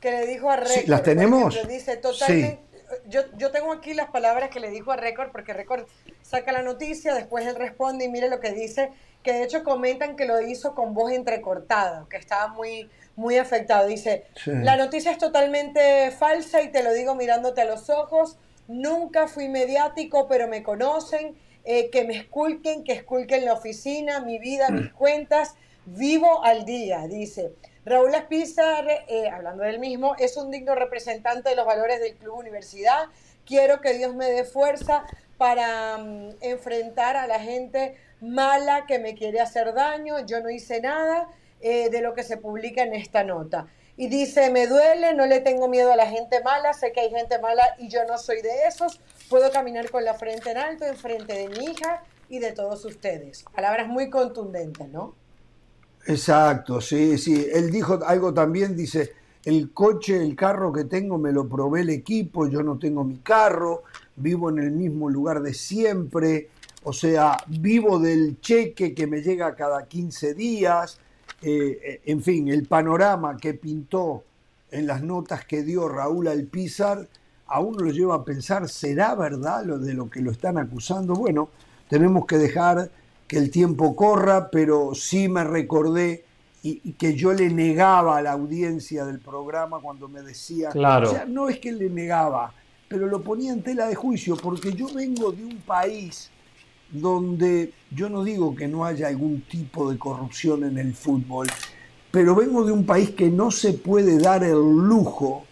que 0.00 0.10
le 0.10 0.26
dijo 0.26 0.50
a 0.50 0.56
Record. 0.56 0.86
¿Las 0.86 1.02
tenemos? 1.02 1.68
dice 1.68 1.96
totalmente. 1.96 2.60
Yo, 3.08 3.22
yo, 3.38 3.50
tengo 3.50 3.72
aquí 3.72 3.94
las 3.94 4.10
palabras 4.10 4.50
que 4.50 4.60
le 4.60 4.70
dijo 4.70 4.92
a 4.92 4.96
Record, 4.96 5.32
porque 5.32 5.52
Record 5.52 5.86
saca 6.22 6.52
la 6.52 6.62
noticia, 6.62 7.14
después 7.14 7.46
él 7.46 7.56
responde 7.56 8.04
y 8.04 8.08
mire 8.08 8.28
lo 8.28 8.38
que 8.38 8.52
dice, 8.52 8.90
que 9.22 9.32
de 9.32 9.42
hecho 9.42 9.64
comentan 9.64 10.16
que 10.16 10.26
lo 10.26 10.40
hizo 10.40 10.74
con 10.74 10.94
voz 10.94 11.10
entrecortada, 11.12 12.06
que 12.10 12.18
estaba 12.18 12.48
muy, 12.48 12.90
muy 13.16 13.38
afectado. 13.38 13.86
Dice, 13.86 14.26
la 14.44 14.76
noticia 14.76 15.10
es 15.10 15.18
totalmente 15.18 16.10
falsa 16.10 16.60
y 16.62 16.68
te 16.70 16.82
lo 16.82 16.92
digo 16.92 17.14
mirándote 17.14 17.62
a 17.62 17.64
los 17.64 17.88
ojos. 17.88 18.36
Nunca 18.68 19.26
fui 19.26 19.48
mediático, 19.48 20.28
pero 20.28 20.46
me 20.46 20.62
conocen. 20.62 21.34
Eh, 21.64 21.88
que 21.90 22.04
me 22.04 22.16
esculquen, 22.16 22.84
que 22.84 22.92
esculquen 22.92 23.44
la 23.44 23.54
oficina, 23.54 24.20
mi 24.20 24.38
vida, 24.38 24.70
mis 24.70 24.92
cuentas. 24.94 25.54
Vivo 25.86 26.42
al 26.44 26.64
día, 26.64 27.06
dice. 27.08 27.52
Raúl 27.84 28.14
Espizar, 28.14 28.86
eh, 29.08 29.28
hablando 29.28 29.64
del 29.64 29.78
mismo, 29.78 30.14
es 30.18 30.36
un 30.38 30.50
digno 30.50 30.74
representante 30.74 31.50
de 31.50 31.56
los 31.56 31.66
valores 31.66 32.00
del 32.00 32.14
Club 32.16 32.38
Universidad. 32.38 33.06
Quiero 33.44 33.82
que 33.82 33.92
Dios 33.92 34.14
me 34.14 34.30
dé 34.30 34.44
fuerza 34.44 35.04
para 35.36 35.98
mm, 35.98 36.36
enfrentar 36.40 37.16
a 37.16 37.26
la 37.26 37.40
gente 37.40 37.96
mala 38.20 38.86
que 38.86 38.98
me 38.98 39.14
quiere 39.14 39.40
hacer 39.40 39.74
daño. 39.74 40.24
Yo 40.26 40.40
no 40.40 40.48
hice 40.48 40.80
nada 40.80 41.28
eh, 41.60 41.90
de 41.90 42.00
lo 42.00 42.14
que 42.14 42.22
se 42.22 42.36
publica 42.36 42.82
en 42.82 42.94
esta 42.94 43.24
nota. 43.24 43.66
Y 43.96 44.08
dice, 44.08 44.50
me 44.50 44.66
duele, 44.66 45.14
no 45.14 45.26
le 45.26 45.40
tengo 45.40 45.68
miedo 45.68 45.92
a 45.92 45.96
la 45.96 46.06
gente 46.06 46.42
mala, 46.42 46.72
sé 46.72 46.92
que 46.92 47.00
hay 47.00 47.10
gente 47.10 47.38
mala 47.38 47.62
y 47.78 47.88
yo 47.88 48.04
no 48.04 48.18
soy 48.18 48.42
de 48.42 48.66
esos, 48.66 49.00
puedo 49.28 49.50
caminar 49.50 49.90
con 49.90 50.04
la 50.04 50.14
frente 50.14 50.50
en 50.50 50.58
alto 50.58 50.84
en 50.84 50.96
frente 50.96 51.32
de 51.32 51.48
mi 51.48 51.66
hija 51.66 52.02
y 52.28 52.38
de 52.38 52.52
todos 52.52 52.84
ustedes. 52.84 53.44
Palabras 53.54 53.88
muy 53.88 54.10
contundentes, 54.10 54.88
¿no? 54.88 55.14
Exacto, 56.06 56.80
sí, 56.80 57.16
sí. 57.18 57.46
Él 57.52 57.70
dijo 57.70 57.98
algo 58.04 58.34
también, 58.34 58.76
dice, 58.76 59.12
el 59.44 59.72
coche, 59.72 60.16
el 60.16 60.36
carro 60.36 60.72
que 60.72 60.84
tengo 60.84 61.18
me 61.18 61.32
lo 61.32 61.48
probé 61.48 61.80
el 61.80 61.90
equipo, 61.90 62.46
yo 62.46 62.62
no 62.62 62.78
tengo 62.78 63.04
mi 63.04 63.18
carro, 63.18 63.84
vivo 64.16 64.50
en 64.50 64.58
el 64.58 64.70
mismo 64.70 65.08
lugar 65.08 65.42
de 65.42 65.54
siempre, 65.54 66.48
o 66.82 66.92
sea, 66.92 67.36
vivo 67.46 67.98
del 67.98 68.40
cheque 68.40 68.94
que 68.94 69.06
me 69.06 69.22
llega 69.22 69.54
cada 69.54 69.86
15 69.86 70.34
días, 70.34 70.98
eh, 71.42 72.00
en 72.04 72.22
fin, 72.22 72.48
el 72.48 72.66
panorama 72.66 73.36
que 73.36 73.54
pintó 73.54 74.24
en 74.70 74.86
las 74.86 75.02
notas 75.02 75.44
que 75.46 75.62
dio 75.62 75.88
Raúl 75.88 76.28
Alpizar, 76.28 77.06
a 77.46 77.60
uno 77.60 77.80
lo 77.80 77.90
lleva 77.90 78.16
a 78.16 78.24
pensar, 78.24 78.68
¿será 78.68 79.14
verdad 79.14 79.64
lo 79.64 79.78
de 79.78 79.94
lo 79.94 80.08
que 80.08 80.20
lo 80.20 80.30
están 80.30 80.58
acusando? 80.58 81.14
Bueno, 81.14 81.50
tenemos 81.88 82.26
que 82.26 82.38
dejar 82.38 82.90
que 83.26 83.38
el 83.38 83.50
tiempo 83.50 83.94
corra, 83.94 84.50
pero 84.50 84.94
sí 84.94 85.28
me 85.28 85.44
recordé 85.44 86.24
y, 86.62 86.92
que 86.92 87.14
yo 87.14 87.32
le 87.32 87.50
negaba 87.50 88.16
a 88.16 88.22
la 88.22 88.32
audiencia 88.32 89.04
del 89.04 89.18
programa 89.18 89.80
cuando 89.80 90.08
me 90.08 90.22
decía, 90.22 90.70
claro. 90.70 91.10
o 91.10 91.12
sea, 91.12 91.26
no 91.26 91.48
es 91.48 91.58
que 91.58 91.72
le 91.72 91.90
negaba, 91.90 92.54
pero 92.88 93.06
lo 93.06 93.22
ponía 93.22 93.52
en 93.52 93.62
tela 93.62 93.86
de 93.86 93.94
juicio, 93.94 94.36
porque 94.36 94.72
yo 94.72 94.86
vengo 94.94 95.30
de 95.30 95.44
un 95.44 95.58
país 95.58 96.30
donde 96.90 97.72
yo 97.90 98.08
no 98.08 98.24
digo 98.24 98.54
que 98.54 98.66
no 98.66 98.84
haya 98.84 99.08
algún 99.08 99.42
tipo 99.42 99.90
de 99.90 99.98
corrupción 99.98 100.64
en 100.64 100.78
el 100.78 100.94
fútbol, 100.94 101.48
pero 102.10 102.34
vengo 102.34 102.64
de 102.64 102.72
un 102.72 102.86
país 102.86 103.10
que 103.10 103.28
no 103.28 103.50
se 103.50 103.74
puede 103.74 104.18
dar 104.18 104.44
el 104.44 104.52
lujo 104.52 105.44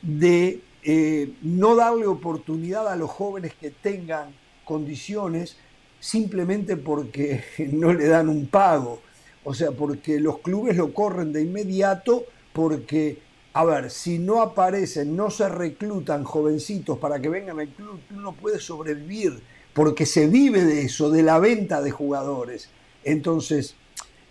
de 0.00 0.62
eh, 0.84 1.32
no 1.42 1.74
darle 1.76 2.06
oportunidad 2.06 2.86
a 2.88 2.96
los 2.96 3.10
jóvenes 3.10 3.54
que 3.54 3.70
tengan 3.70 4.34
condiciones 4.64 5.56
simplemente 5.98 6.76
porque 6.76 7.42
no 7.72 7.92
le 7.92 8.06
dan 8.06 8.28
un 8.28 8.46
pago. 8.46 9.00
O 9.44 9.54
sea, 9.54 9.72
porque 9.72 10.20
los 10.20 10.38
clubes 10.38 10.76
lo 10.76 10.92
corren 10.92 11.32
de 11.32 11.42
inmediato 11.42 12.24
porque, 12.52 13.18
a 13.52 13.64
ver, 13.64 13.90
si 13.90 14.18
no 14.18 14.42
aparecen, 14.42 15.16
no 15.16 15.30
se 15.30 15.48
reclutan 15.48 16.24
jovencitos 16.24 16.98
para 16.98 17.20
que 17.20 17.28
vengan 17.28 17.60
al 17.60 17.68
club, 17.68 18.00
no 18.10 18.32
puede 18.32 18.58
sobrevivir 18.58 19.42
porque 19.74 20.06
se 20.06 20.28
vive 20.28 20.64
de 20.64 20.82
eso, 20.82 21.10
de 21.10 21.22
la 21.22 21.38
venta 21.38 21.82
de 21.82 21.90
jugadores. 21.90 22.68
Entonces, 23.02 23.74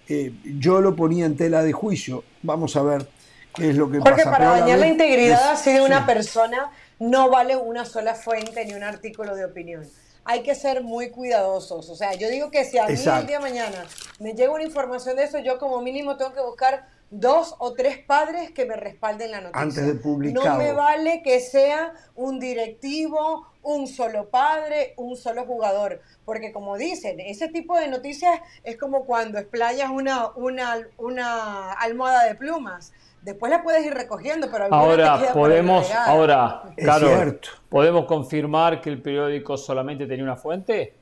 eh, 0.07 0.33
yo 0.43 0.82
lo 0.82 0.95
ponía 0.95 1.25
en 1.25 1.35
tela 1.35 1.64
de 1.64 1.73
juicio. 1.73 2.23
Vamos 2.41 2.75
a 2.75 2.83
ver 2.83 3.07
qué 3.53 3.69
es 3.69 3.75
lo 3.75 3.90
que 3.90 3.99
Porque 3.99 4.23
pasa. 4.23 4.32
para 4.32 4.59
dañar 4.59 4.80
la 4.80 4.88
integridad 4.88 5.51
así 5.51 5.72
de 5.72 5.82
una 5.82 6.06
persona 6.06 6.72
no 6.99 7.30
vale 7.30 7.56
una 7.56 7.85
sola 7.85 8.15
fuente 8.15 8.65
ni 8.65 8.73
un 8.73 8.83
artículo 8.83 9.35
de 9.35 9.45
opinión. 9.45 9.88
Hay 10.25 10.41
que 10.41 10.56
ser 10.56 10.83
muy 10.83 11.09
cuidadosos. 11.09 11.90
O 11.90 11.95
sea, 11.95 12.14
yo 12.14 12.30
digo 12.30 12.49
que 12.49 12.64
si 12.64 12.77
a 12.77 12.88
mí 12.88 12.93
el 12.93 13.27
día 13.27 13.38
de 13.38 13.40
mañana 13.40 13.85
me 14.19 14.33
llega 14.33 14.53
una 14.53 14.64
información 14.64 15.17
de 15.17 15.25
eso, 15.25 15.40
yo 15.40 15.59
como 15.59 15.82
mínimo 15.82 16.15
tengo 16.15 16.33
que 16.33 16.41
buscar 16.41 16.88
dos 17.09 17.56
o 17.59 17.73
tres 17.73 17.99
padres 17.99 18.51
que 18.51 18.65
me 18.65 18.75
respalden 18.75 19.32
la 19.32 19.41
noticia. 19.41 19.61
Antes 19.61 19.85
de 19.85 19.95
publicar. 19.95 20.45
No 20.45 20.57
me 20.57 20.72
vale 20.72 21.22
que 21.23 21.40
sea 21.41 21.93
un 22.15 22.40
directivo, 22.40 23.48
un 23.61 23.88
solo 23.88 24.30
padre, 24.30 24.93
un 24.98 25.15
solo 25.17 25.45
jugador. 25.45 26.01
Porque 26.25 26.51
como 26.51 26.77
dicen, 26.77 27.19
ese 27.19 27.49
tipo 27.49 27.77
de 27.77 27.88
noticias 27.88 28.40
es 28.64 28.77
como 28.77 29.06
cuando 29.06 29.40
explayas 29.40 29.91
una, 29.91 30.30
una, 30.35 30.88
una 30.98 31.73
almohada 31.73 32.25
de 32.25 32.35
plumas. 32.35 32.93
Después 33.24 33.50
la 33.50 33.64
puedes 33.64 33.85
ir 33.85 33.93
recogiendo, 33.93 34.50
pero 34.52 34.68
ahora 34.69 35.32
podemos, 35.34 35.90
ahora, 35.92 36.64
claro, 36.76 37.40
podemos 37.69 38.06
confirmar 38.06 38.82
que 38.82 38.90
el 38.90 39.02
periódico 39.02 39.56
solamente 39.56 40.06
tenía 40.06 40.26
una 40.26 40.35
fuente 40.35 40.93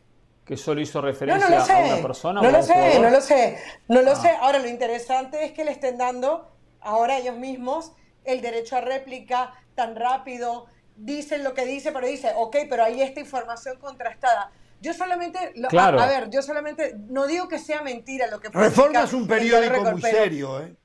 que 0.46 0.56
solo 0.56 0.82
hizo 0.82 1.02
referencia 1.02 1.48
a 1.48 1.94
una 1.94 2.02
persona. 2.02 2.42
No 2.42 2.52
lo 2.52 2.62
sé, 2.62 3.00
no 3.00 3.10
lo 3.10 3.22
sé, 3.22 3.58
no 3.88 4.02
lo 4.04 4.16
sé. 4.16 4.30
Ahora 4.40 4.60
lo 4.60 4.68
interesante 4.68 5.46
es 5.46 5.52
que 5.52 5.66
le 5.66 5.72
estén 5.72 5.98
dando 5.98 6.48
ahora 6.82 7.18
ellos 7.18 7.38
mismos 7.38 7.94
el 8.24 8.42
derecho 8.42 8.76
a 8.76 8.82
réplica 8.82 9.54
tan 9.74 9.96
rápido, 9.96 10.68
dicen 10.96 11.44
lo 11.44 11.56
que 11.56 11.66
dice, 11.66 11.92
pero 11.92 12.06
dice, 12.06 12.34
ok, 12.36 12.56
pero 12.70 12.84
hay 12.84 13.02
esta 13.02 13.20
información 13.20 13.78
contrastada. 13.80 14.52
Yo 14.80 14.94
solamente, 14.94 15.54
claro. 15.70 16.00
a, 16.00 16.06
ver, 16.06 16.30
yo 16.30 16.42
solamente, 16.42 16.96
no 17.08 17.26
digo 17.26 17.48
que 17.48 17.58
sea 17.58 17.82
mentira 17.82 18.28
lo 18.28 18.40
que 18.40 18.50
Reforma 18.50 19.04
es 19.04 19.14
un 19.14 19.28
periódico 19.28 19.92
muy 19.92 20.02
serio, 20.02 20.62
¿eh? 20.62 20.76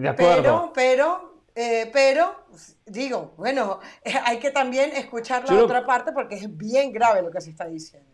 De 0.00 0.08
acuerdo. 0.08 0.42
Pero, 0.42 0.72
pero, 0.74 1.42
eh, 1.54 1.90
pero, 1.92 2.34
digo, 2.86 3.34
bueno, 3.36 3.80
hay 4.24 4.38
que 4.38 4.50
también 4.50 4.90
escuchar 4.92 5.48
la 5.48 5.62
otra 5.62 5.84
parte 5.84 6.12
porque 6.12 6.36
es 6.36 6.56
bien 6.56 6.92
grave 6.92 7.22
lo 7.22 7.30
que 7.30 7.40
se 7.40 7.50
está 7.50 7.66
diciendo. 7.66 8.08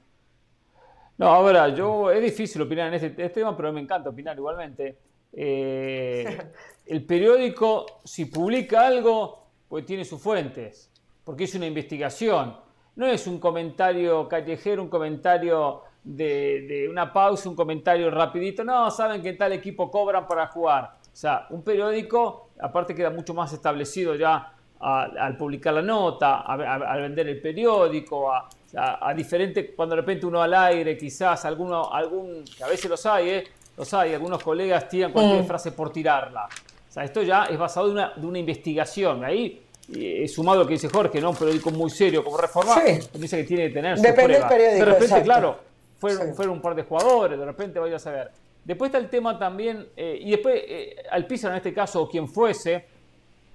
No, 1.16 1.28
ahora, 1.28 1.68
yo, 1.68 2.10
es 2.10 2.22
difícil 2.22 2.62
opinar 2.62 2.88
en 2.88 2.94
este, 2.94 3.06
este 3.06 3.28
tema, 3.28 3.56
pero 3.56 3.72
me 3.72 3.80
encanta 3.80 4.10
opinar 4.10 4.36
igualmente. 4.36 4.98
Eh, 5.32 6.38
el 6.86 7.04
periódico, 7.04 8.00
si 8.04 8.24
publica 8.24 8.86
algo, 8.86 9.46
pues 9.68 9.86
tiene 9.86 10.04
sus 10.04 10.20
fuentes 10.20 10.90
porque 11.24 11.44
es 11.44 11.54
una 11.54 11.66
investigación. 11.66 12.56
No 12.96 13.06
es 13.06 13.26
un 13.26 13.40
comentario 13.40 14.28
callejero, 14.28 14.82
un 14.82 14.88
comentario 14.88 15.82
de, 16.04 16.86
una 16.88 17.12
pausa, 17.12 17.48
un 17.48 17.56
comentario 17.56 18.10
rapidito. 18.10 18.62
No, 18.62 18.90
saben 18.90 19.22
que 19.22 19.32
tal 19.32 19.52
equipo 19.52 19.90
cobran 19.90 20.28
para 20.28 20.46
jugar. 20.46 20.96
O 21.14 21.16
sea, 21.16 21.46
un 21.50 21.62
periódico, 21.62 22.50
aparte 22.60 22.92
queda 22.92 23.10
mucho 23.10 23.34
más 23.34 23.52
establecido 23.52 24.16
ya 24.16 24.52
al 24.80 25.36
publicar 25.36 25.72
la 25.72 25.82
nota, 25.82 26.40
al 26.40 27.00
vender 27.00 27.28
el 27.28 27.40
periódico, 27.40 28.32
a, 28.32 28.48
a, 28.76 29.14
diferente, 29.14 29.72
cuando 29.74 29.94
de 29.94 30.02
repente 30.02 30.26
uno 30.26 30.42
al 30.42 30.52
aire, 30.52 30.98
quizás 30.98 31.44
alguno, 31.44 31.90
algún, 31.92 32.44
que 32.44 32.64
a 32.64 32.66
veces 32.66 32.90
los 32.90 33.06
hay, 33.06 33.30
¿eh? 33.30 33.44
los 33.76 33.94
hay, 33.94 34.12
algunos 34.12 34.42
colegas 34.42 34.88
tiran 34.88 35.12
cualquier 35.12 35.44
mm. 35.44 35.46
frase 35.46 35.70
por 35.70 35.90
tirarla. 35.90 36.46
O 36.46 36.92
sea, 36.92 37.04
esto 37.04 37.22
ya 37.22 37.44
es 37.44 37.56
basado 37.56 37.86
en 37.86 37.92
una, 37.92 38.12
de 38.14 38.26
una 38.26 38.38
investigación. 38.40 39.24
Ahí 39.24 39.62
y 39.88 40.26
sumado 40.26 40.60
a 40.60 40.62
lo 40.62 40.66
que 40.66 40.74
dice 40.74 40.88
Jorge, 40.88 41.20
¿no? 41.20 41.30
Un 41.30 41.36
periódico 41.36 41.70
muy 41.70 41.90
serio 41.90 42.24
como 42.24 42.38
Reforma, 42.38 42.76
dice 43.12 43.36
que 43.36 43.44
tiene 43.44 43.68
que 43.68 43.74
tener 43.74 43.98
Depende 43.98 44.34
del 44.34 44.48
periódico. 44.48 44.84
De 44.84 44.92
repente, 44.92 45.22
claro, 45.22 45.58
fueron, 45.98 46.34
fueron, 46.34 46.54
un 46.56 46.62
par 46.62 46.74
de 46.74 46.82
jugadores, 46.82 47.38
de 47.38 47.44
repente 47.44 47.78
vaya 47.78 47.96
a 47.96 48.00
saber. 48.00 48.30
Después 48.64 48.88
está 48.88 48.98
el 48.98 49.10
tema 49.10 49.38
también, 49.38 49.88
eh, 49.96 50.18
y 50.20 50.30
después 50.30 50.62
eh, 50.66 50.96
Alpizar 51.10 51.50
en 51.50 51.58
este 51.58 51.74
caso, 51.74 52.02
o 52.02 52.08
quien 52.08 52.26
fuese, 52.26 52.84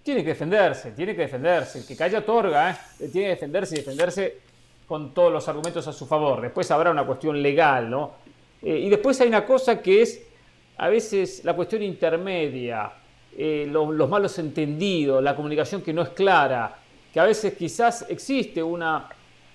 tiene 0.03 0.23
que 0.23 0.29
defenderse, 0.29 0.91
tiene 0.91 1.15
que 1.15 1.23
defenderse. 1.23 1.79
El 1.79 1.87
que 1.87 1.95
calla 1.95 2.19
otorga, 2.19 2.71
¿eh? 2.71 3.09
tiene 3.09 3.27
que 3.27 3.33
defenderse 3.35 3.75
y 3.75 3.77
defenderse 3.79 4.37
con 4.87 5.13
todos 5.13 5.31
los 5.31 5.47
argumentos 5.47 5.87
a 5.87 5.93
su 5.93 6.05
favor. 6.05 6.41
Después 6.41 6.69
habrá 6.71 6.91
una 6.91 7.05
cuestión 7.05 7.41
legal, 7.41 7.89
¿no? 7.89 8.29
y 8.61 8.89
después 8.89 9.21
hay 9.21 9.29
una 9.29 9.45
cosa 9.45 9.81
que 9.81 10.01
es 10.01 10.21
a 10.77 10.89
veces 10.89 11.45
la 11.45 11.53
cuestión 11.55 11.81
intermedia, 11.81 12.91
los, 13.37 13.93
los 13.93 14.09
malos 14.09 14.37
entendidos, 14.37 15.23
la 15.23 15.33
comunicación 15.33 15.81
que 15.81 15.93
no 15.93 16.01
es 16.01 16.09
clara, 16.09 16.75
que 17.13 17.21
a 17.21 17.23
veces 17.23 17.53
quizás 17.53 18.05
existe 18.09 18.61
una, 18.61 19.07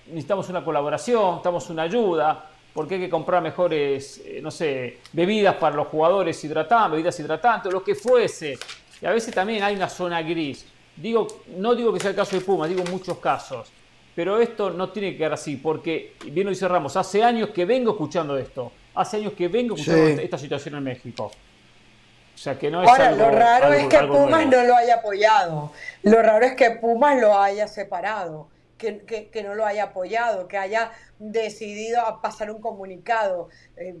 necesitamos 0.07 0.49
una 0.49 0.63
colaboración, 0.65 1.23
necesitamos 1.23 1.69
una 1.69 1.83
ayuda, 1.83 2.49
porque 2.75 2.95
hay 2.95 3.01
que 3.01 3.09
comprar 3.09 3.41
mejores, 3.41 4.21
eh, 4.25 4.41
no 4.43 4.51
sé, 4.51 4.97
bebidas 5.13 5.55
para 5.55 5.77
los 5.77 5.87
jugadores 5.87 6.43
hidratantes, 6.43 6.91
bebidas 6.91 7.17
hidratantes, 7.17 7.71
lo 7.71 7.81
que 7.81 7.95
fuese. 7.95 8.59
Y 9.01 9.05
a 9.05 9.11
veces 9.11 9.33
también 9.33 9.63
hay 9.63 9.77
una 9.77 9.87
zona 9.87 10.21
gris. 10.21 10.65
Digo, 10.93 11.25
no 11.55 11.73
digo 11.73 11.93
que 11.93 12.01
sea 12.01 12.09
el 12.09 12.17
caso 12.17 12.35
de 12.35 12.41
Puma, 12.41 12.67
digo 12.67 12.83
muchos 12.91 13.17
casos. 13.19 13.71
Pero 14.13 14.41
esto 14.41 14.71
no 14.71 14.89
tiene 14.89 15.11
que 15.11 15.19
quedar 15.19 15.33
así, 15.33 15.55
porque, 15.55 16.15
bien 16.25 16.47
lo 16.47 16.49
dice 16.49 16.67
Ramos, 16.67 16.97
hace 16.97 17.23
años 17.23 17.51
que 17.51 17.63
vengo 17.63 17.91
escuchando 17.91 18.37
esto. 18.37 18.73
Hace 18.93 19.17
años 19.17 19.33
que 19.37 19.47
vengo 19.47 19.75
escuchando 19.75 20.21
esta 20.21 20.37
situación 20.37 20.75
en 20.75 20.83
México. 20.83 21.31
O 22.35 22.37
sea 22.37 22.59
que 22.59 22.69
no 22.69 22.83
es 22.83 22.89
Ahora, 22.89 23.13
lo 23.13 23.31
raro 23.31 23.71
es 23.71 23.87
que 23.87 23.99
Pumas 23.99 24.47
no 24.47 24.63
lo 24.63 24.75
haya 24.75 24.95
apoyado. 24.95 25.71
Lo 26.03 26.21
raro 26.21 26.45
es 26.45 26.55
que 26.55 26.71
Pumas 26.71 27.21
lo 27.21 27.39
haya 27.39 27.69
separado 27.69 28.47
que, 28.77 29.43
no 29.43 29.55
lo 29.55 29.65
haya 29.65 29.85
apoyado, 29.85 30.47
que 30.47 30.57
haya 30.57 30.91
decidido 31.19 32.01
pasar 32.21 32.51
un 32.51 32.61
comunicado. 32.61 33.49
Eh, 33.77 33.95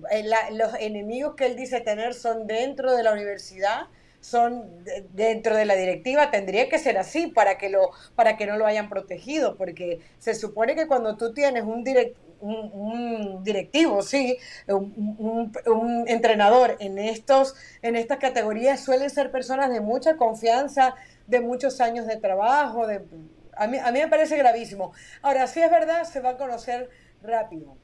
los 0.51 0.75
enemigos 0.79 1.35
que 1.35 1.45
él 1.45 1.55
dice 1.55 1.81
tener 1.81 2.13
son 2.13 2.47
dentro 2.47 2.95
de 2.95 3.03
la 3.03 3.13
universidad, 3.13 3.87
son 4.19 4.83
dentro 5.13 5.55
de 5.55 5.65
la 5.65 5.75
directiva, 5.75 6.31
tendría 6.31 6.67
que 6.67 6.79
ser 6.79 6.97
así 6.97 7.27
para 7.27 7.57
que, 7.57 7.69
lo, 7.69 7.91
para 8.15 8.37
que 8.37 8.47
no 8.47 8.57
lo 8.57 8.65
hayan 8.65 8.89
protegido, 8.89 9.55
porque 9.55 9.99
se 10.17 10.33
supone 10.33 10.75
que 10.75 10.87
cuando 10.87 11.15
tú 11.15 11.31
tienes 11.31 11.63
un, 11.63 11.83
un, 12.41 13.43
directivo, 13.43 14.01
sí, 14.01 14.37
un, 14.67 15.53
un, 15.67 16.07
entrenador 16.07 16.75
en, 16.79 16.97
estos, 16.97 17.55
en 17.83 17.95
estas 17.95 18.17
categorías 18.17 18.83
suelen 18.83 19.11
ser 19.11 19.31
personas 19.31 19.69
de 19.69 19.79
mucha 19.79 20.17
confianza, 20.17 20.95
de 21.27 21.39
muchos 21.39 21.79
años 21.79 22.07
de 22.07 22.17
trabajo, 22.17 22.87
de, 22.87 23.01
a 23.55 23.67
mí, 23.67 23.77
a 23.77 23.91
mí 23.91 23.99
me 23.99 24.07
parece 24.07 24.37
gravísimo. 24.37 24.93
Ahora, 25.21 25.47
si 25.47 25.61
es 25.61 25.71
verdad, 25.71 26.03
se 26.03 26.19
va 26.19 26.31
a 26.31 26.37
conocer 26.37 26.89
rápido. 27.21 27.75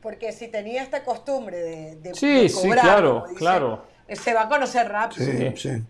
Porque 0.00 0.32
si 0.32 0.48
tenía 0.48 0.82
esta 0.82 1.04
costumbre 1.04 1.58
de, 1.58 1.96
de, 1.96 2.14
sí, 2.14 2.48
sí, 2.48 2.70
claro, 2.70 3.24
claro. 3.36 3.82
Se 4.08 4.32
va 4.32 4.42
a 4.42 4.48
conocer 4.48 4.88
rápido. 4.88 5.24
Sí, 5.24 5.52
sí. 5.56 5.82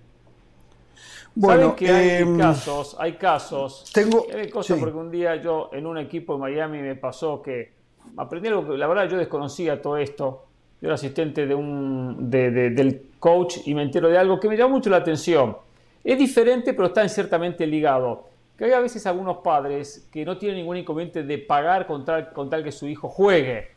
Bueno, 1.34 1.76
que 1.76 1.88
hay 1.88 2.22
em, 2.22 2.36
casos, 2.36 2.96
hay 2.98 3.12
casos. 3.12 3.90
Tengo, 3.94 4.26
hay 4.34 4.50
cosas 4.50 4.78
porque 4.78 4.96
un 4.96 5.10
día 5.10 5.36
yo 5.36 5.70
en 5.72 5.86
un 5.86 5.96
equipo 5.96 6.34
de 6.34 6.40
Miami 6.40 6.78
me 6.78 6.96
pasó 6.96 7.40
que 7.40 7.72
aprendí 8.16 8.48
algo 8.48 8.68
que 8.68 8.76
la 8.76 8.88
verdad 8.88 9.08
yo 9.08 9.16
desconocía 9.16 9.80
todo 9.80 9.96
esto. 9.96 10.46
Yo 10.80 10.88
era 10.88 10.94
asistente 10.94 11.46
de 11.46 11.54
un, 11.54 12.30
de, 12.30 12.50
del 12.50 13.10
coach 13.18 13.58
y 13.66 13.74
me 13.74 13.82
entero 13.82 14.08
de 14.08 14.18
algo 14.18 14.40
que 14.40 14.48
me 14.48 14.56
llamó 14.56 14.76
mucho 14.76 14.90
la 14.90 14.96
atención. 14.96 15.56
Es 16.02 16.18
diferente, 16.18 16.74
pero 16.74 16.88
está 16.88 17.06
ciertamente 17.08 17.66
ligado 17.66 18.28
que 18.60 18.66
hay 18.66 18.72
a 18.74 18.80
veces 18.80 19.06
algunos 19.06 19.38
padres 19.38 20.06
que 20.12 20.22
no 20.22 20.36
tienen 20.36 20.58
ningún 20.58 20.76
inconveniente 20.76 21.22
de 21.22 21.38
pagar 21.38 21.86
con 21.86 22.04
tal, 22.04 22.30
con 22.30 22.50
tal 22.50 22.62
que 22.62 22.70
su 22.70 22.86
hijo 22.86 23.08
juegue, 23.08 23.70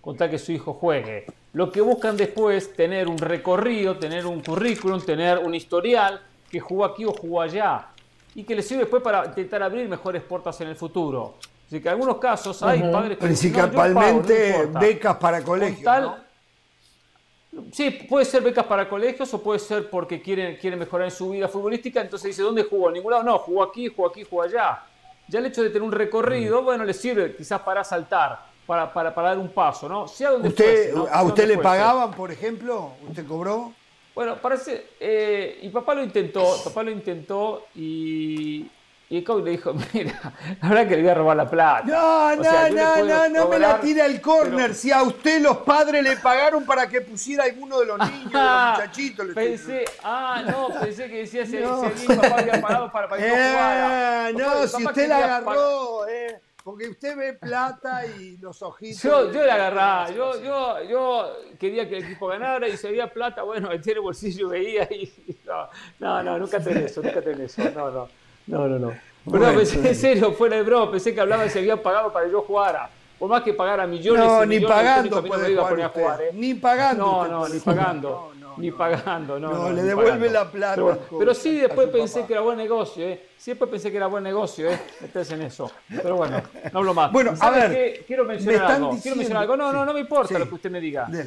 con 0.00 0.16
tal 0.16 0.30
que 0.30 0.38
su 0.38 0.52
hijo 0.52 0.72
juegue. 0.72 1.26
Lo 1.52 1.72
que 1.72 1.80
buscan 1.80 2.16
después 2.16 2.72
tener 2.74 3.08
un 3.08 3.18
recorrido, 3.18 3.98
tener 3.98 4.26
un 4.26 4.40
currículum, 4.40 5.00
tener 5.00 5.38
un 5.38 5.52
historial 5.52 6.20
que 6.48 6.60
jugó 6.60 6.84
aquí 6.84 7.04
o 7.04 7.12
jugó 7.12 7.40
allá 7.40 7.88
y 8.32 8.44
que 8.44 8.54
les 8.54 8.68
sirve 8.68 8.82
después 8.82 9.02
para 9.02 9.26
intentar 9.26 9.64
abrir 9.64 9.88
mejores 9.88 10.22
puertas 10.22 10.60
en 10.60 10.68
el 10.68 10.76
futuro. 10.76 11.34
Así 11.66 11.80
que 11.80 11.88
en 11.88 11.94
algunos 11.94 12.18
casos 12.18 12.62
hay 12.62 12.82
padres 12.82 13.18
que 13.18 13.24
principalmente 13.26 14.68
becas 14.80 15.16
para 15.16 15.42
colegios. 15.42 15.82
Sí, 17.72 17.90
puede 17.90 18.24
ser 18.24 18.42
becas 18.42 18.64
para 18.66 18.88
colegios 18.88 19.32
o 19.34 19.42
puede 19.42 19.58
ser 19.58 19.90
porque 19.90 20.22
quieren, 20.22 20.56
quieren 20.56 20.78
mejorar 20.78 21.06
en 21.06 21.10
su 21.10 21.30
vida 21.30 21.48
futbolística. 21.48 22.00
Entonces 22.00 22.28
dice, 22.28 22.42
¿dónde 22.42 22.64
jugó? 22.64 22.88
En 22.88 22.94
ningún 22.94 23.12
lado. 23.12 23.24
No, 23.24 23.38
jugó 23.38 23.64
aquí, 23.64 23.88
jugó 23.88 24.08
aquí, 24.08 24.24
jugó 24.24 24.42
allá. 24.42 24.84
Ya 25.28 25.38
el 25.40 25.46
hecho 25.46 25.62
de 25.62 25.68
tener 25.68 25.82
un 25.82 25.92
recorrido, 25.92 26.62
mm. 26.62 26.64
bueno, 26.64 26.84
le 26.84 26.94
sirve 26.94 27.34
quizás 27.36 27.60
para 27.60 27.84
saltar, 27.84 28.46
para, 28.66 28.92
para, 28.92 29.14
para 29.14 29.28
dar 29.30 29.38
un 29.38 29.48
paso, 29.48 29.88
¿no? 29.88 30.06
Sea 30.06 30.30
donde 30.30 30.48
usted, 30.48 30.94
¿A 31.10 31.22
usted 31.22 31.46
le 31.46 31.58
pagaban, 31.58 32.12
por 32.12 32.30
ejemplo? 32.30 32.92
¿Usted 33.08 33.26
cobró? 33.26 33.72
Bueno, 34.14 34.36
parece. 34.36 34.88
Eh, 34.98 35.60
y 35.62 35.68
papá 35.70 35.94
lo 35.94 36.02
intentó, 36.02 36.56
papá 36.64 36.82
lo 36.82 36.90
intentó 36.90 37.66
y, 37.74 38.66
y 39.10 39.16
el 39.16 39.24
coach 39.24 39.44
le 39.44 39.50
dijo, 39.50 39.74
mira, 39.92 40.32
la 40.62 40.68
verdad 40.68 40.88
que 40.88 40.94
le 40.94 41.02
voy 41.02 41.10
a 41.10 41.14
robar 41.14 41.36
la 41.36 41.50
plata. 41.50 41.82
No, 41.84 42.36
no, 42.36 42.68
no, 42.70 43.04
no, 43.04 43.28
no 43.28 43.48
me 43.48 43.58
la 43.58 43.80
tire 43.80 44.02
al 44.02 44.20
córner. 44.20 44.72
Si 44.72 44.92
a 44.92 45.02
usted 45.02 45.42
los 45.42 45.58
padres 45.58 46.04
le 46.04 46.16
pagaron 46.16 46.64
para 46.64 46.88
que 46.88 47.00
pusiera 47.00 47.42
alguno 47.42 47.80
de 47.80 47.86
los 47.86 47.98
niños, 48.08 48.32
de 48.32 48.38
los 48.38 48.70
muchachitos. 48.70 49.26
Le 49.26 49.34
pensé, 49.34 49.84
ah, 50.04 50.44
no, 50.46 50.68
pensé 50.80 51.08
que 51.08 51.18
decía 51.18 51.44
si, 51.44 51.56
no. 51.56 51.90
si 51.96 52.06
papá 52.06 52.38
había 52.38 52.60
pagado 52.60 52.92
para, 52.92 53.08
para 53.08 53.20
que 53.20 53.28
eh, 53.34 54.32
no 54.32 54.54
No, 54.60 54.66
si 54.68 54.86
usted 54.86 55.08
la 55.08 55.16
agarró, 55.16 56.06
eh, 56.06 56.40
porque 56.62 56.88
usted 56.88 57.16
ve 57.16 57.32
plata 57.32 58.06
y 58.06 58.36
los 58.36 58.62
ojitos. 58.62 59.02
Yo, 59.02 59.32
yo 59.32 59.44
la 59.44 59.54
agarraba, 59.54 60.10
yo, 60.12 60.40
yo, 60.40 60.84
yo 60.84 61.36
quería 61.58 61.88
que 61.88 61.96
el 61.96 62.04
equipo 62.04 62.28
ganara 62.28 62.68
y 62.68 62.76
si 62.76 62.86
había 62.86 63.12
plata, 63.12 63.42
bueno, 63.42 63.70
metía 63.70 63.94
el 63.94 64.02
bolsillo 64.02 64.50
veía 64.50 64.84
y. 64.84 65.12
No, 65.44 65.68
no, 65.98 66.22
no 66.22 66.38
nunca 66.38 66.60
tenés 66.60 66.92
eso, 66.92 67.02
nunca 67.02 67.20
tenés 67.20 67.58
eso. 67.58 67.68
No, 67.74 67.90
no. 67.90 68.19
No, 68.50 68.66
no, 68.66 68.78
no. 68.78 68.92
Pero 69.30 69.46
no, 69.46 69.54
pensé 69.58 69.88
en 69.88 69.94
serio, 69.94 70.32
fuera 70.32 70.56
de 70.56 70.62
broma, 70.62 70.90
pensé 70.90 71.14
que 71.14 71.20
hablaba 71.20 71.44
de 71.44 71.50
si 71.50 71.58
habían 71.58 71.78
pagado 71.78 72.12
para 72.12 72.26
que 72.26 72.32
yo 72.32 72.42
jugara. 72.42 72.90
Por 73.18 73.28
más 73.28 73.42
que 73.42 73.52
pagara 73.52 73.86
millones 73.86 74.24
no, 74.24 74.44
y 74.44 74.46
ni 74.48 74.54
millones, 74.56 74.76
pagando 74.76 75.24
puede 75.24 75.52
iba 75.52 75.64
a 75.64 75.68
poner 75.68 75.84
a 75.84 75.88
jugar, 75.90 76.22
¿eh? 76.22 76.30
Ni 76.32 76.54
pagando. 76.54 77.04
No, 77.04 77.28
no, 77.28 77.48
ni 77.48 77.60
pagando. 77.60 78.32
ni 78.56 78.70
pagando, 78.72 79.38
no. 79.38 79.52
No, 79.52 79.70
le 79.70 79.82
devuelve 79.82 80.30
la 80.30 80.50
plata. 80.50 80.98
Pero, 81.16 81.34
sí, 81.34 81.58
después 81.58 81.88
pensé 81.90 82.24
que 82.24 82.32
era 82.32 82.42
buen 82.42 82.56
negocio, 82.56 83.06
¿eh? 83.06 83.28
Sí, 83.36 83.52
después 83.52 83.70
pensé 83.70 83.90
que 83.90 83.98
era 83.98 84.06
buen 84.06 84.24
negocio, 84.24 84.70
¿eh? 84.70 84.80
Meterse 85.02 85.34
en 85.34 85.42
eso. 85.42 85.70
Pero 85.88 86.16
bueno, 86.16 86.42
no 86.72 86.78
hablo 86.78 86.94
más. 86.94 87.12
Bueno, 87.12 87.34
a 87.38 87.50
ver. 87.50 87.70
Qué? 87.70 88.04
Quiero 88.06 88.24
mencionar 88.24 88.72
algo. 88.72 88.98
Quiero 89.00 89.16
mencionar 89.16 89.42
algo. 89.42 89.56
No, 89.56 89.72
no, 89.72 89.84
no 89.84 89.92
me 89.92 90.00
importa 90.00 90.38
lo 90.38 90.48
que 90.48 90.54
usted 90.54 90.70
me 90.70 90.80
diga. 90.80 91.06
No 91.06 91.22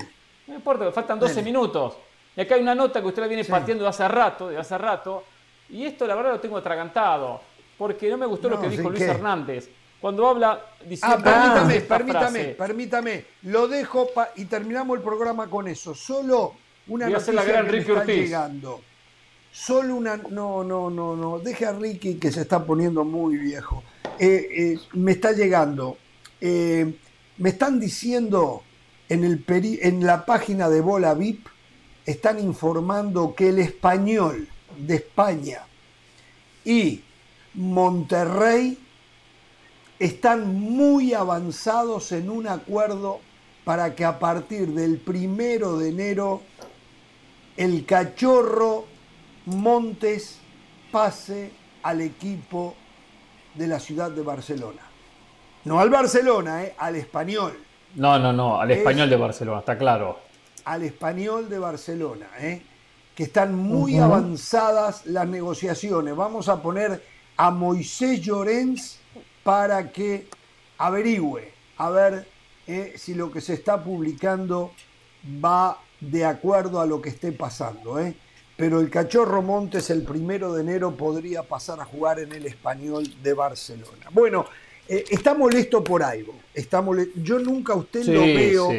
me 0.48 0.56
importa, 0.56 0.92
faltan 0.92 1.19
12 1.19 1.42
minutos. 1.42 1.93
Y 2.35 2.42
acá 2.42 2.56
hay 2.56 2.61
una 2.61 2.74
nota 2.74 3.00
que 3.00 3.08
usted 3.08 3.22
la 3.22 3.27
viene 3.27 3.45
partiendo 3.45 3.84
de 3.84 3.92
hace 3.92 4.08
rato, 4.08 4.50
de 4.50 4.58
hace 4.58 4.77
rato. 4.77 5.24
Y 5.69 5.85
esto, 5.85 6.06
la 6.06 6.16
verdad, 6.16 6.32
lo 6.32 6.40
tengo 6.40 6.58
atragantado 6.58 7.42
porque 7.77 8.09
no 8.09 8.17
me 8.17 8.25
gustó 8.25 8.50
lo 8.50 8.61
que 8.61 8.69
dijo 8.69 8.90
Luis 8.90 9.01
Hernández. 9.01 9.69
Cuando 10.00 10.27
habla 10.27 10.61
diciendo. 10.88 11.17
Ah, 11.17 11.24
permítame, 11.24 11.82
permítame, 11.82 12.45
permítame. 12.56 13.25
Lo 13.43 13.67
dejo 13.67 14.09
y 14.35 14.45
terminamos 14.45 14.98
el 14.98 15.03
programa 15.03 15.50
con 15.50 15.67
eso. 15.67 15.95
Solo 15.95 16.56
una 16.88 17.08
noticia 17.08 17.33
la 17.33 17.43
gran 17.43 17.67
que 17.67 17.72
me 17.72 17.80
está 17.80 18.06
llegando. 18.06 18.82
Solo 19.51 19.95
una. 19.95 20.17
No, 20.17 20.64
no, 20.64 20.90
no, 20.90 21.16
no. 21.16 21.40
Deje 21.40 21.66
a 21.66 21.72
Ricky 21.72 22.16
que 22.16 22.32
se 22.32 22.42
está 22.42 22.66
poniendo 22.66 23.06
muy 23.06 23.38
viejo. 23.38 23.83
Eh, 24.19 24.48
eh, 24.51 24.80
me 24.93 25.14
está 25.14 25.32
llegando. 25.32 25.98
Eh, 26.42 26.93
me 27.38 27.50
están 27.50 27.80
diciendo 27.80 28.64
en, 29.08 29.24
el 29.24 29.45
en 29.48 30.06
la 30.06 30.25
página 30.25 30.69
de 30.69 30.82
Bola 30.82 31.14
VIP, 31.14 31.48
están 32.06 32.40
informando 32.40 33.33
que 33.35 33.50
el 33.50 33.59
español 33.59 34.50
de 34.77 34.95
España 34.95 35.61
y 36.66 37.02
Monterrey 37.53 38.77
están 40.00 40.53
muy 40.53 41.14
avanzados 41.14 42.11
en 42.11 42.30
un 42.30 42.48
acuerdo 42.48 43.19
para 43.64 43.95
que 43.95 44.03
a 44.06 44.19
partir 44.19 44.68
del 44.69 44.98
primero 44.98 45.77
de 45.77 45.90
enero 45.90 46.42
el 47.56 47.85
cachorro 47.85 48.85
Montes 49.45 50.40
pase 50.92 51.52
al 51.84 52.02
equipo 52.02 52.76
de 53.56 53.68
la 53.68 53.80
ciudad 53.80 54.11
de 54.11 54.22
Barcelona. 54.22 54.82
No 55.66 55.80
al 55.80 55.90
Barcelona, 55.90 56.64
eh, 56.64 56.76
al 56.77 56.95
español. 56.95 57.58
No, 57.95 58.18
no, 58.19 58.34
no, 58.34 58.60
al 58.60 58.72
español 58.72 59.10
de 59.10 59.16
Barcelona, 59.16 59.60
está 59.60 59.77
claro. 59.77 60.19
Al 60.66 60.84
español 60.84 61.50
de 61.50 61.60
Barcelona, 61.60 62.27
eh, 62.40 62.61
que 63.16 63.24
están 63.24 63.56
muy 63.56 63.98
avanzadas 63.98 65.06
las 65.06 65.27
negociaciones. 65.27 66.16
Vamos 66.16 66.50
a 66.50 66.61
poner 66.61 67.03
a 67.38 67.51
Moisés 67.51 68.22
Llorens 68.22 69.00
para 69.43 69.92
que 69.92 70.27
averigüe 70.77 71.51
a 71.77 71.90
ver 71.90 72.27
eh, 72.66 72.93
si 72.98 73.14
lo 73.14 73.32
que 73.32 73.42
se 73.42 73.53
está 73.53 73.83
publicando 73.83 74.72
va 75.43 75.80
de 76.00 76.25
acuerdo 76.25 76.82
a 76.82 76.85
lo 76.85 77.01
que 77.01 77.09
esté 77.09 77.32
pasando. 77.32 78.00
Eh. 78.00 78.16
Pero 78.58 78.80
el 78.80 78.90
Cachorro 78.90 79.42
Montes 79.42 79.90
el 79.90 80.03
primero 80.03 80.53
de 80.53 80.61
enero 80.61 80.95
podría 80.95 81.43
pasar 81.43 81.80
a 81.80 81.85
jugar 81.85 82.19
en 82.19 82.32
el 82.32 82.45
español 82.45 83.03
de 83.22 83.33
Barcelona. 83.33 84.08
Bueno, 84.11 84.45
eh, 84.88 85.03
está 85.09 85.33
molesto 85.33 85.83
por 85.83 86.03
algo. 86.03 86.35
Está 86.53 86.83
Yo 87.16 87.40
nunca 87.40 87.74
a 87.74 87.77
usted 87.77 88.06
lo 88.06 88.22
veo 88.22 88.69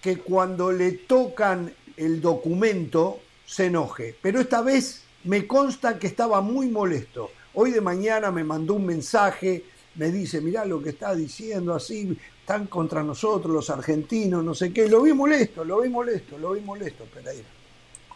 que 0.00 0.16
cuando 0.18 0.72
le 0.72 0.92
tocan 0.92 1.72
el 2.00 2.20
documento 2.20 3.20
se 3.44 3.66
enoje. 3.66 4.16
Pero 4.20 4.40
esta 4.40 4.62
vez 4.62 5.04
me 5.24 5.46
consta 5.46 5.98
que 5.98 6.06
estaba 6.06 6.40
muy 6.40 6.68
molesto. 6.68 7.30
Hoy 7.54 7.72
de 7.72 7.80
mañana 7.80 8.30
me 8.30 8.42
mandó 8.42 8.74
un 8.74 8.86
mensaje, 8.86 9.64
me 9.96 10.10
dice, 10.10 10.40
mirá 10.40 10.64
lo 10.64 10.82
que 10.82 10.90
está 10.90 11.14
diciendo 11.14 11.74
así, 11.74 12.16
están 12.40 12.66
contra 12.66 13.02
nosotros 13.02 13.52
los 13.52 13.68
argentinos, 13.68 14.42
no 14.42 14.54
sé 14.54 14.72
qué. 14.72 14.88
Lo 14.88 15.02
vi 15.02 15.12
molesto, 15.12 15.62
lo 15.62 15.80
vi 15.82 15.90
molesto, 15.90 16.38
lo 16.38 16.52
vi 16.52 16.60
molesto, 16.60 17.04
Pereira. 17.04 17.48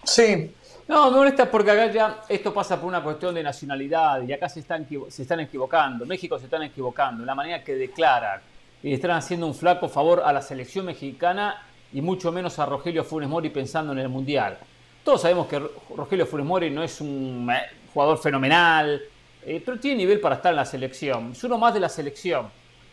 Sí. 0.02 0.50
No, 0.88 1.10
me 1.10 1.16
molesta 1.16 1.50
porque 1.50 1.70
acá 1.70 1.90
ya 1.90 2.22
esto 2.28 2.52
pasa 2.52 2.78
por 2.78 2.88
una 2.88 3.02
cuestión 3.02 3.34
de 3.34 3.42
nacionalidad 3.42 4.22
y 4.22 4.32
acá 4.32 4.48
se 4.48 4.60
están, 4.60 4.86
se 5.08 5.22
están 5.22 5.40
equivocando. 5.40 6.06
México 6.06 6.38
se 6.38 6.44
están 6.44 6.62
equivocando. 6.62 7.24
La 7.24 7.34
manera 7.34 7.64
que 7.64 7.74
declaran 7.74 8.40
y 8.82 8.92
están 8.92 9.12
haciendo 9.12 9.46
un 9.46 9.54
flaco 9.54 9.88
favor 9.88 10.22
a 10.24 10.32
la 10.32 10.42
selección 10.42 10.86
mexicana 10.86 11.66
y 11.94 12.02
mucho 12.02 12.30
menos 12.32 12.58
a 12.58 12.66
Rogelio 12.66 13.04
Funes 13.04 13.28
Mori 13.28 13.50
pensando 13.50 13.92
en 13.92 14.00
el 14.00 14.08
Mundial. 14.08 14.58
Todos 15.02 15.22
sabemos 15.22 15.46
que 15.46 15.62
Rogelio 15.96 16.26
Funes 16.26 16.44
Mori 16.44 16.70
no 16.70 16.82
es 16.82 17.00
un 17.00 17.48
eh, 17.50 17.62
jugador 17.92 18.18
fenomenal, 18.18 19.00
eh, 19.46 19.62
pero 19.64 19.78
tiene 19.78 19.98
nivel 19.98 20.20
para 20.20 20.36
estar 20.36 20.52
en 20.52 20.56
la 20.56 20.64
selección. 20.64 21.32
Es 21.32 21.44
uno 21.44 21.56
más 21.56 21.72
de 21.72 21.80
la 21.80 21.88
selección. 21.88 22.48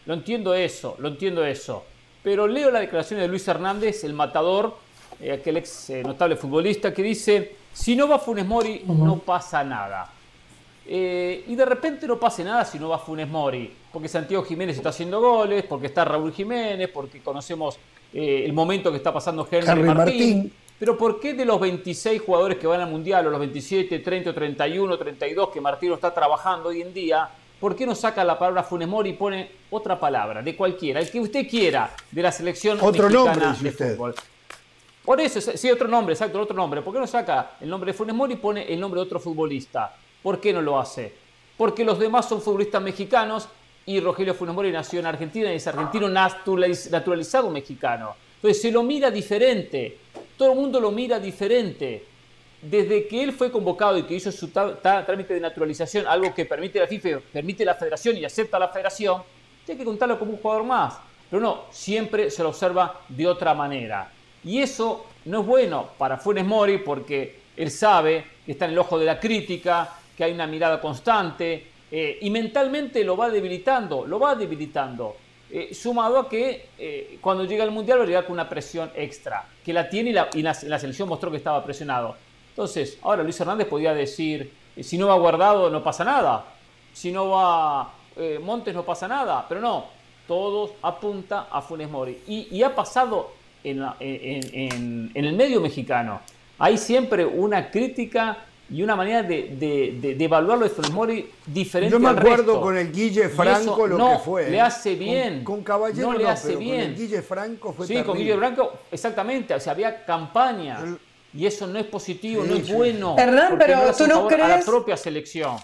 Lo 0.06 0.14
entiendo 0.14 0.54
eso, 0.54 0.96
lo 1.00 1.08
entiendo 1.08 1.44
eso. 1.44 1.84
Pero 2.24 2.48
leo 2.48 2.70
la 2.70 2.80
declaración 2.80 3.20
de 3.20 3.28
Luis 3.28 3.48
Hernández, 3.48 4.04
el 4.04 4.14
matador, 4.14 4.78
eh, 5.20 5.32
aquel 5.32 5.58
ex 5.58 5.90
notable 6.04 6.36
futbolista, 6.36 6.94
que 6.94 7.02
dice, 7.02 7.56
si 7.74 7.96
no 7.96 8.08
va 8.08 8.20
Funes 8.20 8.46
Mori, 8.46 8.84
no 8.86 9.18
pasa 9.20 9.64
nada. 9.64 10.12
y 10.86 11.56
de 11.56 11.66
repente 11.66 12.08
no 12.08 12.20
pase 12.20 12.44
nada 12.44 12.66
si 12.66 12.78
no 12.78 12.90
va 12.90 13.00
Funes 13.00 13.28
Mori 13.28 13.82
porque 13.92 14.08
Santiago 14.08 14.44
Jiménez 14.44 14.78
está 14.78 14.90
haciendo 14.90 15.20
goles, 15.20 15.66
porque 15.68 15.88
está 15.88 16.06
Raúl 16.06 16.32
Jiménez, 16.32 16.90
porque 16.90 17.22
conocemos 17.22 17.78
eh, 18.14 18.44
el 18.46 18.54
momento 18.54 18.92
que 18.92 18.98
está 18.98 19.14
pasando 19.14 19.48
Henry, 19.50 19.84
Martín. 19.84 20.54
Pero 20.78 20.98
¿por 20.98 21.20
qué 21.20 21.36
de 21.36 21.46
los 21.46 21.60
26 21.60 22.22
jugadores 22.22 22.58
que 22.58 22.66
van 22.66 22.82
al 22.82 22.90
Mundial, 22.90 23.28
o 23.28 23.30
los 23.30 23.40
27, 23.40 24.00
30, 24.00 24.34
31, 24.34 24.98
32 24.98 25.50
que 25.50 25.62
Martino 25.62 25.94
está 25.94 26.12
trabajando 26.12 26.70
hoy 26.70 26.82
en 26.82 26.92
día, 26.92 27.30
¿por 27.60 27.76
qué 27.76 27.86
no 27.86 27.94
saca 27.94 28.24
la 28.24 28.40
palabra 28.40 28.64
Funes 28.64 28.88
Mori 28.88 29.12
y 29.12 29.14
pone 29.14 29.52
otra 29.70 30.00
palabra, 30.00 30.42
de 30.42 30.56
cualquiera, 30.56 31.00
el 31.00 31.12
que 31.12 31.20
usted 31.20 31.48
quiera, 31.48 31.96
de 32.10 32.22
la 32.24 32.32
selección 32.32 32.80
otro 32.82 33.12
nombre, 33.12 33.46
de 33.62 33.70
usted. 33.70 33.94
fútbol? 33.96 34.16
Por 35.06 35.22
eso, 35.22 35.40
sí, 35.40 35.70
otro 35.70 35.88
nombre, 35.88 36.14
exacto, 36.14 36.42
otro 36.42 36.56
nombre. 36.56 36.82
¿Por 36.82 36.94
qué 36.94 37.00
no 37.00 37.06
saca 37.08 37.52
el 37.62 37.70
nombre 37.70 37.92
de 37.92 37.98
Funes 37.98 38.16
Mori 38.16 38.34
y 38.34 38.38
pone 38.38 38.74
el 38.74 38.80
nombre 38.80 39.00
de 39.00 39.06
otro 39.06 39.20
futbolista? 39.20 39.96
¿Por 40.24 40.40
qué 40.40 40.52
no 40.52 40.64
lo 40.64 40.80
hace? 40.80 41.14
Porque 41.58 41.86
los 41.86 42.00
demás 42.00 42.28
son 42.28 42.42
futbolistas 42.42 42.82
mexicanos 42.82 43.48
y 43.86 44.00
Rogelio 44.00 44.34
Funes 44.34 44.56
Mori 44.56 44.72
nació 44.72 45.00
en 45.00 45.08
Argentina 45.08 45.52
y 45.52 45.56
es 45.56 45.68
argentino 45.68 46.08
naturalizado 46.10 47.50
mexicano. 47.50 48.16
Entonces 48.36 48.62
se 48.62 48.72
lo 48.72 48.84
mira 48.84 49.12
diferente, 49.12 49.98
todo 50.38 50.52
el 50.54 50.60
mundo 50.60 50.80
lo 50.80 50.92
mira 50.92 51.20
diferente. 51.20 52.06
Desde 52.62 53.08
que 53.08 53.24
él 53.24 53.34
fue 53.34 53.52
convocado 53.52 53.98
y 53.98 54.04
que 54.04 54.14
hizo 54.14 54.32
su 54.32 54.50
trámite 54.50 55.34
de 55.34 55.40
naturalización, 55.40 56.06
algo 56.06 56.34
que 56.34 56.46
permite 56.46 56.80
la 56.80 56.88
FIFA, 56.88 57.20
permite 57.34 57.66
la 57.66 57.74
federación 57.74 58.18
y 58.18 58.26
acepta 58.26 58.60
la 58.60 58.68
federación, 58.68 59.24
tiene 59.66 59.80
que 59.80 59.86
contarlo 59.86 60.20
como 60.20 60.34
un 60.34 60.38
jugador 60.38 60.64
más. 60.64 61.00
Pero 61.30 61.42
no, 61.42 61.64
siempre 61.72 62.30
se 62.30 62.44
lo 62.44 62.50
observa 62.50 63.02
de 63.08 63.26
otra 63.26 63.56
manera. 63.56 64.12
Y 64.44 64.60
eso 64.60 65.08
no 65.26 65.42
es 65.42 65.48
bueno 65.48 65.90
para 65.98 66.18
Funes 66.18 66.46
Mori 66.46 66.80
porque 66.80 67.40
él 67.58 67.72
sabe 67.72 68.26
que 68.46 68.52
está 68.52 68.66
en 68.66 68.72
el 68.72 68.80
ojo 68.80 69.00
de 69.00 69.06
la 69.06 69.20
crítica, 69.20 69.96
que 70.16 70.24
hay 70.24 70.34
una 70.34 70.46
mirada 70.46 70.80
constante, 70.80 71.71
eh, 71.92 72.20
y 72.22 72.30
mentalmente 72.30 73.04
lo 73.04 73.18
va 73.18 73.30
debilitando, 73.30 74.08
lo 74.08 74.18
va 74.18 74.34
debilitando. 74.36 75.18
Eh, 75.50 75.74
sumado 75.74 76.18
a 76.18 76.30
que 76.30 76.70
eh, 76.80 77.18
cuando 77.20 77.44
llega 77.44 77.66
al 77.66 77.72
Mundial 77.72 78.00
va 78.00 78.04
a 78.04 78.08
llegar 78.08 78.24
con 78.24 78.34
una 78.34 78.48
presión 78.48 78.90
extra, 78.96 79.46
que 79.66 79.74
la 79.74 79.90
tiene 79.90 80.12
y, 80.12 80.14
la, 80.14 80.30
la, 80.64 80.80
selección 80.80 81.10
mostró 81.10 81.30
que 81.30 81.36
estaba 81.36 81.62
presionado. 81.66 82.16
Entonces, 82.50 82.98
ahora 83.02 83.24
Luis 83.24 83.38
Hernández 83.38 83.68
podía 83.68 83.94
decir, 83.94 84.54
si 84.80 84.98
no 84.98 85.08
va 85.08 85.16
guardado 85.16 85.70
no 85.70 85.84
pasa 85.84 86.06
nada, 86.06 86.46
si 86.94 87.12
no 87.12 87.30
va 87.30 87.94
Montes 88.42 88.74
no 88.74 88.84
pasa 88.84 89.08
nada, 89.08 89.46
pero 89.48 89.62
no, 89.62 89.86
todos 90.28 90.72
apunta 90.82 91.48
a 91.52 91.62
Funes 91.62 91.90
Mori. 91.90 92.20
Y, 92.28 92.62
ha 92.64 92.74
pasado 92.76 93.32
en, 93.64 93.84
en, 94.00 95.12
en 95.14 95.26
el 95.26 95.34
medio 95.34 95.60
mexicano. 95.60 96.22
Hay 96.60 96.78
siempre 96.78 97.26
una 97.26 97.72
crítica 97.72 98.46
y 98.72 98.82
una 98.82 98.96
manera 98.96 99.22
de, 99.22 99.56
de, 99.60 100.16
de, 100.16 100.24
evaluarlo 100.24 100.64
de 100.64 100.70
Funes 100.70 100.92
Mori 100.92 101.30
diferente 101.46 101.92
Yo 101.92 102.00
me 102.00 102.10
acuerdo 102.10 102.62
con 102.62 102.78
el 102.78 102.90
Guille 102.90 103.28
Franco 103.28 103.86
lo 103.86 103.98
que 103.98 104.18
fue. 104.20 104.50
Le 104.50 104.62
hace 104.62 104.96
bien. 104.96 105.44
Con, 105.44 105.62
Caballero 105.62 106.14
no 106.14 106.18
le 106.18 106.26
hace 106.26 106.56
bien. 106.56 106.80
Con 106.80 106.90
el 106.92 106.96
Guille 106.96 107.22
Franco 107.22 107.74
fue 107.74 107.86
Sí, 107.86 108.02
con 108.04 108.18
Guille 108.18 108.38
Franco, 108.38 108.80
exactamente. 108.90 109.54
O 109.54 109.60
sea, 109.60 109.74
había 109.74 110.06
campaña. 110.06 110.80
Y 111.34 111.46
eso 111.46 111.68
no 111.68 111.80
es 111.80 111.86
positivo, 111.86 112.46
no 112.46 112.56
es 112.56 112.74
bueno. 112.74 113.18
Hernán, 113.20 113.58
pero 113.58 113.94
tú 113.94 114.08
no 114.08 114.28
crees. 114.28 114.42
A 114.42 114.58
la 114.60 114.64
propia 114.64 114.96
selección. 114.96 115.58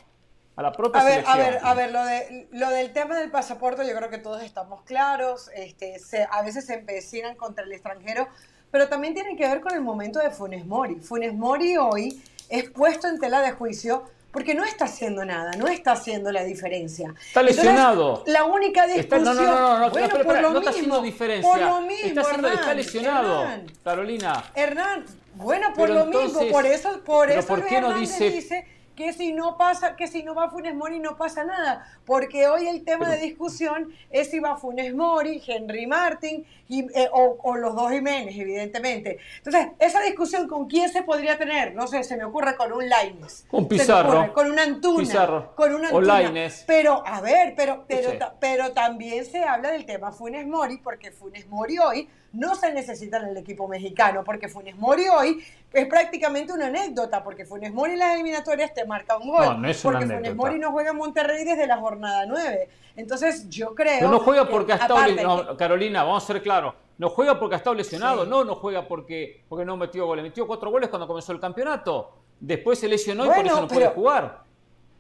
A 0.58 0.62
la 0.62 0.74
propia 0.74 1.00
a 1.02 1.06
ver, 1.06 1.14
selección. 1.14 1.40
A 1.40 1.44
ver, 1.44 1.60
a 1.64 1.74
ver, 1.76 1.92
lo, 1.92 2.04
de, 2.04 2.48
lo 2.52 2.70
del 2.72 2.92
tema 2.92 3.18
del 3.20 3.32
pasaporte, 3.32 3.88
yo 3.88 3.96
creo 3.96 4.10
que 4.10 4.18
todos 4.18 4.44
estamos 4.44 4.82
claros. 4.82 5.50
Este, 5.56 5.98
se, 6.00 6.28
a 6.30 6.42
veces 6.42 6.66
se 6.66 6.74
empecinan 6.74 7.36
contra 7.36 7.64
el 7.64 7.72
extranjero, 7.72 8.28
pero 8.70 8.90
también 8.90 9.14
tiene 9.14 9.38
que 9.38 9.48
ver 9.48 9.62
con 9.62 9.74
el 9.74 9.82
momento 9.82 10.20
de 10.20 10.30
Funes 10.30 10.66
Mori. 10.66 10.96
Funes 10.96 11.34
Mori 11.34 11.78
hoy 11.78 12.22
es 12.50 12.70
puesto 12.70 13.08
en 13.08 13.20
tela 13.20 13.42
de 13.42 13.52
juicio 13.52 14.04
porque 14.32 14.54
no 14.54 14.64
está 14.66 14.86
haciendo 14.86 15.26
nada, 15.26 15.52
no 15.54 15.68
está 15.68 15.94
haciendo 15.94 16.32
la 16.32 16.44
diferencia. 16.44 17.14
Está 17.28 17.42
lesionado. 17.42 18.24
la 18.28 18.44
única 18.44 18.86
discusión. 18.86 19.24
no, 19.24 19.34
no, 19.34 19.42
no, 19.44 19.80
no, 19.80 19.90
bueno, 19.90 20.10
por 20.10 20.26
lo 20.26 20.42
no 20.42 20.50
mismo, 20.50 20.58
está 20.60 20.70
haciendo 20.70 21.02
diferencia. 21.02 21.50
Por 21.50 21.60
lo 21.62 21.82
mismo, 21.82 22.08
está, 22.22 22.22
Hernán, 22.22 22.54
está 22.54 22.74
lesionado, 22.74 23.42
Hernán, 23.44 23.66
Carolina. 23.84 24.44
Hernán, 24.54 25.06
bueno, 25.36 25.68
por 25.74 25.88
Pero 25.88 25.94
lo 26.00 26.06
entonces, 26.06 26.34
mismo, 26.42 26.52
por 26.52 26.66
eso, 26.66 27.02
por 27.04 27.28
pero 27.28 27.40
eso 27.40 27.48
¿por 27.48 27.60
Luis 27.60 27.70
qué 27.70 27.82
no 27.82 27.88
Hernández 27.88 28.10
dice- 28.20 28.30
dice 28.30 28.68
que 28.98 29.14
si 29.14 29.32
no 29.32 29.58
pasa, 29.58 29.96
que 29.96 30.08
si 30.08 30.24
no 30.24 30.34
va 30.34 30.50
Funes 30.50 30.74
Mori 30.74 31.00
no 31.00 31.16
pasa 31.18 31.44
nada, 31.44 31.86
porque 32.04 32.48
hoy 32.48 32.68
el 32.68 32.84
tema 32.84 33.08
de 33.08 33.18
discusión 33.18 33.94
es 34.10 34.32
si 34.32 34.40
va 34.40 34.58
Funes 34.58 34.94
Mori, 34.96 35.42
Henry 35.46 35.86
Martin 35.86 36.44
y, 36.68 36.80
eh, 37.00 37.08
o, 37.14 37.38
o 37.44 37.56
los 37.56 37.76
dos 37.76 37.92
Jiménez, 37.92 38.36
evidentemente. 38.36 39.20
Entonces, 39.38 39.68
esa 39.80 40.02
discusión 40.02 40.48
con 40.48 40.68
quién 40.68 40.90
se 40.90 41.04
podría 41.04 41.38
tener, 41.38 41.76
no 41.76 41.86
sé, 41.88 42.04
se 42.04 42.18
me 42.18 42.26
ocurre 42.26 42.56
con 42.58 42.74
un 42.74 42.90
Laines, 42.90 43.46
Con 43.52 43.68
Pizarro. 43.68 44.10
ocurre, 44.22 44.34
con 44.34 44.52
un 44.52 44.60
Antuna, 44.60 45.00
Pizarro. 45.00 45.56
con 45.56 45.76
un 45.76 45.86
Antuna. 45.86 46.50
Pero 46.66 47.04
a 47.06 47.22
ver, 47.22 47.54
pero 47.56 47.86
pero 47.88 48.12
Sí. 48.12 48.18
pero 48.40 48.72
también 48.74 49.24
se 49.26 49.44
habla 49.44 49.70
del 49.72 49.86
tema 49.86 50.12
Funes 50.12 50.48
Mori, 50.48 50.78
porque 50.78 51.12
Funes 51.12 51.48
Mori 51.48 51.78
hoy 51.78 52.10
no 52.34 52.56
se 52.56 52.74
necesita 52.74 53.18
en 53.18 53.28
el 53.30 53.38
equipo 53.38 53.68
mexicano, 53.68 54.24
porque 54.24 54.48
Funes 54.48 54.76
Mori 54.78 55.08
hoy 55.08 55.44
es 55.74 55.86
prácticamente 55.88 56.54
una 56.54 56.68
anécdota, 56.68 57.24
porque 57.24 57.46
Funes 57.46 57.74
Mori 57.74 57.94
en 57.94 58.00
las 58.00 58.14
eliminatorias 58.16 58.74
te 58.74 58.86
marca 58.86 59.18
un 59.18 59.30
gol, 59.30 59.46
No, 59.46 59.54
no 59.58 59.70
es 59.70 59.84
una 59.86 60.00
porque 60.00 60.14
Funes. 60.16 60.36
Mori 60.36 60.60
no 60.60 60.72
juega 60.72 60.92
en 60.92 60.98
Monterrey 60.98 61.44
desde 61.44 61.66
la 61.68 61.78
jornada 61.78 62.26
9. 62.26 62.70
Entonces 62.96 63.50
yo 63.50 63.74
creo... 63.76 63.98
Pero 64.00 64.12
no 64.12 64.20
juega 64.20 64.46
que, 64.46 64.52
porque 64.52 64.74
ha 64.74 64.76
estado 64.76 64.96
que- 65.06 65.58
Carolina, 65.58 66.04
vamos 66.04 66.24
a 66.24 66.28
ser 66.28 66.42
claros. 66.42 66.74
No 66.98 67.10
juega 67.10 67.40
porque 67.40 67.56
ha 67.56 67.58
estado 67.60 67.76
lesionado. 67.76 68.24
Sí. 68.24 68.30
No, 68.30 68.44
no 68.44 68.56
juega 68.56 68.88
porque, 68.88 69.44
porque 69.48 69.66
no 69.66 69.78
metió 69.78 70.06
goles. 70.08 70.24
Metió 70.24 70.48
cuatro 70.48 70.72
goles 70.72 70.90
cuando 70.90 71.08
comenzó 71.08 71.32
el 71.32 71.40
campeonato. 71.40 72.12
Después 72.40 72.80
se 72.80 72.88
lesionó 72.88 73.26
y 73.26 73.30
por 73.30 73.46
eso 73.46 73.62
no 73.62 73.68
pero- 73.68 73.80
puede 73.80 73.88
jugar. 73.90 74.47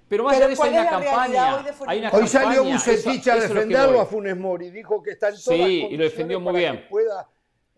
Pero 0.09 0.23
más 0.23 0.33
pero 0.35 0.45
allá 0.45 0.47
de 0.47 0.53
eso 0.53 0.63
hay 0.63 0.69
¿cuál 0.69 0.81
una 0.81 0.83
es 0.83 0.89
campaña. 0.89 1.55
hoy 1.55 1.63
Hay 1.87 1.99
una 1.99 2.27
salió 2.27 2.63
Bucetich 2.63 3.27
a 3.27 3.35
es 3.37 3.41
defenderlo 3.49 4.01
a 4.01 4.05
Funes 4.05 4.37
Mori. 4.37 4.69
Dijo 4.71 5.03
que 5.03 5.11
está 5.11 5.29
en 5.29 5.35
todas 5.43 5.59
Sí, 5.59 5.87
y 5.91 5.97
lo 5.97 6.03
defendió 6.05 6.39
muy 6.39 6.55
bien. 6.55 6.85
pueda- 6.89 7.29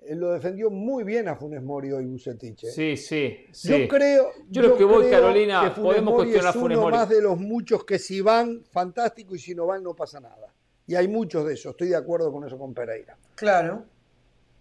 eh, 0.01 0.15
lo 0.15 0.31
defendió 0.31 0.69
muy 0.69 1.03
bien 1.03 1.27
a 1.27 1.35
Funes 1.35 1.61
Mori 1.61 1.91
hoy 1.91 2.05
Bucetich. 2.05 2.63
¿eh? 2.65 2.71
Sí, 2.71 2.95
sí, 2.97 3.45
sí. 3.51 3.69
Yo 3.81 3.87
creo, 3.87 4.31
Yo 4.49 4.61
lo 4.61 4.77
que 4.77 4.83
voy, 4.83 5.07
creo 5.07 5.19
Carolina, 5.21 5.61
que 5.63 5.71
Funes 5.71 5.83
podemos 5.91 6.13
Mori 6.13 6.29
cuestionar 6.29 6.49
es 6.51 6.55
a 6.55 6.59
Funes 6.59 6.77
uno 6.77 6.83
Mori. 6.85 6.95
más 6.97 7.09
de 7.09 7.21
los 7.21 7.37
muchos 7.39 7.83
que 7.83 7.99
si 7.99 8.21
van, 8.21 8.63
fantástico, 8.71 9.35
y 9.35 9.39
si 9.39 9.53
no 9.55 9.65
van, 9.65 9.83
no 9.83 9.95
pasa 9.95 10.19
nada. 10.19 10.53
Y 10.87 10.95
hay 10.95 11.07
muchos 11.07 11.45
de 11.45 11.53
esos, 11.55 11.71
estoy 11.71 11.89
de 11.89 11.95
acuerdo 11.97 12.31
con 12.31 12.45
eso 12.45 12.57
con 12.57 12.73
Pereira. 12.73 13.17
Claro. 13.35 13.83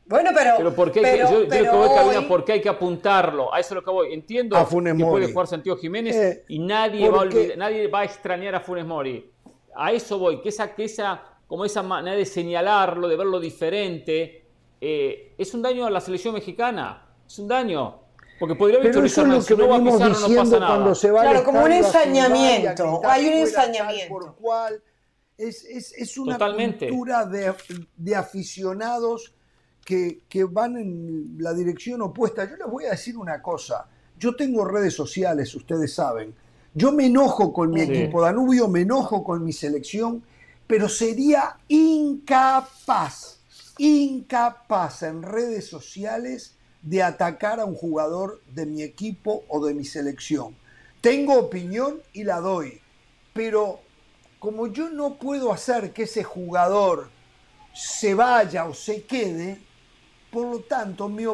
Bueno, 0.08 0.30
pero... 0.34 0.50
Pero 0.56 0.74
¿por 0.74 0.90
qué 0.90 1.00
hay 1.00 1.04
que, 1.04 1.10
pero- 1.24 1.30
yo, 1.30 1.40
que 1.42 1.46
pero 1.48 1.76
voy, 1.76 1.88
Carolina, 1.88 2.20
hoy- 2.20 2.26
¿por 2.26 2.44
qué 2.44 2.52
hay 2.52 2.60
que 2.60 2.68
apuntarlo? 2.68 3.52
A 3.54 3.60
eso 3.60 3.68
es 3.74 3.74
lo 3.76 3.84
que 3.84 3.90
voy. 3.90 4.12
Entiendo 4.14 4.56
A 4.56 4.64
Funes 4.64 4.94
que 4.94 5.04
Mori. 5.04 5.10
puede 5.20 5.32
jugar 5.32 5.46
Santiago 5.46 5.78
Jiménez 5.78 6.16
Eh, 6.16 6.44
y 6.48 6.58
nadie 6.60 7.08
va, 7.10 7.22
a 7.22 7.26
nadie 7.56 7.86
va 7.88 8.00
a 8.00 8.04
extrañar 8.04 8.54
a 8.54 8.60
Funes 8.60 8.86
Mori. 8.86 9.30
A 9.76 9.92
eso 9.92 10.18
voy, 10.18 10.40
que 10.40 10.48
esa, 10.48 10.74
que 10.74 10.84
esa, 10.84 11.22
como 11.46 11.64
esa 11.64 11.82
manera 11.82 12.16
de 12.16 12.24
señalarlo, 12.26 13.06
de 13.06 13.16
verlo 13.16 13.38
diferente, 13.38 14.46
eh, 14.80 15.34
es 15.36 15.52
un 15.54 15.62
daño 15.62 15.86
a 15.86 15.90
la 15.90 16.00
selección 16.00 16.34
mexicana. 16.34 17.06
Es 17.26 17.38
un 17.38 17.46
daño. 17.48 18.00
Porque 18.40 18.54
podría 18.54 18.78
haber 18.78 18.88
Hernández, 18.96 19.46
que 19.46 19.54
si 19.54 19.60
no 19.60 19.68
va 19.68 19.76
a 19.76 19.78
Pizarro 19.80 19.98
no 19.98 20.08
diciendo 20.20 20.42
pasa 20.44 20.58
nada. 20.60 20.74
cuando 20.76 20.94
se 20.94 21.10
va 21.10 21.22
Claro, 21.22 21.44
como 21.44 21.64
un 21.64 21.72
ensañamiento, 21.72 23.00
hay 23.04 23.26
un 23.26 23.32
ensañamiento. 23.34 24.08
por 24.08 24.36
cual. 24.36 24.82
Es, 25.36 25.64
es- 25.64 25.92
es 25.92 26.18
una 26.18 26.32
Totalmente. 26.38 26.88
cultura 26.88 27.24
de, 27.24 27.52
de 27.96 28.16
aficionados 28.16 29.34
que, 29.88 30.20
que 30.28 30.44
van 30.44 30.76
en 30.76 31.36
la 31.38 31.54
dirección 31.54 32.02
opuesta. 32.02 32.44
Yo 32.44 32.56
les 32.56 32.66
voy 32.70 32.84
a 32.84 32.90
decir 32.90 33.16
una 33.16 33.40
cosa. 33.40 33.86
Yo 34.18 34.36
tengo 34.36 34.66
redes 34.66 34.92
sociales, 34.92 35.54
ustedes 35.54 35.94
saben. 35.94 36.34
Yo 36.74 36.92
me 36.92 37.06
enojo 37.06 37.54
con 37.54 37.72
mi 37.72 37.80
Sí. 37.80 37.92
equipo 37.92 38.20
Danubio, 38.20 38.68
me 38.68 38.82
enojo 38.82 39.24
con 39.24 39.42
mi 39.42 39.54
selección, 39.54 40.22
pero 40.66 40.90
sería 40.90 41.56
incapaz 41.68 43.38
incapaz 43.78 45.04
en 45.04 45.22
redes 45.22 45.66
sociales 45.66 46.56
de 46.82 47.02
atacar 47.02 47.58
a 47.58 47.64
un 47.64 47.74
jugador 47.74 48.42
de 48.52 48.66
mi 48.66 48.82
equipo 48.82 49.44
o 49.48 49.64
de 49.64 49.72
mi 49.72 49.86
selección. 49.86 50.54
Tengo 51.00 51.38
opinión 51.38 52.02
y 52.12 52.24
la 52.24 52.40
doy, 52.40 52.80
pero 53.32 53.80
como 54.38 54.66
yo 54.66 54.90
no 54.90 55.14
puedo 55.14 55.50
hacer 55.50 55.92
que 55.94 56.02
ese 56.02 56.24
jugador 56.24 57.08
se 57.72 58.14
vaya 58.14 58.66
o 58.66 58.74
se 58.74 59.04
quede, 59.04 59.67
por 60.30 60.46
lo 60.46 60.60
tanto 60.60 61.08
mi 61.08 61.24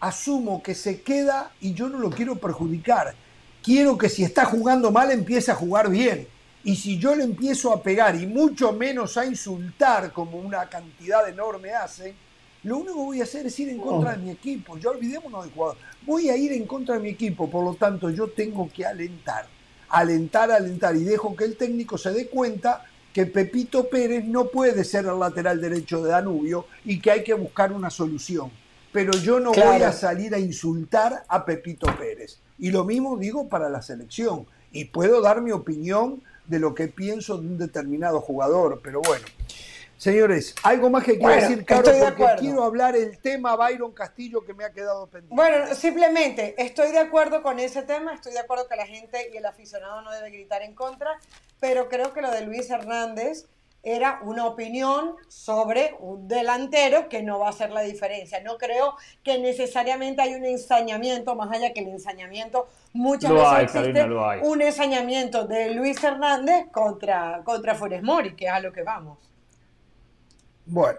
asumo 0.00 0.62
que 0.62 0.74
se 0.74 1.02
queda 1.02 1.52
y 1.60 1.74
yo 1.74 1.88
no 1.88 1.98
lo 1.98 2.10
quiero 2.10 2.36
perjudicar. 2.36 3.14
Quiero 3.62 3.96
que 3.96 4.08
si 4.08 4.22
está 4.22 4.44
jugando 4.44 4.90
mal 4.90 5.10
empiece 5.10 5.50
a 5.50 5.54
jugar 5.54 5.88
bien. 5.88 6.28
Y 6.62 6.76
si 6.76 6.98
yo 6.98 7.14
le 7.14 7.24
empiezo 7.24 7.72
a 7.72 7.82
pegar 7.82 8.14
y 8.14 8.26
mucho 8.26 8.72
menos 8.72 9.16
a 9.16 9.26
insultar 9.26 10.12
como 10.12 10.38
una 10.38 10.68
cantidad 10.68 11.28
enorme 11.28 11.72
hace, 11.72 12.14
lo 12.62 12.78
único 12.78 12.94
que 12.94 13.00
voy 13.00 13.20
a 13.20 13.24
hacer 13.24 13.46
es 13.46 13.58
ir 13.60 13.68
en 13.68 13.78
contra 13.78 14.12
de 14.12 14.18
mi 14.18 14.30
equipo. 14.30 14.78
Yo 14.78 14.90
olvidémonos 14.90 15.44
del 15.44 15.52
jugador. 15.52 15.76
Voy 16.02 16.30
a 16.30 16.36
ir 16.36 16.52
en 16.52 16.66
contra 16.66 16.94
de 16.94 17.02
mi 17.02 17.10
equipo, 17.10 17.50
por 17.50 17.64
lo 17.64 17.74
tanto 17.74 18.08
yo 18.08 18.28
tengo 18.28 18.70
que 18.72 18.86
alentar, 18.86 19.46
alentar, 19.90 20.50
alentar 20.50 20.96
y 20.96 21.04
dejo 21.04 21.36
que 21.36 21.44
el 21.44 21.56
técnico 21.56 21.98
se 21.98 22.12
dé 22.12 22.28
cuenta 22.28 22.84
que 23.14 23.26
Pepito 23.26 23.88
Pérez 23.88 24.24
no 24.24 24.48
puede 24.48 24.82
ser 24.82 25.06
el 25.06 25.20
lateral 25.20 25.60
derecho 25.60 26.02
de 26.02 26.10
Danubio 26.10 26.66
y 26.84 26.98
que 26.98 27.12
hay 27.12 27.22
que 27.22 27.32
buscar 27.32 27.72
una 27.72 27.88
solución. 27.88 28.50
Pero 28.92 29.12
yo 29.12 29.38
no 29.38 29.52
voy 29.52 29.82
a 29.82 29.92
salir 29.92 30.34
a 30.34 30.38
insultar 30.40 31.24
a 31.28 31.44
Pepito 31.44 31.86
Pérez. 31.96 32.40
Y 32.58 32.72
lo 32.72 32.84
mismo 32.84 33.16
digo 33.16 33.48
para 33.48 33.68
la 33.68 33.82
selección. 33.82 34.46
Y 34.72 34.86
puedo 34.86 35.22
dar 35.22 35.40
mi 35.42 35.52
opinión 35.52 36.22
de 36.48 36.58
lo 36.58 36.74
que 36.74 36.88
pienso 36.88 37.38
de 37.38 37.46
un 37.46 37.56
determinado 37.56 38.20
jugador, 38.20 38.80
pero 38.82 39.00
bueno. 39.00 39.24
Señores, 39.96 40.54
algo 40.62 40.90
más 40.90 41.04
que 41.04 41.18
quiero 41.18 41.34
decir, 41.34 41.64
Carlos, 41.64 41.94
porque 42.16 42.34
quiero 42.40 42.64
hablar 42.64 42.96
el 42.96 43.18
tema 43.18 43.56
Byron 43.56 43.92
Castillo 43.92 44.44
que 44.44 44.52
me 44.52 44.64
ha 44.64 44.70
quedado 44.70 45.06
pendiente. 45.06 45.34
Bueno, 45.34 45.74
simplemente 45.74 46.54
estoy 46.58 46.92
de 46.92 46.98
acuerdo 46.98 47.42
con 47.42 47.58
ese 47.58 47.82
tema, 47.82 48.14
estoy 48.14 48.32
de 48.32 48.40
acuerdo 48.40 48.68
que 48.68 48.76
la 48.76 48.86
gente 48.86 49.30
y 49.32 49.36
el 49.36 49.46
aficionado 49.46 50.02
no 50.02 50.10
debe 50.12 50.30
gritar 50.30 50.62
en 50.62 50.74
contra, 50.74 51.10
pero 51.60 51.88
creo 51.88 52.12
que 52.12 52.20
lo 52.20 52.30
de 52.30 52.42
Luis 52.42 52.68
Hernández 52.70 53.46
era 53.84 54.18
una 54.22 54.46
opinión 54.46 55.14
sobre 55.28 55.94
un 55.98 56.26
delantero 56.26 57.08
que 57.08 57.22
no 57.22 57.38
va 57.38 57.48
a 57.48 57.50
hacer 57.50 57.70
la 57.70 57.82
diferencia. 57.82 58.40
No 58.40 58.56
creo 58.56 58.96
que 59.22 59.38
necesariamente 59.38 60.22
hay 60.22 60.34
un 60.34 60.44
ensañamiento, 60.44 61.34
más 61.34 61.50
allá 61.52 61.72
que 61.72 61.80
el 61.80 61.88
ensañamiento, 61.88 62.66
muchas 62.94 63.30
veces 63.32 63.74
existe 63.74 64.04
un 64.42 64.62
ensañamiento 64.62 65.46
de 65.46 65.74
Luis 65.74 66.02
Hernández 66.02 66.66
contra, 66.72 67.42
contra 67.44 67.74
Funes 67.74 68.02
Mori, 68.02 68.34
que 68.34 68.46
es 68.46 68.52
a 68.52 68.60
lo 68.60 68.72
que 68.72 68.82
vamos. 68.82 69.18
Bueno, 70.66 70.98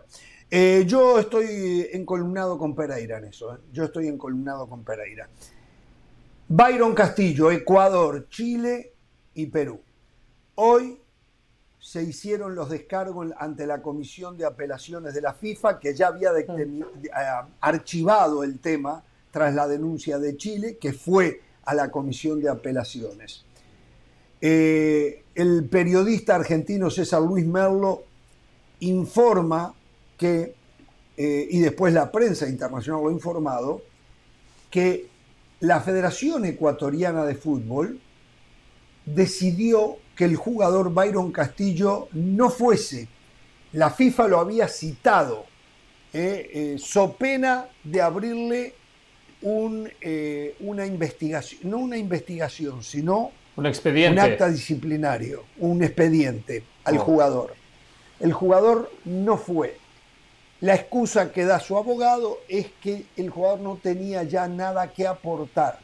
eh, 0.50 0.84
yo 0.88 1.20
estoy 1.20 1.90
encolumnado 1.92 2.58
con 2.58 2.76
Pereira 2.76 3.18
en 3.18 3.26
eso. 3.26 3.56
¿eh? 3.56 3.58
Yo 3.72 3.86
estoy 3.86 4.08
encolumnado 4.08 4.68
con 4.68 4.84
Pereira. 4.84 5.28
Byron 6.48 6.94
Castillo, 6.94 7.52
Ecuador, 7.52 8.28
Chile 8.30 8.94
y 9.34 9.48
Perú. 9.48 9.82
Hoy 10.56 11.00
se 11.80 12.04
hicieron 12.04 12.56
los 12.56 12.70
descargos 12.70 13.32
ante 13.38 13.66
la 13.66 13.82
Comisión 13.82 14.38
de 14.38 14.46
Apelaciones 14.46 15.14
de 15.14 15.22
la 15.22 15.34
FIFA, 15.34 15.80
que 15.80 15.94
ya 15.94 16.08
había 16.08 16.32
eh, 16.38 16.84
archivado 17.62 18.44
el 18.44 18.60
tema 18.60 19.04
tras 19.32 19.54
la 19.54 19.68
denuncia 19.68 20.18
de 20.20 20.38
Chile, 20.38 20.78
que 20.80 20.94
fue 20.94 21.42
a 21.64 21.74
la 21.74 21.90
Comisión 21.90 22.40
de 22.40 22.50
Apelaciones. 22.50 23.44
Eh, 24.40 25.24
el 25.34 25.66
periodista 25.66 26.36
argentino 26.36 26.90
César 26.90 27.22
Luis 27.22 27.46
Merlo 27.46 28.04
informa 28.88 29.74
que, 30.18 30.54
eh, 31.18 31.48
y 31.50 31.60
después 31.60 31.94
la 31.94 32.12
prensa 32.12 32.48
internacional 32.48 33.02
lo 33.04 33.10
ha 33.10 33.14
informado, 33.14 33.82
que 34.70 35.08
la 35.62 35.82
Federación 35.82 36.46
Ecuatoriana 36.46 37.26
de 37.26 37.36
Fútbol 37.36 38.00
decidió 39.06 39.98
que 40.16 40.26
el 40.26 40.36
jugador 40.36 40.94
Byron 40.94 41.32
Castillo 41.32 42.08
no 42.14 42.50
fuese. 42.50 43.08
La 43.74 43.90
FIFA 43.90 44.28
lo 44.28 44.40
había 44.40 44.68
citado, 44.68 45.46
eh, 46.14 46.50
eh, 46.54 46.76
so 46.80 47.14
pena 47.14 47.68
de 47.84 48.02
abrirle 48.02 48.74
un, 49.42 49.90
eh, 50.00 50.56
una 50.62 50.86
investigación, 50.86 51.70
no 51.70 51.80
una 51.80 51.98
investigación, 51.98 52.82
sino 52.84 53.32
un, 53.58 53.66
expediente. 53.66 54.22
un 54.22 54.32
acta 54.32 54.50
disciplinario, 54.50 55.44
un 55.60 55.84
expediente 55.84 56.64
al 56.86 56.98
oh. 56.98 57.02
jugador. 57.02 57.54
El 58.20 58.34
jugador 58.34 58.92
no 59.04 59.38
fue. 59.38 59.78
La 60.62 60.76
excusa 60.76 61.32
que 61.32 61.46
da 61.46 61.60
su 61.60 61.78
abogado 61.78 62.40
es 62.48 62.68
que 62.82 63.06
el 63.18 63.30
jugador 63.30 63.60
no 63.60 63.78
tenía 63.82 64.24
ya 64.24 64.48
nada 64.48 64.92
que 64.92 65.06
aportar 65.06 65.80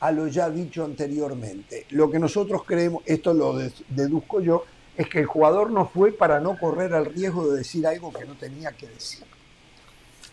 a 0.00 0.12
lo 0.12 0.28
ya 0.28 0.48
dicho 0.48 0.84
anteriormente. 0.84 1.86
Lo 1.90 2.10
que 2.10 2.18
nosotros 2.18 2.62
creemos, 2.64 3.02
esto 3.06 3.34
lo 3.34 3.58
deduzco 3.88 4.40
yo, 4.40 4.64
es 4.96 5.08
que 5.08 5.18
el 5.18 5.26
jugador 5.26 5.70
no 5.70 5.88
fue 5.88 6.12
para 6.12 6.40
no 6.40 6.58
correr 6.58 6.92
el 6.92 7.06
riesgo 7.06 7.48
de 7.48 7.58
decir 7.58 7.86
algo 7.86 8.12
que 8.12 8.24
no 8.24 8.34
tenía 8.34 8.72
que 8.72 8.86
decir. 8.86 9.24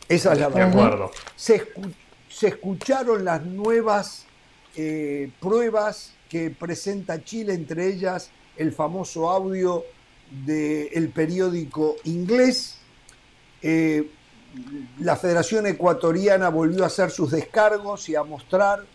Esa 0.08 0.34
es 0.34 0.40
la 0.40 0.50
verdad. 0.50 1.10
Se, 1.36 1.64
se, 2.30 2.48
escucharon 2.48 3.26
las 3.26 3.44
nuevas 3.44 4.26
eh, 4.76 5.32
pruebas 5.40 6.14
que 6.30 6.50
presenta 6.50 7.24
Chile, 7.24 7.54
entre 7.54 7.88
ellas 7.88 8.30
el 8.58 8.72
famoso 8.72 9.30
audio 9.30 9.84
del 10.46 11.10
periódico 11.10 11.96
inglés. 12.06 12.78
Eh, 13.62 14.10
la 15.00 15.16
Federación 15.16 15.68
Ecuatoriana 15.68 16.50
volvió 16.50 16.84
a 16.84 16.88
hacer 16.88 17.12
sus 17.12 17.32
descargos 17.32 18.10
y 18.10 18.16
a 18.16 18.24
mostrar 18.24 18.86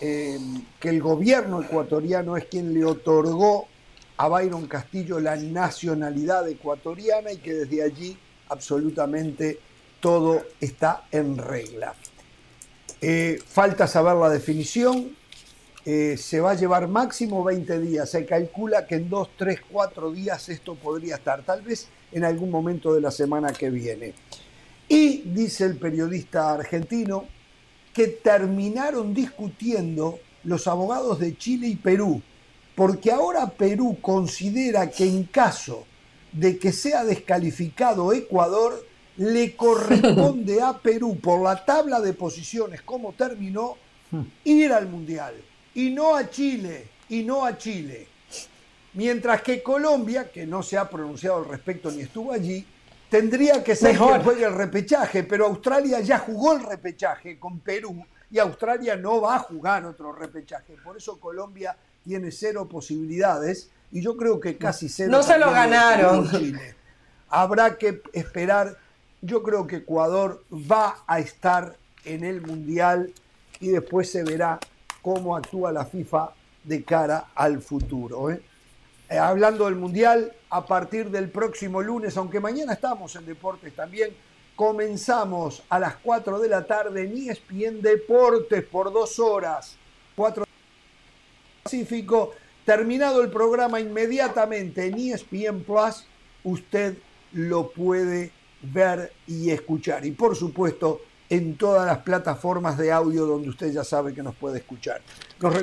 eh, 0.00 0.38
que 0.80 0.88
el 0.88 1.00
gobierno 1.00 1.62
ecuatoriano 1.62 2.36
es 2.36 2.46
quien 2.46 2.72
le 2.74 2.84
otorgó 2.84 3.68
a 4.16 4.28
Byron 4.28 4.66
Castillo 4.66 5.20
la 5.20 5.36
nacionalidad 5.36 6.48
ecuatoriana 6.48 7.32
y 7.32 7.38
que 7.38 7.54
desde 7.54 7.82
allí 7.82 8.16
absolutamente 8.48 9.58
todo 10.00 10.42
está 10.60 11.04
en 11.10 11.38
regla. 11.38 11.94
Eh, 13.00 13.40
falta 13.46 13.86
saber 13.86 14.16
la 14.16 14.28
definición. 14.28 15.16
Eh, 15.84 16.16
se 16.16 16.40
va 16.40 16.52
a 16.52 16.54
llevar 16.54 16.86
máximo 16.88 17.42
20 17.42 17.80
días. 17.80 18.10
Se 18.10 18.24
calcula 18.24 18.86
que 18.86 18.96
en 18.96 19.08
2, 19.08 19.30
3, 19.36 19.60
4 19.70 20.12
días 20.12 20.48
esto 20.48 20.74
podría 20.76 21.16
estar, 21.16 21.42
tal 21.42 21.62
vez 21.62 21.88
en 22.12 22.24
algún 22.24 22.50
momento 22.50 22.94
de 22.94 23.00
la 23.00 23.10
semana 23.10 23.52
que 23.52 23.70
viene. 23.70 24.14
Y 24.88 25.22
dice 25.22 25.64
el 25.64 25.76
periodista 25.76 26.52
argentino, 26.52 27.24
que 27.92 28.08
terminaron 28.08 29.12
discutiendo 29.12 30.18
los 30.44 30.66
abogados 30.66 31.18
de 31.18 31.36
Chile 31.36 31.68
y 31.68 31.76
Perú, 31.76 32.22
porque 32.74 33.10
ahora 33.10 33.48
Perú 33.50 33.98
considera 34.00 34.90
que 34.90 35.04
en 35.04 35.24
caso 35.24 35.84
de 36.32 36.58
que 36.58 36.72
sea 36.72 37.04
descalificado 37.04 38.12
Ecuador, 38.12 38.86
le 39.16 39.54
corresponde 39.56 40.62
a 40.62 40.78
Perú, 40.78 41.18
por 41.20 41.42
la 41.42 41.64
tabla 41.64 42.00
de 42.00 42.14
posiciones 42.14 42.80
como 42.82 43.12
terminó, 43.12 43.76
ir 44.44 44.72
al 44.72 44.88
Mundial, 44.88 45.34
y 45.74 45.90
no 45.90 46.16
a 46.16 46.28
Chile, 46.30 46.88
y 47.08 47.22
no 47.22 47.44
a 47.44 47.56
Chile. 47.56 48.08
Mientras 48.94 49.42
que 49.42 49.62
Colombia, 49.62 50.30
que 50.30 50.46
no 50.46 50.62
se 50.62 50.76
ha 50.76 50.88
pronunciado 50.88 51.38
al 51.38 51.48
respecto 51.48 51.90
ni 51.90 52.02
estuvo 52.02 52.32
allí, 52.32 52.66
Tendría 53.12 53.62
que 53.62 53.76
ser 53.76 53.90
que 53.90 53.98
juegue 53.98 54.46
el 54.46 54.54
repechaje, 54.54 55.22
pero 55.22 55.44
Australia 55.44 56.00
ya 56.00 56.18
jugó 56.18 56.54
el 56.54 56.62
repechaje 56.62 57.38
con 57.38 57.60
Perú 57.60 58.06
y 58.30 58.38
Australia 58.38 58.96
no 58.96 59.20
va 59.20 59.36
a 59.36 59.38
jugar 59.40 59.84
otro 59.84 60.12
repechaje. 60.12 60.76
Por 60.82 60.96
eso 60.96 61.20
Colombia 61.20 61.76
tiene 62.02 62.30
cero 62.30 62.66
posibilidades 62.66 63.68
y 63.90 64.00
yo 64.00 64.16
creo 64.16 64.40
que 64.40 64.56
casi 64.56 64.88
cero. 64.88 65.10
No 65.12 65.22
se 65.22 65.38
lo 65.38 65.50
ganaron. 65.50 66.26
Habrá 67.28 67.76
que 67.76 68.00
esperar. 68.14 68.78
Yo 69.20 69.42
creo 69.42 69.66
que 69.66 69.76
Ecuador 69.76 70.42
va 70.50 71.04
a 71.06 71.20
estar 71.20 71.76
en 72.06 72.24
el 72.24 72.40
Mundial 72.40 73.12
y 73.60 73.68
después 73.68 74.10
se 74.10 74.24
verá 74.24 74.58
cómo 75.02 75.36
actúa 75.36 75.72
la 75.72 75.84
FIFA 75.84 76.32
de 76.64 76.84
cara 76.84 77.26
al 77.34 77.60
futuro. 77.60 78.30
¿eh? 78.30 78.40
Eh, 79.10 79.18
hablando 79.18 79.66
del 79.66 79.74
Mundial, 79.74 80.32
a 80.48 80.64
partir 80.64 81.10
del 81.10 81.28
próximo 81.28 81.82
lunes, 81.82 82.16
aunque 82.16 82.40
mañana 82.40 82.72
estamos 82.72 83.14
en 83.16 83.26
deportes 83.26 83.74
también, 83.74 84.10
comenzamos 84.56 85.62
a 85.68 85.78
las 85.78 85.96
4 85.96 86.38
de 86.38 86.48
la 86.48 86.64
tarde 86.64 87.02
en 87.02 87.30
ESPN 87.30 87.82
Deportes 87.82 88.64
por 88.64 88.92
dos 88.92 89.18
horas. 89.18 89.76
4 90.14 90.44
Pacífico. 91.62 92.32
Terminado 92.64 93.22
el 93.22 93.30
programa 93.30 93.80
inmediatamente 93.80 94.86
en 94.86 94.98
ESPN 94.98 95.64
Plus, 95.64 96.06
usted 96.44 96.96
lo 97.32 97.70
puede 97.70 98.30
ver 98.62 99.12
y 99.26 99.50
escuchar. 99.50 100.04
Y 100.06 100.12
por 100.12 100.36
supuesto, 100.36 101.00
en 101.32 101.56
todas 101.56 101.86
las 101.86 101.98
plataformas 101.98 102.76
de 102.76 102.92
audio 102.92 103.24
donde 103.24 103.48
usted 103.48 103.72
ya 103.72 103.82
sabe 103.84 104.12
que 104.12 104.22
nos 104.22 104.34
puede 104.34 104.58
escuchar. 104.58 105.00
Nos 105.40 105.54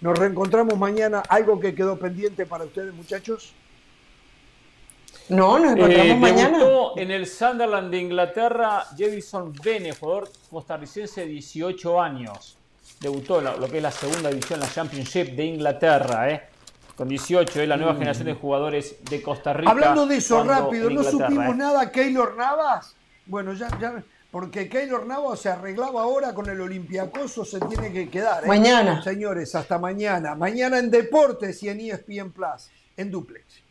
nos 0.00 0.16
reencontramos 0.18 0.78
mañana. 0.78 1.22
¿Algo 1.28 1.58
que 1.58 1.74
quedó 1.74 1.98
pendiente 1.98 2.46
para 2.46 2.64
ustedes, 2.64 2.94
muchachos? 2.94 3.52
No, 5.28 5.58
nos 5.58 5.72
Eh, 5.72 5.82
encontramos 5.82 6.18
mañana. 6.20 6.58
debutó 6.58 6.98
en 6.98 7.10
el 7.10 7.26
Sunderland 7.26 7.90
de 7.90 7.98
Inglaterra 7.98 8.84
Jevison 8.96 9.52
Bene, 9.62 9.92
jugador 9.92 10.30
costarricense 10.50 11.22
de 11.22 11.26
18 11.26 12.00
años. 12.00 12.56
Debutó 13.00 13.38
en 13.38 13.44
la- 13.46 13.56
lo 13.56 13.68
que 13.68 13.78
es 13.78 13.82
la 13.82 13.90
segunda 13.90 14.30
división, 14.30 14.60
la 14.60 14.70
Championship 14.72 15.34
de 15.34 15.44
Inglaterra, 15.46 16.30
¿eh? 16.30 16.42
Con 16.96 17.08
18, 17.08 17.60
es 17.60 17.68
la 17.68 17.76
nueva 17.76 17.94
generación 17.94 18.26
de 18.26 18.34
jugadores 18.34 18.96
de 19.08 19.20
Costa 19.22 19.52
Rica. 19.52 19.68
Mm. 19.72 19.72
Hablando 19.76 20.06
de 20.06 20.16
eso 20.16 20.44
rápido, 20.44 20.90
¿no 20.90 21.02
supimos 21.02 21.54
¿eh? 21.54 21.58
nada 21.58 21.90
Keylor 21.90 22.36
Navas? 22.36 22.94
Bueno, 23.26 23.52
ya, 23.54 23.68
ya, 23.80 24.02
porque 24.30 24.68
Keylor 24.68 25.06
Navas 25.06 25.40
se 25.40 25.48
arreglaba 25.48 26.02
ahora 26.02 26.34
con 26.34 26.48
el 26.48 26.60
Olympiacoso, 26.60 27.44
se 27.44 27.60
tiene 27.60 27.92
que 27.92 28.08
quedar. 28.08 28.44
¿eh? 28.44 28.46
Mañana. 28.46 29.02
Señores, 29.02 29.54
hasta 29.54 29.78
mañana. 29.78 30.34
Mañana 30.34 30.78
en 30.78 30.90
Deportes 30.90 31.62
y 31.62 31.68
en 31.68 31.80
ESPN 31.80 32.32
Plus, 32.32 32.70
en 32.96 33.10
Duplex. 33.10 33.62